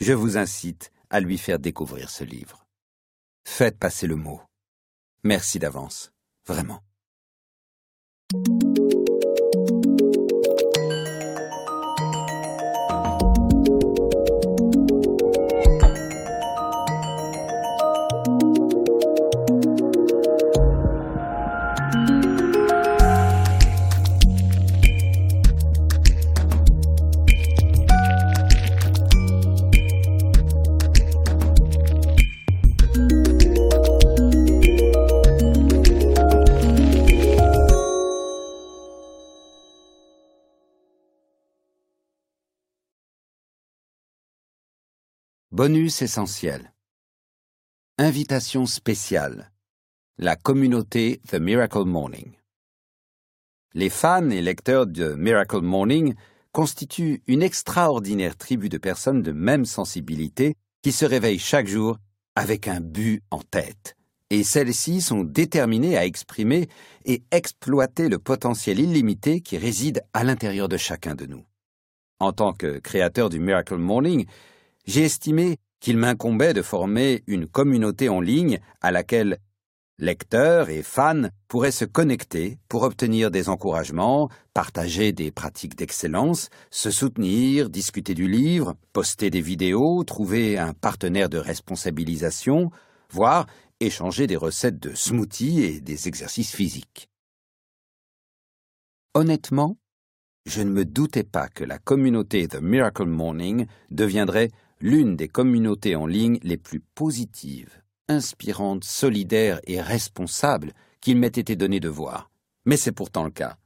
je 0.01 0.13
vous 0.13 0.37
incite 0.37 0.91
à 1.11 1.21
lui 1.21 1.39
faire 1.39 1.59
découvrir 1.59 2.11
ce 2.11 2.25
livre. 2.25 2.67
Faites 3.45 3.79
passer 3.79 4.07
le 4.07 4.17
mot. 4.17 4.41
Merci 5.25 5.59
d'avance, 5.59 6.13
vraiment. 6.47 6.81
Bonus 45.53 46.01
essentiel. 46.01 46.73
Invitation 47.99 48.65
spéciale. 48.65 49.53
La 50.17 50.35
communauté 50.35 51.21
The 51.29 51.35
Miracle 51.35 51.85
Morning. 51.85 52.33
Les 53.75 53.91
fans 53.91 54.31
et 54.31 54.41
lecteurs 54.41 54.87
de 54.87 55.13
Miracle 55.13 55.61
Morning 55.61 56.15
constituent 56.53 57.23
une 57.27 57.43
extraordinaire 57.43 58.39
tribu 58.39 58.71
de 58.71 58.79
personnes 58.79 59.21
de 59.21 59.33
même 59.33 59.67
sensibilité 59.67 60.55
qui 60.81 60.91
se 60.91 61.05
réveillent 61.05 61.39
chaque 61.39 61.67
jour 61.67 61.99
avec 62.35 62.67
un 62.67 62.81
but 62.81 63.23
en 63.31 63.41
tête. 63.41 63.95
Et 64.31 64.45
celles-ci 64.45 65.03
sont 65.03 65.23
déterminées 65.23 65.99
à 65.99 66.07
exprimer 66.07 66.71
et 67.05 67.25
exploiter 67.31 68.09
le 68.09 68.19
potentiel 68.19 68.81
illimité 68.81 69.43
qui 69.43 69.59
réside 69.59 70.03
à 70.15 70.25
l'intérieur 70.25 70.71
de 70.71 70.79
chacun 70.79 71.15
de 71.15 71.27
nous. 71.27 71.45
En 72.21 72.33
tant 72.33 72.55
que 72.55 72.79
créateur 72.79 73.29
du 73.29 73.39
Miracle 73.39 73.77
Morning, 73.77 74.25
j'ai 74.85 75.05
estimé 75.05 75.59
qu'il 75.81 75.97
m'incombait 75.97 76.55
de 76.55 76.63
former 76.63 77.23
une 77.27 77.47
communauté 77.47 78.09
en 78.09 78.21
ligne 78.21 78.61
à 78.81 78.91
laquelle 78.91 79.39
lecteurs 79.99 80.71
et 80.71 80.83
fans 80.83 81.29
pourraient 81.49 81.71
se 81.71 81.85
connecter 81.85 82.59
pour 82.69 82.83
obtenir 82.83 83.31
des 83.31 83.49
encouragements, 83.49 84.29
partager 84.55 85.13
des 85.13 85.31
pratiques 85.31 85.77
d'excellence, 85.77 86.49
se 86.71 86.91
soutenir, 86.91 87.71
discuter 87.71 88.15
du 88.15 88.29
livre, 88.29 88.75
poster 88.93 89.31
des 89.31 89.41
vidéos, 89.41 90.03
trouver 90.05 90.59
un 90.59 90.73
partenaire 90.73 91.29
de 91.29 91.39
responsabilisation, 91.39 92.71
voire 93.11 93.47
échanger 93.81 94.27
des 94.27 94.37
recettes 94.37 94.79
de 94.79 94.95
smoothies 94.95 95.63
et 95.63 95.81
des 95.81 96.09
exercices 96.09 96.55
physiques. 96.55 97.09
Honnêtement, 99.15 99.77
je 100.47 100.63
ne 100.63 100.71
me 100.71 100.85
doutais 100.85 101.23
pas 101.23 101.49
que 101.49 101.65
la 101.65 101.79
communauté 101.79 102.49
The 102.49 102.61
Miracle 102.61 103.05
Morning 103.05 103.67
deviendrait 103.91 104.51
l'une 104.83 105.17
des 105.17 105.29
communautés 105.29 105.97
en 105.97 106.07
ligne 106.07 106.39
les 106.43 106.59
plus 106.59 106.81
positives, 106.81 107.83
inspirantes, 108.09 108.85
solidaires 108.85 109.61
et 109.65 109.81
responsables 109.81 110.75
qu'il 111.01 111.17
m'ait 111.17 111.29
été 111.29 111.57
donné 111.57 111.81
de 111.81 111.89
voir. 111.89 112.31
Mais 112.65 112.77
c'est 112.77 112.93
pourtant 112.93 113.25
le 113.25 113.31
cas. 113.31 113.57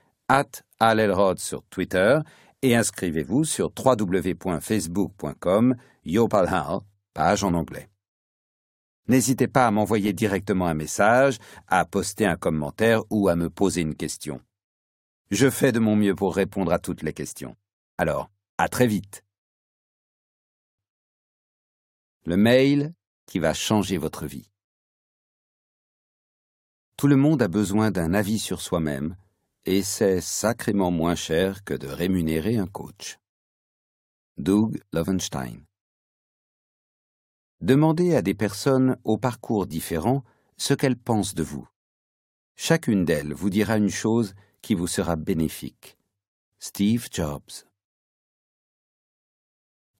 Alelrod 0.80 1.40
sur 1.40 1.62
Twitter 1.64 2.20
et 2.62 2.78
inscrivez-vous 2.78 3.44
sur 3.44 3.70
www.facebook.com 3.78 5.76
page 7.14 7.44
en 7.44 7.54
anglais. 7.54 7.90
N'hésitez 9.08 9.48
pas 9.48 9.68
à 9.68 9.72
m'envoyer 9.72 10.14
directement 10.14 10.68
un 10.68 10.74
message, 10.74 11.38
à 11.68 11.86
poster 11.86 12.26
un 12.26 12.38
commentaire 12.38 13.04
ou 13.10 13.28
à 13.28 13.36
me 13.36 13.50
poser 13.50 13.82
une 13.82 13.96
question. 13.96 14.42
Je 15.30 15.50
fais 15.50 15.72
de 15.72 15.80
mon 15.80 15.96
mieux 15.96 16.16
pour 16.16 16.36
répondre 16.36 16.72
à 16.72 16.80
toutes 16.80 17.02
les 17.02 17.14
questions. 17.14 17.56
Alors, 17.98 18.30
à 18.58 18.70
très 18.70 18.88
vite. 18.88 19.24
Le 22.26 22.38
mail 22.38 22.94
qui 23.26 23.40
va 23.40 23.54
changer 23.54 23.98
votre 23.98 24.26
vie. 24.26 24.50
Tout 26.96 27.08
le 27.08 27.18
monde 27.18 27.42
a 27.42 27.48
besoin 27.48 27.92
d'un 27.92 28.14
avis 28.14 28.40
sur 28.40 28.62
soi-même, 28.62 29.18
et 29.66 29.82
c'est 29.82 30.22
sacrément 30.22 30.92
moins 30.92 31.16
cher 31.16 31.64
que 31.64 31.74
de 31.74 31.88
rémunérer 31.88 32.58
un 32.58 32.68
coach. 32.68 33.18
Doug 34.38 34.82
Lovenstein 34.94 35.66
Demandez 37.64 38.14
à 38.14 38.22
des 38.22 38.34
personnes 38.34 38.98
au 39.06 39.18
parcours 39.18 39.68
différent 39.68 40.26
ce 40.58 40.74
qu'elles 40.74 40.98
pensent 40.98 41.34
de 41.34 41.44
vous. 41.44 41.66
Chacune 42.58 43.06
d'elles 43.06 43.34
vous 43.34 43.50
dira 43.50 43.78
une 43.78 43.90
chose 43.90 44.36
qui 44.62 44.76
vous 44.76 44.88
sera 44.88 45.16
bénéfique. 45.16 45.98
Steve 46.60 47.08
Jobs. 47.10 47.64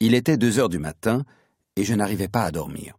Il 0.02 0.14
était 0.14 0.36
deux 0.36 0.60
heures 0.60 0.68
du 0.68 0.78
matin 0.78 1.24
et 1.78 1.86
je 1.86 1.94
n'arrivais 1.94 2.28
pas 2.28 2.44
à 2.44 2.52
dormir. 2.52 2.98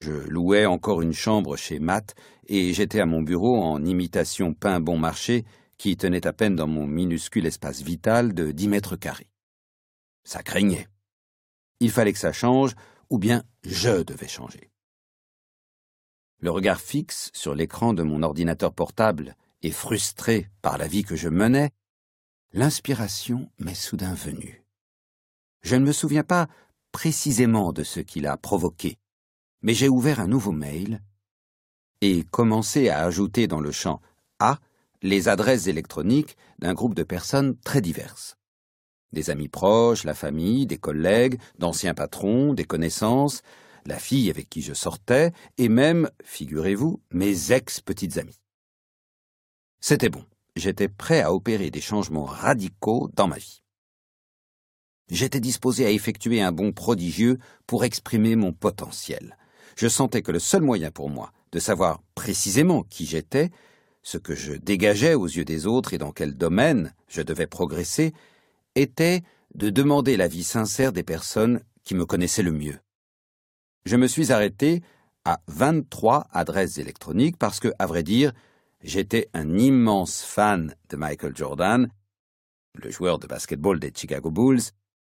Je 0.00 0.10
louais 0.10 0.66
encore 0.66 1.00
une 1.00 1.12
chambre 1.12 1.56
chez 1.56 1.78
Matt 1.78 2.16
et 2.48 2.74
j'étais 2.74 2.98
à 2.98 3.06
mon 3.06 3.22
bureau 3.22 3.62
en 3.62 3.84
imitation 3.84 4.54
pain 4.54 4.80
bon 4.80 4.98
marché 4.98 5.44
qui 5.78 5.96
tenait 5.96 6.26
à 6.26 6.32
peine 6.32 6.56
dans 6.56 6.66
mon 6.66 6.88
minuscule 6.88 7.46
espace 7.46 7.80
vital 7.80 8.34
de 8.34 8.50
dix 8.50 8.66
mètres 8.66 8.96
carrés. 8.96 9.30
Ça 10.24 10.42
craignait. 10.42 10.88
Il 11.78 11.92
fallait 11.92 12.12
que 12.12 12.18
ça 12.18 12.32
change 12.32 12.74
ou 13.12 13.18
bien 13.18 13.44
je 13.62 14.02
devais 14.02 14.26
changer. 14.26 14.70
Le 16.40 16.50
regard 16.50 16.80
fixe 16.80 17.30
sur 17.34 17.54
l'écran 17.54 17.92
de 17.92 18.02
mon 18.02 18.22
ordinateur 18.22 18.72
portable 18.72 19.36
et 19.60 19.70
frustré 19.70 20.48
par 20.62 20.78
la 20.78 20.88
vie 20.88 21.04
que 21.04 21.14
je 21.14 21.28
menais, 21.28 21.72
l'inspiration 22.54 23.50
m'est 23.58 23.74
soudain 23.74 24.14
venue. 24.14 24.64
Je 25.60 25.76
ne 25.76 25.84
me 25.84 25.92
souviens 25.92 26.24
pas 26.24 26.48
précisément 26.90 27.74
de 27.74 27.84
ce 27.84 28.00
qui 28.00 28.20
l'a 28.20 28.38
provoqué, 28.38 28.96
mais 29.60 29.74
j'ai 29.74 29.90
ouvert 29.90 30.18
un 30.18 30.26
nouveau 30.26 30.52
mail 30.52 31.02
et 32.00 32.24
commencé 32.24 32.88
à 32.88 33.04
ajouter 33.04 33.46
dans 33.46 33.60
le 33.60 33.72
champ 33.72 34.00
A 34.38 34.58
les 35.02 35.28
adresses 35.28 35.66
électroniques 35.66 36.38
d'un 36.60 36.72
groupe 36.72 36.94
de 36.94 37.02
personnes 37.02 37.58
très 37.58 37.82
diverses. 37.82 38.38
Des 39.12 39.30
amis 39.30 39.48
proches, 39.48 40.04
la 40.04 40.14
famille, 40.14 40.66
des 40.66 40.78
collègues, 40.78 41.38
d'anciens 41.58 41.94
patrons, 41.94 42.54
des 42.54 42.64
connaissances, 42.64 43.42
la 43.84 43.98
fille 43.98 44.30
avec 44.30 44.48
qui 44.48 44.62
je 44.62 44.74
sortais, 44.74 45.32
et 45.58 45.68
même, 45.68 46.10
figurez-vous, 46.24 47.00
mes 47.10 47.52
ex-petites 47.52 48.18
amies. 48.18 48.40
C'était 49.80 50.08
bon, 50.08 50.24
j'étais 50.56 50.88
prêt 50.88 51.20
à 51.20 51.32
opérer 51.32 51.70
des 51.70 51.80
changements 51.80 52.24
radicaux 52.24 53.10
dans 53.14 53.26
ma 53.26 53.38
vie. 53.38 53.62
J'étais 55.10 55.40
disposé 55.40 55.84
à 55.84 55.90
effectuer 55.90 56.40
un 56.40 56.52
bond 56.52 56.72
prodigieux 56.72 57.38
pour 57.66 57.84
exprimer 57.84 58.36
mon 58.36 58.52
potentiel, 58.52 59.36
je 59.76 59.88
sentais 59.88 60.22
que 60.22 60.32
le 60.32 60.38
seul 60.38 60.62
moyen 60.62 60.90
pour 60.90 61.10
moi 61.10 61.32
de 61.52 61.58
savoir 61.58 62.02
précisément 62.14 62.82
qui 62.82 63.06
j'étais, 63.06 63.50
ce 64.02 64.18
que 64.18 64.34
je 64.34 64.52
dégageais 64.52 65.14
aux 65.14 65.26
yeux 65.26 65.44
des 65.44 65.66
autres 65.66 65.94
et 65.94 65.98
dans 65.98 66.12
quel 66.12 66.34
domaine 66.34 66.94
je 67.08 67.22
devais 67.22 67.46
progresser, 67.46 68.12
était 68.74 69.22
de 69.54 69.70
demander 69.70 70.16
l'avis 70.16 70.44
sincère 70.44 70.92
des 70.92 71.02
personnes 71.02 71.60
qui 71.84 71.94
me 71.94 72.06
connaissaient 72.06 72.42
le 72.42 72.52
mieux. 72.52 72.78
Je 73.84 73.96
me 73.96 74.06
suis 74.06 74.32
arrêté 74.32 74.82
à 75.24 75.40
23 75.48 76.28
adresses 76.30 76.78
électroniques 76.78 77.36
parce 77.36 77.60
que, 77.60 77.72
à 77.78 77.86
vrai 77.86 78.02
dire, 78.02 78.32
j'étais 78.82 79.28
un 79.34 79.58
immense 79.58 80.22
fan 80.22 80.74
de 80.88 80.96
Michael 80.96 81.36
Jordan, 81.36 81.88
le 82.74 82.90
joueur 82.90 83.18
de 83.18 83.26
basketball 83.26 83.78
des 83.78 83.92
Chicago 83.94 84.30
Bulls, 84.30 84.62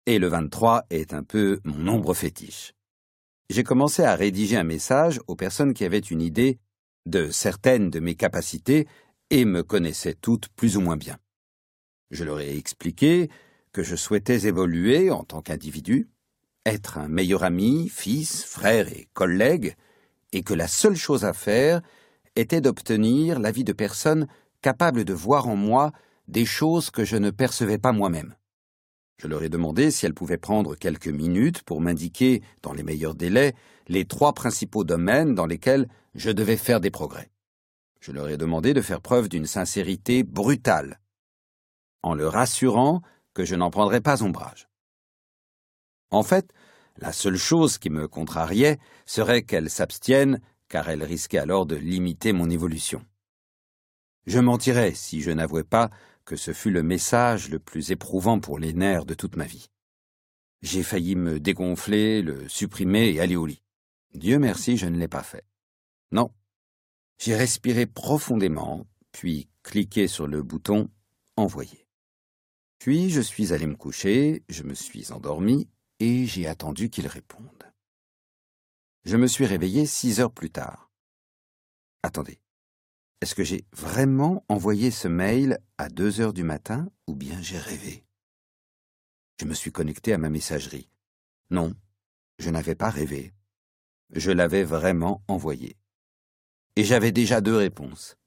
et 0.05 0.19
le 0.19 0.27
23 0.27 0.85
est 0.89 1.13
un 1.13 1.23
peu 1.23 1.59
mon 1.63 1.77
nombre 1.77 2.13
fétiche 2.13 2.73
j'ai 3.49 3.63
commencé 3.63 4.03
à 4.03 4.15
rédiger 4.15 4.57
un 4.57 4.63
message 4.63 5.21
aux 5.27 5.35
personnes 5.35 5.73
qui 5.73 5.85
avaient 5.85 5.99
une 5.99 6.21
idée 6.21 6.59
de 7.05 7.29
certaines 7.29 7.89
de 7.89 7.99
mes 7.99 8.15
capacités 8.15 8.87
et 9.29 9.45
me 9.45 9.63
connaissaient 9.63 10.15
toutes 10.15 10.49
plus 10.49 10.77
ou 10.77 10.81
moins 10.81 10.97
bien. 10.97 11.17
Je 12.11 12.23
leur 12.23 12.39
ai 12.39 12.57
expliqué 12.57 13.29
que 13.71 13.83
je 13.83 13.95
souhaitais 13.95 14.47
évoluer 14.47 15.11
en 15.11 15.23
tant 15.23 15.41
qu'individu, 15.41 16.09
être 16.65 16.97
un 16.97 17.07
meilleur 17.07 17.43
ami, 17.43 17.89
fils, 17.89 18.43
frère 18.43 18.87
et 18.89 19.07
collègue, 19.13 19.75
et 20.33 20.43
que 20.43 20.53
la 20.53 20.67
seule 20.67 20.95
chose 20.95 21.25
à 21.25 21.33
faire 21.33 21.81
était 22.35 22.61
d'obtenir 22.61 23.39
l'avis 23.39 23.63
de 23.63 23.73
personnes 23.73 24.27
capables 24.61 25.05
de 25.05 25.13
voir 25.13 25.47
en 25.47 25.55
moi 25.55 25.91
des 26.27 26.45
choses 26.45 26.89
que 26.89 27.05
je 27.05 27.15
ne 27.15 27.31
percevais 27.31 27.77
pas 27.77 27.93
moi-même. 27.93 28.35
Je 29.17 29.27
leur 29.27 29.41
ai 29.43 29.49
demandé 29.49 29.89
si 29.89 30.05
elles 30.05 30.13
pouvaient 30.13 30.37
prendre 30.37 30.75
quelques 30.75 31.07
minutes 31.07 31.63
pour 31.63 31.81
m'indiquer, 31.81 32.43
dans 32.61 32.73
les 32.73 32.83
meilleurs 32.83 33.15
délais, 33.15 33.55
les 33.87 34.05
trois 34.05 34.33
principaux 34.33 34.83
domaines 34.83 35.33
dans 35.33 35.47
lesquels 35.47 35.87
je 36.13 36.29
devais 36.29 36.57
faire 36.57 36.79
des 36.79 36.91
progrès. 36.91 37.31
Je 37.99 38.11
leur 38.11 38.29
ai 38.29 38.37
demandé 38.37 38.73
de 38.73 38.81
faire 38.81 39.01
preuve 39.01 39.27
d'une 39.27 39.47
sincérité 39.47 40.23
brutale, 40.23 40.99
en 42.03 42.13
leur 42.13 42.35
assurant 42.37 43.01
je 43.45 43.55
n'en 43.55 43.69
prendrais 43.69 44.01
pas 44.01 44.23
ombrage. 44.23 44.67
En 46.09 46.23
fait, 46.23 46.51
la 46.97 47.11
seule 47.11 47.37
chose 47.37 47.77
qui 47.77 47.89
me 47.89 48.07
contrariait 48.07 48.79
serait 49.05 49.43
qu'elles 49.43 49.69
s'abstiennent, 49.69 50.41
car 50.67 50.89
elles 50.89 51.03
risquaient 51.03 51.37
alors 51.37 51.65
de 51.65 51.75
limiter 51.75 52.33
mon 52.33 52.49
évolution. 52.49 53.05
Je 54.25 54.39
mentirais 54.39 54.93
si 54.93 55.21
je 55.21 55.31
n'avouais 55.31 55.63
pas 55.63 55.89
que 56.25 56.35
ce 56.35 56.51
fut 56.51 56.71
le 56.71 56.83
message 56.83 57.49
le 57.49 57.59
plus 57.59 57.91
éprouvant 57.91 58.39
pour 58.39 58.59
les 58.59 58.73
nerfs 58.73 59.05
de 59.05 59.13
toute 59.13 59.37
ma 59.37 59.45
vie. 59.45 59.69
J'ai 60.61 60.83
failli 60.83 61.15
me 61.15 61.39
dégonfler, 61.39 62.21
le 62.21 62.49
supprimer 62.49 63.09
et 63.09 63.21
aller 63.21 63.35
au 63.35 63.45
lit. 63.45 63.61
Dieu 64.13 64.39
merci, 64.39 64.75
je 64.75 64.87
ne 64.87 64.97
l'ai 64.97 65.07
pas 65.07 65.23
fait. 65.23 65.45
Non. 66.11 66.31
J'ai 67.19 67.35
respiré 67.35 67.85
profondément, 67.85 68.85
puis 69.11 69.47
cliqué 69.63 70.07
sur 70.07 70.27
le 70.27 70.43
bouton 70.43 70.89
Envoyer. 71.37 71.86
Puis 72.79 73.09
je 73.09 73.21
suis 73.21 73.53
allé 73.53 73.67
me 73.67 73.75
coucher, 73.75 74.43
je 74.49 74.63
me 74.63 74.73
suis 74.73 75.11
endormi 75.11 75.67
et 75.99 76.25
j'ai 76.25 76.47
attendu 76.47 76.89
qu'il 76.89 77.07
réponde. 77.07 77.63
Je 79.03 79.17
me 79.17 79.27
suis 79.27 79.45
réveillé 79.45 79.85
six 79.85 80.19
heures 80.19 80.31
plus 80.31 80.51
tard. 80.51 80.91
Attendez. 82.03 82.39
Est-ce 83.21 83.33
que 83.33 83.43
j'ai 83.43 83.65
vraiment 83.71 84.45
envoyé 84.47 84.91
ce 84.91 85.07
mail 85.07 85.59
à 85.77 85.89
deux 85.89 86.21
heures 86.21 86.33
du 86.33 86.43
matin 86.43 86.87
ou 87.07 87.15
bien 87.15 87.41
j'ai 87.41 87.57
rêvé? 87.57 88.05
Je 89.39 89.45
me 89.45 89.53
suis 89.53 89.71
connecté 89.71 90.13
à 90.13 90.17
ma 90.17 90.29
messagerie. 90.29 90.89
Non, 91.49 91.73
je 92.37 92.49
n'avais 92.49 92.75
pas 92.75 92.89
rêvé. 92.89 93.33
Je 94.11 94.31
l'avais 94.31 94.63
vraiment 94.63 95.23
envoyé. 95.27 95.77
Et 96.75 96.83
j'avais 96.83 97.11
déjà 97.11 97.41
deux 97.41 97.55
réponses. 97.55 98.17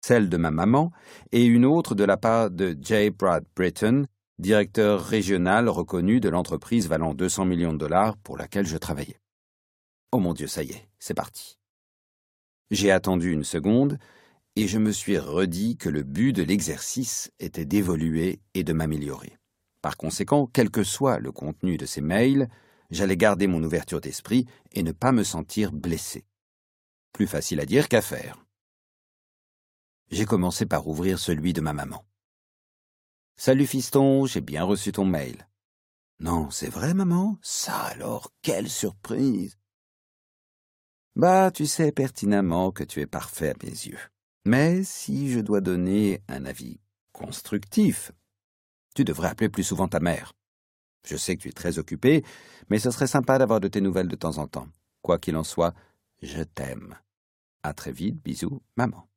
Celle 0.00 0.28
de 0.28 0.36
ma 0.36 0.50
maman 0.50 0.92
et 1.32 1.44
une 1.44 1.64
autre 1.64 1.94
de 1.94 2.04
la 2.04 2.16
part 2.16 2.50
de 2.50 2.76
J. 2.80 3.10
Brad 3.10 3.44
Britton, 3.54 4.06
directeur 4.38 5.04
régional 5.04 5.68
reconnu 5.68 6.20
de 6.20 6.28
l'entreprise 6.28 6.88
valant 6.88 7.14
200 7.14 7.44
millions 7.44 7.72
de 7.72 7.78
dollars 7.78 8.16
pour 8.16 8.36
laquelle 8.36 8.66
je 8.66 8.78
travaillais. 8.78 9.20
Oh 10.12 10.18
mon 10.18 10.32
Dieu, 10.32 10.46
ça 10.46 10.62
y 10.62 10.70
est, 10.70 10.88
c'est 10.98 11.14
parti. 11.14 11.58
J'ai 12.70 12.90
attendu 12.90 13.32
une 13.32 13.44
seconde, 13.44 13.98
et 14.56 14.66
je 14.66 14.78
me 14.78 14.92
suis 14.92 15.18
redit 15.18 15.76
que 15.76 15.88
le 15.88 16.02
but 16.02 16.32
de 16.32 16.42
l'exercice 16.42 17.30
était 17.38 17.64
d'évoluer 17.64 18.40
et 18.54 18.64
de 18.64 18.72
m'améliorer. 18.72 19.38
Par 19.82 19.96
conséquent, 19.96 20.48
quel 20.52 20.70
que 20.70 20.84
soit 20.84 21.18
le 21.18 21.32
contenu 21.32 21.76
de 21.76 21.86
ces 21.86 22.00
mails, 22.00 22.48
j'allais 22.90 23.16
garder 23.16 23.46
mon 23.46 23.62
ouverture 23.62 24.00
d'esprit 24.00 24.46
et 24.72 24.82
ne 24.82 24.92
pas 24.92 25.12
me 25.12 25.24
sentir 25.24 25.72
blessé. 25.72 26.24
Plus 27.12 27.26
facile 27.26 27.60
à 27.60 27.66
dire 27.66 27.88
qu'à 27.88 28.02
faire. 28.02 28.39
J'ai 30.10 30.24
commencé 30.24 30.66
par 30.66 30.88
ouvrir 30.88 31.20
celui 31.20 31.52
de 31.52 31.60
ma 31.60 31.72
maman. 31.72 32.04
Salut 33.36 33.66
fiston, 33.66 34.26
j'ai 34.26 34.40
bien 34.40 34.64
reçu 34.64 34.90
ton 34.90 35.04
mail. 35.04 35.48
Non, 36.18 36.50
c'est 36.50 36.68
vrai, 36.68 36.94
maman? 36.94 37.38
Ça 37.42 37.78
alors, 37.78 38.32
quelle 38.42 38.68
surprise 38.68 39.56
Bah, 41.14 41.52
tu 41.52 41.64
sais 41.64 41.92
pertinemment 41.92 42.72
que 42.72 42.82
tu 42.82 43.00
es 43.00 43.06
parfait 43.06 43.50
à 43.50 43.54
mes 43.64 43.70
yeux. 43.70 44.00
Mais 44.44 44.82
si 44.82 45.30
je 45.30 45.38
dois 45.38 45.60
donner 45.60 46.22
un 46.26 46.44
avis 46.44 46.80
constructif, 47.12 48.10
tu 48.96 49.04
devrais 49.04 49.28
appeler 49.28 49.48
plus 49.48 49.62
souvent 49.62 49.86
ta 49.86 50.00
mère. 50.00 50.32
Je 51.06 51.16
sais 51.16 51.36
que 51.36 51.42
tu 51.42 51.48
es 51.48 51.52
très 51.52 51.78
occupé, 51.78 52.24
mais 52.68 52.80
ce 52.80 52.90
serait 52.90 53.06
sympa 53.06 53.38
d'avoir 53.38 53.60
de 53.60 53.68
tes 53.68 53.80
nouvelles 53.80 54.08
de 54.08 54.16
temps 54.16 54.38
en 54.38 54.48
temps. 54.48 54.68
Quoi 55.02 55.18
qu'il 55.18 55.36
en 55.36 55.44
soit, 55.44 55.72
je 56.20 56.42
t'aime. 56.42 56.98
À 57.62 57.74
très 57.74 57.92
vite, 57.92 58.20
bisous, 58.22 58.60
maman. 58.76 59.09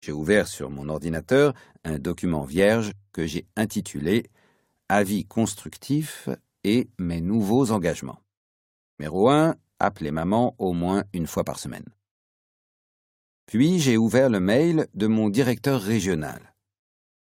J'ai 0.00 0.12
ouvert 0.12 0.48
sur 0.48 0.70
mon 0.70 0.88
ordinateur 0.88 1.52
un 1.84 1.98
document 1.98 2.44
vierge 2.44 2.92
que 3.12 3.26
j'ai 3.26 3.46
intitulé 3.56 4.30
Avis 4.88 5.24
constructif 5.24 6.28
et 6.64 6.88
mes 6.98 7.20
nouveaux 7.20 7.70
engagements. 7.70 8.20
Numéro 8.98 9.28
1. 9.28 9.54
Appelez 9.78 10.10
maman 10.10 10.54
au 10.58 10.72
moins 10.72 11.04
une 11.12 11.26
fois 11.26 11.44
par 11.44 11.58
semaine. 11.58 11.86
Puis 13.46 13.78
j'ai 13.78 13.96
ouvert 13.96 14.28
le 14.28 14.40
mail 14.40 14.86
de 14.94 15.06
mon 15.06 15.28
directeur 15.28 15.80
régional. 15.80 16.54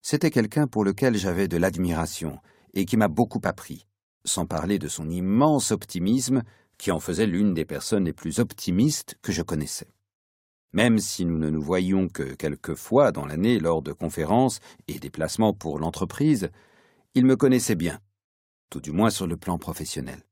C'était 0.01 0.31
quelqu'un 0.31 0.67
pour 0.67 0.83
lequel 0.83 1.17
j'avais 1.17 1.47
de 1.47 1.57
l'admiration 1.57 2.39
et 2.73 2.85
qui 2.85 2.97
m'a 2.97 3.07
beaucoup 3.07 3.41
appris, 3.43 3.85
sans 4.23 4.45
parler 4.45 4.79
de 4.79 4.87
son 4.87 5.09
immense 5.09 5.71
optimisme 5.71 6.43
qui 6.77 6.91
en 6.91 6.99
faisait 6.99 7.27
l'une 7.27 7.53
des 7.53 7.65
personnes 7.65 8.05
les 8.05 8.13
plus 8.13 8.39
optimistes 8.39 9.17
que 9.21 9.31
je 9.31 9.41
connaissais. 9.41 9.89
Même 10.73 10.99
si 10.99 11.25
nous 11.25 11.37
ne 11.37 11.49
nous 11.49 11.61
voyions 11.61 12.07
que 12.07 12.33
quelques 12.35 12.75
fois 12.75 13.11
dans 13.11 13.25
l'année 13.25 13.59
lors 13.59 13.81
de 13.81 13.93
conférences 13.93 14.59
et 14.87 14.99
déplacements 14.99 15.53
pour 15.53 15.79
l'entreprise, 15.79 16.49
il 17.15 17.25
me 17.25 17.35
connaissait 17.35 17.75
bien, 17.75 17.99
tout 18.69 18.81
du 18.81 18.91
moins 18.91 19.09
sur 19.09 19.27
le 19.27 19.37
plan 19.37 19.57
professionnel. 19.57 20.23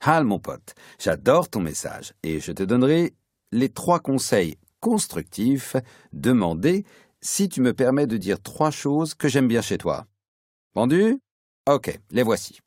Hal, 0.00 0.24
mon 0.24 0.38
pote, 0.38 0.74
j'adore 0.98 1.48
ton 1.48 1.60
message 1.60 2.14
et 2.22 2.40
je 2.40 2.52
te 2.52 2.62
donnerai 2.62 3.14
les 3.52 3.68
trois 3.68 4.00
conseils 4.00 4.56
constructifs 4.80 5.76
demandés 6.12 6.84
si 7.20 7.48
tu 7.48 7.62
me 7.62 7.72
permets 7.72 8.06
de 8.06 8.18
dire 8.18 8.42
trois 8.42 8.70
choses 8.70 9.14
que 9.14 9.28
j'aime 9.28 9.48
bien 9.48 9.62
chez 9.62 9.78
toi. 9.78 10.06
Vendu? 10.74 11.20
Ok, 11.66 11.98
les 12.10 12.22
voici. 12.22 12.63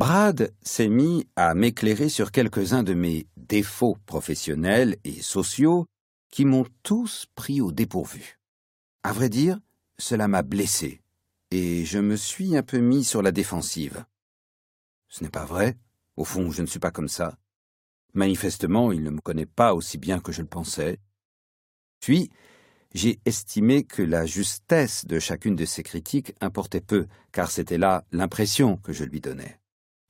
Brad 0.00 0.54
s'est 0.62 0.88
mis 0.88 1.28
à 1.36 1.54
m'éclairer 1.54 2.08
sur 2.08 2.32
quelques-uns 2.32 2.82
de 2.82 2.94
mes 2.94 3.26
défauts 3.36 3.98
professionnels 4.06 4.96
et 5.04 5.20
sociaux 5.20 5.84
qui 6.30 6.46
m'ont 6.46 6.64
tous 6.82 7.26
pris 7.34 7.60
au 7.60 7.70
dépourvu. 7.70 8.38
À 9.02 9.12
vrai 9.12 9.28
dire, 9.28 9.60
cela 9.98 10.26
m'a 10.26 10.40
blessé, 10.40 11.02
et 11.50 11.84
je 11.84 11.98
me 11.98 12.16
suis 12.16 12.56
un 12.56 12.62
peu 12.62 12.78
mis 12.78 13.04
sur 13.04 13.20
la 13.20 13.30
défensive. 13.30 14.06
Ce 15.10 15.22
n'est 15.22 15.28
pas 15.28 15.44
vrai. 15.44 15.76
Au 16.16 16.24
fond, 16.24 16.50
je 16.50 16.62
ne 16.62 16.66
suis 16.66 16.80
pas 16.80 16.92
comme 16.92 17.08
ça. 17.08 17.36
Manifestement, 18.14 18.92
il 18.92 19.02
ne 19.02 19.10
me 19.10 19.20
connaît 19.20 19.44
pas 19.44 19.74
aussi 19.74 19.98
bien 19.98 20.18
que 20.18 20.32
je 20.32 20.40
le 20.40 20.48
pensais. 20.48 20.98
Puis, 22.00 22.30
j'ai 22.94 23.20
estimé 23.26 23.84
que 23.84 24.00
la 24.00 24.24
justesse 24.24 25.04
de 25.04 25.18
chacune 25.18 25.56
de 25.56 25.66
ses 25.66 25.82
critiques 25.82 26.32
importait 26.40 26.80
peu, 26.80 27.06
car 27.32 27.50
c'était 27.50 27.76
là 27.76 28.06
l'impression 28.12 28.78
que 28.78 28.94
je 28.94 29.04
lui 29.04 29.20
donnais 29.20 29.59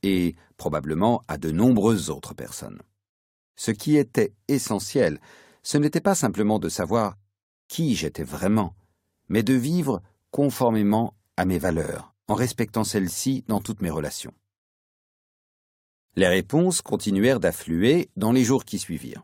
et 0.03 0.35
probablement 0.57 1.21
à 1.27 1.37
de 1.37 1.51
nombreuses 1.51 2.09
autres 2.09 2.33
personnes. 2.33 2.81
Ce 3.55 3.71
qui 3.71 3.97
était 3.97 4.33
essentiel, 4.47 5.19
ce 5.63 5.77
n'était 5.77 6.01
pas 6.01 6.15
simplement 6.15 6.59
de 6.59 6.69
savoir 6.69 7.17
qui 7.67 7.95
j'étais 7.95 8.23
vraiment, 8.23 8.75
mais 9.29 9.43
de 9.43 9.53
vivre 9.53 10.01
conformément 10.31 11.13
à 11.37 11.45
mes 11.45 11.59
valeurs, 11.59 12.13
en 12.27 12.33
respectant 12.33 12.83
celles-ci 12.83 13.43
dans 13.47 13.61
toutes 13.61 13.81
mes 13.81 13.89
relations. 13.89 14.33
Les 16.15 16.27
réponses 16.27 16.81
continuèrent 16.81 17.39
d'affluer 17.39 18.09
dans 18.17 18.31
les 18.31 18.43
jours 18.43 18.65
qui 18.65 18.79
suivirent. 18.79 19.23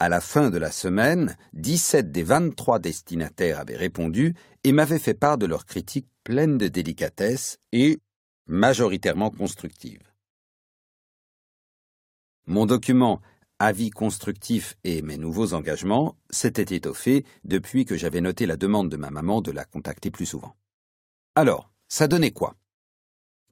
À 0.00 0.08
la 0.08 0.20
fin 0.20 0.50
de 0.50 0.58
la 0.58 0.70
semaine, 0.70 1.36
17 1.52 2.10
des 2.10 2.22
23 2.22 2.78
destinataires 2.78 3.60
avaient 3.60 3.76
répondu 3.76 4.34
et 4.64 4.72
m'avaient 4.72 4.98
fait 4.98 5.14
part 5.14 5.36
de 5.36 5.46
leurs 5.46 5.66
critiques 5.66 6.08
pleines 6.24 6.58
de 6.58 6.68
délicatesse 6.68 7.58
et 7.72 8.00
majoritairement 8.50 9.30
constructive. 9.30 10.02
Mon 12.46 12.66
document 12.66 13.20
Avis 13.62 13.90
constructif 13.90 14.74
et 14.84 15.02
mes 15.02 15.18
nouveaux 15.18 15.52
engagements 15.52 16.16
s'était 16.30 16.74
étoffé 16.74 17.26
depuis 17.44 17.84
que 17.84 17.94
j'avais 17.94 18.22
noté 18.22 18.46
la 18.46 18.56
demande 18.56 18.88
de 18.88 18.96
ma 18.96 19.10
maman 19.10 19.42
de 19.42 19.52
la 19.52 19.66
contacter 19.66 20.10
plus 20.10 20.24
souvent. 20.24 20.56
Alors, 21.34 21.70
ça 21.86 22.08
donnait 22.08 22.30
quoi? 22.30 22.56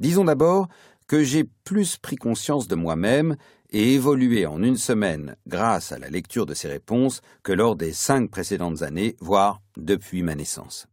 Disons 0.00 0.24
d'abord 0.24 0.68
que 1.06 1.22
j'ai 1.22 1.44
plus 1.44 1.98
pris 1.98 2.16
conscience 2.16 2.68
de 2.68 2.74
moi-même 2.74 3.36
et 3.68 3.92
évolué 3.92 4.46
en 4.46 4.62
une 4.62 4.78
semaine 4.78 5.36
grâce 5.46 5.92
à 5.92 5.98
la 5.98 6.08
lecture 6.08 6.46
de 6.46 6.54
ces 6.54 6.68
réponses 6.68 7.20
que 7.42 7.52
lors 7.52 7.76
des 7.76 7.92
cinq 7.92 8.30
précédentes 8.30 8.80
années, 8.80 9.14
voire 9.20 9.60
depuis 9.76 10.22
ma 10.22 10.34
naissance. 10.34 10.86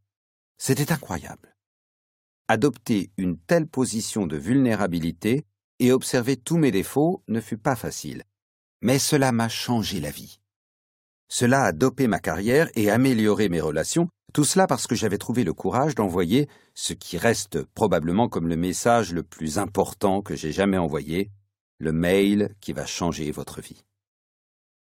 C'était 0.57 0.91
incroyable. 0.91 1.54
Adopter 2.47 3.09
une 3.17 3.39
telle 3.39 3.65
position 3.65 4.27
de 4.27 4.37
vulnérabilité 4.37 5.45
et 5.79 5.91
observer 5.91 6.37
tous 6.37 6.57
mes 6.57 6.69
défauts 6.69 7.23
ne 7.27 7.41
fut 7.41 7.57
pas 7.57 7.75
facile, 7.75 8.23
mais 8.81 8.99
cela 8.99 9.31
m'a 9.31 9.49
changé 9.49 9.99
la 9.99 10.11
vie. 10.11 10.39
Cela 11.27 11.63
a 11.63 11.71
dopé 11.71 12.07
ma 12.07 12.19
carrière 12.19 12.69
et 12.75 12.91
amélioré 12.91 13.49
mes 13.49 13.61
relations, 13.61 14.09
tout 14.31 14.43
cela 14.43 14.67
parce 14.67 14.85
que 14.85 14.93
j'avais 14.93 15.17
trouvé 15.17 15.43
le 15.43 15.53
courage 15.53 15.95
d'envoyer 15.95 16.47
ce 16.75 16.93
qui 16.93 17.17
reste 17.17 17.63
probablement 17.73 18.29
comme 18.29 18.47
le 18.47 18.57
message 18.57 19.11
le 19.11 19.23
plus 19.23 19.57
important 19.57 20.21
que 20.21 20.35
j'ai 20.35 20.51
jamais 20.51 20.77
envoyé, 20.77 21.31
le 21.79 21.93
mail 21.93 22.53
qui 22.61 22.73
va 22.73 22.85
changer 22.85 23.31
votre 23.31 23.59
vie. 23.59 23.83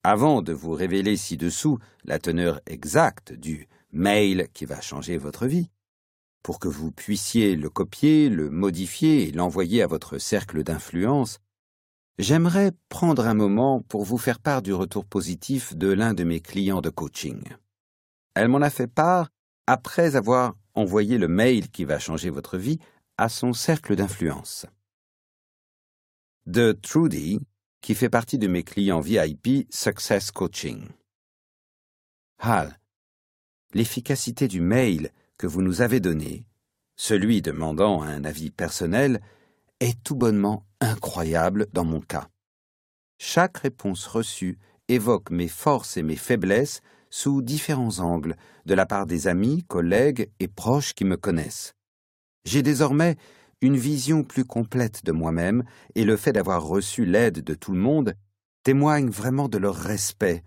Avant 0.03 0.41
de 0.41 0.51
vous 0.51 0.71
révéler 0.71 1.15
ci-dessous 1.15 1.77
la 2.05 2.17
teneur 2.17 2.59
exacte 2.65 3.33
du 3.33 3.67
mail 3.91 4.47
qui 4.51 4.65
va 4.65 4.81
changer 4.81 5.17
votre 5.17 5.45
vie, 5.45 5.69
pour 6.43 6.59
que 6.59 6.67
vous 6.67 6.91
puissiez 6.91 7.55
le 7.55 7.69
copier, 7.69 8.29
le 8.29 8.49
modifier 8.49 9.27
et 9.27 9.31
l'envoyer 9.31 9.81
à 9.81 9.87
votre 9.87 10.17
cercle 10.17 10.63
d'influence, 10.63 11.39
j'aimerais 12.17 12.71
prendre 12.89 13.27
un 13.27 13.33
moment 13.33 13.81
pour 13.81 14.03
vous 14.03 14.17
faire 14.17 14.39
part 14.39 14.61
du 14.61 14.73
retour 14.73 15.05
positif 15.05 15.75
de 15.75 15.87
l'un 15.87 16.13
de 16.13 16.23
mes 16.23 16.39
clients 16.39 16.81
de 16.81 16.89
coaching. 16.89 17.43
Elle 18.33 18.47
m'en 18.47 18.61
a 18.61 18.69
fait 18.69 18.87
part 18.87 19.29
après 19.67 20.15
avoir 20.15 20.55
envoyé 20.73 21.17
le 21.17 21.27
mail 21.27 21.69
qui 21.69 21.85
va 21.85 21.99
changer 21.99 22.29
votre 22.29 22.57
vie 22.57 22.79
à 23.17 23.29
son 23.29 23.53
cercle 23.53 23.95
d'influence. 23.95 24.65
De 26.47 26.71
Trudy, 26.71 27.39
qui 27.81 27.95
fait 27.95 28.09
partie 28.09 28.37
de 28.37 28.47
mes 28.47 28.63
clients 28.63 28.99
VIP 28.99 29.67
Success 29.69 30.31
Coaching. 30.31 30.87
Hal, 32.39 32.79
l'efficacité 33.73 34.47
du 34.47 34.61
mail 34.61 35.11
vous 35.47 35.61
nous 35.61 35.81
avez 35.81 35.99
donné, 35.99 36.45
celui 36.95 37.41
demandant 37.41 38.01
un 38.01 38.23
avis 38.23 38.51
personnel, 38.51 39.21
est 39.79 40.01
tout 40.03 40.15
bonnement 40.15 40.65
incroyable 40.79 41.67
dans 41.73 41.85
mon 41.85 42.01
cas. 42.01 42.27
Chaque 43.17 43.57
réponse 43.57 44.07
reçue 44.07 44.59
évoque 44.87 45.31
mes 45.31 45.47
forces 45.47 45.97
et 45.97 46.03
mes 46.03 46.15
faiblesses 46.15 46.81
sous 47.09 47.41
différents 47.41 47.99
angles, 47.99 48.35
de 48.65 48.73
la 48.73 48.85
part 48.85 49.05
des 49.05 49.27
amis, 49.27 49.63
collègues 49.63 50.29
et 50.39 50.47
proches 50.47 50.93
qui 50.93 51.05
me 51.05 51.17
connaissent. 51.17 51.73
J'ai 52.45 52.61
désormais 52.61 53.17
une 53.61 53.77
vision 53.77 54.23
plus 54.23 54.45
complète 54.45 55.05
de 55.05 55.11
moi-même, 55.11 55.63
et 55.93 56.03
le 56.03 56.17
fait 56.17 56.33
d'avoir 56.33 56.63
reçu 56.63 57.05
l'aide 57.05 57.43
de 57.43 57.53
tout 57.53 57.73
le 57.73 57.79
monde 57.79 58.15
témoigne 58.63 59.09
vraiment 59.09 59.49
de 59.49 59.57
leur 59.57 59.75
respect, 59.75 60.43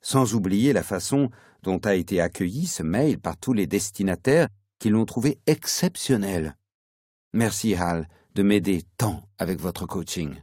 sans 0.00 0.34
oublier 0.34 0.72
la 0.72 0.82
façon 0.82 1.30
dont 1.68 1.80
a 1.80 1.94
été 1.94 2.22
accueilli 2.22 2.66
ce 2.66 2.82
mail 2.82 3.20
par 3.20 3.36
tous 3.36 3.52
les 3.52 3.66
destinataires 3.66 4.48
qui 4.78 4.88
l'ont 4.88 5.04
trouvé 5.04 5.38
exceptionnel. 5.44 6.56
Merci, 7.34 7.74
Hal, 7.74 8.08
de 8.34 8.42
m'aider 8.42 8.84
tant 8.96 9.28
avec 9.36 9.60
votre 9.60 9.84
coaching. 9.84 10.40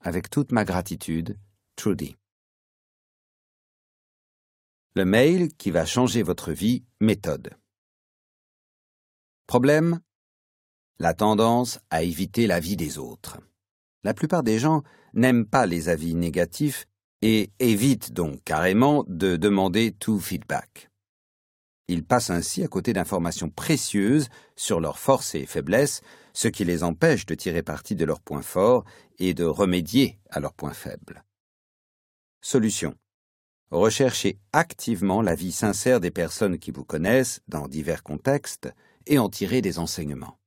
Avec 0.00 0.28
toute 0.28 0.52
ma 0.52 0.66
gratitude, 0.66 1.38
Trudy. 1.76 2.16
Le 4.94 5.06
mail 5.06 5.54
qui 5.54 5.70
va 5.70 5.86
changer 5.86 6.22
votre 6.22 6.52
vie, 6.52 6.84
méthode. 7.00 7.56
Problème? 9.46 10.00
La 10.98 11.14
tendance 11.14 11.78
à 11.88 12.02
éviter 12.02 12.46
la 12.46 12.60
vie 12.60 12.76
des 12.76 12.98
autres. 12.98 13.38
La 14.04 14.12
plupart 14.12 14.42
des 14.42 14.58
gens 14.58 14.82
n'aiment 15.14 15.46
pas 15.46 15.64
les 15.64 15.88
avis 15.88 16.14
négatifs 16.14 16.86
et 17.22 17.50
évite 17.58 18.12
donc 18.12 18.42
carrément 18.44 19.04
de 19.08 19.36
demander 19.36 19.92
tout 19.92 20.20
feedback. 20.20 20.90
Ils 21.88 22.04
passent 22.04 22.30
ainsi 22.30 22.62
à 22.62 22.68
côté 22.68 22.92
d'informations 22.92 23.48
précieuses 23.48 24.28
sur 24.56 24.78
leurs 24.78 24.98
forces 24.98 25.34
et 25.34 25.46
faiblesses, 25.46 26.02
ce 26.34 26.48
qui 26.48 26.64
les 26.64 26.82
empêche 26.82 27.24
de 27.24 27.34
tirer 27.34 27.62
parti 27.62 27.96
de 27.96 28.04
leurs 28.04 28.20
points 28.20 28.42
forts 28.42 28.84
et 29.18 29.32
de 29.32 29.44
remédier 29.44 30.18
à 30.30 30.38
leurs 30.38 30.52
points 30.52 30.74
faibles. 30.74 31.24
Solution. 32.40 32.94
Recherchez 33.70 34.38
activement 34.52 35.22
la 35.22 35.34
vie 35.34 35.52
sincère 35.52 36.00
des 36.00 36.10
personnes 36.10 36.58
qui 36.58 36.70
vous 36.70 36.84
connaissent 36.84 37.40
dans 37.48 37.68
divers 37.68 38.02
contextes 38.02 38.72
et 39.06 39.18
en 39.18 39.28
tirez 39.28 39.60
des 39.60 39.78
enseignements. 39.78 40.38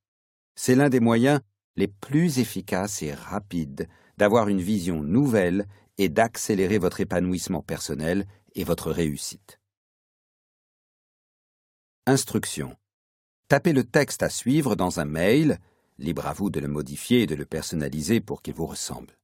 C'est 0.56 0.75
l'un 0.75 0.90
des 0.90 1.00
moyens 1.00 1.41
les 1.75 1.88
plus 1.88 2.40
efficaces 2.40 3.01
et 3.01 3.14
rapides 3.14 3.88
d'avoir 4.17 4.48
une 4.48 4.61
vision 4.61 5.01
nouvelle 5.01 5.66
et 6.02 6.10
d'accélérer 6.10 6.80
votre 6.80 7.00
épanouissement 7.00 7.62
personnel 7.62 8.26
et 8.56 8.64
votre 8.64 8.90
réussite. 8.90 9.60
Instruction. 12.08 12.76
Tapez 13.48 13.72
le 13.72 13.84
texte 13.84 14.24
à 14.24 14.30
suivre 14.30 14.76
dans 14.76 15.00
un 15.00 15.06
mail, 15.06 15.60
libre 16.00 16.26
à 16.26 16.34
vous 16.34 16.50
de 16.50 16.60
le 16.60 16.68
modifier 16.68 17.22
et 17.22 17.28
de 17.28 17.36
le 17.36 17.46
personnaliser 17.46 18.20
pour 18.20 18.42
qu'il 18.42 18.56
vous 18.56 18.66
ressemble. 18.66 19.16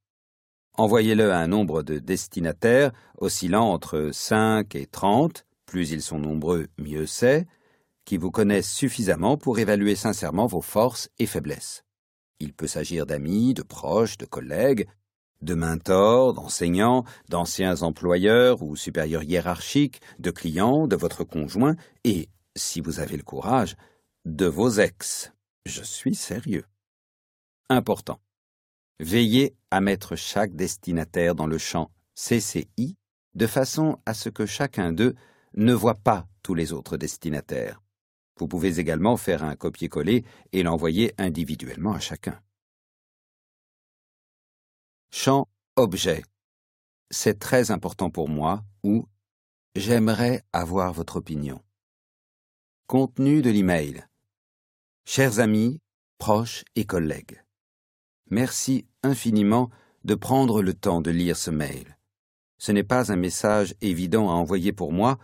Envoyez-le 0.73 1.31
à 1.31 1.39
un 1.39 1.47
nombre 1.47 1.81
de 1.81 1.97
destinataires 1.97 2.91
oscillant 3.17 3.65
entre 3.65 4.11
5 4.13 4.75
et 4.75 4.85
30, 4.85 5.47
plus 5.65 5.89
ils 5.89 6.03
sont 6.03 6.19
nombreux, 6.19 6.67
mieux 6.77 7.07
c'est, 7.07 7.47
qui 8.05 8.17
vous 8.17 8.29
connaissent 8.29 8.71
suffisamment 8.71 9.35
pour 9.35 9.57
évaluer 9.57 9.95
sincèrement 9.95 10.45
vos 10.45 10.61
forces 10.61 11.09
et 11.17 11.25
faiblesses. 11.25 11.83
Il 12.39 12.53
peut 12.53 12.67
s'agir 12.67 13.07
d'amis, 13.07 13.55
de 13.55 13.63
proches, 13.63 14.19
de 14.19 14.27
collègues, 14.27 14.87
de 15.41 15.53
mentors, 15.53 16.33
d'enseignants, 16.33 17.03
d'anciens 17.29 17.81
employeurs 17.81 18.63
ou 18.63 18.75
supérieurs 18.75 19.23
hiérarchiques, 19.23 20.01
de 20.19 20.31
clients, 20.31 20.87
de 20.87 20.95
votre 20.95 21.23
conjoint 21.23 21.75
et, 22.03 22.29
si 22.55 22.81
vous 22.81 22.99
avez 22.99 23.17
le 23.17 23.23
courage, 23.23 23.75
de 24.25 24.45
vos 24.45 24.69
ex. 24.79 25.31
Je 25.65 25.83
suis 25.83 26.15
sérieux. 26.15 26.65
Important. 27.69 28.19
Veillez 28.99 29.55
à 29.69 29.81
mettre 29.81 30.15
chaque 30.15 30.55
destinataire 30.55 31.35
dans 31.35 31.47
le 31.47 31.57
champ 31.57 31.91
CCI 32.15 32.97
de 33.35 33.47
façon 33.47 33.99
à 34.05 34.13
ce 34.13 34.29
que 34.29 34.45
chacun 34.45 34.91
d'eux 34.91 35.13
ne 35.55 35.73
voit 35.73 35.95
pas 35.95 36.27
tous 36.41 36.55
les 36.55 36.73
autres 36.73 36.97
destinataires. 36.97 37.81
Vous 38.39 38.47
pouvez 38.47 38.79
également 38.79 39.17
faire 39.17 39.43
un 39.43 39.55
copier-coller 39.55 40.23
et 40.51 40.63
l'envoyer 40.63 41.13
individuellement 41.17 41.93
à 41.93 41.99
chacun. 41.99 42.39
Champ 45.09 45.47
objet. 45.77 46.23
C'est 47.09 47.39
très 47.39 47.71
important 47.71 48.09
pour 48.09 48.27
moi 48.27 48.63
ou 48.83 49.07
j'aimerais 49.73 50.43
avoir 50.51 50.91
votre 50.91 51.15
opinion. 51.15 51.61
Contenu 52.87 53.41
de 53.41 53.49
l'email. 53.49 54.05
Chers 55.05 55.39
amis, 55.39 55.79
proches 56.17 56.65
et 56.75 56.85
collègues. 56.85 57.41
Merci 58.29 58.85
infiniment 59.01 59.69
de 60.03 60.13
prendre 60.13 60.61
le 60.61 60.73
temps 60.73 60.99
de 60.99 61.11
lire 61.11 61.37
ce 61.37 61.51
mail. 61.51 61.97
Ce 62.57 62.73
n'est 62.73 62.83
pas 62.83 63.11
un 63.11 63.15
message 63.15 63.75
évident 63.79 64.29
à 64.29 64.33
envoyer 64.33 64.73
pour 64.73 64.91
moi, 64.91 65.17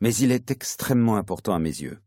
mais 0.00 0.14
il 0.14 0.32
est 0.32 0.50
extrêmement 0.50 1.16
important 1.16 1.54
à 1.54 1.58
mes 1.58 1.80
yeux. 1.80 1.98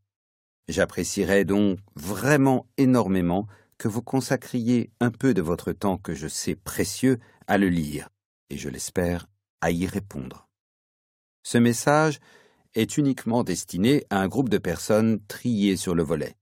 J'apprécierais 0.68 1.46
donc 1.46 1.80
vraiment 1.96 2.68
énormément 2.78 3.48
que 3.78 3.88
vous 3.88 4.02
consacriez 4.02 4.92
un 5.00 5.12
peu 5.12 5.34
de 5.34 5.42
votre 5.42 5.72
temps 5.72 5.98
que 5.98 6.14
je 6.14 6.28
sais 6.28 6.56
précieux 6.56 7.20
à 7.48 7.58
le 7.58 7.70
lire, 7.70 8.10
et 8.50 8.58
je 8.58 8.70
l'espère, 8.70 9.28
à 9.62 9.72
y 9.72 9.86
répondre. 9.86 10.48
Ce 11.44 11.58
message 11.58 12.20
est 12.74 12.98
uniquement 12.98 13.44
destiné 13.44 14.06
à 14.10 14.20
un 14.20 14.28
groupe 14.28 14.50
de 14.50 14.58
personnes 14.58 15.20
triées 15.28 15.78
sur 15.78 15.96
le 15.96 16.04
volet. 16.04 16.36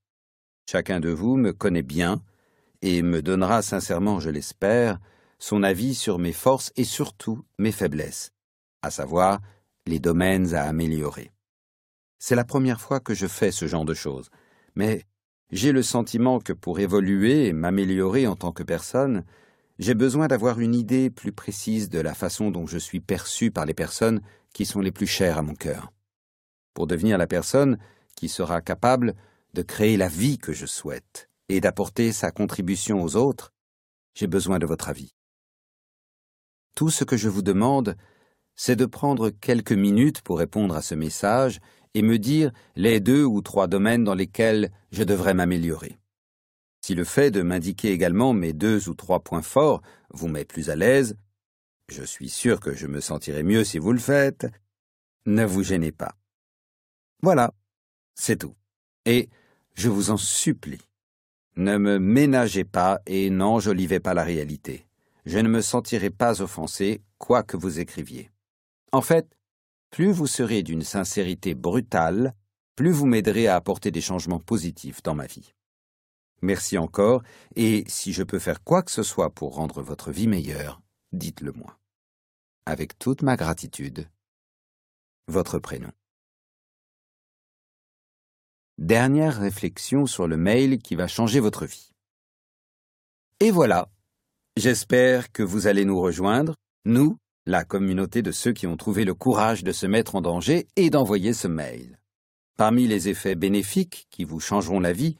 Chacun 0.70 1.00
de 1.00 1.10
vous 1.10 1.38
me 1.38 1.54
connaît 1.54 1.84
bien, 1.84 2.22
et 2.82 3.02
me 3.02 3.22
donnera 3.22 3.62
sincèrement, 3.62 4.20
je 4.20 4.30
l'espère, 4.30 5.00
son 5.40 5.64
avis 5.64 5.96
sur 5.96 6.20
mes 6.20 6.34
forces 6.34 6.72
et 6.76 6.84
surtout 6.84 7.44
mes 7.58 7.72
faiblesses, 7.72 8.32
à 8.82 8.92
savoir 8.92 9.40
les 9.86 10.00
domaines 10.00 10.54
à 10.54 10.64
améliorer. 10.64 11.32
C'est 12.20 12.36
la 12.36 12.46
première 12.46 12.82
fois 12.82 13.00
que 13.00 13.14
je 13.14 13.28
fais 13.28 13.52
ce 13.52 13.68
genre 13.68 13.86
de 13.86 13.94
choses, 13.94 14.30
mais 14.76 15.06
j'ai 15.52 15.72
le 15.72 15.84
sentiment 15.84 16.40
que 16.40 16.54
pour 16.54 16.80
évoluer 16.80 17.48
et 17.48 17.54
m'améliorer 17.54 18.28
en 18.28 18.36
tant 18.36 18.52
que 18.52 18.64
personne, 18.64 19.24
j'ai 19.80 19.94
besoin 19.94 20.28
d'avoir 20.28 20.60
une 20.60 20.76
idée 20.76 21.10
plus 21.10 21.32
précise 21.32 21.90
de 21.90 22.00
la 22.00 22.14
façon 22.14 22.52
dont 22.52 22.66
je 22.66 22.78
suis 22.78 23.00
perçu 23.00 23.52
par 23.52 23.66
les 23.66 23.74
personnes 23.74 24.22
qui 24.54 24.66
sont 24.66 24.80
les 24.80 24.92
plus 24.92 25.08
chères 25.08 25.38
à 25.38 25.42
mon 25.42 25.54
cœur. 25.54 25.92
Pour 26.74 26.88
devenir 26.88 27.18
la 27.18 27.28
personne 27.28 27.78
qui 28.16 28.30
sera 28.30 28.62
capable 28.62 29.16
de 29.54 29.62
créer 29.62 29.98
la 29.98 30.08
vie 30.08 30.38
que 30.38 30.54
je 30.54 30.66
souhaite, 30.66 31.30
et 31.50 31.62
d'apporter 31.62 32.12
sa 32.12 32.32
contribution 32.32 33.02
aux 33.04 33.16
autres, 33.16 33.54
j'ai 34.14 34.28
besoin 34.28 34.60
de 34.60 34.66
votre 34.66 34.90
avis. 34.90 35.14
Tout 36.76 36.90
ce 36.90 37.04
que 37.04 37.18
je 37.18 37.30
vous 37.30 37.42
demande, 37.42 37.96
c'est 38.56 38.76
de 38.76 38.86
prendre 38.86 39.30
quelques 39.30 39.72
minutes 39.72 40.22
pour 40.22 40.40
répondre 40.40 40.76
à 40.76 40.82
ce 40.82 40.96
message 40.96 41.60
et 41.96 42.02
me 42.02 42.20
dire 42.20 42.52
les 42.76 43.00
deux 43.00 43.24
ou 43.24 43.42
trois 43.42 43.68
domaines 43.68 44.04
dans 44.04 44.14
lesquels 44.14 44.72
je 44.92 45.04
devrais 45.04 45.34
m'améliorer. 45.34 45.98
Si 46.82 46.94
le 46.94 47.06
fait 47.06 47.32
de 47.32 47.42
m'indiquer 47.42 47.92
également 47.92 48.34
mes 48.34 48.54
deux 48.54 48.90
ou 48.90 48.94
trois 48.94 49.22
points 49.22 49.42
forts 49.42 49.82
vous 50.12 50.28
met 50.28 50.46
plus 50.46 50.70
à 50.70 50.76
l'aise, 50.76 51.18
je 51.90 52.04
suis 52.04 52.30
sûr 52.30 52.60
que 52.60 52.76
je 52.76 52.86
me 52.86 53.00
sentirai 53.00 53.42
mieux 53.42 53.64
si 53.64 53.80
vous 53.80 53.92
le 53.92 54.00
faites, 54.00 54.46
ne 55.26 55.46
vous 55.46 55.64
gênez 55.64 55.92
pas. 55.92 56.16
Voilà, 57.24 57.54
c'est 58.14 58.38
tout. 58.38 58.56
Et 59.06 59.30
je 59.74 59.90
vous 59.90 60.12
en 60.12 60.18
supplie, 60.18 60.82
ne 61.56 61.78
me 61.78 61.98
ménagez 61.98 62.66
pas 62.66 63.00
et 63.08 63.30
n'enjolivez 63.30 64.00
pas 64.00 64.14
la 64.14 64.24
réalité. 64.24 64.86
Je 65.26 65.40
ne 65.40 65.50
me 65.50 65.62
sentirai 65.62 66.10
pas 66.10 66.42
offensé, 66.42 67.02
quoi 67.18 67.42
que 67.42 67.58
vous 67.58 67.80
écriviez. 67.80 68.30
En 68.92 69.02
fait, 69.02 69.28
plus 69.92 70.12
vous 70.12 70.28
serez 70.28 70.64
d'une 70.64 70.84
sincérité 70.84 71.56
brutale, 71.56 72.34
plus 72.76 72.92
vous 72.92 73.06
m'aiderez 73.06 73.48
à 73.48 73.56
apporter 73.56 73.92
des 73.92 74.02
changements 74.02 74.40
positifs 74.40 75.02
dans 75.04 75.16
ma 75.16 75.26
vie. 75.26 75.54
Merci 76.42 76.78
encore, 76.78 77.24
et 77.56 77.86
si 77.88 78.14
je 78.14 78.24
peux 78.24 78.40
faire 78.40 78.64
quoi 78.64 78.84
que 78.84 78.92
ce 78.92 79.04
soit 79.04 79.34
pour 79.34 79.56
rendre 79.56 79.82
votre 79.82 80.12
vie 80.12 80.28
meilleure, 80.28 80.82
dites-le 81.12 81.54
moi. 81.54 81.80
Avec 82.66 83.00
toute 83.00 83.22
ma 83.22 83.36
gratitude, 83.36 84.10
votre 85.28 85.60
prénom. 85.60 85.92
Dernière 88.78 89.40
réflexion 89.40 90.06
sur 90.06 90.28
le 90.28 90.36
mail 90.36 90.80
qui 90.80 90.96
va 90.96 91.08
changer 91.08 91.40
votre 91.40 91.66
vie. 91.66 91.92
Et 93.40 93.50
voilà. 93.50 93.90
J'espère 94.58 95.32
que 95.32 95.44
vous 95.44 95.68
allez 95.68 95.86
nous 95.86 96.00
rejoindre, 96.00 96.56
nous, 96.86 97.18
la 97.46 97.64
communauté 97.64 98.22
de 98.22 98.32
ceux 98.32 98.54
qui 98.54 98.68
ont 98.68 98.78
trouvé 98.78 99.06
le 99.06 99.14
courage 99.14 99.64
de 99.64 99.72
se 99.72 99.86
mettre 99.86 100.16
en 100.16 100.22
danger 100.22 100.68
et 100.76 100.90
d'envoyer 100.90 101.34
ce 101.34 101.48
mail. 101.48 102.00
Parmi 102.58 102.88
les 102.88 103.10
effets 103.10 103.36
bénéfiques 103.36 104.08
qui 104.10 104.24
vous 104.24 104.40
changeront 104.40 104.80
la 104.80 104.94
vie, 104.94 105.18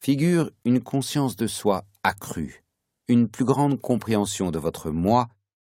figure 0.00 0.50
une 0.64 0.80
conscience 0.80 1.36
de 1.36 1.46
soi 1.46 1.84
accrue, 2.02 2.64
une 3.08 3.28
plus 3.28 3.44
grande 3.44 3.80
compréhension 3.80 4.50
de 4.50 4.58
votre 4.58 4.90
moi 4.90 5.28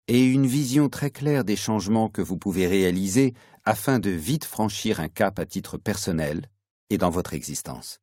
et 0.07 0.23
une 0.23 0.47
vision 0.47 0.89
très 0.89 1.11
claire 1.11 1.43
des 1.43 1.55
changements 1.55 2.09
que 2.09 2.21
vous 2.21 2.37
pouvez 2.37 2.67
réaliser 2.67 3.33
afin 3.65 3.99
de 3.99 4.09
vite 4.09 4.45
franchir 4.45 4.99
un 4.99 5.09
cap 5.09 5.39
à 5.39 5.45
titre 5.45 5.77
personnel 5.77 6.47
et 6.89 6.97
dans 6.97 7.09
votre 7.09 7.33
existence. 7.33 7.99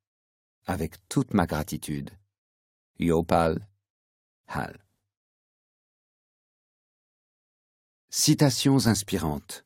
Avec 0.66 0.96
toute 1.08 1.32
ma 1.32 1.46
gratitude. 1.46 2.10
Yopal 2.98 3.66
Hal. 4.48 4.89
Citations 8.12 8.88
inspirantes. 8.88 9.64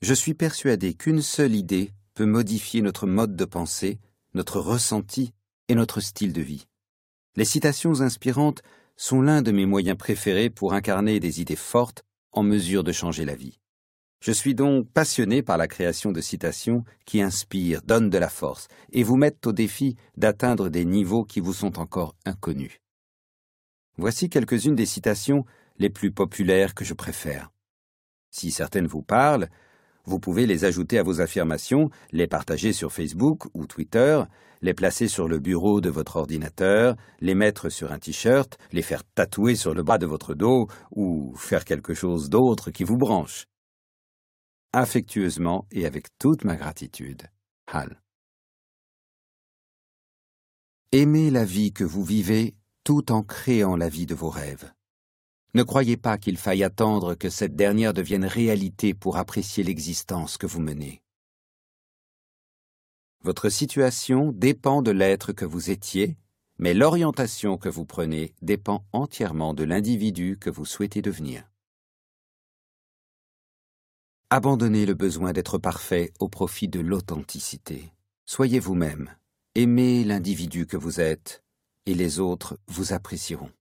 Je 0.00 0.14
suis 0.14 0.32
persuadé 0.32 0.94
qu'une 0.94 1.20
seule 1.20 1.54
idée 1.54 1.92
peut 2.14 2.24
modifier 2.24 2.80
notre 2.80 3.06
mode 3.06 3.36
de 3.36 3.44
pensée, 3.44 3.98
notre 4.32 4.60
ressenti 4.60 5.34
et 5.68 5.74
notre 5.74 6.00
style 6.00 6.32
de 6.32 6.40
vie. 6.40 6.66
Les 7.36 7.44
citations 7.44 8.00
inspirantes 8.00 8.62
sont 8.96 9.20
l'un 9.20 9.42
de 9.42 9.52
mes 9.52 9.66
moyens 9.66 9.98
préférés 9.98 10.48
pour 10.48 10.72
incarner 10.72 11.20
des 11.20 11.42
idées 11.42 11.54
fortes 11.54 12.06
en 12.32 12.42
mesure 12.42 12.82
de 12.82 12.92
changer 12.92 13.26
la 13.26 13.34
vie. 13.34 13.60
Je 14.20 14.32
suis 14.32 14.54
donc 14.54 14.88
passionné 14.88 15.42
par 15.42 15.58
la 15.58 15.68
création 15.68 16.12
de 16.12 16.22
citations 16.22 16.82
qui 17.04 17.20
inspirent, 17.20 17.82
donnent 17.82 18.08
de 18.08 18.16
la 18.16 18.30
force 18.30 18.68
et 18.90 19.02
vous 19.02 19.16
mettent 19.16 19.46
au 19.46 19.52
défi 19.52 19.96
d'atteindre 20.16 20.70
des 20.70 20.86
niveaux 20.86 21.24
qui 21.24 21.40
vous 21.40 21.52
sont 21.52 21.78
encore 21.78 22.16
inconnus. 22.24 22.80
Voici 23.98 24.30
quelques-unes 24.30 24.76
des 24.76 24.86
citations 24.86 25.44
les 25.78 25.90
plus 25.90 26.12
populaires 26.12 26.74
que 26.74 26.84
je 26.84 26.94
préfère. 26.94 27.50
Si 28.30 28.50
certaines 28.50 28.86
vous 28.86 29.02
parlent, 29.02 29.48
vous 30.04 30.18
pouvez 30.18 30.46
les 30.46 30.64
ajouter 30.64 30.98
à 30.98 31.02
vos 31.02 31.20
affirmations, 31.20 31.90
les 32.12 32.26
partager 32.26 32.72
sur 32.72 32.92
Facebook 32.92 33.44
ou 33.54 33.66
Twitter, 33.66 34.22
les 34.60 34.74
placer 34.74 35.08
sur 35.08 35.28
le 35.28 35.38
bureau 35.38 35.80
de 35.80 35.90
votre 35.90 36.16
ordinateur, 36.16 36.96
les 37.20 37.34
mettre 37.34 37.68
sur 37.68 37.92
un 37.92 37.98
t-shirt, 37.98 38.58
les 38.72 38.82
faire 38.82 39.02
tatouer 39.14 39.54
sur 39.54 39.74
le 39.74 39.82
bas 39.82 39.98
de 39.98 40.06
votre 40.06 40.34
dos 40.34 40.68
ou 40.90 41.34
faire 41.36 41.64
quelque 41.64 41.94
chose 41.94 42.28
d'autre 42.28 42.70
qui 42.70 42.84
vous 42.84 42.98
branche 42.98 43.46
affectueusement 44.74 45.66
et 45.70 45.86
avec 45.86 46.08
toute 46.18 46.44
ma 46.44 46.56
gratitude. 46.56 47.22
Hal. 47.68 48.02
Aimez 50.90 51.30
la 51.30 51.44
vie 51.44 51.72
que 51.72 51.84
vous 51.84 52.04
vivez 52.04 52.56
tout 52.82 53.12
en 53.12 53.22
créant 53.22 53.76
la 53.76 53.88
vie 53.88 54.06
de 54.06 54.14
vos 54.14 54.30
rêves. 54.30 54.73
Ne 55.54 55.62
croyez 55.62 55.96
pas 55.96 56.18
qu'il 56.18 56.36
faille 56.36 56.64
attendre 56.64 57.14
que 57.14 57.30
cette 57.30 57.54
dernière 57.54 57.94
devienne 57.94 58.24
réalité 58.24 58.92
pour 58.92 59.16
apprécier 59.16 59.62
l'existence 59.62 60.36
que 60.36 60.48
vous 60.48 60.60
menez. 60.60 61.00
Votre 63.22 63.48
situation 63.48 64.32
dépend 64.32 64.82
de 64.82 64.90
l'être 64.90 65.32
que 65.32 65.44
vous 65.44 65.70
étiez, 65.70 66.18
mais 66.58 66.74
l'orientation 66.74 67.56
que 67.56 67.68
vous 67.68 67.84
prenez 67.84 68.34
dépend 68.42 68.84
entièrement 68.92 69.54
de 69.54 69.62
l'individu 69.62 70.38
que 70.38 70.50
vous 70.50 70.64
souhaitez 70.64 71.02
devenir. 71.02 71.48
Abandonnez 74.30 74.86
le 74.86 74.94
besoin 74.94 75.32
d'être 75.32 75.58
parfait 75.58 76.12
au 76.18 76.28
profit 76.28 76.66
de 76.66 76.80
l'authenticité. 76.80 77.92
Soyez 78.26 78.58
vous-même, 78.58 79.14
aimez 79.54 80.02
l'individu 80.02 80.66
que 80.66 80.76
vous 80.76 81.00
êtes, 81.00 81.44
et 81.86 81.94
les 81.94 82.18
autres 82.18 82.58
vous 82.66 82.92
apprécieront. 82.92 83.52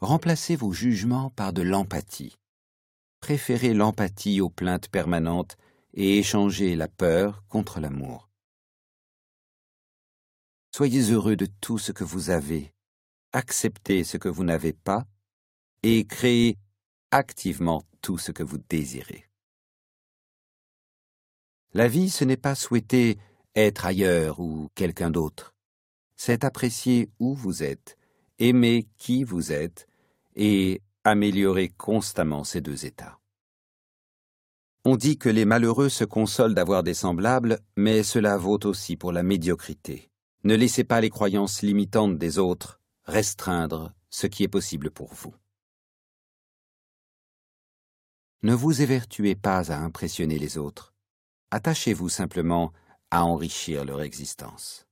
Remplacez 0.00 0.54
vos 0.54 0.72
jugements 0.72 1.30
par 1.30 1.52
de 1.52 1.62
l'empathie. 1.62 2.36
Préférez 3.20 3.74
l'empathie 3.74 4.40
aux 4.40 4.48
plaintes 4.48 4.88
permanentes 4.88 5.56
et 5.92 6.18
échangez 6.18 6.76
la 6.76 6.86
peur 6.86 7.42
contre 7.48 7.80
l'amour. 7.80 8.30
Soyez 10.72 11.10
heureux 11.10 11.34
de 11.34 11.46
tout 11.60 11.78
ce 11.78 11.90
que 11.90 12.04
vous 12.04 12.30
avez, 12.30 12.72
acceptez 13.32 14.04
ce 14.04 14.16
que 14.18 14.28
vous 14.28 14.44
n'avez 14.44 14.72
pas 14.72 15.04
et 15.82 16.06
créez 16.06 16.58
activement 17.10 17.82
tout 18.00 18.18
ce 18.18 18.30
que 18.30 18.44
vous 18.44 18.58
désirez. 18.68 19.28
La 21.74 21.88
vie, 21.88 22.08
ce 22.08 22.22
n'est 22.22 22.36
pas 22.36 22.54
souhaiter 22.54 23.18
être 23.56 23.84
ailleurs 23.84 24.38
ou 24.38 24.68
quelqu'un 24.76 25.10
d'autre, 25.10 25.56
c'est 26.14 26.44
apprécier 26.44 27.10
où 27.18 27.34
vous 27.34 27.64
êtes, 27.64 27.98
aimer 28.38 28.86
qui 28.98 29.24
vous 29.24 29.50
êtes 29.50 29.87
et 30.38 30.80
améliorer 31.04 31.68
constamment 31.68 32.44
ces 32.44 32.62
deux 32.62 32.86
états. 32.86 33.18
On 34.84 34.96
dit 34.96 35.18
que 35.18 35.28
les 35.28 35.44
malheureux 35.44 35.90
se 35.90 36.04
consolent 36.04 36.54
d'avoir 36.54 36.82
des 36.82 36.94
semblables, 36.94 37.58
mais 37.76 38.02
cela 38.02 38.38
vaut 38.38 38.64
aussi 38.64 38.96
pour 38.96 39.12
la 39.12 39.22
médiocrité. 39.22 40.10
Ne 40.44 40.54
laissez 40.54 40.84
pas 40.84 41.00
les 41.02 41.10
croyances 41.10 41.60
limitantes 41.62 42.16
des 42.16 42.38
autres 42.38 42.80
restreindre 43.04 43.92
ce 44.10 44.26
qui 44.26 44.44
est 44.44 44.48
possible 44.48 44.90
pour 44.90 45.12
vous. 45.12 45.34
Ne 48.42 48.54
vous 48.54 48.82
évertuez 48.82 49.34
pas 49.34 49.72
à 49.72 49.78
impressionner 49.78 50.38
les 50.38 50.58
autres. 50.58 50.94
Attachez-vous 51.50 52.08
simplement 52.08 52.72
à 53.10 53.24
enrichir 53.24 53.84
leur 53.84 54.02
existence. 54.02 54.86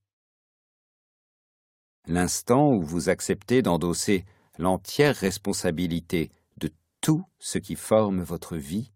L'instant 2.09 2.73
où 2.73 2.83
vous 2.83 3.09
acceptez 3.09 3.63
d'endosser 3.63 4.25
l'entière 4.59 5.15
responsabilité 5.15 6.31
de 6.57 6.71
tout 7.01 7.25
ce 7.39 7.59
qui 7.59 7.77
forme 7.77 8.23
votre 8.23 8.57
vie 8.57 8.93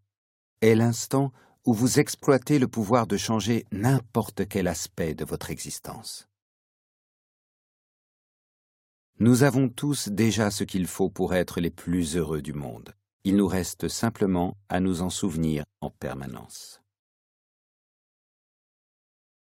est 0.61 0.75
l'instant 0.75 1.33
où 1.65 1.75
vous 1.75 1.99
exploitez 2.01 2.59
le 2.59 2.69
pouvoir 2.69 3.07
de 3.07 3.17
changer 3.17 3.67
n'importe 3.71 4.49
quel 4.49 4.67
aspect 4.69 5.15
de 5.15 5.25
votre 5.25 5.51
existence. 5.51 6.29
Nous 9.19 9.43
avons 9.43 9.69
tous 9.69 10.09
déjà 10.09 10.51
ce 10.51 10.65
qu'il 10.65 10.87
faut 10.87 11.11
pour 11.11 11.35
être 11.35 11.61
les 11.61 11.71
plus 11.71 12.17
heureux 12.17 12.41
du 12.41 12.55
monde. 12.55 12.95
Il 13.25 13.37
nous 13.37 13.47
reste 13.47 13.89
simplement 13.89 14.57
à 14.71 14.81
nous 14.81 15.03
en 15.03 15.11
souvenir 15.11 15.65
en 15.83 15.91
permanence. 15.91 16.81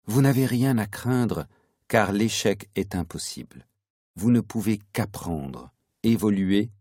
Vous 0.05 0.21
n'avez 0.21 0.45
rien 0.45 0.77
à 0.77 0.85
craindre 0.85 1.47
car 1.87 2.11
l'échec 2.11 2.69
est 2.75 2.93
impossible. 2.93 3.65
Vous 4.15 4.31
ne 4.31 4.41
pouvez 4.41 4.79
qu'apprendre, 4.91 5.72
évoluer 6.03 6.71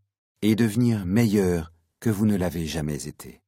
et 0.43 0.55
devenir 0.55 1.07
meilleur 1.07 1.73
que 2.01 2.11
vous 2.11 2.27
ne 2.27 2.37
l'avez 2.37 2.67
jamais 2.67 3.07
été 3.07 3.43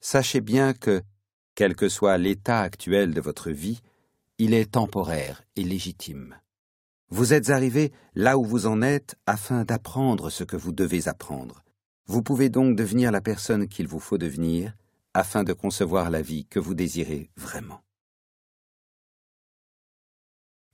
sachez 0.00 0.40
bien 0.40 0.72
que, 0.72 1.02
quel 1.54 1.76
que 1.76 1.88
soit 1.88 2.18
l'état 2.18 2.60
actuel 2.60 3.14
de 3.14 3.20
votre 3.20 3.50
vie, 3.50 3.80
il 4.38 4.54
est 4.54 4.72
temporaire 4.72 5.42
et 5.56 5.62
légitime. 5.62 6.40
Vous 7.10 7.32
êtes 7.32 7.50
arrivé 7.50 7.92
là 8.14 8.38
où 8.38 8.44
vous 8.44 8.66
en 8.66 8.82
êtes 8.82 9.16
afin 9.26 9.64
d'apprendre 9.64 10.30
ce 10.30 10.44
que 10.44 10.56
vous 10.56 10.72
devez 10.72 11.08
apprendre. 11.08 11.62
Vous 12.06 12.22
pouvez 12.22 12.48
donc 12.48 12.76
devenir 12.76 13.12
la 13.12 13.20
personne 13.20 13.68
qu'il 13.68 13.88
vous 13.88 14.00
faut 14.00 14.18
devenir 14.18 14.74
afin 15.12 15.44
de 15.44 15.52
concevoir 15.52 16.10
la 16.10 16.22
vie 16.22 16.46
que 16.46 16.60
vous 16.60 16.74
désirez 16.74 17.30
vraiment. 17.36 17.82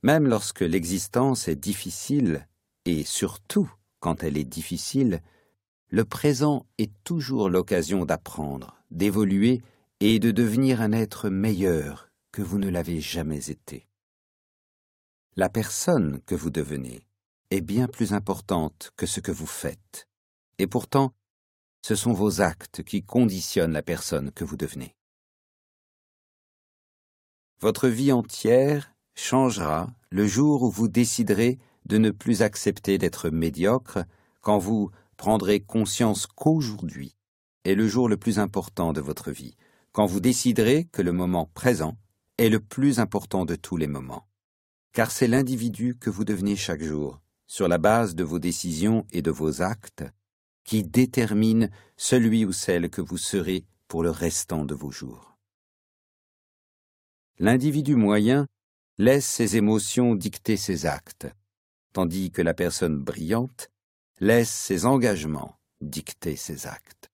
Même 0.03 0.29
lorsque 0.29 0.61
l'existence 0.61 1.49
est 1.49 1.57
difficile, 1.57 2.47
et 2.87 3.05
surtout 3.05 3.71
quand 4.01 4.23
elle 4.23 4.39
est 4.39 4.45
difficile, 4.45 5.21
le 5.89 6.05
présent 6.05 6.67
est 6.79 6.93
toujours 7.05 7.51
l'occasion 7.51 8.05
d'apprendre, 8.05 8.81
d'évoluer 8.91 9.61
et 10.01 10.19
de 10.19 10.31
devenir 10.31 10.81
un 10.81 10.93
être 10.93 11.29
meilleur 11.29 12.09
que 12.33 12.43
vous 12.43 12.59
ne 12.59 12.69
l'avez 12.69 13.01
jamais 13.01 13.51
été. 13.51 13.89
La 15.35 15.49
personne 15.49 16.21
que 16.27 16.35
vous 16.35 16.51
devenez 16.51 17.07
est 17.51 17.61
bien 17.61 17.89
plus 17.89 18.13
importante 18.13 18.93
que 18.97 19.07
ce 19.07 19.21
que 19.21 19.33
vous 19.33 19.47
faites, 19.47 20.09
et 20.59 20.67
pourtant 20.67 21.13
ce 21.83 21.95
sont 21.95 22.13
vos 22.13 22.41
actes 22.41 22.83
qui 22.83 23.03
conditionnent 23.03 23.73
la 23.73 23.83
personne 23.83 24.33
que 24.33 24.45
vous 24.45 24.57
devenez. 24.57 24.97
Votre 27.61 27.89
vie 27.89 28.13
entière 28.13 28.93
changera 29.15 29.89
le 30.11 30.27
jour 30.27 30.63
où 30.63 30.71
vous 30.71 30.89
déciderez 30.89 31.59
de 31.87 31.99
ne 31.99 32.11
plus 32.11 32.43
accepter 32.43 32.99
d'être 32.99 33.31
médiocre 33.31 34.01
quand 34.41 34.59
vous 34.59 34.91
prendrez 35.17 35.61
conscience 35.61 36.27
qu'aujourd'hui 36.27 37.15
est 37.65 37.75
le 37.75 37.89
jour 37.89 38.09
le 38.09 38.17
plus 38.17 38.39
important 38.39 38.93
de 38.93 39.01
votre 39.01 39.31
vie, 39.31 39.57
quand 39.93 40.07
vous 40.07 40.21
déciderez 40.21 40.85
que 40.93 41.03
le 41.03 41.13
moment 41.13 41.51
présent 41.55 41.97
est 42.39 42.49
le 42.49 42.61
plus 42.61 42.99
important 42.99 43.45
de 43.45 43.55
tous 43.55 43.77
les 43.77 43.87
moments. 43.87 44.29
Car 44.93 45.11
c'est 45.11 45.29
l'individu 45.29 45.97
que 45.97 46.11
vous 46.11 46.25
devenez 46.25 46.57
chaque 46.57 46.83
jour, 46.83 47.21
sur 47.47 47.69
la 47.69 47.79
base 47.79 48.15
de 48.15 48.25
vos 48.25 48.39
décisions 48.39 49.07
et 49.11 49.23
de 49.23 49.31
vos 49.31 49.63
actes, 49.63 50.05
qui 50.65 50.83
détermine 50.83 51.71
celui 51.97 52.45
ou 52.45 52.53
celle 52.53 52.91
que 52.91 53.01
vous 53.01 53.19
serez 53.19 53.65
pour 53.89 54.03
le 54.03 54.11
restant 54.11 54.65
de 54.65 54.75
vos 54.75 54.91
jours. 54.91 55.37
L'individu 57.39 57.95
moyen 57.95 58.47
laisse 58.99 59.27
ses 59.27 59.57
émotions 59.57 60.15
dicter 60.15 60.57
ses 60.57 60.87
actes, 60.87 61.29
tandis 61.97 62.31
que 62.31 62.43
la 62.43 62.53
personne 62.53 62.99
brillante 62.99 63.71
laisse 64.21 64.51
ses 64.51 64.85
engagements 64.85 65.59
dicter 65.81 66.37
ses 66.37 66.67
actes. 66.67 67.11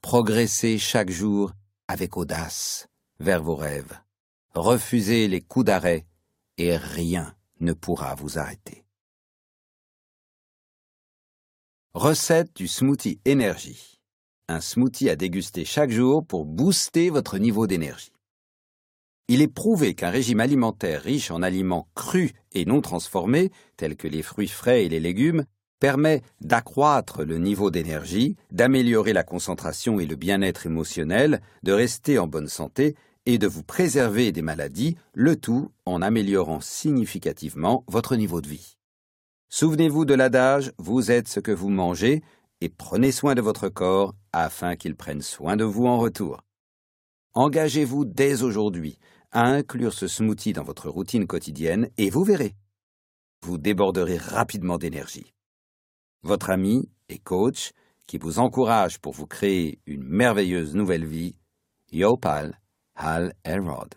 Progressez 0.00 0.78
chaque 0.78 1.10
jour 1.10 1.50
avec 1.88 2.16
audace 2.16 2.86
vers 3.18 3.42
vos 3.42 3.56
rêves. 3.56 3.98
Refusez 4.54 5.26
les 5.26 5.40
coups 5.40 5.66
d'arrêt 5.66 6.06
et 6.56 6.76
rien 6.76 7.34
ne 7.58 7.72
pourra 7.72 8.14
vous 8.14 8.38
arrêter. 8.38 8.84
Recette 11.94 12.54
du 12.54 12.68
smoothie 12.68 13.20
énergie. 13.24 13.98
Un 14.46 14.60
smoothie 14.60 15.10
à 15.10 15.16
déguster 15.16 15.64
chaque 15.64 15.90
jour 15.90 16.24
pour 16.24 16.44
booster 16.44 17.10
votre 17.10 17.38
niveau 17.38 17.66
d'énergie. 17.66 18.12
Il 19.32 19.42
est 19.42 19.46
prouvé 19.46 19.94
qu'un 19.94 20.10
régime 20.10 20.40
alimentaire 20.40 21.02
riche 21.02 21.30
en 21.30 21.40
aliments 21.40 21.86
crus 21.94 22.32
et 22.50 22.64
non 22.64 22.80
transformés, 22.80 23.52
tels 23.76 23.94
que 23.94 24.08
les 24.08 24.22
fruits 24.22 24.48
frais 24.48 24.84
et 24.84 24.88
les 24.88 24.98
légumes, 24.98 25.44
permet 25.78 26.22
d'accroître 26.40 27.22
le 27.22 27.38
niveau 27.38 27.70
d'énergie, 27.70 28.34
d'améliorer 28.50 29.12
la 29.12 29.22
concentration 29.22 30.00
et 30.00 30.06
le 30.06 30.16
bien-être 30.16 30.66
émotionnel, 30.66 31.42
de 31.62 31.70
rester 31.70 32.18
en 32.18 32.26
bonne 32.26 32.48
santé 32.48 32.96
et 33.24 33.38
de 33.38 33.46
vous 33.46 33.62
préserver 33.62 34.32
des 34.32 34.42
maladies, 34.42 34.96
le 35.14 35.36
tout 35.36 35.70
en 35.86 36.02
améliorant 36.02 36.60
significativement 36.60 37.84
votre 37.86 38.16
niveau 38.16 38.40
de 38.40 38.48
vie. 38.48 38.78
Souvenez-vous 39.48 40.06
de 40.06 40.14
l'adage 40.14 40.72
Vous 40.76 41.12
êtes 41.12 41.28
ce 41.28 41.38
que 41.38 41.52
vous 41.52 41.70
mangez 41.70 42.24
et 42.60 42.68
prenez 42.68 43.12
soin 43.12 43.36
de 43.36 43.42
votre 43.42 43.68
corps 43.68 44.12
afin 44.32 44.74
qu'il 44.74 44.96
prenne 44.96 45.22
soin 45.22 45.56
de 45.56 45.62
vous 45.62 45.86
en 45.86 45.98
retour. 45.98 46.40
Engagez-vous 47.34 48.04
dès 48.06 48.42
aujourd'hui 48.42 48.98
à 49.32 49.46
inclure 49.46 49.92
ce 49.92 50.08
smoothie 50.08 50.52
dans 50.52 50.62
votre 50.62 50.88
routine 50.88 51.26
quotidienne 51.26 51.88
et 51.96 52.10
vous 52.10 52.24
verrez. 52.24 52.56
Vous 53.42 53.58
déborderez 53.58 54.18
rapidement 54.18 54.78
d'énergie. 54.78 55.32
Votre 56.22 56.50
ami 56.50 56.90
et 57.08 57.18
coach 57.18 57.72
qui 58.06 58.18
vous 58.18 58.38
encourage 58.38 58.98
pour 58.98 59.12
vous 59.12 59.26
créer 59.26 59.80
une 59.86 60.02
merveilleuse 60.02 60.74
nouvelle 60.74 61.06
vie, 61.06 61.36
Yopal 61.92 62.60
Hal 62.96 63.34
Elrod. 63.44 63.94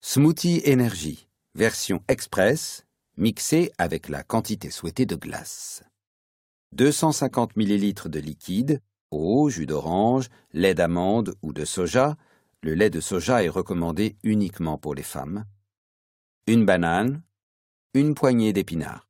Smoothie 0.00 0.62
énergie, 0.64 1.28
version 1.54 2.02
express, 2.08 2.86
mixée 3.16 3.72
avec 3.78 4.08
la 4.08 4.22
quantité 4.22 4.70
souhaitée 4.70 5.06
de 5.06 5.16
glace. 5.16 5.82
250 6.72 7.56
ml 7.56 8.08
de 8.08 8.20
liquide, 8.20 8.80
eau, 9.10 9.48
jus 9.48 9.66
d'orange, 9.66 10.28
lait 10.52 10.74
d'amande 10.74 11.34
ou 11.42 11.52
de 11.52 11.64
soja, 11.64 12.16
le 12.62 12.74
lait 12.74 12.90
de 12.90 13.00
soja 13.00 13.44
est 13.44 13.48
recommandé 13.48 14.16
uniquement 14.22 14.78
pour 14.78 14.94
les 14.94 15.02
femmes. 15.02 15.44
Une 16.46 16.64
banane, 16.64 17.22
une 17.94 18.14
poignée 18.14 18.52
d'épinards. 18.52 19.08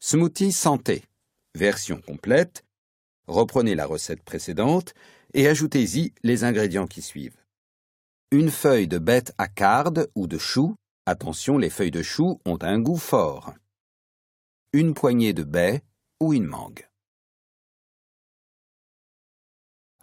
Smoothie 0.00 0.52
santé. 0.52 1.04
Version 1.54 2.00
complète. 2.00 2.64
Reprenez 3.26 3.74
la 3.74 3.86
recette 3.86 4.22
précédente 4.22 4.94
et 5.34 5.48
ajoutez-y 5.48 6.12
les 6.22 6.44
ingrédients 6.44 6.86
qui 6.86 7.02
suivent. 7.02 7.42
Une 8.30 8.50
feuille 8.50 8.88
de 8.88 8.98
bête 8.98 9.32
à 9.38 9.48
carde 9.48 10.10
ou 10.14 10.26
de 10.26 10.38
chou. 10.38 10.76
Attention, 11.06 11.56
les 11.58 11.70
feuilles 11.70 11.90
de 11.90 12.02
chou 12.02 12.40
ont 12.44 12.58
un 12.60 12.78
goût 12.80 12.98
fort. 12.98 13.54
Une 14.72 14.92
poignée 14.94 15.32
de 15.32 15.44
baies 15.44 15.82
ou 16.20 16.34
une 16.34 16.46
mangue. 16.46 16.86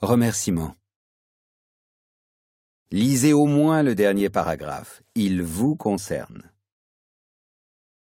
Remerciements. 0.02 0.76
Lisez 2.92 3.34
au 3.34 3.48
moins 3.48 3.82
le 3.82 3.96
dernier 3.96 4.30
paragraphe. 4.30 5.02
Il 5.16 5.42
vous 5.42 5.76
concerne. 5.76 6.44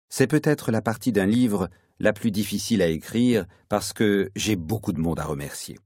C'est 0.08 0.26
peut-être 0.26 0.72
la 0.72 0.82
partie 0.82 1.12
d'un 1.12 1.26
livre 1.26 1.70
la 2.00 2.12
plus 2.12 2.32
difficile 2.32 2.82
à 2.82 2.88
écrire 2.88 3.46
parce 3.68 3.92
que 3.92 4.30
j'ai 4.34 4.56
beaucoup 4.56 4.92
de 4.92 5.00
monde 5.00 5.20
à 5.20 5.24
remercier. 5.24 5.78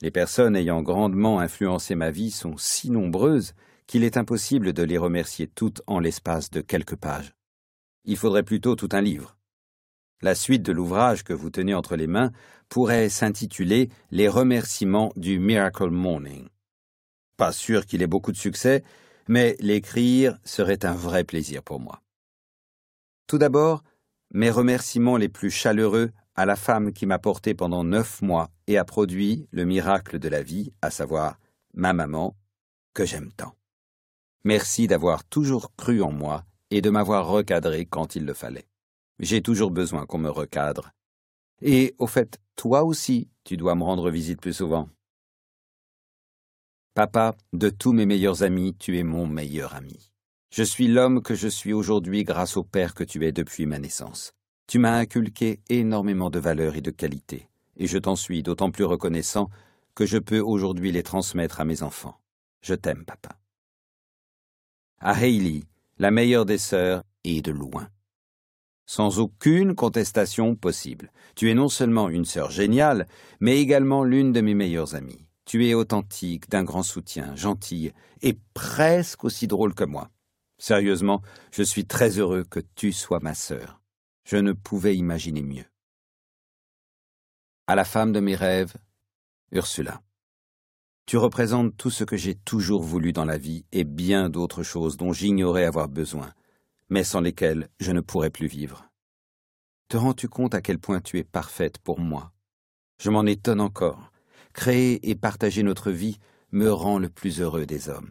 Les 0.00 0.12
personnes 0.12 0.54
ayant 0.54 0.80
grandement 0.80 1.40
influencé 1.40 1.96
ma 1.96 2.12
vie 2.12 2.30
sont 2.30 2.56
si 2.56 2.90
nombreuses 2.90 3.54
qu'il 3.88 4.04
est 4.04 4.16
impossible 4.16 4.72
de 4.72 4.84
les 4.84 4.98
remercier 4.98 5.48
toutes 5.48 5.82
en 5.88 5.98
l'espace 5.98 6.50
de 6.50 6.60
quelques 6.60 6.96
pages. 6.96 7.34
Il 8.04 8.16
faudrait 8.16 8.44
plutôt 8.44 8.76
tout 8.76 8.90
un 8.92 9.00
livre. 9.00 9.36
La 10.22 10.36
suite 10.36 10.62
de 10.62 10.72
l'ouvrage 10.72 11.24
que 11.24 11.32
vous 11.32 11.50
tenez 11.50 11.74
entre 11.74 11.96
les 11.96 12.06
mains 12.06 12.30
pourrait 12.68 13.08
s'intituler 13.08 13.88
Les 14.12 14.28
remerciements 14.28 15.12
du 15.16 15.40
Miracle 15.40 15.90
Morning. 15.90 16.48
Pas 17.38 17.52
sûr 17.52 17.86
qu'il 17.86 18.02
ait 18.02 18.08
beaucoup 18.08 18.32
de 18.32 18.36
succès, 18.36 18.84
mais 19.28 19.56
l'écrire 19.60 20.36
serait 20.44 20.84
un 20.84 20.94
vrai 20.94 21.24
plaisir 21.24 21.62
pour 21.62 21.78
moi. 21.78 22.02
Tout 23.28 23.38
d'abord, 23.38 23.84
mes 24.34 24.50
remerciements 24.50 25.16
les 25.16 25.28
plus 25.28 25.50
chaleureux 25.50 26.10
à 26.34 26.46
la 26.46 26.56
femme 26.56 26.92
qui 26.92 27.06
m'a 27.06 27.18
porté 27.18 27.54
pendant 27.54 27.84
neuf 27.84 28.22
mois 28.22 28.50
et 28.66 28.76
a 28.76 28.84
produit 28.84 29.46
le 29.52 29.64
miracle 29.64 30.18
de 30.18 30.28
la 30.28 30.42
vie, 30.42 30.72
à 30.82 30.90
savoir 30.90 31.38
ma 31.74 31.92
maman, 31.92 32.36
que 32.92 33.06
j'aime 33.06 33.32
tant. 33.32 33.54
Merci 34.44 34.88
d'avoir 34.88 35.24
toujours 35.24 35.74
cru 35.76 36.02
en 36.02 36.10
moi 36.10 36.44
et 36.70 36.80
de 36.80 36.90
m'avoir 36.90 37.28
recadré 37.28 37.86
quand 37.86 38.16
il 38.16 38.24
le 38.24 38.34
fallait. 38.34 38.66
J'ai 39.20 39.42
toujours 39.42 39.70
besoin 39.70 40.06
qu'on 40.06 40.18
me 40.18 40.30
recadre. 40.30 40.90
Et 41.62 41.94
au 41.98 42.08
fait, 42.08 42.40
toi 42.56 42.82
aussi, 42.82 43.28
tu 43.44 43.56
dois 43.56 43.76
me 43.76 43.84
rendre 43.84 44.10
visite 44.10 44.40
plus 44.40 44.54
souvent. 44.54 44.88
Papa, 46.98 47.36
de 47.52 47.70
tous 47.70 47.92
mes 47.92 48.06
meilleurs 48.06 48.42
amis, 48.42 48.74
tu 48.76 48.98
es 48.98 49.04
mon 49.04 49.24
meilleur 49.24 49.76
ami. 49.76 50.10
Je 50.52 50.64
suis 50.64 50.88
l'homme 50.88 51.22
que 51.22 51.36
je 51.36 51.46
suis 51.46 51.72
aujourd'hui 51.72 52.24
grâce 52.24 52.56
au 52.56 52.64
Père 52.64 52.92
que 52.92 53.04
tu 53.04 53.24
es 53.24 53.30
depuis 53.30 53.66
ma 53.66 53.78
naissance. 53.78 54.32
Tu 54.66 54.80
m'as 54.80 54.98
inculqué 54.98 55.60
énormément 55.68 56.28
de 56.28 56.40
valeurs 56.40 56.74
et 56.74 56.80
de 56.80 56.90
qualités, 56.90 57.48
et 57.76 57.86
je 57.86 57.98
t'en 57.98 58.16
suis 58.16 58.42
d'autant 58.42 58.72
plus 58.72 58.82
reconnaissant 58.82 59.48
que 59.94 60.06
je 60.06 60.18
peux 60.18 60.40
aujourd'hui 60.40 60.90
les 60.90 61.04
transmettre 61.04 61.60
à 61.60 61.64
mes 61.64 61.84
enfants. 61.84 62.18
Je 62.62 62.74
t'aime, 62.74 63.04
papa. 63.04 63.38
À 64.98 65.12
Hayley, 65.12 65.62
la 65.98 66.10
meilleure 66.10 66.46
des 66.46 66.58
sœurs, 66.58 67.04
et 67.22 67.42
de 67.42 67.52
loin. 67.52 67.86
Sans 68.86 69.20
aucune 69.20 69.76
contestation 69.76 70.56
possible. 70.56 71.12
Tu 71.36 71.48
es 71.48 71.54
non 71.54 71.68
seulement 71.68 72.08
une 72.08 72.24
sœur 72.24 72.50
géniale, 72.50 73.06
mais 73.38 73.60
également 73.60 74.02
l'une 74.02 74.32
de 74.32 74.40
mes 74.40 74.54
meilleures 74.54 74.96
amies. 74.96 75.27
Tu 75.48 75.66
es 75.66 75.72
authentique, 75.72 76.50
d'un 76.50 76.62
grand 76.62 76.82
soutien, 76.82 77.34
gentille, 77.34 77.94
et 78.20 78.38
presque 78.52 79.24
aussi 79.24 79.46
drôle 79.46 79.74
que 79.74 79.84
moi. 79.84 80.10
Sérieusement, 80.58 81.22
je 81.52 81.62
suis 81.62 81.86
très 81.86 82.18
heureux 82.18 82.44
que 82.44 82.60
tu 82.74 82.92
sois 82.92 83.20
ma 83.20 83.32
sœur. 83.32 83.80
Je 84.24 84.36
ne 84.36 84.52
pouvais 84.52 84.94
imaginer 84.94 85.40
mieux. 85.40 85.64
À 87.66 87.76
la 87.76 87.86
femme 87.86 88.12
de 88.12 88.20
mes 88.20 88.34
rêves, 88.34 88.74
Ursula. 89.50 90.02
Tu 91.06 91.16
représentes 91.16 91.74
tout 91.78 91.88
ce 91.88 92.04
que 92.04 92.18
j'ai 92.18 92.34
toujours 92.34 92.82
voulu 92.82 93.14
dans 93.14 93.24
la 93.24 93.38
vie 93.38 93.64
et 93.72 93.84
bien 93.84 94.28
d'autres 94.28 94.62
choses 94.62 94.98
dont 94.98 95.14
j'ignorais 95.14 95.64
avoir 95.64 95.88
besoin, 95.88 96.34
mais 96.90 97.04
sans 97.04 97.22
lesquelles 97.22 97.70
je 97.80 97.92
ne 97.92 98.02
pourrais 98.02 98.28
plus 98.28 98.48
vivre. 98.48 98.90
Te 99.88 99.96
rends-tu 99.96 100.28
compte 100.28 100.54
à 100.54 100.60
quel 100.60 100.78
point 100.78 101.00
tu 101.00 101.16
es 101.16 101.24
parfaite 101.24 101.78
pour 101.78 102.00
moi? 102.00 102.34
Je 103.00 103.08
m'en 103.08 103.24
étonne 103.24 103.62
encore. 103.62 104.12
Créer 104.58 105.08
et 105.08 105.14
partager 105.14 105.62
notre 105.62 105.92
vie 105.92 106.18
me 106.50 106.68
rend 106.72 106.98
le 106.98 107.08
plus 107.08 107.40
heureux 107.40 107.64
des 107.64 107.88
hommes 107.88 108.10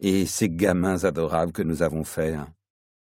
et 0.00 0.24
ces 0.24 0.48
gamins 0.48 1.04
adorables 1.04 1.52
que 1.52 1.60
nous 1.60 1.82
avons 1.82 2.02
faits. 2.02 2.34
Hein. 2.34 2.48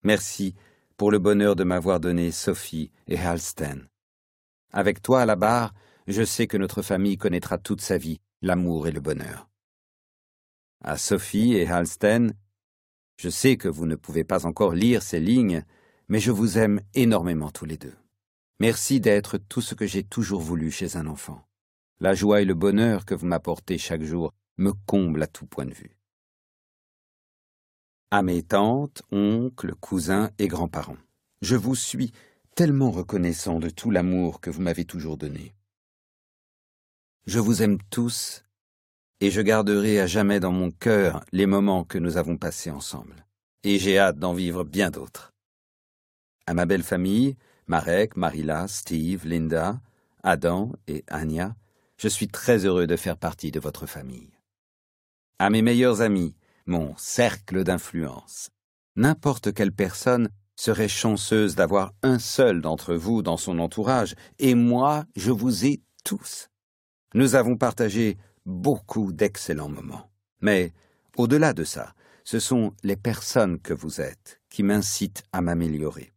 Merci 0.02 0.54
pour 0.96 1.10
le 1.10 1.18
bonheur 1.18 1.56
de 1.56 1.64
m'avoir 1.64 2.00
donné 2.00 2.30
Sophie 2.30 2.90
et 3.06 3.18
Halsten. 3.18 3.86
Avec 4.72 5.02
toi 5.02 5.20
à 5.20 5.26
la 5.26 5.36
barre, 5.36 5.74
je 6.06 6.24
sais 6.24 6.46
que 6.46 6.56
notre 6.56 6.80
famille 6.80 7.18
connaîtra 7.18 7.58
toute 7.58 7.82
sa 7.82 7.98
vie 7.98 8.22
l'amour 8.40 8.88
et 8.88 8.92
le 8.92 9.00
bonheur. 9.02 9.46
À 10.82 10.96
Sophie 10.96 11.52
et 11.52 11.68
Halsten, 11.68 12.32
je 13.18 13.28
sais 13.28 13.58
que 13.58 13.68
vous 13.68 13.84
ne 13.84 13.94
pouvez 13.94 14.24
pas 14.24 14.46
encore 14.46 14.72
lire 14.72 15.02
ces 15.02 15.20
lignes, 15.20 15.66
mais 16.08 16.18
je 16.18 16.30
vous 16.30 16.56
aime 16.56 16.80
énormément 16.94 17.50
tous 17.50 17.66
les 17.66 17.76
deux. 17.76 17.94
Merci 18.58 19.00
d'être 19.00 19.36
tout 19.36 19.60
ce 19.60 19.74
que 19.74 19.86
j'ai 19.86 20.02
toujours 20.02 20.40
voulu 20.40 20.70
chez 20.70 20.96
un 20.96 21.06
enfant. 21.06 21.44
La 22.00 22.14
joie 22.14 22.42
et 22.42 22.44
le 22.44 22.54
bonheur 22.54 23.04
que 23.04 23.14
vous 23.14 23.26
m'apportez 23.26 23.78
chaque 23.78 24.02
jour 24.02 24.32
me 24.58 24.72
comblent 24.86 25.22
à 25.22 25.26
tout 25.26 25.46
point 25.46 25.66
de 25.66 25.74
vue 25.74 25.96
à 28.14 28.22
mes 28.22 28.44
tantes, 28.44 29.02
oncles, 29.10 29.74
cousins 29.74 30.30
et 30.38 30.46
grands-parents. 30.46 30.98
Je 31.42 31.56
vous 31.56 31.74
suis 31.74 32.12
tellement 32.54 32.92
reconnaissant 32.92 33.58
de 33.58 33.68
tout 33.68 33.90
l'amour 33.90 34.40
que 34.40 34.50
vous 34.50 34.60
m'avez 34.62 34.84
toujours 34.84 35.16
donné. 35.16 35.52
Je 37.26 37.40
vous 37.40 37.64
aime 37.64 37.78
tous, 37.90 38.44
et 39.18 39.32
je 39.32 39.40
garderai 39.40 39.98
à 39.98 40.06
jamais 40.06 40.38
dans 40.38 40.52
mon 40.52 40.70
cœur 40.70 41.24
les 41.32 41.46
moments 41.46 41.82
que 41.82 41.98
nous 41.98 42.16
avons 42.16 42.36
passés 42.36 42.70
ensemble, 42.70 43.26
et 43.64 43.80
j'ai 43.80 43.98
hâte 43.98 44.20
d'en 44.20 44.32
vivre 44.32 44.62
bien 44.62 44.90
d'autres. 44.90 45.32
À 46.46 46.54
ma 46.54 46.66
belle 46.66 46.84
famille, 46.84 47.34
Marek, 47.66 48.16
Marilla, 48.16 48.68
Steve, 48.68 49.26
Linda, 49.26 49.80
Adam 50.22 50.70
et 50.86 51.02
Anya, 51.08 51.56
je 51.96 52.08
suis 52.08 52.28
très 52.28 52.64
heureux 52.64 52.86
de 52.86 52.96
faire 52.96 53.16
partie 53.16 53.50
de 53.50 53.60
votre 53.60 53.86
famille. 53.86 54.30
À 55.38 55.50
mes 55.50 55.62
meilleurs 55.62 56.00
amis, 56.00 56.34
mon 56.66 56.94
cercle 56.96 57.64
d'influence. 57.64 58.50
N'importe 58.96 59.52
quelle 59.52 59.72
personne 59.72 60.28
serait 60.56 60.88
chanceuse 60.88 61.56
d'avoir 61.56 61.92
un 62.02 62.18
seul 62.18 62.60
d'entre 62.60 62.94
vous 62.94 63.22
dans 63.22 63.36
son 63.36 63.58
entourage, 63.58 64.14
et 64.38 64.54
moi, 64.54 65.04
je 65.16 65.32
vous 65.32 65.66
ai 65.66 65.82
tous. 66.04 66.48
Nous 67.14 67.34
avons 67.34 67.56
partagé 67.56 68.16
beaucoup 68.46 69.12
d'excellents 69.12 69.68
moments. 69.68 70.10
Mais, 70.40 70.72
au-delà 71.16 71.52
de 71.52 71.64
ça, 71.64 71.94
ce 72.24 72.38
sont 72.38 72.72
les 72.82 72.96
personnes 72.96 73.58
que 73.60 73.74
vous 73.74 74.00
êtes 74.00 74.40
qui 74.48 74.62
m'incitent 74.62 75.24
à 75.32 75.40
m'améliorer. 75.40 76.12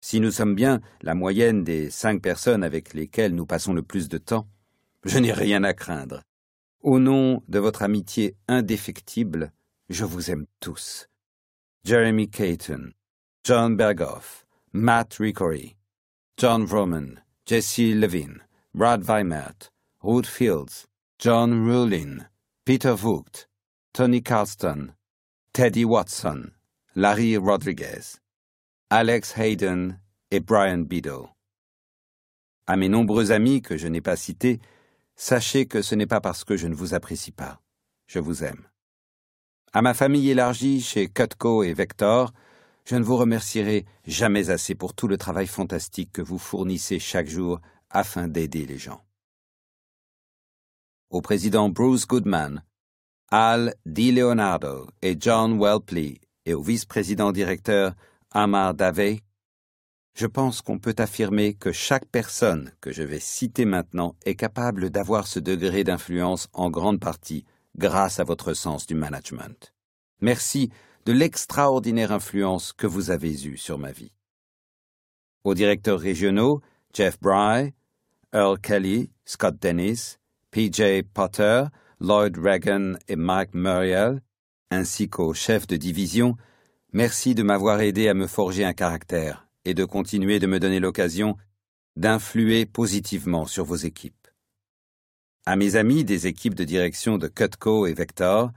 Si 0.00 0.20
nous 0.20 0.30
sommes 0.30 0.54
bien 0.54 0.80
la 1.02 1.14
moyenne 1.14 1.62
des 1.62 1.90
cinq 1.90 2.22
personnes 2.22 2.64
avec 2.64 2.94
lesquelles 2.94 3.34
nous 3.34 3.46
passons 3.46 3.72
le 3.72 3.82
plus 3.82 4.08
de 4.08 4.18
temps, 4.18 4.48
je 5.04 5.18
n'ai 5.18 5.32
rien 5.32 5.64
à 5.64 5.72
craindre. 5.72 6.22
Au 6.80 6.98
nom 6.98 7.42
de 7.48 7.58
votre 7.58 7.82
amitié 7.82 8.36
indéfectible, 8.48 9.52
je 9.88 10.04
vous 10.04 10.30
aime 10.30 10.46
tous. 10.60 11.08
Jeremy 11.84 12.28
Caton, 12.28 12.92
John 13.44 13.76
Berghoff, 13.76 14.46
Matt 14.72 15.14
Ricory, 15.14 15.76
John 16.36 16.64
Roman, 16.64 17.20
Jesse 17.46 17.94
Levin, 17.94 18.40
Brad 18.74 19.02
Weimert, 19.02 19.70
Ruth 20.02 20.26
Fields, 20.26 20.86
John 21.18 21.66
Rulin, 21.66 22.26
Peter 22.64 22.94
Vogt, 22.94 23.48
Tony 23.92 24.22
Carlston, 24.22 24.94
Teddy 25.52 25.84
Watson, 25.84 26.52
Larry 26.94 27.36
Rodriguez, 27.36 28.18
Alex 28.90 29.36
Hayden 29.36 29.98
et 30.30 30.40
Brian 30.40 30.86
Biddle. 30.86 31.28
À 32.66 32.76
mes 32.76 32.88
nombreux 32.88 33.32
amis 33.32 33.60
que 33.60 33.76
je 33.76 33.88
n'ai 33.88 34.00
pas 34.00 34.16
cités, 34.16 34.60
sachez 35.16 35.66
que 35.66 35.82
ce 35.82 35.94
n'est 35.94 36.06
pas 36.06 36.20
parce 36.20 36.44
que 36.44 36.56
je 36.56 36.66
ne 36.66 36.74
vous 36.74 36.94
apprécie 36.94 37.32
pas. 37.32 37.60
Je 38.06 38.18
vous 38.18 38.44
aime. 38.44 38.66
À 39.72 39.82
ma 39.82 39.94
famille 39.94 40.30
élargie 40.30 40.80
chez 40.80 41.08
Cutco 41.08 41.62
et 41.62 41.72
Vector, 41.72 42.32
je 42.84 42.96
ne 42.96 43.04
vous 43.04 43.16
remercierai 43.16 43.86
jamais 44.06 44.50
assez 44.50 44.74
pour 44.74 44.94
tout 44.94 45.08
le 45.08 45.16
travail 45.16 45.46
fantastique 45.46 46.12
que 46.12 46.22
vous 46.22 46.38
fournissez 46.38 46.98
chaque 46.98 47.28
jour 47.28 47.60
afin 47.90 48.28
d'aider 48.28 48.66
les 48.66 48.78
gens. 48.78 49.02
Au 51.10 51.20
président 51.20 51.68
Bruce 51.68 52.06
Goodman, 52.06 52.62
Al 53.30 53.74
Di 53.86 54.12
Leonardo 54.12 54.88
et 55.00 55.16
John 55.18 55.58
Welpley 55.58 56.20
et 56.44 56.54
au 56.54 56.62
vice-président 56.62 57.32
directeur 57.32 57.94
Amar 58.30 58.74
Davey, 58.74 59.20
je 60.14 60.26
pense 60.26 60.60
qu'on 60.60 60.78
peut 60.78 60.94
affirmer 60.98 61.54
que 61.54 61.72
chaque 61.72 62.06
personne 62.06 62.72
que 62.80 62.92
je 62.92 63.02
vais 63.02 63.20
citer 63.20 63.64
maintenant 63.64 64.14
est 64.26 64.34
capable 64.34 64.90
d'avoir 64.90 65.26
ce 65.26 65.40
degré 65.40 65.84
d'influence 65.84 66.48
en 66.52 66.70
grande 66.70 67.00
partie 67.00 67.44
grâce 67.76 68.20
à 68.20 68.24
votre 68.24 68.52
sens 68.52 68.86
du 68.86 68.94
management. 68.94 69.72
Merci 70.20 70.70
de 71.06 71.12
l'extraordinaire 71.12 72.12
influence 72.12 72.72
que 72.72 72.86
vous 72.86 73.10
avez 73.10 73.46
eue 73.46 73.56
sur 73.56 73.78
ma 73.78 73.90
vie. 73.90 74.12
Aux 75.44 75.54
directeurs 75.54 75.98
régionaux, 75.98 76.60
Jeff 76.92 77.18
Bry, 77.20 77.72
Earl 78.34 78.60
Kelly, 78.60 79.10
Scott 79.24 79.56
Dennis, 79.60 80.18
PJ 80.50 81.02
Potter, 81.14 81.64
Lloyd 82.00 82.36
Reagan 82.36 82.94
et 83.08 83.16
Mike 83.16 83.54
Muriel, 83.54 84.20
ainsi 84.70 85.08
qu'aux 85.08 85.34
chefs 85.34 85.66
de 85.66 85.76
division, 85.76 86.36
merci 86.92 87.34
de 87.34 87.42
m'avoir 87.42 87.80
aidé 87.80 88.08
à 88.08 88.14
me 88.14 88.26
forger 88.26 88.64
un 88.64 88.74
caractère 88.74 89.48
et 89.64 89.74
de 89.74 89.84
continuer 89.84 90.38
de 90.38 90.46
me 90.46 90.60
donner 90.60 90.80
l'occasion 90.80 91.36
d'influer 91.96 92.66
positivement 92.66 93.46
sur 93.46 93.64
vos 93.64 93.76
équipes. 93.76 94.28
À 95.44 95.56
mes 95.56 95.76
amis 95.76 96.04
des 96.04 96.26
équipes 96.26 96.54
de 96.54 96.64
direction 96.64 97.18
de 97.18 97.28
Cutco 97.28 97.86
et 97.86 97.94
Vector, 97.94 98.52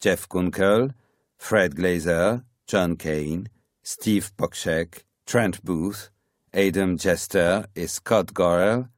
Jeff 0.00 0.26
Kunkel, 0.26 0.94
Fred 1.38 1.74
Glazer, 1.74 2.40
John 2.66 2.96
Kane, 2.96 3.48
Steve 3.82 4.32
Pokshek, 4.34 5.06
Trent 5.26 5.62
Booth, 5.62 6.12
Adam 6.52 6.96
Jester 6.96 7.60
et 7.76 7.86
Scott 7.86 8.32
Gorel, 8.32 8.88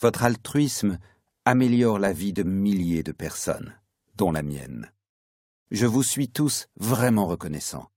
votre 0.00 0.22
altruisme 0.22 0.98
améliore 1.44 1.98
la 1.98 2.12
vie 2.12 2.32
de 2.32 2.42
milliers 2.42 3.02
de 3.02 3.12
personnes, 3.12 3.74
dont 4.14 4.32
la 4.32 4.42
mienne. 4.42 4.92
Je 5.70 5.86
vous 5.86 6.02
suis 6.02 6.28
tous 6.28 6.68
vraiment 6.76 7.26
reconnaissants. 7.26 7.90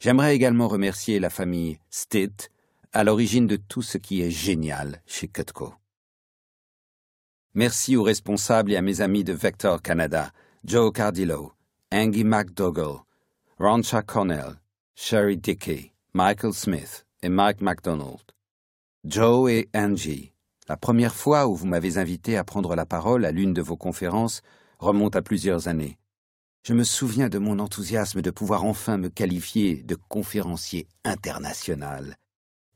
J'aimerais 0.00 0.36
également 0.36 0.68
remercier 0.68 1.18
la 1.18 1.30
famille 1.30 1.78
Stitt, 1.90 2.50
à 2.92 3.02
l'origine 3.02 3.46
de 3.46 3.56
tout 3.56 3.82
ce 3.82 3.98
qui 3.98 4.22
est 4.22 4.30
génial 4.30 5.02
chez 5.06 5.26
Cutco. 5.26 5.74
Merci 7.54 7.96
aux 7.96 8.04
responsables 8.04 8.72
et 8.72 8.76
à 8.76 8.82
mes 8.82 9.00
amis 9.00 9.24
de 9.24 9.32
Vector 9.32 9.82
Canada, 9.82 10.30
Joe 10.64 10.92
Cardillo, 10.92 11.52
Angie 11.92 12.22
McDougall, 12.22 13.00
Roncha 13.58 14.02
Connell, 14.02 14.60
Sherry 14.94 15.36
Dickey, 15.36 15.92
Michael 16.14 16.52
Smith 16.52 17.04
et 17.22 17.28
Mike 17.28 17.60
McDonald. 17.60 18.22
Joe 19.04 19.50
et 19.50 19.68
Angie, 19.74 20.32
la 20.68 20.76
première 20.76 21.14
fois 21.14 21.48
où 21.48 21.56
vous 21.56 21.66
m'avez 21.66 21.98
invité 21.98 22.36
à 22.36 22.44
prendre 22.44 22.76
la 22.76 22.86
parole 22.86 23.24
à 23.24 23.32
l'une 23.32 23.52
de 23.52 23.62
vos 23.62 23.76
conférences 23.76 24.42
remonte 24.78 25.16
à 25.16 25.22
plusieurs 25.22 25.66
années. 25.66 25.98
Je 26.62 26.74
me 26.74 26.84
souviens 26.84 27.28
de 27.28 27.38
mon 27.38 27.58
enthousiasme 27.58 28.20
de 28.20 28.30
pouvoir 28.30 28.64
enfin 28.64 28.98
me 28.98 29.08
qualifier 29.08 29.82
de 29.82 29.94
conférencier 29.94 30.86
international. 31.04 32.16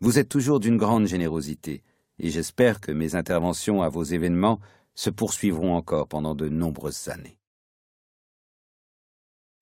Vous 0.00 0.18
êtes 0.18 0.28
toujours 0.28 0.60
d'une 0.60 0.78
grande 0.78 1.06
générosité, 1.06 1.82
et 2.18 2.30
j'espère 2.30 2.80
que 2.80 2.92
mes 2.92 3.14
interventions 3.14 3.82
à 3.82 3.88
vos 3.88 4.04
événements 4.04 4.60
se 4.94 5.10
poursuivront 5.10 5.74
encore 5.74 6.08
pendant 6.08 6.34
de 6.34 6.48
nombreuses 6.48 7.08
années. 7.08 7.38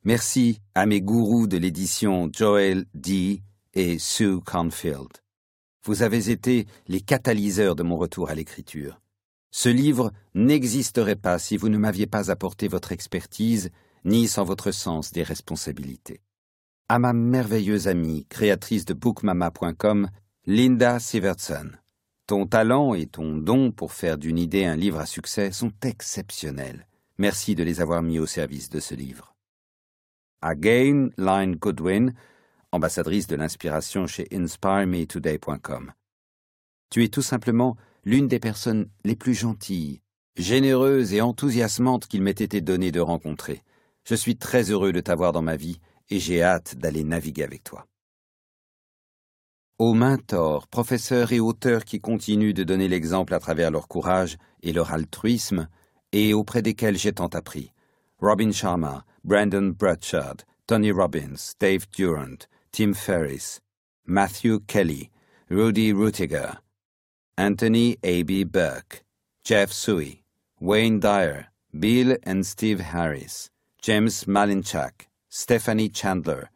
Merci 0.04 0.60
à 0.74 0.86
mes 0.86 1.02
gourous 1.02 1.46
de 1.46 1.58
l'édition 1.58 2.30
Joel 2.32 2.86
D. 2.94 3.42
et 3.74 3.98
Sue 3.98 4.40
Confield. 4.40 5.08
Vous 5.84 6.02
avez 6.02 6.30
été 6.30 6.66
les 6.88 7.00
catalyseurs 7.00 7.74
de 7.74 7.82
mon 7.82 7.96
retour 7.96 8.30
à 8.30 8.34
l'écriture. 8.34 9.00
Ce 9.50 9.68
livre 9.68 10.12
n'existerait 10.34 11.16
pas 11.16 11.38
si 11.38 11.56
vous 11.56 11.68
ne 11.68 11.78
m'aviez 11.78 12.06
pas 12.06 12.30
apporté 12.30 12.68
votre 12.68 12.92
expertise, 12.92 13.70
ni 14.04 14.28
sans 14.28 14.44
votre 14.44 14.70
sens 14.70 15.12
des 15.12 15.22
responsabilités. 15.22 16.20
À 16.88 16.98
ma 16.98 17.12
merveilleuse 17.12 17.88
amie, 17.88 18.26
créatrice 18.28 18.84
de 18.84 18.94
bookmama.com, 18.94 20.10
Linda 20.46 20.98
Sivertson. 20.98 21.70
Ton 22.26 22.46
talent 22.46 22.94
et 22.94 23.06
ton 23.06 23.36
don 23.36 23.72
pour 23.72 23.92
faire 23.92 24.18
d'une 24.18 24.38
idée 24.38 24.64
un 24.64 24.76
livre 24.76 24.98
à 24.98 25.06
succès 25.06 25.52
sont 25.52 25.72
exceptionnels. 25.82 26.86
Merci 27.18 27.54
de 27.54 27.62
les 27.62 27.80
avoir 27.80 28.02
mis 28.02 28.18
au 28.18 28.26
service 28.26 28.70
de 28.70 28.80
ce 28.80 28.94
livre. 28.94 29.34
À 30.40 30.54
Gain 30.54 31.10
Line 31.18 31.56
Goodwin, 31.56 32.14
ambassadrice 32.72 33.26
de 33.26 33.36
l'inspiration 33.36 34.06
chez 34.06 34.26
InspireMeToday.com. 34.32 35.92
Tu 36.90 37.04
es 37.04 37.08
tout 37.08 37.22
simplement 37.22 37.76
l'une 38.04 38.28
des 38.28 38.40
personnes 38.40 38.88
les 39.04 39.16
plus 39.16 39.34
gentilles, 39.34 40.00
généreuses 40.36 41.12
et 41.12 41.20
enthousiasmantes 41.20 42.06
qu'il 42.06 42.22
m'ait 42.22 42.30
été 42.30 42.60
donné 42.60 42.90
de 42.90 43.00
rencontrer. 43.00 43.62
Je 44.10 44.16
suis 44.16 44.36
très 44.36 44.72
heureux 44.72 44.92
de 44.92 45.00
t'avoir 45.00 45.30
dans 45.30 45.40
ma 45.40 45.54
vie 45.54 45.78
et 46.08 46.18
j'ai 46.18 46.42
hâte 46.42 46.74
d'aller 46.76 47.04
naviguer 47.04 47.44
avec 47.44 47.62
toi 47.62 47.86
aux 49.78 49.94
mentors, 49.94 50.66
professeurs 50.66 51.32
et 51.32 51.40
auteurs 51.40 51.86
qui 51.86 52.00
continuent 52.00 52.52
de 52.52 52.64
donner 52.64 52.86
l'exemple 52.86 53.32
à 53.32 53.38
travers 53.38 53.70
leur 53.70 53.88
courage 53.88 54.36
et 54.62 54.74
leur 54.74 54.92
altruisme, 54.92 55.68
et 56.12 56.34
auprès 56.34 56.60
desquels 56.60 56.98
j'ai 56.98 57.14
tant 57.14 57.28
appris. 57.28 57.72
Robin 58.18 58.52
Sharma, 58.52 59.06
Brandon 59.24 59.72
Bradshaw, 59.74 60.44
Tony 60.66 60.90
Robbins, 60.90 61.54
Dave 61.58 61.86
Durant, 61.96 62.46
Tim 62.72 62.92
Ferriss, 62.92 63.62
Matthew 64.04 64.58
Kelly, 64.66 65.08
Rudy 65.48 65.94
Rutiger, 65.94 66.58
Anthony 67.38 67.96
A.B. 68.02 68.44
Burke, 68.44 69.02
Jeff 69.42 69.72
Sui, 69.72 70.22
Wayne 70.60 71.00
Dyer, 71.00 71.46
Bill 71.72 72.18
and 72.26 72.44
Steve 72.44 72.80
Harris, 72.80 73.48
James 73.82 74.24
Malinchak, 74.24 75.06
Stephanie 75.30 75.88
Chandler, 75.88 76.50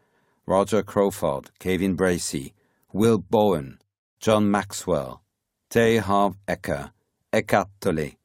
Roger 0.44 0.82
Crawford, 0.82 1.50
Kevin 1.58 1.96
Bracey, 1.96 2.52
Will 2.92 3.16
Bowen, 3.16 3.78
John 4.20 4.50
Maxwell, 4.50 5.22
Tay 5.70 5.96
Harv 5.96 6.36
Ecker, 6.46 6.90
Eckhart 7.32 7.70
Tolle, 7.80 8.18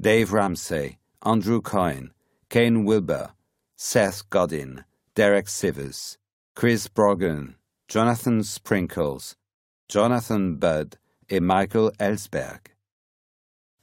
Dave 0.00 0.32
Ramsey, 0.32 0.98
Andrew 1.22 1.60
Cohen, 1.60 2.10
Kane 2.48 2.84
Wilber, 2.84 3.30
Seth 3.76 4.28
Godin, 4.30 4.84
Derek 5.14 5.46
Sivers, 5.46 6.16
Chris 6.56 6.88
Brogan, 6.88 7.54
Jonathan 7.86 8.42
Sprinkles, 8.42 9.36
Jonathan 9.88 10.56
Budd 10.56 10.96
et 11.28 11.40
Michael 11.40 11.92
Ellsberg. 12.00 12.72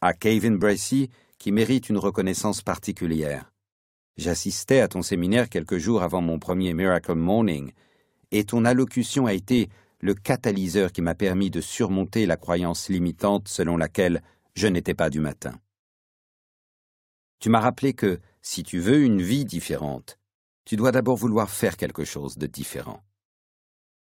À 0.04 0.14
Kevin 0.14 0.58
Bracey, 0.58 1.10
qui 1.40 1.54
mérite 1.54 1.90
une 1.90 1.98
reconnaissance 1.98 2.62
particulière. 2.62 3.50
J'assistais 4.18 4.80
à 4.80 4.88
ton 4.88 5.02
séminaire 5.02 5.50
quelques 5.50 5.78
jours 5.78 6.02
avant 6.02 6.22
mon 6.22 6.40
premier 6.40 6.74
Miracle 6.74 7.14
Morning, 7.14 7.72
et 8.32 8.44
ton 8.44 8.66
allocution 8.66 9.26
a 9.28 9.34
été 9.34 9.70
le 10.00 10.14
catalyseur 10.14 10.92
qui 10.92 11.02
m'a 11.02 11.16
permis 11.16 11.50
de 11.50 11.62
surmonter 11.62 12.26
la 12.26 12.38
croyance 12.38 12.90
limitante 12.90 13.48
selon 13.48 13.78
laquelle 13.78 14.22
je 14.56 14.68
n'étais 14.68 14.94
pas 14.94 15.10
du 15.10 15.20
matin. 15.20 15.60
Tu 17.40 17.50
m'as 17.50 17.60
rappelé 17.60 17.94
que, 17.94 18.20
si 18.42 18.64
tu 18.64 18.80
veux 18.80 19.04
une 19.04 19.22
vie 19.22 19.46
différente, 19.46 20.18
tu 20.66 20.76
dois 20.76 20.92
d'abord 20.92 21.18
vouloir 21.18 21.50
faire 21.50 21.78
quelque 21.78 22.04
chose 22.04 22.38
de 22.38 22.48
différent. 22.48 23.04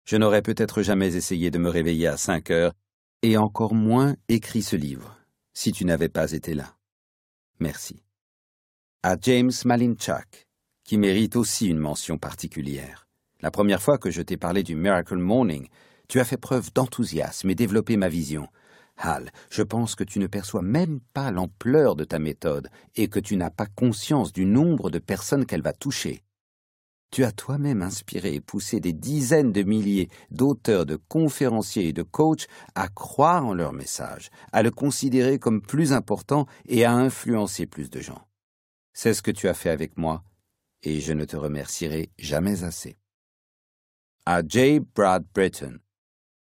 Je 0.05 0.15
n'aurais 0.15 0.41
peut-être 0.41 0.81
jamais 0.81 1.15
essayé 1.15 1.51
de 1.51 1.59
me 1.59 1.69
réveiller 1.69 2.07
à 2.07 2.17
cinq 2.17 2.51
heures, 2.51 2.73
et 3.21 3.37
encore 3.37 3.73
moins 3.73 4.15
écrit 4.29 4.61
ce 4.61 4.75
livre, 4.75 5.17
si 5.53 5.71
tu 5.71 5.83
n'avais 5.83 6.09
pas 6.09 6.31
été 6.31 6.53
là. 6.53 6.77
Merci. 7.59 8.04
À 9.07 9.17
James 9.21 9.51
Malinchak, 9.65 10.47
qui 10.83 10.97
mérite 10.97 11.35
aussi 11.35 11.67
une 11.67 11.77
mention 11.77 12.17
particulière. 12.17 13.05
La 13.39 13.51
première 13.51 13.79
fois 13.79 13.99
que 13.99 14.09
je 14.09 14.23
t'ai 14.23 14.35
parlé 14.35 14.63
du 14.63 14.75
Miracle 14.75 15.17
Morning, 15.17 15.67
tu 16.07 16.19
as 16.19 16.25
fait 16.25 16.37
preuve 16.37 16.73
d'enthousiasme 16.73 17.51
et 17.51 17.53
développé 17.53 17.97
ma 17.97 18.09
vision. 18.09 18.47
Hal, 18.97 19.31
je 19.51 19.61
pense 19.61 19.93
que 19.93 20.03
tu 20.03 20.17
ne 20.17 20.25
perçois 20.25 20.63
même 20.63 21.01
pas 21.13 21.29
l'ampleur 21.29 21.95
de 21.95 22.03
ta 22.03 22.17
méthode 22.17 22.71
et 22.95 23.07
que 23.07 23.19
tu 23.19 23.37
n'as 23.37 23.51
pas 23.51 23.67
conscience 23.67 24.33
du 24.33 24.43
nombre 24.43 24.89
de 24.89 24.97
personnes 24.97 25.45
qu'elle 25.45 25.61
va 25.61 25.73
toucher. 25.73 26.23
Tu 27.11 27.23
as 27.25 27.31
toi-même 27.31 27.83
inspiré 27.83 28.33
et 28.33 28.41
poussé 28.41 28.79
des 28.79 28.93
dizaines 28.93 29.51
de 29.51 29.61
milliers 29.61 30.09
d'auteurs, 30.31 30.87
de 30.87 30.95
conférenciers 30.95 31.89
et 31.89 31.93
de 31.93 32.01
coachs 32.01 32.47
à 32.73 32.87
croire 32.87 33.45
en 33.45 33.53
leur 33.53 33.71
message, 33.71 34.31
à 34.51 34.63
le 34.63 34.71
considérer 34.71 35.37
comme 35.37 35.61
plus 35.61 35.93
important 35.93 36.47
et 36.67 36.85
à 36.85 36.93
influencer 36.93 37.67
plus 37.67 37.91
de 37.91 38.01
gens. 38.01 38.25
C'est 38.97 39.13
ce 39.13 39.21
que 39.21 39.29
tu 39.29 39.49
as 39.49 39.53
fait 39.53 39.69
avec 39.69 39.97
moi, 39.97 40.23
et 40.81 41.01
je 41.01 41.11
ne 41.11 41.25
te 41.25 41.35
remercierai 41.35 42.09
jamais 42.17 42.63
assez 42.63 42.97
à 44.25 44.41
J. 44.41 44.79
Brad 44.79 45.23
Britton, 45.35 45.79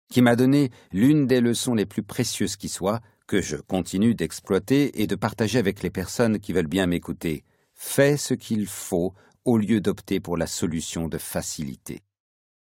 qui 0.09 0.21
m'a 0.21 0.37
donné 0.37 0.71
l'une 0.93 1.27
des 1.27 1.41
leçons 1.41 1.75
les 1.75 1.85
plus 1.85 2.03
précieuses 2.03 2.55
qui 2.55 2.69
soient, 2.69 3.01
que 3.27 3.41
je 3.41 3.57
continue 3.57 4.15
d'exploiter 4.15 5.01
et 5.01 5.07
de 5.07 5.15
partager 5.15 5.59
avec 5.59 5.83
les 5.83 5.89
personnes 5.89 6.39
qui 6.39 6.53
veulent 6.53 6.67
bien 6.67 6.87
m'écouter. 6.87 7.43
Fais 7.75 8.15
ce 8.15 8.33
qu'il 8.33 8.65
faut 8.65 9.13
au 9.43 9.57
lieu 9.57 9.81
d'opter 9.81 10.21
pour 10.21 10.37
la 10.37 10.47
solution 10.47 11.09
de 11.09 11.17
facilité. 11.17 12.01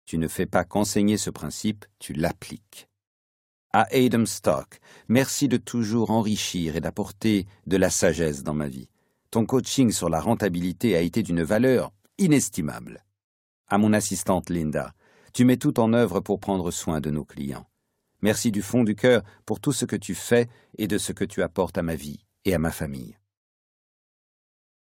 Tu 0.06 0.16
ne 0.16 0.28
fais 0.28 0.46
pas 0.46 0.64
qu'enseigner 0.64 1.16
ce 1.16 1.30
principe, 1.30 1.84
tu 1.98 2.12
l'appliques. 2.12 2.88
À 3.72 3.86
Adam 3.92 4.26
Stock, 4.26 4.78
merci 5.08 5.48
de 5.48 5.56
toujours 5.56 6.12
enrichir 6.12 6.76
et 6.76 6.80
d'apporter 6.80 7.46
de 7.66 7.76
la 7.76 7.90
sagesse 7.90 8.44
dans 8.44 8.54
ma 8.54 8.68
vie. 8.68 8.91
Ton 9.32 9.46
coaching 9.46 9.92
sur 9.92 10.10
la 10.10 10.20
rentabilité 10.20 10.94
a 10.94 11.00
été 11.00 11.22
d'une 11.22 11.42
valeur 11.42 11.90
inestimable. 12.18 13.02
À 13.66 13.78
mon 13.78 13.94
assistante 13.94 14.50
Linda, 14.50 14.92
tu 15.32 15.46
mets 15.46 15.56
tout 15.56 15.80
en 15.80 15.94
œuvre 15.94 16.20
pour 16.20 16.38
prendre 16.38 16.70
soin 16.70 17.00
de 17.00 17.10
nos 17.10 17.24
clients. 17.24 17.66
Merci 18.20 18.52
du 18.52 18.60
fond 18.60 18.84
du 18.84 18.94
cœur 18.94 19.22
pour 19.46 19.58
tout 19.58 19.72
ce 19.72 19.86
que 19.86 19.96
tu 19.96 20.14
fais 20.14 20.48
et 20.76 20.86
de 20.86 20.98
ce 20.98 21.12
que 21.12 21.24
tu 21.24 21.40
apportes 21.40 21.78
à 21.78 21.82
ma 21.82 21.94
vie 21.94 22.26
et 22.44 22.52
à 22.52 22.58
ma 22.58 22.70
famille. 22.70 23.16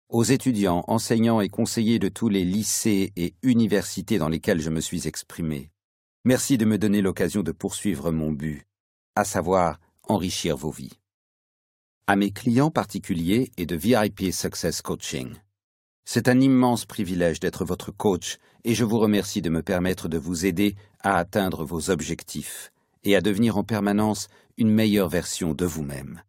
aux 0.07 0.23
étudiants, 0.23 0.85
enseignants 0.87 1.41
et 1.41 1.49
conseillers 1.49 1.99
de 1.99 2.07
tous 2.07 2.29
les 2.29 2.45
lycées 2.45 3.11
et 3.17 3.35
universités 3.43 4.19
dans 4.19 4.29
lesquels 4.29 4.61
je 4.61 4.69
me 4.69 4.79
suis 4.79 5.05
exprimé. 5.05 5.69
Merci 6.23 6.57
de 6.57 6.63
me 6.63 6.77
donner 6.77 7.01
l'occasion 7.01 7.43
de 7.43 7.51
poursuivre 7.51 8.11
mon 8.11 8.31
but, 8.31 8.65
à 9.15 9.25
savoir 9.25 9.81
enrichir 10.07 10.55
vos 10.55 10.71
vies. 10.71 10.97
À 12.11 12.15
mes 12.15 12.31
clients 12.31 12.71
particuliers 12.71 13.51
et 13.57 13.67
de 13.67 13.75
VIP 13.75 14.33
Success 14.33 14.81
Coaching. 14.81 15.35
C'est 16.05 16.27
un 16.27 16.39
immense 16.39 16.85
privilège 16.87 17.39
d'être 17.39 17.65
votre 17.65 17.91
coach 17.91 18.39
et 18.63 18.73
je 18.73 18.83
vous 18.83 18.97
remercie 18.97 19.43
de 19.43 19.51
me 19.51 19.61
permettre 19.61 20.07
de 20.07 20.17
vous 20.17 20.47
aider 20.47 20.75
à 21.01 21.17
atteindre 21.17 21.63
vos 21.63 21.91
objectifs 21.91 22.71
et 23.03 23.15
à 23.15 23.21
devenir 23.21 23.57
en 23.57 23.63
permanence 23.63 24.27
une 24.57 24.71
meilleure 24.71 25.07
version 25.07 25.53
de 25.53 25.67
vous-même. 25.67 26.23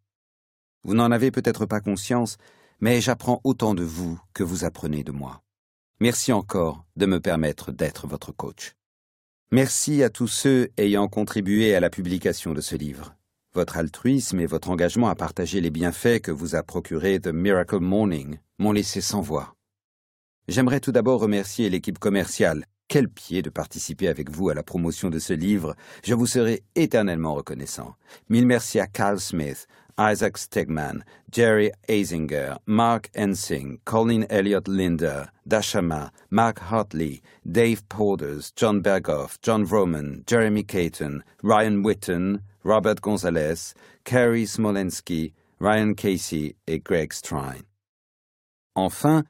Vous 0.83 0.93
n'en 0.93 1.09
avez 1.11 1.31
peut-être 1.31 1.65
pas 1.65 1.81
conscience, 1.81 2.37
mais 2.79 3.01
j'apprends 3.01 3.41
autant 3.43 3.73
de 3.73 3.83
vous 3.83 4.21
que 4.35 4.43
vous 4.43 4.65
apprenez 4.65 5.03
de 5.03 5.11
moi. 5.11 5.41
Merci 5.99 6.31
encore 6.31 6.85
de 6.95 7.07
me 7.07 7.19
permettre 7.19 7.71
d'être 7.71 8.05
votre 8.05 8.31
coach. 8.31 8.75
Merci 9.51 10.03
à 10.03 10.11
tous 10.11 10.27
ceux 10.27 10.69
ayant 10.77 11.07
contribué 11.07 11.73
à 11.73 11.79
la 11.79 11.89
publication 11.89 12.53
de 12.53 12.61
ce 12.61 12.75
livre. 12.75 13.15
Votre 13.53 13.75
altruisme 13.75 14.39
et 14.39 14.45
votre 14.45 14.69
engagement 14.69 15.09
à 15.09 15.15
partager 15.15 15.59
les 15.59 15.71
bienfaits 15.71 16.21
que 16.21 16.31
vous 16.31 16.55
a 16.55 16.63
procuré 16.63 17.19
The 17.19 17.27
Miracle 17.27 17.79
Morning 17.79 18.37
m'ont 18.59 18.71
laissé 18.71 19.01
sans 19.01 19.19
voix. 19.19 19.55
J'aimerais 20.47 20.79
tout 20.79 20.93
d'abord 20.93 21.19
remercier 21.19 21.69
l'équipe 21.69 21.99
commerciale. 21.99 22.65
Quel 22.87 23.09
pied 23.09 23.41
de 23.41 23.49
participer 23.49 24.07
avec 24.07 24.29
vous 24.29 24.47
à 24.47 24.53
la 24.53 24.63
promotion 24.63 25.09
de 25.09 25.19
ce 25.19 25.33
livre. 25.33 25.75
Je 26.01 26.13
vous 26.13 26.27
serai 26.27 26.63
éternellement 26.75 27.33
reconnaissant. 27.33 27.95
Mille 28.29 28.47
merci 28.47 28.79
à 28.79 28.87
Carl 28.87 29.19
Smith, 29.19 29.67
Isaac 29.99 30.37
Stegman, 30.37 31.03
Jerry 31.29 31.71
Eisinger, 31.89 32.53
Mark 32.67 33.09
Ensing, 33.17 33.79
Colin 33.83 34.23
Elliott 34.29 34.69
Linder, 34.69 35.25
Dashama, 35.45 36.11
Mark 36.29 36.59
Hartley, 36.71 37.21
Dave 37.45 37.83
Porters, 37.89 38.53
John 38.55 38.81
Berghoff, 38.81 39.39
John 39.41 39.65
Vroman, 39.65 40.23
Jeremy 40.25 40.63
Caton, 40.63 41.21
Ryan 41.43 41.83
Witten, 41.83 42.39
Robert 42.63 42.95
Gonzalez, 43.01 43.73
Kerry 44.03 44.45
Smolensky, 44.45 45.33
Ryan 45.59 45.93
Casey 45.93 46.55
et 46.67 46.79
Greg 46.79 47.13
Strine. 47.13 47.63
Enfin, 48.75 49.23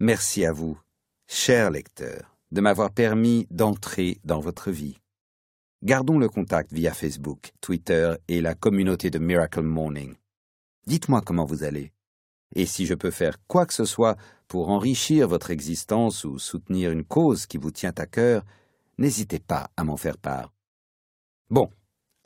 merci 0.00 0.44
à 0.44 0.52
vous, 0.52 0.78
chers 1.26 1.70
lecteurs, 1.70 2.36
de 2.50 2.60
m'avoir 2.60 2.90
permis 2.90 3.46
d'entrer 3.50 4.18
dans 4.24 4.40
votre 4.40 4.70
vie. 4.70 4.98
Gardons 5.82 6.18
le 6.18 6.28
contact 6.28 6.72
via 6.72 6.92
Facebook, 6.92 7.52
Twitter 7.60 8.14
et 8.26 8.40
la 8.40 8.54
communauté 8.54 9.10
de 9.10 9.18
Miracle 9.18 9.62
Morning. 9.62 10.14
Dites-moi 10.86 11.20
comment 11.20 11.44
vous 11.44 11.62
allez. 11.62 11.92
Et 12.54 12.66
si 12.66 12.86
je 12.86 12.94
peux 12.94 13.10
faire 13.10 13.36
quoi 13.46 13.66
que 13.66 13.74
ce 13.74 13.84
soit 13.84 14.16
pour 14.48 14.70
enrichir 14.70 15.28
votre 15.28 15.50
existence 15.50 16.24
ou 16.24 16.38
soutenir 16.38 16.90
une 16.90 17.04
cause 17.04 17.46
qui 17.46 17.58
vous 17.58 17.70
tient 17.70 17.92
à 17.98 18.06
cœur, 18.06 18.44
n'hésitez 18.96 19.38
pas 19.38 19.70
à 19.76 19.84
m'en 19.84 19.96
faire 19.96 20.16
part. 20.16 20.52
Bon, 21.50 21.70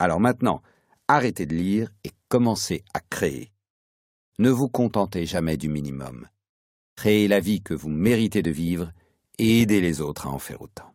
alors 0.03 0.19
maintenant, 0.19 0.61
arrêtez 1.07 1.45
de 1.45 1.55
lire 1.55 1.89
et 2.03 2.11
commencez 2.27 2.83
à 2.93 2.99
créer. 2.99 3.53
Ne 4.37 4.49
vous 4.49 4.67
contentez 4.67 5.25
jamais 5.25 5.55
du 5.55 5.69
minimum. 5.69 6.27
Créez 6.97 7.29
la 7.29 7.39
vie 7.39 7.61
que 7.61 7.73
vous 7.73 7.89
méritez 7.89 8.41
de 8.41 8.51
vivre 8.51 8.91
et 9.39 9.61
aidez 9.61 9.79
les 9.79 10.01
autres 10.01 10.27
à 10.27 10.29
en 10.29 10.39
faire 10.39 10.61
autant. 10.61 10.92